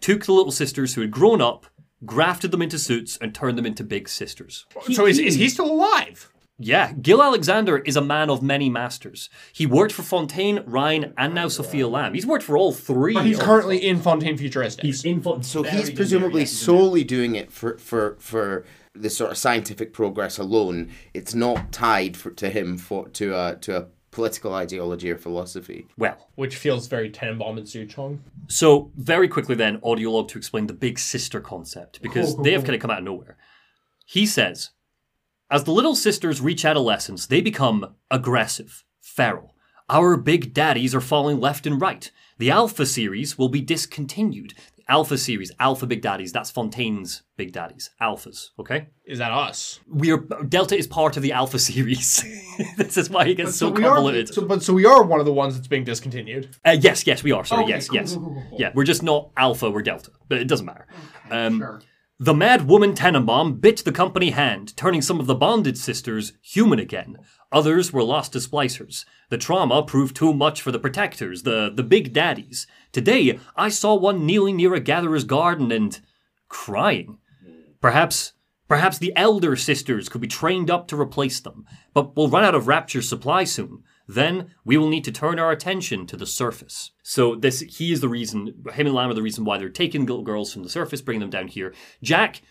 took 0.00 0.24
the 0.24 0.32
little 0.32 0.52
sisters 0.52 0.94
who 0.94 1.00
had 1.00 1.10
grown 1.10 1.40
up, 1.40 1.66
grafted 2.04 2.50
them 2.50 2.62
into 2.62 2.78
suits, 2.78 3.16
and 3.20 3.34
turned 3.34 3.58
them 3.58 3.66
into 3.66 3.84
big 3.84 4.08
sisters. 4.08 4.66
so 4.92 5.06
is, 5.06 5.18
is 5.18 5.34
he 5.34 5.48
still 5.48 5.70
alive? 5.70 6.32
Yeah, 6.62 6.92
Gil 6.92 7.22
Alexander 7.22 7.78
is 7.78 7.96
a 7.96 8.02
man 8.02 8.28
of 8.28 8.42
many 8.42 8.68
masters. 8.68 9.30
He 9.52 9.64
worked 9.64 9.92
for 9.92 10.02
Fontaine, 10.02 10.62
Ryan, 10.66 11.14
and 11.16 11.34
now 11.34 11.48
Sophia 11.48 11.88
Lamb. 11.88 12.12
He's 12.12 12.26
worked 12.26 12.44
for 12.44 12.58
all 12.58 12.72
three. 12.72 13.14
But 13.14 13.24
he's 13.24 13.38
currently 13.38 13.78
in 13.78 13.98
Fontaine 13.98 14.36
Futuristics. 14.36 14.82
he's 14.82 15.04
in 15.04 15.22
fo- 15.22 15.40
So 15.40 15.62
he's 15.62 15.90
presumably 15.90 16.42
yeah. 16.42 16.46
solely 16.48 17.02
doing 17.02 17.34
it 17.34 17.50
for 17.50 17.78
for 17.78 18.16
for 18.20 18.66
the 18.94 19.08
sort 19.08 19.30
of 19.30 19.38
scientific 19.38 19.94
progress 19.94 20.36
alone. 20.38 20.90
It's 21.14 21.34
not 21.34 21.72
tied 21.72 22.16
for, 22.16 22.30
to 22.32 22.50
him 22.50 22.76
for 22.76 23.08
to 23.08 23.34
a 23.34 23.56
to 23.62 23.76
a 23.78 23.86
political 24.10 24.52
ideology 24.52 25.10
or 25.10 25.16
philosophy. 25.16 25.86
well. 25.96 26.28
which 26.34 26.56
feels 26.56 26.88
very 26.88 27.08
Tenenbaum 27.08 27.56
and 27.56 27.66
Suchong. 27.66 28.18
So 28.48 28.90
very 28.96 29.28
quickly 29.28 29.54
then, 29.54 29.78
audiolog 29.78 30.28
to 30.28 30.38
explain 30.38 30.66
the 30.66 30.74
big 30.74 30.98
sister 30.98 31.40
concept 31.40 32.02
because 32.02 32.36
they 32.38 32.52
have 32.52 32.64
kind 32.64 32.74
of 32.74 32.80
come 32.82 32.90
out 32.90 32.98
of 32.98 33.04
nowhere. 33.04 33.36
He 34.04 34.26
says, 34.26 34.70
as 35.50 35.64
the 35.64 35.72
little 35.72 35.94
sisters 35.96 36.40
reach 36.40 36.64
adolescence, 36.64 37.26
they 37.26 37.40
become 37.40 37.94
aggressive, 38.10 38.84
feral. 39.00 39.54
Our 39.88 40.16
big 40.16 40.54
daddies 40.54 40.94
are 40.94 41.00
falling 41.00 41.40
left 41.40 41.66
and 41.66 41.80
right. 41.80 42.10
The 42.38 42.50
Alpha 42.50 42.86
series 42.86 43.36
will 43.36 43.48
be 43.48 43.60
discontinued. 43.60 44.54
Alpha 44.88 45.16
series, 45.18 45.52
Alpha 45.60 45.86
Big 45.86 46.02
Daddies. 46.02 46.32
That's 46.32 46.50
Fontaine's 46.50 47.22
Big 47.36 47.52
Daddies, 47.52 47.90
Alphas. 48.02 48.48
Okay, 48.58 48.88
Is 49.04 49.18
that 49.18 49.30
us? 49.30 49.78
we 49.88 50.10
are 50.10 50.16
Delta 50.48 50.76
is 50.76 50.88
part 50.88 51.16
of 51.16 51.22
the 51.22 51.30
Alpha 51.32 51.60
series. 51.60 52.24
this 52.76 52.96
is 52.96 53.08
why 53.08 53.26
it 53.26 53.36
gets 53.36 53.54
so, 53.54 53.70
we 53.70 53.82
convoluted. 53.82 54.30
are. 54.30 54.32
So, 54.32 54.44
but 54.46 54.64
so 54.64 54.72
we 54.72 54.86
are 54.86 55.04
one 55.04 55.20
of 55.20 55.26
the 55.26 55.32
ones 55.32 55.54
that's 55.54 55.68
being 55.68 55.84
discontinued. 55.84 56.56
Uh, 56.66 56.76
yes, 56.80 57.06
yes, 57.06 57.22
we 57.22 57.30
are. 57.30 57.44
Sorry, 57.44 57.62
Okay, 57.64 57.70
yes, 57.74 57.88
cool, 57.88 57.94
yes, 58.00 58.14
cool, 58.14 58.24
cool, 58.32 58.44
cool. 58.50 58.58
yeah. 58.60 58.72
We're 58.74 58.82
just 58.84 59.04
not 59.04 59.30
Alpha. 59.36 59.70
We're 59.70 59.82
Delta, 59.82 60.10
but 60.28 60.38
it 60.38 60.48
doesn't 60.48 60.66
matter. 60.66 60.88
Um, 61.30 61.58
Sure. 61.58 61.82
The 62.22 62.34
mad 62.34 62.68
woman 62.68 62.92
Tenenbaum 62.92 63.62
bit 63.62 63.78
the 63.78 63.92
company 63.92 64.28
hand, 64.28 64.76
turning 64.76 65.00
some 65.00 65.20
of 65.20 65.26
the 65.26 65.34
bonded 65.34 65.78
sisters 65.78 66.34
human 66.42 66.78
again. 66.78 67.16
Others 67.50 67.94
were 67.94 68.02
lost 68.02 68.34
to 68.34 68.40
splicers. 68.40 69.06
The 69.30 69.38
trauma 69.38 69.82
proved 69.82 70.16
too 70.16 70.34
much 70.34 70.60
for 70.60 70.70
the 70.70 70.78
protectors, 70.78 71.44
the, 71.44 71.72
the 71.74 71.82
big 71.82 72.12
daddies. 72.12 72.66
Today, 72.92 73.40
I 73.56 73.70
saw 73.70 73.94
one 73.94 74.26
kneeling 74.26 74.56
near 74.56 74.74
a 74.74 74.80
gatherer's 74.80 75.24
garden 75.24 75.72
and 75.72 75.98
crying. 76.50 77.16
Perhaps 77.80 78.34
perhaps 78.68 78.98
the 78.98 79.16
elder 79.16 79.56
sisters 79.56 80.10
could 80.10 80.20
be 80.20 80.28
trained 80.28 80.70
up 80.70 80.88
to 80.88 81.00
replace 81.00 81.40
them, 81.40 81.64
but 81.94 82.14
we'll 82.14 82.28
run 82.28 82.44
out 82.44 82.54
of 82.54 82.68
Rapture 82.68 83.00
supply 83.00 83.44
soon. 83.44 83.82
Then 84.14 84.50
we 84.64 84.76
will 84.76 84.88
need 84.88 85.04
to 85.04 85.12
turn 85.12 85.38
our 85.38 85.52
attention 85.52 86.04
to 86.06 86.16
the 86.16 86.26
surface. 86.26 86.90
So 87.02 87.36
this 87.36 87.60
he 87.60 87.92
is 87.92 88.00
the 88.00 88.08
reason 88.08 88.64
him 88.72 88.86
and 88.86 88.94
Lamb 88.94 89.10
are 89.10 89.14
the 89.14 89.22
reason 89.22 89.44
why 89.44 89.56
they're 89.56 89.68
taking 89.68 90.04
little 90.04 90.24
girls 90.24 90.52
from 90.52 90.64
the 90.64 90.68
surface, 90.68 91.00
bringing 91.00 91.20
them 91.20 91.30
down 91.30 91.46
here. 91.46 91.72
Jack 92.02 92.42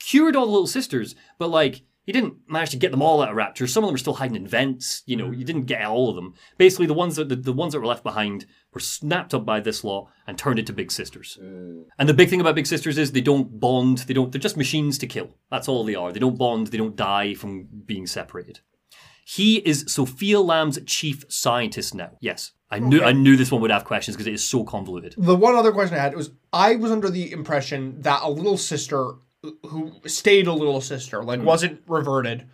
cured 0.00 0.34
all 0.34 0.46
the 0.46 0.52
little 0.52 0.66
sisters, 0.66 1.14
but 1.38 1.48
like 1.48 1.82
he 2.04 2.12
didn't 2.12 2.38
manage 2.48 2.70
to 2.70 2.78
get 2.78 2.90
them 2.90 3.02
all 3.02 3.22
out 3.22 3.28
of 3.28 3.36
Rapture. 3.36 3.66
Some 3.66 3.84
of 3.84 3.88
them 3.88 3.94
are 3.94 3.98
still 3.98 4.14
hiding 4.14 4.36
in 4.36 4.46
vents. 4.46 5.02
You 5.04 5.16
know, 5.16 5.30
you 5.30 5.44
mm. 5.44 5.46
didn't 5.46 5.66
get 5.66 5.84
all 5.84 6.08
of 6.08 6.16
them. 6.16 6.34
Basically, 6.56 6.86
the 6.86 6.94
ones 6.94 7.16
that 7.16 7.28
the, 7.28 7.36
the 7.36 7.52
ones 7.52 7.74
that 7.74 7.80
were 7.80 7.86
left 7.86 8.02
behind 8.02 8.46
were 8.72 8.80
snapped 8.80 9.34
up 9.34 9.44
by 9.44 9.60
this 9.60 9.84
law 9.84 10.08
and 10.26 10.36
turned 10.38 10.58
into 10.58 10.72
big 10.72 10.90
sisters. 10.90 11.38
Mm. 11.40 11.84
And 11.98 12.08
the 12.08 12.14
big 12.14 12.30
thing 12.30 12.40
about 12.40 12.56
big 12.56 12.66
sisters 12.66 12.96
is 12.96 13.12
they 13.12 13.20
don't 13.20 13.60
bond. 13.60 13.98
They 13.98 14.14
don't. 14.14 14.32
They're 14.32 14.40
just 14.40 14.56
machines 14.56 14.96
to 14.98 15.06
kill. 15.06 15.36
That's 15.50 15.68
all 15.68 15.84
they 15.84 15.94
are. 15.94 16.10
They 16.10 16.20
don't 16.20 16.38
bond. 16.38 16.68
They 16.68 16.78
don't 16.78 16.96
die 16.96 17.34
from 17.34 17.68
being 17.84 18.06
separated. 18.06 18.60
He 19.24 19.56
is 19.58 19.84
Sophia 19.88 20.40
Lamb's 20.40 20.78
chief 20.86 21.24
scientist 21.28 21.94
now. 21.94 22.10
Yes, 22.20 22.52
I 22.70 22.78
knew. 22.78 23.02
I 23.02 23.12
knew 23.12 23.36
this 23.36 23.52
one 23.52 23.60
would 23.60 23.70
have 23.70 23.84
questions 23.84 24.16
because 24.16 24.26
it 24.26 24.34
is 24.34 24.44
so 24.44 24.64
convoluted. 24.64 25.14
The 25.16 25.36
one 25.36 25.54
other 25.54 25.72
question 25.72 25.96
I 25.96 26.00
had 26.00 26.16
was 26.16 26.30
I 26.52 26.76
was 26.76 26.90
under 26.90 27.08
the 27.08 27.30
impression 27.30 28.00
that 28.02 28.22
a 28.22 28.30
little 28.30 28.56
sister 28.56 29.12
who 29.66 29.92
stayed 30.06 30.46
a 30.46 30.52
little 30.52 30.80
sister, 30.80 31.22
like 31.22 31.40
hmm. 31.40 31.46
wasn't 31.46 31.82
reverted, 31.86 32.48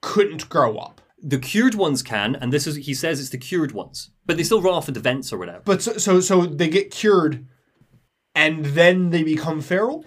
couldn't 0.00 0.48
grow 0.48 0.76
up. 0.78 1.00
The 1.22 1.38
cured 1.38 1.74
ones 1.74 2.02
can, 2.02 2.34
and 2.34 2.52
this 2.52 2.66
is 2.66 2.76
he 2.76 2.94
says 2.94 3.20
it's 3.20 3.30
the 3.30 3.38
cured 3.38 3.72
ones, 3.72 4.10
but 4.26 4.36
they 4.36 4.42
still 4.42 4.62
run 4.62 4.74
off 4.74 4.88
into 4.88 5.00
vents 5.00 5.32
or 5.32 5.38
whatever. 5.38 5.62
But 5.64 5.82
so 5.82 5.98
so, 5.98 6.20
so 6.20 6.46
they 6.46 6.68
get 6.68 6.90
cured 6.90 7.46
and 8.34 8.64
then 8.64 9.10
they 9.10 9.22
become 9.22 9.60
feral? 9.60 10.04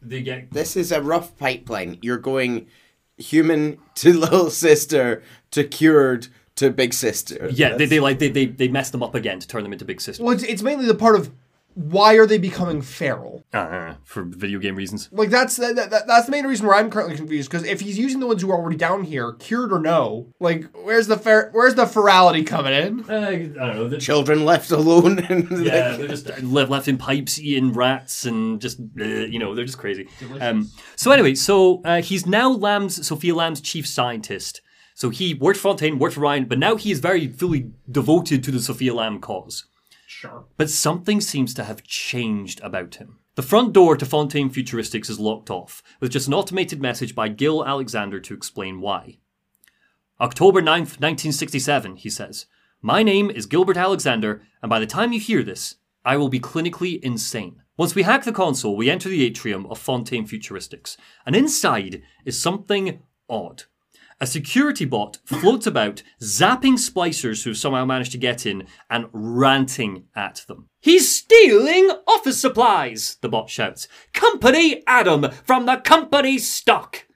They 0.00 0.22
get 0.22 0.50
This 0.50 0.76
is 0.76 0.92
a 0.92 1.00
rough 1.00 1.36
pipeline. 1.38 1.98
You're 2.02 2.18
going 2.18 2.66
human 3.16 3.78
to 3.96 4.12
little 4.12 4.50
sister 4.50 5.22
to 5.50 5.64
cured 5.64 6.28
to 6.56 6.70
big 6.70 6.94
sister. 6.94 7.48
yeah. 7.52 7.76
They, 7.76 7.86
they 7.86 8.00
like 8.00 8.18
they, 8.18 8.28
they 8.28 8.46
they 8.46 8.68
mess 8.68 8.90
them 8.90 9.02
up 9.02 9.14
again 9.14 9.40
to 9.40 9.48
turn 9.48 9.62
them 9.62 9.72
into 9.72 9.84
big 9.84 10.00
sister. 10.00 10.22
Well, 10.22 10.34
it's, 10.34 10.44
it's 10.44 10.62
mainly 10.62 10.86
the 10.86 10.94
part 10.94 11.16
of 11.16 11.32
why 11.74 12.14
are 12.14 12.26
they 12.26 12.38
becoming 12.38 12.82
feral? 12.82 13.44
uh, 13.54 13.94
for 14.04 14.24
video 14.24 14.58
game 14.58 14.74
reasons. 14.74 15.08
Like 15.12 15.30
that's 15.30 15.56
that, 15.56 15.76
that, 15.76 16.06
that's 16.06 16.26
the 16.26 16.32
main 16.32 16.46
reason 16.46 16.66
where 16.66 16.76
I'm 16.76 16.90
currently 16.90 17.16
confused. 17.16 17.50
Because 17.50 17.66
if 17.66 17.80
he's 17.80 17.98
using 17.98 18.20
the 18.20 18.26
ones 18.26 18.42
who 18.42 18.50
are 18.50 18.56
already 18.56 18.76
down 18.76 19.04
here, 19.04 19.32
cured 19.34 19.72
or 19.72 19.78
no, 19.78 20.32
like 20.40 20.64
where's 20.74 21.06
the 21.06 21.16
fer- 21.16 21.50
where's 21.52 21.74
the 21.74 21.86
ferality 21.86 22.42
coming 22.42 22.72
in? 22.72 23.00
Uh, 23.08 23.28
I 23.28 23.36
don't 23.36 23.76
know. 23.76 23.88
The, 23.88 23.98
Children 23.98 24.44
left 24.44 24.70
alone. 24.70 25.20
And 25.20 25.50
yeah, 25.64 25.96
they're 25.96 26.08
just 26.08 26.42
left, 26.42 26.70
left 26.70 26.88
in 26.88 26.98
pipes 26.98 27.38
eating 27.38 27.72
rats 27.72 28.24
and 28.24 28.60
just 28.60 28.80
uh, 29.00 29.04
you 29.04 29.38
know 29.38 29.54
they're 29.54 29.64
just 29.64 29.78
crazy. 29.78 30.08
Um, 30.40 30.70
so 30.96 31.10
anyway, 31.12 31.34
so 31.34 31.80
uh, 31.84 32.02
he's 32.02 32.26
now 32.26 32.50
Lamb's 32.50 33.06
Sophia 33.06 33.34
Lamb's 33.34 33.60
chief 33.60 33.86
scientist. 33.86 34.60
So 34.96 35.10
he 35.10 35.34
worked 35.34 35.58
for 35.58 35.70
Fontaine, 35.70 35.98
worked 35.98 36.14
for 36.14 36.20
Ryan, 36.20 36.44
but 36.44 36.58
now 36.58 36.76
he 36.76 36.92
is 36.92 37.00
very 37.00 37.26
fully 37.26 37.72
devoted 37.90 38.44
to 38.44 38.52
the 38.52 38.60
Sophia 38.60 38.94
Lamb 38.94 39.18
cause. 39.20 39.64
Sure. 40.06 40.44
But 40.56 40.70
something 40.70 41.20
seems 41.20 41.54
to 41.54 41.64
have 41.64 41.82
changed 41.82 42.60
about 42.62 42.96
him. 42.96 43.18
The 43.36 43.42
front 43.42 43.72
door 43.72 43.96
to 43.96 44.06
Fontaine 44.06 44.50
Futuristics 44.50 45.10
is 45.10 45.18
locked 45.18 45.50
off, 45.50 45.82
with 46.00 46.12
just 46.12 46.28
an 46.28 46.34
automated 46.34 46.80
message 46.80 47.14
by 47.14 47.28
Gil 47.28 47.64
Alexander 47.64 48.20
to 48.20 48.34
explain 48.34 48.80
why. 48.80 49.18
October 50.20 50.60
9th, 50.62 51.00
1967, 51.00 51.96
he 51.96 52.08
says. 52.08 52.46
My 52.80 53.02
name 53.02 53.30
is 53.30 53.46
Gilbert 53.46 53.76
Alexander, 53.76 54.42
and 54.62 54.70
by 54.70 54.78
the 54.78 54.86
time 54.86 55.12
you 55.12 55.18
hear 55.18 55.42
this, 55.42 55.76
I 56.04 56.16
will 56.16 56.28
be 56.28 56.38
clinically 56.38 57.00
insane. 57.00 57.62
Once 57.76 57.96
we 57.96 58.02
hack 58.02 58.22
the 58.22 58.30
console, 58.30 58.76
we 58.76 58.88
enter 58.88 59.08
the 59.08 59.24
atrium 59.24 59.66
of 59.66 59.78
Fontaine 59.78 60.28
Futuristics, 60.28 60.96
and 61.26 61.34
inside 61.34 62.02
is 62.24 62.40
something 62.40 63.02
odd. 63.28 63.64
A 64.20 64.26
security 64.26 64.84
bot 64.84 65.18
floats 65.24 65.66
about, 65.66 66.02
zapping 66.20 66.74
splicers 66.74 67.44
who've 67.44 67.56
somehow 67.56 67.84
managed 67.84 68.12
to 68.12 68.18
get 68.18 68.46
in 68.46 68.66
and 68.88 69.06
ranting 69.12 70.04
at 70.14 70.44
them. 70.46 70.68
He's 70.80 71.14
stealing 71.14 71.90
office 72.06 72.40
supplies, 72.40 73.16
the 73.20 73.28
bot 73.28 73.50
shouts. 73.50 73.88
Company 74.12 74.82
Adam 74.86 75.30
from 75.44 75.66
the 75.66 75.76
company 75.76 76.38
stock. 76.38 77.06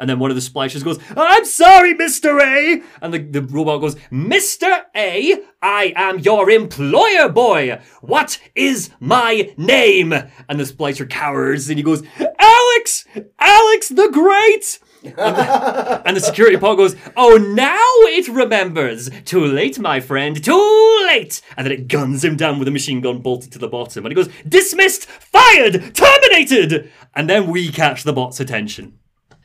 And 0.00 0.08
then 0.08 0.20
one 0.20 0.30
of 0.30 0.36
the 0.36 0.42
splicers 0.42 0.84
goes, 0.84 0.98
I'm 1.16 1.44
sorry, 1.44 1.94
Mr. 1.94 2.40
A. 2.40 2.82
And 3.02 3.12
the, 3.12 3.18
the 3.18 3.42
robot 3.42 3.80
goes, 3.80 3.96
Mr. 4.12 4.82
A, 4.94 5.42
I 5.60 5.92
am 5.96 6.20
your 6.20 6.48
employer 6.50 7.28
boy. 7.28 7.80
What 8.00 8.40
is 8.54 8.90
my 9.00 9.52
name? 9.56 10.12
And 10.12 10.60
the 10.60 10.64
splicer 10.64 11.08
cowers 11.08 11.68
and 11.68 11.78
he 11.78 11.82
goes, 11.82 12.04
Alex! 12.38 13.06
Alex 13.40 13.88
the 13.88 14.08
Great! 14.12 14.78
And 15.04 16.16
the 16.16 16.20
security 16.20 16.56
pod 16.56 16.76
goes, 16.76 16.96
Oh, 17.16 17.36
now 17.36 17.78
it 18.10 18.28
remembers. 18.28 19.10
Too 19.24 19.44
late, 19.44 19.78
my 19.78 20.00
friend, 20.00 20.42
too 20.42 21.04
late. 21.06 21.40
And 21.56 21.66
then 21.66 21.72
it 21.72 21.88
guns 21.88 22.24
him 22.24 22.36
down 22.36 22.58
with 22.58 22.68
a 22.68 22.72
machine 22.72 23.00
gun 23.00 23.20
bolted 23.20 23.52
to 23.52 23.58
the 23.58 23.68
bottom. 23.68 24.04
And 24.04 24.12
he 24.12 24.16
goes, 24.16 24.32
Dismissed, 24.48 25.06
fired, 25.06 25.94
terminated. 25.94 26.90
And 27.14 27.28
then 27.28 27.48
we 27.48 27.70
catch 27.70 28.02
the 28.02 28.12
bot's 28.12 28.40
attention. 28.40 28.98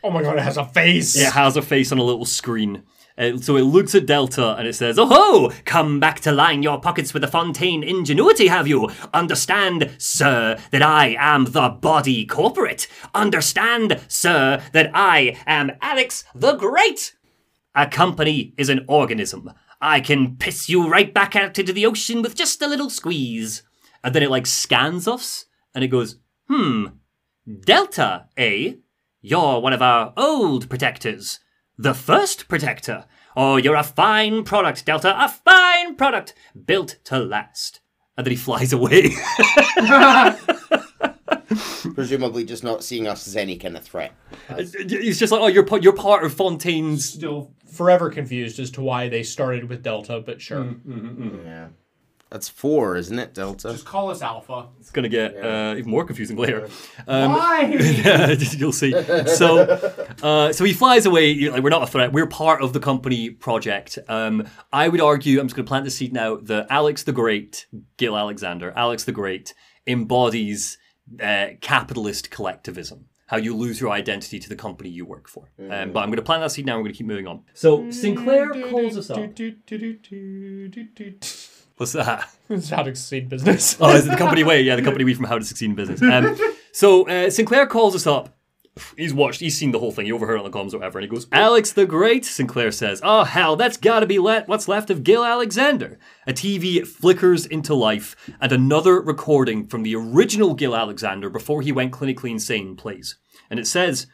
Oh 0.04 0.10
my 0.10 0.22
god, 0.22 0.38
it 0.38 0.44
has 0.44 0.58
a 0.58 0.66
face. 0.66 1.16
It 1.16 1.32
has 1.32 1.56
a 1.56 1.62
face 1.62 1.92
on 1.92 1.98
a 1.98 2.04
little 2.04 2.26
screen. 2.26 2.84
Uh, 3.18 3.38
so 3.38 3.56
it 3.56 3.62
looks 3.62 3.94
at 3.94 4.06
Delta 4.06 4.56
and 4.56 4.68
it 4.68 4.74
says, 4.74 4.98
Oh 4.98 5.06
ho! 5.06 5.52
Come 5.66 6.00
back 6.00 6.20
to 6.22 6.32
line 6.32 6.64
your 6.64 6.80
pockets 6.80 7.14
with 7.14 7.22
the 7.22 7.28
Fontaine 7.28 7.84
ingenuity, 7.84 8.48
have 8.48 8.68
you? 8.68 8.90
Understand, 9.14 9.92
sir, 9.98 10.58
that 10.72 10.82
I 10.82 11.16
am 11.20 11.46
the 11.46 11.70
body 11.70 12.26
corporate. 12.26 12.88
Understand, 13.14 14.00
sir, 14.08 14.64
that 14.74 14.90
I 14.94 15.38
am 15.46 15.72
Alex 15.82 16.24
the 16.34 16.54
Great. 16.54 17.16
A 17.76 17.88
company 17.88 18.54
is 18.58 18.70
an 18.70 18.86
organism. 18.88 19.52
I 19.80 20.00
can 20.00 20.38
piss 20.38 20.70
you 20.70 20.88
right 20.88 21.14
back 21.14 21.36
out 21.36 21.60
into 21.60 21.74
the 21.74 21.86
ocean 21.86 22.22
with 22.22 22.36
just 22.36 22.62
a 22.62 22.68
little 22.68 22.90
squeeze. 22.90 23.64
And 24.04 24.16
then 24.16 24.24
it 24.24 24.32
like 24.32 24.48
scans 24.48 25.08
us 25.08 25.46
and 25.76 25.84
it 25.84 25.90
goes, 25.90 26.18
Hmm, 26.48 26.86
Delta, 27.62 28.28
eh? 28.38 28.74
You're 29.22 29.60
one 29.60 29.74
of 29.74 29.82
our 29.82 30.14
old 30.18 30.70
protectors. 30.70 31.40
The 31.84 31.94
first 31.94 32.48
protector. 32.48 33.04
Oh, 33.36 33.58
you're 33.58 33.76
a 33.76 33.84
fine 33.84 34.46
product, 34.46 34.86
Delta. 34.86 35.22
A 35.22 35.28
fine 35.28 35.96
product. 35.96 36.34
Built 36.66 36.96
to 37.04 37.20
last. 37.20 37.82
And 38.16 38.26
then 38.26 38.32
he 38.32 38.38
flies 38.38 38.72
away. 38.72 39.10
Presumably 41.94 42.46
just 42.46 42.64
not 42.64 42.86
seeing 42.86 43.06
us 43.06 43.28
as 43.28 43.36
any 43.36 43.58
kind 43.58 43.76
of 43.76 43.84
threat. 43.84 44.14
Uh, 44.48 44.64
he's 44.88 45.20
just 45.20 45.34
like, 45.34 45.42
oh, 45.42 45.48
you're, 45.48 45.68
you're 45.80 45.92
part 45.92 46.24
of 46.24 46.34
Fontaine's. 46.34 47.04
Still 47.04 47.52
forever 47.70 48.10
confused 48.10 48.60
as 48.60 48.72
to 48.72 48.82
why 48.82 49.10
they 49.10 49.22
started 49.22 49.68
with 49.68 49.84
Delta, 49.84 50.22
but 50.26 50.42
sure. 50.42 50.60
Mm, 50.60 50.80
mm-hmm, 50.86 51.22
mm-hmm. 51.22 51.46
Yeah. 51.46 51.68
That's 52.34 52.50
four, 52.50 52.96
isn't 52.96 53.20
it, 53.20 53.36
Delta? 53.36 53.74
Just 53.74 53.86
call 53.86 54.10
us 54.10 54.24
Alpha. 54.24 54.70
It's 54.80 54.90
going 54.90 55.04
to 55.04 55.10
get 55.10 55.38
uh, 55.38 55.76
even 55.78 55.92
more 55.92 56.04
confusing 56.04 56.36
later. 56.36 56.68
Um, 57.08 57.34
Why? 57.34 57.62
yeah, 57.80 58.32
you'll 58.32 58.72
see. 58.72 58.92
So, 59.28 59.60
uh, 60.24 60.52
so 60.52 60.64
he 60.64 60.74
flies 60.74 61.06
away. 61.06 61.30
You're 61.30 61.54
Like 61.54 61.62
we're 61.62 61.70
not 61.70 61.84
a 61.84 61.88
threat. 61.88 62.12
We're 62.12 62.26
part 62.26 62.64
of 62.64 62.74
the 62.74 62.80
company 62.80 63.30
project. 63.30 64.00
Um, 64.08 64.48
I 64.72 64.88
would 64.88 65.00
argue. 65.00 65.40
I'm 65.40 65.46
just 65.46 65.56
going 65.56 65.68
to 65.68 65.70
plant 65.70 65.86
the 65.86 65.92
seed 65.92 66.12
now. 66.12 66.38
That 66.38 66.66
Alex 66.72 67.04
the 67.04 67.12
Great, 67.12 67.68
Gil 67.98 68.18
Alexander, 68.18 68.74
Alex 68.76 69.04
the 69.04 69.12
Great, 69.12 69.54
embodies 69.86 70.80
uh, 71.22 71.50
capitalist 71.62 72.32
collectivism. 72.32 73.06
How 73.28 73.38
you 73.38 73.56
lose 73.56 73.80
your 73.80 73.92
identity 73.92 74.40
to 74.40 74.50
the 74.50 74.56
company 74.56 74.90
you 74.90 75.06
work 75.06 75.28
for. 75.28 75.52
Um, 75.60 75.92
but 75.92 76.00
I'm 76.00 76.10
going 76.10 76.18
to 76.18 76.24
plant 76.24 76.42
that 76.42 76.52
seed 76.52 76.66
now. 76.66 76.78
We're 76.78 76.84
going 76.84 76.94
to 76.94 76.98
keep 76.98 77.08
moving 77.08 77.28
on. 77.28 77.44
So 77.54 77.92
Sinclair 77.92 78.50
calls 78.50 78.98
us 78.98 79.12
up. 79.12 79.18
What's 81.78 81.94
that? 81.94 82.30
It's 82.50 82.70
how 82.70 82.84
to 82.84 82.94
succeed 82.94 83.30
business. 83.30 83.78
Oh, 83.80 83.96
is 83.96 84.06
it 84.06 84.12
the 84.12 84.18
company 84.18 84.44
way? 84.44 84.62
Yeah, 84.62 84.76
the 84.76 84.84
company 84.84 85.06
we 85.06 85.14
from 85.16 85.26
How 85.26 85.40
to 85.40 85.46
Succeed 85.46 85.70
in 85.70 85.76
Business. 85.76 86.04
Um, 86.04 86.38
so 86.72 87.08
uh, 87.08 87.32
Sinclair 87.32 87.66
calls 87.66 87.96
us 87.96 88.06
up 88.06 88.38
he's 88.98 89.14
watched, 89.14 89.40
he's 89.40 89.58
seen 89.58 89.72
the 89.72 89.80
whole 89.80 89.92
thing. 89.92 90.06
He 90.06 90.12
overheard 90.12 90.40
on 90.40 90.44
the 90.44 90.58
comms 90.58 90.74
or 90.74 90.78
whatever, 90.78 91.00
and 91.00 91.04
he 91.04 91.10
goes, 91.10 91.28
"Alex 91.32 91.72
the 91.72 91.86
Great." 91.86 92.26
Sinclair 92.26 92.72
says, 92.72 93.02
"Oh 93.04 93.24
hell, 93.24 93.56
that's 93.56 93.78
got 93.78 94.00
to 94.00 94.06
be 94.06 94.20
let 94.20 94.48
what's 94.48 94.68
left 94.68 94.90
of 94.90 95.04
Gil 95.04 95.24
Alexander." 95.24 96.00
A 96.28 96.34
TV 96.34 96.86
flickers 96.86 97.46
into 97.46 97.74
life, 97.74 98.16
and 98.42 98.52
another 98.52 99.00
recording 99.02 99.68
from 99.68 99.84
the 99.84 99.96
original 99.96 100.54
Gil 100.54 100.76
Alexander 100.76 101.30
before 101.30 101.62
he 101.62 101.72
went 101.72 101.94
clinically 101.94 102.32
insane 102.32 102.76
plays, 102.76 103.18
and 103.50 103.60
it 103.60 103.68
says. 103.68 104.08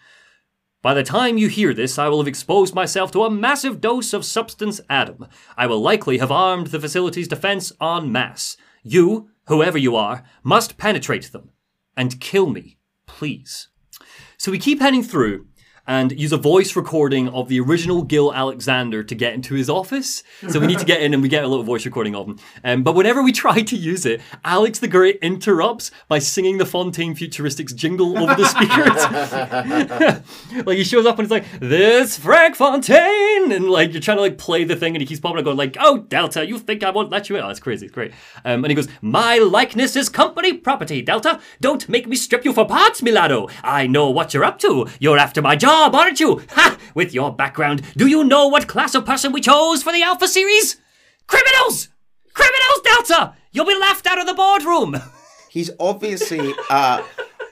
By 0.82 0.94
the 0.94 1.04
time 1.04 1.38
you 1.38 1.50
hear 1.50 1.74
this, 1.74 2.00
I 2.00 2.08
will 2.08 2.20
have 2.20 2.28
exposed 2.28 2.74
myself 2.74 3.12
to 3.12 3.24
a 3.24 3.30
massive 3.30 3.82
dose 3.82 4.14
of 4.14 4.24
substance 4.24 4.80
Adam. 4.90 5.28
I 5.58 5.68
will 5.68 5.82
likely 5.82 6.20
have 6.20 6.32
armed 6.32 6.68
the 6.68 6.80
facility's 6.80 7.28
defense 7.28 7.74
en 7.82 8.14
masse. 8.14 8.56
You, 8.82 9.30
whoever 9.48 9.78
you 9.78 9.98
are, 9.98 10.24
must 10.42 10.78
penetrate 10.78 11.34
them 11.34 11.52
and 11.98 12.22
kill 12.22 12.50
me, 12.50 12.78
please. 13.08 13.68
So 14.38 14.52
we 14.52 14.58
keep 14.58 14.80
heading 14.80 15.04
through 15.04 15.48
and 15.90 16.12
use 16.12 16.32
a 16.32 16.38
voice 16.38 16.76
recording 16.76 17.28
of 17.30 17.50
the 17.50 17.60
original 17.60 18.04
Gil 18.04 18.32
Alexander 18.32 19.04
to 19.04 19.16
get 19.16 19.34
into 19.34 19.56
his 19.56 19.72
office. 19.72 20.24
So 20.48 20.60
we 20.60 20.68
need 20.68 20.78
to 20.78 20.86
get 20.86 21.02
in 21.02 21.16
and 21.16 21.24
we 21.24 21.30
get 21.30 21.44
a 21.44 21.48
little 21.48 21.64
voice 21.66 21.84
recording 21.84 22.16
of 22.16 22.28
him. 22.28 22.38
Um, 22.64 22.84
but 22.84 22.94
whenever 22.94 23.24
we 23.24 23.32
try 23.32 23.64
to 23.64 23.76
use 23.76 24.06
it, 24.06 24.22
Alex 24.46 24.78
the 24.78 24.88
Great 24.88 25.18
interrupts 25.24 25.90
by 26.08 26.20
singing 26.20 26.60
the 26.60 26.66
Fontaine 26.68 27.16
Futuristics 27.16 27.76
jingle 27.76 28.16
over 28.20 28.36
the 28.36 28.46
speakers. 28.46 28.98
like 30.68 30.78
he 30.78 30.84
shows 30.84 31.08
up 31.08 31.18
and 31.18 31.26
it's 31.26 31.32
like, 31.32 31.46
this 31.60 32.20
Frank 32.20 32.56
Fontaine! 32.56 33.52
And 33.52 33.72
like 33.72 33.92
you're 33.92 34.02
trying 34.02 34.18
to 34.18 34.22
like 34.22 34.38
play 34.38 34.66
the 34.66 34.76
thing 34.76 34.94
and 34.94 35.02
he 35.02 35.08
keeps 35.08 35.20
popping 35.20 35.40
up 35.40 35.46
going 35.46 35.58
like, 35.58 35.76
oh 35.80 35.98
Delta, 35.98 36.46
you 36.46 36.60
think 36.60 36.84
I 36.84 36.92
won't 36.92 37.10
let 37.10 37.30
you 37.30 37.36
in? 37.36 37.44
Oh, 37.44 37.48
that's 37.48 37.60
crazy, 37.60 37.88
it's 37.88 37.96
great. 37.96 38.12
Um, 38.46 38.64
and 38.64 38.68
he 38.68 38.76
goes, 38.76 38.90
my 39.02 39.40
likeness 39.40 39.96
is 39.96 40.08
company 40.08 40.54
property, 40.54 41.02
Delta. 41.02 41.40
Don't 41.60 41.90
make 41.90 42.08
me 42.08 42.16
strip 42.16 42.46
you 42.46 42.54
for 42.54 42.68
parts, 42.68 43.02
Milano. 43.02 43.48
I 43.64 43.88
know 43.88 44.12
what 44.12 44.36
you're 44.36 44.46
up 44.46 44.60
to. 44.60 44.88
You're 45.00 45.18
after 45.18 45.42
my 45.42 45.56
job, 45.56 45.79
aren't 45.88 46.20
you? 46.20 46.42
Ha! 46.52 46.78
With 46.94 47.14
your 47.14 47.34
background, 47.34 47.82
do 47.96 48.08
you 48.08 48.24
know 48.24 48.48
what 48.48 48.68
class 48.68 48.96
of 48.96 49.06
person 49.06 49.32
we 49.32 49.42
chose 49.42 49.84
for 49.84 49.94
the 49.94 50.04
Alpha 50.04 50.28
series? 50.28 50.78
Criminals! 51.28 51.90
Criminals, 52.34 52.82
Delta! 52.84 53.34
You'll 53.52 53.66
be 53.66 53.78
laughed 53.78 54.06
out 54.08 54.20
of 54.20 54.28
the 54.28 54.34
boardroom! 54.34 54.98
he's 55.50 55.72
obviously 55.80 56.54
uh 56.70 57.04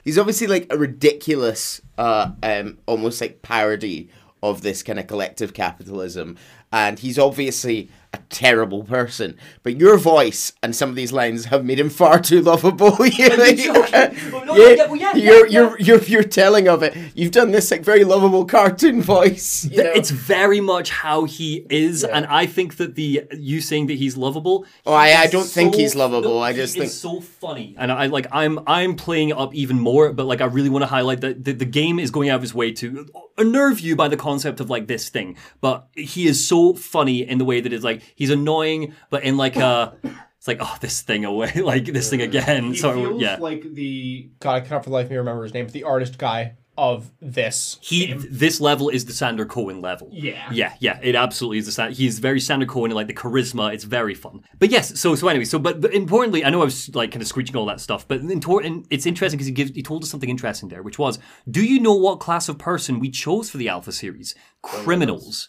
he's 0.04 0.18
obviously 0.18 0.46
like 0.46 0.66
a 0.70 0.78
ridiculous 0.78 1.82
uh 1.98 2.30
um 2.42 2.78
almost 2.86 3.20
like 3.20 3.42
parody 3.42 4.08
of 4.42 4.62
this 4.62 4.82
kind 4.82 4.98
of 4.98 5.06
collective 5.08 5.52
capitalism 5.52 6.36
and 6.72 7.00
he's 7.00 7.18
obviously 7.18 7.90
a 8.14 8.18
terrible 8.30 8.84
person 8.84 9.36
but 9.62 9.78
your 9.78 9.98
voice 9.98 10.52
and 10.62 10.74
some 10.74 10.88
of 10.88 10.96
these 10.96 11.12
lines 11.12 11.44
have 11.46 11.62
made 11.62 11.78
him 11.78 11.90
far 11.90 12.18
too 12.18 12.40
lovable 12.40 12.96
you 13.06 13.28
know? 13.28 13.52
joking? 13.52 14.32
Well, 14.32 14.44
no, 14.46 14.56
yeah, 14.56 14.68
yeah, 14.74 14.86
well, 14.86 14.96
yeah, 14.96 15.14
you're, 15.16 15.46
yeah, 15.46 15.60
you're 15.60 15.78
you're 15.78 16.02
you're 16.04 16.22
telling 16.22 16.68
of 16.68 16.82
it 16.82 16.96
you've 17.14 17.32
done 17.32 17.50
this 17.50 17.70
like 17.70 17.82
very 17.82 18.04
lovable 18.04 18.46
cartoon 18.46 19.02
voice 19.16 19.66
you 19.70 19.82
know? 19.82 19.90
It's 19.94 20.10
very 20.10 20.60
much 20.60 20.88
how 20.90 21.24
he 21.24 21.66
is, 21.68 22.02
and 22.02 22.24
I 22.26 22.46
think 22.46 22.76
that 22.76 22.94
the 22.94 23.24
you 23.32 23.60
saying 23.60 23.88
that 23.88 23.94
he's 23.98 24.16
lovable. 24.16 24.64
Oh, 24.86 24.94
I- 24.94 25.08
he 25.08 25.14
I 25.14 25.24
is 25.24 25.30
don't 25.30 25.46
think 25.46 25.74
he's 25.74 25.94
lovable, 25.94 26.38
I 26.38 26.52
he 26.52 26.56
just 26.58 26.76
is 26.76 26.80
think- 26.80 26.92
so 26.92 27.20
funny, 27.20 27.74
and 27.78 27.92
I 27.92 28.06
like 28.06 28.26
I'm 28.32 28.58
I'm 28.66 28.96
playing 28.96 29.32
up 29.32 29.54
even 29.54 29.78
more. 29.78 30.12
But 30.12 30.24
like 30.26 30.40
I 30.40 30.46
really 30.46 30.70
want 30.70 30.82
to 30.82 30.86
highlight 30.86 31.20
that 31.20 31.44
the, 31.44 31.52
the 31.52 31.64
game 31.66 31.98
is 31.98 32.10
going 32.10 32.30
out 32.30 32.36
of 32.36 32.42
his 32.42 32.54
way 32.54 32.72
to 32.72 33.06
unnerve 33.38 33.80
you 33.80 33.96
by 33.96 34.08
the 34.08 34.16
concept 34.16 34.60
of 34.60 34.68
like 34.68 34.86
this 34.86 35.08
thing. 35.08 35.36
But 35.60 35.88
he 35.94 36.26
is 36.26 36.46
so 36.46 36.74
funny 36.74 37.22
in 37.22 37.38
the 37.38 37.44
way 37.44 37.60
that 37.60 37.72
it's 37.72 37.84
like 37.84 38.02
he's 38.14 38.30
annoying, 38.30 38.94
but 39.10 39.22
in 39.22 39.36
like 39.36 39.56
a 39.56 39.94
it's 40.36 40.48
like 40.48 40.58
oh 40.60 40.76
this 40.80 41.02
thing 41.02 41.24
away, 41.24 41.52
like 41.62 41.86
this 41.86 42.10
thing 42.10 42.22
again. 42.22 42.72
He 42.72 42.76
so 42.76 42.92
feels 42.92 43.22
yeah. 43.22 43.36
like 43.40 43.62
the 43.74 44.30
God. 44.40 44.54
I 44.54 44.60
cannot 44.60 44.84
for 44.84 44.90
the 44.90 44.94
life 44.94 45.06
of 45.06 45.10
me 45.10 45.16
remember 45.16 45.42
his 45.42 45.54
name, 45.54 45.66
but 45.66 45.72
the 45.72 45.84
artist 45.84 46.18
guy 46.18 46.56
of 46.78 47.10
this. 47.20 47.76
He 47.82 48.12
this 48.14 48.60
level 48.60 48.88
is 48.88 49.04
the 49.04 49.12
Sander 49.12 49.44
Cohen 49.44 49.80
level. 49.82 50.08
Yeah. 50.12 50.48
yeah, 50.50 50.74
yeah. 50.80 50.98
It 51.02 51.14
absolutely 51.14 51.58
is 51.58 51.66
the 51.66 51.72
Sander. 51.72 51.94
He's 51.94 52.18
very 52.20 52.40
Sander 52.40 52.64
Cohen 52.66 52.90
and 52.90 52.96
like 52.96 53.08
the 53.08 53.14
charisma. 53.14 53.74
It's 53.74 53.84
very 53.84 54.14
fun. 54.14 54.42
But 54.58 54.70
yes, 54.70 54.98
so 54.98 55.14
so 55.14 55.28
anyway, 55.28 55.44
so 55.44 55.58
but, 55.58 55.80
but 55.80 55.92
importantly, 55.92 56.44
I 56.44 56.50
know 56.50 56.62
I 56.62 56.64
was 56.64 56.94
like 56.94 57.10
kind 57.10 57.20
of 57.20 57.28
screeching 57.28 57.56
all 57.56 57.66
that 57.66 57.80
stuff, 57.80 58.06
but 58.08 58.20
important. 58.20 58.86
It's 58.90 59.04
interesting 59.04 59.36
because 59.36 59.46
he 59.48 59.52
gives 59.52 59.72
he 59.72 59.82
told 59.82 60.02
us 60.04 60.10
something 60.10 60.30
interesting 60.30 60.68
there, 60.68 60.82
which 60.82 60.98
was, 60.98 61.18
do 61.50 61.62
you 61.64 61.80
know 61.80 61.94
what 61.94 62.20
class 62.20 62.48
of 62.48 62.58
person 62.58 63.00
we 63.00 63.10
chose 63.10 63.50
for 63.50 63.58
the 63.58 63.68
Alpha 63.68 63.92
series? 63.92 64.34
Criminals. 64.62 65.48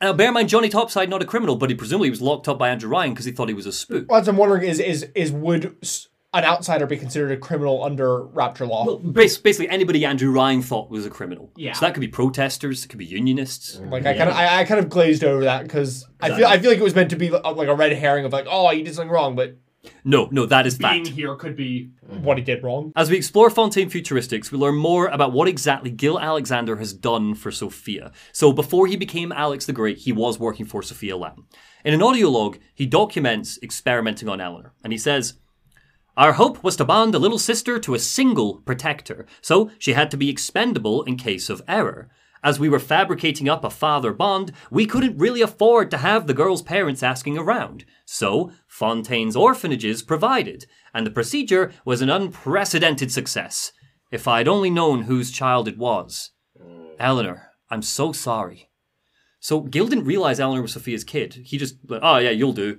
Now, 0.00 0.10
uh, 0.10 0.12
bear 0.12 0.28
in 0.28 0.34
mind, 0.34 0.48
Johnny 0.48 0.68
Topside 0.68 1.08
not 1.08 1.22
a 1.22 1.24
criminal, 1.24 1.56
but 1.56 1.70
he 1.70 1.76
presumably 1.76 2.10
was 2.10 2.20
locked 2.20 2.46
up 2.48 2.58
by 2.58 2.68
Andrew 2.68 2.90
Ryan 2.90 3.10
because 3.12 3.24
he 3.24 3.32
thought 3.32 3.48
he 3.48 3.54
was 3.54 3.66
a 3.66 3.72
spook. 3.72 4.10
What 4.10 4.28
I'm 4.28 4.36
wondering 4.36 4.68
is 4.68 4.78
is 4.80 5.04
is 5.14 5.32
would 5.32 5.76
s- 5.82 6.08
an 6.34 6.44
outsider 6.44 6.86
be 6.86 6.96
considered 6.96 7.30
a 7.32 7.36
criminal 7.36 7.82
under 7.84 8.22
Rapture 8.24 8.66
law? 8.66 8.98
Bas- 8.98 9.38
Basically, 9.38 9.68
anybody 9.68 10.04
Andrew 10.04 10.30
Ryan 10.32 10.60
thought 10.62 10.90
was 10.90 11.06
a 11.06 11.10
criminal. 11.10 11.50
Yeah. 11.56 11.72
So 11.72 11.86
that 11.86 11.94
could 11.94 12.00
be 12.00 12.08
protesters, 12.08 12.84
it 12.84 12.88
could 12.88 12.98
be 12.98 13.04
unionists. 13.06 13.78
Like 13.78 14.04
I 14.06 14.14
kind 14.16 14.28
of 14.30 14.36
I, 14.36 14.60
I 14.60 14.64
kind 14.64 14.80
of 14.80 14.88
glazed 14.88 15.24
over 15.24 15.44
that 15.44 15.62
because 15.62 16.06
I 16.20 16.34
feel 16.36 16.46
I 16.46 16.58
feel 16.58 16.70
like 16.70 16.78
it 16.80 16.84
was 16.84 16.94
meant 16.94 17.10
to 17.10 17.16
be 17.16 17.32
uh, 17.32 17.52
like 17.52 17.68
a 17.68 17.74
red 17.74 17.92
herring 17.92 18.24
of 18.24 18.32
like 18.32 18.46
oh 18.48 18.68
he 18.70 18.82
did 18.82 18.94
something 18.94 19.10
wrong, 19.10 19.34
but 19.36 19.56
No, 20.04 20.28
no, 20.30 20.46
that 20.46 20.66
is 20.66 20.76
fact. 20.78 21.04
being 21.04 21.14
here 21.16 21.34
could 21.36 21.56
be 21.56 21.90
what 22.22 22.38
he 22.38 22.44
did 22.44 22.62
wrong. 22.62 22.90
As 22.96 23.10
we 23.10 23.16
explore 23.16 23.50
Fontaine 23.50 23.90
Futuristics, 23.90 24.50
we 24.50 24.58
learn 24.58 24.76
more 24.76 25.06
about 25.08 25.32
what 25.32 25.46
exactly 25.48 25.90
Gil 25.90 26.18
Alexander 26.18 26.76
has 26.76 26.92
done 26.94 27.34
for 27.34 27.50
Sophia. 27.50 28.10
So, 28.32 28.52
before 28.52 28.86
he 28.86 28.96
became 28.96 29.30
Alex 29.32 29.66
the 29.66 29.72
Great, 29.74 29.98
he 29.98 30.12
was 30.12 30.38
working 30.38 30.64
for 30.66 30.82
Sophia 30.82 31.16
Lamb. 31.16 31.46
In 31.84 31.92
an 31.92 32.02
audio 32.02 32.30
log, 32.30 32.56
he 32.74 32.86
documents 32.86 33.58
experimenting 33.62 34.28
on 34.28 34.40
Eleanor, 34.40 34.72
and 34.82 34.90
he 34.92 34.98
says, 34.98 35.34
Our 36.16 36.34
hope 36.34 36.62
was 36.62 36.76
to 36.76 36.84
bond 36.84 37.14
a 37.14 37.18
little 37.18 37.40
sister 37.40 37.80
to 37.80 37.94
a 37.94 37.98
single 37.98 38.60
protector, 38.60 39.26
so 39.40 39.70
she 39.78 39.94
had 39.94 40.12
to 40.12 40.16
be 40.16 40.30
expendable 40.30 41.02
in 41.02 41.16
case 41.16 41.50
of 41.50 41.62
error. 41.66 42.08
As 42.44 42.60
we 42.60 42.68
were 42.68 42.78
fabricating 42.78 43.48
up 43.48 43.64
a 43.64 43.70
father 43.70 44.12
bond, 44.12 44.52
we 44.70 44.86
couldn't 44.86 45.18
really 45.18 45.40
afford 45.40 45.90
to 45.90 45.96
have 45.96 46.26
the 46.26 46.34
girl's 46.34 46.62
parents 46.62 47.02
asking 47.02 47.36
around. 47.36 47.84
So, 48.04 48.52
Fontaine's 48.68 49.34
orphanages 49.34 50.02
provided, 50.02 50.66
and 50.92 51.04
the 51.04 51.10
procedure 51.10 51.72
was 51.84 52.00
an 52.00 52.10
unprecedented 52.10 53.10
success. 53.10 53.72
If 54.12 54.28
I'd 54.28 54.46
only 54.46 54.70
known 54.70 55.02
whose 55.02 55.32
child 55.32 55.66
it 55.66 55.78
was. 55.78 56.30
Eleanor, 57.00 57.48
I'm 57.70 57.82
so 57.82 58.12
sorry. 58.12 58.68
So, 59.40 59.62
Gil 59.62 59.88
didn't 59.88 60.04
realize 60.04 60.38
Eleanor 60.38 60.62
was 60.62 60.74
Sophia's 60.74 61.02
kid. 61.02 61.34
He 61.46 61.58
just, 61.58 61.76
oh 61.90 62.18
yeah, 62.18 62.30
you'll 62.30 62.52
do. 62.52 62.78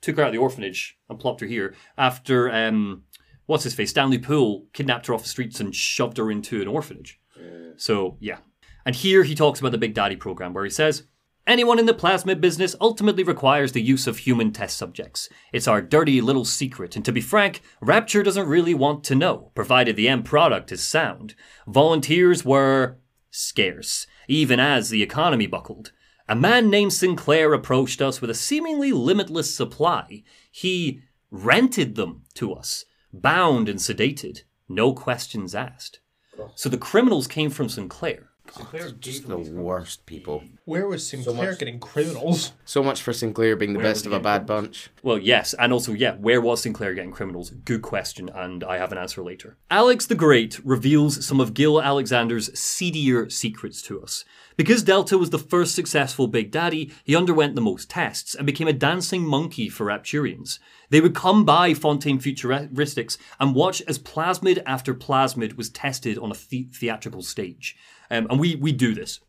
Took 0.00 0.16
her 0.16 0.22
out 0.22 0.28
of 0.28 0.32
the 0.32 0.38
orphanage 0.38 0.98
and 1.08 1.18
plopped 1.18 1.40
her 1.40 1.46
here 1.46 1.74
after, 1.98 2.50
um, 2.50 3.04
what's 3.46 3.64
his 3.64 3.74
face, 3.74 3.90
Stanley 3.90 4.18
Poole 4.18 4.66
kidnapped 4.72 5.06
her 5.06 5.14
off 5.14 5.22
the 5.22 5.28
streets 5.28 5.60
and 5.60 5.74
shoved 5.74 6.16
her 6.16 6.30
into 6.30 6.62
an 6.62 6.68
orphanage. 6.68 7.20
So, 7.76 8.16
yeah. 8.20 8.38
And 8.86 8.94
here 8.94 9.24
he 9.24 9.34
talks 9.34 9.60
about 9.60 9.72
the 9.72 9.78
Big 9.78 9.94
Daddy 9.94 10.16
program, 10.16 10.54
where 10.54 10.64
he 10.64 10.70
says, 10.70 11.04
Anyone 11.46 11.78
in 11.78 11.86
the 11.86 11.94
plasmid 11.94 12.40
business 12.40 12.76
ultimately 12.80 13.24
requires 13.24 13.72
the 13.72 13.82
use 13.82 14.06
of 14.06 14.18
human 14.18 14.52
test 14.52 14.76
subjects. 14.76 15.28
It's 15.52 15.66
our 15.66 15.82
dirty 15.82 16.20
little 16.20 16.44
secret, 16.44 16.96
and 16.96 17.04
to 17.04 17.12
be 17.12 17.20
frank, 17.20 17.60
Rapture 17.80 18.22
doesn't 18.22 18.46
really 18.46 18.74
want 18.74 19.04
to 19.04 19.14
know, 19.14 19.50
provided 19.54 19.96
the 19.96 20.08
end 20.08 20.24
product 20.26 20.70
is 20.70 20.82
sound. 20.82 21.34
Volunteers 21.66 22.44
were 22.44 22.98
scarce, 23.30 24.06
even 24.28 24.60
as 24.60 24.90
the 24.90 25.02
economy 25.02 25.46
buckled. 25.46 25.92
A 26.30 26.36
man 26.36 26.70
named 26.70 26.92
Sinclair 26.92 27.52
approached 27.52 28.00
us 28.00 28.20
with 28.20 28.30
a 28.30 28.34
seemingly 28.34 28.92
limitless 28.92 29.52
supply. 29.52 30.22
He 30.48 31.00
rented 31.32 31.96
them 31.96 32.22
to 32.34 32.52
us, 32.54 32.84
bound 33.12 33.68
and 33.68 33.80
sedated, 33.80 34.44
no 34.68 34.92
questions 34.92 35.56
asked. 35.56 35.98
So 36.54 36.68
the 36.68 36.78
criminals 36.78 37.26
came 37.26 37.50
from 37.50 37.68
Sinclair. 37.68 38.28
just 39.00 39.26
the 39.26 39.38
worst 39.38 40.06
people 40.06 40.44
Where 40.66 40.86
was 40.86 41.04
Sinclair 41.04 41.56
getting 41.56 41.80
criminals? 41.80 42.52
so 42.64 42.80
much 42.84 43.02
for 43.02 43.12
sinclair 43.12 43.56
being 43.56 43.72
the 43.72 43.80
best 43.80 44.06
of 44.06 44.12
a 44.12 44.20
bad 44.20 44.46
bunch 44.46 44.88
Well, 45.02 45.18
yes, 45.18 45.52
and 45.54 45.72
also, 45.72 45.92
yeah, 45.92 46.14
where 46.14 46.40
was 46.40 46.62
Sinclair 46.62 46.94
getting 46.94 47.10
criminals? 47.10 47.50
Good 47.50 47.82
question, 47.82 48.28
and 48.28 48.62
I 48.62 48.78
have 48.78 48.92
an 48.92 48.98
answer 48.98 49.24
later. 49.24 49.56
Alex 49.68 50.06
the 50.06 50.14
Great 50.14 50.64
reveals 50.64 51.26
some 51.26 51.40
of 51.40 51.54
Gil 51.54 51.82
Alexander's 51.82 52.56
seedier 52.56 53.28
secrets 53.28 53.82
to 53.82 54.00
us. 54.00 54.24
Because 54.60 54.82
Delta 54.82 55.16
was 55.16 55.30
the 55.30 55.38
first 55.38 55.74
successful 55.74 56.26
Big 56.26 56.50
Daddy, 56.50 56.92
he 57.02 57.16
underwent 57.16 57.54
the 57.54 57.62
most 57.62 57.88
tests 57.88 58.34
and 58.34 58.44
became 58.44 58.68
a 58.68 58.74
dancing 58.74 59.24
monkey 59.24 59.70
for 59.70 59.86
Rapturians. 59.86 60.58
They 60.90 61.00
would 61.00 61.14
come 61.14 61.46
by 61.46 61.72
Fontaine 61.72 62.18
Futuristics 62.18 63.16
and 63.40 63.54
watch 63.54 63.80
as 63.88 63.98
plasmid 63.98 64.62
after 64.66 64.92
plasmid 64.94 65.56
was 65.56 65.70
tested 65.70 66.18
on 66.18 66.30
a 66.30 66.34
the- 66.50 66.68
theatrical 66.74 67.22
stage. 67.22 67.74
Um, 68.10 68.26
and 68.28 68.38
we, 68.38 68.54
we 68.56 68.70
do 68.72 68.94
this. 68.94 69.20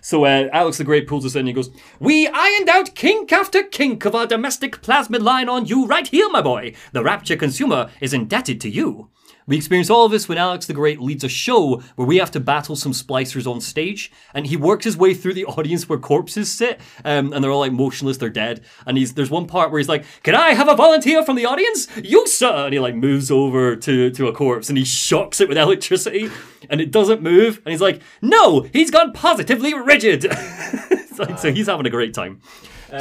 So 0.00 0.24
uh, 0.24 0.48
Alex 0.52 0.78
the 0.78 0.84
Great 0.84 1.08
pulls 1.08 1.26
us 1.26 1.34
in 1.34 1.40
and 1.40 1.48
he 1.48 1.54
goes, 1.54 1.70
We 1.98 2.28
ironed 2.28 2.68
out 2.68 2.94
kink 2.94 3.32
after 3.32 3.64
kink 3.64 4.04
of 4.04 4.14
our 4.14 4.28
domestic 4.28 4.82
plasmid 4.82 5.22
line 5.22 5.48
on 5.48 5.66
you 5.66 5.84
right 5.84 6.06
here, 6.06 6.30
my 6.30 6.42
boy. 6.42 6.74
The 6.92 7.02
Rapture 7.02 7.34
consumer 7.34 7.90
is 8.00 8.14
indebted 8.14 8.60
to 8.60 8.70
you. 8.70 9.10
We 9.48 9.56
experience 9.56 9.90
all 9.90 10.04
of 10.04 10.12
this 10.12 10.28
when 10.28 10.38
Alex 10.38 10.66
the 10.66 10.74
Great 10.74 11.00
leads 11.00 11.24
a 11.24 11.28
show 11.28 11.82
where 11.96 12.06
we 12.06 12.18
have 12.18 12.30
to 12.32 12.40
battle 12.40 12.76
some 12.76 12.92
splicers 12.92 13.50
on 13.50 13.60
stage, 13.60 14.12
and 14.34 14.46
he 14.46 14.56
works 14.56 14.84
his 14.84 14.96
way 14.96 15.14
through 15.14 15.34
the 15.34 15.44
audience 15.56 15.88
where 15.88 15.98
corpses 15.98 16.52
sit, 16.52 16.80
um, 17.04 17.32
and 17.32 17.42
they're 17.42 17.50
all 17.50 17.60
like 17.60 17.72
motionless, 17.72 18.18
they're 18.18 18.28
dead. 18.28 18.60
And 18.86 18.96
he's 18.98 19.14
there's 19.14 19.30
one 19.30 19.46
part 19.46 19.70
where 19.72 19.78
he's 19.78 19.88
like, 19.88 20.04
"Can 20.22 20.34
I 20.34 20.50
have 20.50 20.68
a 20.68 20.76
volunteer 20.76 21.24
from 21.24 21.36
the 21.36 21.46
audience? 21.46 21.88
You 21.96 22.26
sir!" 22.28 22.66
And 22.66 22.72
he 22.74 22.78
like 22.78 22.94
moves 22.94 23.30
over 23.30 23.74
to 23.74 24.10
to 24.10 24.28
a 24.28 24.32
corpse 24.32 24.68
and 24.68 24.76
he 24.78 24.84
shocks 24.84 25.40
it 25.40 25.48
with 25.48 25.58
electricity, 25.66 26.30
and 26.68 26.80
it 26.80 26.90
doesn't 26.90 27.22
move. 27.22 27.62
And 27.64 27.72
he's 27.72 27.80
like, 27.80 28.02
"No, 28.20 28.68
he's 28.72 28.90
gone 28.90 29.12
positively 29.12 29.74
rigid." 29.74 30.26
Like, 31.18 31.38
So 31.40 31.52
he's 31.52 31.66
having 31.66 31.84
a 31.84 31.90
great 31.90 32.14
time. 32.14 32.40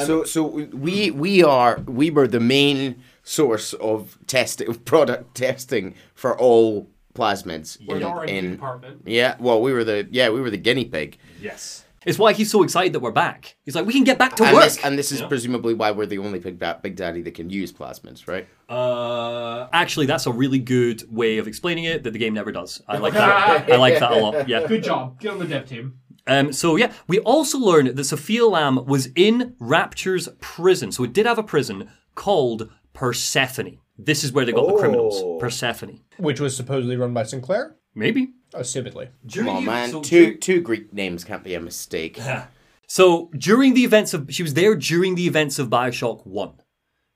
so 0.05 0.23
so 0.23 0.41
we 0.43 1.11
we 1.11 1.43
are 1.43 1.79
we 1.81 2.09
were 2.09 2.27
the 2.27 2.39
main 2.39 2.95
source 3.27 3.73
of 3.73 4.17
test 4.27 4.61
of 4.61 4.85
product 4.93 5.35
testing 5.35 5.93
for 6.15 6.37
all 6.39 6.89
plasmids 7.13 7.77
We're 7.85 7.95
in, 7.95 8.01
the 8.01 8.07
R&D 8.07 8.37
in- 8.37 8.51
department. 8.51 9.01
yeah 9.05 9.35
well 9.39 9.59
we 9.61 9.73
were 9.73 9.83
the 9.83 10.07
yeah 10.11 10.29
we 10.29 10.39
were 10.39 10.49
the 10.51 10.57
guinea 10.57 10.85
pig 10.85 11.17
Yes. 11.41 11.83
It's 12.05 12.17
why 12.17 12.31
he's 12.31 12.49
so 12.49 12.63
excited 12.63 12.93
that 12.93 13.01
we're 13.01 13.11
back. 13.11 13.57
He's 13.65 13.75
like, 13.75 13.85
we 13.85 13.91
can 13.91 14.05
get 14.05 14.17
back 14.17 14.37
to 14.37 14.43
and 14.45 14.53
work. 14.53 14.63
this, 14.63 14.77
and 14.81 14.97
this 14.97 15.11
is 15.11 15.21
presumably 15.23 15.73
why 15.73 15.91
we're 15.91 16.05
the 16.05 16.19
only 16.19 16.39
big, 16.39 16.57
da- 16.57 16.77
big 16.81 16.95
daddy 16.95 17.21
that 17.23 17.33
can 17.33 17.49
use 17.49 17.73
plasmids 17.73 18.27
right 18.29 18.47
Uh, 18.69 19.67
actually, 19.73 20.05
that's 20.05 20.25
a 20.25 20.31
really 20.31 20.59
good 20.59 21.03
way 21.13 21.37
of 21.37 21.47
explaining 21.49 21.83
it 21.83 22.03
that 22.03 22.11
the 22.13 22.19
game 22.19 22.33
never 22.33 22.51
does. 22.53 22.81
I 22.87 22.97
like 22.97 23.11
that. 23.13 23.69
I 23.73 23.75
like 23.75 23.99
that 23.99 24.11
a 24.13 24.15
lot. 24.19 24.47
Yeah. 24.47 24.65
Good 24.67 24.83
job. 24.83 25.19
Get 25.19 25.31
on 25.33 25.39
the 25.39 25.45
dev 25.47 25.67
team. 25.67 25.99
Um, 26.27 26.53
so 26.53 26.77
yeah, 26.77 26.93
we 27.07 27.19
also 27.19 27.57
learned 27.57 27.89
that 27.97 28.03
Sophia 28.05 28.45
Lamb 28.45 28.85
was 28.85 29.09
in 29.15 29.55
Rapture's 29.59 30.29
prison. 30.39 30.93
So 30.93 31.03
it 31.03 31.11
did 31.11 31.25
have 31.25 31.37
a 31.39 31.43
prison 31.43 31.89
called 32.15 32.69
Persephone. 32.97 33.77
This 33.97 34.23
is 34.23 34.31
where 34.31 34.43
they 34.43 34.51
got 34.51 34.67
the 34.67 34.73
criminals. 34.73 35.39
Persephone. 35.39 36.01
which 36.17 36.39
was 36.39 36.55
supposedly 36.55 36.97
run 36.97 37.13
by 37.13 37.23
Sinclair, 37.23 37.75
Maybe. 37.93 38.33
Oh, 38.53 38.59
assumedly. 38.59 39.09
come 39.33 39.49
on 39.49 39.65
man 39.65 39.89
so 39.91 40.01
two 40.01 40.35
two 40.37 40.61
greek 40.61 40.93
names 40.93 41.23
can't 41.23 41.43
be 41.43 41.53
a 41.53 41.59
mistake 41.59 42.19
So 42.87 43.29
during 43.37 43.73
the 43.73 43.83
events 43.83 44.13
of 44.13 44.27
she 44.29 44.41
was 44.43 44.53
there 44.53 44.73
during 44.73 45.15
the 45.15 45.27
events 45.27 45.59
of 45.59 45.69
Bioshock 45.69 46.25
One. 46.25 46.53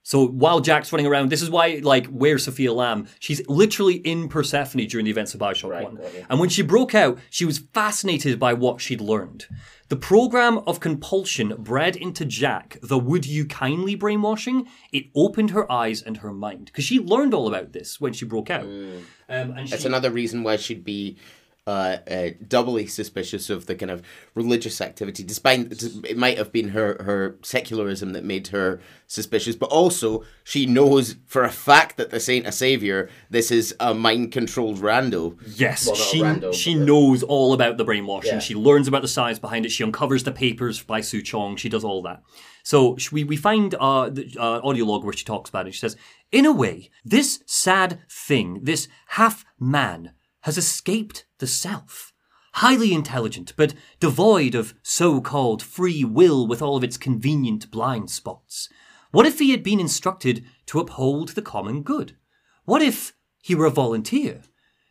So 0.03 0.25
while 0.27 0.61
Jack's 0.61 0.91
running 0.91 1.05
around, 1.05 1.29
this 1.29 1.41
is 1.41 1.49
why 1.49 1.79
like 1.83 2.07
where's 2.07 2.45
Sophia 2.45 2.73
Lamb? 2.73 3.07
She's 3.19 3.47
literally 3.47 3.95
in 3.95 4.29
Persephone 4.29 4.85
during 4.87 5.05
the 5.05 5.11
events 5.11 5.33
of 5.33 5.39
Bioshock 5.39 5.69
One. 5.83 5.99
And 6.29 6.39
when 6.39 6.49
she 6.49 6.63
broke 6.63 6.95
out, 6.95 7.19
she 7.29 7.45
was 7.45 7.59
fascinated 7.59 8.39
by 8.39 8.53
what 8.53 8.81
she'd 8.81 9.01
learned. 9.01 9.45
The 9.89 9.95
program 9.97 10.59
of 10.59 10.79
compulsion 10.79 11.53
bred 11.57 11.95
into 11.97 12.23
Jack, 12.23 12.77
the 12.81 12.97
would 12.97 13.25
you 13.25 13.45
kindly 13.45 13.93
brainwashing, 13.93 14.67
it 14.93 15.07
opened 15.13 15.51
her 15.51 15.69
eyes 15.69 16.01
and 16.01 16.17
her 16.17 16.31
mind. 16.31 16.67
Because 16.67 16.85
she 16.85 16.97
learned 16.97 17.33
all 17.33 17.47
about 17.47 17.73
this 17.73 17.99
when 17.99 18.13
she 18.13 18.23
broke 18.25 18.49
out. 18.49 18.63
Um, 18.63 19.01
and 19.27 19.67
she, 19.67 19.71
That's 19.71 19.85
another 19.85 20.09
reason 20.09 20.43
why 20.43 20.55
she'd 20.55 20.85
be 20.85 21.17
uh, 21.67 21.97
uh, 22.09 22.29
doubly 22.47 22.87
suspicious 22.87 23.49
of 23.49 23.67
the 23.67 23.75
kind 23.75 23.91
of 23.91 24.01
religious 24.33 24.81
activity, 24.81 25.23
despite 25.23 25.71
it 26.05 26.17
might 26.17 26.37
have 26.37 26.51
been 26.51 26.69
her, 26.69 27.01
her 27.03 27.37
secularism 27.43 28.13
that 28.13 28.23
made 28.23 28.47
her 28.47 28.81
suspicious, 29.05 29.55
but 29.55 29.69
also 29.69 30.23
she 30.43 30.65
knows 30.65 31.17
for 31.27 31.43
a 31.43 31.51
fact 31.51 31.97
that 31.97 32.09
this 32.09 32.27
ain't 32.29 32.47
a 32.47 32.51
savior. 32.51 33.09
This 33.29 33.51
is 33.51 33.75
a 33.79 33.93
mind 33.93 34.31
controlled 34.31 34.79
rando. 34.79 35.37
Yes, 35.55 35.85
Well, 35.85 35.95
she 35.95 36.21
random, 36.23 36.51
she 36.53 36.73
but- 36.75 36.83
knows 36.85 37.21
all 37.21 37.53
about 37.53 37.77
the 37.77 37.83
brainwashing. 37.85 38.33
Yeah. 38.33 38.39
She 38.39 38.55
learns 38.55 38.87
about 38.87 39.03
the 39.03 39.07
science 39.07 39.37
behind 39.37 39.65
it. 39.65 39.69
She 39.71 39.83
uncovers 39.83 40.23
the 40.23 40.31
papers 40.31 40.81
by 40.81 41.01
Suchong. 41.01 41.57
She 41.59 41.69
does 41.69 41.83
all 41.83 42.01
that. 42.01 42.23
So 42.63 42.97
we 43.11 43.23
we 43.23 43.37
find 43.37 43.73
uh, 43.75 44.09
the 44.09 44.35
uh, 44.39 44.61
audio 44.63 44.85
log 44.85 45.03
where 45.03 45.13
she 45.13 45.25
talks 45.25 45.49
about 45.49 45.67
it. 45.67 45.73
She 45.73 45.79
says, 45.79 45.95
"In 46.31 46.45
a 46.45 46.51
way, 46.51 46.89
this 47.05 47.41
sad 47.47 47.99
thing, 48.07 48.59
this 48.63 48.87
half 49.09 49.43
man, 49.59 50.11
has 50.41 50.57
escaped 50.57 51.25
the 51.39 51.47
self." 51.47 52.13
Highly 52.55 52.93
intelligent, 52.93 53.53
but 53.55 53.73
devoid 53.99 54.55
of 54.55 54.73
so 54.83 55.21
called 55.21 55.63
free 55.63 56.03
will 56.03 56.45
with 56.45 56.61
all 56.61 56.75
of 56.75 56.83
its 56.83 56.97
convenient 56.97 57.71
blind 57.71 58.09
spots. 58.09 58.67
What 59.11 59.25
if 59.25 59.39
he 59.39 59.51
had 59.51 59.63
been 59.63 59.79
instructed 59.79 60.45
to 60.67 60.79
uphold 60.79 61.29
the 61.29 61.41
common 61.41 61.81
good? 61.81 62.17
What 62.65 62.81
if 62.81 63.13
he 63.41 63.55
were 63.55 63.65
a 63.65 63.71
volunteer? 63.71 64.43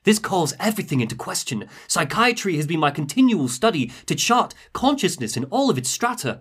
This 0.05 0.19
calls 0.19 0.55
everything 0.59 1.01
into 1.01 1.15
question. 1.15 1.69
Psychiatry 1.87 2.57
has 2.57 2.67
been 2.67 2.81
my 2.81 2.91
continual 2.91 3.49
study 3.49 3.93
to 4.07 4.15
chart 4.15 4.55
consciousness 4.73 5.37
in 5.37 5.45
all 5.45 5.69
of 5.69 5.77
its 5.77 5.91
strata. 5.91 6.41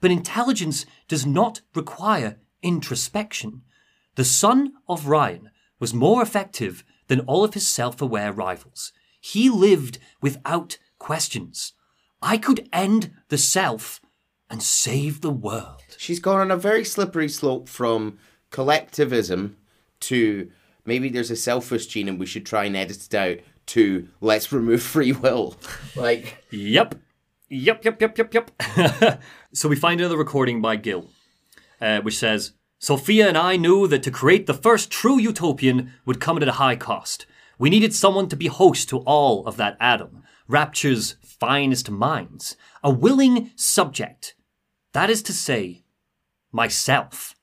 But 0.00 0.10
intelligence 0.10 0.84
does 1.08 1.24
not 1.24 1.62
require 1.74 2.38
introspection. 2.62 3.62
The 4.16 4.24
son 4.24 4.74
of 4.86 5.06
Ryan 5.06 5.50
was 5.80 5.94
more 5.94 6.20
effective 6.22 6.84
than 7.08 7.20
all 7.20 7.44
of 7.44 7.54
his 7.54 7.66
self 7.66 8.00
aware 8.00 8.32
rivals. 8.32 8.92
He 9.20 9.50
lived 9.50 9.98
without 10.22 10.78
questions. 10.98 11.72
I 12.22 12.38
could 12.38 12.68
end 12.72 13.10
the 13.28 13.38
self 13.38 14.00
and 14.50 14.62
save 14.62 15.20
the 15.20 15.30
world. 15.30 15.82
She's 15.96 16.20
gone 16.20 16.40
on 16.40 16.50
a 16.50 16.56
very 16.56 16.84
slippery 16.84 17.28
slope 17.28 17.68
from 17.68 18.18
collectivism 18.50 19.56
to 20.00 20.50
maybe 20.84 21.08
there's 21.08 21.30
a 21.30 21.36
selfish 21.36 21.86
gene 21.86 22.08
and 22.08 22.18
we 22.18 22.26
should 22.26 22.46
try 22.46 22.64
and 22.64 22.76
edit 22.76 23.04
it 23.06 23.14
out 23.14 23.38
to 23.66 24.08
let's 24.20 24.52
remove 24.52 24.82
free 24.82 25.12
will. 25.12 25.56
Like, 25.96 26.44
Yep. 26.50 26.94
Yep, 27.50 27.84
yep, 27.84 28.00
yep, 28.00 28.18
yep, 28.18 28.34
yep. 28.34 29.22
so 29.52 29.68
we 29.68 29.76
find 29.76 30.00
another 30.00 30.18
recording 30.18 30.60
by 30.60 30.76
Gil, 30.76 31.08
uh, 31.80 32.00
which 32.00 32.18
says 32.18 32.52
Sophia 32.80 33.26
and 33.26 33.36
I 33.36 33.56
knew 33.56 33.88
that 33.88 34.04
to 34.04 34.10
create 34.10 34.46
the 34.46 34.54
first 34.54 34.90
true 34.90 35.18
utopian 35.18 35.92
would 36.06 36.20
come 36.20 36.36
at 36.36 36.48
a 36.48 36.52
high 36.52 36.76
cost. 36.76 37.26
We 37.58 37.70
needed 37.70 37.92
someone 37.92 38.28
to 38.28 38.36
be 38.36 38.46
host 38.46 38.88
to 38.90 38.98
all 38.98 39.44
of 39.46 39.56
that 39.56 39.76
Adam, 39.80 40.22
Rapture's 40.46 41.16
finest 41.22 41.90
minds, 41.90 42.56
a 42.82 42.90
willing 42.90 43.50
subject. 43.56 44.36
That 44.92 45.10
is 45.10 45.22
to 45.24 45.32
say, 45.32 45.82
myself. 46.52 47.34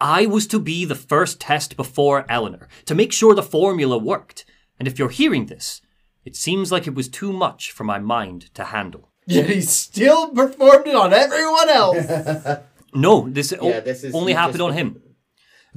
I 0.00 0.26
was 0.26 0.48
to 0.48 0.58
be 0.58 0.84
the 0.84 0.96
first 0.96 1.40
test 1.40 1.76
before 1.76 2.26
Eleanor, 2.28 2.68
to 2.86 2.96
make 2.96 3.12
sure 3.12 3.34
the 3.34 3.44
formula 3.44 3.96
worked. 3.96 4.44
And 4.78 4.88
if 4.88 4.98
you're 4.98 5.08
hearing 5.08 5.46
this, 5.46 5.80
it 6.24 6.34
seems 6.34 6.72
like 6.72 6.88
it 6.88 6.96
was 6.96 7.08
too 7.08 7.32
much 7.32 7.70
for 7.70 7.84
my 7.84 8.00
mind 8.00 8.52
to 8.54 8.64
handle. 8.64 9.12
Yet 9.26 9.48
he 9.50 9.60
still 9.60 10.30
performed 10.30 10.88
it 10.88 10.96
on 10.96 11.12
everyone 11.12 11.68
else. 11.68 12.58
No, 12.94 13.28
this, 13.28 13.52
Yeah, 13.60 13.80
this 13.80 14.04
is- 14.04 14.14
only 14.14 14.32
happened 14.32 14.58
just- 14.58 14.62
on 14.70 14.72
him. 14.74 15.00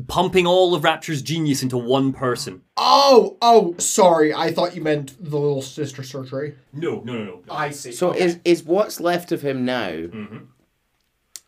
Pumping 0.07 0.45
all 0.45 0.76
of 0.76 0.84
Rapture's 0.84 1.23
genius 1.23 1.64
into 1.64 1.76
one 1.77 2.14
person. 2.14 2.61
oh, 2.77 3.35
oh, 3.41 3.73
sorry. 3.80 4.31
I 4.31 4.52
thought 4.52 4.76
you 4.76 4.81
meant 4.84 5.15
the 5.19 5.38
little 5.39 5.64
sister 5.64 6.03
surgery. 6.03 6.53
No, 6.72 7.02
no, 7.03 7.14
no, 7.14 7.23
no. 7.23 7.41
I 7.49 7.72
see. 7.72 7.91
so 7.91 8.11
is 8.11 8.38
is 8.45 8.64
what's 8.64 8.99
left 8.99 9.31
of 9.31 9.41
him 9.41 9.65
now? 9.65 9.89
Mm-hmm. 9.89 10.38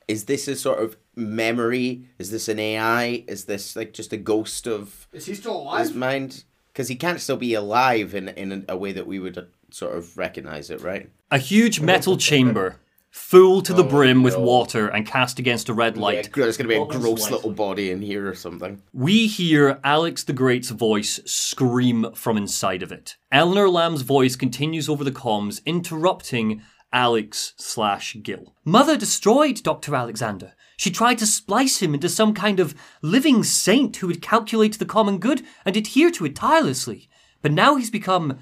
Is 0.08 0.26
this 0.26 0.48
a 0.48 0.56
sort 0.56 0.80
of 0.82 0.98
memory? 1.16 2.06
Is 2.18 2.32
this 2.32 2.48
an 2.50 2.58
AI? 2.58 3.24
Is 3.28 3.46
this 3.46 3.76
like 3.76 3.94
just 3.94 4.12
a 4.14 4.18
ghost 4.18 4.66
of 4.66 5.08
Is 5.14 5.28
he 5.28 5.36
still 5.36 5.58
alive? 5.62 5.80
his 5.82 5.90
alive? 5.90 6.00
mind? 6.00 6.44
Because 6.74 6.88
he 6.88 6.96
can't 6.96 7.22
still 7.22 7.38
be 7.38 7.54
alive 7.54 8.16
in 8.16 8.30
in 8.30 8.66
a 8.68 8.76
way 8.76 8.92
that 8.94 9.06
we 9.06 9.20
would 9.20 9.38
uh, 9.38 9.44
sort 9.70 9.96
of 9.96 10.18
recognize 10.18 10.72
it, 10.72 10.82
right? 10.82 11.12
A 11.30 11.38
huge 11.38 11.82
metal 11.82 12.18
chamber, 12.18 12.78
full 13.12 13.62
to 13.62 13.74
the 13.74 13.84
oh 13.84 13.88
brim 13.90 14.24
with 14.24 14.36
no. 14.36 14.42
water 14.42 14.88
and 14.88 15.06
cast 15.06 15.40
against 15.40 15.70
a 15.70 15.74
red 15.74 15.96
Yeah, 15.96 16.02
light. 16.04 16.30
there's 16.34 16.58
going 16.58 16.68
to 16.68 16.74
be 16.74 16.76
a 16.76 16.80
What 16.82 16.90
gross 16.90 17.30
little 17.32 17.52
body 17.52 17.90
in 17.92 18.02
here 18.02 18.30
or 18.30 18.36
something. 18.36 18.82
We 18.94 19.28
hear 19.28 19.80
Alex 19.84 20.24
the 20.24 20.34
Great's 20.34 20.70
voice 20.70 21.20
scream 21.26 22.12
from 22.14 22.38
inside 22.38 22.84
of 22.84 22.92
it. 22.92 23.18
Eleanor 23.32 23.70
Lamb's 23.70 24.02
voice 24.04 24.36
continues 24.36 24.88
over 24.90 25.04
the 25.04 25.12
comms, 25.12 25.64
interrupting 25.66 26.62
Alex 26.94 27.54
slash 27.58 28.16
Gil. 28.24 28.54
Mother 28.66 28.98
destroyed 28.98 29.62
Dr. 29.64 29.96
Alexander. 29.96 30.54
She 30.78 30.90
tried 30.92 31.18
to 31.18 31.26
splice 31.26 31.82
him 31.82 31.94
into 31.94 32.08
some 32.10 32.34
kind 32.34 32.60
of 32.60 32.74
living 33.02 33.44
saint 33.44 33.98
who 33.98 34.08
would 34.08 34.22
calculate 34.22 34.80
the 34.80 34.86
common 34.86 35.18
good 35.20 35.44
and 35.66 35.76
adhere 35.76 36.10
to 36.12 36.26
it 36.26 36.36
tirelessly. 36.36 37.10
But 37.42 37.52
now 37.52 37.76
he's 37.76 37.90
become 37.90 38.40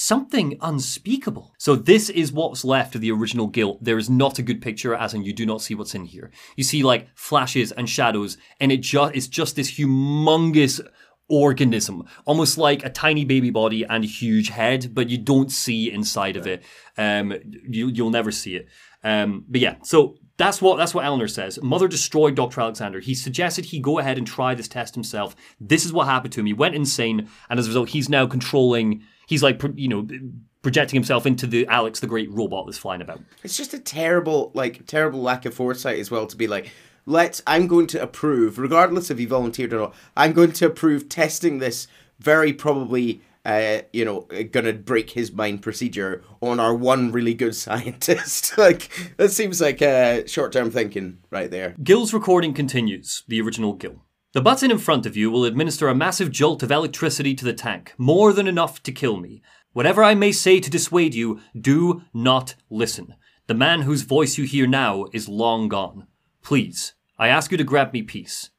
something 0.00 0.56
unspeakable. 0.62 1.54
So 1.58 1.76
this 1.76 2.08
is 2.08 2.32
what's 2.32 2.64
left 2.64 2.94
of 2.94 3.02
the 3.02 3.12
original 3.12 3.46
Gil. 3.46 3.78
There 3.82 3.98
is 3.98 4.08
not 4.08 4.38
a 4.38 4.42
good 4.42 4.62
picture, 4.62 4.94
as 4.94 5.12
in 5.12 5.24
you 5.24 5.32
do 5.34 5.44
not 5.44 5.60
see 5.60 5.74
what's 5.74 5.94
in 5.94 6.06
here. 6.06 6.30
You 6.56 6.64
see 6.64 6.82
like 6.82 7.08
flashes 7.14 7.70
and 7.70 7.88
shadows, 7.88 8.38
and 8.60 8.72
it 8.72 8.80
just 8.80 9.14
it's 9.14 9.28
just 9.28 9.56
this 9.56 9.72
humongous 9.72 10.80
organism, 11.28 12.04
almost 12.24 12.56
like 12.56 12.84
a 12.84 12.90
tiny 12.90 13.24
baby 13.24 13.50
body 13.50 13.84
and 13.84 14.02
a 14.02 14.06
huge 14.06 14.48
head, 14.48 14.94
but 14.94 15.10
you 15.10 15.18
don't 15.18 15.52
see 15.52 15.92
inside 15.92 16.36
of 16.36 16.46
it. 16.46 16.62
Um, 16.96 17.34
you 17.68 17.88
you'll 17.88 18.10
never 18.10 18.32
see 18.32 18.56
it. 18.56 18.68
Um, 19.04 19.44
but 19.48 19.60
yeah, 19.60 19.76
so 19.82 20.16
that's 20.38 20.62
what 20.62 20.78
that's 20.78 20.94
what 20.94 21.04
Eleanor 21.04 21.28
says. 21.28 21.62
Mother 21.62 21.88
destroyed 21.88 22.34
Dr. 22.34 22.62
Alexander. 22.62 23.00
He 23.00 23.14
suggested 23.14 23.66
he 23.66 23.80
go 23.80 23.98
ahead 23.98 24.16
and 24.16 24.26
try 24.26 24.54
this 24.54 24.68
test 24.68 24.94
himself. 24.94 25.36
This 25.60 25.84
is 25.84 25.92
what 25.92 26.06
happened 26.06 26.32
to 26.32 26.40
him. 26.40 26.46
He 26.46 26.54
went 26.54 26.74
insane, 26.74 27.28
and 27.50 27.58
as 27.58 27.66
a 27.66 27.68
result, 27.68 27.90
he's 27.90 28.08
now 28.08 28.26
controlling. 28.26 29.02
He's 29.30 29.44
like 29.44 29.62
you 29.76 29.86
know 29.86 30.08
projecting 30.62 30.96
himself 30.96 31.24
into 31.24 31.46
the 31.46 31.66
Alex 31.68 32.00
the 32.00 32.06
Great 32.06 32.30
robot 32.30 32.66
that's 32.66 32.78
flying 32.78 33.00
about. 33.00 33.20
It's 33.42 33.56
just 33.56 33.74
a 33.74 33.78
terrible, 33.78 34.50
like, 34.54 34.86
terrible 34.86 35.22
lack 35.22 35.46
of 35.46 35.54
foresight 35.54 35.98
as 35.98 36.10
well 36.10 36.26
to 36.26 36.36
be 36.36 36.46
like, 36.46 36.70
let's, 37.06 37.42
I'm 37.46 37.66
going 37.66 37.86
to 37.88 38.02
approve, 38.02 38.58
regardless 38.58 39.10
if 39.10 39.18
he 39.18 39.24
volunteered 39.24 39.72
or 39.72 39.78
not, 39.78 39.94
I'm 40.16 40.32
going 40.32 40.52
to 40.52 40.66
approve 40.66 41.08
testing 41.08 41.58
this 41.58 41.86
very 42.18 42.52
probably, 42.52 43.22
uh, 43.46 43.82
you 43.92 44.04
know, 44.04 44.26
gonna 44.50 44.74
break 44.74 45.10
his 45.10 45.32
mind 45.32 45.62
procedure 45.62 46.22
on 46.42 46.60
our 46.60 46.74
one 46.74 47.10
really 47.10 47.32
good 47.32 47.54
scientist. 47.66 48.58
like 48.58 48.90
that 49.16 49.30
seems 49.30 49.60
like 49.60 49.80
uh, 49.80 50.26
short-term 50.26 50.70
thinking 50.70 51.18
right 51.30 51.50
there. 51.50 51.74
Gil's 51.82 52.12
recording 52.12 52.52
continues, 52.52 53.22
the 53.28 53.40
original 53.40 53.72
Gil. 53.72 54.02
The 54.32 54.40
button 54.40 54.70
in 54.70 54.78
front 54.78 55.06
of 55.06 55.16
you 55.16 55.28
will 55.28 55.44
administer 55.44 55.88
a 55.88 55.94
massive 55.94 56.30
jolt 56.30 56.62
of 56.62 56.70
electricity 56.70 57.34
to 57.34 57.44
the 57.44 57.52
tank, 57.52 57.94
more 57.98 58.32
than 58.32 58.46
enough 58.46 58.80
to 58.84 58.92
kill 58.92 59.16
me. 59.16 59.42
Whatever 59.72 60.04
I 60.04 60.14
may 60.14 60.30
say 60.30 60.60
to 60.60 60.70
dissuade 60.70 61.14
you, 61.16 61.40
do 61.60 62.02
not 62.14 62.54
listen. 62.70 63.16
The 63.48 63.54
man 63.54 63.82
whose 63.82 64.02
voice 64.02 64.38
you 64.38 64.44
hear 64.44 64.68
now 64.68 65.06
is 65.12 65.28
long 65.28 65.66
gone. 65.68 66.06
Please, 66.42 66.94
I 67.18 67.26
ask 67.26 67.50
you 67.50 67.58
to 67.58 67.64
grant 67.64 67.92
me 67.92 68.02
peace. 68.02 68.50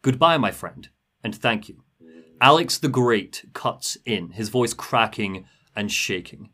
Goodbye, 0.00 0.38
my 0.38 0.50
friend, 0.50 0.88
and 1.22 1.34
thank 1.34 1.68
you. 1.68 1.84
Alex 2.40 2.78
the 2.78 2.88
Great 2.88 3.44
cuts 3.52 3.98
in, 4.06 4.30
his 4.30 4.48
voice 4.48 4.72
cracking 4.72 5.44
and 5.76 5.92
shaking. 5.92 6.48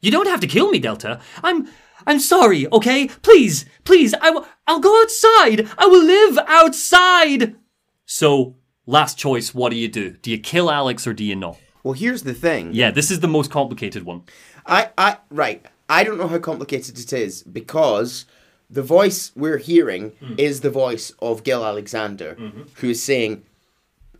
You 0.00 0.10
don't 0.10 0.26
have 0.26 0.40
to 0.40 0.48
kill 0.48 0.70
me, 0.70 0.80
Delta. 0.80 1.20
I'm 1.44 1.68
I'm 2.08 2.18
sorry, 2.18 2.66
okay? 2.72 3.06
Please, 3.06 3.66
please, 3.84 4.14
I 4.14 4.30
w- 4.30 4.46
I'll 4.66 4.80
go 4.80 5.00
outside. 5.00 5.68
I 5.78 5.86
will 5.86 6.04
live 6.04 6.38
outside. 6.48 7.56
So, 8.06 8.54
last 8.86 9.18
choice, 9.18 9.52
what 9.54 9.70
do 9.70 9.76
you 9.76 9.88
do? 9.88 10.12
Do 10.12 10.30
you 10.30 10.38
kill 10.38 10.70
Alex 10.70 11.06
or 11.06 11.12
do 11.12 11.24
you 11.24 11.36
not? 11.36 11.58
Well, 11.82 11.92
here's 11.92 12.22
the 12.22 12.34
thing. 12.34 12.72
Yeah, 12.72 12.90
this 12.90 13.10
is 13.10 13.20
the 13.20 13.28
most 13.28 13.50
complicated 13.50 14.04
one. 14.04 14.22
I, 14.64 14.90
I, 14.96 15.18
right. 15.30 15.64
I 15.88 16.04
don't 16.04 16.18
know 16.18 16.28
how 16.28 16.38
complicated 16.38 16.98
it 16.98 17.12
is 17.12 17.42
because 17.42 18.24
the 18.70 18.82
voice 18.82 19.32
we're 19.36 19.58
hearing 19.58 20.12
mm. 20.12 20.38
is 20.38 20.60
the 20.60 20.70
voice 20.70 21.12
of 21.20 21.44
Gil 21.44 21.64
Alexander, 21.64 22.36
mm-hmm. 22.38 22.62
who 22.76 22.90
is 22.90 23.02
saying, 23.02 23.44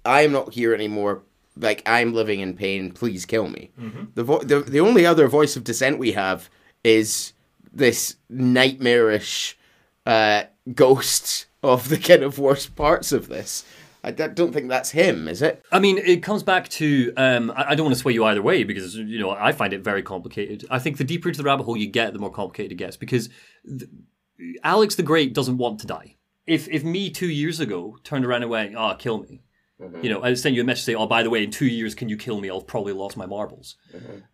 "I 0.04 0.22
am 0.22 0.32
not 0.32 0.54
here 0.54 0.74
anymore. 0.74 1.22
Like 1.56 1.82
I'm 1.86 2.14
living 2.14 2.40
in 2.40 2.54
pain. 2.54 2.92
Please 2.92 3.26
kill 3.26 3.48
me." 3.48 3.70
Mm-hmm. 3.80 4.04
The, 4.14 4.22
vo- 4.22 4.42
the 4.42 4.60
the 4.60 4.80
only 4.80 5.04
other 5.04 5.26
voice 5.26 5.56
of 5.56 5.64
dissent 5.64 5.98
we 5.98 6.12
have 6.12 6.48
is 6.84 7.32
this 7.72 8.16
nightmarish 8.28 9.58
uh, 10.06 10.44
ghost 10.72 11.46
of 11.66 11.88
the 11.88 11.98
kind 11.98 12.22
of 12.22 12.38
worst 12.38 12.76
parts 12.76 13.12
of 13.12 13.28
this. 13.28 13.64
I 14.06 14.12
don't 14.12 14.52
think 14.52 14.68
that's 14.68 14.90
him, 14.92 15.26
is 15.26 15.42
it? 15.42 15.64
I 15.72 15.80
mean, 15.80 15.98
it 15.98 16.22
comes 16.22 16.44
back 16.44 16.68
to 16.68 17.12
um, 17.16 17.52
I, 17.56 17.74
don't 17.74 17.86
want 17.86 17.96
to 17.96 18.00
sway 18.00 18.12
you 18.12 18.24
either 18.24 18.40
way 18.40 18.62
because 18.62 18.94
you 18.94 19.18
know 19.18 19.30
I 19.30 19.50
find 19.50 19.72
it 19.72 19.82
very 19.82 20.02
complicated. 20.02 20.64
I 20.70 20.78
think 20.78 20.98
the 20.98 21.04
deeper 21.04 21.28
into 21.28 21.38
the 21.38 21.44
rabbit 21.44 21.64
hole 21.64 21.76
you 21.76 21.88
get, 21.88 22.12
the 22.12 22.20
more 22.20 22.30
complicated 22.30 22.72
it 22.72 22.76
gets 22.76 22.96
because 22.96 23.28
th- 23.66 23.90
Alex 24.62 24.94
the 24.94 25.02
Great 25.02 25.34
doesn't 25.34 25.58
want 25.58 25.80
to 25.80 25.88
die. 25.88 26.14
If 26.46 26.68
if 26.68 26.84
me 26.84 27.10
two 27.10 27.28
years 27.28 27.58
ago 27.58 27.98
turned 28.04 28.24
around 28.24 28.42
and 28.42 28.50
went, 28.50 28.76
"Oh, 28.76 28.94
kill 28.96 29.18
me," 29.18 29.42
you 30.02 30.08
know, 30.08 30.22
I 30.22 30.34
send 30.34 30.54
you 30.54 30.62
a 30.62 30.64
message 30.64 30.84
say, 30.84 30.94
"Oh, 30.94 31.06
by 31.06 31.24
the 31.24 31.30
way, 31.30 31.42
in 31.42 31.50
two 31.50 31.66
years, 31.66 31.96
can 31.96 32.08
you 32.08 32.16
kill 32.16 32.40
me? 32.40 32.48
I've 32.48 32.66
probably 32.68 32.92
lost 32.92 33.16
my 33.16 33.26
marbles." 33.26 33.74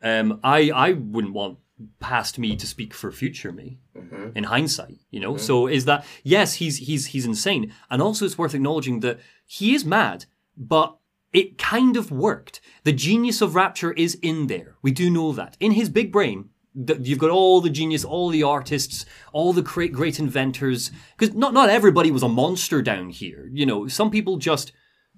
Um, 0.02 0.38
I 0.44 0.70
I 0.70 0.92
wouldn't 0.92 1.32
want 1.32 1.56
past 2.00 2.38
me 2.38 2.56
to 2.56 2.66
speak 2.66 2.94
for 2.94 3.12
future 3.12 3.52
me 3.52 3.78
mm-hmm. 3.96 4.36
in 4.36 4.44
hindsight 4.44 4.98
you 5.10 5.20
know? 5.20 5.34
Mm-hmm. 5.34 5.42
So 5.42 5.66
is 5.66 5.84
that 5.86 6.04
yes 6.22 6.54
he's 6.54 6.78
he's 6.78 7.06
he's 7.06 7.26
insane. 7.26 7.72
And 7.90 8.02
also 8.02 8.24
it's 8.24 8.38
worth 8.38 8.54
acknowledging 8.54 9.00
that 9.00 9.20
he 9.46 9.74
is 9.74 9.84
mad 9.84 10.26
but 10.56 10.96
it 11.32 11.56
kind 11.56 11.96
of 11.96 12.10
worked. 12.10 12.60
The 12.84 12.92
genius 12.92 13.40
of 13.40 13.54
rapture 13.54 13.92
is 13.92 14.18
in 14.20 14.48
there. 14.48 14.76
We 14.82 14.90
do 14.90 15.10
know 15.10 15.32
that. 15.32 15.56
In 15.60 15.72
his 15.72 15.88
big 15.88 16.12
brain 16.12 16.50
you've 16.74 17.18
got 17.18 17.30
all 17.30 17.60
the 17.60 17.68
genius 17.68 18.02
all 18.02 18.30
the 18.30 18.42
artists 18.42 19.04
all 19.34 19.52
the 19.52 19.60
great 19.60 19.92
great 19.92 20.18
inventors 20.18 20.90
because 21.18 21.34
not 21.34 21.52
not 21.52 21.68
everybody 21.68 22.10
was 22.10 22.22
a 22.22 22.28
monster 22.28 22.80
down 22.80 23.10
here 23.10 23.50
you 23.52 23.66
know? 23.66 23.88
Some 23.88 24.10
people 24.10 24.38
just 24.38 24.72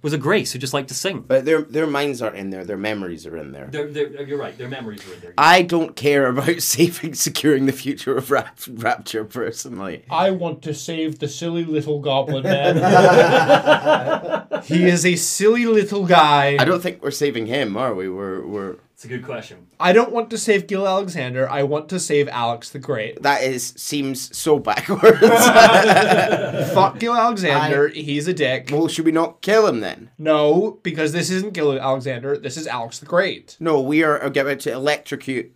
was 0.05 0.13
a 0.13 0.19
grace 0.19 0.53
who 0.53 0.59
just 0.59 0.75
liked 0.75 0.89
to 0.89 0.95
sing 0.95 1.25
But 1.27 1.45
their 1.47 1.63
their 1.63 1.87
minds 1.87 2.23
aren't 2.23 2.37
in 2.37 2.51
there. 2.51 2.65
Their 2.65 2.77
memories 2.77 3.27
are 3.27 3.37
in 3.37 3.53
there. 3.53 3.67
they're, 3.67 3.89
they're, 3.89 4.23
you're 4.23 4.39
right 4.39 4.57
their 4.57 4.69
memories 4.69 5.01
are 5.09 5.15
in 5.15 5.21
there 5.21 5.35
I 5.39 5.63
don't 5.63 5.97
care 5.97 6.29
about 6.29 6.61
saving, 6.75 7.15
securing 7.15 7.67
the 7.67 7.73
future 7.73 8.17
of 8.17 8.31
rap- 8.31 8.61
Rapture 8.69 9.25
personally. 9.25 10.05
I 10.11 10.31
want 10.31 10.63
to 10.63 10.75
save 10.75 11.19
the 11.19 11.29
silly 11.29 11.65
little 11.65 11.99
goblin 12.01 12.43
man. 12.45 12.77
he 14.65 14.85
is 14.85 15.05
a 15.07 15.17
silly 15.17 15.67
little 15.67 16.07
guy. 16.07 16.57
I 16.59 16.65
don't 16.65 16.83
think 16.83 17.03
we're 17.03 17.11
saving 17.11 17.47
him, 17.47 17.77
are 17.77 17.95
we? 17.95 18.09
We're 18.09 18.47
we're 18.47 18.77
it's 18.95 19.05
a 19.05 19.09
good 19.09 19.25
question 19.25 19.67
I 19.79 19.93
don't 19.93 20.13
want 20.13 20.31
to 20.31 20.39
save 20.39 20.67
Gil 20.67 20.87
Alexander. 20.87 21.49
I 21.51 21.63
want 21.65 21.89
to 21.91 21.99
save 22.01 22.29
Alex 22.29 22.71
the 22.71 22.79
Great. 22.79 23.21
that 23.23 23.43
is 23.43 23.75
seems 23.77 24.35
so 24.37 24.59
backwards. 24.59 25.19
Fuck 26.73 26.99
Gil 26.99 27.15
Alexander. 27.15 27.89
He's 27.89 28.29
a 28.29 28.33
dick. 28.35 28.71
well, 28.73 28.89
should 28.89 29.05
we 29.05 29.13
not 29.13 29.43
kill 29.43 29.67
him 29.67 29.81
then? 29.81 30.11
No, 30.19 30.79
because 30.83 31.13
this 31.13 31.31
isn't 31.31 31.53
Gil 31.55 31.79
Alexander. 31.79 32.39
This 32.39 32.57
is 32.57 32.67
Alex 32.67 32.99
the 32.99 33.07
Great. 33.07 33.57
No, 33.61 33.81
we 33.81 34.03
are 34.03 34.19
about 34.19 34.61
to 34.61 34.73
electrocute 34.73 35.53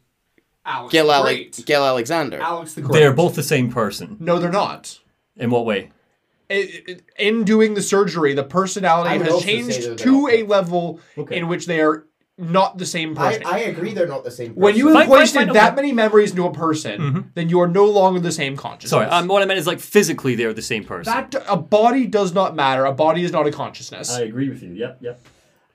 Alex 0.65 0.93
Gil, 0.93 1.06
the 1.06 1.12
Ale- 1.15 1.23
Great. 1.23 1.62
Gil 1.65 1.85
Alexander. 1.85 2.40
Alex 2.40 2.74
the 2.74 2.82
Great. 2.82 2.98
they're 2.98 3.12
both 3.12 3.35
the 3.35 3.43
same 3.43 3.70
person 3.73 4.16
No, 4.20 4.39
they're 4.39 4.51
not. 4.51 4.98
in 5.36 5.51
what 5.51 5.65
way 5.65 5.90
I- 6.51 6.82
I- 6.89 6.97
In 7.19 7.44
doing 7.44 7.74
the 7.74 7.82
surgery, 7.82 8.35
the 8.35 8.43
personality 8.44 9.23
has 9.24 9.43
changed 9.43 9.98
to 9.98 10.28
a 10.28 10.43
level 10.44 10.98
Okay. 11.16 11.36
in 11.36 11.47
which 11.48 11.66
they 11.66 11.81
are 11.81 12.05
not 12.39 12.78
the 12.78 12.86
same 12.86 13.15
person. 13.16 13.43
I 13.44 13.60
agree 13.60 13.93
they're 13.93 14.06
not 14.06 14.24
the 14.24 14.31
same. 14.31 14.48
Person. 14.48 14.62
When 14.62 14.77
you 14.77 14.93
Fine, 14.93 14.94
have 14.94 15.09
fine, 15.09 15.19
wasted 15.19 15.44
fine, 15.47 15.52
that 15.55 15.73
okay. 15.73 15.77
many 15.77 15.93
memories 15.93 16.31
into 16.31 16.47
a 16.47 16.52
person, 16.52 17.31
then 17.35 17.48
you 17.48 17.60
are 17.60 17.69
no 17.69 17.85
longer 17.86 18.20
the 18.20 18.32
same 18.32 18.56
consciousness. 18.56 18.90
Sorry, 18.90 19.06
um, 19.06 19.27
what 19.27 19.43
I 19.43 19.47
meant 19.47 19.59
is 19.59 19.66
like 19.66 19.81
physically 19.81 20.36
they're 20.36 20.52
the 20.52 20.62
same 20.62 20.85
person. 20.85 21.12
that 21.12 21.35
a 21.48 21.56
body 21.56 22.06
does 22.06 22.32
not 22.32 22.55
matter. 22.55 22.85
A 22.85 22.93
body 22.93 23.24
is 23.24 23.32
not 23.32 23.47
a 23.47 23.51
consciousness. 23.51 24.10
I, 24.10 24.23
agree 24.23 24.48
with 24.48 24.62
you. 24.62 24.73
Yep, 24.73 24.98
yep. 25.01 25.20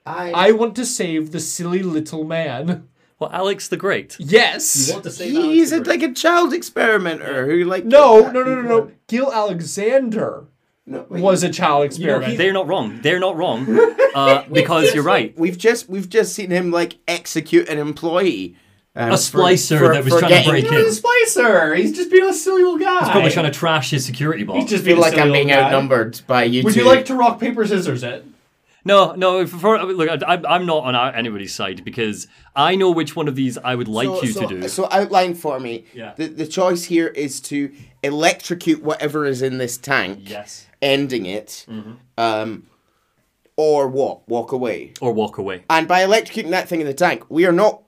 I, 0.06 0.52
want 0.52 0.76
to 0.76 0.86
save 0.86 1.32
the 1.32 1.40
silly 1.40 1.82
little 1.82 2.24
man. 2.24 2.88
Well, 3.18 3.30
Alex 3.32 3.68
the 3.68 3.76
Great. 3.76 4.16
Yes. 4.18 4.92
to 4.92 5.10
say 5.10 5.30
he's 5.30 5.72
a, 5.72 5.80
like 5.80 6.02
a 6.02 6.12
child 6.12 6.52
experimenter 6.52 7.46
who 7.46 7.64
like 7.64 7.84
No, 7.84 8.30
no, 8.30 8.42
no, 8.42 8.60
no, 8.60 8.62
no. 8.62 8.90
Gil 9.06 9.32
Alexander 9.32 10.46
no 10.86 11.06
was 11.08 11.42
a 11.42 11.50
child 11.50 11.96
You 11.98 12.06
know, 12.06 12.14
experiment. 12.16 12.38
they're 12.38 12.52
not 12.52 12.66
wrong. 12.68 13.00
They're 13.02 13.20
not 13.20 13.36
wrong. 13.36 13.66
Uh, 14.14 14.44
because 14.52 14.94
you're 14.94 15.02
right. 15.02 15.36
We've 15.36 15.58
just 15.58 15.88
we've 15.88 16.08
just 16.08 16.34
seen 16.34 16.50
him 16.50 16.70
like 16.70 16.98
execute 17.08 17.68
an 17.68 17.78
employee. 17.80 18.54
um, 18.94 19.10
A 19.10 19.14
splicer 19.14 19.78
for- 19.80 19.92
that 19.92 20.04
was 20.04 20.12
for 20.12 20.20
trying 20.20 20.30
to 20.30 20.36
getting- 20.36 20.50
break 20.52 20.64
in. 20.66 20.72
He's 20.72 20.98
a 21.00 21.02
splicer. 21.02 21.76
He's 21.76 21.96
just 21.96 22.12
being 22.12 22.24
a 22.28 22.32
silly 22.32 22.62
little 22.62 22.78
guy. 22.78 23.00
He's 23.00 23.08
probably 23.08 23.32
trying 23.32 23.46
to 23.50 23.58
trash 23.58 23.90
his 23.90 24.04
security 24.04 24.44
box. 24.44 24.60
He's 24.60 24.70
just 24.70 24.84
being 24.84 24.98
like 25.00 25.18
I'm 25.18 25.32
being 25.32 25.48
guy. 25.48 25.64
outnumbered 25.64 26.20
by 26.28 26.44
you 26.44 26.62
Would 26.62 26.74
two. 26.74 26.80
you 26.82 26.86
like 26.86 27.06
to 27.06 27.16
rock 27.16 27.40
paper 27.40 27.66
scissors 27.66 28.04
it? 28.04 28.24
No, 28.84 29.12
no. 29.14 29.46
For, 29.46 29.58
for- 29.58 29.82
look, 29.84 30.22
I, 30.26 30.42
I'm 30.48 30.66
not 30.66 30.84
on 30.84 31.14
anybody's 31.14 31.54
side 31.54 31.84
because 31.84 32.26
I 32.54 32.76
know 32.76 32.90
which 32.90 33.16
one 33.16 33.28
of 33.28 33.34
these 33.36 33.56
I 33.58 33.74
would 33.74 33.88
like 33.88 34.06
so, 34.08 34.22
you 34.22 34.32
so, 34.32 34.40
to 34.46 34.60
do. 34.60 34.68
So 34.68 34.88
outline 34.90 35.34
for 35.34 35.58
me. 35.58 35.86
Yeah. 35.94 36.12
The 36.16 36.26
the 36.26 36.46
choice 36.46 36.84
here 36.84 37.08
is 37.08 37.40
to 37.42 37.72
electrocute 38.02 38.82
whatever 38.82 39.24
is 39.24 39.40
in 39.42 39.58
this 39.58 39.78
tank, 39.78 40.28
yes. 40.28 40.66
ending 40.82 41.24
it, 41.26 41.64
Mm-hmm. 41.68 41.92
um, 42.18 42.66
or 43.56 43.88
what? 43.88 44.28
Walk 44.28 44.52
away. 44.52 44.92
Or 45.00 45.12
walk 45.12 45.38
away. 45.38 45.64
And 45.70 45.86
by 45.88 46.00
electrocuting 46.02 46.50
that 46.50 46.68
thing 46.68 46.80
in 46.80 46.86
the 46.86 46.94
tank, 46.94 47.24
we 47.30 47.46
are 47.46 47.52
not 47.52 47.82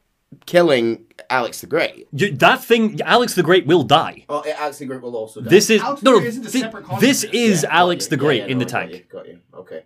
killing 0.46 1.04
Alex 1.28 1.60
the 1.60 1.66
Great. 1.66 2.06
You, 2.12 2.30
that 2.36 2.62
thing, 2.64 3.00
Alex 3.02 3.34
the 3.34 3.42
Great 3.42 3.66
will 3.66 3.82
die. 3.82 4.24
Oh, 4.28 4.44
Alex 4.58 4.78
the 4.78 4.86
Great 4.86 5.02
will 5.02 5.16
also 5.16 5.40
die. 5.40 5.50
This 5.50 5.68
is 5.70 5.80
Alex 5.82 6.02
no, 6.02 6.12
no. 6.12 6.18
Great 6.18 6.28
isn't 6.28 6.46
a 6.46 6.50
thi- 6.50 6.60
separate 6.60 7.00
this 7.00 7.24
is 7.24 7.64
Yeah, 7.64 7.68
Alex 7.80 8.04
you. 8.06 8.10
the 8.10 8.16
Great 8.16 8.42
yeah, 8.42 8.46
in 8.46 8.58
no, 8.58 8.64
the 8.64 8.70
I 8.70 8.72
got 8.84 8.90
tank. 8.90 8.92
you, 8.92 9.04
Got 9.10 9.26
you. 9.28 9.40
Okay. 9.54 9.82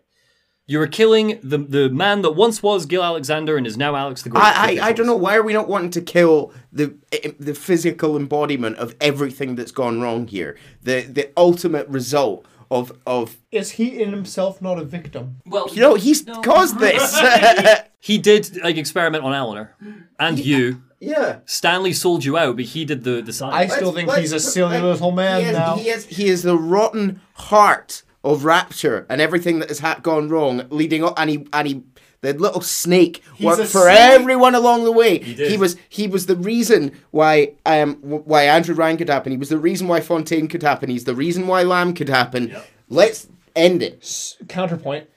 You 0.71 0.81
are 0.81 0.87
killing 0.87 1.41
the 1.43 1.59
the 1.59 1.89
man 1.89 2.23
that 2.23 2.37
once 2.37 2.63
was 2.63 2.87
Gil 2.87 3.03
Alexander 3.03 3.57
and 3.57 3.67
is 3.67 3.77
now 3.77 3.97
Alex 3.97 4.23
the 4.23 4.29
Great. 4.31 4.45
I, 4.45 4.79
I, 4.79 4.89
I 4.89 4.93
don't 4.93 5.07
know 5.07 5.17
why 5.17 5.35
are 5.35 5.43
we 5.43 5.53
not 5.53 5.67
wanting 5.69 5.91
to 5.91 6.01
kill 6.01 6.53
the 6.73 6.95
the 7.41 7.55
physical 7.55 8.17
embodiment 8.17 8.77
of 8.79 8.95
everything 9.01 9.57
that's 9.57 9.73
gone 9.73 10.01
wrong 10.01 10.29
here. 10.29 10.57
The 10.85 11.01
the 11.01 11.31
ultimate 11.37 11.89
result 11.89 12.47
of 12.71 12.93
of 13.05 13.37
Is 13.51 13.73
he 13.73 14.01
in 14.01 14.11
himself 14.13 14.63
not 14.63 14.79
a 14.79 14.85
victim? 14.85 15.39
Well, 15.45 15.67
you 15.73 15.81
know 15.81 15.97
he's 15.97 16.23
caused 16.45 16.79
this. 16.87 17.19
he 18.01 18.19
did 18.19 18.63
like 18.63 18.77
experiment 18.77 19.25
on 19.25 19.35
Eleanor 19.35 19.75
and 20.21 20.39
you. 20.39 20.83
yeah. 21.01 21.41
Stanley 21.47 21.93
sold 21.93 22.25
you 22.25 22.39
out, 22.39 22.55
but 22.55 22.67
he 22.67 22.85
did 22.85 23.03
the 23.03 23.21
the 23.23 23.33
I 23.45 23.67
still 23.67 23.87
Let's- 23.89 23.97
think 23.97 24.09
let's 24.09 24.21
he's 24.21 24.33
a 24.33 24.37
put- 24.37 24.43
silly 24.43 24.75
like, 24.75 24.83
little 24.85 25.11
man 25.11 25.41
he 25.41 25.49
is, 25.49 25.53
now. 25.57 25.75
He 25.75 25.89
is 25.89 26.07
he 26.07 26.29
is 26.29 26.43
the 26.45 26.57
rotten 26.57 27.21
heart 27.35 28.05
of 28.25 28.45
Rapture 28.45 29.07
and 29.09 29.21
everything 29.21 29.61
that 29.61 29.69
has 29.69 29.79
ha- 29.81 29.99
gone 30.03 30.29
wrong, 30.29 30.67
leading 30.71 31.05
up, 31.05 31.15
and 31.19 31.31
he 31.31 31.47
and 31.53 31.69
he. 31.69 31.83
The 32.23 32.35
little 32.35 32.61
snake 32.61 33.23
worked 33.41 33.63
for 33.63 33.85
snake. 33.85 33.99
everyone 33.99 34.55
along 34.55 34.85
the 34.85 34.93
way. 34.93 35.21
He, 35.21 35.35
did. 35.35 35.59
was 35.59 35.77
he 35.89 36.07
was 36.07 36.27
the 36.27 36.37
reason 36.37 36.93
why 37.13 37.55
um 37.65 37.95
why 37.95 38.43
Andrew 38.43 38.75
Ryan 38.75 38.99
could 38.99 39.09
happen. 39.09 39.33
He 39.33 39.39
was 39.39 39.49
the 39.49 39.57
reason 39.57 39.89
why 39.89 40.03
Fontaine 40.03 40.47
could 40.47 40.63
happen. 40.63 40.91
He's 40.91 41.05
the 41.05 41.15
reason 41.15 41.47
why 41.47 41.63
Lamb 41.63 41.95
could 41.95 42.11
happen. 42.11 42.55
Let's 42.91 43.27
end 43.57 43.83
it. 43.83 44.37
Counterpoint. 44.49 45.09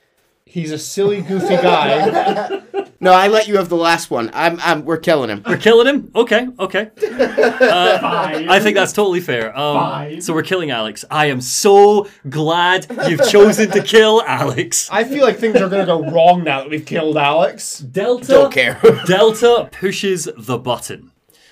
He's 0.46 0.70
a 0.70 0.78
silly, 0.78 1.20
goofy 1.20 1.56
guy. 1.56 2.62
No, 3.04 3.12
I 3.12 3.28
let 3.28 3.46
you 3.46 3.58
have 3.58 3.68
the 3.68 3.76
last 3.76 4.10
one. 4.10 4.30
I'm, 4.32 4.58
I'm 4.62 4.86
we're 4.86 4.96
killing 4.96 5.28
him. 5.28 5.42
We're 5.46 5.58
killing 5.58 5.86
him? 5.86 6.10
Okay, 6.14 6.48
okay. 6.58 6.90
Fine. 6.96 8.48
I 8.48 8.58
think 8.60 8.76
that's 8.76 8.94
totally 8.94 9.20
fair. 9.20 9.54
Um, 9.54 9.76
Fine. 9.76 10.22
so 10.22 10.32
we're 10.32 10.42
killing 10.42 10.70
Alex. 10.70 11.04
I 11.10 11.26
am 11.26 11.42
so 11.42 12.08
glad 12.30 12.86
you've 13.06 13.28
chosen 13.28 13.70
to 13.72 13.82
kill 13.82 14.22
Alex. 14.22 14.88
I 14.90 15.04
feel 15.04 15.22
like 15.22 15.36
things 15.36 15.56
are 15.56 15.68
going 15.68 15.82
to 15.82 15.86
go 15.86 16.10
wrong 16.10 16.44
now 16.44 16.60
that 16.60 16.70
we've 16.70 16.86
killed 16.86 17.18
Alex. 17.18 17.80
Delta. 17.80 18.26
Don't 18.26 18.52
care. 18.54 18.80
Delta 19.06 19.68
pushes 19.70 20.26
the 20.38 20.56
button. 20.56 21.10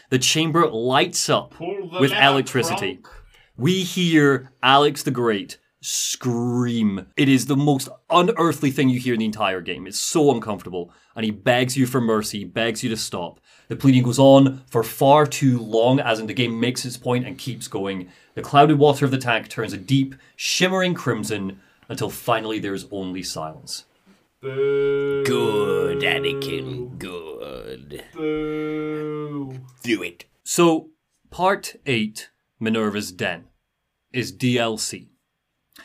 The 0.08 0.18
chamber 0.18 0.66
lights 0.66 1.28
up 1.28 1.52
with 1.60 2.12
electricity. 2.12 2.96
Kronk. 2.96 3.24
We 3.58 3.82
hear 3.82 4.52
Alex 4.62 5.02
the 5.02 5.10
Great 5.10 5.58
scream. 5.82 7.08
It 7.16 7.28
is 7.28 7.46
the 7.46 7.56
most 7.56 7.88
unearthly 8.08 8.70
thing 8.70 8.88
you 8.88 8.98
hear 8.98 9.14
in 9.14 9.20
the 9.20 9.26
entire 9.26 9.60
game. 9.60 9.86
It's 9.86 9.98
so 9.98 10.30
uncomfortable. 10.30 10.92
And 11.14 11.24
he 11.24 11.30
begs 11.30 11.76
you 11.76 11.86
for 11.86 12.00
mercy, 12.00 12.44
begs 12.44 12.82
you 12.82 12.90
to 12.90 12.96
stop. 12.96 13.40
The 13.68 13.76
pleading 13.76 14.02
goes 14.02 14.18
on 14.18 14.62
for 14.66 14.82
far 14.82 15.26
too 15.26 15.58
long, 15.58 16.00
as 16.00 16.20
in 16.20 16.26
the 16.26 16.34
game 16.34 16.58
makes 16.58 16.84
its 16.84 16.96
point 16.96 17.26
and 17.26 17.38
keeps 17.38 17.68
going. 17.68 18.08
The 18.34 18.42
clouded 18.42 18.78
water 18.78 19.04
of 19.04 19.10
the 19.10 19.18
tank 19.18 19.48
turns 19.48 19.72
a 19.72 19.78
deep, 19.78 20.14
shimmering 20.36 20.94
crimson 20.94 21.60
until 21.88 22.10
finally 22.10 22.58
there's 22.58 22.86
only 22.90 23.22
silence. 23.22 23.84
Boo. 24.40 25.22
Good, 25.24 26.00
Anakin. 26.00 26.98
Good. 26.98 28.04
Boo. 28.12 29.60
Do 29.82 30.02
it. 30.02 30.24
So, 30.42 30.90
part 31.30 31.76
8, 31.86 32.30
Minerva's 32.58 33.12
Den, 33.12 33.44
is 34.12 34.32
DLC. 34.32 35.08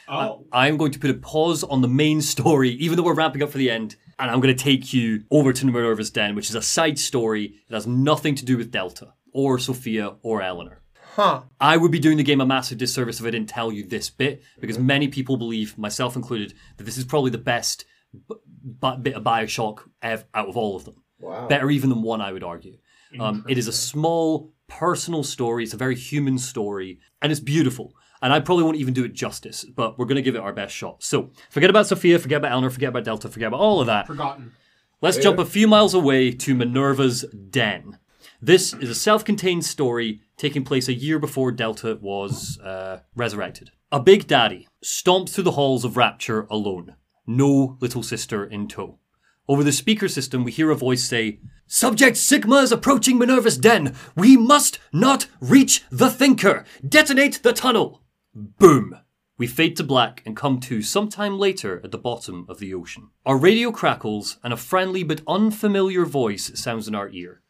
Oh. 0.07 0.45
I'm 0.51 0.77
going 0.77 0.91
to 0.91 0.99
put 0.99 1.09
a 1.09 1.15
pause 1.15 1.63
on 1.63 1.81
the 1.81 1.87
main 1.87 2.21
story, 2.21 2.71
even 2.71 2.97
though 2.97 3.03
we're 3.03 3.13
ramping 3.13 3.43
up 3.43 3.51
for 3.51 3.57
the 3.57 3.69
end, 3.69 3.95
and 4.19 4.31
I'm 4.31 4.39
going 4.39 4.55
to 4.55 4.63
take 4.63 4.93
you 4.93 5.23
over 5.31 5.53
to 5.53 5.65
Minerva's 5.65 6.09
Den, 6.09 6.35
which 6.35 6.49
is 6.49 6.55
a 6.55 6.61
side 6.61 6.97
story 6.99 7.55
that 7.69 7.75
has 7.75 7.87
nothing 7.87 8.35
to 8.35 8.45
do 8.45 8.57
with 8.57 8.71
Delta, 8.71 9.13
or 9.33 9.59
Sophia, 9.59 10.15
or 10.21 10.41
Eleanor. 10.41 10.81
Huh. 11.15 11.43
I 11.59 11.77
would 11.77 11.91
be 11.91 11.99
doing 11.99 12.17
the 12.17 12.23
game 12.23 12.41
a 12.41 12.45
massive 12.45 12.77
disservice 12.77 13.19
if 13.19 13.25
I 13.25 13.31
didn't 13.31 13.49
tell 13.49 13.71
you 13.71 13.83
this 13.83 14.09
bit, 14.09 14.43
because 14.59 14.77
many 14.77 15.07
people 15.07 15.37
believe, 15.37 15.77
myself 15.77 16.15
included, 16.15 16.53
that 16.77 16.83
this 16.83 16.97
is 16.97 17.05
probably 17.05 17.31
the 17.31 17.37
best 17.37 17.85
b- 18.13 18.35
b- 18.81 18.97
bit 19.01 19.15
of 19.15 19.23
Bioshock 19.23 19.79
ev- 20.01 20.25
out 20.33 20.49
of 20.49 20.57
all 20.57 20.75
of 20.75 20.85
them. 20.85 21.01
Wow. 21.19 21.47
Better 21.47 21.71
even 21.71 21.89
than 21.89 22.03
one, 22.03 22.21
I 22.21 22.31
would 22.31 22.43
argue. 22.43 22.77
Um, 23.19 23.45
it 23.47 23.57
is 23.57 23.67
a 23.67 23.73
small, 23.73 24.53
personal 24.67 25.23
story. 25.23 25.63
It's 25.63 25.73
a 25.73 25.77
very 25.77 25.95
human 25.95 26.37
story, 26.37 26.99
and 27.21 27.31
it's 27.31 27.41
beautiful. 27.41 27.93
And 28.21 28.33
I 28.33 28.39
probably 28.39 28.63
won't 28.63 28.77
even 28.77 28.93
do 28.93 29.05
it 29.05 29.13
justice, 29.13 29.63
but 29.63 29.97
we're 29.97 30.05
going 30.05 30.15
to 30.15 30.21
give 30.21 30.35
it 30.35 30.41
our 30.41 30.53
best 30.53 30.73
shot. 30.73 31.03
So, 31.03 31.31
forget 31.49 31.69
about 31.69 31.87
Sophia, 31.87 32.17
forget 32.19 32.37
about 32.37 32.51
Eleanor, 32.51 32.69
forget 32.69 32.89
about 32.89 33.03
Delta, 33.03 33.29
forget 33.29 33.47
about 33.47 33.59
all 33.59 33.79
of 33.79 33.87
that. 33.87 34.07
Forgotten. 34.07 34.53
Let's 34.99 35.17
jump 35.17 35.37
a 35.37 35.45
few 35.45 35.67
miles 35.67 35.93
away 35.93 36.31
to 36.31 36.55
Minerva's 36.55 37.23
Den. 37.51 37.99
This 38.41 38.73
is 38.73 38.89
a 38.89 38.95
self 38.95 39.23
contained 39.23 39.65
story 39.65 40.21
taking 40.37 40.63
place 40.63 40.87
a 40.87 40.93
year 40.93 41.19
before 41.19 41.51
Delta 41.51 41.97
was 42.01 42.59
uh, 42.59 43.01
resurrected. 43.15 43.71
A 43.91 43.99
big 43.99 44.27
daddy 44.27 44.67
stomps 44.83 45.29
through 45.29 45.43
the 45.43 45.51
halls 45.51 45.85
of 45.85 45.97
Rapture 45.97 46.47
alone, 46.49 46.95
no 47.25 47.77
little 47.79 48.03
sister 48.03 48.43
in 48.43 48.67
tow. 48.67 48.99
Over 49.47 49.63
the 49.63 49.71
speaker 49.71 50.07
system, 50.07 50.43
we 50.43 50.51
hear 50.51 50.71
a 50.71 50.75
voice 50.75 51.03
say, 51.03 51.39
Subject 51.67 52.17
Sigma 52.17 52.57
is 52.57 52.71
approaching 52.71 53.17
Minerva's 53.17 53.57
Den. 53.57 53.95
We 54.15 54.35
must 54.35 54.79
not 54.91 55.27
reach 55.39 55.83
the 55.89 56.09
Thinker. 56.09 56.65
Detonate 56.87 57.41
the 57.43 57.53
tunnel. 57.53 58.01
Boom. 58.39 58.95
We 59.39 59.47
fade 59.47 59.75
to 59.77 59.83
black 59.83 60.21
and 60.23 60.37
come 60.37 60.59
to 60.59 60.83
sometime 60.83 61.39
later 61.39 61.81
at 61.83 61.89
the 61.89 61.97
bottom 61.97 62.45
of 62.47 62.59
the 62.59 62.71
ocean. 62.71 63.09
Our 63.25 63.35
radio 63.35 63.71
crackles 63.71 64.37
and 64.43 64.53
a 64.53 64.57
friendly 64.57 65.01
but 65.01 65.21
unfamiliar 65.27 66.05
voice 66.05 66.51
sounds 66.53 66.87
in 66.87 66.93
our 66.93 67.09
ear. 67.09 67.41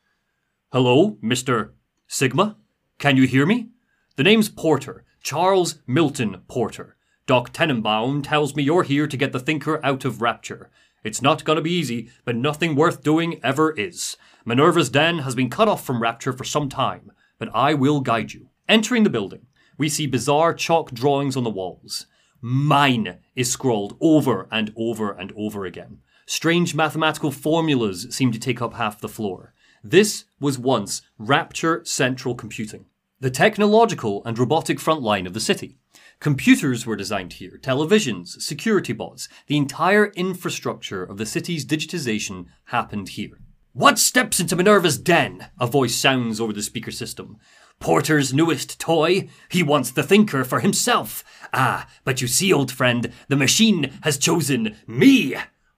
Hello, 0.72 1.18
Mr. 1.22 1.72
Sigma? 2.08 2.56
Can 3.00 3.18
you 3.18 3.28
hear 3.28 3.46
me? 3.46 3.72
The 4.16 4.24
name's 4.24 4.48
Porter, 4.48 5.04
Charles 5.22 5.82
Milton 5.86 6.44
Porter. 6.48 6.96
Doc 7.26 7.52
Tenenbaum 7.52 8.24
tells 8.24 8.56
me 8.56 8.64
you're 8.64 8.84
here 8.84 9.08
to 9.08 9.18
get 9.18 9.34
the 9.34 9.42
Thinker 9.42 9.86
out 9.86 10.06
of 10.06 10.22
Rapture. 10.22 10.72
It's 11.04 11.22
not 11.22 11.44
gonna 11.44 11.62
be 11.62 11.74
easy, 11.74 12.10
but 12.24 12.38
nothing 12.38 12.76
worth 12.76 13.04
doing 13.04 13.42
ever 13.44 13.72
is. 13.72 14.16
Minerva's 14.46 14.90
Den 14.90 15.20
has 15.20 15.36
been 15.36 15.50
cut 15.50 15.68
off 15.68 15.86
from 15.86 16.02
Rapture 16.02 16.32
for 16.32 16.46
some 16.46 16.70
time, 16.70 17.12
but 17.40 17.54
I 17.54 17.74
will 17.74 18.00
guide 18.00 18.32
you. 18.32 18.52
Entering 18.70 19.04
the 19.04 19.10
building, 19.10 19.47
we 19.78 19.90
see 19.90 20.08
bizarre 20.08 20.54
chalk 20.54 20.92
drawings 20.92 21.38
on 21.38 21.44
the 21.44 21.50
walls. 21.50 22.08
Mine 22.42 23.18
is 23.36 23.52
scrawled 23.52 23.98
over 24.00 24.48
and 24.52 24.72
over 24.76 25.12
and 25.12 25.34
over 25.36 25.66
again. 25.66 26.00
Strange 26.26 26.76
mathematical 26.76 27.32
formulas 27.32 28.08
seem 28.10 28.32
to 28.32 28.40
take 28.40 28.62
up 28.62 28.74
half 28.74 29.00
the 29.00 29.08
floor. 29.08 29.54
This 29.84 30.26
was 30.40 30.60
once 30.60 31.02
Rapture 31.18 31.84
Central 31.86 32.36
Computing, 32.36 32.86
the 33.20 33.32
technological 33.32 34.24
and 34.26 34.38
robotic 34.38 34.80
front 34.80 35.02
line 35.02 35.26
of 35.26 35.34
the 35.34 35.40
city. 35.40 35.78
Computers 36.20 36.86
were 36.86 36.96
designed 36.96 37.34
here, 37.34 37.60
televisions, 37.62 38.42
security 38.42 38.92
bots, 38.92 39.30
the 39.46 39.56
entire 39.56 40.08
infrastructure 40.08 41.04
of 41.04 41.18
the 41.18 41.26
city's 41.26 41.66
digitization 41.66 42.48
happened 42.66 43.10
here. 43.10 43.40
What 43.74 44.00
steps 44.00 44.40
into 44.40 44.56
Minerva's 44.56 44.98
den? 44.98 45.48
A 45.60 45.68
voice 45.68 45.96
sounds 45.96 46.42
over 46.42 46.52
the 46.52 46.64
speaker 46.64 46.90
system. 46.90 47.38
Porter's 47.80 48.34
newest 48.34 48.80
toy? 48.80 49.30
He 49.50 49.64
wants 49.64 49.92
the 49.92 50.04
thinker 50.04 50.44
for 50.44 50.60
himself. 50.60 51.24
Ah, 51.54 51.88
but 52.04 52.22
you 52.22 52.28
see, 52.28 52.52
old 52.52 52.72
friend, 52.72 53.12
the 53.28 53.36
machine 53.36 53.94
has 54.02 54.18
chosen 54.18 54.76
me. 54.88 55.36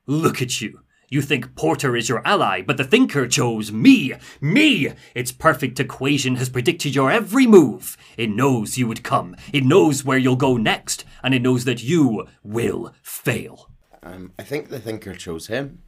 Look 0.08 0.42
at 0.42 0.62
you. 0.62 0.82
You 1.12 1.22
think 1.24 1.56
Porter 1.56 1.96
is 1.96 2.08
your 2.08 2.26
ally, 2.26 2.62
but 2.62 2.78
the 2.78 2.84
thinker 2.84 3.28
chose 3.28 3.72
me. 3.72 4.14
Me! 4.40 4.94
Its 5.16 5.32
perfect 5.32 5.80
equation 5.80 6.36
has 6.36 6.50
predicted 6.50 6.94
your 6.94 7.10
every 7.12 7.48
move. 7.48 7.98
It 8.16 8.30
knows 8.30 8.78
you 8.78 8.88
would 8.88 9.04
come. 9.04 9.36
It 9.52 9.64
knows 9.64 10.06
where 10.06 10.20
you'll 10.20 10.36
go 10.36 10.56
next. 10.56 11.06
And 11.24 11.34
it 11.34 11.42
knows 11.42 11.66
that 11.66 11.84
you 11.84 12.28
will 12.44 12.94
fail. 13.02 13.72
Um, 14.04 14.34
I 14.38 14.44
think 14.44 14.70
the 14.70 14.80
thinker 14.80 15.16
chose 15.16 15.48
him. 15.48 15.80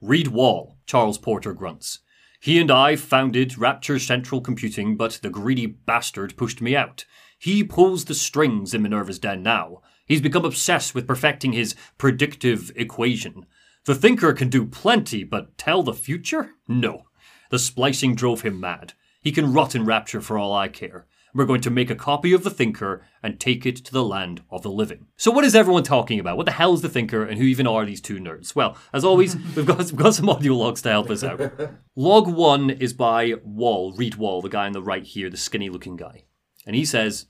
Reed 0.00 0.28
Wahl, 0.28 0.76
Charles 0.86 1.18
Porter 1.18 1.54
grunts. 1.54 2.00
He 2.42 2.58
and 2.58 2.72
I 2.72 2.96
founded 2.96 3.56
Rapture 3.56 4.00
Central 4.00 4.40
Computing, 4.40 4.96
but 4.96 5.20
the 5.22 5.30
greedy 5.30 5.66
bastard 5.66 6.36
pushed 6.36 6.60
me 6.60 6.74
out. 6.74 7.04
He 7.38 7.62
pulls 7.62 8.06
the 8.06 8.16
strings 8.16 8.74
in 8.74 8.82
Minerva's 8.82 9.20
den 9.20 9.44
now. 9.44 9.80
He's 10.06 10.20
become 10.20 10.44
obsessed 10.44 10.92
with 10.92 11.06
perfecting 11.06 11.52
his 11.52 11.76
predictive 11.98 12.72
equation. 12.74 13.46
The 13.84 13.94
thinker 13.94 14.32
can 14.32 14.48
do 14.48 14.66
plenty, 14.66 15.22
but 15.22 15.56
tell 15.56 15.84
the 15.84 15.94
future? 15.94 16.50
No. 16.66 17.04
The 17.50 17.60
splicing 17.60 18.16
drove 18.16 18.40
him 18.40 18.58
mad. 18.58 18.94
He 19.20 19.30
can 19.30 19.52
rot 19.52 19.76
in 19.76 19.84
Rapture 19.84 20.20
for 20.20 20.36
all 20.36 20.52
I 20.52 20.66
care. 20.66 21.06
We're 21.34 21.46
going 21.46 21.62
to 21.62 21.70
make 21.70 21.90
a 21.90 21.94
copy 21.94 22.34
of 22.34 22.44
the 22.44 22.50
Thinker 22.50 23.02
and 23.22 23.40
take 23.40 23.64
it 23.64 23.76
to 23.76 23.92
the 23.92 24.04
land 24.04 24.42
of 24.50 24.62
the 24.62 24.70
living. 24.70 25.06
So, 25.16 25.30
what 25.30 25.44
is 25.44 25.54
everyone 25.54 25.82
talking 25.82 26.20
about? 26.20 26.36
What 26.36 26.44
the 26.44 26.52
hell 26.52 26.74
is 26.74 26.82
the 26.82 26.90
Thinker, 26.90 27.24
and 27.24 27.38
who 27.38 27.44
even 27.44 27.66
are 27.66 27.86
these 27.86 28.02
two 28.02 28.18
nerds? 28.18 28.54
Well, 28.54 28.76
as 28.92 29.04
always, 29.04 29.36
we've 29.56 29.64
got, 29.64 29.78
we've 29.78 29.96
got 29.96 30.14
some 30.14 30.28
audio 30.28 30.52
logs 30.52 30.82
to 30.82 30.90
help 30.90 31.08
us 31.08 31.24
out. 31.24 31.40
Log 31.96 32.28
one 32.28 32.68
is 32.68 32.92
by 32.92 33.34
Wahl, 33.42 33.94
Reed 33.94 34.16
Wahl, 34.16 34.42
the 34.42 34.50
guy 34.50 34.66
on 34.66 34.72
the 34.72 34.82
right 34.82 35.04
here, 35.04 35.30
the 35.30 35.36
skinny 35.36 35.70
looking 35.70 35.96
guy. 35.96 36.24
And 36.66 36.76
he 36.76 36.84
says, 36.84 37.26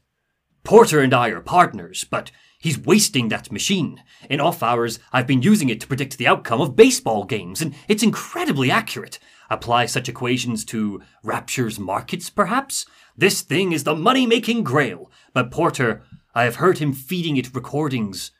Porter 0.64 1.00
and 1.00 1.14
I 1.14 1.28
are 1.28 1.40
partners, 1.40 2.04
but 2.04 2.30
he's 2.58 2.78
wasting 2.78 3.28
that 3.28 3.52
machine. 3.52 4.02
In 4.28 4.40
off 4.40 4.62
hours, 4.62 4.98
I've 5.12 5.26
been 5.26 5.42
using 5.42 5.68
it 5.68 5.80
to 5.80 5.86
predict 5.86 6.18
the 6.18 6.26
outcome 6.26 6.60
of 6.60 6.76
baseball 6.76 7.24
games, 7.24 7.62
and 7.62 7.74
it's 7.88 8.02
incredibly 8.02 8.70
accurate. 8.70 9.18
Apply 9.50 9.86
such 9.86 10.08
equations 10.08 10.64
to 10.66 11.02
Rapture's 11.22 11.78
markets, 11.78 12.30
perhaps? 12.30 12.86
This 13.16 13.42
thing 13.42 13.72
is 13.72 13.84
the 13.84 13.94
money 13.94 14.26
making 14.26 14.64
grail. 14.64 15.10
But 15.32 15.50
Porter, 15.50 16.02
I 16.34 16.44
have 16.44 16.56
heard 16.56 16.78
him 16.78 16.92
feeding 16.92 17.36
it 17.36 17.54
recordings 17.54 18.30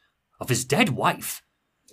of 0.41 0.49
his 0.49 0.65
dead 0.65 0.91
wife. 0.91 1.43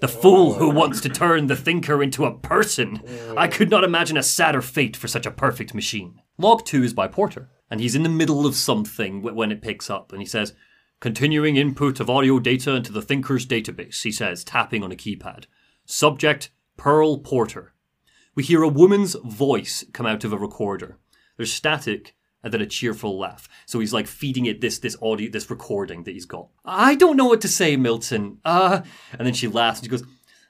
The 0.02 0.08
fool 0.08 0.54
who 0.54 0.70
wants 0.70 1.02
to 1.02 1.10
turn 1.10 1.48
the 1.48 1.58
thinker 1.58 2.02
into 2.02 2.26
a 2.26 2.38
person. 2.38 3.02
I 3.36 3.48
could 3.48 3.70
not 3.70 3.84
imagine 3.84 4.16
a 4.16 4.24
sadder 4.24 4.62
fate 4.62 4.96
for 4.96 5.10
such 5.10 5.26
a 5.26 5.32
perfect 5.32 5.74
machine. 5.74 6.22
Log 6.38 6.66
2 6.66 6.84
is 6.84 6.94
by 6.94 7.10
Porter, 7.10 7.50
and 7.70 7.82
he's 7.82 7.96
in 7.96 8.04
the 8.04 8.10
middle 8.10 8.46
of 8.46 8.56
something 8.56 9.22
when 9.22 9.52
it 9.52 9.62
picks 9.62 9.90
up, 9.90 10.14
and 10.14 10.22
he 10.22 10.26
says, 10.26 10.54
Continuing 11.02 11.58
input 11.58 12.00
of 12.00 12.10
audio 12.10 12.40
data 12.40 12.76
into 12.76 12.94
the 12.94 13.02
thinker's 13.02 13.46
database, 13.46 14.04
he 14.04 14.12
says, 14.12 14.44
tapping 14.46 14.84
on 14.84 14.92
a 14.92 14.96
keypad. 14.96 15.46
Subject, 15.86 16.50
Pearl 16.78 17.18
Porter. 17.18 17.74
We 18.36 18.44
hear 18.44 18.64
a 18.64 18.70
woman's 18.70 19.16
voice 19.16 19.84
come 19.92 20.06
out 20.06 20.24
of 20.24 20.32
a 20.32 20.38
recorder. 20.38 20.98
There's 21.36 21.52
static 21.52 22.16
and 22.44 22.54
then 22.54 22.62
a 22.62 22.66
cheerful 22.66 23.18
laugh. 23.18 23.50
So 23.66 23.80
he's 23.80 23.94
like 23.94 24.08
feeding 24.08 24.46
it 24.46 24.62
this 24.62 24.80
this 24.80 24.98
audio 25.02 25.30
this 25.30 25.50
recording 25.50 26.04
that 26.04 26.14
he's 26.14 26.26
got. 26.26 26.48
I 26.66 26.96
don't 26.96 27.18
know 27.18 27.26
what 27.26 27.42
to 27.42 27.48
say, 27.48 27.76
Milton. 27.76 28.40
Uh 28.46 28.82
and 29.18 29.26
then 29.26 29.34
she 29.34 29.48
laughs 29.48 29.80
and 29.80 29.86
she 29.86 29.92
goes, 29.92 30.04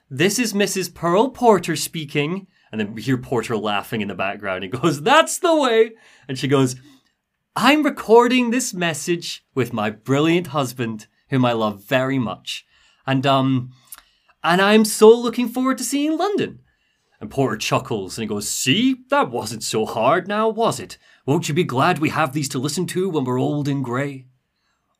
This 0.08 0.38
is 0.38 0.52
Mrs. 0.52 0.94
Pearl 0.94 1.30
Porter 1.30 1.76
speaking. 1.76 2.46
And 2.72 2.80
then 2.80 2.94
we 2.94 3.02
hear 3.02 3.18
Porter 3.18 3.56
laughing 3.56 4.00
in 4.00 4.08
the 4.08 4.14
background. 4.14 4.62
He 4.62 4.70
goes, 4.70 5.02
That's 5.02 5.38
the 5.38 5.54
way. 5.54 5.92
And 6.28 6.38
she 6.38 6.48
goes, 6.48 6.76
I'm 7.56 7.82
recording 7.82 8.50
this 8.50 8.72
message 8.72 9.44
with 9.54 9.72
my 9.72 9.90
brilliant 9.90 10.48
husband, 10.48 11.08
whom 11.30 11.44
I 11.44 11.52
love 11.52 11.82
very 11.84 12.18
much. 12.18 12.64
And 13.06 13.26
um 13.26 13.72
and 14.42 14.62
I'm 14.62 14.84
so 14.84 15.14
looking 15.14 15.48
forward 15.48 15.78
to 15.78 15.84
seeing 15.84 16.16
London. 16.16 16.60
And 17.20 17.30
Porter 17.30 17.58
chuckles 17.58 18.16
and 18.16 18.22
he 18.22 18.28
goes, 18.28 18.48
See, 18.48 18.96
that 19.10 19.30
wasn't 19.30 19.62
so 19.62 19.84
hard 19.84 20.26
now, 20.26 20.48
was 20.48 20.80
it? 20.80 20.96
Won't 21.30 21.48
you 21.48 21.54
be 21.54 21.62
glad 21.62 22.00
we 22.00 22.08
have 22.08 22.32
these 22.32 22.48
to 22.48 22.58
listen 22.58 22.86
to 22.86 23.08
when 23.08 23.22
we're 23.22 23.38
old 23.38 23.68
and 23.68 23.84
grey? 23.84 24.26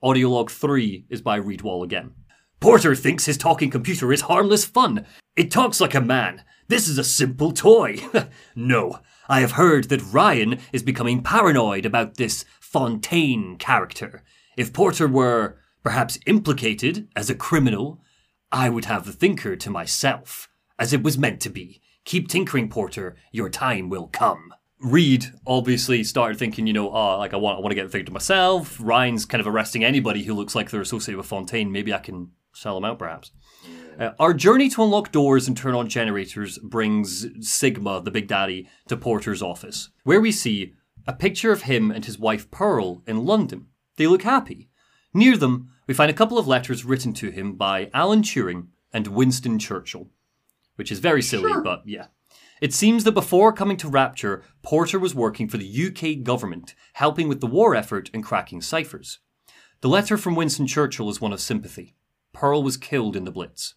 Audiolog 0.01 0.49
3 0.49 1.07
is 1.11 1.23
by 1.23 1.35
Reed 1.35 1.63
Wahl 1.63 1.83
again. 1.83 2.13
Porter 2.61 2.95
thinks 2.95 3.27
his 3.27 3.37
talking 3.37 3.69
computer 3.69 4.13
is 4.13 4.21
harmless 4.21 4.65
fun. 4.65 5.07
It 5.35 5.51
talks 5.51 5.81
like 5.81 5.93
a 5.93 6.01
man. 6.01 6.45
This 6.69 6.87
is 6.87 6.99
a 6.99 7.03
simple 7.03 7.51
toy. 7.51 7.97
no, 8.55 9.01
I 9.29 9.41
have 9.41 9.51
heard 9.51 9.89
that 9.89 10.13
Ryan 10.13 10.61
is 10.73 10.85
becoming 10.85 11.25
paranoid 11.25 11.85
about 11.85 12.15
this 12.15 12.45
Fontaine 12.61 13.57
character. 13.57 14.23
If 14.57 14.73
Porter 14.73 15.09
were 15.09 15.59
perhaps 15.83 16.21
implicated 16.27 17.09
as 17.17 17.29
a 17.29 17.35
criminal, 17.35 18.01
I 18.53 18.69
would 18.69 18.85
have 18.85 19.05
the 19.05 19.13
thinker 19.13 19.57
to 19.57 19.69
myself, 19.69 20.49
as 20.79 20.93
it 20.93 21.03
was 21.03 21.19
meant 21.19 21.41
to 21.41 21.51
be. 21.51 21.83
Keep 22.05 22.29
tinkering, 22.29 22.69
Porter. 22.69 23.17
Your 23.33 23.51
time 23.51 23.89
will 23.89 24.07
come. 24.07 24.55
Reed 24.81 25.27
obviously 25.47 26.03
started 26.05 26.39
thinking, 26.39 26.67
you 26.67 26.73
know, 26.73 26.91
oh, 26.91 27.19
like 27.19 27.35
I 27.35 27.37
want, 27.37 27.59
I 27.59 27.61
want 27.61 27.71
to 27.71 27.75
get 27.75 27.85
the 27.85 27.91
thinker 27.91 28.07
to 28.07 28.13
myself. 28.13 28.79
Ryan's 28.81 29.27
kind 29.27 29.41
of 29.41 29.47
arresting 29.47 29.85
anybody 29.85 30.23
who 30.23 30.35
looks 30.35 30.55
like 30.55 30.71
they're 30.71 30.81
associated 30.81 31.19
with 31.19 31.27
Fontaine. 31.27 31.71
Maybe 31.71 31.93
I 31.93 31.99
can 31.99 32.31
sell 32.55 32.75
them 32.75 32.85
out, 32.85 32.99
perhaps. 32.99 33.31
Uh, 33.99 34.13
our 34.19 34.33
journey 34.33 34.71
to 34.71 34.83
unlock 34.83 35.13
doors 35.13 35.47
and 35.47 35.57
turn 35.57 35.75
on 35.75 35.89
generators 35.89 36.59
brings 36.59 37.27
Sigma, 37.41 38.01
the 38.01 38.11
Big 38.11 38.27
Daddy, 38.27 38.69
to 38.89 38.97
Porter's 38.97 39.43
office, 39.43 39.91
where 40.05 40.21
we 40.21 40.33
see 40.33 40.73
a 41.07 41.13
picture 41.13 41.53
of 41.53 41.63
him 41.63 41.91
and 41.91 42.05
his 42.05 42.19
wife 42.19 42.51
Pearl 42.51 43.03
in 43.07 43.27
London. 43.27 43.67
They 43.97 44.07
look 44.07 44.23
happy. 44.23 44.71
Near 45.13 45.37
them, 45.37 45.71
we 45.87 45.95
find 45.95 46.11
a 46.11 46.15
couple 46.15 46.39
of 46.39 46.47
letters 46.47 46.85
written 46.85 47.13
to 47.15 47.31
him 47.31 47.55
by 47.55 47.91
Alan 47.93 48.23
Turing 48.23 48.69
and 48.93 49.09
Winston 49.09 49.59
Churchill, 49.59 50.09
which 50.77 50.91
is 50.91 51.01
very 51.01 51.21
silly, 51.21 51.53
but 51.63 51.83
yeah. 51.85 52.07
It 52.61 52.75
seems 52.75 53.05
that 53.05 53.13
before 53.13 53.55
coming 53.55 53.79
to 53.79 53.89
Rapture, 53.89 54.43
Porter 54.63 54.99
was 54.99 55.15
working 55.15 55.49
for 55.49 55.57
the 55.57 55.87
UK 55.87 56.23
government, 56.23 56.75
helping 56.95 57.27
with 57.27 57.41
the 57.41 57.47
war 57.47 57.75
effort 57.75 58.11
and 58.13 58.23
cracking 58.23 58.61
ciphers. 58.61 59.19
The 59.81 59.89
letter 59.89 60.19
from 60.19 60.35
Winston 60.35 60.67
Churchill 60.67 61.09
is 61.09 61.23
one 61.23 61.33
of 61.33 61.41
sympathy. 61.41 61.95
Pearl 62.35 62.63
was 62.63 62.77
killed 62.77 63.17
in 63.17 63.25
the 63.25 63.31
Blitz. 63.31 63.75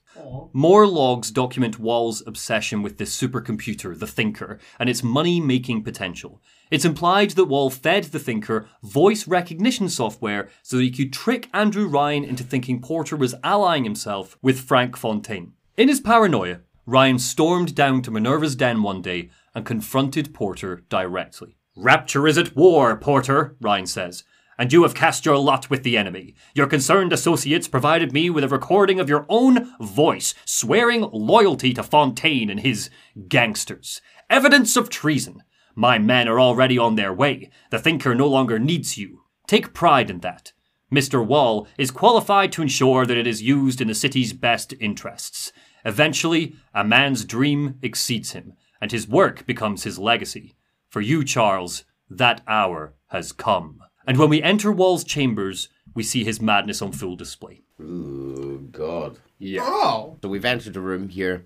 More 0.51 0.85
logs 0.85 1.31
document 1.31 1.79
Wahl's 1.79 2.21
obsession 2.27 2.83
with 2.83 2.97
this 2.97 3.17
supercomputer, 3.17 3.97
the 3.97 4.05
Thinker, 4.05 4.59
and 4.77 4.89
its 4.89 5.01
money 5.01 5.39
making 5.39 5.83
potential. 5.83 6.41
It's 6.69 6.85
implied 6.85 7.31
that 7.31 7.45
Wahl 7.45 7.69
fed 7.69 8.05
the 8.05 8.19
Thinker 8.19 8.67
voice 8.83 9.27
recognition 9.27 9.87
software 9.87 10.49
so 10.61 10.75
that 10.75 10.83
he 10.83 10.91
could 10.91 11.13
trick 11.13 11.49
Andrew 11.53 11.87
Ryan 11.87 12.25
into 12.25 12.43
thinking 12.43 12.81
Porter 12.81 13.15
was 13.15 13.33
allying 13.43 13.85
himself 13.85 14.37
with 14.41 14.59
Frank 14.59 14.97
Fontaine. 14.97 15.53
In 15.77 15.87
his 15.87 16.01
paranoia, 16.01 16.59
Ryan 16.85 17.19
stormed 17.19 17.75
down 17.75 18.01
to 18.01 18.11
Minerva's 18.11 18.55
den 18.55 18.83
one 18.83 19.01
day 19.01 19.29
and 19.55 19.65
confronted 19.65 20.33
Porter 20.33 20.83
directly. 20.89 21.57
Rapture 21.75 22.27
is 22.27 22.37
at 22.37 22.55
war, 22.55 22.95
Porter, 22.97 23.55
Ryan 23.61 23.85
says 23.85 24.23
and 24.57 24.71
you 24.71 24.83
have 24.83 24.95
cast 24.95 25.25
your 25.25 25.37
lot 25.37 25.69
with 25.69 25.83
the 25.83 25.97
enemy. 25.97 26.35
Your 26.53 26.67
concerned 26.67 27.13
associates 27.13 27.67
provided 27.67 28.13
me 28.13 28.29
with 28.29 28.43
a 28.43 28.49
recording 28.49 28.99
of 28.99 29.09
your 29.09 29.25
own 29.29 29.73
voice 29.79 30.33
swearing 30.45 31.01
loyalty 31.11 31.73
to 31.73 31.83
Fontaine 31.83 32.49
and 32.49 32.59
his 32.59 32.89
gangsters. 33.27 34.01
Evidence 34.29 34.75
of 34.75 34.89
treason. 34.89 35.43
My 35.75 35.97
men 35.97 36.27
are 36.27 36.39
already 36.39 36.77
on 36.77 36.95
their 36.95 37.13
way. 37.13 37.49
The 37.71 37.79
Thinker 37.79 38.13
no 38.13 38.27
longer 38.27 38.59
needs 38.59 38.97
you. 38.97 39.23
Take 39.47 39.73
pride 39.73 40.09
in 40.09 40.19
that. 40.19 40.53
Mr. 40.91 41.25
Wahl 41.25 41.67
is 41.77 41.89
qualified 41.89 42.51
to 42.51 42.61
ensure 42.61 43.05
that 43.05 43.17
it 43.17 43.25
is 43.25 43.41
used 43.41 43.81
in 43.81 43.87
the 43.87 43.95
city's 43.95 44.33
best 44.33 44.73
interests. 44.79 45.51
Eventually, 45.85 46.55
a 46.73 46.83
man's 46.83 47.25
dream 47.25 47.77
exceeds 47.81 48.31
him, 48.31 48.53
and 48.81 48.91
his 48.91 49.07
work 49.07 49.45
becomes 49.45 49.83
his 49.83 49.99
legacy. 49.99 50.55
For 50.89 51.01
you, 51.01 51.23
Charles, 51.23 51.83
that 52.09 52.41
hour 52.47 52.93
has 53.07 53.31
come. 53.31 53.81
And 54.05 54.17
when 54.17 54.29
we 54.29 54.41
enter 54.41 54.71
Wahl's 54.71 55.03
chambers, 55.03 55.69
we 55.93 56.03
see 56.03 56.23
his 56.23 56.41
madness 56.41 56.81
on 56.81 56.91
full 56.91 57.15
display. 57.15 57.61
Ooh, 57.79 58.67
God. 58.71 59.19
Yeah. 59.39 59.61
Oh. 59.63 60.17
So 60.21 60.29
we've 60.29 60.45
entered 60.45 60.75
a 60.75 60.81
room 60.81 61.09
here 61.09 61.45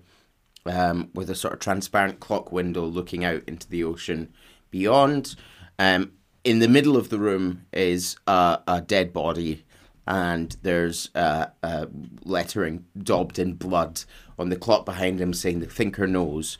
um, 0.66 1.10
with 1.14 1.30
a 1.30 1.34
sort 1.34 1.54
of 1.54 1.60
transparent 1.60 2.20
clock 2.20 2.52
window 2.52 2.84
looking 2.84 3.24
out 3.24 3.42
into 3.46 3.68
the 3.68 3.84
ocean 3.84 4.32
beyond. 4.70 5.36
Um, 5.78 6.12
in 6.44 6.58
the 6.60 6.68
middle 6.68 6.96
of 6.96 7.08
the 7.08 7.18
room 7.18 7.66
is 7.72 8.16
a, 8.26 8.60
a 8.66 8.80
dead 8.80 9.12
body, 9.12 9.64
and 10.08 10.56
there's 10.62 11.10
uh, 11.14 11.46
uh, 11.62 11.84
lettering 12.24 12.86
daubed 12.96 13.38
in 13.38 13.52
blood 13.52 14.00
on 14.38 14.48
the 14.48 14.56
clock 14.56 14.86
behind 14.86 15.20
him 15.20 15.34
saying 15.34 15.60
the 15.60 15.66
thinker 15.66 16.06
knows, 16.06 16.56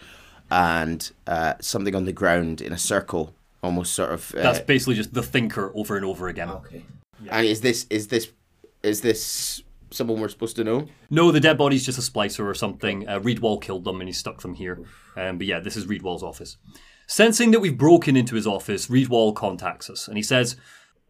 and 0.50 1.10
uh, 1.26 1.54
something 1.58 1.94
on 1.94 2.04
the 2.04 2.12
ground 2.12 2.60
in 2.60 2.74
a 2.74 2.78
circle, 2.78 3.34
almost 3.62 3.94
sort 3.94 4.12
of. 4.12 4.34
Uh, 4.34 4.42
That's 4.42 4.60
basically 4.60 4.96
just 4.96 5.14
the 5.14 5.22
thinker 5.22 5.72
over 5.74 5.96
and 5.96 6.04
over 6.04 6.28
again. 6.28 6.50
okay. 6.50 6.84
And 7.30 7.46
is 7.46 7.62
this 7.62 7.86
is 7.88 8.08
this 8.08 8.30
is 8.82 9.00
this 9.00 9.62
someone 9.90 10.20
we're 10.20 10.28
supposed 10.28 10.56
to 10.56 10.64
know? 10.64 10.86
No, 11.08 11.32
the 11.32 11.40
dead 11.40 11.56
body's 11.56 11.86
just 11.86 11.98
a 11.98 12.02
splicer 12.02 12.44
or 12.44 12.54
something. 12.54 13.08
Uh, 13.08 13.18
Reed 13.18 13.38
Wahl 13.38 13.58
killed 13.58 13.84
them 13.84 14.00
and 14.00 14.08
he 14.08 14.12
stuck 14.12 14.42
them 14.42 14.54
here. 14.54 14.78
Um, 15.16 15.38
but 15.38 15.46
yeah, 15.46 15.58
this 15.58 15.74
is 15.74 15.86
Reed 15.86 16.02
Wahl's 16.02 16.22
office. 16.22 16.58
Sensing 17.06 17.50
that 17.52 17.60
we've 17.60 17.78
broken 17.78 18.14
into 18.14 18.34
his 18.34 18.46
office, 18.46 18.90
Reed 18.90 19.08
Wahl 19.08 19.32
contacts 19.32 19.88
us 19.88 20.06
and 20.06 20.18
he 20.18 20.22
says, 20.22 20.56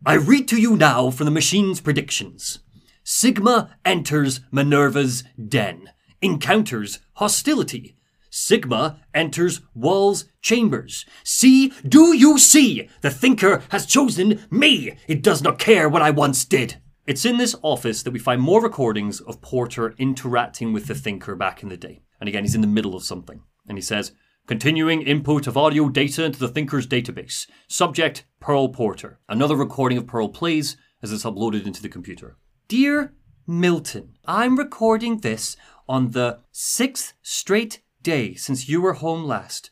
I 0.07 0.15
read 0.15 0.47
to 0.49 0.61
you 0.61 0.77
now 0.77 1.11
from 1.11 1.25
the 1.25 1.31
machine's 1.33 1.81
predictions. 1.81 2.61
Sigma 3.03 3.77
enters 3.85 4.41
Minerva's 4.53 5.25
den, 5.49 5.91
encounters 6.23 7.01
hostility. 7.15 7.97
Sigma 8.31 9.01
enters 9.13 9.61
Wahl's 9.75 10.27
chambers. 10.41 11.05
See, 11.25 11.73
do 11.87 12.17
you 12.17 12.39
see? 12.39 12.89
The 13.01 13.11
thinker 13.11 13.63
has 13.71 13.87
chosen 13.87 14.45
me. 14.51 14.97
It 15.09 15.23
does 15.23 15.43
not 15.43 15.59
care 15.59 15.89
what 15.89 16.03
I 16.03 16.11
once 16.11 16.45
did. 16.45 16.77
It's 17.07 17.25
in 17.25 17.39
this 17.39 17.57
office 17.63 18.03
that 18.05 18.13
we 18.13 18.19
find 18.21 18.41
more 18.41 18.63
recordings 18.63 19.21
of 19.21 19.41
Porter 19.41 19.95
interacting 19.99 20.73
with 20.73 20.87
the 20.87 20.95
thinker 20.95 21.35
back 21.35 21.63
in 21.63 21.71
the 21.71 21.77
day. 21.77 22.03
And 22.21 22.29
again, 22.29 22.45
he's 22.45 22.55
in 22.55 22.61
the 22.61 22.67
middle 22.67 22.95
of 22.95 23.03
something. 23.03 23.41
And 23.67 23.77
he 23.77 23.83
says, 23.83 24.13
Continuing 24.49 25.03
input 25.03 25.47
of 25.47 25.59
audio 25.59 25.91
data 25.91 26.25
into 26.25 26.39
the 26.39 26.49
thinker's 26.49 26.87
database. 26.87 27.47
Subject, 27.67 28.25
Pearl 28.41 28.71
Porter. 28.71 29.21
Another 29.29 29.55
recording 29.55 29.99
of 29.99 30.07
Pearl 30.07 30.31
plays 30.31 30.79
as 31.03 31.13
it's 31.13 31.25
uploaded 31.25 31.67
into 31.67 31.83
the 31.83 31.89
computer. 31.91 32.39
Dear 32.67 33.13
Milton, 33.47 34.15
I'm 34.25 34.57
recording 34.57 35.19
this 35.19 35.55
on 35.87 36.13
the 36.13 36.39
sixth 36.51 37.13
straight 37.21 37.83
day 38.01 38.33
since 38.37 38.71
you 38.71 38.81
were 38.81 38.95
home 38.95 39.25
last. 39.25 39.71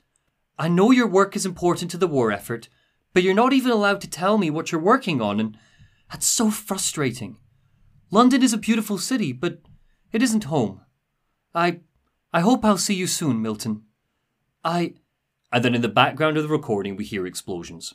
I 0.59 0.69
know 0.69 0.91
your 0.91 1.09
work 1.09 1.37
is 1.37 1.47
important 1.47 1.91
to 1.93 1.97
the 1.97 2.07
war 2.07 2.31
effort, 2.31 2.69
but 3.15 3.23
you're 3.23 3.33
not 3.33 3.55
even 3.55 3.71
allowed 3.73 4.03
to 4.03 4.11
tell 4.11 4.37
me 4.37 4.51
what 4.51 4.73
you're 4.73 4.81
working 4.83 5.23
on, 5.23 5.41
and 5.41 5.57
that's 6.11 6.27
so 6.27 6.51
frustrating. 6.51 7.39
London 8.11 8.43
is 8.43 8.53
a 8.53 8.59
beautiful 8.59 8.99
city, 8.99 9.33
but 9.33 9.63
it 10.13 10.23
isn't 10.23 10.45
home. 10.45 10.83
I 11.55 11.81
I 12.31 12.41
hope 12.41 12.63
I'll 12.63 12.77
see 12.77 12.95
you 12.95 13.07
soon, 13.07 13.41
Milton. 13.41 13.86
I 14.67 14.95
and 15.53 15.65
then 15.65 15.75
in 15.75 15.81
the 15.81 15.89
background 15.89 16.37
of 16.37 16.43
the 16.43 16.49
recording 16.49 16.97
we 16.97 17.05
hear 17.05 17.27
explosions. 17.27 17.95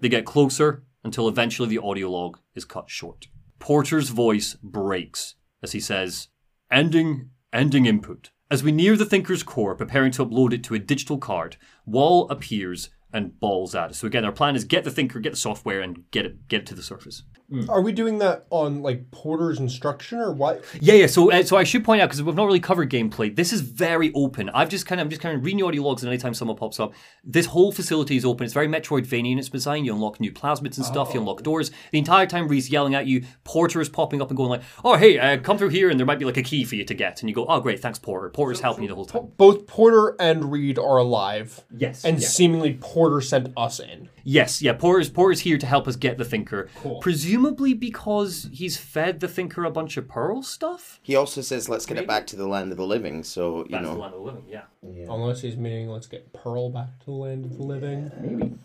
They 0.00 0.08
get 0.08 0.26
closer 0.26 0.84
until 1.02 1.26
eventually 1.26 1.68
the 1.68 1.82
audio 1.82 2.10
log 2.10 2.38
is 2.54 2.64
cut 2.64 2.90
short. 2.90 3.28
Porter's 3.58 4.10
voice 4.10 4.56
breaks 4.62 5.36
as 5.62 5.72
he 5.72 5.80
says, 5.80 6.28
Ending 6.70 7.30
ending 7.52 7.86
input. 7.86 8.30
As 8.50 8.62
we 8.62 8.72
near 8.72 8.96
the 8.96 9.06
thinker's 9.06 9.42
core, 9.42 9.74
preparing 9.74 10.10
to 10.12 10.26
upload 10.26 10.52
it 10.52 10.64
to 10.64 10.74
a 10.74 10.78
digital 10.78 11.18
card, 11.18 11.56
Wahl 11.86 12.28
appears 12.28 12.90
and 13.12 13.38
bawls 13.38 13.74
at 13.74 13.90
us. 13.90 13.98
So 13.98 14.06
again, 14.06 14.24
our 14.24 14.32
plan 14.32 14.56
is 14.56 14.64
get 14.64 14.84
the 14.84 14.90
thinker, 14.90 15.20
get 15.20 15.32
the 15.32 15.38
software, 15.38 15.80
and 15.80 16.10
get 16.10 16.26
it 16.26 16.48
get 16.48 16.62
it 16.62 16.66
to 16.66 16.74
the 16.74 16.82
surface. 16.82 17.22
Are 17.68 17.82
we 17.82 17.92
doing 17.92 18.18
that 18.18 18.46
on 18.50 18.82
like 18.82 19.10
Porter's 19.10 19.58
instruction 19.58 20.18
or 20.18 20.32
what? 20.32 20.64
Yeah, 20.80 20.94
yeah. 20.94 21.06
So, 21.06 21.30
uh, 21.30 21.42
so 21.42 21.56
I 21.56 21.64
should 21.64 21.84
point 21.84 22.00
out 22.00 22.06
because 22.08 22.22
we've 22.22 22.34
not 22.34 22.46
really 22.46 22.60
covered 22.60 22.90
gameplay. 22.90 23.34
This 23.34 23.52
is 23.52 23.60
very 23.60 24.10
open. 24.14 24.48
I've 24.50 24.70
just 24.70 24.86
kind 24.86 25.00
of, 25.00 25.06
I'm 25.06 25.10
just 25.10 25.20
kind 25.20 25.36
of 25.36 25.44
reading 25.44 25.58
the 25.60 25.66
audio 25.66 25.82
logs, 25.82 26.02
and 26.02 26.10
anytime 26.10 26.32
someone 26.32 26.56
pops 26.56 26.80
up, 26.80 26.94
this 27.22 27.46
whole 27.46 27.70
facility 27.70 28.16
is 28.16 28.24
open. 28.24 28.44
It's 28.44 28.54
very 28.54 28.68
Metroidvania 28.68 29.32
in 29.32 29.38
its 29.38 29.50
design. 29.50 29.84
You 29.84 29.92
unlock 29.92 30.18
new 30.18 30.32
plasmids 30.32 30.78
and 30.78 30.86
stuff. 30.86 31.12
You 31.12 31.20
unlock 31.20 31.42
doors. 31.42 31.70
The 31.90 31.98
entire 31.98 32.26
time, 32.26 32.48
Reese 32.48 32.70
yelling 32.70 32.94
at 32.94 33.06
you. 33.06 33.24
Porter 33.44 33.82
is 33.82 33.90
popping 33.90 34.22
up 34.22 34.30
and 34.30 34.36
going 34.36 34.48
like, 34.48 34.62
"Oh, 34.82 34.96
hey, 34.96 35.18
uh, 35.18 35.36
come 35.38 35.58
through 35.58 35.70
here," 35.70 35.90
and 35.90 36.00
there 36.00 36.06
might 36.06 36.18
be 36.18 36.24
like 36.24 36.38
a 36.38 36.42
key 36.42 36.64
for 36.64 36.76
you 36.76 36.84
to 36.84 36.94
get, 36.94 37.20
and 37.20 37.28
you 37.28 37.34
go, 37.34 37.44
"Oh, 37.46 37.60
great, 37.60 37.80
thanks, 37.80 37.98
Porter." 37.98 38.30
Porter's 38.30 38.60
helping 38.60 38.84
you 38.84 38.88
the 38.88 38.94
whole 38.94 39.04
time. 39.04 39.28
Both 39.36 39.66
Porter 39.66 40.16
and 40.18 40.50
Reed 40.50 40.78
are 40.78 40.96
alive. 40.96 41.62
Yes, 41.76 42.02
And 42.04 42.18
yeah. 42.18 42.26
seemingly 42.28 42.78
Porter 42.80 43.20
sent 43.20 43.52
us 43.58 43.78
in. 43.78 44.08
Yes, 44.24 44.62
yeah. 44.62 44.72
Porter's 44.72 45.10
Porter's 45.10 45.40
here 45.40 45.58
to 45.58 45.66
help 45.66 45.86
us 45.86 45.96
get 45.96 46.16
the 46.16 46.24
thinker. 46.24 46.70
Cool. 46.76 47.00
Presumably 47.00 47.41
because 47.74 48.48
he's 48.52 48.76
fed 48.76 49.20
the 49.20 49.28
thinker 49.28 49.64
a 49.64 49.70
bunch 49.70 49.96
of 49.96 50.08
pearl 50.08 50.42
stuff. 50.42 51.00
He 51.02 51.16
also 51.16 51.40
says, 51.40 51.68
"Let's 51.68 51.86
get 51.86 51.98
it 51.98 52.06
back 52.06 52.26
to 52.28 52.36
the 52.36 52.46
land 52.46 52.70
of 52.70 52.78
the 52.78 52.86
living." 52.86 53.24
So 53.24 53.58
you 53.64 53.70
That's 53.70 53.82
know, 53.84 53.94
the 53.94 54.00
land 54.00 54.14
of 54.14 54.20
the 54.20 54.26
living. 54.26 54.44
Yeah. 54.48 54.62
Unless 55.08 55.42
he's 55.42 55.56
meaning 55.56 55.88
let's 55.88 56.06
get 56.06 56.32
Pearl 56.32 56.70
back 56.70 56.98
to 57.00 57.06
the 57.06 57.12
land 57.12 57.44
of 57.44 57.56
the 57.56 57.62
living. 57.62 58.58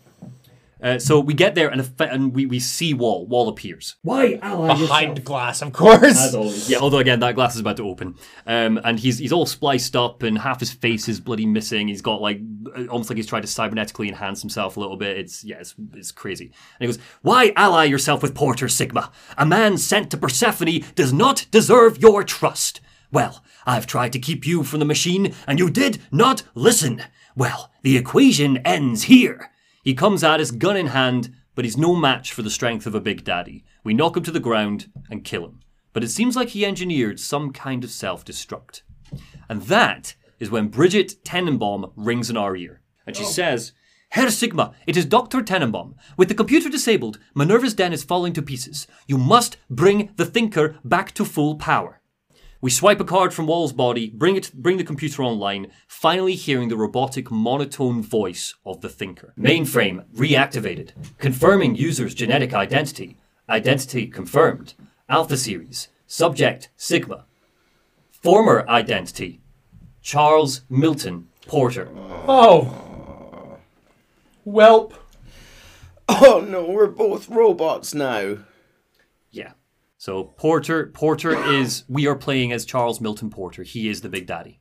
Uh, 0.82 0.98
so 0.98 1.18
we 1.18 1.34
get 1.34 1.54
there 1.54 1.68
and, 1.68 1.80
effe- 1.80 2.12
and 2.12 2.34
we, 2.34 2.46
we 2.46 2.60
see 2.60 2.94
Wahl. 2.94 3.26
Wahl 3.26 3.48
appears. 3.48 3.96
Why 4.02 4.38
ally 4.42 4.68
Behind 4.78 5.24
glass, 5.24 5.60
of 5.62 5.72
course. 5.72 6.68
Yeah, 6.68 6.78
although 6.78 6.98
again 6.98 7.20
that 7.20 7.34
glass 7.34 7.54
is 7.54 7.60
about 7.60 7.76
to 7.78 7.88
open, 7.88 8.14
um, 8.46 8.80
and 8.84 8.98
he's 8.98 9.18
he's 9.18 9.32
all 9.32 9.46
spliced 9.46 9.96
up 9.96 10.22
and 10.22 10.38
half 10.38 10.60
his 10.60 10.72
face 10.72 11.08
is 11.08 11.20
bloody 11.20 11.46
missing. 11.46 11.88
He's 11.88 12.02
got 12.02 12.20
like 12.20 12.40
uh, 12.76 12.86
almost 12.86 13.10
like 13.10 13.16
he's 13.16 13.26
tried 13.26 13.42
to 13.42 13.48
cybernetically 13.48 14.08
enhance 14.08 14.40
himself 14.40 14.76
a 14.76 14.80
little 14.80 14.96
bit. 14.96 15.18
It's 15.18 15.42
yeah, 15.44 15.56
it's, 15.58 15.74
it's 15.94 16.12
crazy. 16.12 16.46
And 16.46 16.52
he 16.80 16.86
goes, 16.86 16.98
"Why 17.22 17.52
ally 17.56 17.84
yourself 17.84 18.22
with 18.22 18.34
Porter 18.34 18.68
Sigma? 18.68 19.10
A 19.36 19.44
man 19.44 19.78
sent 19.78 20.10
to 20.12 20.16
Persephone 20.16 20.84
does 20.94 21.12
not 21.12 21.46
deserve 21.50 21.98
your 21.98 22.22
trust." 22.22 22.80
Well, 23.10 23.42
I've 23.66 23.86
tried 23.86 24.12
to 24.12 24.18
keep 24.18 24.46
you 24.46 24.62
from 24.62 24.80
the 24.80 24.84
machine, 24.84 25.34
and 25.46 25.58
you 25.58 25.70
did 25.70 26.02
not 26.12 26.42
listen. 26.54 27.02
Well, 27.34 27.70
the 27.82 27.96
equation 27.96 28.58
ends 28.58 29.04
here. 29.04 29.50
He 29.88 29.94
comes 29.94 30.22
at 30.22 30.38
us 30.38 30.50
gun 30.50 30.76
in 30.76 30.88
hand, 30.88 31.34
but 31.54 31.64
he's 31.64 31.78
no 31.78 31.96
match 31.96 32.34
for 32.34 32.42
the 32.42 32.50
strength 32.50 32.86
of 32.86 32.94
a 32.94 33.00
Big 33.00 33.24
Daddy. 33.24 33.64
We 33.84 33.94
knock 33.94 34.18
him 34.18 34.22
to 34.24 34.30
the 34.30 34.38
ground 34.38 34.92
and 35.08 35.24
kill 35.24 35.46
him. 35.46 35.60
But 35.94 36.04
it 36.04 36.10
seems 36.10 36.36
like 36.36 36.50
he 36.50 36.66
engineered 36.66 37.18
some 37.18 37.54
kind 37.54 37.82
of 37.82 37.90
self 37.90 38.22
destruct. 38.22 38.82
And 39.48 39.62
that 39.62 40.14
is 40.38 40.50
when 40.50 40.68
Brigid 40.68 41.24
Tenenbaum 41.24 41.90
rings 41.96 42.28
in 42.28 42.36
our 42.36 42.54
ear. 42.54 42.82
And 43.06 43.16
she 43.16 43.24
oh. 43.24 43.28
says, 43.28 43.72
Herr 44.10 44.28
Sigma, 44.28 44.74
it 44.86 44.98
is 44.98 45.06
Dr. 45.06 45.40
Tenenbaum. 45.40 45.94
With 46.18 46.28
the 46.28 46.34
computer 46.34 46.68
disabled, 46.68 47.18
Minerva's 47.34 47.72
den 47.72 47.94
is 47.94 48.04
falling 48.04 48.34
to 48.34 48.42
pieces. 48.42 48.86
You 49.06 49.16
must 49.16 49.56
bring 49.70 50.10
the 50.16 50.26
thinker 50.26 50.76
back 50.84 51.12
to 51.12 51.24
full 51.24 51.56
power. 51.56 51.97
We 52.60 52.70
swipe 52.70 52.98
a 52.98 53.04
card 53.04 53.32
from 53.32 53.46
Wahl's 53.46 53.72
body, 53.72 54.10
bring 54.10 54.34
it, 54.34 54.52
bring 54.52 54.78
the 54.78 54.84
computer 54.84 55.22
online, 55.22 55.70
finally 55.86 56.34
hearing 56.34 56.68
the 56.68 56.76
robotic 56.76 57.30
monotone 57.30 58.02
voice 58.02 58.54
of 58.66 58.80
the 58.80 58.88
thinker. 58.88 59.32
Mainframe 59.38 60.04
reactivated, 60.12 60.90
confirming 61.18 61.76
user's 61.76 62.14
genetic 62.14 62.52
identity. 62.52 63.16
Identity 63.48 64.08
confirmed. 64.08 64.74
Alpha 65.08 65.36
series. 65.36 65.88
Subject 66.08 66.70
Sigma. 66.76 67.26
Former 68.10 68.68
identity 68.68 69.40
Charles 70.02 70.62
Milton 70.68 71.28
Porter. 71.46 71.88
Oh. 72.26 73.56
Welp. 74.44 74.94
Oh 76.08 76.44
no, 76.48 76.64
we're 76.64 76.88
both 76.88 77.28
robots 77.28 77.94
now. 77.94 78.38
Yeah. 79.30 79.52
So 80.00 80.22
Porter 80.36 80.86
Porter 80.86 81.34
is 81.52 81.82
we 81.88 82.06
are 82.06 82.14
playing 82.14 82.52
as 82.52 82.64
Charles 82.64 83.00
Milton 83.00 83.30
Porter. 83.30 83.64
He 83.64 83.88
is 83.88 84.00
the 84.00 84.08
big 84.08 84.26
daddy. 84.26 84.60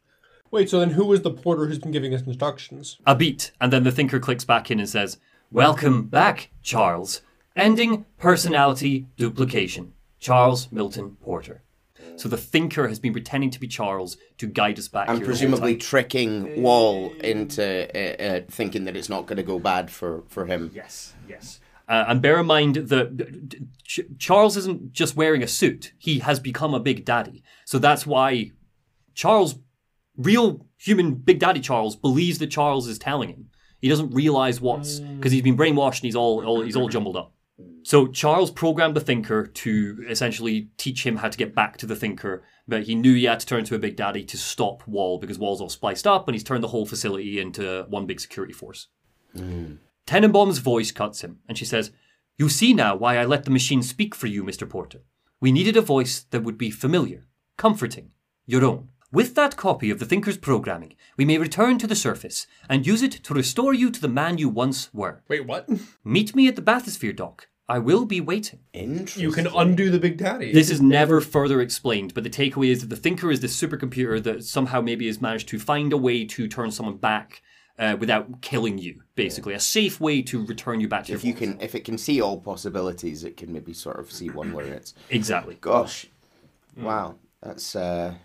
Wait, 0.50 0.68
so 0.68 0.80
then 0.80 0.90
who 0.90 1.14
is 1.14 1.22
the 1.22 1.30
porter 1.30 1.68
who's 1.68 1.78
been 1.78 1.92
giving 1.92 2.12
us 2.16 2.24
instructions? 2.24 2.98
A 3.06 3.14
beat, 3.14 3.52
and 3.62 3.72
then 3.72 3.84
the 3.84 3.92
thinker 3.92 4.20
clicks 4.20 4.46
back 4.46 4.72
in 4.72 4.80
and 4.80 4.90
says, 4.90 5.18
Welcome 5.52 6.08
back, 6.08 6.50
Charles. 6.64 7.22
Ending 7.56 8.06
personality 8.18 9.06
duplication. 9.16 9.94
Charles 10.20 10.72
Milton 10.72 11.18
Porter. 11.22 11.62
So 12.16 12.28
the 12.28 12.38
thinker 12.38 12.88
has 12.88 13.00
been 13.00 13.14
pretending 13.14 13.52
to 13.52 13.60
be 13.60 13.68
Charles 13.68 14.18
to 14.40 14.48
guide 14.48 14.80
us 14.80 14.88
back 14.88 15.08
And 15.08 15.20
here 15.20 15.20
the 15.20 15.26
whole 15.26 15.38
presumably 15.38 15.74
time. 15.76 15.80
tricking 15.82 16.64
Wahl 16.64 17.14
into 17.20 17.64
uh, 17.64 18.24
uh, 18.24 18.42
thinking 18.50 18.86
that 18.86 18.96
it's 18.98 19.10
not 19.10 19.28
going 19.28 19.38
to 19.38 19.44
go 19.44 19.60
bad 19.60 19.92
for, 19.92 20.24
for 20.30 20.48
him. 20.48 20.72
Yes, 20.74 21.14
yes. 21.30 21.60
Uh, 21.88 22.06
and 22.10 22.22
bear 22.22 22.40
in 22.40 22.46
mind 22.46 22.76
that 22.76 23.66
Ch- 23.84 24.02
Charles 24.18 24.58
isn't 24.58 24.92
just 24.92 25.16
wearing 25.16 25.42
a 25.42 25.48
suit. 25.48 25.94
He 25.98 26.20
has 26.20 26.40
become 26.40 26.74
a 26.74 26.80
big 26.80 27.06
daddy. 27.06 27.44
So 27.66 27.80
that's 27.80 28.06
why 28.06 28.52
Charles, 29.14 29.56
real 30.18 30.66
human 30.78 31.16
big 31.16 31.40
daddy 31.40 31.62
Charles, 31.62 31.96
believes 31.96 32.40
that 32.40 32.48
Charles 32.48 32.88
is 32.88 33.00
telling 33.00 33.30
him. 33.30 33.50
He 33.80 33.88
doesn't 33.88 34.12
realize 34.12 34.60
what's 34.60 35.00
mm. 35.00 35.18
because 35.18 35.32
he's 35.32 35.44
been 35.44 35.56
brainwashed 35.56 36.00
and 36.00 36.06
he's 36.06 36.16
all, 36.16 36.46
all 36.46 36.62
he's 36.62 36.76
all 36.76 36.90
jumbled 36.90 37.16
up. 37.16 37.34
Mm. 37.62 37.86
So 37.88 38.08
Charles 38.08 38.52
programmed 38.52 38.96
the 38.96 39.02
thinker 39.02 39.46
to 39.46 40.06
essentially 40.10 40.70
teach 40.78 41.06
him 41.06 41.18
how 41.18 41.30
to 41.30 41.38
get 41.38 41.56
back 41.56 41.78
to 41.78 41.86
the 41.86 41.96
thinker, 41.96 42.44
but 42.68 42.84
he 42.84 42.96
knew 42.96 43.14
he 43.14 43.26
had 43.26 43.40
to 43.40 43.46
turn 43.46 43.64
to 43.66 43.76
a 43.76 43.80
big 43.80 43.96
daddy 43.96 44.26
to 44.26 44.38
stop 44.38 44.86
Wahl 44.88 45.20
because 45.20 45.40
Wahl's 45.40 45.62
all 45.62 45.70
spliced 45.70 46.08
up 46.08 46.28
and 46.28 46.36
he's 46.36 46.44
turned 46.44 46.64
the 46.64 46.70
whole 46.70 46.86
facility 46.86 47.40
into 47.40 47.86
one 47.88 48.06
big 48.08 48.20
security 48.20 48.54
force. 48.54 48.88
Mm. 49.36 49.78
Tenenbaum's 50.08 50.60
voice 50.60 50.92
cuts 50.92 51.22
him, 51.22 51.40
and 51.48 51.58
she 51.58 51.66
says, 51.66 51.92
You 52.38 52.48
see 52.48 52.74
now 52.74 52.96
why 52.96 53.18
I 53.18 53.26
let 53.26 53.44
the 53.44 53.52
machine 53.52 53.84
speak 53.84 54.16
for 54.16 54.28
you, 54.28 54.44
Mr. 54.44 54.68
Porter. 54.68 55.02
We 55.42 55.52
needed 55.52 55.76
a 55.76 55.82
voice 55.82 56.26
that 56.32 56.44
would 56.44 56.58
be 56.58 56.72
familiar, 56.72 57.28
comforting, 57.58 58.12
your 58.46 58.64
own. 58.64 58.88
With 59.12 59.36
that 59.36 59.58
copy 59.58 59.90
of 59.90 60.00
the 60.00 60.06
Thinker's 60.06 60.38
programming, 60.38 60.96
we 61.18 61.26
may 61.26 61.38
return 61.38 61.78
to 61.80 61.88
the 61.88 61.96
surface 61.96 62.48
and 62.70 62.88
use 62.88 63.04
it 63.04 63.12
to 63.12 63.34
restore 63.34 63.74
you 63.74 63.92
to 63.92 64.02
the 64.02 64.08
man 64.08 64.38
you 64.38 64.48
once 64.48 64.94
were. 64.94 65.24
Wait, 65.28 65.46
what? 65.46 65.68
Meet 66.06 66.36
me 66.36 66.48
at 66.48 66.56
the 66.56 66.62
bathysphere 66.62 67.16
dock. 67.16 67.48
I 67.70 67.80
will 67.80 68.06
be 68.06 68.22
waiting. 68.22 68.60
Interesting. 68.72 69.24
You 69.24 69.32
can 69.32 69.48
undo 69.48 69.90
the 69.90 70.00
Big 70.00 70.18
Daddy. 70.18 70.54
This 70.54 70.70
is 70.70 70.82
never 70.82 71.20
further 71.20 71.60
explained, 71.60 72.14
but 72.14 72.24
the 72.24 72.30
takeaway 72.30 72.70
is 72.70 72.80
that 72.80 72.90
the 72.90 72.96
Thinker 72.96 73.30
is 73.30 73.42
this 73.42 73.62
supercomputer 73.62 74.24
that 74.24 74.46
somehow 74.46 74.80
maybe 74.80 75.08
has 75.08 75.22
managed 75.22 75.50
to 75.50 75.60
find 75.60 75.92
a 75.92 75.98
way 75.98 76.24
to 76.24 76.48
turn 76.48 76.72
someone 76.72 76.96
back 76.96 77.42
uh, 77.80 77.96
without 78.00 78.42
killing 78.42 78.78
you, 78.78 79.02
basically. 79.16 79.54
A 79.54 79.60
safe 79.60 80.00
way 80.00 80.22
to 80.24 80.46
return 80.46 80.80
you 80.80 80.88
back 80.88 81.06
to 81.06 81.14
if 81.14 81.24
your 81.24 81.34
you 81.34 81.38
can, 81.38 81.62
if 81.62 81.76
it 81.76 81.86
can 81.86 81.98
see 81.98 82.22
all 82.22 82.40
possibilities, 82.40 83.24
it 83.24 83.38
can 83.38 83.52
maybe 83.52 83.74
sort 83.74 84.00
of 84.00 84.12
see 84.12 84.30
one 84.30 84.54
where 84.54 84.66
it's. 84.66 84.94
Exactly. 85.10 85.58
Gosh, 85.62 86.08
wow, 86.76 87.16
that's 87.42 87.76
uh, 87.76 88.16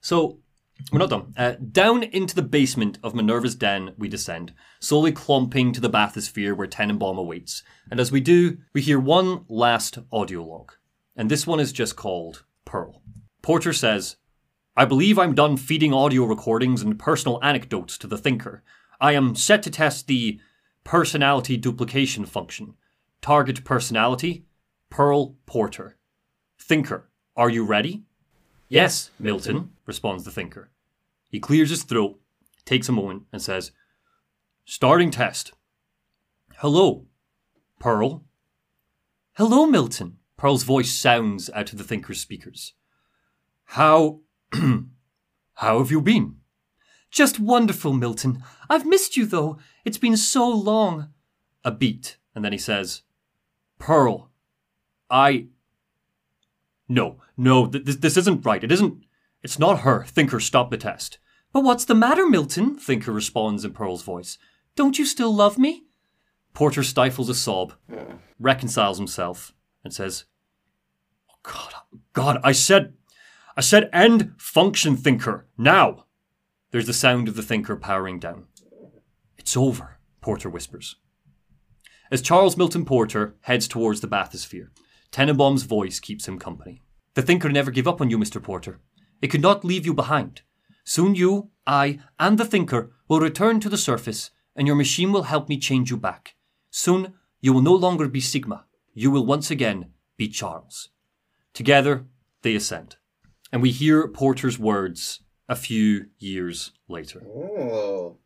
So, 0.00 0.38
we're 0.90 0.98
not 0.98 1.10
done. 1.10 1.34
Uh, 1.36 1.54
down 1.72 2.02
into 2.02 2.34
the 2.34 2.42
basement 2.42 2.98
of 3.02 3.14
Minerva's 3.14 3.54
den 3.54 3.92
we 3.98 4.08
descend, 4.08 4.52
slowly 4.80 5.12
clomping 5.12 5.72
to 5.72 5.80
the 5.80 5.90
bathysphere 5.90 6.56
where 6.56 6.66
Tenenbaum 6.66 7.18
awaits. 7.18 7.62
And 7.90 8.00
as 8.00 8.10
we 8.10 8.20
do, 8.20 8.58
we 8.72 8.80
hear 8.80 8.98
one 8.98 9.44
last 9.48 9.98
audio 10.10 10.42
log. 10.42 10.72
And 11.16 11.30
this 11.30 11.46
one 11.46 11.60
is 11.60 11.72
just 11.72 11.96
called 11.96 12.44
Pearl. 12.64 13.02
Porter 13.42 13.72
says, 13.72 14.16
I 14.76 14.84
believe 14.84 15.18
I'm 15.18 15.34
done 15.34 15.56
feeding 15.56 15.92
audio 15.92 16.24
recordings 16.24 16.80
and 16.80 16.98
personal 16.98 17.38
anecdotes 17.42 17.98
to 17.98 18.06
the 18.06 18.16
thinker. 18.16 18.62
I 19.00 19.12
am 19.12 19.34
set 19.34 19.62
to 19.62 19.70
test 19.70 20.06
the 20.06 20.40
personality 20.84 21.56
duplication 21.56 22.26
function. 22.26 22.74
Target 23.22 23.64
personality, 23.64 24.44
Pearl 24.90 25.36
Porter. 25.46 25.96
Thinker, 26.58 27.10
are 27.36 27.50
you 27.50 27.64
ready? 27.64 28.02
Yes, 28.68 29.10
Milton, 29.18 29.70
responds 29.86 30.24
the 30.24 30.30
thinker. 30.30 30.70
He 31.28 31.40
clears 31.40 31.70
his 31.70 31.82
throat, 31.82 32.20
takes 32.64 32.88
a 32.88 32.92
moment, 32.92 33.24
and 33.32 33.42
says, 33.42 33.72
Starting 34.64 35.10
test. 35.10 35.52
Hello, 36.58 37.06
Pearl. 37.78 38.24
Hello, 39.32 39.66
Milton. 39.66 40.18
Pearl's 40.36 40.62
voice 40.62 40.92
sounds 40.92 41.50
out 41.50 41.72
of 41.72 41.78
the 41.78 41.84
thinker's 41.84 42.20
speakers. 42.20 42.74
How. 43.64 44.20
how 44.52 45.78
have 45.78 45.90
you 45.90 46.00
been? 46.00 46.39
Just 47.10 47.40
wonderful, 47.40 47.92
Milton. 47.92 48.42
I've 48.68 48.86
missed 48.86 49.16
you, 49.16 49.26
though. 49.26 49.58
It's 49.84 49.98
been 49.98 50.16
so 50.16 50.48
long. 50.48 51.08
A 51.64 51.70
beat, 51.70 52.16
and 52.34 52.44
then 52.44 52.52
he 52.52 52.58
says, 52.58 53.02
Pearl, 53.78 54.30
I. 55.10 55.46
No, 56.88 57.18
no, 57.36 57.66
th- 57.66 57.84
this, 57.84 57.96
this 57.96 58.16
isn't 58.16 58.44
right. 58.46 58.62
It 58.62 58.72
isn't. 58.72 59.04
It's 59.42 59.58
not 59.58 59.80
her. 59.80 60.04
Thinker, 60.04 60.40
stop 60.40 60.70
the 60.70 60.76
test. 60.76 61.18
But 61.52 61.64
what's 61.64 61.84
the 61.84 61.94
matter, 61.94 62.28
Milton? 62.28 62.76
Thinker 62.76 63.12
responds 63.12 63.64
in 63.64 63.72
Pearl's 63.72 64.02
voice. 64.02 64.38
Don't 64.76 64.98
you 64.98 65.04
still 65.04 65.34
love 65.34 65.58
me? 65.58 65.84
Porter 66.54 66.82
stifles 66.82 67.28
a 67.28 67.34
sob, 67.34 67.74
reconciles 68.38 68.98
himself, 68.98 69.52
and 69.84 69.92
says, 69.92 70.24
oh, 71.30 71.34
God, 71.42 71.72
oh, 71.74 71.98
God, 72.12 72.40
I 72.42 72.52
said, 72.52 72.94
I 73.56 73.60
said 73.60 73.88
end 73.92 74.32
function, 74.36 74.96
Thinker, 74.96 75.46
now. 75.56 76.06
There's 76.70 76.86
the 76.86 76.92
sound 76.92 77.26
of 77.26 77.34
the 77.34 77.42
Thinker 77.42 77.76
powering 77.76 78.20
down. 78.20 78.44
It's 79.36 79.56
over, 79.56 79.98
Porter 80.20 80.48
whispers. 80.48 80.96
As 82.12 82.22
Charles 82.22 82.56
Milton 82.56 82.84
Porter 82.84 83.34
heads 83.42 83.66
towards 83.66 84.00
the 84.00 84.08
bathysphere, 84.08 84.68
Tenenbaum's 85.10 85.64
voice 85.64 85.98
keeps 85.98 86.28
him 86.28 86.38
company. 86.38 86.82
The 87.14 87.22
Thinker 87.22 87.48
never 87.48 87.72
gave 87.72 87.88
up 87.88 88.00
on 88.00 88.08
you, 88.08 88.18
Mr. 88.18 88.40
Porter. 88.40 88.78
It 89.20 89.28
could 89.28 89.40
not 89.40 89.64
leave 89.64 89.84
you 89.84 89.92
behind. 89.92 90.42
Soon 90.84 91.16
you, 91.16 91.50
I, 91.66 91.98
and 92.20 92.38
the 92.38 92.44
Thinker 92.44 92.92
will 93.08 93.20
return 93.20 93.58
to 93.60 93.68
the 93.68 93.76
surface, 93.76 94.30
and 94.54 94.68
your 94.68 94.76
machine 94.76 95.10
will 95.10 95.24
help 95.24 95.48
me 95.48 95.58
change 95.58 95.90
you 95.90 95.96
back. 95.96 96.36
Soon 96.70 97.14
you 97.40 97.52
will 97.52 97.62
no 97.62 97.74
longer 97.74 98.06
be 98.08 98.20
Sigma. 98.20 98.66
You 98.94 99.10
will 99.10 99.26
once 99.26 99.50
again 99.50 99.90
be 100.16 100.28
Charles. 100.28 100.90
Together, 101.52 102.06
they 102.42 102.54
ascend. 102.54 102.96
And 103.52 103.60
we 103.60 103.72
hear 103.72 104.06
Porter's 104.06 104.58
words 104.58 105.20
a 105.50 105.56
few 105.56 106.06
years 106.18 106.70
later. 106.88 107.20
oh, 107.26 108.16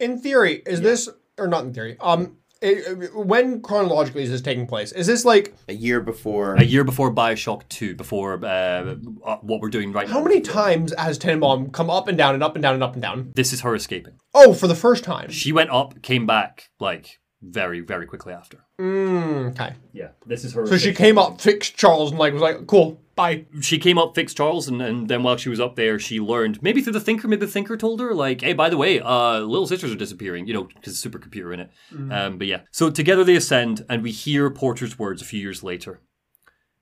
In 0.00 0.18
theory, 0.18 0.62
is 0.66 0.80
this 0.80 1.08
or 1.38 1.46
not 1.46 1.64
in 1.64 1.72
theory? 1.74 1.96
Um, 2.00 2.38
it, 2.62 3.14
when 3.14 3.62
chronologically 3.62 4.22
is 4.22 4.30
this 4.30 4.40
taking 4.40 4.66
place? 4.66 4.90
Is 4.92 5.06
this 5.06 5.24
like 5.24 5.54
a 5.68 5.74
year 5.74 6.00
before. 6.00 6.56
A 6.56 6.64
year 6.64 6.84
before 6.84 7.12
Bioshock 7.14 7.68
2, 7.68 7.94
before 7.94 8.44
uh, 8.44 8.96
uh, 9.24 9.36
what 9.42 9.60
we're 9.60 9.68
doing 9.70 9.92
right 9.92 10.06
now. 10.06 10.14
how 10.14 10.22
many 10.22 10.40
times 10.40 10.92
has 10.98 11.18
Tenenbaum 11.18 11.72
come 11.72 11.90
up 11.90 12.08
and 12.08 12.18
down 12.18 12.34
and 12.34 12.42
up 12.42 12.56
and 12.56 12.62
down 12.62 12.74
and 12.74 12.82
up 12.82 12.94
and 12.94 13.02
down? 13.02 13.32
This 13.34 13.52
is 13.52 13.60
her 13.60 13.74
escaping. 13.74 14.14
Oh, 14.34 14.52
for 14.52 14.66
the 14.66 14.74
first 14.74 15.04
time. 15.04 15.30
She 15.30 15.52
went 15.52 15.70
up, 15.70 16.00
came 16.02 16.26
back 16.26 16.70
like 16.80 17.18
very, 17.42 17.80
very 17.80 18.06
quickly 18.06 18.32
after. 18.32 18.58
Mm, 18.78 19.50
okay. 19.50 19.74
Yeah, 19.92 20.08
this 20.26 20.44
is 20.44 20.52
her. 20.52 20.66
So 20.66 20.76
she 20.76 20.92
came 20.92 21.18
up, 21.18 21.40
fixed 21.40 21.76
Charles, 21.76 22.10
and 22.10 22.18
like 22.18 22.32
was 22.32 22.42
like, 22.42 22.66
"Cool, 22.66 23.00
bye." 23.16 23.46
she 23.60 23.78
came 23.78 23.98
up, 23.98 24.14
fixed 24.14 24.36
Charles, 24.36 24.68
and, 24.68 24.82
and 24.82 25.08
then 25.08 25.22
while 25.22 25.36
she 25.36 25.48
was 25.48 25.60
up 25.60 25.76
there, 25.76 25.98
she 25.98 26.20
learned 26.20 26.62
maybe 26.62 26.82
through 26.82 26.92
the 26.92 27.00
Thinker, 27.00 27.28
maybe 27.28 27.46
the 27.46 27.52
Thinker 27.52 27.76
told 27.76 28.00
her, 28.00 28.14
like, 28.14 28.42
hey, 28.42 28.52
by 28.52 28.68
the 28.68 28.76
way, 28.76 29.00
uh, 29.00 29.40
little 29.40 29.66
sisters 29.66 29.92
are 29.92 29.96
disappearing, 29.96 30.46
you 30.46 30.54
know, 30.54 30.64
because 30.64 31.02
supercomputer 31.02 31.54
in 31.54 31.60
it. 31.60 31.70
Um, 32.12 32.38
but 32.38 32.46
yeah, 32.46 32.60
so 32.70 32.90
together 32.90 33.24
they 33.24 33.36
ascend, 33.36 33.84
and 33.88 34.02
we 34.02 34.10
hear 34.10 34.50
Porter's 34.50 34.98
words 34.98 35.22
a 35.22 35.26
few 35.26 35.40
years 35.40 35.62
later. 35.62 36.00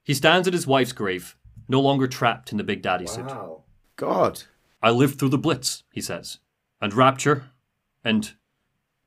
He 0.03 0.13
stands 0.13 0.47
at 0.47 0.53
his 0.53 0.67
wife's 0.67 0.91
grave, 0.91 1.35
no 1.67 1.79
longer 1.79 2.07
trapped 2.07 2.51
in 2.51 2.57
the 2.57 2.63
Big 2.63 2.81
Daddy 2.81 3.07
suit. 3.07 3.25
Wow. 3.25 3.63
God. 3.95 4.43
I 4.81 4.91
lived 4.91 5.19
through 5.19 5.29
the 5.29 5.37
Blitz, 5.37 5.83
he 5.91 6.01
says, 6.01 6.39
and 6.81 6.93
Rapture, 6.93 7.43
and 8.03 8.33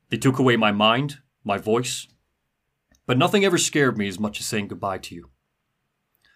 they 0.09 0.17
took 0.17 0.37
away 0.37 0.55
my 0.55 0.71
mind, 0.71 1.17
my 1.43 1.57
voice, 1.57 2.07
but 3.05 3.17
nothing 3.17 3.43
ever 3.43 3.57
scared 3.57 3.97
me 3.97 4.07
as 4.07 4.19
much 4.19 4.39
as 4.39 4.45
saying 4.45 4.67
goodbye 4.67 4.97
to 4.99 5.15
you. 5.15 5.29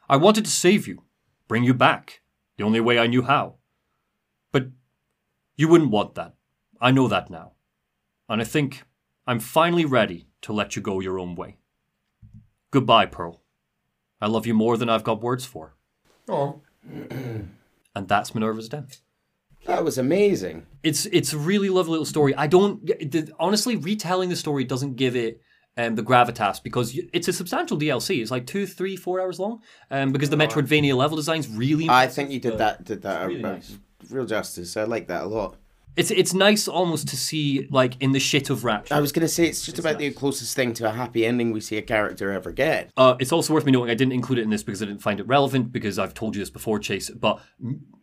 I 0.10 0.18
wanted 0.18 0.46
to 0.46 0.52
save 0.52 0.88
you, 0.88 1.04
bring 1.48 1.64
you 1.64 1.74
back, 1.74 2.22
the 2.58 2.64
only 2.64 2.80
way 2.80 3.00
I 3.00 3.08
knew 3.08 3.24
how. 3.24 3.56
But 4.52 4.68
you 5.56 5.68
wouldn't 5.68 5.92
want 5.92 6.16
that. 6.16 6.34
I 6.80 6.92
know 6.92 7.08
that 7.08 7.30
now. 7.30 7.54
And 8.30 8.42
I 8.42 8.46
think 8.46 8.84
I'm 9.26 9.40
finally 9.40 9.86
ready 9.86 10.28
to 10.42 10.54
let 10.54 10.76
you 10.76 10.82
go 10.82 11.00
your 11.00 11.20
own 11.20 11.36
way. 11.36 11.58
Goodbye, 12.72 13.06
Pearl. 13.06 13.42
I 14.22 14.28
love 14.28 14.46
you 14.46 14.54
more 14.54 14.78
than 14.78 14.90
I've 14.90 15.04
got 15.04 15.22
words 15.22 15.46
for. 15.46 15.76
Oh, 16.28 16.62
And 17.96 18.08
that's 18.08 18.36
Minerva's 18.36 18.70
death. 18.70 19.02
That 19.68 19.84
was 19.84 19.98
amazing. 19.98 20.66
it's 20.82 21.06
it's 21.08 21.34
a 21.34 21.38
really 21.38 21.70
lovely 21.70 21.92
little 21.92 22.06
story. 22.06 22.34
I 22.36 22.48
don't 22.48 22.90
honestly 23.40 23.76
retelling 23.76 24.30
the 24.30 24.36
story 24.36 24.64
doesn't 24.64 24.96
give 24.96 25.16
it 25.16 25.42
um, 25.78 25.96
the 25.96 26.04
gravitas 26.04 26.62
because 26.64 26.98
it's 27.14 27.28
a 27.28 27.34
substantial 27.34 27.78
DLC. 27.78 28.22
It's 28.22 28.32
like 28.32 28.48
two, 28.48 28.66
three, 28.66 28.96
four 28.96 29.22
hours 29.22 29.40
long. 29.40 29.62
Um, 29.92 30.12
because 30.12 30.30
the 30.30 30.38
Metroidvania 30.38 30.96
level 30.96 31.18
design's 31.18 31.48
really. 31.48 31.88
I 31.90 32.08
think 32.08 32.32
you 32.32 32.40
did 32.40 32.58
that. 32.58 32.84
Did 32.84 33.04
that 33.04 33.28
really 33.28 33.44
uh, 33.44 33.52
nice. 33.52 33.78
real 34.10 34.26
justice. 34.26 34.76
I 34.76 34.84
like 34.84 35.08
that 35.08 35.24
a 35.24 35.28
lot. 35.28 35.58
It's 35.98 36.12
it's 36.12 36.34
nice 36.34 36.68
almost 36.68 37.08
to 37.10 37.18
see 37.18 37.68
like 37.72 38.00
in 38.00 38.12
the 38.12 38.20
shit 38.20 38.50
of 38.50 38.64
Rapture. 38.64 38.94
I 38.94 39.00
was 39.02 39.12
gonna 39.12 39.28
say 39.28 39.48
it's 39.48 39.66
just 39.66 39.80
about 39.80 39.98
the 39.98 40.12
closest 40.12 40.56
thing 40.56 40.74
to 40.76 40.88
a 40.88 40.92
happy 40.92 41.26
ending 41.26 41.52
we 41.52 41.60
see 41.60 41.78
a 41.78 41.82
character 41.82 42.32
ever 42.32 42.52
get. 42.52 42.92
Uh, 42.96 43.16
it's 43.20 43.32
also 43.32 43.54
worth 43.54 43.66
me 43.66 43.72
noting 43.72 43.90
I 43.92 43.96
didn't 43.96 44.14
include 44.14 44.40
it 44.40 44.44
in 44.44 44.50
this 44.52 44.64
because 44.64 44.82
I 44.82 44.86
didn't 44.86 45.02
find 45.02 45.20
it 45.20 45.28
relevant 45.28 45.72
because 45.72 45.98
I've 46.00 46.14
told 46.14 46.36
you 46.36 46.42
this 46.42 46.50
before, 46.52 46.80
Chase. 46.80 47.10
But 47.10 47.42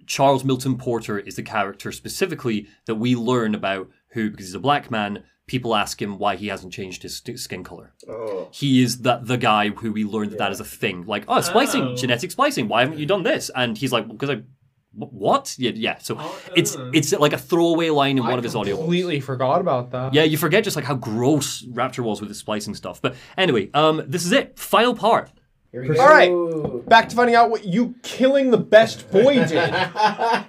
Charles 0.06 0.44
Milton 0.44 0.76
Porter 0.76 1.18
is 1.18 1.36
the 1.36 1.42
character 1.42 1.92
specifically 1.92 2.66
that 2.86 2.96
we 2.96 3.14
learn 3.16 3.54
about 3.54 3.88
who, 4.08 4.30
because 4.30 4.46
he's 4.46 4.54
a 4.54 4.60
black 4.60 4.90
man, 4.90 5.22
people 5.46 5.74
ask 5.74 6.00
him 6.00 6.18
why 6.18 6.36
he 6.36 6.48
hasn't 6.48 6.72
changed 6.72 7.02
his 7.02 7.22
skin 7.36 7.64
color. 7.64 7.92
Oh. 8.08 8.48
He 8.52 8.82
is 8.82 9.02
that 9.02 9.26
the 9.26 9.36
guy 9.38 9.68
who 9.70 9.92
we 9.92 10.04
learned 10.04 10.32
that 10.32 10.38
that 10.38 10.52
is 10.52 10.60
a 10.60 10.64
thing. 10.64 11.04
Like, 11.06 11.24
oh, 11.28 11.40
splicing, 11.40 11.82
Oh. 11.82 11.96
genetic 11.96 12.30
splicing. 12.30 12.68
Why 12.68 12.80
haven't 12.80 12.98
you 12.98 13.06
done 13.06 13.22
this? 13.22 13.50
And 13.54 13.78
he's 13.78 13.92
like, 13.92 14.08
because 14.08 14.30
I. 14.30 14.42
wh- 14.98 15.12
What? 15.12 15.54
Yeah, 15.58 15.72
yeah. 15.74 15.98
So 15.98 16.16
Oh, 16.18 16.38
it's 16.56 16.76
uh. 16.76 16.90
it's 16.94 17.12
like 17.12 17.32
a 17.32 17.38
throwaway 17.38 17.90
line 17.90 18.18
in 18.18 18.24
one 18.24 18.38
of 18.38 18.44
his 18.44 18.54
audio. 18.56 18.76
completely 18.76 19.20
forgot 19.20 19.60
about 19.60 19.90
that. 19.92 20.14
Yeah, 20.14 20.22
you 20.24 20.36
forget 20.38 20.64
just 20.64 20.76
like 20.76 20.84
how 20.84 20.94
gross 20.94 21.64
Rapture 21.70 22.02
was 22.02 22.20
with 22.20 22.28
the 22.28 22.34
splicing 22.34 22.74
stuff. 22.74 23.00
But 23.02 23.14
anyway, 23.36 23.70
um, 23.74 24.02
this 24.06 24.24
is 24.24 24.32
it. 24.32 24.58
Final 24.58 24.94
part. 24.94 25.30
Here 25.74 25.82
we 25.82 25.98
All 25.98 26.06
right. 26.06 26.88
Back 26.88 27.08
to 27.08 27.16
finding 27.16 27.34
out 27.34 27.50
what 27.50 27.64
you 27.64 27.96
killing 28.04 28.52
the 28.52 28.58
best 28.58 29.10
boy 29.10 29.34
did. 29.48 29.74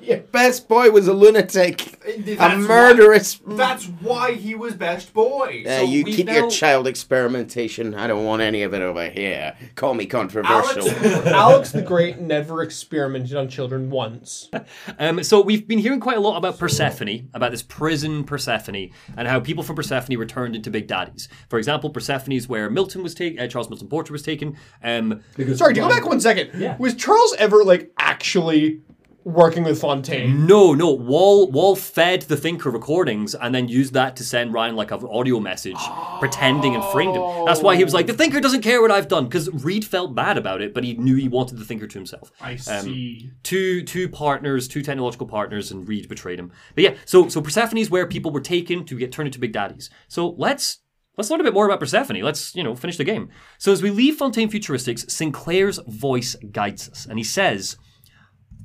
Your 0.03 0.19
best 0.31 0.67
boy 0.67 0.91
was 0.91 1.07
a 1.07 1.13
lunatic, 1.13 1.99
a 2.07 2.21
That's 2.35 2.67
murderous. 2.67 3.41
Why, 3.41 3.55
that's 3.55 3.85
why 3.85 4.33
he 4.33 4.53
was 4.53 4.75
best 4.75 5.13
boy. 5.15 5.63
Uh, 5.65 5.79
So 5.79 5.81
you 5.85 6.03
keep 6.03 6.27
know- 6.27 6.33
your 6.33 6.51
child 6.51 6.85
experimentation. 6.85 7.95
I 7.95 8.05
don't 8.05 8.23
want 8.23 8.43
any 8.43 8.61
of 8.61 8.75
it 8.75 8.83
over 8.83 9.09
here. 9.09 9.57
Call 9.73 9.95
me 9.95 10.05
controversial. 10.05 10.87
Alex, 10.87 11.25
Alex 11.25 11.71
the 11.71 11.81
Great 11.81 12.19
never 12.19 12.61
experimented 12.61 13.35
on 13.35 13.49
children 13.49 13.89
once. 13.89 14.51
Um, 14.99 15.23
so 15.23 15.41
we've 15.41 15.67
been 15.67 15.79
hearing 15.79 15.99
quite 16.01 16.17
a 16.17 16.21
lot 16.21 16.37
about 16.37 16.59
Persephone, 16.59 17.29
about 17.33 17.49
this 17.49 17.63
prison 17.63 18.25
Persephone, 18.25 18.91
and 19.17 19.27
how 19.27 19.39
people 19.39 19.63
from 19.63 19.75
Persephone 19.75 20.17
returned 20.17 20.55
into 20.55 20.69
Big 20.69 20.85
Daddies. 20.85 21.29
For 21.49 21.57
example, 21.57 21.89
Persephone's 21.89 22.47
where 22.47 22.69
Milton 22.69 23.01
was 23.01 23.15
taken, 23.15 23.39
uh, 23.39 23.47
Charles 23.47 23.69
Milton 23.71 23.87
Porter 23.87 24.13
was 24.13 24.21
taken. 24.21 24.55
Um, 24.83 25.14
Sorry, 25.55 25.73
to 25.73 25.79
go 25.81 25.89
back 25.89 26.05
one 26.05 26.19
second. 26.21 26.77
Was 26.79 26.95
Charles 26.95 27.33
ever 27.37 27.63
like 27.63 27.91
actually 27.99 28.81
working 29.23 29.63
with 29.63 29.81
Fontaine? 29.81 30.45
No, 30.45 30.75
no. 30.75 30.91
Wahl 30.91 31.49
Wahl 31.51 31.75
fed 31.75 32.21
the 32.23 32.37
Thinker 32.37 32.69
recordings 32.69 33.33
and 33.33 33.55
then 33.55 33.67
used 33.67 33.93
that 33.93 34.15
to 34.17 34.23
send 34.23 34.53
Ryan 34.53 34.75
like 34.75 34.91
an 34.91 35.03
audio 35.09 35.39
message, 35.39 35.79
pretending 36.19 36.75
and 36.75 36.83
framed 36.91 37.15
him. 37.15 37.23
That's 37.45 37.61
why 37.61 37.75
he 37.75 37.83
was 37.83 37.93
like, 37.93 38.05
the 38.05 38.13
Thinker 38.13 38.39
doesn't 38.39 38.61
care 38.61 38.81
what 38.83 38.91
I've 38.91 39.07
done 39.07 39.25
because 39.25 39.49
Reed 39.63 39.83
felt 39.83 40.13
bad 40.13 40.37
about 40.37 40.61
it, 40.61 40.75
but 40.75 40.83
he 40.83 40.93
knew 40.93 41.15
he 41.15 41.27
wanted 41.27 41.57
the 41.57 41.65
Thinker 41.65 41.87
to 41.87 41.97
himself. 41.97 42.31
I 42.39 42.51
Um, 42.51 42.57
see. 42.85 43.31
two 43.41 43.81
two 43.83 44.07
partners, 44.09 44.67
two 44.67 44.83
technological 44.83 45.25
partners, 45.27 45.71
and 45.71 45.87
Reed 45.87 46.07
betrayed 46.07 46.37
him. 46.37 46.51
But 46.75 46.83
yeah, 46.83 46.93
so 47.05 47.27
so 47.27 47.41
Persephone 47.41 47.79
is 47.79 47.89
where 47.89 48.05
people 48.05 48.31
were 48.31 48.41
taken 48.41 48.85
to 48.85 48.95
get 48.97 49.11
turned 49.11 49.27
into 49.27 49.39
big 49.39 49.53
daddies. 49.53 49.89
So 50.07 50.35
let's 50.37 50.81
let's 51.17 51.29
learn 51.29 51.41
a 51.41 51.43
bit 51.43 51.53
more 51.53 51.65
about 51.65 51.79
Persephone. 51.79 52.21
Let's 52.21 52.55
you 52.55 52.63
know 52.63 52.75
finish 52.75 52.97
the 52.97 53.03
game. 53.03 53.29
So 53.57 53.71
as 53.71 53.81
we 53.81 53.89
leave 53.89 54.15
Fontaine 54.15 54.49
Futuristics, 54.49 55.09
Sinclair's 55.09 55.79
voice 55.87 56.35
guides 56.51 56.89
us, 56.89 57.05
and 57.05 57.17
he 57.17 57.23
says. 57.23 57.77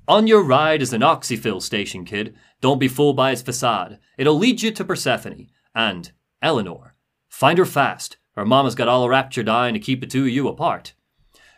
On 0.09 0.27
your 0.27 0.43
ride 0.43 0.83
is 0.83 0.93
an 0.93 1.03
oxyfill 1.03 1.63
station, 1.63 2.05
kid. 2.05 2.35
Don't 2.61 2.81
be 2.81 2.89
fooled 2.89 3.15
by 3.15 3.31
its 3.31 3.43
facade. 3.43 4.01
It'll 4.19 4.37
lead 4.37 4.61
you 4.61 4.73
to 4.73 4.85
Persephone. 4.85 5.47
And, 5.73 6.11
Eleanor, 6.43 6.97
find 7.29 7.59
her 7.59 7.65
fast. 7.65 8.17
Her 8.35 8.45
mama's 8.45 8.75
got 8.75 8.89
all 8.89 9.09
rapture 9.09 9.45
dying 9.45 9.75
to 9.75 9.81
keep 9.81 10.01
the 10.01 10.09
two 10.09 10.23
of 10.23 10.31
you 10.31 10.49
apart. 10.49 10.95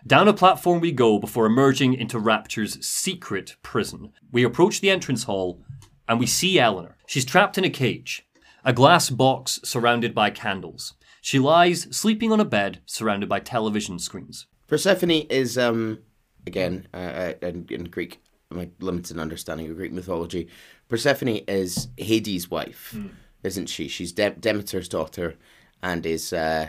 Down 0.07 0.29
a 0.29 0.35
platform 0.35 0.81
we 0.81 0.93
go 0.93 1.19
before 1.19 1.47
emerging 1.47 1.95
into 1.95 2.19
Rapture's 2.19 2.85
secret 2.85 3.57
prison. 3.63 4.13
We 4.33 4.43
approach 4.43 4.81
the 4.81 4.91
entrance 4.91 5.25
hall 5.25 5.63
and 6.09 6.19
we 6.19 6.27
see 6.27 6.59
Eleanor. 6.59 6.97
She's 7.07 7.25
trapped 7.25 7.57
in 7.57 7.65
a 7.65 7.71
cage, 7.71 8.27
a 8.65 8.73
glass 8.73 9.11
box 9.11 9.61
surrounded 9.65 10.15
by 10.15 10.31
candles. 10.31 10.95
She 11.21 11.39
lies 11.39 11.83
sleeping 11.97 12.33
on 12.33 12.41
a 12.41 12.45
bed 12.45 12.81
surrounded 12.87 13.29
by 13.29 13.41
television 13.41 13.99
screens. 13.99 14.47
Persephone 14.67 15.11
is, 15.11 15.57
um, 15.59 15.99
again, 16.47 16.89
uh, 16.93 16.97
uh, 16.97 17.33
in, 17.43 17.67
in 17.71 17.85
Greek, 17.85 18.21
my 18.51 18.69
limited 18.81 19.19
understanding 19.19 19.71
of 19.71 19.77
Greek 19.77 19.93
mythology, 19.93 20.49
Persephone 20.89 21.41
is 21.49 21.89
Hades' 21.97 22.51
wife, 22.51 22.97
isn't 23.43 23.67
she? 23.67 23.89
She's 23.89 24.13
De- 24.13 24.31
Demeter's 24.31 24.89
daughter 24.89 25.37
and 25.83 26.05
is 26.05 26.33
uh, 26.33 26.69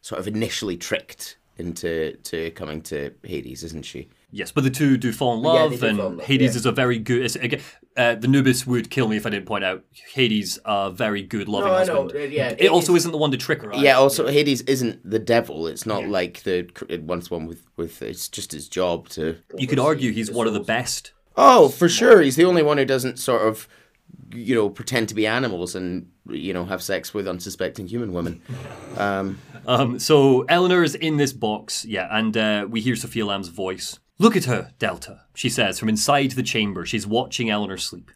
sort 0.00 0.20
of 0.20 0.28
initially 0.28 0.76
tricked 0.76 1.38
into 1.58 2.16
to 2.24 2.50
coming 2.52 2.82
to 2.82 3.12
Hades, 3.22 3.64
isn't 3.64 3.84
she? 3.84 4.08
Yes, 4.30 4.50
but 4.50 4.64
the 4.64 4.70
two 4.70 4.96
do 4.96 5.12
fall 5.12 5.34
in 5.34 5.42
love, 5.42 5.78
do 5.78 5.86
and 5.86 5.98
fall 5.98 6.06
in 6.08 6.16
love, 6.18 6.26
Hades 6.26 6.54
yeah. 6.54 6.58
is 6.58 6.66
a 6.66 6.72
very 6.72 6.98
good. 6.98 7.36
Again, 7.36 7.60
uh, 7.96 8.14
the 8.14 8.28
Nubis 8.28 8.66
would 8.66 8.90
kill 8.90 9.08
me 9.08 9.16
if 9.16 9.26
I 9.26 9.30
didn't 9.30 9.46
point 9.46 9.64
out 9.64 9.84
Hades, 10.14 10.58
a 10.64 10.90
very 10.90 11.22
good, 11.22 11.48
loving 11.48 11.68
No, 11.70 11.74
I 11.76 11.84
know, 11.84 12.02
husband. 12.04 12.24
uh, 12.24 12.26
yeah, 12.26 12.54
it 12.58 12.68
also 12.70 12.92
Hades- 12.92 13.02
isn't 13.02 13.12
the 13.12 13.18
one 13.18 13.30
to 13.32 13.36
trick 13.36 13.62
her. 13.62 13.70
Yeah. 13.74 13.96
Also, 13.98 14.28
Hades 14.28 14.62
isn't 14.62 15.08
the 15.08 15.18
devil. 15.18 15.66
It's 15.66 15.84
not 15.86 16.06
like 16.08 16.42
the 16.44 16.68
it 16.88 17.02
once 17.02 17.30
one 17.30 17.46
with 17.46 17.62
with. 17.76 18.00
It's 18.02 18.28
just 18.28 18.52
his 18.52 18.68
job 18.68 19.08
to. 19.10 19.36
You 19.56 19.66
could 19.66 19.78
argue 19.78 20.12
he's 20.12 20.30
one 20.30 20.46
of 20.46 20.54
the 20.54 20.60
best. 20.60 21.12
Oh, 21.36 21.68
for 21.68 21.88
sure. 21.88 22.20
He's 22.20 22.36
the 22.36 22.44
only 22.44 22.62
one 22.62 22.76
who 22.78 22.84
doesn't 22.84 23.18
sort 23.18 23.42
of, 23.42 23.66
you 24.34 24.54
know, 24.54 24.68
pretend 24.68 25.08
to 25.08 25.14
be 25.14 25.26
animals 25.26 25.74
and 25.74 26.08
you 26.28 26.52
know 26.52 26.64
have 26.66 26.82
sex 26.82 27.12
with 27.12 27.26
unsuspecting 27.26 27.86
human 27.88 28.12
women. 28.12 28.40
Um, 28.96 29.38
Um, 29.66 29.98
so 30.00 30.42
Eleanor 30.48 30.82
is 30.82 30.94
in 30.96 31.18
this 31.18 31.32
box, 31.32 31.84
yeah, 31.84 32.08
and 32.10 32.36
uh, 32.36 32.66
we 32.68 32.80
hear 32.80 32.96
Sophia 32.96 33.24
Lamb's 33.24 33.46
voice. 33.48 33.98
Look 34.22 34.36
at 34.36 34.44
her, 34.44 34.70
Delta, 34.78 35.22
she 35.34 35.48
says 35.48 35.80
from 35.80 35.88
inside 35.88 36.30
the 36.30 36.44
chamber. 36.44 36.86
She's 36.86 37.08
watching 37.08 37.50
Eleanor 37.50 37.76
sleep. 37.76 38.12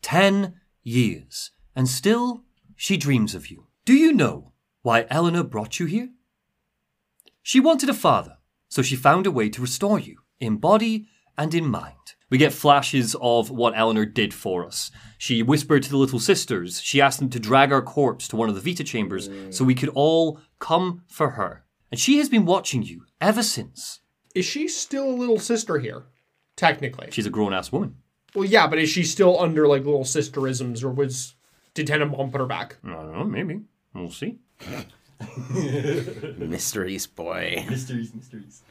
Ten 0.00 0.54
years, 0.82 1.50
and 1.76 1.86
still 1.86 2.44
she 2.76 2.96
dreams 2.96 3.34
of 3.34 3.50
you. 3.50 3.66
Do 3.84 3.92
you 3.92 4.14
know 4.14 4.54
why 4.80 5.04
Eleanor 5.10 5.42
brought 5.42 5.78
you 5.78 5.84
here? 5.84 6.08
She 7.42 7.60
wanted 7.60 7.90
a 7.90 7.92
father, 7.92 8.38
so 8.70 8.80
she 8.80 8.96
found 8.96 9.26
a 9.26 9.30
way 9.30 9.50
to 9.50 9.60
restore 9.60 9.98
you, 9.98 10.16
in 10.40 10.56
body 10.56 11.08
and 11.36 11.54
in 11.54 11.66
mind. 11.66 12.14
We 12.30 12.38
get 12.38 12.54
flashes 12.54 13.14
of 13.20 13.50
what 13.50 13.76
Eleanor 13.76 14.06
did 14.06 14.32
for 14.32 14.64
us. 14.64 14.90
She 15.18 15.42
whispered 15.42 15.82
to 15.82 15.90
the 15.90 15.98
little 15.98 16.20
sisters. 16.20 16.80
She 16.80 17.02
asked 17.02 17.18
them 17.18 17.28
to 17.28 17.38
drag 17.38 17.70
our 17.70 17.82
corpse 17.82 18.28
to 18.28 18.36
one 18.36 18.48
of 18.48 18.54
the 18.54 18.62
Vita 18.62 18.82
chambers 18.82 19.28
so 19.50 19.62
we 19.62 19.74
could 19.74 19.90
all 19.90 20.40
come 20.58 21.02
for 21.06 21.32
her. 21.32 21.66
And 21.90 22.00
she 22.00 22.16
has 22.16 22.30
been 22.30 22.46
watching 22.46 22.82
you 22.82 23.04
ever 23.20 23.42
since. 23.42 24.00
Is 24.34 24.44
she 24.44 24.68
still 24.68 25.08
a 25.08 25.14
little 25.14 25.38
sister 25.38 25.78
here? 25.78 26.04
Technically. 26.56 27.08
She's 27.10 27.26
a 27.26 27.30
grown 27.30 27.52
ass 27.52 27.72
woman. 27.72 27.96
Well, 28.34 28.44
yeah, 28.44 28.66
but 28.66 28.78
is 28.78 28.90
she 28.90 29.04
still 29.04 29.40
under 29.40 29.68
like 29.68 29.84
little 29.84 30.04
sisterisms, 30.04 30.82
or 30.82 30.90
was 30.90 31.34
did 31.74 31.86
Tenenbaum 31.86 32.32
put 32.32 32.40
her 32.40 32.46
back? 32.46 32.76
I 32.84 32.92
don't 32.92 33.12
know, 33.12 33.24
maybe. 33.24 33.60
We'll 33.94 34.10
see. 34.10 34.38
mysteries, 36.38 37.06
boy. 37.06 37.64
Mysteries, 37.68 38.14
mysteries. 38.14 38.62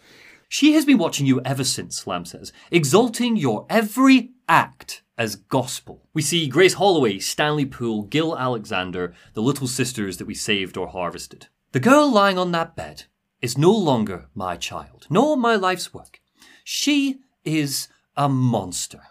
She 0.49 0.73
has 0.73 0.85
been 0.85 0.97
watching 0.97 1.25
you 1.25 1.41
ever 1.43 1.63
since, 1.63 2.05
Lamb 2.05 2.25
says, 2.25 2.53
exalting 2.69 3.37
your 3.37 3.65
every 3.69 4.33
act 4.47 5.01
as 5.17 5.35
gospel. 5.35 6.03
We 6.13 6.21
see 6.21 6.47
Grace 6.47 6.75
Holloway, 6.75 7.19
Stanley 7.19 7.65
Poole, 7.65 8.03
Gil 8.03 8.37
Alexander, 8.37 9.13
the 9.33 9.41
little 9.41 9.67
sisters 9.67 10.17
that 10.17 10.27
we 10.27 10.35
saved 10.35 10.77
or 10.77 10.87
harvested. 10.87 11.47
The 11.71 11.79
girl 11.79 12.11
lying 12.11 12.37
on 12.37 12.51
that 12.51 12.75
bed 12.75 13.05
is 13.43 13.57
no 13.57 13.73
longer 13.73 14.27
my 14.33 14.55
child, 14.55 15.05
nor 15.09 15.35
my 15.35 15.53
life's 15.53 15.93
work. 15.93 16.21
She 16.63 17.19
is 17.43 17.89
a 18.15 18.29
monster, 18.29 19.01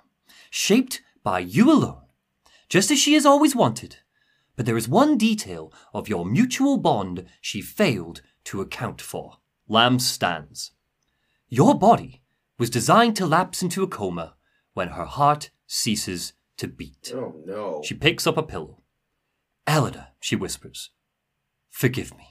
shaped 0.49 1.02
by 1.23 1.41
you 1.41 1.70
alone, 1.70 2.07
just 2.70 2.91
as 2.91 2.99
she 2.99 3.12
has 3.12 3.27
always 3.27 3.55
wanted. 3.55 3.99
But 4.57 4.65
there 4.65 4.78
is 4.78 4.89
one 4.89 5.19
detail 5.19 5.70
of 5.93 6.09
your 6.09 6.25
mutual 6.25 6.78
bond 6.78 7.27
she 7.43 7.61
failed 7.61 8.23
to 8.44 8.62
account 8.62 9.02
for. 9.02 9.36
Lamb 9.69 9.99
stands. 9.99 10.73
Your 11.51 11.78
body 11.78 12.23
was 12.59 12.70
designed 12.70 13.17
to 13.17 13.27
lapse 13.27 13.62
into 13.62 13.83
a 13.83 13.86
coma 13.86 14.36
when 14.73 14.89
her 14.89 15.05
heart 15.05 15.51
ceases 15.67 16.33
to 16.57 16.69
beat. 16.69 17.12
Oh 17.15 17.35
no. 17.44 17.83
She 17.85 17.94
picks 17.94 18.27
up 18.27 18.39
a 18.39 18.43
pillow. 18.43 18.83
Eleanor, 19.67 20.09
she 20.20 20.36
whispers, 20.36 20.89
forgive 21.70 22.17
me. 22.17 22.31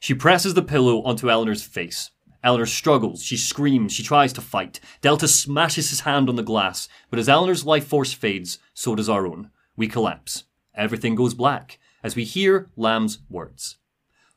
She 0.00 0.14
presses 0.14 0.54
the 0.54 0.62
pillow 0.62 1.02
onto 1.02 1.30
Eleanor's 1.30 1.62
face. 1.62 2.10
Eleanor 2.42 2.66
struggles, 2.66 3.22
she 3.22 3.36
screams, 3.36 3.92
she 3.92 4.02
tries 4.02 4.32
to 4.32 4.40
fight. 4.40 4.80
Delta 5.02 5.28
smashes 5.28 5.90
his 5.90 6.00
hand 6.00 6.28
on 6.28 6.36
the 6.36 6.42
glass, 6.42 6.88
but 7.10 7.18
as 7.18 7.28
Eleanor's 7.28 7.66
life 7.66 7.86
force 7.86 8.12
fades, 8.12 8.58
so 8.72 8.94
does 8.94 9.08
our 9.08 9.26
own. 9.26 9.50
We 9.76 9.88
collapse. 9.88 10.44
Everything 10.74 11.14
goes 11.14 11.34
black 11.34 11.78
as 12.02 12.16
we 12.16 12.24
hear 12.24 12.70
Lamb's 12.76 13.18
words. 13.28 13.76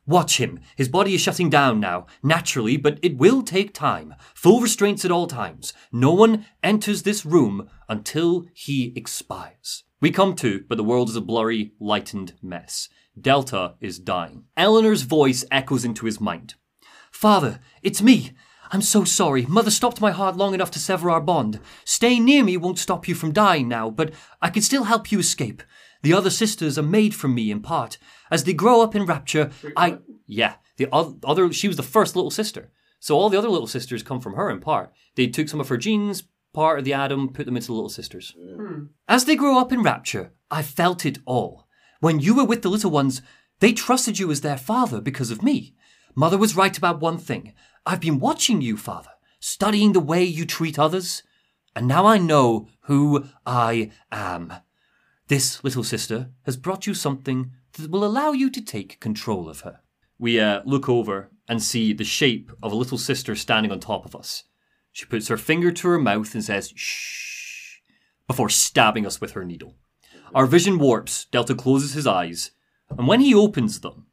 Watch 0.05 0.38
him. 0.38 0.59
His 0.75 0.89
body 0.89 1.15
is 1.15 1.22
shutting 1.22 1.49
down 1.49 1.80
now, 1.80 2.07
naturally, 2.22 2.75
but 2.75 2.99
it 3.01 3.15
will 3.15 3.41
take 3.41 3.73
time. 3.73 4.15
Full 4.35 4.59
restraints 4.59 5.05
at 5.05 5.11
all 5.11 5.27
times. 5.27 5.73
No 5.93 6.11
one 6.11 6.45
enters 6.61 7.03
this 7.03 7.25
room 7.25 7.69
until 7.88 8.45
he 8.53 8.91
expires. 8.97 9.85
We 10.01 10.11
come 10.11 10.35
to, 10.35 10.65
but 10.67 10.75
the 10.75 10.83
world 10.83 11.07
is 11.07 11.15
a 11.15 11.22
blurry, 11.22 11.72
lightened 11.80 12.33
mess. 12.41 12.89
Delta 13.19 13.75
is 13.80 14.00
dying. 14.00 14.45
Eleanor's 14.58 15.03
voice 15.03 15.45
echoes 15.51 15.85
into 15.85 16.06
his 16.06 16.19
mind. 16.19 16.56
Father, 17.11 17.59
it's 17.82 18.01
me. 18.01 18.32
I'm 18.72 18.82
so 18.82 19.03
sorry. 19.03 19.45
Mother 19.45 19.69
stopped 19.69 20.01
my 20.01 20.11
heart 20.11 20.35
long 20.35 20.56
enough 20.56 20.72
to 20.72 20.80
sever 20.80 21.11
our 21.11 21.22
bond. 21.22 21.59
Staying 21.85 22.25
near 22.25 22.43
me 22.43 22.58
won't 22.58 22.80
stop 22.80 23.08
you 23.08 23.14
from 23.14 23.32
dying 23.32 23.67
now, 23.67 23.92
but 23.92 24.11
I 24.42 24.50
can 24.50 24.64
still 24.64 24.85
help 24.85 25.11
you 25.11 25.19
escape. 25.19 25.61
The 26.01 26.14
other 26.14 26.32
sisters 26.32 26.77
are 26.77 26.83
made 26.83 27.14
from 27.14 27.35
me 27.35 27.51
in 27.51 27.61
part. 27.61 27.98
As 28.32 28.43
they 28.43 28.53
grow 28.53 28.82
up 28.82 28.95
in 28.95 29.06
rapture, 29.06 29.51
I. 29.77 30.00
Yeah, 30.25 30.56
the 30.77 30.88
oth- 30.92 31.24
other. 31.24 31.53
She 31.53 31.67
was 31.67 31.77
the 31.77 31.83
first 31.83 32.16
little 32.16 32.32
sister. 32.32 32.72
So 33.00 33.16
all 33.16 33.30
the 33.30 33.38
other 33.38 33.50
little 33.50 33.67
sisters 33.67 34.01
come 34.01 34.19
from 34.19 34.33
her 34.33 34.50
in 34.50 34.59
part. 34.59 34.92
They 35.16 35.27
took 35.27 35.50
some 35.50 35.59
of 35.59 35.69
her 35.69 35.77
genes, 35.77 36.24
part 36.53 36.80
of 36.80 36.85
the 36.85 36.93
Adam, 36.93 37.30
put 37.32 37.45
them 37.45 37.56
into 37.56 37.67
the 37.67 37.74
little 37.74 37.90
sisters. 37.90 38.33
Hmm. 38.38 38.85
As 39.08 39.25
they 39.25 39.35
grow 39.35 39.59
up 39.59 39.72
in 39.72 39.83
rapture, 39.83 40.32
I 40.50 40.61
felt 40.61 41.06
it 41.06 41.19
all. 41.25 41.62
When 42.03 42.19
you 42.19 42.35
were 42.35 42.43
with 42.43 42.64
the 42.64 42.69
little 42.69 42.91
ones, 42.91 43.22
they 43.61 43.72
trusted 43.72 44.19
you 44.19 44.30
as 44.30 44.41
their 44.41 44.57
father 44.57 44.99
because 44.99 45.32
of 45.32 45.41
me. 45.41 45.73
Mother 46.15 46.38
was 46.38 46.53
right 46.53 46.77
about 46.77 46.99
one 46.99 47.17
thing. 47.17 47.53
I've 47.85 48.01
been 48.01 48.19
watching 48.19 48.59
you, 48.59 48.75
father, 48.75 49.11
studying 49.40 49.93
the 49.93 50.01
way 50.01 50.22
you 50.22 50.45
treat 50.45 50.77
others, 50.77 51.23
and 51.73 51.88
now 51.88 52.06
I 52.06 52.17
know 52.17 52.67
who 52.88 53.27
I 53.45 53.90
am. 54.11 54.51
This 55.30 55.64
little 55.64 55.85
sister 55.85 56.32
has 56.41 56.57
brought 56.57 56.85
you 56.85 56.93
something 56.93 57.51
that 57.72 57.90
will 57.90 58.03
allow 58.03 58.33
you 58.33 58.49
to 58.49 58.61
take 58.61 58.99
control 58.99 59.48
of 59.48 59.61
her. 59.61 59.80
We 60.19 60.41
uh, 60.41 60.61
look 60.65 60.90
over 60.90 61.32
and 61.48 61.64
see 61.64 61.93
the 61.93 62.03
shape 62.03 62.51
of 62.61 62.73
a 62.73 62.75
little 62.75 62.98
sister 62.98 63.33
standing 63.33 63.72
on 63.72 63.80
top 63.80 64.03
of 64.03 64.14
us. 64.14 64.43
She 64.91 65.06
puts 65.06 65.30
her 65.30 65.38
finger 65.38 65.72
to 65.72 65.88
her 65.88 65.99
mouth 65.99 66.33
and 66.33 66.43
says, 66.43 66.73
shh, 66.75 67.77
before 68.27 68.49
stabbing 68.49 69.06
us 69.06 69.22
with 69.22 69.32
her 69.32 69.45
needle. 69.45 69.77
Our 70.33 70.45
vision 70.45 70.79
warps. 70.79 71.25
Delta 71.25 71.53
closes 71.55 71.93
his 71.93 72.07
eyes, 72.07 72.51
and 72.89 73.07
when 73.07 73.19
he 73.21 73.33
opens 73.35 73.79
them, 73.81 74.07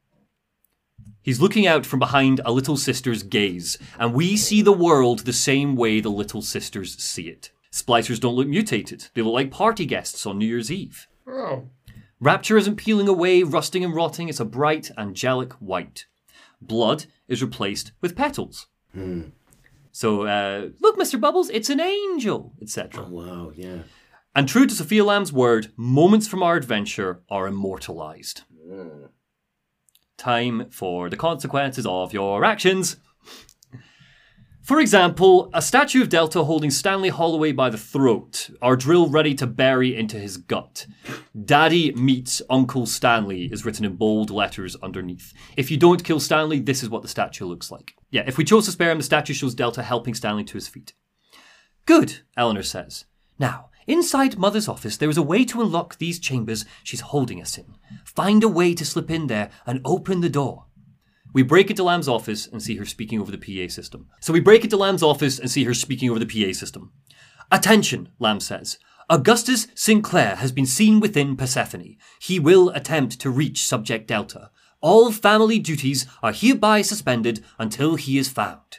he's 1.22 1.40
looking 1.40 1.66
out 1.66 1.86
from 1.86 1.98
behind 1.98 2.40
a 2.44 2.52
little 2.52 2.76
sister's 2.76 3.22
gaze, 3.22 3.78
and 3.98 4.12
we 4.14 4.36
see 4.36 4.62
the 4.62 4.72
world 4.72 5.20
the 5.20 5.32
same 5.32 5.76
way 5.76 6.00
the 6.00 6.10
little 6.10 6.42
sisters 6.42 6.96
see 7.02 7.28
it. 7.28 7.50
Splicers 7.72 8.20
don't 8.20 8.34
look 8.34 8.48
mutated, 8.48 9.08
they 9.14 9.22
look 9.22 9.34
like 9.34 9.50
party 9.50 9.86
guests 9.86 10.26
on 10.26 10.38
New 10.38 10.46
Year's 10.46 10.70
Eve. 10.70 11.06
Oh. 11.26 11.68
Rapture 12.20 12.58
isn't 12.58 12.76
peeling 12.76 13.08
away, 13.08 13.42
rusting 13.42 13.82
and 13.84 13.94
rotting, 13.94 14.28
it's 14.28 14.40
a 14.40 14.44
bright, 14.44 14.90
angelic 14.98 15.52
white. 15.54 16.06
Blood 16.60 17.06
is 17.28 17.42
replaced 17.42 17.92
with 18.02 18.14
petals. 18.16 18.66
So, 19.92 20.22
uh, 20.26 20.68
look, 20.80 20.98
Mr. 20.98 21.18
Bubbles, 21.18 21.48
it's 21.50 21.70
an 21.70 21.80
angel, 21.80 22.52
etc. 22.60 23.04
Oh, 23.06 23.10
Wow, 23.10 23.52
yeah. 23.54 23.78
And 24.34 24.48
true 24.48 24.66
to 24.66 24.74
Sophia 24.74 25.04
Lamb's 25.04 25.32
word, 25.32 25.72
moments 25.76 26.28
from 26.28 26.42
our 26.42 26.56
adventure 26.56 27.22
are 27.28 27.48
immortalized. 27.48 28.42
Hmm. 28.64 29.06
Time 30.16 30.70
for 30.70 31.08
the 31.08 31.16
consequences 31.16 31.86
of 31.86 32.12
your 32.12 32.44
actions. 32.44 32.96
For 34.62 34.78
example, 34.78 35.50
a 35.52 35.60
statue 35.60 36.02
of 36.02 36.10
Delta 36.10 36.44
holding 36.44 36.70
Stanley 36.70 37.08
Holloway 37.08 37.50
by 37.50 37.70
the 37.70 37.78
throat, 37.78 38.50
our 38.62 38.76
drill 38.76 39.08
ready 39.08 39.34
to 39.34 39.46
bury 39.46 39.96
into 39.96 40.16
his 40.16 40.36
gut. 40.36 40.86
Daddy 41.44 41.92
meets 41.94 42.40
Uncle 42.48 42.86
Stanley 42.86 43.46
is 43.46 43.64
written 43.64 43.84
in 43.84 43.96
bold 43.96 44.30
letters 44.30 44.76
underneath. 44.76 45.32
If 45.56 45.72
you 45.72 45.76
don't 45.76 46.04
kill 46.04 46.20
Stanley, 46.20 46.60
this 46.60 46.84
is 46.84 46.88
what 46.88 47.02
the 47.02 47.08
statue 47.08 47.46
looks 47.46 47.72
like. 47.72 47.94
Yeah, 48.10 48.22
if 48.28 48.38
we 48.38 48.44
chose 48.44 48.66
to 48.66 48.70
spare 48.70 48.92
him, 48.92 48.98
the 48.98 49.02
statue 49.02 49.34
shows 49.34 49.56
Delta 49.56 49.82
helping 49.82 50.14
Stanley 50.14 50.44
to 50.44 50.54
his 50.54 50.68
feet. 50.68 50.92
Good, 51.84 52.20
Eleanor 52.36 52.62
says. 52.62 53.06
Now, 53.40 53.69
inside 53.90 54.38
Mother's 54.38 54.68
office, 54.68 54.96
there 54.96 55.10
is 55.10 55.16
a 55.16 55.22
way 55.22 55.44
to 55.46 55.60
unlock 55.60 55.98
these 55.98 56.18
chambers 56.18 56.64
she's 56.82 57.00
holding 57.00 57.40
us 57.40 57.58
in. 57.58 57.74
Find 58.04 58.42
a 58.42 58.48
way 58.48 58.74
to 58.74 58.84
slip 58.84 59.10
in 59.10 59.26
there 59.26 59.50
and 59.66 59.80
open 59.84 60.20
the 60.20 60.28
door. 60.28 60.66
We 61.32 61.42
break 61.42 61.70
into 61.70 61.84
Lamb's 61.84 62.08
office 62.08 62.46
and 62.46 62.62
see 62.62 62.76
her 62.76 62.84
speaking 62.84 63.20
over 63.20 63.30
the 63.30 63.38
PA 63.38 63.70
system. 63.70 64.08
So 64.20 64.32
we 64.32 64.40
break 64.40 64.64
into 64.64 64.76
Lamb's 64.76 65.02
office 65.02 65.38
and 65.38 65.50
see 65.50 65.64
her 65.64 65.74
speaking 65.74 66.10
over 66.10 66.18
the 66.18 66.26
PA 66.26 66.52
system. 66.52 66.92
Attention, 67.52 68.10
Lamb 68.18 68.40
says. 68.40 68.78
Augustus 69.08 69.66
Sinclair 69.74 70.36
has 70.36 70.52
been 70.52 70.66
seen 70.66 71.00
within 71.00 71.36
Persephone. 71.36 71.96
He 72.20 72.38
will 72.38 72.70
attempt 72.70 73.20
to 73.20 73.30
reach 73.30 73.64
Subject 73.64 74.06
Delta. 74.06 74.50
All 74.80 75.12
family 75.12 75.58
duties 75.58 76.06
are 76.22 76.32
hereby 76.32 76.82
suspended 76.82 77.44
until 77.58 77.96
he 77.96 78.18
is 78.18 78.28
found. 78.28 78.78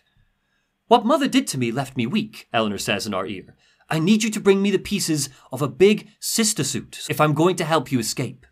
What 0.87 1.05
mother 1.05 1.27
did 1.27 1.47
to 1.47 1.57
me 1.57 1.71
left 1.71 1.95
me 1.95 2.05
weak, 2.05 2.47
Eleanor 2.51 2.77
says 2.77 3.05
in 3.05 3.13
our 3.13 3.25
ear. 3.25 3.55
I 3.91 3.99
need 3.99 4.23
you 4.23 4.31
to 4.31 4.39
bring 4.39 4.61
me 4.61 4.71
the 4.71 4.79
pieces 4.79 5.29
of 5.51 5.61
a 5.61 5.67
big 5.67 6.07
sister 6.21 6.63
suit 6.63 7.05
if 7.09 7.19
I'm 7.19 7.33
going 7.33 7.57
to 7.57 7.65
help 7.65 7.91
you 7.91 7.99
escape. 7.99 8.45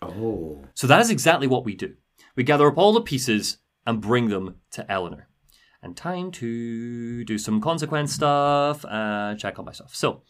Oh. 0.00 0.64
So 0.74 0.86
that 0.86 1.00
is 1.00 1.10
exactly 1.10 1.48
what 1.48 1.64
we 1.64 1.74
do. 1.74 1.94
We 2.36 2.44
gather 2.44 2.68
up 2.68 2.78
all 2.78 2.92
the 2.92 3.00
pieces 3.00 3.58
and 3.84 4.00
bring 4.00 4.28
them 4.28 4.54
to 4.70 4.90
Eleanor. 4.90 5.28
And 5.82 5.96
time 5.96 6.30
to 6.32 7.24
do 7.24 7.38
some 7.38 7.60
consequence 7.60 8.14
stuff 8.14 8.84
and 8.88 9.38
check 9.38 9.58
on 9.58 9.64
myself. 9.64 9.94
So, 9.96 10.22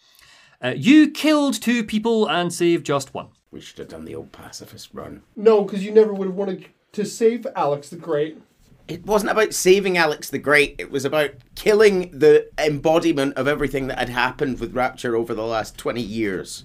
uh, 0.62 0.72
you 0.74 1.10
killed 1.10 1.60
two 1.60 1.84
people 1.84 2.26
and 2.26 2.52
saved 2.52 2.86
just 2.86 3.12
one. 3.12 3.28
We 3.50 3.60
should 3.60 3.78
have 3.78 3.88
done 3.88 4.06
the 4.06 4.14
old 4.14 4.32
pacifist 4.32 4.88
run. 4.94 5.22
No, 5.36 5.62
because 5.62 5.84
you 5.84 5.92
never 5.92 6.12
would 6.14 6.28
have 6.28 6.36
wanted 6.36 6.66
to 6.92 7.04
save 7.04 7.46
Alex 7.54 7.90
the 7.90 7.96
Great. 7.96 8.38
It 8.86 9.06
wasn't 9.06 9.30
about 9.30 9.54
saving 9.54 9.96
Alex 9.96 10.28
the 10.28 10.38
Great. 10.38 10.74
It 10.78 10.90
was 10.90 11.04
about 11.04 11.30
killing 11.54 12.10
the 12.10 12.50
embodiment 12.58 13.34
of 13.34 13.48
everything 13.48 13.86
that 13.86 13.98
had 13.98 14.10
happened 14.10 14.60
with 14.60 14.74
Rapture 14.74 15.16
over 15.16 15.34
the 15.34 15.44
last 15.44 15.78
20 15.78 16.02
years. 16.02 16.64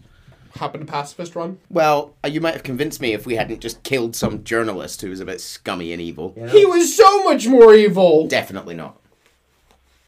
Happened 0.55 0.85
to 0.85 0.91
pacifist 0.91 1.35
run. 1.35 1.59
Well, 1.69 2.15
uh, 2.23 2.27
you 2.27 2.41
might 2.41 2.53
have 2.53 2.63
convinced 2.63 2.99
me 2.99 3.13
if 3.13 3.25
we 3.25 3.35
hadn't 3.35 3.61
just 3.61 3.83
killed 3.83 4.15
some 4.15 4.43
journalist 4.43 5.01
who 5.01 5.09
was 5.09 5.21
a 5.21 5.25
bit 5.25 5.39
scummy 5.39 5.93
and 5.93 6.01
evil. 6.01 6.33
He 6.49 6.65
was 6.65 6.95
so 6.95 7.23
much 7.23 7.47
more 7.47 7.73
evil. 7.73 8.27
Definitely 8.27 8.75
not. 8.75 8.99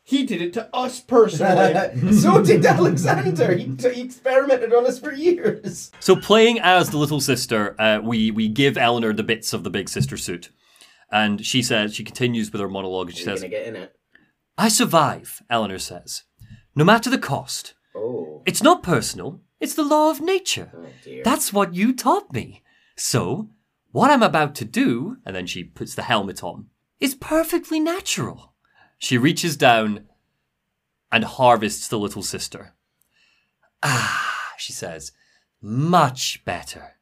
He 0.04 0.26
did 0.26 0.42
it 0.42 0.52
to 0.54 0.68
us 0.76 1.00
personally. 1.00 2.12
so 2.20 2.44
did 2.44 2.66
Alexander. 2.66 3.56
He, 3.56 3.74
he 3.94 4.02
experimented 4.02 4.74
on 4.74 4.86
us 4.86 5.00
for 5.00 5.14
years. 5.14 5.92
So, 6.02 6.18
playing 6.18 6.60
as 6.60 6.90
the 6.90 6.98
little 6.98 7.22
sister, 7.22 7.80
uh, 7.80 8.02
we, 8.04 8.32
we 8.32 8.50
give 8.50 8.78
Eleanor 8.78 9.14
the 9.14 9.24
bits 9.24 9.54
of 9.54 9.64
the 9.64 9.70
big 9.70 9.88
sister 9.88 10.18
suit. 10.18 10.50
And 11.12 11.46
she 11.46 11.62
says, 11.62 11.94
she 11.94 12.04
continues 12.04 12.52
with 12.52 12.62
her 12.62 12.70
monologue, 12.70 13.10
and 13.10 13.18
she 13.18 13.24
says, 13.24 13.42
gonna 13.42 13.50
get 13.50 13.68
in 13.68 13.76
it. 13.76 13.96
I 14.58 14.70
survive, 14.70 15.42
Eleanor 15.50 15.80
says. 15.80 16.24
No 16.76 16.86
matter 16.86 17.10
the 17.10 17.18
cost. 17.18 17.74
Oh, 17.96 18.42
It's 18.46 18.64
not 18.64 18.84
personal, 18.84 19.42
it's 19.60 19.74
the 19.76 19.84
law 19.84 20.10
of 20.10 20.22
nature. 20.22 20.72
dear. 21.04 21.24
That's 21.24 21.52
what 21.52 21.74
you 21.76 21.94
taught 21.94 22.32
me. 22.32 22.64
So, 22.96 23.50
what 23.92 24.10
I'm 24.10 24.24
about 24.24 24.56
to 24.56 24.66
do, 24.66 25.18
and 25.26 25.36
then 25.36 25.48
she 25.48 25.64
puts 25.66 25.96
the 25.96 26.04
helmet 26.04 26.44
on, 26.44 26.68
is 27.00 27.14
perfectly 27.16 27.80
natural. 27.80 28.54
She 28.98 29.18
reaches 29.18 29.58
down 29.58 30.06
and 31.12 31.26
harvests 31.26 31.88
the 31.90 32.00
little 32.00 32.24
sister. 32.24 32.74
Ah, 33.84 34.54
she 34.58 34.72
says, 34.72 35.12
much 35.62 36.44
better. 36.46 36.94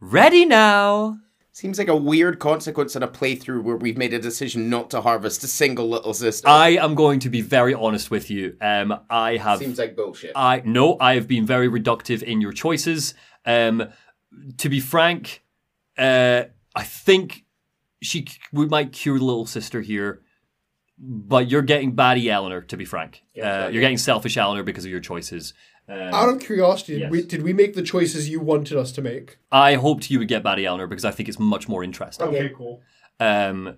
Ready 0.00 0.44
now. 0.44 1.18
Seems 1.54 1.78
like 1.78 1.86
a 1.86 1.94
weird 1.94 2.40
consequence 2.40 2.96
in 2.96 3.04
a 3.04 3.06
playthrough 3.06 3.62
where 3.62 3.76
we've 3.76 3.96
made 3.96 4.12
a 4.12 4.18
decision 4.18 4.68
not 4.68 4.90
to 4.90 5.00
harvest 5.00 5.44
a 5.44 5.46
single 5.46 5.88
little 5.88 6.12
sister. 6.12 6.48
I 6.48 6.70
am 6.70 6.96
going 6.96 7.20
to 7.20 7.30
be 7.30 7.42
very 7.42 7.72
honest 7.72 8.10
with 8.10 8.28
you. 8.28 8.56
Um, 8.60 8.98
I 9.08 9.36
have 9.36 9.60
Seems 9.60 9.78
like 9.78 9.94
bullshit. 9.94 10.32
I 10.34 10.62
no, 10.64 10.96
I 10.98 11.14
have 11.14 11.28
been 11.28 11.46
very 11.46 11.68
reductive 11.68 12.24
in 12.24 12.40
your 12.40 12.50
choices. 12.50 13.14
Um, 13.46 13.88
to 14.56 14.68
be 14.68 14.80
frank, 14.80 15.44
uh, 15.96 16.42
I 16.74 16.82
think 16.82 17.44
she 18.02 18.26
we 18.52 18.66
might 18.66 18.90
cure 18.90 19.20
the 19.20 19.24
little 19.24 19.46
sister 19.46 19.80
here, 19.80 20.22
but 20.98 21.48
you're 21.48 21.62
getting 21.62 21.92
batty 21.92 22.28
Eleanor. 22.28 22.62
To 22.62 22.76
be 22.76 22.84
frank, 22.84 23.22
uh, 23.40 23.68
you're 23.70 23.80
getting 23.80 23.98
selfish 23.98 24.36
Eleanor 24.36 24.64
because 24.64 24.84
of 24.84 24.90
your 24.90 24.98
choices. 24.98 25.54
Out 25.88 26.28
of 26.30 26.40
curiosity, 26.40 26.94
did, 26.94 27.00
Yes. 27.02 27.10
we, 27.10 27.22
did 27.22 27.42
we 27.42 27.52
make 27.52 27.74
the 27.74 27.82
choices 27.82 28.28
you 28.28 28.40
wanted 28.40 28.76
us 28.78 28.90
to 28.92 29.02
make? 29.02 29.38
I 29.52 29.74
hoped 29.74 30.10
you 30.10 30.18
would 30.18 30.28
get 30.28 30.42
batty 30.42 30.64
Eleanor 30.64 30.86
because 30.86 31.04
I 31.04 31.10
think 31.10 31.28
it's 31.28 31.38
much 31.38 31.68
more 31.68 31.84
interesting. 31.84 32.26
Okay, 32.28 32.50
cool. 32.56 32.80
Um, 33.20 33.76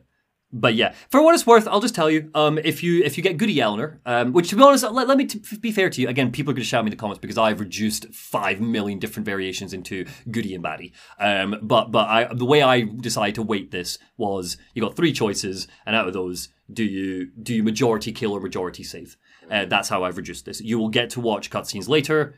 but 0.52 0.74
yeah, 0.76 0.94
for 1.10 1.20
what 1.20 1.34
it's 1.34 1.46
worth, 1.46 1.66
I'll 1.66 1.80
just 1.80 1.94
tell 1.94 2.08
you. 2.08 2.30
Um, 2.34 2.58
if 2.58 2.82
you 2.82 3.02
if 3.02 3.16
you 3.16 3.22
get 3.22 3.36
Goody 3.36 3.60
Eleanor, 3.60 4.00
um, 4.06 4.32
which 4.32 4.48
to 4.50 4.56
be 4.56 4.62
honest, 4.62 4.84
let, 4.84 5.08
let 5.08 5.18
me 5.18 5.26
t- 5.26 5.40
be 5.56 5.72
fair 5.72 5.90
to 5.90 6.00
you. 6.00 6.08
Again, 6.08 6.30
people 6.30 6.52
are 6.52 6.54
going 6.54 6.62
to 6.62 6.68
shout 6.68 6.84
me 6.84 6.88
in 6.88 6.90
the 6.92 6.96
comments 6.96 7.18
because 7.18 7.36
I've 7.36 7.58
reduced 7.58 8.14
five 8.14 8.60
million 8.60 9.00
different 9.00 9.26
variations 9.26 9.72
into 9.74 10.06
Goody 10.30 10.54
and 10.54 10.62
Baddie. 10.64 10.92
Um, 11.18 11.56
but 11.62 11.90
but 11.90 12.08
I 12.08 12.32
the 12.32 12.44
way 12.46 12.62
I 12.62 12.82
decided 12.82 13.34
to 13.34 13.42
weight 13.42 13.72
this 13.72 13.98
was 14.16 14.56
you 14.72 14.80
got 14.80 14.94
three 14.94 15.12
choices, 15.12 15.66
and 15.84 15.96
out 15.96 16.06
of 16.06 16.14
those, 16.14 16.48
do 16.72 16.84
you 16.84 17.32
do 17.42 17.52
you 17.52 17.64
majority 17.64 18.12
kill 18.12 18.32
or 18.32 18.40
majority 18.40 18.84
save? 18.84 19.16
Uh, 19.50 19.64
that's 19.66 19.88
how 19.88 20.04
I've 20.04 20.16
reduced 20.16 20.44
this. 20.44 20.60
You 20.60 20.78
will 20.78 20.88
get 20.88 21.10
to 21.10 21.20
watch 21.20 21.50
cutscenes 21.50 21.88
later. 21.88 22.34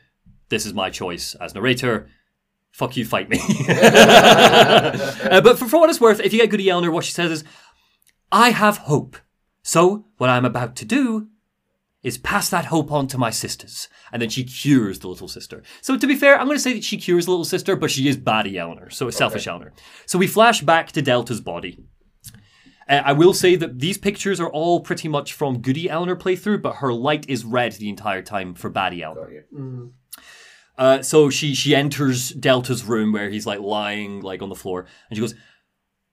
This 0.49 0.65
is 0.65 0.73
my 0.73 0.89
choice 0.89 1.35
as 1.35 1.53
narrator 1.53 2.09
fuck 2.71 2.95
you, 2.97 3.05
fight 3.05 3.29
me. 3.29 3.39
Uh, 5.29 5.41
but 5.41 5.59
for, 5.59 5.67
for 5.67 5.79
what 5.79 5.89
it's 5.89 5.99
worth, 5.99 6.19
if 6.21 6.33
you 6.33 6.39
get 6.39 6.49
Goody 6.49 6.69
Eleanor, 6.69 6.91
what 6.91 7.03
she 7.03 7.11
says 7.11 7.29
is, 7.29 7.43
I 8.31 8.51
have 8.51 8.77
hope. 8.77 9.17
So 9.61 10.05
what 10.17 10.29
I'm 10.29 10.45
about 10.45 10.75
to 10.77 10.85
do 10.85 11.27
is 12.01 12.17
pass 12.17 12.49
that 12.49 12.65
hope 12.65 12.91
on 12.91 13.05
to 13.07 13.17
my 13.17 13.29
sisters. 13.29 13.89
And 14.11 14.21
then 14.21 14.29
she 14.29 14.43
cures 14.43 14.99
the 14.99 15.07
little 15.07 15.27
sister. 15.27 15.61
So 15.81 15.97
to 15.97 16.07
be 16.07 16.15
fair, 16.15 16.39
I'm 16.39 16.45
going 16.45 16.57
to 16.57 16.61
say 16.61 16.73
that 16.73 16.83
she 16.83 16.97
cures 16.97 17.25
the 17.25 17.31
little 17.31 17.45
sister, 17.45 17.75
but 17.75 17.91
she 17.91 18.07
is 18.07 18.17
baddie 18.17 18.55
Eleanor, 18.55 18.89
so 18.89 19.07
it's 19.07 19.17
selfish 19.17 19.45
Eleanor. 19.45 19.73
So 20.05 20.17
we 20.17 20.27
flash 20.27 20.61
back 20.61 20.91
to 20.93 21.01
Delta's 21.01 21.41
body. 21.41 21.83
Uh, 22.89 23.01
I 23.05 23.13
will 23.13 23.33
say 23.33 23.55
that 23.55 23.79
these 23.79 23.97
pictures 23.97 24.39
are 24.39 24.49
all 24.49 24.79
pretty 24.81 25.07
much 25.07 25.33
from 25.33 25.59
Goody 25.59 25.89
Eleanor 25.89 26.15
playthrough, 26.15 26.61
but 26.61 26.77
her 26.77 26.91
light 26.91 27.29
is 27.29 27.45
red 27.45 27.73
the 27.73 27.87
entire 27.89 28.23
time 28.23 28.55
for 28.55 28.69
baddie 28.69 29.01
Eleanor. 29.03 29.29
Uh, 30.77 31.01
so 31.01 31.29
she 31.29 31.53
she 31.53 31.75
enters 31.75 32.29
Delta's 32.31 32.83
room 32.85 33.11
where 33.11 33.29
he's 33.29 33.45
like 33.45 33.59
lying 33.59 34.21
like 34.21 34.41
on 34.41 34.49
the 34.49 34.55
floor, 34.55 34.87
and 35.09 35.17
she 35.17 35.21
goes, 35.21 35.35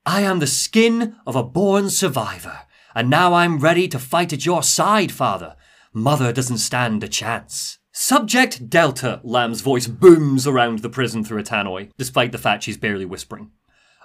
"I 0.05 0.23
am 0.23 0.41
the 0.41 0.47
skin 0.47 1.17
of 1.27 1.37
a 1.37 1.43
born 1.43 1.89
survivor, 1.89 2.61
and 2.95 3.09
now 3.09 3.33
I'm 3.33 3.59
ready 3.59 3.89
to 3.89 3.99
fight 3.99 4.33
at 4.33 4.45
your 4.45 4.63
side, 4.63 5.13
father. 5.13 5.57
Mother 5.93 6.33
doesn't 6.33 6.59
stand 6.59 7.03
a 7.05 7.09
chance." 7.09 7.79
Subject 7.93 8.69
Delta, 8.69 9.21
Lamb's 9.25 9.63
voice 9.63 9.87
booms 9.87 10.47
around 10.47 10.81
the 10.81 10.91
prison 10.91 11.25
through 11.25 11.39
a 11.39 11.43
tannoy, 11.43 11.91
despite 11.97 12.31
the 12.31 12.37
fact 12.37 12.65
she's 12.65 12.77
barely 12.77 13.07
whispering. 13.07 13.53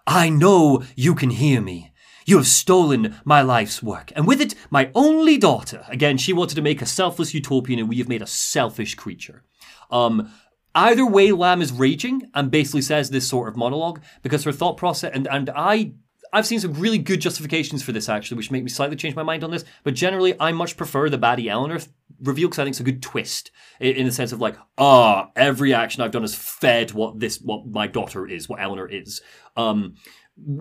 I 0.08 0.30
know 0.30 0.84
you 0.96 1.14
can 1.14 1.32
hear 1.32 1.60
me. 1.60 1.91
You 2.32 2.38
have 2.38 2.48
stolen 2.48 3.18
my 3.26 3.42
life's 3.42 3.84
work, 3.84 4.14
and 4.16 4.26
with 4.26 4.40
it, 4.40 4.56
my 4.70 4.90
only 4.96 5.38
daughter. 5.38 5.84
Again, 5.90 6.18
she 6.18 6.32
wanted 6.32 6.56
to 6.56 6.62
make 6.62 6.82
a 6.82 6.86
selfless 6.86 7.34
utopian, 7.34 7.78
and 7.78 7.90
we 7.90 7.98
have 7.98 8.08
made 8.08 8.22
a 8.22 8.26
selfish 8.26 8.96
creature. 8.96 9.44
Um, 9.92 10.32
either 10.74 11.06
way, 11.06 11.34
Lamb 11.34 11.62
is 11.62 11.74
raging 11.74 12.32
and 12.34 12.50
basically 12.50 12.84
says 12.84 13.10
this 13.10 13.28
sort 13.28 13.50
of 13.50 13.58
monologue 13.58 14.00
because 14.22 14.46
her 14.46 14.54
thought 14.54 14.78
process, 14.78 15.12
and, 15.14 15.28
and 15.28 15.50
I. 15.54 15.92
I've 16.34 16.48
seen 16.48 16.62
some 16.62 16.76
really 16.76 16.98
good 16.98 17.20
justifications 17.20 17.84
for 17.84 17.92
this 17.92 18.08
actually, 18.08 18.38
which 18.38 18.52
make 18.52 18.64
me 18.64 18.70
slightly 18.70 18.96
change 18.96 19.18
my 19.18 19.24
mind 19.24 19.44
on 19.44 19.52
this. 19.52 19.66
But 19.84 19.96
generally, 19.96 20.34
I 20.40 20.54
much 20.54 20.78
prefer 20.78 21.10
the 21.10 21.18
baddie 21.18 21.48
Eleanor 21.48 21.80
reveal 22.22 22.48
because 22.48 22.60
I 22.60 22.64
think 22.64 22.76
it's 22.76 22.80
a 22.80 22.84
good 22.84 23.02
twist 23.02 23.52
in, 23.82 23.98
in 23.98 24.06
the 24.06 24.14
sense 24.14 24.32
of 24.32 24.40
like, 24.40 24.56
ah, 24.78 25.30
every 25.36 25.74
action 25.74 26.02
I've 26.02 26.12
done 26.12 26.22
has 26.22 26.34
fed 26.34 26.94
what 26.94 27.20
this, 27.20 27.42
what 27.42 27.68
my 27.68 27.86
daughter 27.86 28.26
is, 28.26 28.48
what 28.48 28.62
Eleanor 28.62 28.88
is. 28.88 29.22
Um, 29.58 29.96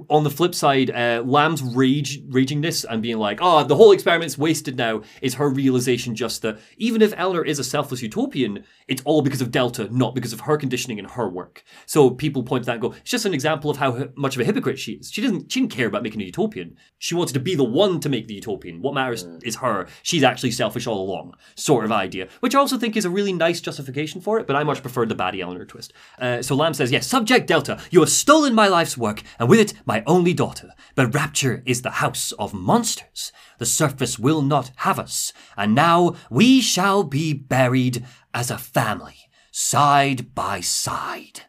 on 0.08 0.24
the 0.24 0.30
flip 0.30 0.54
side, 0.54 0.90
uh, 0.90 1.22
Lamb's 1.24 1.62
rage, 1.62 2.20
raging 2.28 2.60
this 2.60 2.84
and 2.84 3.00
being 3.00 3.18
like, 3.18 3.38
"Oh, 3.40 3.64
the 3.64 3.76
whole 3.76 3.92
experiment's 3.92 4.36
wasted 4.36 4.76
now," 4.76 5.02
is 5.22 5.34
her 5.34 5.48
realization 5.48 6.14
just 6.14 6.42
that 6.42 6.58
even 6.76 7.00
if 7.00 7.14
Eleanor 7.16 7.44
is 7.44 7.58
a 7.58 7.64
selfless 7.64 8.02
utopian, 8.02 8.64
it's 8.88 9.00
all 9.04 9.22
because 9.22 9.40
of 9.40 9.50
Delta, 9.50 9.88
not 9.90 10.14
because 10.14 10.32
of 10.32 10.40
her 10.40 10.56
conditioning 10.58 10.98
and 10.98 11.12
her 11.12 11.28
work. 11.28 11.64
So 11.86 12.10
people 12.10 12.42
point 12.42 12.64
to 12.64 12.66
that 12.66 12.72
and 12.72 12.82
go, 12.82 12.92
"It's 12.92 13.10
just 13.10 13.24
an 13.24 13.32
example 13.32 13.70
of 13.70 13.78
how 13.78 14.08
much 14.16 14.34
of 14.34 14.42
a 14.42 14.44
hypocrite 14.44 14.78
she 14.78 14.92
is. 14.92 15.10
She 15.10 15.22
doesn't, 15.22 15.50
she 15.50 15.60
didn't 15.60 15.72
care 15.72 15.86
about 15.86 16.02
making 16.02 16.20
a 16.20 16.24
utopian. 16.24 16.76
She 16.98 17.14
wanted 17.14 17.34
to 17.34 17.40
be 17.40 17.54
the 17.54 17.64
one 17.64 18.00
to 18.00 18.08
make 18.08 18.28
the 18.28 18.34
utopian. 18.34 18.82
What 18.82 18.94
matters 18.94 19.26
is 19.42 19.56
her. 19.56 19.86
She's 20.02 20.24
actually 20.24 20.50
selfish 20.50 20.86
all 20.86 21.00
along." 21.00 21.34
Sort 21.54 21.84
of 21.84 21.92
idea, 21.92 22.28
which 22.40 22.54
I 22.54 22.58
also 22.58 22.76
think 22.76 22.96
is 22.96 23.04
a 23.04 23.10
really 23.10 23.32
nice 23.32 23.60
justification 23.60 24.20
for 24.20 24.38
it. 24.38 24.46
But 24.46 24.56
I 24.56 24.64
much 24.64 24.82
prefer 24.82 25.06
the 25.06 25.14
baddie 25.14 25.42
Eleanor 25.42 25.64
twist. 25.64 25.92
Uh, 26.20 26.42
so 26.42 26.54
Lamb 26.54 26.74
says, 26.74 26.92
"Yes, 26.92 27.06
subject 27.06 27.46
Delta, 27.46 27.78
you 27.90 28.00
have 28.00 28.10
stolen 28.10 28.54
my 28.54 28.68
life's 28.68 28.98
work, 28.98 29.22
and 29.38 29.48
with 29.48 29.60
it, 29.60 29.69
my 29.84 30.02
only 30.06 30.34
daughter. 30.34 30.70
But 30.94 31.14
Rapture 31.14 31.62
is 31.66 31.82
the 31.82 31.90
house 31.90 32.32
of 32.32 32.54
monsters. 32.54 33.32
The 33.58 33.66
surface 33.66 34.18
will 34.18 34.42
not 34.42 34.70
have 34.76 34.98
us, 34.98 35.32
and 35.56 35.74
now 35.74 36.14
we 36.30 36.60
shall 36.60 37.04
be 37.04 37.32
buried 37.32 38.04
as 38.34 38.50
a 38.50 38.58
family, 38.58 39.16
side 39.50 40.34
by 40.34 40.60
side. 40.60 41.42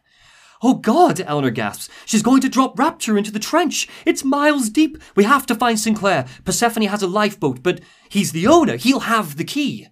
Oh 0.64 0.74
God, 0.74 1.20
Eleanor 1.20 1.50
gasps. 1.50 1.88
She's 2.06 2.22
going 2.22 2.40
to 2.42 2.48
drop 2.48 2.78
Rapture 2.78 3.18
into 3.18 3.32
the 3.32 3.40
trench. 3.40 3.88
It's 4.06 4.24
miles 4.24 4.70
deep. 4.70 4.96
We 5.16 5.24
have 5.24 5.44
to 5.46 5.56
find 5.56 5.78
Sinclair. 5.78 6.26
Persephone 6.44 6.84
has 6.84 7.02
a 7.02 7.08
lifeboat, 7.08 7.64
but 7.64 7.80
he's 8.08 8.30
the 8.30 8.46
owner. 8.46 8.76
He'll 8.76 9.00
have 9.00 9.36
the 9.36 9.44
key. 9.44 9.88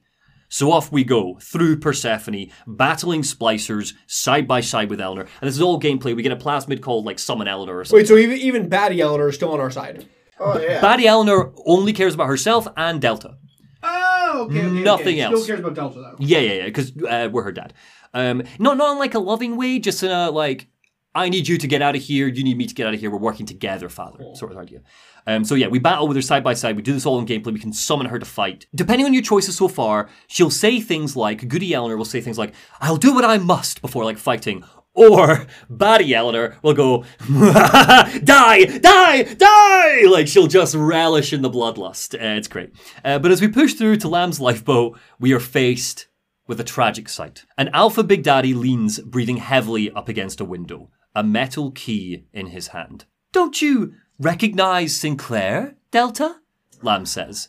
So 0.51 0.73
off 0.73 0.91
we 0.91 1.05
go 1.05 1.39
through 1.41 1.79
Persephone, 1.79 2.51
battling 2.67 3.23
splicers 3.23 3.95
side 4.09 4.49
by 4.49 4.61
side 4.61 4.91
with 4.91 5.01
Eleanor. 5.01 5.23
And 5.23 5.49
this 5.49 5.55
is 5.55 5.63
all 5.63 5.81
gameplay. 5.81 6.15
We 6.15 6.23
get 6.23 6.33
a 6.33 6.37
plasmid 6.37 6.83
called 6.83 7.07
like 7.07 7.21
Summon 7.21 7.47
Eleanor 7.47 7.79
or 7.79 7.85
something. 7.85 8.01
Wait, 8.01 8.09
so 8.09 8.17
even 8.17 8.37
even 8.39 8.69
baddie 8.69 8.99
Eleanor 8.99 9.29
is 9.29 9.37
still 9.37 9.53
on 9.53 9.61
our 9.61 9.71
side. 9.71 10.07
Oh 10.41 10.59
yeah. 10.59 10.81
Baddie 10.81 11.05
Eleanor 11.05 11.53
only 11.67 11.93
cares 11.93 12.15
about 12.15 12.27
herself 12.27 12.67
and 12.77 13.01
Delta. 13.01 13.37
oh, 13.85 14.47
okay. 14.51 14.67
okay 14.67 14.83
Nothing 14.83 15.07
okay. 15.07 15.21
else. 15.21 15.45
Still 15.45 15.47
cares 15.47 15.61
about 15.61 15.75
Delta 15.75 16.01
though. 16.01 16.17
Yeah, 16.19 16.41
yeah, 16.41 16.53
yeah, 16.55 16.65
because 16.65 16.93
uh, 16.97 17.29
we're 17.31 17.45
her 17.45 17.53
dad. 17.53 17.73
Um, 18.13 18.43
not 18.59 18.77
not 18.77 18.93
in 18.93 18.99
like 18.99 19.15
a 19.15 19.21
loving 19.21 19.57
way, 19.57 19.79
just 19.79 20.03
in 20.03 20.11
a 20.11 20.33
like, 20.33 20.67
I 21.15 21.29
need 21.29 21.47
you 21.47 21.59
to 21.59 21.67
get 21.69 21.81
out 21.81 21.95
of 21.95 22.03
here. 22.03 22.27
You 22.27 22.43
need 22.43 22.57
me 22.57 22.67
to 22.67 22.75
get 22.75 22.89
out 22.89 22.95
of 22.95 22.99
here. 22.99 23.11
We're 23.11 23.19
working 23.19 23.47
together, 23.47 23.89
father. 23.89 24.25
Sort 24.35 24.51
of 24.51 24.59
idea. 24.59 24.81
Um, 25.27 25.45
so 25.45 25.55
yeah, 25.55 25.69
we 25.69 25.79
battle 25.79 26.09
with 26.09 26.17
her 26.17 26.23
side 26.23 26.45
by 26.45 26.55
side. 26.55 26.77
We 26.77 26.83
do 26.83 26.93
this 26.93 27.07
all 27.07 27.19
in 27.19 27.27
gameplay. 27.27 27.53
We 27.53 27.61
can 27.61 27.73
summon 27.73 28.07
her 28.07 28.19
to 28.19 28.27
fight. 28.27 28.67
Depending 28.75 29.07
on 29.07 29.15
your 29.15 29.23
choices 29.23 29.57
so 29.57 29.69
far, 29.69 30.09
she'll 30.27 30.51
say 30.51 30.81
things 30.81 31.17
like 31.17 31.49
Goody 31.49 31.75
Eleanor 31.75 31.97
will 31.97 32.05
say 32.05 32.21
things 32.21 32.39
like, 32.39 32.55
"I'll 32.81 32.97
do 32.97 33.15
what 33.15 33.25
I 33.25 33.39
must" 33.39 33.83
before 33.83 34.05
like 34.05 34.19
fighting. 34.19 34.65
Or 34.93 35.47
Baddie 35.71 36.13
Eleanor 36.13 36.59
will 36.63 36.75
go, 36.75 37.05
die, 37.31 38.65
die, 38.79 39.23
die! 39.23 40.03
Like 40.11 40.27
she'll 40.27 40.49
just 40.49 40.75
relish 40.75 41.33
in 41.33 41.43
the 41.43 41.51
bloodlust. 41.51 42.15
Uh, 42.15 42.37
it's 42.37 42.49
great. 42.49 42.73
Uh, 43.05 43.19
but 43.21 43.31
as 43.31 43.41
we 43.41 43.49
push 43.49 43.75
through 43.75 43.99
to 43.99 44.09
Lamb's 44.09 44.41
lifeboat, 44.41 44.99
we 45.21 45.33
are 45.33 45.41
faced 45.41 46.09
with 46.49 46.59
a 46.59 46.65
tragic 46.65 47.09
sight. 47.09 47.45
An 47.57 47.69
alpha 47.69 48.03
Big 48.03 48.25
Daddy 48.25 48.53
leans, 48.53 48.99
breathing 48.99 49.37
heavily 49.37 49.91
up 49.93 50.09
against 50.09 50.41
a 50.41 50.45
window, 50.45 50.91
a 51.15 51.23
metal 51.23 51.71
key 51.71 52.25
in 52.33 52.47
his 52.47 52.69
hand. 52.69 53.05
Don't 53.33 53.63
you 53.63 53.95
recognize 54.21 54.95
Sinclair, 54.95 55.75
Delta? 55.91 56.37
Lamb 56.83 57.07
says. 57.07 57.49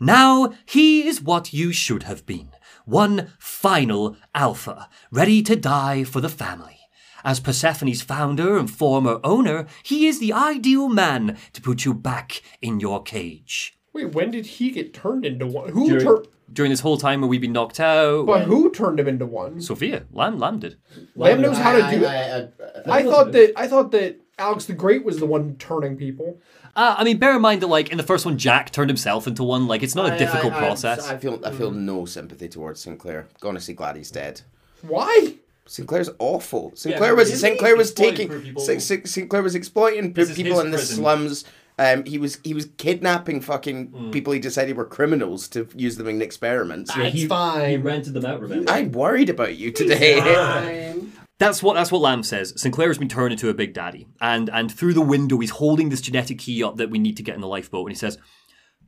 Now 0.00 0.52
he 0.64 1.06
is 1.06 1.20
what 1.20 1.52
you 1.52 1.72
should 1.72 2.04
have 2.04 2.24
been. 2.24 2.50
One 2.86 3.32
final 3.38 4.16
alpha, 4.34 4.88
ready 5.10 5.42
to 5.42 5.56
die 5.56 6.04
for 6.04 6.20
the 6.20 6.28
family. 6.28 6.78
As 7.24 7.38
Persephone's 7.38 8.02
founder 8.02 8.56
and 8.56 8.68
former 8.70 9.20
owner, 9.22 9.66
he 9.84 10.06
is 10.06 10.18
the 10.18 10.32
ideal 10.32 10.88
man 10.88 11.36
to 11.52 11.60
put 11.60 11.84
you 11.84 11.94
back 11.94 12.42
in 12.60 12.80
your 12.80 13.02
cage. 13.02 13.78
Wait, 13.92 14.12
when 14.14 14.30
did 14.30 14.46
he 14.46 14.70
get 14.70 14.94
turned 14.94 15.24
into 15.24 15.46
one? 15.46 15.68
Who 15.70 15.88
During, 15.88 16.04
tur- 16.04 16.24
during 16.52 16.70
this 16.70 16.80
whole 16.80 16.96
time 16.96 17.20
where 17.20 17.28
we've 17.28 17.40
been 17.40 17.52
knocked 17.52 17.78
out, 17.78 18.26
But 18.26 18.42
who 18.42 18.70
turned 18.72 18.98
him 18.98 19.06
into 19.06 19.26
one? 19.26 19.60
Sophia, 19.60 20.06
Lamb, 20.10 20.38
Lamb 20.38 20.58
did. 20.58 20.78
Lamb 21.14 21.42
knows 21.42 21.58
how 21.58 21.72
to 21.72 21.96
do 21.96 22.04
it. 22.04 22.54
it. 22.58 22.88
I 22.88 23.02
thought 23.04 23.30
that 23.32 23.52
I 23.56 23.68
thought 23.68 23.92
that 23.92 24.18
Alex 24.38 24.64
the 24.64 24.72
Great 24.72 25.04
was 25.04 25.18
the 25.18 25.26
one 25.26 25.56
turning 25.56 25.96
people. 25.96 26.40
Uh, 26.74 26.94
I 26.98 27.04
mean, 27.04 27.18
bear 27.18 27.36
in 27.36 27.42
mind 27.42 27.60
that, 27.62 27.66
like, 27.66 27.90
in 27.90 27.98
the 27.98 28.02
first 28.02 28.24
one, 28.24 28.38
Jack 28.38 28.70
turned 28.72 28.88
himself 28.88 29.26
into 29.26 29.42
one. 29.42 29.66
Like, 29.68 29.82
it's 29.82 29.94
not 29.94 30.12
a 30.12 30.18
difficult 30.18 30.54
process. 30.54 31.06
I, 31.06 31.18
feel 31.18 31.38
I 31.44 31.50
feel 31.52 31.70
no 31.70 32.06
sympathy 32.06 32.48
towards 32.48 32.80
Sinclair. 32.80 33.28
Going 33.40 33.54
to 33.56 33.60
see 33.60 33.74
glad 33.74 33.96
he's 33.96 34.10
dead. 34.10 34.40
Why? 34.80 35.34
Sinclair's 35.66 36.10
awful. 36.18 36.72
Sinclair 36.74 37.12
but 37.12 37.18
was 37.18 37.30
isn't 37.30 37.48
Sinclair 37.48 37.76
was 37.76 37.90
exploiting 37.90 38.16
taking 38.16 38.28
poor 38.30 38.40
people? 38.40 38.62
Sin- 38.62 38.80
Sin- 38.80 39.06
Sinclair 39.06 39.42
was 39.42 39.54
exploiting 39.54 40.06
p- 40.08 40.12
This 40.22 40.30
is 40.30 40.36
people 40.36 40.52
his 40.56 40.64
in 40.64 40.70
the 40.70 40.76
prison. 40.78 40.96
slums. 40.96 41.44
Um, 41.78 42.04
he 42.04 42.18
was 42.18 42.38
he 42.44 42.52
was 42.52 42.66
kidnapping 42.76 43.40
fucking 43.40 44.10
people 44.12 44.32
he 44.32 44.40
decided 44.40 44.76
were 44.76 44.84
criminals 44.84 45.48
to 45.48 45.68
use 45.74 45.96
them 45.96 46.08
in 46.08 46.20
experiments. 46.20 46.92
That's 46.94 47.24
fine. 47.24 47.70
He 47.70 47.76
rented 47.78 48.12
them 48.14 48.26
out, 48.26 48.40
remember? 48.40 48.70
I'm 48.70 48.92
worried 48.92 49.30
about 49.30 49.56
you 49.56 49.70
today. 49.70 50.94
That's 51.42 51.60
what 51.60 51.74
that's 51.74 51.90
what 51.90 52.02
Lamb 52.02 52.22
says. 52.22 52.52
Sinclair's 52.56 52.98
been 52.98 53.08
turned 53.08 53.32
into 53.32 53.48
a 53.48 53.54
big 53.54 53.74
daddy, 53.74 54.06
and 54.20 54.48
and 54.50 54.70
through 54.70 54.94
the 54.94 55.00
window 55.00 55.38
he's 55.38 55.50
holding 55.50 55.88
this 55.88 56.00
genetic 56.00 56.38
key 56.38 56.62
up 56.62 56.76
that 56.76 56.88
we 56.88 57.00
need 57.00 57.16
to 57.16 57.24
get 57.24 57.34
in 57.34 57.40
the 57.40 57.48
lifeboat, 57.48 57.86
and 57.86 57.96
he 57.96 57.98
says, 57.98 58.16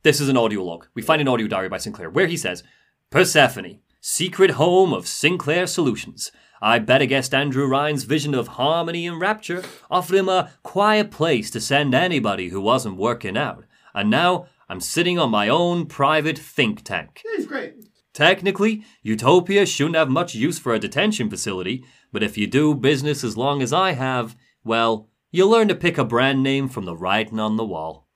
"This 0.04 0.20
is 0.20 0.28
an 0.28 0.36
audio 0.36 0.62
log. 0.62 0.86
We 0.94 1.02
find 1.02 1.20
an 1.20 1.26
audio 1.26 1.48
diary 1.48 1.68
by 1.68 1.78
Sinclair 1.78 2.08
where 2.08 2.28
he 2.28 2.36
says, 2.36 2.62
Persephone, 3.10 3.80
secret 4.00 4.52
home 4.52 4.92
of 4.92 5.08
Sinclair 5.08 5.66
Solutions. 5.66 6.30
I 6.62 6.78
bet 6.78 7.02
against 7.02 7.34
Andrew 7.34 7.66
Ryan's 7.66 8.04
vision 8.04 8.34
of 8.36 8.46
harmony 8.46 9.04
and 9.08 9.20
rapture 9.20 9.64
offered 9.90 10.16
him 10.16 10.28
a 10.28 10.52
quiet 10.62 11.10
place 11.10 11.50
to 11.50 11.60
send 11.60 11.92
anybody 11.92 12.50
who 12.50 12.60
wasn't 12.60 12.98
working 12.98 13.36
out. 13.36 13.64
And 13.94 14.10
now 14.10 14.46
I'm 14.68 14.80
sitting 14.80 15.18
on 15.18 15.30
my 15.30 15.48
own 15.48 15.86
private 15.86 16.38
think 16.38 16.84
tank. 16.84 17.20
He's 17.34 17.46
great. 17.46 17.74
Technically, 18.14 18.84
Utopia 19.02 19.66
shouldn't 19.66 19.96
have 19.96 20.08
much 20.08 20.36
use 20.36 20.56
for 20.56 20.72
a 20.72 20.78
detention 20.78 21.28
facility, 21.28 21.84
but 22.14 22.22
if 22.22 22.38
you 22.38 22.46
do 22.46 22.76
business 22.76 23.24
as 23.24 23.36
long 23.36 23.60
as 23.60 23.72
I 23.72 23.90
have, 23.90 24.36
well, 24.62 25.10
you'll 25.32 25.50
learn 25.50 25.66
to 25.66 25.74
pick 25.74 25.98
a 25.98 26.04
brand 26.04 26.44
name 26.44 26.68
from 26.68 26.84
the 26.84 26.96
writing 26.96 27.40
on 27.40 27.56
the 27.56 27.64
wall. 27.64 28.08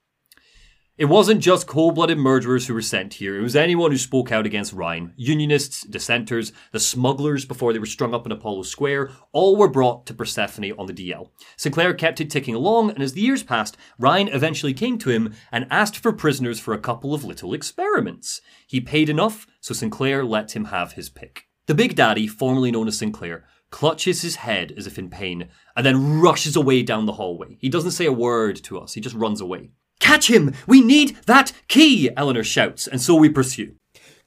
It 0.97 1.05
wasn't 1.05 1.41
just 1.41 1.67
cold 1.67 1.95
blooded 1.95 2.17
murderers 2.17 2.67
who 2.67 2.73
were 2.73 2.81
sent 2.81 3.15
here, 3.15 3.37
it 3.37 3.41
was 3.41 3.57
anyone 3.57 3.91
who 3.91 3.97
spoke 3.97 4.31
out 4.31 4.45
against 4.45 4.71
Ryan. 4.71 5.13
Unionists, 5.17 5.81
dissenters, 5.81 6.53
the 6.71 6.79
smugglers 6.79 7.43
before 7.43 7.73
they 7.73 7.79
were 7.79 7.85
strung 7.85 8.13
up 8.13 8.25
in 8.25 8.31
Apollo 8.31 8.63
Square, 8.63 9.11
all 9.33 9.57
were 9.57 9.67
brought 9.67 10.05
to 10.05 10.13
Persephone 10.13 10.71
on 10.79 10.85
the 10.85 10.93
DL. 10.93 11.31
Sinclair 11.57 11.93
kept 11.93 12.21
it 12.21 12.29
ticking 12.29 12.55
along, 12.55 12.91
and 12.91 13.03
as 13.03 13.11
the 13.11 13.21
years 13.21 13.43
passed, 13.43 13.75
Ryan 13.97 14.29
eventually 14.29 14.73
came 14.73 14.97
to 14.99 15.09
him 15.09 15.33
and 15.51 15.67
asked 15.69 15.97
for 15.97 16.13
prisoners 16.13 16.57
for 16.57 16.73
a 16.73 16.79
couple 16.79 17.13
of 17.13 17.25
little 17.25 17.53
experiments. 17.53 18.39
He 18.65 18.79
paid 18.79 19.09
enough, 19.09 19.45
so 19.59 19.73
Sinclair 19.73 20.23
let 20.23 20.55
him 20.55 20.65
have 20.65 20.93
his 20.93 21.09
pick. 21.09 21.49
The 21.69 21.75
Big 21.75 21.95
Daddy, 21.95 22.25
formerly 22.25 22.71
known 22.71 22.87
as 22.87 22.97
Sinclair, 22.97 23.45
clutches 23.71 24.21
his 24.21 24.37
head 24.37 24.73
as 24.77 24.87
if 24.87 24.97
in 24.97 25.09
pain, 25.09 25.49
and 25.75 25.85
then 25.85 26.19
rushes 26.19 26.55
away 26.55 26.83
down 26.83 27.05
the 27.05 27.13
hallway. 27.13 27.57
He 27.59 27.69
doesn't 27.69 27.91
say 27.91 28.05
a 28.05 28.11
word 28.11 28.55
to 28.63 28.79
us, 28.79 28.93
he 28.93 29.01
just 29.01 29.15
runs 29.15 29.41
away. 29.41 29.71
Catch 29.99 30.29
him! 30.29 30.53
We 30.65 30.81
need 30.81 31.17
that 31.25 31.51
key! 31.67 32.09
Eleanor 32.15 32.43
shouts, 32.43 32.87
and 32.87 33.01
so 33.01 33.15
we 33.15 33.29
pursue. 33.29 33.75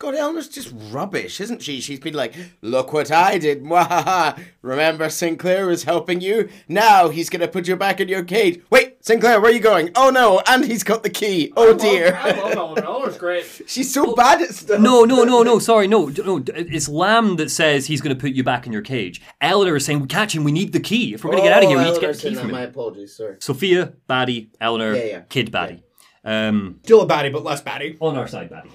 God, 0.02 0.16
Eleanor's 0.16 0.48
just 0.48 0.74
rubbish, 0.90 1.40
isn't 1.40 1.62
she? 1.62 1.80
She's 1.80 2.00
been 2.00 2.14
like, 2.14 2.34
look 2.60 2.92
what 2.92 3.12
I 3.12 3.38
did. 3.38 3.62
Mwahaha. 3.62 4.36
Remember 4.60 5.08
Sinclair 5.08 5.68
was 5.68 5.84
helping 5.84 6.20
you? 6.20 6.48
Now 6.66 7.08
he's 7.08 7.30
to 7.30 7.46
put 7.46 7.68
you 7.68 7.76
back 7.76 8.00
in 8.00 8.08
your 8.08 8.24
cage. 8.24 8.60
Wait, 8.68 8.91
Sinclair, 9.04 9.40
where 9.40 9.50
are 9.50 9.54
you 9.54 9.58
going? 9.60 9.90
Oh 9.96 10.10
no, 10.10 10.40
and 10.46 10.64
he's 10.64 10.84
got 10.84 11.02
the 11.02 11.10
key. 11.10 11.52
Oh 11.56 11.76
dear. 11.76 12.14
I 12.14 12.30
love 12.30 12.54
Eleanor. 12.56 12.84
Eleanor's 12.84 13.18
great. 13.18 13.62
She's 13.66 13.92
so 13.92 14.14
bad 14.14 14.40
at 14.42 14.50
stuff. 14.54 14.80
No, 14.80 15.02
no, 15.04 15.24
no, 15.24 15.42
no, 15.42 15.58
sorry, 15.58 15.88
no, 15.88 16.06
no. 16.06 16.40
It's 16.54 16.88
Lamb 16.88 17.34
that 17.36 17.50
says 17.50 17.86
he's 17.86 18.00
going 18.00 18.14
to 18.16 18.20
put 18.20 18.30
you 18.30 18.44
back 18.44 18.64
in 18.64 18.72
your 18.72 18.80
cage. 18.82 19.20
Eleanor 19.40 19.74
is 19.74 19.84
saying, 19.84 20.06
catch 20.06 20.36
him, 20.36 20.44
we 20.44 20.52
need 20.52 20.72
the 20.72 20.78
key. 20.78 21.14
If 21.14 21.24
we're 21.24 21.32
going 21.32 21.42
to 21.42 21.48
get 21.48 21.52
out 21.56 21.64
of 21.64 21.68
here, 21.68 21.78
we 21.78 21.84
need 21.84 21.94
to 21.94 22.00
get 22.00 22.14
the 22.14 22.28
key 22.30 22.34
from 22.36 22.50
Oh, 22.50 22.52
My 22.52 22.60
apologies, 22.62 23.16
sorry. 23.16 23.36
Sophia, 23.40 23.92
baddie. 24.08 24.50
Eleanor, 24.60 24.94
Yeah, 24.94 25.04
yeah. 25.04 25.20
kid, 25.28 25.50
baddie. 25.50 25.82
Um, 26.24 26.78
Still 26.84 27.00
a 27.00 27.08
baddie, 27.08 27.32
but 27.32 27.42
less 27.42 27.60
baddie. 27.60 27.96
on 27.98 28.16
our 28.16 28.28
side, 28.28 28.50
baddie. 28.50 28.70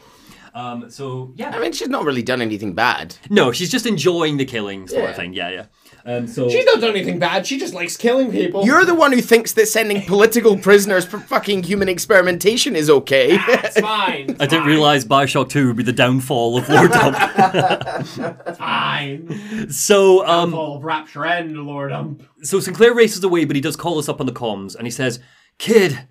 Um, 0.54 0.90
so, 0.90 1.32
yeah. 1.36 1.52
I 1.56 1.60
mean, 1.62 1.72
she's 1.72 1.88
not 1.88 2.04
really 2.04 2.24
done 2.24 2.42
anything 2.42 2.74
bad. 2.74 3.16
No, 3.30 3.52
she's 3.54 3.70
just 3.72 3.86
enjoying 3.86 4.36
the 4.38 4.46
killing 4.46 4.88
sort 4.90 5.04
Yeah. 5.04 5.10
of 5.12 5.16
thing. 5.16 5.34
Yeah, 5.34 5.50
yeah. 5.52 5.66
Um, 6.08 6.26
so 6.26 6.50
She's 6.50 6.64
not 6.64 6.80
done 6.80 6.92
anything 6.92 7.20
bad. 7.20 7.46
She 7.46 7.60
just 7.60 7.74
likes 7.74 7.98
killing 7.98 8.32
people. 8.32 8.66
You're 8.66 8.86
the 8.86 8.96
one 8.96 9.12
who 9.12 9.20
thinks 9.20 9.52
that 9.54 9.68
sending 9.68 10.04
political 10.04 10.58
prisoners 10.58 11.04
for 11.04 11.20
fucking 11.20 11.64
human 11.64 11.90
experimentation 11.90 12.78
is 12.78 12.90
okay. 12.90 13.38
It's 13.48 13.78
fine. 13.80 14.38
I 14.40 14.46
didn't 14.46 14.68
realize 14.68 15.04
Bioshock 15.04 15.50
Two 15.50 15.68
would 15.68 15.76
be 15.76 15.84
the 15.84 15.92
downfall 15.92 16.58
of 16.58 16.70
Lore 16.70 16.88
Dump. 16.88 17.18
Fine. 18.58 19.70
so, 19.70 20.26
um, 20.26 20.52
Fall 20.52 20.78
of 20.78 20.84
Rapture 20.86 21.26
and 21.26 21.58
Lore 21.66 21.90
Dump. 21.90 22.24
so 22.42 22.62
Sinclair 22.62 22.94
races 22.94 23.22
away, 23.24 23.44
but 23.44 23.58
he 23.58 23.62
does 23.62 23.76
call 23.76 24.00
us 24.00 24.08
up 24.08 24.22
on 24.22 24.26
the 24.26 24.32
comms, 24.32 24.76
and 24.76 24.88
he 24.88 24.92
says, 24.92 25.20
"Kid, 25.58 26.08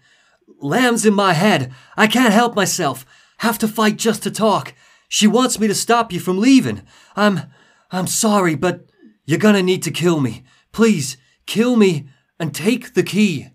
Lamb's 0.60 1.07
in 1.07 1.15
my 1.15 1.33
head. 1.33 1.73
I 1.97 2.07
can't 2.07 2.34
help 2.34 2.55
myself. 2.55 3.07
Have 3.39 3.58
to 3.58 3.68
fight 3.68 3.97
just 3.97 4.23
to 4.25 4.31
talk. 4.31 4.75
She 5.08 5.26
wants 5.26 5.58
me 5.58 5.66
to 5.68 5.75
stop 5.75 6.12
you 6.12 6.20
from 6.20 6.39
leaving. 6.39 6.83
I'm, 7.15 7.42
I'm 7.91 8.07
sorry, 8.07 8.55
but 8.55 8.85
you're 9.27 9.39
gonna 9.39 9.63
need 9.63 9.83
to 9.83 9.91
kill 9.91 10.21
me. 10.21 10.43
Please, 10.73 11.17
kill 11.47 11.77
me 11.77 12.07
and 12.41 12.55
take 12.55 12.95
the 12.95 13.03
key." 13.03 13.49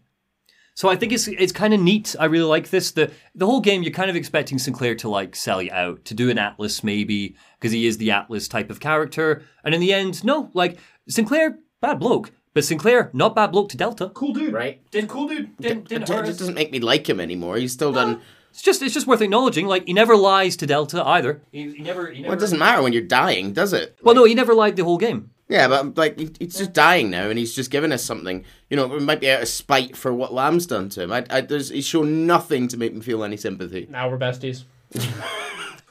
So 0.73 0.89
I 0.89 0.95
think 0.95 1.11
it's 1.11 1.27
it's 1.27 1.51
kind 1.51 1.73
of 1.73 1.79
neat. 1.81 2.15
I 2.19 2.25
really 2.25 2.45
like 2.45 2.69
this. 2.69 2.91
The 2.91 3.11
the 3.35 3.45
whole 3.45 3.61
game 3.61 3.83
you're 3.83 3.91
kind 3.91 4.09
of 4.09 4.15
expecting 4.15 4.57
Sinclair 4.57 4.95
to 4.95 5.09
like 5.09 5.35
sell 5.35 5.61
you 5.61 5.71
out, 5.71 6.05
to 6.05 6.13
do 6.13 6.29
an 6.29 6.37
Atlas 6.37 6.83
maybe, 6.83 7.35
because 7.59 7.71
he 7.71 7.85
is 7.85 7.97
the 7.97 8.11
Atlas 8.11 8.47
type 8.47 8.69
of 8.69 8.79
character. 8.79 9.43
And 9.63 9.75
in 9.75 9.81
the 9.81 9.93
end, 9.93 10.23
no, 10.23 10.49
like 10.53 10.77
Sinclair, 11.07 11.59
bad 11.81 11.99
bloke. 11.99 12.31
But 12.53 12.65
Sinclair, 12.65 13.09
not 13.13 13.33
bad 13.35 13.51
bloke 13.53 13.69
to 13.69 13.77
Delta. 13.77 14.09
Cool 14.13 14.33
dude. 14.33 14.53
right? 14.53 14.81
Did 14.91 15.07
cool 15.07 15.27
dude. 15.27 15.55
Didn't, 15.57 15.83
It 15.83 15.87
didn't 15.89 16.07
ju- 16.07 16.13
hurt 16.13 16.25
just 16.25 16.31
us. 16.35 16.39
doesn't 16.39 16.55
make 16.55 16.71
me 16.71 16.79
like 16.79 17.07
him 17.07 17.19
anymore. 17.21 17.55
He's 17.57 17.71
still 17.73 17.93
done. 17.93 18.19
Ah. 18.19 18.25
It's 18.51 18.61
just 18.61 18.81
it's 18.81 18.93
just 18.93 19.07
worth 19.07 19.21
acknowledging. 19.21 19.65
Like 19.67 19.85
he 19.87 19.93
never 19.93 20.15
lies 20.15 20.55
to 20.57 20.67
Delta 20.67 21.03
either. 21.05 21.41
He, 21.51 21.71
he 21.71 21.81
never 21.83 22.07
he 22.11 22.21
never 22.21 22.29
Well, 22.29 22.37
it 22.37 22.41
doesn't 22.41 22.59
matter 22.59 22.81
when 22.83 22.93
you're 22.93 23.01
dying, 23.01 23.53
does 23.53 23.73
it? 23.73 23.97
Well 24.03 24.13
no, 24.15 24.23
he 24.25 24.35
never 24.35 24.53
lied 24.53 24.75
the 24.75 24.83
whole 24.83 24.97
game. 24.97 25.31
Yeah, 25.49 25.67
but 25.67 25.97
like 25.97 26.17
he- 26.19 26.31
he's 26.39 26.57
just 26.57 26.71
dying 26.71 27.09
now, 27.09 27.29
and 27.29 27.37
he's 27.37 27.53
just 27.53 27.71
giving 27.71 27.91
us 27.91 28.03
something. 28.03 28.45
You 28.69 28.77
know, 28.77 28.93
it 28.95 29.01
might 29.01 29.19
be 29.19 29.29
out 29.29 29.41
of 29.41 29.47
spite 29.49 29.97
for 29.97 30.13
what 30.13 30.33
Lamb's 30.33 30.65
done 30.65 30.87
to 30.89 31.03
him. 31.03 31.11
I, 31.11 31.25
I, 31.29 31.41
there's, 31.41 31.67
he's 31.69 31.85
shown 31.85 32.25
nothing 32.25 32.69
to 32.69 32.77
make 32.77 32.93
me 32.93 33.01
feel 33.01 33.21
any 33.23 33.35
sympathy. 33.35 33.85
now 33.89 34.09
we're 34.09 34.17
besties. 34.17 34.63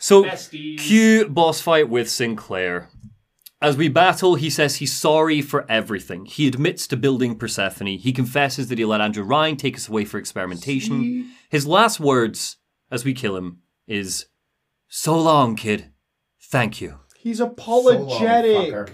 So 0.03 0.25
Besties. 0.25 0.79
cue 0.79 1.29
boss 1.29 1.61
fight 1.61 1.91
with 1.91 2.09
Sinclair. 2.09 2.89
As 3.61 3.77
we 3.77 3.89
battle, 3.89 4.37
he 4.37 4.49
says 4.49 4.77
he's 4.77 4.95
sorry 4.97 5.43
for 5.43 5.67
everything. 5.71 6.25
He 6.25 6.47
admits 6.49 6.87
to 6.87 6.97
building 6.97 7.37
Persephone. 7.37 7.99
He 7.99 8.11
confesses 8.13 8.69
that 8.69 8.79
he 8.79 8.87
let 8.87 9.03
Andrew 9.03 9.23
Ryan 9.23 9.57
take 9.59 9.77
us 9.77 9.91
away 9.91 10.07
for 10.07 10.17
experimentation. 10.17 11.31
His 11.51 11.67
last 11.67 11.99
words, 11.99 12.59
as 12.93 13.05
we 13.05 13.13
kill 13.13 13.37
him, 13.37 13.59
is 13.89 14.27
So 14.87 15.19
long, 15.19 15.57
kid. 15.57 15.91
Thank 16.41 16.81
you. 16.81 17.01
He's 17.19 17.41
apologetic. 17.41 18.93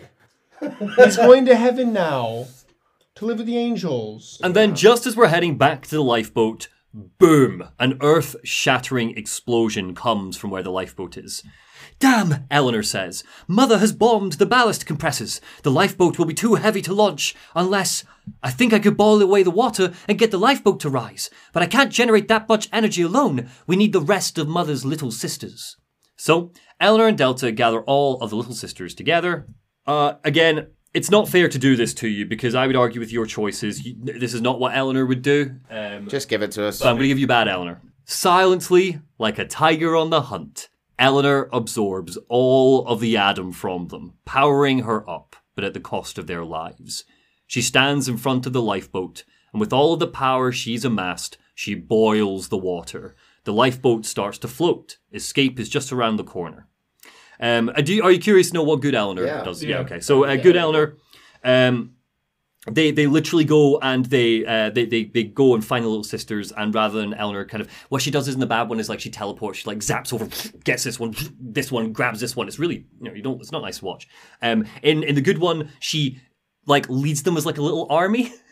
He's 0.97 1.17
going 1.19 1.45
to 1.45 1.55
heaven 1.55 1.93
now 1.93 2.47
to 3.15 3.27
live 3.27 3.39
with 3.39 3.47
the 3.47 3.59
angels. 3.59 4.41
And 4.43 4.57
then, 4.57 4.75
just 4.75 5.07
as 5.07 5.15
we're 5.17 5.29
heading 5.29 5.59
back 5.59 5.83
to 5.83 5.97
the 5.97 6.03
lifeboat, 6.03 6.69
boom! 6.95 7.69
An 7.79 7.99
earth 8.01 8.37
shattering 8.43 9.17
explosion 9.19 9.95
comes 9.95 10.39
from 10.39 10.49
where 10.49 10.63
the 10.63 10.71
lifeboat 10.71 11.19
is. 11.19 11.43
Damn, 11.99 12.47
Eleanor 12.51 12.83
says. 12.83 13.25
Mother 13.49 13.79
has 13.79 13.93
bombed 13.93 14.35
the 14.35 14.45
ballast 14.47 14.85
compressors. 14.85 15.41
The 15.63 15.71
lifeboat 15.71 16.19
will 16.19 16.27
be 16.27 16.35
too 16.35 16.57
heavy 16.57 16.83
to 16.83 16.93
launch 16.95 17.35
unless. 17.55 18.05
I 18.43 18.51
think 18.51 18.73
I 18.73 18.79
could 18.79 18.97
boil 18.97 19.23
away 19.23 19.43
the 19.43 19.51
water 19.51 19.95
and 20.07 20.19
get 20.19 20.31
the 20.31 20.39
lifeboat 20.39 20.81
to 20.81 20.91
rise. 20.91 21.31
But 21.53 21.63
I 21.63 21.67
can't 21.67 21.93
generate 21.93 22.29
that 22.29 22.49
much 22.49 22.69
energy 22.73 23.03
alone. 23.03 23.49
We 23.67 23.77
need 23.77 23.93
the 23.93 24.01
rest 24.01 24.37
of 24.37 24.47
Mother's 24.49 24.85
little 24.85 25.11
sisters. 25.11 25.77
So, 26.17 26.53
Eleanor 26.81 27.09
and 27.09 27.17
Delta 27.19 27.51
gather 27.53 27.81
all 27.83 28.21
of 28.21 28.31
the 28.31 28.37
little 28.37 28.55
sisters 28.55 28.95
together. 28.95 29.47
Uh, 29.87 30.15
again, 30.25 30.69
it's 30.93 31.11
not 31.11 31.29
fair 31.29 31.49
to 31.49 31.59
do 31.59 31.77
this 31.77 31.95
to 31.95 32.09
you 32.09 32.27
because 32.27 32.55
I 32.55 32.67
would 32.67 32.77
argue 32.77 33.01
with 33.01 33.13
your 33.13 33.27
choices. 33.27 33.85
You, 33.87 33.97
this 34.03 34.35
is 34.35 34.41
not 34.43 34.59
what 34.59 34.75
Eleanor 34.75 35.07
would 35.07 35.23
do. 35.23 35.57
Um, 35.71 36.09
Just 36.09 36.29
give 36.29 36.43
it 36.43 36.53
to 36.53 36.67
us. 36.67 36.79
so 36.79 36.89
I'm 36.89 36.97
going 36.97 37.03
to 37.05 37.09
give 37.09 37.19
you 37.19 37.27
bad 37.27 37.49
Eleanor. 37.49 37.81
Silently, 38.05 39.01
like 39.19 39.39
a 39.39 39.45
tiger 39.47 39.95
on 39.95 40.11
the 40.11 40.23
hunt, 40.23 40.69
Eleanor 40.99 41.49
absorbs 41.53 42.17
all 42.29 42.87
of 42.87 43.01
the 43.01 43.17
Adam 43.17 43.53
from 43.53 43.89
them, 43.89 44.15
powering 44.25 44.81
her 44.81 45.09
up, 45.09 45.37
but 45.55 45.65
at 45.65 45.75
the 45.75 45.81
cost 45.81 46.17
of 46.19 46.27
their 46.27 46.45
lives. 46.45 47.05
She 47.47 47.63
stands 47.63 48.09
in 48.09 48.17
front 48.17 48.47
of 48.47 48.53
the 48.53 48.63
lifeboat, 48.63 49.25
and 49.53 49.61
with 49.61 49.73
all 49.73 49.93
of 49.93 50.01
the 50.01 50.07
power 50.07 50.53
she's 50.53 50.85
amassed, 50.85 51.39
she 51.55 51.75
boils 51.75 52.49
the 52.49 52.57
water. 52.59 53.15
The 53.45 53.53
lifeboat 53.53 54.05
starts 54.07 54.39
to 54.39 54.49
float. 54.49 54.99
Escape 55.13 55.61
is 55.61 55.69
just 55.69 55.93
around 55.93 56.17
the 56.17 56.25
corner. 56.25 56.67
Um, 57.39 57.69
uh, 57.69 57.83
do 57.83 57.95
you, 57.95 58.03
are 58.03 58.11
you 58.11 58.19
curious 58.19 58.49
to 58.49 58.55
know 58.55 58.63
what 58.63 58.81
good 58.81 58.95
Eleanor 58.95 59.25
Yeah. 59.27 59.43
does? 59.45 59.63
Yeah. 59.63 59.77
Yeah. 59.77 59.81
Okay. 59.83 60.01
So, 60.01 60.25
uh, 60.25 60.37
good 60.37 60.57
Eleanor. 60.57 60.97
Um, 61.45 61.96
they 62.71 62.91
they 62.91 63.07
literally 63.07 63.45
go 63.45 63.79
and 63.79 64.07
they, 64.07 64.45
uh, 64.45 64.71
they 64.71 64.85
they 64.85 65.05
they 65.05 65.25
go 65.25 65.55
and 65.55 65.65
find 65.65 65.85
the 65.85 65.89
little 65.89 66.05
sisters 66.05 66.53
and 66.53 66.75
rather 66.75 67.01
than 67.01 67.15
Eleanor 67.15 67.45
kind 67.45 67.61
of 67.61 67.71
what 67.89 68.03
she 68.03 68.11
does 68.11 68.29
is 68.29 68.35
in 68.35 68.41
the 68.41 68.47
bad 68.47 68.69
one 68.69 68.81
is 68.81 68.89
like 68.89 69.01
she 69.01 69.11
teleports 69.11 69.59
she 69.59 69.69
like 69.69 69.79
zaps 69.79 70.13
over 70.13 70.29
gets 70.65 70.85
this 70.85 70.99
one 70.99 71.15
this 71.41 71.71
one 71.71 71.93
grabs 71.93 72.21
this 72.21 72.35
one. 72.35 72.49
It's 72.49 72.59
really 72.59 72.87
you 73.01 73.09
know 73.09 73.15
you 73.15 73.23
don't 73.23 73.41
it's 73.41 73.53
not 73.53 73.63
nice 73.63 73.79
to 73.79 73.85
watch. 73.85 74.09
Um 74.43 74.65
in 74.83 75.03
in 75.03 75.15
the 75.15 75.21
good 75.21 75.39
one 75.39 75.71
she 75.81 76.21
like 76.67 76.89
leads 76.89 77.23
them 77.23 77.37
as 77.37 77.47
like 77.47 77.59
a 77.59 77.63
little 77.63 77.87
army 77.91 78.33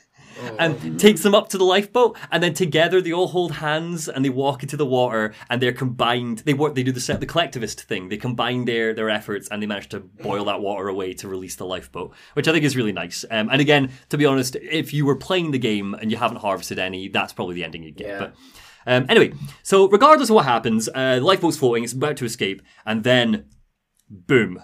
and 0.59 0.99
takes 0.99 1.23
them 1.23 1.35
up 1.35 1.49
to 1.49 1.59
the 1.59 1.65
lifeboat 1.65 2.17
and 2.31 2.43
then 2.43 2.55
together 2.55 3.01
they 3.01 3.13
all 3.13 3.29
hold 3.29 3.53
hands 3.53 4.09
and 4.09 4.25
they 4.25 4.29
walk 4.31 4.63
into 4.63 4.77
the 4.77 4.87
water 4.87 5.33
and 5.51 5.61
they're 5.63 5.73
combined 5.73 6.39
they 6.41 6.55
work 6.55 6.75
they 6.75 6.83
do 6.83 6.93
the 6.93 7.01
set 7.01 7.21
the 7.21 7.27
collectivist 7.27 7.83
thing. 7.85 8.09
They 8.09 8.17
combine 8.17 8.65
their 8.65 8.95
their 8.95 9.11
efforts 9.11 9.49
and 9.49 9.63
they 9.63 9.67
manage 9.67 9.89
to 9.91 10.01
boil 10.01 10.45
that 10.47 10.61
water 10.61 10.89
away 10.89 11.13
to 11.15 11.29
release 11.29 11.57
the 11.57 11.67
lifeboat 11.67 12.13
which 12.35 12.49
i 12.49 12.53
think 12.53 12.65
is 12.65 12.77
really 12.77 12.93
nice. 12.93 13.25
Um, 13.31 13.49
and 13.51 13.61
again 13.61 13.91
to 14.11 14.17
be 14.19 14.27
honest 14.27 14.57
if 14.57 14.93
you 14.93 15.07
were 15.07 15.17
playing 15.17 15.51
the 15.51 15.59
game 15.59 15.95
and 15.95 16.11
you 16.11 16.17
haven't 16.17 16.39
harvested 16.39 16.79
any 16.79 17.09
that's 17.09 17.33
probably 17.33 17.55
the 17.55 17.65
ending 17.65 17.83
you'd 17.83 17.97
get 17.97 18.07
Yeah. 18.09 18.19
but 18.19 18.35
um, 18.87 19.07
anyway 19.09 19.33
so 19.63 19.89
regardless 19.89 20.29
of 20.31 20.35
what 20.35 20.45
happens 20.45 20.89
uh, 20.95 21.17
the 21.17 21.21
lifeboat's 21.25 21.57
floating 21.57 21.85
it's 21.85 21.93
about 21.93 22.17
to 22.19 22.25
escape 22.25 22.61
and 22.85 23.03
then 23.05 23.47
boom 24.11 24.61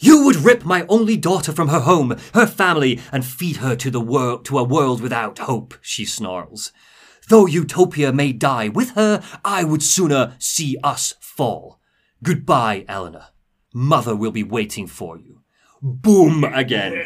you 0.00 0.24
would 0.24 0.36
rip 0.36 0.64
my 0.64 0.84
only 0.88 1.16
daughter 1.16 1.52
from 1.52 1.68
her 1.68 1.80
home, 1.80 2.16
her 2.34 2.46
family, 2.46 2.98
and 3.12 3.24
feed 3.24 3.56
her 3.58 3.76
to 3.76 3.90
the 3.90 4.00
world 4.00 4.44
to 4.46 4.58
a 4.58 4.64
world 4.64 5.00
without 5.00 5.38
hope, 5.40 5.74
she 5.80 6.04
snarls. 6.04 6.72
Though 7.28 7.46
Utopia 7.46 8.12
may 8.12 8.32
die 8.32 8.68
with 8.68 8.90
her, 8.92 9.22
I 9.44 9.62
would 9.62 9.82
sooner 9.82 10.34
see 10.38 10.76
us 10.82 11.14
fall. 11.20 11.78
Goodbye, 12.22 12.84
Eleanor. 12.88 13.26
Mother 13.72 14.16
will 14.16 14.32
be 14.32 14.42
waiting 14.42 14.86
for 14.88 15.16
you. 15.18 15.42
boom 15.80 16.42
again. 16.44 17.04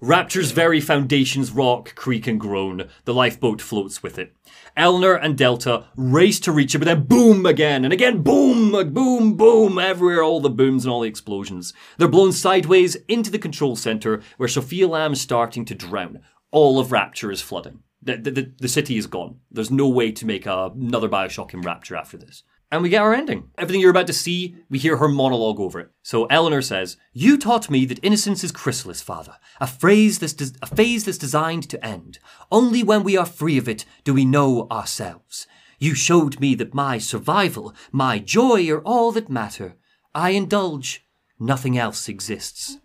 Rapture's 0.00 0.52
very 0.52 0.80
foundations 0.80 1.50
rock, 1.50 1.94
creak, 1.96 2.28
and 2.28 2.38
groan. 2.38 2.88
The 3.04 3.14
lifeboat 3.14 3.60
floats 3.60 4.00
with 4.02 4.18
it. 4.18 4.32
Eleanor 4.78 5.14
and 5.14 5.36
Delta 5.36 5.84
race 5.96 6.38
to 6.40 6.52
reach 6.52 6.74
it, 6.74 6.78
but 6.78 6.84
then 6.86 7.02
boom 7.02 7.44
again, 7.44 7.84
and 7.84 7.92
again 7.92 8.22
boom, 8.22 8.70
boom, 8.94 9.34
boom, 9.36 9.78
everywhere, 9.78 10.22
all 10.22 10.40
the 10.40 10.48
booms 10.48 10.84
and 10.84 10.92
all 10.92 11.00
the 11.00 11.08
explosions. 11.08 11.74
They're 11.98 12.06
blown 12.06 12.32
sideways 12.32 12.94
into 13.08 13.30
the 13.30 13.38
control 13.38 13.74
center 13.74 14.22
where 14.36 14.48
Sophia 14.48 14.86
Lamb 14.86 15.14
is 15.14 15.20
starting 15.20 15.64
to 15.66 15.74
drown. 15.74 16.20
All 16.52 16.78
of 16.78 16.92
Rapture 16.92 17.32
is 17.32 17.42
flooding. 17.42 17.82
The, 18.00 18.16
the, 18.16 18.30
the, 18.30 18.52
the 18.60 18.68
city 18.68 18.96
is 18.96 19.08
gone. 19.08 19.40
There's 19.50 19.72
no 19.72 19.88
way 19.88 20.12
to 20.12 20.24
make 20.24 20.46
a, 20.46 20.70
another 20.74 21.08
Bioshock 21.08 21.52
in 21.52 21.60
Rapture 21.60 21.96
after 21.96 22.16
this. 22.16 22.44
And 22.70 22.82
we 22.82 22.90
get 22.90 23.00
our 23.00 23.14
ending. 23.14 23.50
Everything 23.56 23.80
you're 23.80 23.90
about 23.90 24.06
to 24.08 24.12
see, 24.12 24.56
we 24.68 24.78
hear 24.78 24.98
her 24.98 25.08
monologue 25.08 25.58
over 25.58 25.80
it. 25.80 25.90
So 26.02 26.26
Eleanor 26.26 26.60
says, 26.60 26.98
You 27.14 27.38
taught 27.38 27.70
me 27.70 27.86
that 27.86 28.04
innocence 28.04 28.44
is 28.44 28.52
chrysalis, 28.52 29.00
father, 29.00 29.36
a 29.58 29.66
phrase 29.66 30.18
that's 30.18 30.52
a 30.60 30.66
phase 30.66 31.04
that's 31.04 31.16
designed 31.16 31.70
to 31.70 31.84
end. 31.84 32.18
Only 32.52 32.82
when 32.82 33.04
we 33.04 33.16
are 33.16 33.24
free 33.24 33.56
of 33.56 33.68
it 33.68 33.86
do 34.04 34.12
we 34.12 34.26
know 34.26 34.66
ourselves. 34.70 35.46
You 35.78 35.94
showed 35.94 36.40
me 36.40 36.54
that 36.56 36.74
my 36.74 36.98
survival, 36.98 37.74
my 37.90 38.18
joy 38.18 38.68
are 38.70 38.82
all 38.82 39.12
that 39.12 39.30
matter. 39.30 39.76
I 40.14 40.30
indulge. 40.30 41.06
Nothing 41.40 41.78
else 41.78 42.08
exists. 42.08 42.78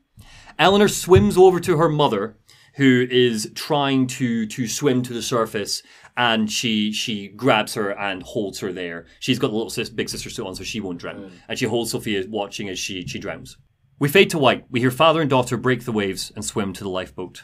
Eleanor 0.59 0.87
swims 0.87 1.37
over 1.37 1.59
to 1.59 1.77
her 1.77 1.89
mother, 1.89 2.37
who 2.75 3.07
is 3.09 3.51
trying 3.55 4.07
to 4.07 4.45
to 4.45 4.67
swim 4.67 5.01
to 5.03 5.13
the 5.13 5.21
surface, 5.21 5.81
and 6.17 6.51
she 6.51 6.92
she 6.92 7.27
grabs 7.30 7.74
her 7.74 7.92
and 7.92 8.24
holds 8.24 8.59
her 8.59 8.72
there. 8.72 9.06
She's 9.19 9.40
got 9.40 9.50
the 9.50 9.56
little 9.56 9.69
sis, 9.69 9.90
big 9.90 10.09
sister 10.09 10.30
suit 10.30 10.45
on, 10.45 10.56
so 10.56 10.64
she 10.64 10.80
won't 10.80 11.00
drown, 11.00 11.16
mm. 11.16 11.32
and 11.48 11.58
she 11.58 11.66
holds 11.66 11.92
Sophia, 11.92 12.25
watching 12.27 12.69
as 12.69 12.80
she 12.80 13.06
she 13.08 13.19
drowns. 13.19 13.58
We 14.00 14.09
fade 14.09 14.30
to 14.32 14.40
white. 14.40 14.66
We 14.69 14.80
hear 14.80 14.92
father 14.92 15.22
and 15.22 15.30
daughter 15.30 15.58
break 15.58 15.85
the 15.85 15.92
waves 15.92 16.32
and 16.35 16.43
swim 16.43 16.74
to 16.74 16.83
the 16.83 16.90
lifeboat. 16.90 17.43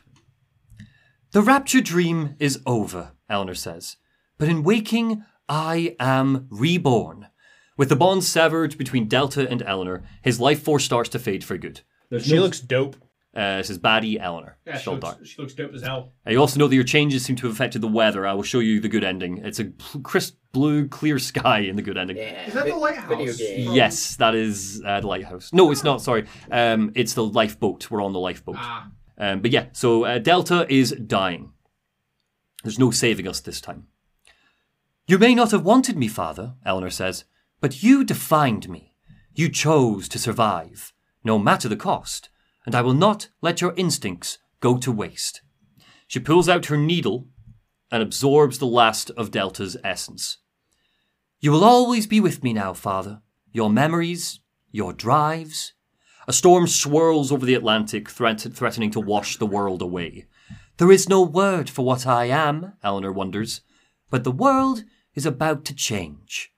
The 1.31 1.41
rapture 1.41 1.81
dream 1.81 2.35
is 2.39 2.59
over, 2.65 3.11
Eleanor 3.29 3.53
says, 3.53 3.97
but 4.37 4.49
in 4.49 4.63
waking, 4.63 5.23
I 5.47 5.95
am 5.99 6.47
reborn. 6.49 7.27
With 7.77 7.89
the 7.89 7.95
bond 7.95 8.23
severed 8.23 8.77
between 8.77 9.07
Delta 9.07 9.47
and 9.47 9.61
Eleanor, 9.61 10.03
his 10.23 10.39
life 10.39 10.61
force 10.61 10.83
starts 10.83 11.09
to 11.09 11.19
fade 11.19 11.43
for 11.43 11.57
good. 11.57 11.81
She 12.19 12.39
looks 12.39 12.59
dope. 12.59 12.95
Uh, 13.35 13.57
this 13.57 13.69
is 13.69 13.77
baddie 13.77 14.19
Eleanor. 14.19 14.57
Yeah, 14.65 14.77
she 14.79 14.89
looks, 14.89 15.01
dark. 15.03 15.25
she 15.25 15.39
looks 15.41 15.53
dope 15.53 15.73
as 15.73 15.83
hell. 15.83 16.13
Uh, 16.25 16.31
You 16.31 16.39
also 16.39 16.59
know 16.59 16.67
that 16.67 16.73
your 16.75 16.83
changes 16.83 17.23
seem 17.23 17.35
to 17.37 17.47
have 17.47 17.55
affected 17.55 17.79
the 17.81 17.87
weather. 17.87 18.25
I 18.25 18.33
will 18.33 18.41
show 18.43 18.59
you 18.59 18.79
the 18.79 18.89
good 18.89 19.03
ending. 19.03 19.37
It's 19.45 19.59
a 19.59 19.65
crisp 20.01 20.35
blue, 20.51 20.87
clear 20.87 21.19
sky 21.19 21.59
in 21.59 21.75
the 21.75 21.83
good 21.83 21.95
ending. 21.97 22.17
Is 22.17 22.53
that 22.53 22.65
the 22.65 22.75
lighthouse? 22.75 23.07
video 23.07 23.33
game. 23.33 23.65
from- 23.67 23.75
Yes, 23.75 24.15
that 24.15 24.33
is 24.33 24.81
uh, 24.83 24.99
the 25.01 25.07
lighthouse. 25.07 25.53
No, 25.53 25.69
it's 25.71 25.83
not. 25.83 26.01
Sorry, 26.01 26.25
um, 26.49 26.91
it's 26.95 27.13
the 27.13 27.23
lifeboat. 27.23 27.89
We're 27.91 28.03
on 28.03 28.13
the 28.13 28.19
lifeboat. 28.19 28.55
Ah, 28.57 28.89
Um, 29.19 29.41
but 29.41 29.51
yeah, 29.51 29.67
so 29.73 30.05
uh, 30.05 30.17
Delta 30.17 30.65
is 30.67 30.91
dying. 30.91 31.51
There's 32.63 32.79
no 32.79 32.89
saving 32.89 33.27
us 33.27 33.39
this 33.41 33.61
time. 33.61 33.87
You 35.07 35.17
may 35.19 35.35
not 35.35 35.51
have 35.51 35.63
wanted 35.63 35.97
me, 35.97 36.07
father, 36.07 36.55
Eleanor 36.65 36.89
says, 36.89 37.25
but 37.61 37.83
you 37.83 38.03
defined 38.03 38.69
me. 38.69 38.95
You 39.33 39.49
chose 39.49 40.09
to 40.09 40.19
survive, 40.19 40.93
no 41.23 41.37
matter 41.39 41.69
the 41.69 41.75
cost, 41.77 42.29
and 42.69 42.75
I 42.75 42.83
will 42.83 42.93
not 42.93 43.29
let 43.41 43.61
your 43.61 43.73
instincts 43.77 44.37
go 44.59 44.77
to 44.77 44.91
waste. 44.91 45.41
She 46.05 46.19
pulls 46.19 46.47
out 46.47 46.67
her 46.67 46.77
needle 46.77 47.27
and 47.91 48.03
absorbs 48.03 48.59
the 48.59 48.67
last 48.67 49.09
of 49.17 49.31
Delta's 49.31 49.75
essence. 49.83 50.37
You 51.39 51.51
will 51.51 51.63
always 51.63 52.05
be 52.05 52.19
with 52.19 52.43
me 52.43 52.53
now, 52.53 52.73
father. 52.73 53.23
Your 53.51 53.71
memories, 53.71 54.41
your 54.71 54.93
drives. 54.93 55.73
A 56.27 56.31
storm 56.31 56.67
swirls 56.67 57.31
over 57.31 57.43
the 57.43 57.55
Atlantic, 57.55 58.07
threat- 58.07 58.53
threatening 58.53 58.91
to 58.91 58.99
wash 58.99 59.37
the 59.37 59.47
world 59.47 59.81
away. 59.81 60.27
There 60.77 60.91
is 60.91 61.09
no 61.09 61.23
word 61.23 61.71
for 61.71 61.83
what 61.83 62.05
I 62.05 62.25
am, 62.25 62.73
Eleanor 62.83 63.11
wonders, 63.11 63.61
but 64.11 64.23
the 64.23 64.31
world 64.31 64.83
is 65.15 65.25
about 65.25 65.65
to 65.65 65.73
change, 65.73 66.51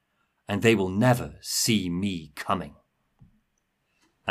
and 0.45 0.61
they 0.61 0.75
will 0.75 0.89
never 0.89 1.35
see 1.39 1.89
me 1.89 2.33
coming. 2.35 2.75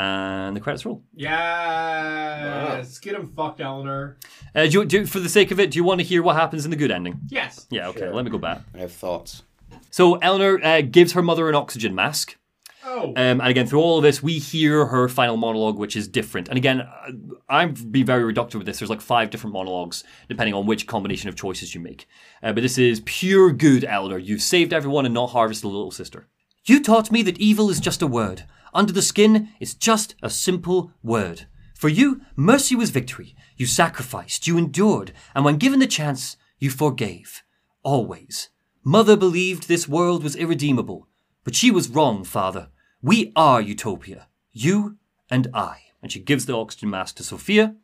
And 0.01 0.57
the 0.57 0.61
credits 0.61 0.87
roll. 0.87 1.03
yes. 1.15 2.99
Get 3.01 3.15
him 3.15 3.27
fucked, 3.27 3.61
Eleanor. 3.61 4.17
Uh, 4.55 4.65
do 4.67 4.71
you, 4.71 4.85
do, 4.85 5.05
for 5.07 5.21
the 5.21 5.29
sake 5.29 5.51
of 5.51 5.61
it, 5.61 5.71
do 5.73 5.79
you 5.79 5.85
want 5.85 6.01
to 6.01 6.07
hear 6.07 6.23
what 6.23 6.37
happens 6.37 6.65
in 6.65 6.71
the 6.71 6.77
good 6.77 6.91
ending? 6.91 7.21
Yes. 7.29 7.67
Yeah, 7.71 7.89
okay, 7.89 8.01
Sure. 8.01 8.15
let 8.15 8.25
me 8.25 8.31
go 8.31 8.39
back. 8.39 8.63
I 8.75 8.79
have 8.79 8.93
thoughts. 8.93 9.43
So 9.91 10.15
Eleanor 10.17 10.59
uh, 10.65 10.81
gives 10.83 11.13
her 11.13 11.23
mother 11.23 11.49
an 11.49 11.55
oxygen 11.55 11.95
mask. 11.95 12.37
Oh. 12.83 13.09
Um, 13.09 13.41
and 13.43 13.47
again, 13.49 13.67
through 13.67 13.81
all 13.81 13.99
of 13.99 14.03
this, 14.03 14.23
we 14.23 14.39
hear 14.39 14.87
her 14.87 15.07
final 15.09 15.37
monologue, 15.37 15.77
which 15.77 15.97
is 15.97 16.09
different. 16.09 16.49
And 16.49 16.57
again, 16.57 16.81
uh, 16.81 17.11
I've 17.49 17.93
been 17.93 18.07
very 18.07 18.33
reductive 18.33 18.55
with 18.55 18.65
this. 18.67 18.79
There's 18.79 18.89
like 18.91 19.03
five 19.03 19.29
different 19.29 19.53
monologues, 19.53 20.03
depending 20.29 20.55
on 20.55 20.65
which 20.65 20.87
combination 20.87 21.29
of 21.29 21.37
choices 21.37 21.75
you 21.75 21.81
make. 21.83 22.09
Uh, 22.43 22.53
but 22.55 22.63
this 22.63 22.79
is 22.79 23.03
pure 23.05 23.53
good, 23.53 23.85
Eleanor. 23.85 24.19
You've 24.19 24.41
saved 24.41 24.73
everyone 24.73 25.05
and 25.05 25.13
not 25.13 25.31
harvested 25.31 25.65
the 25.65 25.69
little 25.69 25.91
sister. 25.91 26.27
You 26.65 26.83
taught 26.83 27.11
me 27.11 27.23
that 27.23 27.39
evil 27.39 27.69
is 27.69 27.81
just 27.81 28.01
a 28.03 28.07
word. 28.07 28.45
Under 28.73 28.93
the 28.93 29.03
skin, 29.03 29.49
is 29.59 29.75
just 29.75 30.15
a 30.23 30.31
simple 30.31 30.93
word. 31.03 31.47
For 31.75 31.89
you, 31.89 32.21
mercy 32.37 32.77
was 32.77 32.91
victory. 32.91 33.35
You 33.57 33.67
sacrificed, 33.67 34.47
you 34.47 34.59
endured, 34.59 35.13
and 35.35 35.45
when 35.45 35.57
given 35.57 35.81
the 35.81 35.87
chance, 35.87 36.37
you 36.59 36.71
forgave. 36.71 37.43
Always. 37.83 38.51
Mother 38.85 39.17
believed 39.17 39.67
this 39.67 39.89
world 39.89 40.23
was 40.23 40.37
irredeemable, 40.37 41.09
but 41.45 41.55
she 41.55 41.71
was 41.71 41.89
wrong, 41.89 42.25
father. 42.25 42.69
We 43.03 43.33
are 43.35 43.61
Utopia. 43.61 44.29
You 44.53 44.99
and 45.31 45.49
I. 45.55 45.83
And 46.03 46.11
she 46.13 46.21
gives 46.21 46.47
the 46.47 46.57
oxygen 46.57 46.91
mask 46.91 47.17
to 47.17 47.23
Sophia. 47.23 47.77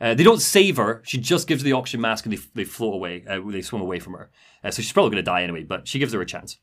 Uh, 0.00 0.14
they 0.14 0.24
don't 0.24 0.42
save 0.42 0.76
her. 0.76 1.02
She 1.04 1.18
just 1.18 1.48
gives 1.48 1.62
her 1.62 1.64
the 1.64 1.72
oxygen 1.72 2.00
mask 2.00 2.26
and 2.26 2.36
they, 2.36 2.40
they 2.54 2.64
float 2.64 2.94
away. 2.94 3.24
Uh, 3.28 3.40
they 3.46 3.62
swim 3.62 3.82
away 3.82 3.98
from 3.98 4.14
her. 4.14 4.30
Uh, 4.62 4.70
so 4.70 4.82
she's 4.82 4.92
probably 4.92 5.10
going 5.10 5.24
to 5.24 5.30
die 5.30 5.42
anyway, 5.42 5.62
but 5.64 5.88
she 5.88 5.98
gives 5.98 6.12
her 6.12 6.20
a 6.20 6.26
chance. 6.26 6.58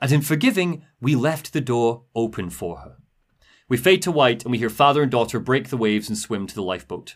And 0.00 0.12
in 0.12 0.22
forgiving, 0.22 0.84
we 1.00 1.14
left 1.14 1.52
the 1.52 1.60
door 1.60 2.04
open 2.14 2.50
for 2.50 2.78
her. 2.78 2.96
We 3.68 3.76
fade 3.76 4.02
to 4.02 4.12
white 4.12 4.44
and 4.44 4.52
we 4.52 4.58
hear 4.58 4.70
father 4.70 5.02
and 5.02 5.10
daughter 5.10 5.38
break 5.38 5.68
the 5.68 5.76
waves 5.76 6.08
and 6.08 6.16
swim 6.16 6.46
to 6.46 6.54
the 6.54 6.62
lifeboat. 6.62 7.14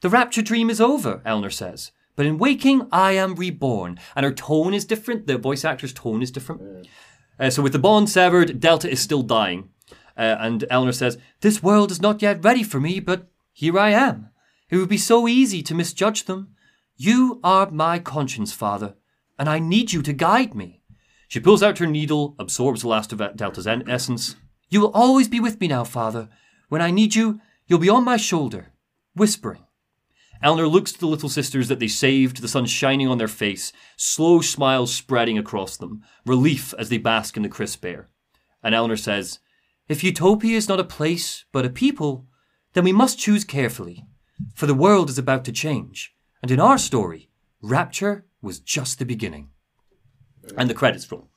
The 0.00 0.08
rapture 0.08 0.42
dream 0.42 0.68
is 0.68 0.80
over, 0.80 1.22
Eleanor 1.24 1.50
says. 1.50 1.92
But 2.16 2.26
in 2.26 2.38
waking, 2.38 2.88
I 2.90 3.12
am 3.12 3.34
reborn. 3.34 4.00
And 4.14 4.24
her 4.24 4.32
tone 4.32 4.74
is 4.74 4.84
different. 4.84 5.26
The 5.26 5.38
voice 5.38 5.64
actor's 5.64 5.92
tone 5.92 6.22
is 6.22 6.30
different. 6.30 6.88
Uh, 7.38 7.50
so 7.50 7.62
with 7.62 7.72
the 7.72 7.78
bond 7.78 8.08
severed, 8.08 8.58
Delta 8.58 8.90
is 8.90 9.00
still 9.00 9.22
dying. 9.22 9.68
Uh, 10.16 10.36
and 10.40 10.64
Eleanor 10.70 10.92
says, 10.92 11.18
This 11.42 11.62
world 11.62 11.90
is 11.90 12.00
not 12.00 12.22
yet 12.22 12.42
ready 12.42 12.62
for 12.62 12.80
me, 12.80 13.00
but 13.00 13.28
here 13.52 13.78
I 13.78 13.90
am. 13.90 14.30
It 14.70 14.78
would 14.78 14.88
be 14.88 14.98
so 14.98 15.28
easy 15.28 15.62
to 15.62 15.74
misjudge 15.74 16.24
them. 16.24 16.54
You 16.96 17.40
are 17.44 17.70
my 17.70 17.98
conscience, 17.98 18.52
Father, 18.52 18.94
and 19.38 19.48
I 19.48 19.58
need 19.58 19.92
you 19.92 20.00
to 20.02 20.14
guide 20.14 20.54
me. 20.54 20.82
She 21.28 21.40
pulls 21.40 21.62
out 21.62 21.78
her 21.78 21.86
needle, 21.86 22.36
absorbs 22.38 22.82
the 22.82 22.88
last 22.88 23.12
of 23.12 23.18
Delta's 23.36 23.66
en- 23.66 23.88
essence. 23.88 24.36
You 24.68 24.80
will 24.80 24.92
always 24.92 25.28
be 25.28 25.40
with 25.40 25.60
me 25.60 25.68
now, 25.68 25.84
Father. 25.84 26.28
When 26.68 26.82
I 26.82 26.90
need 26.90 27.14
you, 27.14 27.40
you'll 27.66 27.78
be 27.78 27.88
on 27.88 28.04
my 28.04 28.16
shoulder, 28.16 28.72
whispering. 29.14 29.64
Eleanor 30.42 30.68
looks 30.68 30.92
to 30.92 30.98
the 30.98 31.06
little 31.06 31.28
sisters 31.28 31.68
that 31.68 31.80
they 31.80 31.88
saved, 31.88 32.42
the 32.42 32.48
sun 32.48 32.66
shining 32.66 33.08
on 33.08 33.18
their 33.18 33.28
face, 33.28 33.72
slow 33.96 34.40
smiles 34.40 34.92
spreading 34.92 35.38
across 35.38 35.76
them, 35.76 36.02
relief 36.24 36.74
as 36.78 36.88
they 36.88 36.98
bask 36.98 37.36
in 37.36 37.42
the 37.42 37.48
crisp 37.48 37.84
air. 37.84 38.08
And 38.62 38.74
Eleanor 38.74 38.96
says, 38.96 39.38
If 39.88 40.04
Utopia 40.04 40.56
is 40.56 40.68
not 40.68 40.80
a 40.80 40.84
place, 40.84 41.44
but 41.52 41.64
a 41.64 41.70
people, 41.70 42.26
then 42.74 42.84
we 42.84 42.92
must 42.92 43.18
choose 43.18 43.44
carefully, 43.44 44.04
for 44.54 44.66
the 44.66 44.74
world 44.74 45.08
is 45.08 45.18
about 45.18 45.44
to 45.46 45.52
change. 45.52 46.14
And 46.42 46.50
in 46.50 46.60
our 46.60 46.78
story, 46.78 47.30
rapture 47.62 48.26
was 48.42 48.60
just 48.60 48.98
the 48.98 49.06
beginning. 49.06 49.50
And 50.56 50.70
the 50.70 50.74
credits 50.74 51.10
roll. 51.10 51.28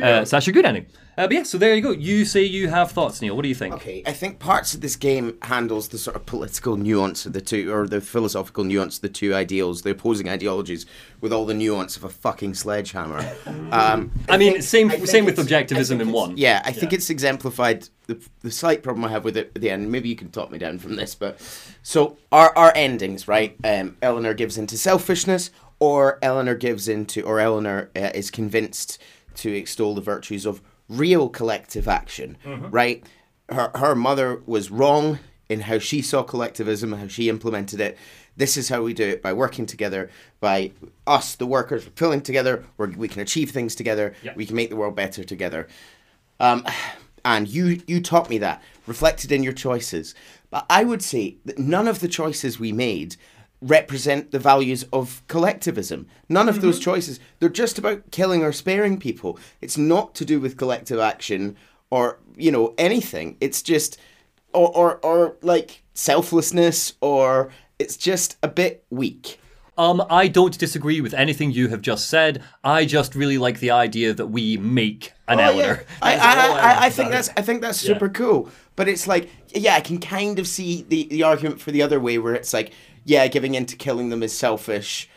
Uh, 0.00 0.24
so 0.24 0.36
that's 0.36 0.46
your 0.46 0.54
good 0.54 0.64
ending. 0.64 0.86
Uh, 1.18 1.26
but 1.26 1.32
yeah, 1.32 1.42
so 1.42 1.56
there 1.56 1.74
you 1.74 1.80
go. 1.80 1.92
You 1.92 2.26
say 2.26 2.42
you 2.42 2.68
have 2.68 2.90
thoughts, 2.90 3.22
Neil. 3.22 3.34
What 3.34 3.42
do 3.42 3.48
you 3.48 3.54
think? 3.54 3.74
Okay, 3.76 4.02
I 4.06 4.12
think 4.12 4.38
parts 4.38 4.74
of 4.74 4.82
this 4.82 4.96
game 4.96 5.38
handles 5.42 5.88
the 5.88 5.96
sort 5.96 6.14
of 6.14 6.26
political 6.26 6.76
nuance 6.76 7.24
of 7.24 7.32
the 7.32 7.40
two, 7.40 7.72
or 7.72 7.88
the 7.88 8.02
philosophical 8.02 8.64
nuance 8.64 8.96
of 8.96 9.02
the 9.02 9.08
two 9.08 9.34
ideals, 9.34 9.80
the 9.80 9.90
opposing 9.92 10.28
ideologies, 10.28 10.84
with 11.22 11.32
all 11.32 11.46
the 11.46 11.54
nuance 11.54 11.96
of 11.96 12.04
a 12.04 12.10
fucking 12.10 12.54
sledgehammer. 12.54 13.24
Um, 13.72 14.12
I 14.28 14.36
mean, 14.36 14.52
think- 14.52 14.62
same 14.62 14.90
I 14.90 14.98
same 15.04 15.24
with 15.24 15.38
objectivism 15.38 16.00
in 16.00 16.12
one. 16.12 16.36
Yeah, 16.36 16.62
I 16.64 16.72
think 16.72 16.92
it's 16.92 17.10
exemplified. 17.10 17.88
The, 18.06 18.20
the 18.42 18.50
slight 18.50 18.82
problem 18.82 19.04
I 19.04 19.08
have 19.08 19.24
with 19.24 19.36
it 19.36 19.50
at 19.56 19.60
the 19.60 19.70
end, 19.70 19.90
maybe 19.90 20.08
you 20.08 20.14
can 20.14 20.30
talk 20.30 20.52
me 20.52 20.58
down 20.58 20.78
from 20.78 20.94
this, 20.94 21.14
but 21.16 21.40
so 21.82 22.16
our 22.30 22.56
our 22.56 22.72
endings, 22.76 23.26
right? 23.26 23.56
Um, 23.64 23.96
Eleanor 24.02 24.34
gives 24.34 24.56
into 24.56 24.78
selfishness, 24.78 25.50
or 25.78 26.18
Eleanor 26.22 26.54
gives 26.54 26.88
into, 26.88 27.22
or 27.22 27.38
Eleanor 27.40 27.90
uh, 27.96 28.10
is 28.14 28.30
convinced 28.30 28.98
to 29.36 29.52
extol 29.52 29.94
the 29.94 30.00
virtues 30.00 30.46
of 30.46 30.62
real 30.88 31.28
collective 31.28 31.88
action, 31.88 32.36
right? 32.70 33.04
Her 33.48 33.70
her 33.74 33.94
mother 33.94 34.42
was 34.46 34.70
wrong 34.70 35.18
in 35.48 35.60
how 35.60 35.78
she 35.78 36.02
saw 36.02 36.22
collectivism, 36.22 36.92
how 36.92 37.06
she 37.08 37.28
implemented 37.28 37.80
it. 37.80 37.96
This 38.36 38.56
is 38.56 38.68
how 38.68 38.82
we 38.82 38.92
do 38.94 39.04
it 39.04 39.22
by 39.22 39.32
working 39.32 39.64
together, 39.66 40.10
by 40.40 40.72
us, 41.06 41.36
the 41.36 41.46
workers, 41.46 41.88
pulling 41.94 42.20
together, 42.20 42.64
where 42.76 42.88
we 42.88 43.08
can 43.08 43.22
achieve 43.22 43.50
things 43.50 43.74
together, 43.74 44.14
Yeah. 44.22 44.32
we 44.36 44.44
can 44.46 44.56
make 44.56 44.68
the 44.70 44.76
world 44.76 44.94
better 44.96 45.24
together. 45.24 45.68
Um, 46.40 46.66
and 47.24 47.48
you 47.48 47.80
you 47.86 48.00
taught 48.00 48.28
me 48.30 48.38
that 48.38 48.62
reflected 48.86 49.32
in 49.32 49.42
your 49.42 49.52
choices 49.54 50.14
But 50.50 50.64
I 50.70 50.84
would 50.84 51.02
say 51.02 51.36
that 51.44 51.58
none 51.58 51.88
of 51.88 51.98
the 52.00 52.08
choices 52.08 52.58
we 52.60 52.72
made 52.72 53.16
represent 53.60 54.30
the 54.30 54.38
values 54.38 54.84
of 54.92 55.22
collectivism. 55.28 56.06
None 56.28 56.48
of 56.48 56.60
those 56.60 56.78
choices. 56.78 57.18
They're 57.40 57.48
just 57.48 57.78
about 57.78 58.10
killing 58.10 58.42
or 58.42 58.52
sparing 58.52 58.98
people. 58.98 59.38
It's 59.60 59.78
not 59.78 60.14
to 60.16 60.24
do 60.24 60.40
with 60.40 60.56
collective 60.56 60.98
action 60.98 61.56
or, 61.90 62.18
you 62.36 62.50
know, 62.50 62.74
anything. 62.76 63.36
It's 63.40 63.62
just 63.62 63.98
or 64.52 64.68
or, 64.76 64.96
or 64.98 65.36
like 65.42 65.82
selflessness 65.94 66.94
or 67.00 67.50
it's 67.78 67.96
just 67.96 68.36
a 68.42 68.48
bit 68.48 68.84
weak. 68.90 69.40
Um, 69.78 70.02
I 70.08 70.28
don't 70.28 70.58
disagree 70.58 71.02
with 71.02 71.12
anything 71.12 71.50
you 71.50 71.68
have 71.68 71.82
just 71.82 72.08
said. 72.08 72.42
I 72.64 72.86
just 72.86 73.14
really 73.14 73.36
like 73.36 73.60
the 73.60 73.72
idea 73.72 74.14
that 74.14 74.28
we 74.28 74.56
make 74.56 75.12
an 75.28 75.38
Oh, 75.38 75.50
yeah. 75.50 75.80
I, 76.00 76.16
I, 76.16 76.32
I, 76.32 76.86
I 76.86 76.90
think 76.90 77.10
that's. 77.10 77.28
I 77.36 77.42
think 77.42 77.60
that's 77.60 77.78
super 77.78 78.08
cool. 78.08 78.48
But 78.74 78.88
it's 78.88 79.06
like, 79.06 79.28
yeah, 79.48 79.74
I 79.74 79.80
can 79.80 79.98
kind 79.98 80.38
of 80.38 80.46
see 80.46 80.86
the, 80.88 81.08
the 81.08 81.22
argument 81.22 81.60
for 81.60 81.72
the 81.72 81.82
other 81.82 82.00
way 82.00 82.18
where 82.18 82.34
it's 82.34 82.52
like, 82.54 82.72
yeah, 83.06 83.26
giving 83.28 83.54
in 83.54 83.64
to 83.66 83.76
killing 83.76 84.10
them 84.10 84.22
is 84.22 84.36
selfish. 84.36 85.08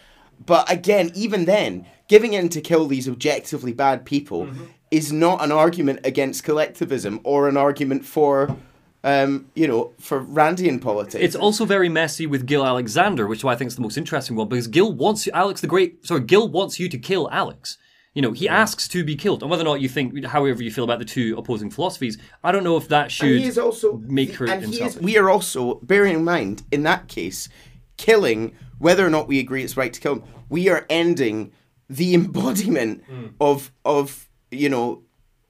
But 0.46 0.72
again, 0.72 1.12
even 1.14 1.44
then, 1.44 1.86
giving 2.08 2.32
in 2.34 2.48
to 2.50 2.62
kill 2.62 2.88
these 2.88 3.10
objectively 3.10 3.74
bad 3.74 4.06
people 4.06 4.46
Mm-hmm. 4.46 4.66
is 4.90 5.12
not 5.12 5.44
an 5.44 5.52
argument 5.52 6.00
against 6.06 6.44
collectivism 6.46 7.20
or 7.24 7.50
an 7.50 7.58
argument 7.58 8.06
for, 8.06 8.56
um, 9.04 9.48
you 9.54 9.68
know, 9.68 9.92
for 10.00 10.24
Randian 10.24 10.80
politics. 10.82 11.24
It's 11.24 11.36
also 11.36 11.66
very 11.66 11.90
messy 11.90 12.26
with 12.26 12.46
Gil 12.46 12.66
Alexander, 12.66 13.28
which 13.28 13.44
I 13.44 13.56
think 13.56 13.68
is 13.68 13.76
the 13.76 13.82
most 13.82 13.98
interesting 13.98 14.36
one, 14.38 14.48
because 14.48 14.68
Gil 14.68 14.92
wants 14.94 15.26
you, 15.26 15.32
Alex 15.34 15.62
the 15.62 15.68
Great, 15.68 16.06
sorry, 16.06 16.22
Gil 16.22 16.48
wants 16.48 16.80
you 16.80 16.88
to 16.90 16.98
kill 16.98 17.30
Alex. 17.32 17.78
You 18.16 18.24
know, 18.24 18.32
he 18.32 18.50
asks 18.50 18.88
to 18.88 19.04
be 19.04 19.16
killed. 19.16 19.44
And 19.44 19.52
whether 19.52 19.62
or 19.64 19.66
not 19.66 19.82
you 19.82 19.88
think, 19.88 20.26
however 20.26 20.64
you 20.64 20.72
feel 20.72 20.84
about 20.84 21.00
the 21.00 21.06
two 21.06 21.36
opposing 21.38 21.70
philosophies, 21.70 22.18
I 22.44 22.52
don't 22.52 22.64
know 22.64 22.76
if 22.76 22.88
that 22.88 23.04
And 23.04 23.12
should 23.12 23.40
he 23.40 23.46
is 23.46 23.58
also 23.60 23.98
make 24.08 24.34
her 24.36 24.48
and 24.48 24.62
himself. 24.64 24.96
is, 24.96 25.02
we 25.02 25.18
are 25.18 25.30
also 25.30 25.76
bearing 25.84 26.16
in 26.16 26.24
mind 26.24 26.64
in 26.72 26.82
that 26.84 27.08
case 27.08 27.50
killing 28.00 28.56
whether 28.78 29.06
or 29.06 29.10
not 29.10 29.28
we 29.28 29.40
agree 29.40 29.62
it's 29.64 29.76
right 29.76 29.94
to 29.94 30.00
kill 30.00 30.16
him 30.16 30.24
we 30.48 30.70
are 30.70 30.86
ending 30.90 31.52
the 31.90 32.14
embodiment 32.20 33.04
of 33.40 33.72
of 33.84 34.30
you 34.52 34.70
know 34.70 35.04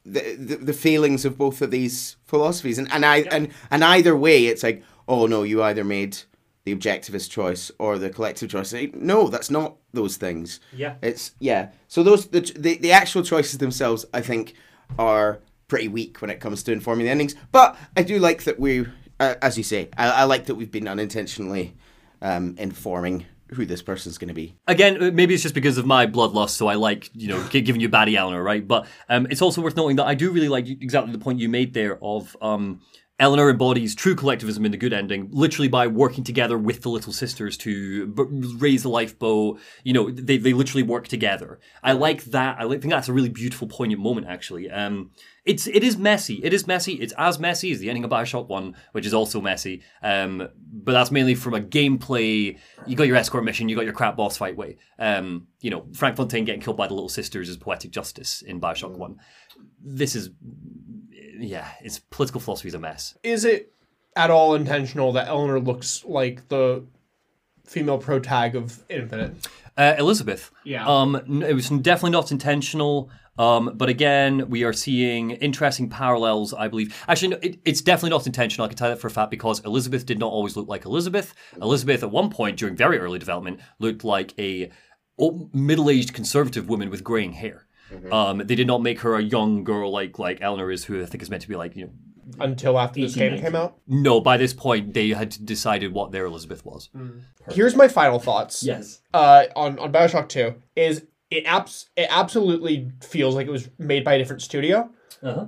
the, 0.05 0.35
the 0.35 0.55
the 0.57 0.73
failings 0.73 1.25
of 1.25 1.37
both 1.37 1.61
of 1.61 1.71
these 1.71 2.17
philosophies. 2.25 2.77
And 2.77 2.91
and 2.91 3.05
I 3.05 3.17
and 3.31 3.49
and 3.69 3.83
either 3.83 4.15
way 4.15 4.47
it's 4.47 4.63
like 4.63 4.83
oh 5.07 5.25
no 5.25 5.43
you 5.43 5.61
either 5.63 5.83
made 5.83 6.17
the 6.65 6.75
objectivist 6.75 7.29
choice 7.29 7.71
or 7.79 7.97
the 7.97 8.09
collective 8.09 8.49
choice. 8.49 8.73
No 8.93 9.27
that's 9.27 9.49
not 9.49 9.77
those 9.93 10.17
things. 10.17 10.59
Yeah. 10.73 10.95
it's 11.01 11.33
yeah. 11.39 11.69
So 11.87 12.03
those 12.03 12.27
the 12.27 12.41
the, 12.57 12.77
the 12.77 12.91
actual 12.91 13.23
choices 13.23 13.57
themselves 13.57 14.05
i 14.13 14.21
think 14.21 14.53
are 14.97 15.41
pretty 15.67 15.87
weak 15.87 16.19
when 16.21 16.31
it 16.31 16.39
comes 16.39 16.63
to 16.63 16.71
informing 16.71 17.05
the 17.05 17.11
endings. 17.11 17.35
But 17.51 17.77
i 17.95 18.03
do 18.03 18.19
like 18.19 18.43
that 18.43 18.59
we 18.59 18.87
uh, 19.19 19.35
as 19.41 19.57
you 19.57 19.63
say 19.63 19.89
I, 19.97 20.09
I 20.09 20.23
like 20.23 20.45
that 20.45 20.55
we've 20.55 20.71
been 20.71 20.87
unintentionally 20.87 21.75
um, 22.21 22.55
informing 22.57 23.25
who 23.51 23.65
this 23.65 23.81
person's 23.81 24.17
going 24.17 24.27
to 24.27 24.33
be 24.33 24.55
Again, 24.67 25.01
uh, 25.01 25.11
maybe 25.11 25.33
it's 25.33 25.43
just 25.43 25.55
because 25.55 25.77
of 25.77 25.85
my 25.85 26.05
bloodlust, 26.05 26.51
so 26.51 26.67
I 26.67 26.75
like, 26.75 27.09
you 27.13 27.27
know, 27.29 27.43
giving 27.49 27.81
you 27.81 27.89
baddie 27.89 28.15
Eleanor, 28.15 28.43
right? 28.43 28.67
But 28.67 28.85
um, 29.09 29.27
it's 29.29 29.41
also 29.41 29.61
worth 29.61 29.75
noting 29.75 29.95
that 29.97 30.05
I 30.05 30.13
do 30.13 30.31
really 30.31 30.49
like 30.49 30.67
exactly 30.67 31.11
the 31.11 31.19
point 31.19 31.39
you 31.39 31.49
made 31.49 31.73
there 31.73 31.97
of 32.03 32.37
um, 32.41 32.81
Eleanor 33.19 33.49
embodies 33.49 33.95
true 33.95 34.15
collectivism 34.15 34.65
in 34.65 34.71
the 34.71 34.77
good 34.77 34.93
ending, 34.93 35.29
literally 35.31 35.67
by 35.67 35.87
working 35.87 36.23
together 36.23 36.57
with 36.57 36.81
the 36.83 36.89
little 36.89 37.11
sisters 37.11 37.57
to 37.57 38.07
b- 38.07 38.23
raise 38.57 38.83
the 38.83 38.89
lifeboat. 38.89 39.59
You 39.83 39.93
know, 39.93 40.09
they, 40.09 40.37
they 40.37 40.53
literally 40.53 40.83
work 40.83 41.07
together. 41.07 41.59
I 41.83 41.91
like 41.91 42.23
that. 42.25 42.57
I 42.59 42.67
think 42.67 42.89
that's 42.89 43.09
a 43.09 43.13
really 43.13 43.29
beautiful, 43.29 43.67
poignant 43.67 44.01
moment, 44.01 44.27
actually. 44.27 44.69
Um, 44.71 45.11
it's 45.49 45.65
it 45.65 45.83
is 45.83 45.97
messy. 45.97 46.35
It 46.43 46.53
is 46.53 46.67
messy. 46.67 46.93
It's 46.93 47.11
as 47.17 47.39
messy 47.39 47.71
as 47.71 47.79
the 47.79 47.89
ending 47.89 48.03
of 48.03 48.11
Bioshock 48.11 48.47
One, 48.47 48.75
which 48.91 49.07
is 49.07 49.15
also 49.15 49.41
messy. 49.41 49.81
Um, 50.03 50.47
but 50.71 50.91
that's 50.91 51.09
mainly 51.09 51.33
from 51.33 51.55
a 51.55 51.59
gameplay. 51.59 52.59
You 52.85 52.95
got 52.95 53.07
your 53.07 53.15
escort 53.15 53.43
mission. 53.43 53.67
You 53.67 53.75
got 53.75 53.83
your 53.83 53.93
crap 53.93 54.15
boss 54.15 54.37
fight 54.37 54.55
way. 54.55 54.77
Um, 54.99 55.47
you 55.59 55.71
know, 55.71 55.87
Frank 55.93 56.17
Fontaine 56.17 56.45
getting 56.45 56.61
killed 56.61 56.77
by 56.77 56.85
the 56.85 56.93
little 56.93 57.09
sisters 57.09 57.49
is 57.49 57.57
poetic 57.57 57.89
justice 57.89 58.43
in 58.43 58.61
Bioshock 58.61 58.91
One. 58.91 59.19
This 59.83 60.15
is, 60.15 60.29
yeah, 61.39 61.67
its 61.81 61.97
political 61.97 62.39
philosophy 62.39 62.67
is 62.67 62.75
a 62.75 62.79
mess. 62.79 63.17
Is 63.23 63.43
it 63.43 63.73
at 64.15 64.29
all 64.29 64.53
intentional 64.53 65.13
that 65.13 65.29
Eleanor 65.29 65.59
looks 65.59 66.05
like 66.05 66.47
the 66.49 66.85
female 67.65 67.97
pro 67.97 68.19
tag 68.19 68.55
of 68.55 68.83
Infinite? 68.87 69.47
Uh, 69.75 69.95
Elizabeth. 69.97 70.51
Yeah. 70.63 70.85
Um, 70.87 71.41
it 71.41 71.53
was 71.55 71.69
definitely 71.69 72.11
not 72.11 72.31
intentional. 72.31 73.09
Um, 73.39 73.71
but 73.75 73.89
again, 73.89 74.49
we 74.49 74.63
are 74.65 74.73
seeing 74.73 75.31
interesting 75.31 75.89
parallels, 75.89 76.53
I 76.53 76.67
believe. 76.67 76.95
Actually, 77.07 77.29
no, 77.29 77.39
it, 77.41 77.59
it's 77.65 77.81
definitely 77.81 78.11
not 78.11 78.27
intentional. 78.27 78.65
I 78.65 78.67
can 78.67 78.77
tell 78.77 78.89
that 78.89 78.99
for 78.99 79.07
a 79.07 79.11
fact 79.11 79.31
because 79.31 79.61
Elizabeth 79.65 80.05
did 80.05 80.19
not 80.19 80.31
always 80.31 80.55
look 80.57 80.67
like 80.67 80.85
Elizabeth. 80.85 81.33
Elizabeth, 81.61 82.03
at 82.03 82.11
one 82.11 82.29
point 82.29 82.57
during 82.59 82.75
very 82.75 82.99
early 82.99 83.17
development, 83.17 83.61
looked 83.79 84.03
like 84.03 84.33
a 84.37 84.69
middle-aged 85.53 86.13
conservative 86.13 86.69
woman 86.69 86.89
with 86.89 87.03
graying 87.03 87.33
hair. 87.33 87.65
Um, 88.11 88.37
they 88.39 88.55
did 88.55 88.67
not 88.67 88.83
make 88.83 88.99
her 88.99 89.15
a 89.15 89.21
young 89.21 89.63
girl 89.63 89.91
like 89.91 90.19
like 90.19 90.39
Eleanor 90.41 90.69
is, 90.69 90.83
who 90.85 91.01
I 91.01 91.05
think 91.05 91.23
is 91.23 91.29
meant 91.29 91.41
to 91.41 91.49
be 91.49 91.55
like 91.55 91.75
you 91.75 91.85
know. 91.85 91.91
Until 92.39 92.77
after 92.77 93.01
this 93.01 93.15
game 93.15 93.41
came 93.41 93.55
out. 93.55 93.79
No, 93.87 94.21
by 94.21 94.37
this 94.37 94.53
point 94.53 94.93
they 94.93 95.09
had 95.09 95.35
decided 95.43 95.91
what 95.91 96.11
their 96.11 96.25
Elizabeth 96.25 96.63
was. 96.63 96.89
Here's 97.49 97.75
my 97.75 97.87
final 97.87 98.19
thoughts. 98.19 98.61
Yes. 98.63 99.01
uh, 99.15 99.45
on 99.55 99.79
on 99.79 99.91
Bioshock 99.91 100.29
Two 100.29 100.55
is 100.75 101.07
it 101.31 101.43
abs- 101.45 101.89
it 101.95 102.07
absolutely 102.09 102.91
feels 103.01 103.35
like 103.35 103.47
it 103.47 103.51
was 103.51 103.69
made 103.77 104.03
by 104.03 104.13
a 104.13 104.17
different 104.17 104.41
studio, 104.41 104.89
Uh-huh. 105.23 105.45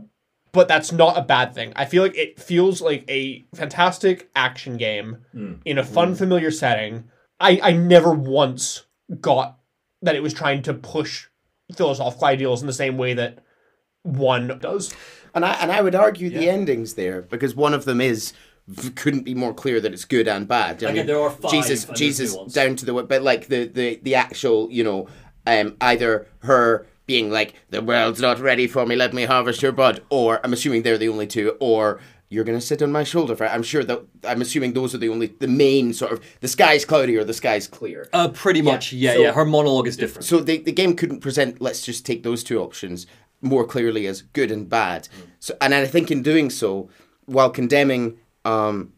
but 0.51 0.67
that's 0.67 0.91
not 0.91 1.17
a 1.17 1.21
bad 1.21 1.53
thing. 1.55 1.73
I 1.75 1.85
feel 1.85 2.03
like 2.03 2.17
it 2.17 2.39
feels 2.39 2.81
like 2.81 3.03
a 3.09 3.45
fantastic 3.55 4.29
action 4.35 4.77
game 4.77 5.17
in 5.65 5.77
a 5.77 5.83
fun, 5.83 6.15
familiar 6.15 6.51
setting. 6.51 7.05
I 7.39 7.59
I 7.63 7.71
never 7.71 8.11
once 8.13 8.83
got 9.19 9.57
that 10.01 10.15
it 10.15 10.23
was 10.23 10.33
trying 10.33 10.61
to 10.63 10.73
push 10.73 11.27
philosophical 11.75 12.27
ideals 12.27 12.61
in 12.61 12.67
the 12.67 12.73
same 12.73 12.97
way 12.97 13.13
that 13.13 13.39
one 14.03 14.57
does. 14.59 14.93
and 15.33 15.45
i 15.45 15.53
and 15.61 15.71
i 15.71 15.79
would 15.81 15.95
argue 15.95 16.29
the 16.29 16.49
endings 16.49 16.95
there 16.95 17.21
because 17.21 17.55
one 17.55 17.73
of 17.73 17.85
them 17.85 18.01
is 18.01 18.33
couldn't 18.95 19.23
be 19.23 19.33
more 19.35 19.53
clear 19.53 19.79
that 19.81 19.91
it's 19.93 20.05
good 20.05 20.27
and 20.27 20.47
bad. 20.47 20.83
I 20.83 20.89
Again, 20.89 20.95
mean, 20.95 21.05
there 21.07 21.19
are 21.19 21.29
five 21.31 21.51
Jesus, 21.51 21.85
Jesus, 21.95 22.35
down 22.53 22.75
to 22.77 22.85
the 22.85 22.93
but 23.03 23.21
like 23.21 23.47
the 23.47 23.65
the 23.67 23.99
the 24.03 24.15
actual, 24.15 24.69
you 24.71 24.83
know, 24.83 25.07
um, 25.45 25.75
either 25.81 26.27
her 26.39 26.85
being 27.05 27.29
like 27.31 27.55
the 27.69 27.81
world's 27.81 28.21
not 28.21 28.39
ready 28.39 28.67
for 28.67 28.85
me, 28.85 28.95
let 28.95 29.13
me 29.13 29.23
harvest 29.25 29.61
your 29.61 29.71
bud, 29.71 30.01
or 30.09 30.39
I'm 30.43 30.53
assuming 30.53 30.83
they're 30.83 30.97
the 30.97 31.09
only 31.09 31.27
two, 31.27 31.57
or 31.59 31.99
you're 32.29 32.45
gonna 32.45 32.61
sit 32.61 32.81
on 32.81 32.91
my 32.91 33.03
shoulder. 33.03 33.35
For 33.35 33.45
I'm 33.45 33.63
sure 33.63 33.83
that 33.83 34.01
I'm 34.25 34.41
assuming 34.41 34.73
those 34.73 34.95
are 34.95 34.97
the 34.99 35.09
only 35.09 35.27
the 35.27 35.47
main 35.47 35.93
sort 35.93 36.13
of 36.13 36.23
the 36.39 36.47
sky's 36.47 36.85
cloudy 36.85 37.17
or 37.17 37.23
the 37.25 37.33
sky's 37.33 37.67
clear. 37.67 38.07
Uh, 38.13 38.29
pretty 38.29 38.61
much, 38.61 38.93
yeah, 38.93 39.13
so- 39.13 39.21
yeah. 39.21 39.31
Her 39.33 39.43
monologue 39.45 39.87
is 39.87 39.97
different. 39.97 40.25
So 40.25 40.39
the, 40.39 40.57
the 40.59 40.71
game 40.71 40.95
couldn't 40.95 41.19
present, 41.19 41.59
let's 41.61 41.81
just 41.81 42.05
take 42.05 42.23
those 42.23 42.43
two 42.43 42.61
options 42.61 43.05
more 43.41 43.65
clearly 43.65 44.05
as 44.07 44.21
good 44.21 44.51
and 44.51 44.69
bad. 44.69 45.09
So, 45.39 45.57
and 45.59 45.73
I 45.73 45.85
think 45.87 46.11
in 46.11 46.21
doing 46.21 46.49
so, 46.49 46.89
while 47.25 47.49
condemning 47.49 48.19
um, 48.45 48.93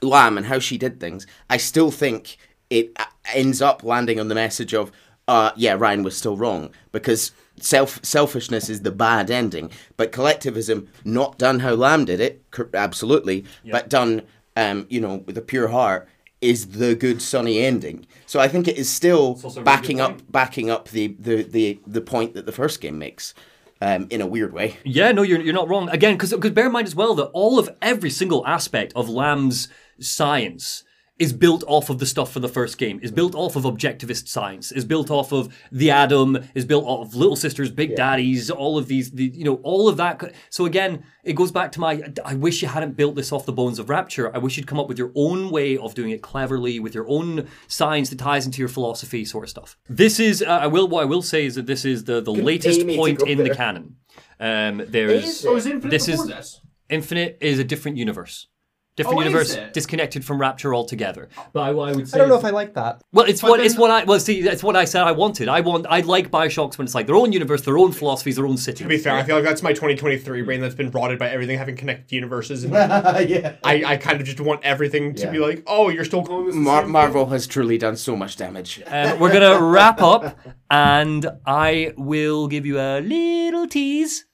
Lamb 0.00 0.36
and 0.38 0.46
how 0.46 0.58
she 0.58 0.78
did 0.78 1.00
things, 1.00 1.26
I 1.50 1.56
still 1.58 1.90
think 1.90 2.36
it 2.70 2.92
uh, 2.96 3.04
ends 3.34 3.60
up 3.60 3.82
landing 3.82 4.18
on 4.18 4.28
the 4.28 4.34
message 4.34 4.72
of, 4.72 4.90
uh, 5.28 5.52
yeah, 5.56 5.74
Ryan 5.74 6.02
was 6.02 6.16
still 6.16 6.36
wrong 6.36 6.70
because 6.90 7.32
self 7.60 8.04
selfishness 8.04 8.68
is 8.68 8.82
the 8.82 8.90
bad 8.90 9.30
ending, 9.30 9.70
but 9.96 10.12
collectivism, 10.12 10.88
not 11.04 11.38
done 11.38 11.60
how 11.60 11.74
Lamb 11.74 12.04
did 12.04 12.20
it, 12.20 12.42
absolutely, 12.74 13.44
but 13.70 13.88
done, 13.88 14.22
um, 14.56 14.86
you 14.88 15.00
know, 15.00 15.16
with 15.26 15.38
a 15.38 15.42
pure 15.42 15.68
heart, 15.68 16.08
is 16.40 16.68
the 16.68 16.94
good 16.94 17.22
sunny 17.22 17.60
ending. 17.60 18.06
So 18.26 18.40
I 18.40 18.48
think 18.48 18.66
it 18.66 18.76
is 18.76 18.90
still 18.90 19.36
really 19.42 19.62
backing 19.62 20.00
up 20.00 20.20
backing 20.30 20.70
up 20.70 20.88
the, 20.88 21.14
the, 21.18 21.42
the, 21.42 21.80
the 21.86 22.00
point 22.00 22.34
that 22.34 22.46
the 22.46 22.52
first 22.52 22.80
game 22.80 22.98
makes. 22.98 23.34
Um, 23.80 24.06
in 24.10 24.20
a 24.20 24.26
weird 24.28 24.52
way. 24.52 24.76
Yeah, 24.84 25.10
no, 25.10 25.22
you're, 25.22 25.40
you're 25.40 25.52
not 25.52 25.68
wrong. 25.68 25.88
Again, 25.88 26.16
because 26.16 26.32
bear 26.52 26.66
in 26.66 26.72
mind 26.72 26.86
as 26.86 26.94
well 26.94 27.16
that 27.16 27.30
all 27.32 27.58
of 27.58 27.68
every 27.82 28.10
single 28.10 28.46
aspect 28.46 28.92
of 28.94 29.08
Lamb's 29.08 29.66
science 29.98 30.84
is 31.22 31.32
built 31.44 31.62
off 31.66 31.86
of 31.90 31.98
the 31.98 32.06
stuff 32.14 32.32
from 32.32 32.42
the 32.42 32.48
first 32.58 32.74
game, 32.78 32.98
is 33.02 33.12
built 33.12 33.34
off 33.34 33.54
of 33.56 33.62
objectivist 33.72 34.26
science, 34.28 34.72
is 34.72 34.84
built 34.84 35.08
off 35.10 35.30
of 35.32 35.42
the 35.70 35.88
Adam, 35.90 36.28
is 36.54 36.64
built 36.64 36.84
off 36.84 37.06
of 37.08 37.14
Little 37.14 37.36
Sisters, 37.36 37.70
Big 37.70 37.90
Daddies, 37.96 38.50
all 38.50 38.76
of 38.76 38.88
these, 38.88 39.10
the, 39.12 39.24
you 39.40 39.44
know, 39.44 39.56
all 39.62 39.88
of 39.88 39.96
that. 39.98 40.16
So 40.50 40.66
again, 40.66 41.04
it 41.22 41.34
goes 41.34 41.52
back 41.52 41.70
to 41.72 41.80
my, 41.80 41.92
I 42.24 42.34
wish 42.34 42.60
you 42.62 42.68
hadn't 42.68 42.96
built 42.96 43.14
this 43.14 43.30
off 43.32 43.46
the 43.46 43.52
bones 43.52 43.78
of 43.78 43.88
Rapture. 43.88 44.34
I 44.34 44.38
wish 44.38 44.56
you'd 44.56 44.66
come 44.66 44.80
up 44.80 44.88
with 44.88 44.98
your 44.98 45.12
own 45.14 45.50
way 45.50 45.76
of 45.78 45.94
doing 45.94 46.10
it 46.10 46.22
cleverly, 46.22 46.80
with 46.80 46.94
your 46.94 47.08
own 47.08 47.46
science 47.68 48.10
that 48.10 48.18
ties 48.18 48.44
into 48.46 48.58
your 48.58 48.68
philosophy 48.68 49.24
sort 49.24 49.44
of 49.44 49.50
stuff. 49.50 49.78
This 49.88 50.18
is, 50.18 50.42
uh, 50.42 50.46
I 50.50 50.66
will, 50.66 50.88
what 50.88 51.02
I 51.02 51.04
will 51.06 51.22
say 51.22 51.46
is 51.46 51.54
that 51.54 51.66
this 51.66 51.84
is 51.84 52.04
the, 52.04 52.20
the 52.20 52.32
latest 52.32 52.84
point 52.96 53.18
go 53.20 53.26
in 53.26 53.38
the 53.38 53.54
canon. 53.54 53.96
Um, 54.40 54.82
there's 54.88 55.46
Oh, 55.46 55.54
is 55.56 55.66
Infinite 55.66 55.90
This 55.90 56.08
is- 56.08 56.26
this? 56.26 56.60
Infinite 56.90 57.38
is 57.40 57.58
a 57.58 57.64
different 57.64 57.96
universe. 57.96 58.48
Different 58.96 59.18
Oh, 59.18 59.20
is 59.22 59.26
universe, 59.26 59.54
it? 59.54 59.72
disconnected 59.72 60.24
from 60.24 60.40
Rapture 60.40 60.74
altogether. 60.74 61.28
But 61.52 61.60
I, 61.60 61.68
I 61.70 61.92
would 61.92 62.08
say 62.08 62.16
I 62.16 62.18
don't 62.18 62.28
know 62.28 62.38
if 62.38 62.44
I 62.44 62.50
like 62.50 62.74
that. 62.74 63.02
Well, 63.12 63.26
it's 63.26 63.40
But 63.40 63.50
what 63.50 63.60
it's 63.60 63.76
what 63.78 63.90
I 63.90 64.04
well 64.04 64.20
see. 64.20 64.40
It's 64.40 64.62
what 64.62 64.76
I 64.76 64.84
said 64.84 65.02
I 65.02 65.12
wanted. 65.12 65.48
I 65.48 65.60
want. 65.60 65.86
I 65.88 66.00
like 66.00 66.30
Bioshocks 66.30 66.76
when 66.78 66.84
it's 66.84 66.94
like 66.94 67.06
their 67.06 67.16
own 67.16 67.32
universe, 67.32 67.62
their 67.62 67.78
own 67.78 67.92
philosophies, 67.92 68.36
their 68.36 68.46
own 68.46 68.56
city. 68.56 68.84
To 68.84 68.88
be 68.88 68.98
fair, 68.98 69.14
I 69.14 69.22
feel 69.22 69.36
like 69.36 69.44
that's 69.44 69.62
my 69.62 69.72
2023 69.72 70.42
brain 70.42 70.60
that's 70.60 70.74
been 70.74 70.90
rotted 70.90 71.18
by 71.18 71.28
everything 71.30 71.58
having 71.58 71.76
connected 71.76 72.12
universes. 72.14 72.64
And 72.64 72.72
yeah. 73.28 73.56
I, 73.64 73.82
I 73.84 73.96
kind 73.96 74.20
of 74.20 74.26
just 74.26 74.40
want 74.40 74.62
everything 74.64 75.14
to 75.14 75.22
Yeah. 75.24 75.30
be 75.30 75.38
like, 75.38 75.62
oh, 75.66 75.88
you're 75.88 76.04
still 76.04 76.24
calling 76.24 76.46
this 76.46 76.54
the 76.54 76.60
Mar- 76.60 76.86
Marvel 76.86 77.26
has 77.26 77.46
truly 77.46 77.78
done 77.78 77.96
so 77.96 78.14
much 78.16 78.36
damage. 78.36 78.82
Um, 78.86 79.18
we're 79.18 79.32
gonna 79.32 79.60
wrap 79.62 80.02
up, 80.02 80.38
and 80.70 81.26
I 81.46 81.94
will 81.96 82.48
give 82.48 82.66
you 82.66 82.78
a 82.78 83.00
little 83.00 83.66
tease 83.66 84.26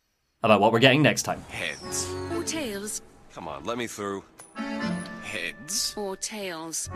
about 0.42 0.60
what 0.60 0.72
we're 0.72 0.78
getting 0.78 1.02
next 1.02 1.22
time. 1.22 1.42
Heads. 1.48 2.08
Or 2.34 2.42
tails. 2.42 3.02
Come 3.34 3.46
on, 3.48 3.64
let 3.64 3.78
me 3.78 3.86
through. 3.86 4.24
Heads. 5.22 5.94
Or 5.96 6.16
tails. 6.16 6.88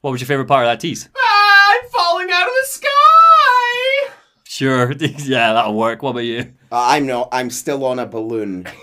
What 0.00 0.10
was 0.10 0.20
your 0.20 0.26
favorite 0.28 0.46
part 0.46 0.64
of 0.64 0.70
that 0.70 0.80
tease? 0.80 1.08
I'm 1.16 1.88
falling 1.90 2.28
out 2.30 2.46
of 2.46 2.52
the 2.60 2.66
sky. 2.66 4.12
Sure, 4.44 4.92
yeah, 4.98 5.52
that'll 5.52 5.74
work. 5.74 6.02
What 6.02 6.10
about 6.10 6.20
you? 6.20 6.52
Uh, 6.70 6.84
I'm 6.88 7.06
not. 7.06 7.28
I'm 7.32 7.50
still 7.50 7.84
on 7.84 7.98
a 7.98 8.06
balloon. 8.06 8.66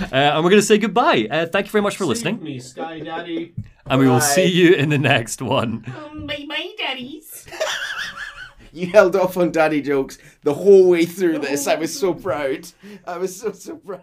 Uh, 0.00 0.14
and 0.14 0.44
we're 0.44 0.50
gonna 0.50 0.60
say 0.62 0.76
goodbye. 0.78 1.26
Uh, 1.30 1.46
thank 1.46 1.66
you 1.66 1.72
very 1.72 1.82
much 1.82 1.96
for 1.96 2.02
Save 2.04 2.08
listening, 2.08 2.42
me, 2.42 2.58
Sky 2.58 2.98
Daddy. 3.00 3.54
and 3.86 4.00
we 4.00 4.08
will 4.08 4.20
see 4.20 4.44
you 4.46 4.74
in 4.74 4.88
the 4.88 4.98
next 4.98 5.40
one. 5.40 5.80
Bye 6.26 6.46
bye, 6.48 6.70
daddies. 6.78 7.46
You 8.72 8.88
held 8.88 9.16
off 9.16 9.36
on 9.36 9.50
daddy 9.50 9.80
jokes 9.80 10.18
the 10.42 10.52
whole 10.54 10.88
way 10.90 11.04
through 11.06 11.38
this. 11.38 11.66
I 11.66 11.76
was 11.76 11.96
so 11.98 12.12
proud. 12.12 12.68
I 13.06 13.18
was 13.18 13.34
so 13.40 13.50
so 13.52 13.76
proud. 13.76 14.02